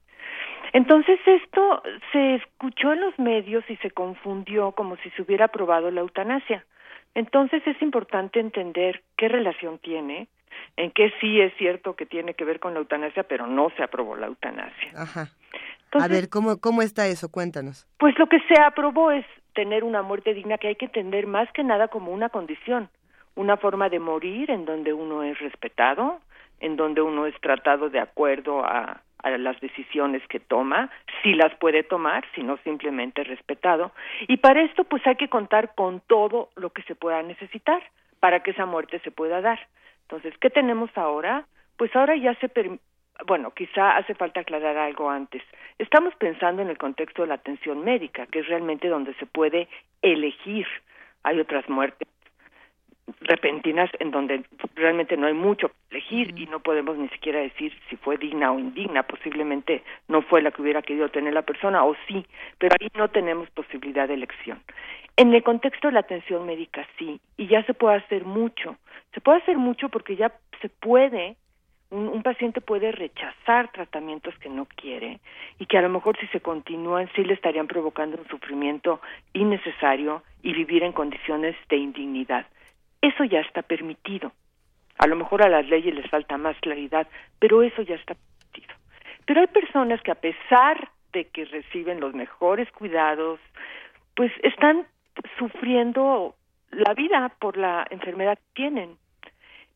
Entonces 0.73 1.19
esto 1.25 1.81
se 2.11 2.35
escuchó 2.35 2.93
en 2.93 3.01
los 3.01 3.17
medios 3.19 3.63
y 3.69 3.75
se 3.77 3.91
confundió 3.91 4.71
como 4.73 4.97
si 4.97 5.09
se 5.11 5.21
hubiera 5.21 5.45
aprobado 5.45 5.91
la 5.91 6.01
eutanasia. 6.01 6.65
Entonces 7.15 7.65
es 7.65 7.81
importante 7.81 8.39
entender 8.39 9.01
qué 9.17 9.27
relación 9.27 9.79
tiene, 9.79 10.27
en 10.75 10.91
qué 10.91 11.11
sí 11.19 11.41
es 11.41 11.53
cierto 11.57 11.95
que 11.95 12.05
tiene 12.05 12.33
que 12.33 12.45
ver 12.45 12.59
con 12.59 12.73
la 12.73 12.79
eutanasia, 12.79 13.23
pero 13.23 13.47
no 13.47 13.71
se 13.75 13.83
aprobó 13.83 14.15
la 14.15 14.27
eutanasia. 14.27 14.91
Ajá. 14.95 15.29
a 15.93 16.07
ver, 16.07 16.29
¿cómo, 16.29 16.59
¿cómo 16.59 16.81
está 16.81 17.07
eso? 17.07 17.29
Cuéntanos. 17.31 17.87
Pues 17.97 18.17
lo 18.19 18.27
que 18.27 18.39
se 18.41 18.61
aprobó 18.61 19.11
es 19.11 19.25
tener 19.53 19.83
una 19.83 20.03
muerte 20.03 20.33
digna 20.33 20.57
que 20.57 20.67
hay 20.67 20.75
que 20.75 20.85
entender 20.85 21.25
más 21.25 21.51
que 21.53 21.63
nada 21.63 21.87
como 21.87 22.11
una 22.11 22.29
condición, 22.29 22.89
una 23.35 23.57
forma 23.57 23.89
de 23.89 23.99
morir 23.99 24.51
en 24.51 24.65
donde 24.65 24.93
uno 24.93 25.23
es 25.23 25.39
respetado, 25.39 26.19
en 26.59 26.75
donde 26.75 27.01
uno 27.01 27.25
es 27.25 27.33
tratado 27.41 27.89
de 27.89 27.99
acuerdo 27.99 28.63
a 28.63 29.01
a 29.23 29.31
las 29.31 29.59
decisiones 29.59 30.21
que 30.27 30.39
toma, 30.39 30.89
si 31.21 31.33
las 31.33 31.53
puede 31.55 31.83
tomar, 31.83 32.23
si 32.35 32.43
no 32.43 32.57
simplemente 32.63 33.23
respetado. 33.23 33.91
Y 34.27 34.37
para 34.37 34.61
esto 34.61 34.83
pues 34.83 35.05
hay 35.07 35.15
que 35.15 35.29
contar 35.29 35.73
con 35.75 36.01
todo 36.01 36.49
lo 36.55 36.69
que 36.71 36.83
se 36.83 36.95
pueda 36.95 37.21
necesitar 37.23 37.81
para 38.19 38.41
que 38.41 38.51
esa 38.51 38.65
muerte 38.65 38.99
se 38.99 39.11
pueda 39.11 39.41
dar. 39.41 39.59
Entonces, 40.03 40.33
¿qué 40.39 40.49
tenemos 40.49 40.89
ahora? 40.95 41.45
Pues 41.77 41.95
ahora 41.95 42.15
ya 42.15 42.33
se 42.35 42.49
bueno, 43.25 43.51
quizá 43.51 43.97
hace 43.97 44.13
falta 44.13 44.41
aclarar 44.41 44.77
algo 44.77 45.09
antes. 45.09 45.41
Estamos 45.79 46.13
pensando 46.15 46.61
en 46.61 46.69
el 46.69 46.77
contexto 46.77 47.23
de 47.23 47.29
la 47.29 47.35
atención 47.35 47.83
médica, 47.83 48.27
que 48.27 48.39
es 48.39 48.47
realmente 48.47 48.87
donde 48.87 49.13
se 49.15 49.25
puede 49.25 49.67
elegir. 50.01 50.67
Hay 51.23 51.39
otras 51.39 51.67
muertes 51.67 52.07
repentinas 53.21 53.89
en 53.99 54.11
donde 54.11 54.43
realmente 54.75 55.17
no 55.17 55.27
hay 55.27 55.33
mucho 55.33 55.69
que 55.69 55.97
elegir 55.97 56.33
y 56.37 56.45
no 56.47 56.59
podemos 56.59 56.97
ni 56.97 57.07
siquiera 57.09 57.39
decir 57.39 57.73
si 57.89 57.95
fue 57.95 58.17
digna 58.17 58.51
o 58.51 58.59
indigna, 58.59 59.03
posiblemente 59.03 59.83
no 60.07 60.21
fue 60.21 60.41
la 60.41 60.51
que 60.51 60.61
hubiera 60.61 60.81
querido 60.81 61.09
tener 61.09 61.33
la 61.33 61.41
persona 61.41 61.83
o 61.83 61.95
sí, 62.07 62.25
pero 62.57 62.75
ahí 62.79 62.89
no 62.95 63.09
tenemos 63.09 63.49
posibilidad 63.51 64.07
de 64.07 64.15
elección. 64.15 64.61
En 65.15 65.33
el 65.33 65.43
contexto 65.43 65.87
de 65.87 65.93
la 65.93 66.01
atención 66.01 66.45
médica 66.45 66.87
sí, 66.99 67.19
y 67.37 67.47
ya 67.47 67.63
se 67.63 67.73
puede 67.73 67.97
hacer 67.97 68.25
mucho. 68.25 68.75
Se 69.13 69.21
puede 69.21 69.39
hacer 69.39 69.57
mucho 69.57 69.89
porque 69.89 70.15
ya 70.15 70.33
se 70.61 70.69
puede 70.69 71.35
un, 71.89 72.09
un, 72.09 72.21
paciente 72.21 72.59
puede 72.59 72.91
rechazar 72.91 73.71
tratamientos 73.71 74.37
que 74.39 74.49
no 74.49 74.65
quiere 74.65 75.21
y 75.57 75.65
que 75.67 75.77
a 75.77 75.81
lo 75.81 75.87
mejor 75.87 76.17
si 76.19 76.27
se 76.27 76.41
continúan 76.41 77.09
sí 77.15 77.23
le 77.23 77.33
estarían 77.33 77.65
provocando 77.65 78.17
un 78.17 78.27
sufrimiento 78.27 78.99
innecesario 79.31 80.21
y 80.43 80.51
vivir 80.51 80.83
en 80.83 80.91
condiciones 80.91 81.55
de 81.69 81.77
indignidad. 81.77 82.45
Eso 83.01 83.23
ya 83.23 83.41
está 83.41 83.61
permitido. 83.61 84.31
A 84.97 85.07
lo 85.07 85.15
mejor 85.15 85.43
a 85.43 85.49
las 85.49 85.67
leyes 85.67 85.93
les 85.93 86.09
falta 86.09 86.37
más 86.37 86.57
claridad, 86.59 87.07
pero 87.39 87.61
eso 87.61 87.81
ya 87.83 87.95
está 87.95 88.15
permitido. 88.15 88.75
Pero 89.25 89.41
hay 89.41 89.47
personas 89.47 90.01
que 90.01 90.11
a 90.11 90.15
pesar 90.15 90.89
de 91.13 91.25
que 91.25 91.45
reciben 91.45 91.99
los 91.99 92.13
mejores 92.13 92.71
cuidados, 92.71 93.39
pues 94.15 94.31
están 94.43 94.87
sufriendo 95.37 96.35
la 96.71 96.93
vida 96.93 97.31
por 97.39 97.57
la 97.57 97.85
enfermedad 97.89 98.37
que 98.37 98.53
tienen. 98.53 98.97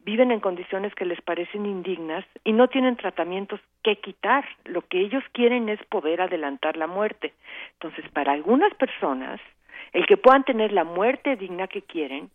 Viven 0.04 0.32
en 0.32 0.40
condiciones 0.40 0.96
que 0.96 1.06
les 1.06 1.22
parecen 1.22 1.66
indignas 1.68 2.26
y 2.44 2.54
no 2.54 2.68
tienen 2.68 2.96
tratamientos 2.96 3.60
que 3.84 3.98
quitar. 3.98 4.44
Lo 4.66 4.82
que 4.82 5.00
ellos 5.00 5.24
quieren 5.32 5.70
es 5.70 5.84
poder 5.86 6.22
adelantar 6.22 6.76
la 6.76 6.88
muerte. 6.88 7.34
Entonces, 7.74 8.10
para 8.12 8.32
algunas 8.32 8.74
personas, 8.76 9.40
el 9.94 10.08
que 10.08 10.18
puedan 10.18 10.44
tener 10.44 10.72
la 10.72 10.84
muerte 10.84 11.36
digna 11.36 11.68
que 11.68 11.84
quieren 11.84 12.32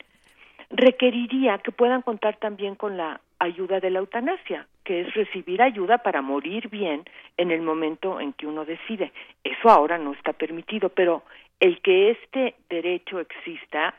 requeriría 0.70 1.58
que 1.58 1.72
puedan 1.72 2.02
contar 2.02 2.36
también 2.36 2.74
con 2.74 2.96
la 2.96 3.20
ayuda 3.38 3.80
de 3.80 3.90
la 3.90 3.98
eutanasia, 4.00 4.66
que 4.84 5.02
es 5.02 5.14
recibir 5.14 5.62
ayuda 5.62 5.98
para 5.98 6.22
morir 6.22 6.68
bien 6.68 7.04
en 7.36 7.50
el 7.50 7.62
momento 7.62 8.20
en 8.20 8.32
que 8.32 8.46
uno 8.46 8.64
decide. 8.64 9.12
Eso 9.44 9.68
ahora 9.68 9.98
no 9.98 10.12
está 10.12 10.32
permitido, 10.32 10.88
pero 10.88 11.22
el 11.60 11.80
que 11.80 12.10
este 12.10 12.54
derecho 12.68 13.20
exista 13.20 13.94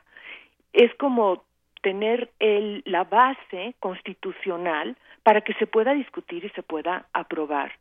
es 0.73 0.93
como 0.95 1.43
tener 1.81 2.31
el, 2.39 2.83
la 2.85 3.03
base 3.03 3.75
constitucional 3.79 4.97
para 5.23 5.41
que 5.41 5.53
se 5.53 5.67
pueda 5.67 5.93
discutir 5.93 6.45
y 6.45 6.49
se 6.49 6.63
pueda 6.63 7.07
aprobar 7.13 7.73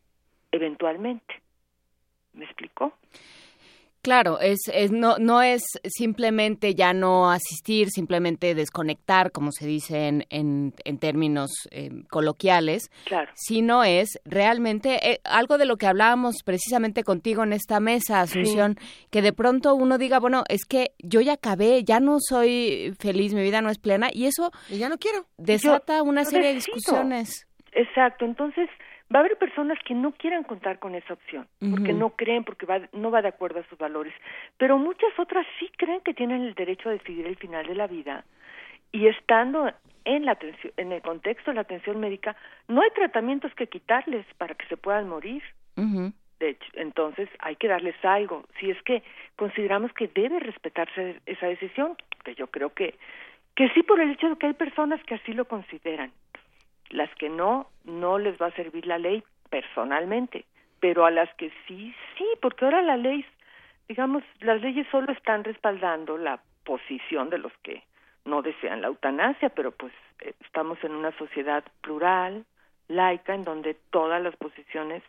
eventualmente. 0.52 1.40
¿Me 2.34 2.44
explicó? 2.44 2.92
Claro, 4.06 4.38
es, 4.38 4.60
es, 4.72 4.92
no, 4.92 5.18
no 5.18 5.42
es 5.42 5.64
simplemente 5.84 6.76
ya 6.76 6.92
no 6.92 7.28
asistir, 7.28 7.88
simplemente 7.90 8.54
desconectar, 8.54 9.32
como 9.32 9.50
se 9.50 9.66
dice 9.66 10.06
en, 10.06 10.24
en, 10.30 10.98
términos 11.00 11.50
eh, 11.72 11.90
coloquiales, 12.08 12.88
claro. 13.04 13.32
sino 13.34 13.82
es 13.82 14.20
realmente 14.24 15.10
eh, 15.10 15.20
algo 15.24 15.58
de 15.58 15.66
lo 15.66 15.76
que 15.76 15.88
hablábamos 15.88 16.44
precisamente 16.44 17.02
contigo 17.02 17.42
en 17.42 17.52
esta 17.52 17.80
mesa, 17.80 18.20
Asunción, 18.20 18.76
sí. 18.78 19.08
que 19.10 19.22
de 19.22 19.32
pronto 19.32 19.74
uno 19.74 19.98
diga, 19.98 20.20
bueno, 20.20 20.44
es 20.48 20.66
que 20.66 20.92
yo 21.00 21.20
ya 21.20 21.32
acabé, 21.32 21.82
ya 21.82 21.98
no 21.98 22.18
soy 22.20 22.94
feliz, 23.00 23.34
mi 23.34 23.42
vida 23.42 23.60
no 23.60 23.70
es 23.70 23.78
plena, 23.78 24.10
y 24.12 24.26
eso 24.26 24.52
y 24.70 24.78
ya 24.78 24.88
no 24.88 24.98
quiero. 24.98 25.26
desata 25.36 25.96
yo, 25.96 26.04
una 26.04 26.24
serie 26.24 26.50
de 26.50 26.54
discusiones. 26.54 27.48
Exacto, 27.72 28.24
entonces 28.24 28.68
Va 29.14 29.20
a 29.20 29.24
haber 29.24 29.38
personas 29.38 29.78
que 29.84 29.94
no 29.94 30.12
quieran 30.12 30.42
contar 30.42 30.80
con 30.80 30.94
esa 30.94 31.12
opción, 31.12 31.46
porque 31.70 31.92
no 31.92 32.10
creen, 32.10 32.42
porque 32.42 32.66
va, 32.66 32.80
no 32.92 33.12
va 33.12 33.22
de 33.22 33.28
acuerdo 33.28 33.60
a 33.60 33.68
sus 33.68 33.78
valores, 33.78 34.12
pero 34.58 34.78
muchas 34.78 35.16
otras 35.18 35.46
sí 35.60 35.70
creen 35.76 36.00
que 36.00 36.12
tienen 36.12 36.42
el 36.42 36.54
derecho 36.54 36.88
a 36.88 36.92
decidir 36.92 37.26
el 37.26 37.36
final 37.36 37.66
de 37.66 37.76
la 37.76 37.86
vida 37.86 38.24
y 38.90 39.06
estando 39.06 39.70
en 40.04 40.24
la 40.24 40.32
atención, 40.32 40.72
en 40.76 40.92
el 40.92 41.02
contexto 41.02 41.50
de 41.50 41.56
la 41.56 41.60
atención 41.62 42.00
médica, 42.00 42.36
no 42.68 42.82
hay 42.82 42.90
tratamientos 42.90 43.54
que 43.54 43.66
quitarles 43.66 44.24
para 44.38 44.54
que 44.54 44.66
se 44.66 44.76
puedan 44.76 45.08
morir. 45.08 45.42
Ujú. 45.76 46.12
De 46.38 46.50
hecho, 46.50 46.66
entonces 46.74 47.28
hay 47.40 47.56
que 47.56 47.68
darles 47.68 47.96
algo. 48.04 48.44
Si 48.60 48.70
es 48.70 48.80
que 48.82 49.02
consideramos 49.36 49.92
que 49.92 50.08
debe 50.08 50.38
respetarse 50.40 51.20
esa 51.26 51.46
decisión, 51.46 51.96
que 52.24 52.34
yo 52.34 52.48
creo 52.48 52.70
que 52.72 52.94
que 53.56 53.70
sí 53.70 53.82
por 53.82 53.98
el 54.00 54.10
hecho 54.10 54.28
de 54.28 54.36
que 54.36 54.48
hay 54.48 54.52
personas 54.52 55.02
que 55.04 55.14
así 55.14 55.32
lo 55.32 55.46
consideran. 55.46 56.12
Las 56.90 57.12
que 57.16 57.28
no, 57.28 57.68
no 57.84 58.18
les 58.18 58.40
va 58.40 58.46
a 58.46 58.56
servir 58.56 58.86
la 58.86 58.98
ley 58.98 59.22
personalmente, 59.50 60.44
pero 60.80 61.04
a 61.04 61.10
las 61.10 61.32
que 61.34 61.50
sí, 61.66 61.94
sí, 62.16 62.24
porque 62.40 62.64
ahora 62.64 62.82
la 62.82 62.96
ley, 62.96 63.24
digamos, 63.88 64.22
las 64.40 64.60
leyes 64.60 64.86
solo 64.90 65.12
están 65.12 65.44
respaldando 65.44 66.18
la 66.18 66.40
posición 66.64 67.30
de 67.30 67.38
los 67.38 67.52
que 67.62 67.82
no 68.24 68.42
desean 68.42 68.82
la 68.82 68.88
eutanasia, 68.88 69.48
pero 69.50 69.70
pues 69.70 69.92
eh, 70.20 70.34
estamos 70.44 70.78
en 70.82 70.92
una 70.92 71.16
sociedad 71.16 71.64
plural, 71.80 72.44
laica, 72.88 73.34
en 73.34 73.44
donde 73.44 73.74
todas 73.90 74.22
las 74.22 74.36
posiciones 74.36 75.02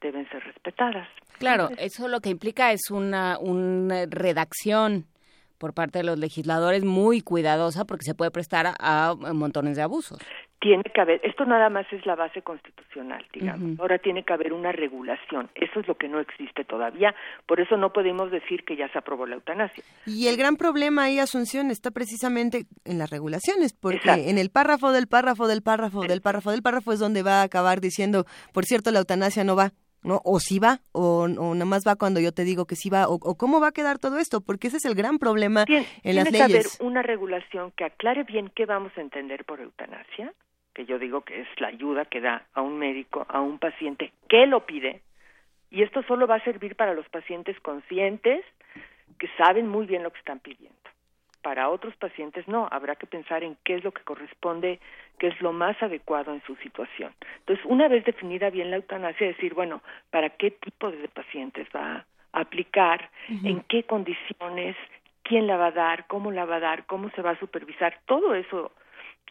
deben 0.00 0.28
ser 0.30 0.42
respetadas. 0.44 1.08
Claro, 1.38 1.68
eso 1.78 2.08
lo 2.08 2.20
que 2.20 2.30
implica 2.30 2.72
es 2.72 2.90
una, 2.90 3.38
una 3.38 4.06
redacción 4.06 5.06
por 5.58 5.72
parte 5.72 5.98
de 5.98 6.04
los 6.04 6.18
legisladores 6.18 6.84
muy 6.84 7.20
cuidadosa 7.20 7.84
porque 7.84 8.04
se 8.04 8.14
puede 8.14 8.30
prestar 8.30 8.66
a, 8.66 9.08
a 9.08 9.14
montones 9.32 9.76
de 9.76 9.82
abusos. 9.82 10.18
Tiene 10.64 10.82
que 10.84 10.98
haber, 10.98 11.20
esto 11.24 11.44
nada 11.44 11.68
más 11.68 11.84
es 11.92 12.06
la 12.06 12.14
base 12.14 12.40
constitucional, 12.40 13.22
digamos. 13.34 13.78
Ahora 13.78 13.98
tiene 13.98 14.24
que 14.24 14.32
haber 14.32 14.54
una 14.54 14.72
regulación. 14.72 15.50
Eso 15.54 15.80
es 15.80 15.86
lo 15.86 15.96
que 15.98 16.08
no 16.08 16.20
existe 16.20 16.64
todavía. 16.64 17.14
Por 17.46 17.60
eso 17.60 17.76
no 17.76 17.92
podemos 17.92 18.30
decir 18.30 18.64
que 18.64 18.74
ya 18.74 18.88
se 18.88 18.96
aprobó 18.96 19.26
la 19.26 19.34
eutanasia. 19.34 19.84
Y 20.06 20.26
el 20.28 20.38
gran 20.38 20.56
problema 20.56 21.02
ahí, 21.02 21.18
Asunción, 21.18 21.70
está 21.70 21.90
precisamente 21.90 22.64
en 22.86 22.96
las 22.98 23.10
regulaciones, 23.10 23.74
porque 23.74 23.98
Exacto. 23.98 24.24
en 24.30 24.38
el 24.38 24.48
párrafo 24.48 24.90
del 24.90 25.06
párrafo 25.06 25.46
del 25.48 25.60
párrafo 25.62 26.00
del 26.00 26.22
párrafo 26.22 26.50
del 26.50 26.62
párrafo 26.62 26.92
es 26.94 26.98
donde 26.98 27.22
va 27.22 27.40
a 27.40 27.42
acabar 27.42 27.82
diciendo, 27.82 28.24
por 28.54 28.64
cierto, 28.64 28.90
la 28.90 29.00
eutanasia 29.00 29.44
no 29.44 29.56
va. 29.56 29.72
¿no? 30.02 30.20
O 30.24 30.38
sí 30.38 30.58
va, 30.58 30.80
o, 30.92 31.22
o 31.24 31.54
nada 31.54 31.64
más 31.64 31.82
va 31.88 31.96
cuando 31.96 32.20
yo 32.20 32.30
te 32.32 32.44
digo 32.44 32.66
que 32.66 32.76
sí 32.76 32.90
va, 32.90 33.08
o, 33.08 33.14
o 33.14 33.36
cómo 33.36 33.58
va 33.58 33.68
a 33.68 33.72
quedar 33.72 33.98
todo 33.98 34.18
esto, 34.18 34.42
porque 34.42 34.66
ese 34.68 34.76
es 34.76 34.84
el 34.84 34.94
gran 34.94 35.18
problema 35.18 35.64
Tien- 35.64 35.86
en 36.02 36.16
las 36.16 36.24
tiene 36.24 36.38
que 36.38 36.44
haber 36.44 36.56
leyes. 36.56 36.78
una 36.82 37.00
regulación 37.00 37.72
que 37.74 37.84
aclare 37.84 38.24
bien 38.24 38.50
qué 38.54 38.66
vamos 38.66 38.92
a 38.98 39.00
entender 39.00 39.46
por 39.46 39.60
eutanasia, 39.62 40.30
que 40.74 40.84
yo 40.84 40.98
digo 40.98 41.22
que 41.22 41.40
es 41.40 41.48
la 41.60 41.68
ayuda 41.68 42.04
que 42.04 42.20
da 42.20 42.44
a 42.52 42.60
un 42.60 42.78
médico, 42.78 43.24
a 43.28 43.40
un 43.40 43.58
paciente 43.58 44.12
que 44.28 44.46
lo 44.46 44.66
pide, 44.66 45.00
y 45.70 45.82
esto 45.82 46.02
solo 46.04 46.26
va 46.26 46.36
a 46.36 46.44
servir 46.44 46.76
para 46.76 46.94
los 46.94 47.08
pacientes 47.08 47.58
conscientes 47.60 48.44
que 49.18 49.28
saben 49.36 49.68
muy 49.68 49.86
bien 49.86 50.02
lo 50.02 50.12
que 50.12 50.18
están 50.18 50.40
pidiendo. 50.40 50.76
Para 51.42 51.68
otros 51.68 51.94
pacientes 51.96 52.46
no, 52.48 52.68
habrá 52.70 52.96
que 52.96 53.06
pensar 53.06 53.44
en 53.44 53.56
qué 53.64 53.74
es 53.74 53.84
lo 53.84 53.92
que 53.92 54.02
corresponde, 54.02 54.80
qué 55.18 55.28
es 55.28 55.40
lo 55.40 55.52
más 55.52 55.80
adecuado 55.82 56.32
en 56.32 56.42
su 56.42 56.56
situación. 56.56 57.12
Entonces, 57.40 57.64
una 57.66 57.88
vez 57.88 58.04
definida 58.04 58.50
bien 58.50 58.70
la 58.70 58.76
eutanasia, 58.76 59.26
decir, 59.26 59.52
bueno, 59.52 59.82
¿para 60.10 60.30
qué 60.30 60.52
tipo 60.52 60.90
de 60.90 61.08
pacientes 61.08 61.68
va 61.74 62.06
a 62.32 62.40
aplicar? 62.40 63.10
¿En 63.28 63.60
qué 63.62 63.82
condiciones? 63.82 64.76
¿Quién 65.22 65.46
la 65.46 65.56
va 65.56 65.66
a 65.66 65.72
dar? 65.72 66.06
¿Cómo 66.06 66.30
la 66.30 66.44
va 66.44 66.56
a 66.56 66.60
dar? 66.60 66.86
¿Cómo 66.86 67.10
se 67.10 67.20
va 67.20 67.30
a 67.30 67.38
supervisar? 67.38 67.98
Todo 68.06 68.34
eso 68.34 68.72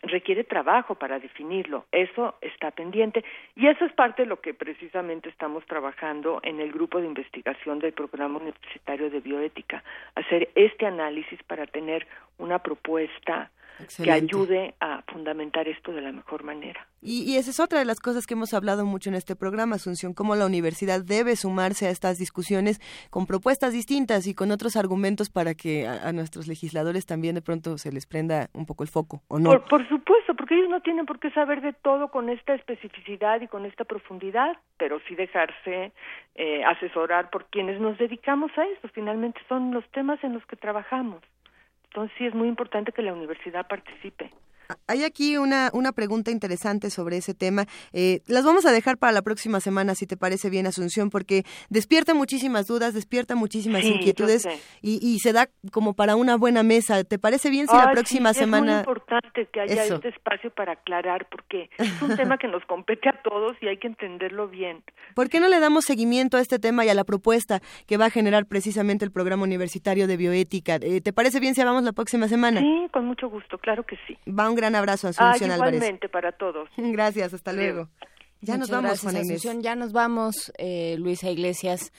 requiere 0.02 0.44
trabajo 0.44 0.96
para 0.96 1.20
definirlo. 1.20 1.86
Eso 1.92 2.36
está 2.42 2.72
pendiente 2.72 3.24
y 3.56 3.68
eso 3.68 3.86
es 3.86 3.94
parte 3.94 4.24
de 4.24 4.28
lo 4.28 4.42
que 4.42 4.54
precisamente 4.54 5.30
estamos 5.30 5.66
trabajando 5.66 6.40
en 6.44 6.60
el 6.60 6.72
grupo 6.72 7.00
de 7.00 7.08
investigación 7.08 7.80
del 7.80 7.94
programa 7.94 8.40
universitario 8.40 9.10
de 9.10 9.20
bioética, 9.20 9.84
hacer 10.16 10.50
este 10.56 10.86
análisis 10.86 11.42
para 11.44 11.66
tener 11.68 12.08
una 12.38 12.60
propuesta 12.60 13.52
que 13.98 14.12
ayude 14.12 14.76
a 14.80 15.04
fundamentar 15.12 15.68
esto 15.68 15.92
de 15.92 16.02
la 16.02 16.12
mejor 16.12 16.44
manera. 16.44 16.88
Y, 17.02 17.24
y 17.24 17.36
esa 17.38 17.52
es 17.52 17.60
otra 17.60 17.80
de 17.80 17.86
las 17.86 18.00
cosas 18.00 18.26
que 18.26 18.34
hemos 18.34 18.54
hablado 18.54 18.86
mucho 18.86 19.10
en 19.10 19.16
este 19.16 19.36
programa, 19.36 19.76
Asunción, 19.76 20.14
cómo 20.14 20.36
la 20.36 20.46
universidad 20.46 21.02
debe 21.04 21.36
sumarse 21.36 21.88
a 21.88 21.90
estas 21.90 22.18
discusiones 22.18 22.80
con 23.10 23.26
propuestas 23.26 23.74
distintas 23.74 24.26
y 24.28 24.34
con 24.34 24.52
otros 24.52 24.76
argumentos 24.76 25.30
para 25.30 25.54
que 25.54 25.86
a, 25.86 26.08
a 26.08 26.14
nuestros 26.14 26.48
legisladores 26.48 27.06
también 27.06 27.36
de 27.36 27.42
pronto 27.42 27.78
se 27.78 27.92
les 27.92 28.06
prenda 28.06 28.50
un 28.54 28.66
poco 28.66 28.84
el 28.84 28.90
foco, 28.90 29.22
¿o 29.28 29.40
no? 29.40 29.50
Por, 29.50 29.66
por 29.66 29.90
supuesto, 29.90 30.34
porque 30.36 30.56
ellos 30.56 30.70
no 30.70 30.82
tienen 30.82 31.06
por 31.06 31.20
qué 31.20 31.30
saber 31.32 31.62
de 31.62 31.74
todo 31.74 32.10
con 32.10 32.30
esta 32.30 32.54
especificidad 32.54 33.42
y 33.42 33.48
con 33.48 33.66
esta 33.66 33.84
profundidad, 33.84 34.58
pero 34.78 35.00
sí 35.08 35.16
dejarse 35.16 35.92
eh, 36.36 36.64
asesorar 36.64 37.30
por 37.30 37.46
quienes 37.46 37.80
nos 37.80 37.98
dedicamos 37.98 38.52
a 38.58 38.66
eso. 38.66 38.88
Finalmente 38.94 39.40
son 39.48 39.72
los 39.74 39.86
temas 39.92 40.24
en 40.24 40.34
los 40.34 40.46
que 40.46 40.56
trabajamos. 40.56 41.22
Entonces 41.94 42.18
sí 42.18 42.26
es 42.26 42.34
muy 42.34 42.48
importante 42.48 42.92
que 42.92 43.04
la 43.04 43.14
universidad 43.14 43.68
participe. 43.68 44.32
Hay 44.88 45.04
aquí 45.04 45.38
una, 45.38 45.70
una 45.74 45.92
pregunta 45.92 46.32
interesante 46.32 46.90
sobre 46.90 47.18
ese 47.18 47.34
tema. 47.34 47.66
Eh, 47.92 48.22
las 48.28 48.44
vamos 48.44 48.66
a 48.66 48.72
dejar 48.72 48.98
para 48.98 49.12
la 49.14 49.22
próxima 49.22 49.60
semana, 49.60 49.96
si 49.96 50.08
te 50.08 50.18
parece 50.18 50.50
bien, 50.50 50.68
Asunción, 50.68 51.10
porque 51.10 51.44
despierta 51.70 52.14
muchísimas 52.14 52.68
dudas, 52.68 52.94
despierta 52.94 53.36
muchísimas 53.36 53.82
Sí, 53.84 53.90
inquietudes 53.94 54.48
y, 54.82 55.00
y 55.06 55.20
se 55.20 55.34
da 55.34 55.50
como 55.72 55.94
para 55.94 56.16
una 56.16 56.38
buena 56.38 56.64
mesa. 56.64 57.04
¿Te 57.04 57.20
parece 57.20 57.50
bien 57.50 57.68
si 57.68 57.76
la 57.76 57.92
próxima 57.92 58.34
sí, 58.34 58.42
Es 58.42 58.48
muy 58.48 58.60
semana... 58.60 58.80
importante 58.80 59.48
que 59.52 59.60
haya 59.62 59.84
Eso. 59.84 59.96
este 59.96 60.10
espacio 60.10 60.52
para 60.52 60.74
aclarar, 60.74 61.28
porque 61.30 61.70
es 61.78 62.02
un 62.02 62.16
tema 62.16 62.38
que 62.38 62.48
nos 62.48 62.64
compete 62.66 63.10
a 63.10 63.22
todos 63.24 63.54
y 63.62 63.68
hay 63.68 63.78
que 63.78 63.88
entenderlo 63.88 64.48
bien. 64.48 64.84
¿Por 65.16 65.30
qué 65.30 65.40
no 65.40 65.48
le 65.50 65.60
damos 65.60 65.86
seguimiento 65.86 66.38
a 66.38 66.42
este 66.42 66.60
tema 66.60 66.86
y 66.86 66.90
a 66.90 66.94
la 66.94 67.04
propuesta 67.04 67.62
que 67.88 67.98
va 67.98 68.06
a 68.06 68.10
generar 68.10 68.46
precisamente 68.46 69.06
el 69.06 69.12
programa 69.12 69.44
universitario 69.44 70.08
de 70.08 70.18
bioética? 70.18 70.76
Eh, 70.82 71.02
¿Te 71.02 71.14
parece 71.14 71.40
bien 71.40 71.56
si 71.56 71.62
hablamos 71.62 71.84
la 71.84 71.92
próxima 71.94 72.28
semana? 72.28 72.60
Sí, 72.62 72.88
con 72.92 73.06
mucho 73.06 73.30
gusto, 73.30 73.58
claro 73.58 73.84
que 73.84 73.98
sí. 74.08 74.18
Va 74.32 74.50
un 74.50 74.56
gran 74.64 74.76
abrazo, 74.76 75.08
Ah, 75.08 75.32
Asunción 75.32 75.52
Álvarez. 75.52 75.76
igualmente 75.76 76.08
para 76.10 76.32
todos. 76.32 76.70
Gracias, 76.78 77.34
hasta 77.34 77.52
Luego. 77.54 77.74
luego. 77.74 77.90
Ya 78.42 78.58
nos 78.58 78.70
vamos, 78.70 78.84
gracias, 78.92 79.02
Juana 79.04 79.20
Inés. 79.20 79.32
Asunción. 79.40 79.62
Ya 79.64 79.76
nos 79.76 79.92
vamos, 79.94 80.52
eh, 80.58 80.96
Luisa 81.00 81.30
Iglesias. 81.30 81.92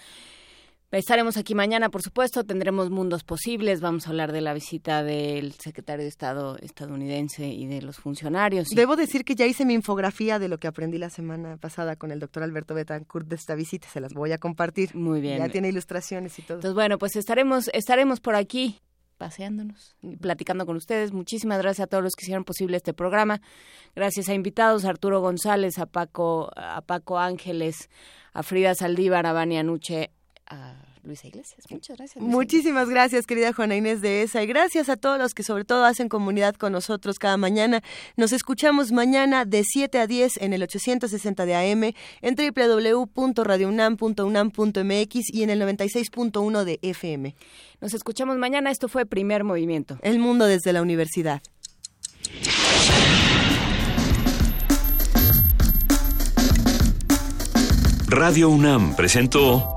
Estaremos 0.91 1.37
aquí 1.37 1.57
mañana, 1.57 1.89
por 1.89 2.03
supuesto, 2.03 2.45
tendremos 2.45 2.89
mundos 2.89 3.25
posibles, 3.25 3.81
vamos 3.81 4.07
a 4.07 4.11
hablar 4.11 4.31
de 4.31 4.41
la 4.41 4.55
visita 4.55 5.03
del 5.03 5.53
secretario 5.55 6.05
de 6.05 6.09
Estado 6.09 6.57
estadounidense 6.59 7.49
y 7.49 7.67
de 7.67 7.83
los 7.83 7.97
funcionarios. 7.97 8.71
y- 8.71 8.77
Debo 8.77 8.95
decir 8.95 9.25
que 9.25 9.35
ya 9.35 9.45
hice 9.45 9.65
mi 9.65 9.75
infografía 9.75 10.39
de 10.39 10.47
lo 10.49 10.59
que 10.59 10.69
aprendí 10.69 10.99
la 10.99 11.11
semana 11.11 11.57
pasada 11.57 11.97
con 11.97 12.13
el 12.13 12.21
doctor 12.21 12.45
Alberto 12.45 12.75
Betancourt 12.75 13.27
de 13.27 13.35
esta 13.35 13.57
visita. 13.57 13.89
Se 13.89 14.01
las 14.01 14.13
voy 14.15 14.31
a 14.31 14.39
compartir. 14.39 14.95
Muy 14.95 15.21
bien. 15.21 15.39
Ya 15.39 15.49
tiene 15.49 15.69
ilustraciones 15.71 16.39
y 16.39 16.43
todo. 16.43 16.59
Entonces, 16.59 16.75
bueno, 16.75 16.97
pues 16.99 17.17
estaremos, 17.17 17.69
estaremos 17.73 18.21
por 18.21 18.37
aquí 18.37 18.79
paseándonos 19.17 19.97
y 20.03 20.17
platicando 20.17 20.67
con 20.67 20.77
ustedes. 20.77 21.13
Muchísimas 21.13 21.59
gracias 21.59 21.85
a 21.85 21.87
todos 21.89 22.03
los 22.03 22.15
que 22.15 22.25
hicieron 22.25 22.45
posible 22.45 22.77
este 22.77 22.93
programa. 22.93 23.41
Gracias 23.95 24.29
a 24.29 24.35
invitados, 24.35 24.85
Arturo 24.85 25.21
González, 25.21 25.79
a 25.79 25.87
Paco, 25.87 26.51
a 26.57 26.81
Paco 26.83 27.19
Ángeles, 27.19 27.89
a 28.33 28.43
Frida 28.43 28.75
Saldívar, 28.75 29.27
a 29.27 29.33
Vania 29.33 29.63
Nuche, 29.63 30.11
a 30.47 30.84
Luisa 31.05 31.29
Iglesias. 31.29 31.65
Muchas 31.71 31.97
gracias. 31.97 32.21
Luisa 32.23 32.37
Muchísimas 32.37 32.89
gracias, 32.89 33.27
querida 33.27 33.53
Juana 33.53 33.77
Inés 33.77 34.01
de 34.01 34.23
ESA, 34.23 34.43
y 34.43 34.47
gracias 34.47 34.89
a 34.89 34.97
todos 34.97 35.19
los 35.19 35.35
que 35.35 35.43
sobre 35.43 35.65
todo 35.65 35.85
hacen 35.85 36.09
comunidad 36.09 36.55
con 36.55 36.73
nosotros 36.73 37.19
cada 37.19 37.37
mañana. 37.37 37.83
Nos 38.17 38.33
escuchamos 38.33 38.93
mañana 38.93 39.45
de 39.45 39.65
7 39.65 39.99
a 39.99 40.07
10 40.07 40.39
en 40.39 40.55
el 40.55 40.63
860 40.63 41.47
de 41.47 41.55
AM, 41.55 41.93
en 42.23 42.35
www.radiounam.unam.mx 42.35 45.31
y 45.33 45.43
en 45.43 45.51
el 45.51 45.61
96.1 45.61 46.65
de 46.65 46.79
FM. 46.83 47.35
Nos 47.81 47.95
escuchamos 47.95 48.37
mañana. 48.39 48.71
Esto 48.71 48.89
fue 48.89 49.07
Primer 49.07 49.45
Movimiento. 49.45 49.99
El 50.03 50.19
mundo 50.19 50.47
desde 50.47 50.73
la 50.73 50.83
universidad. 50.83 51.41
Radio 58.09 58.49
UNAM 58.49 58.95
presentó 58.95 59.77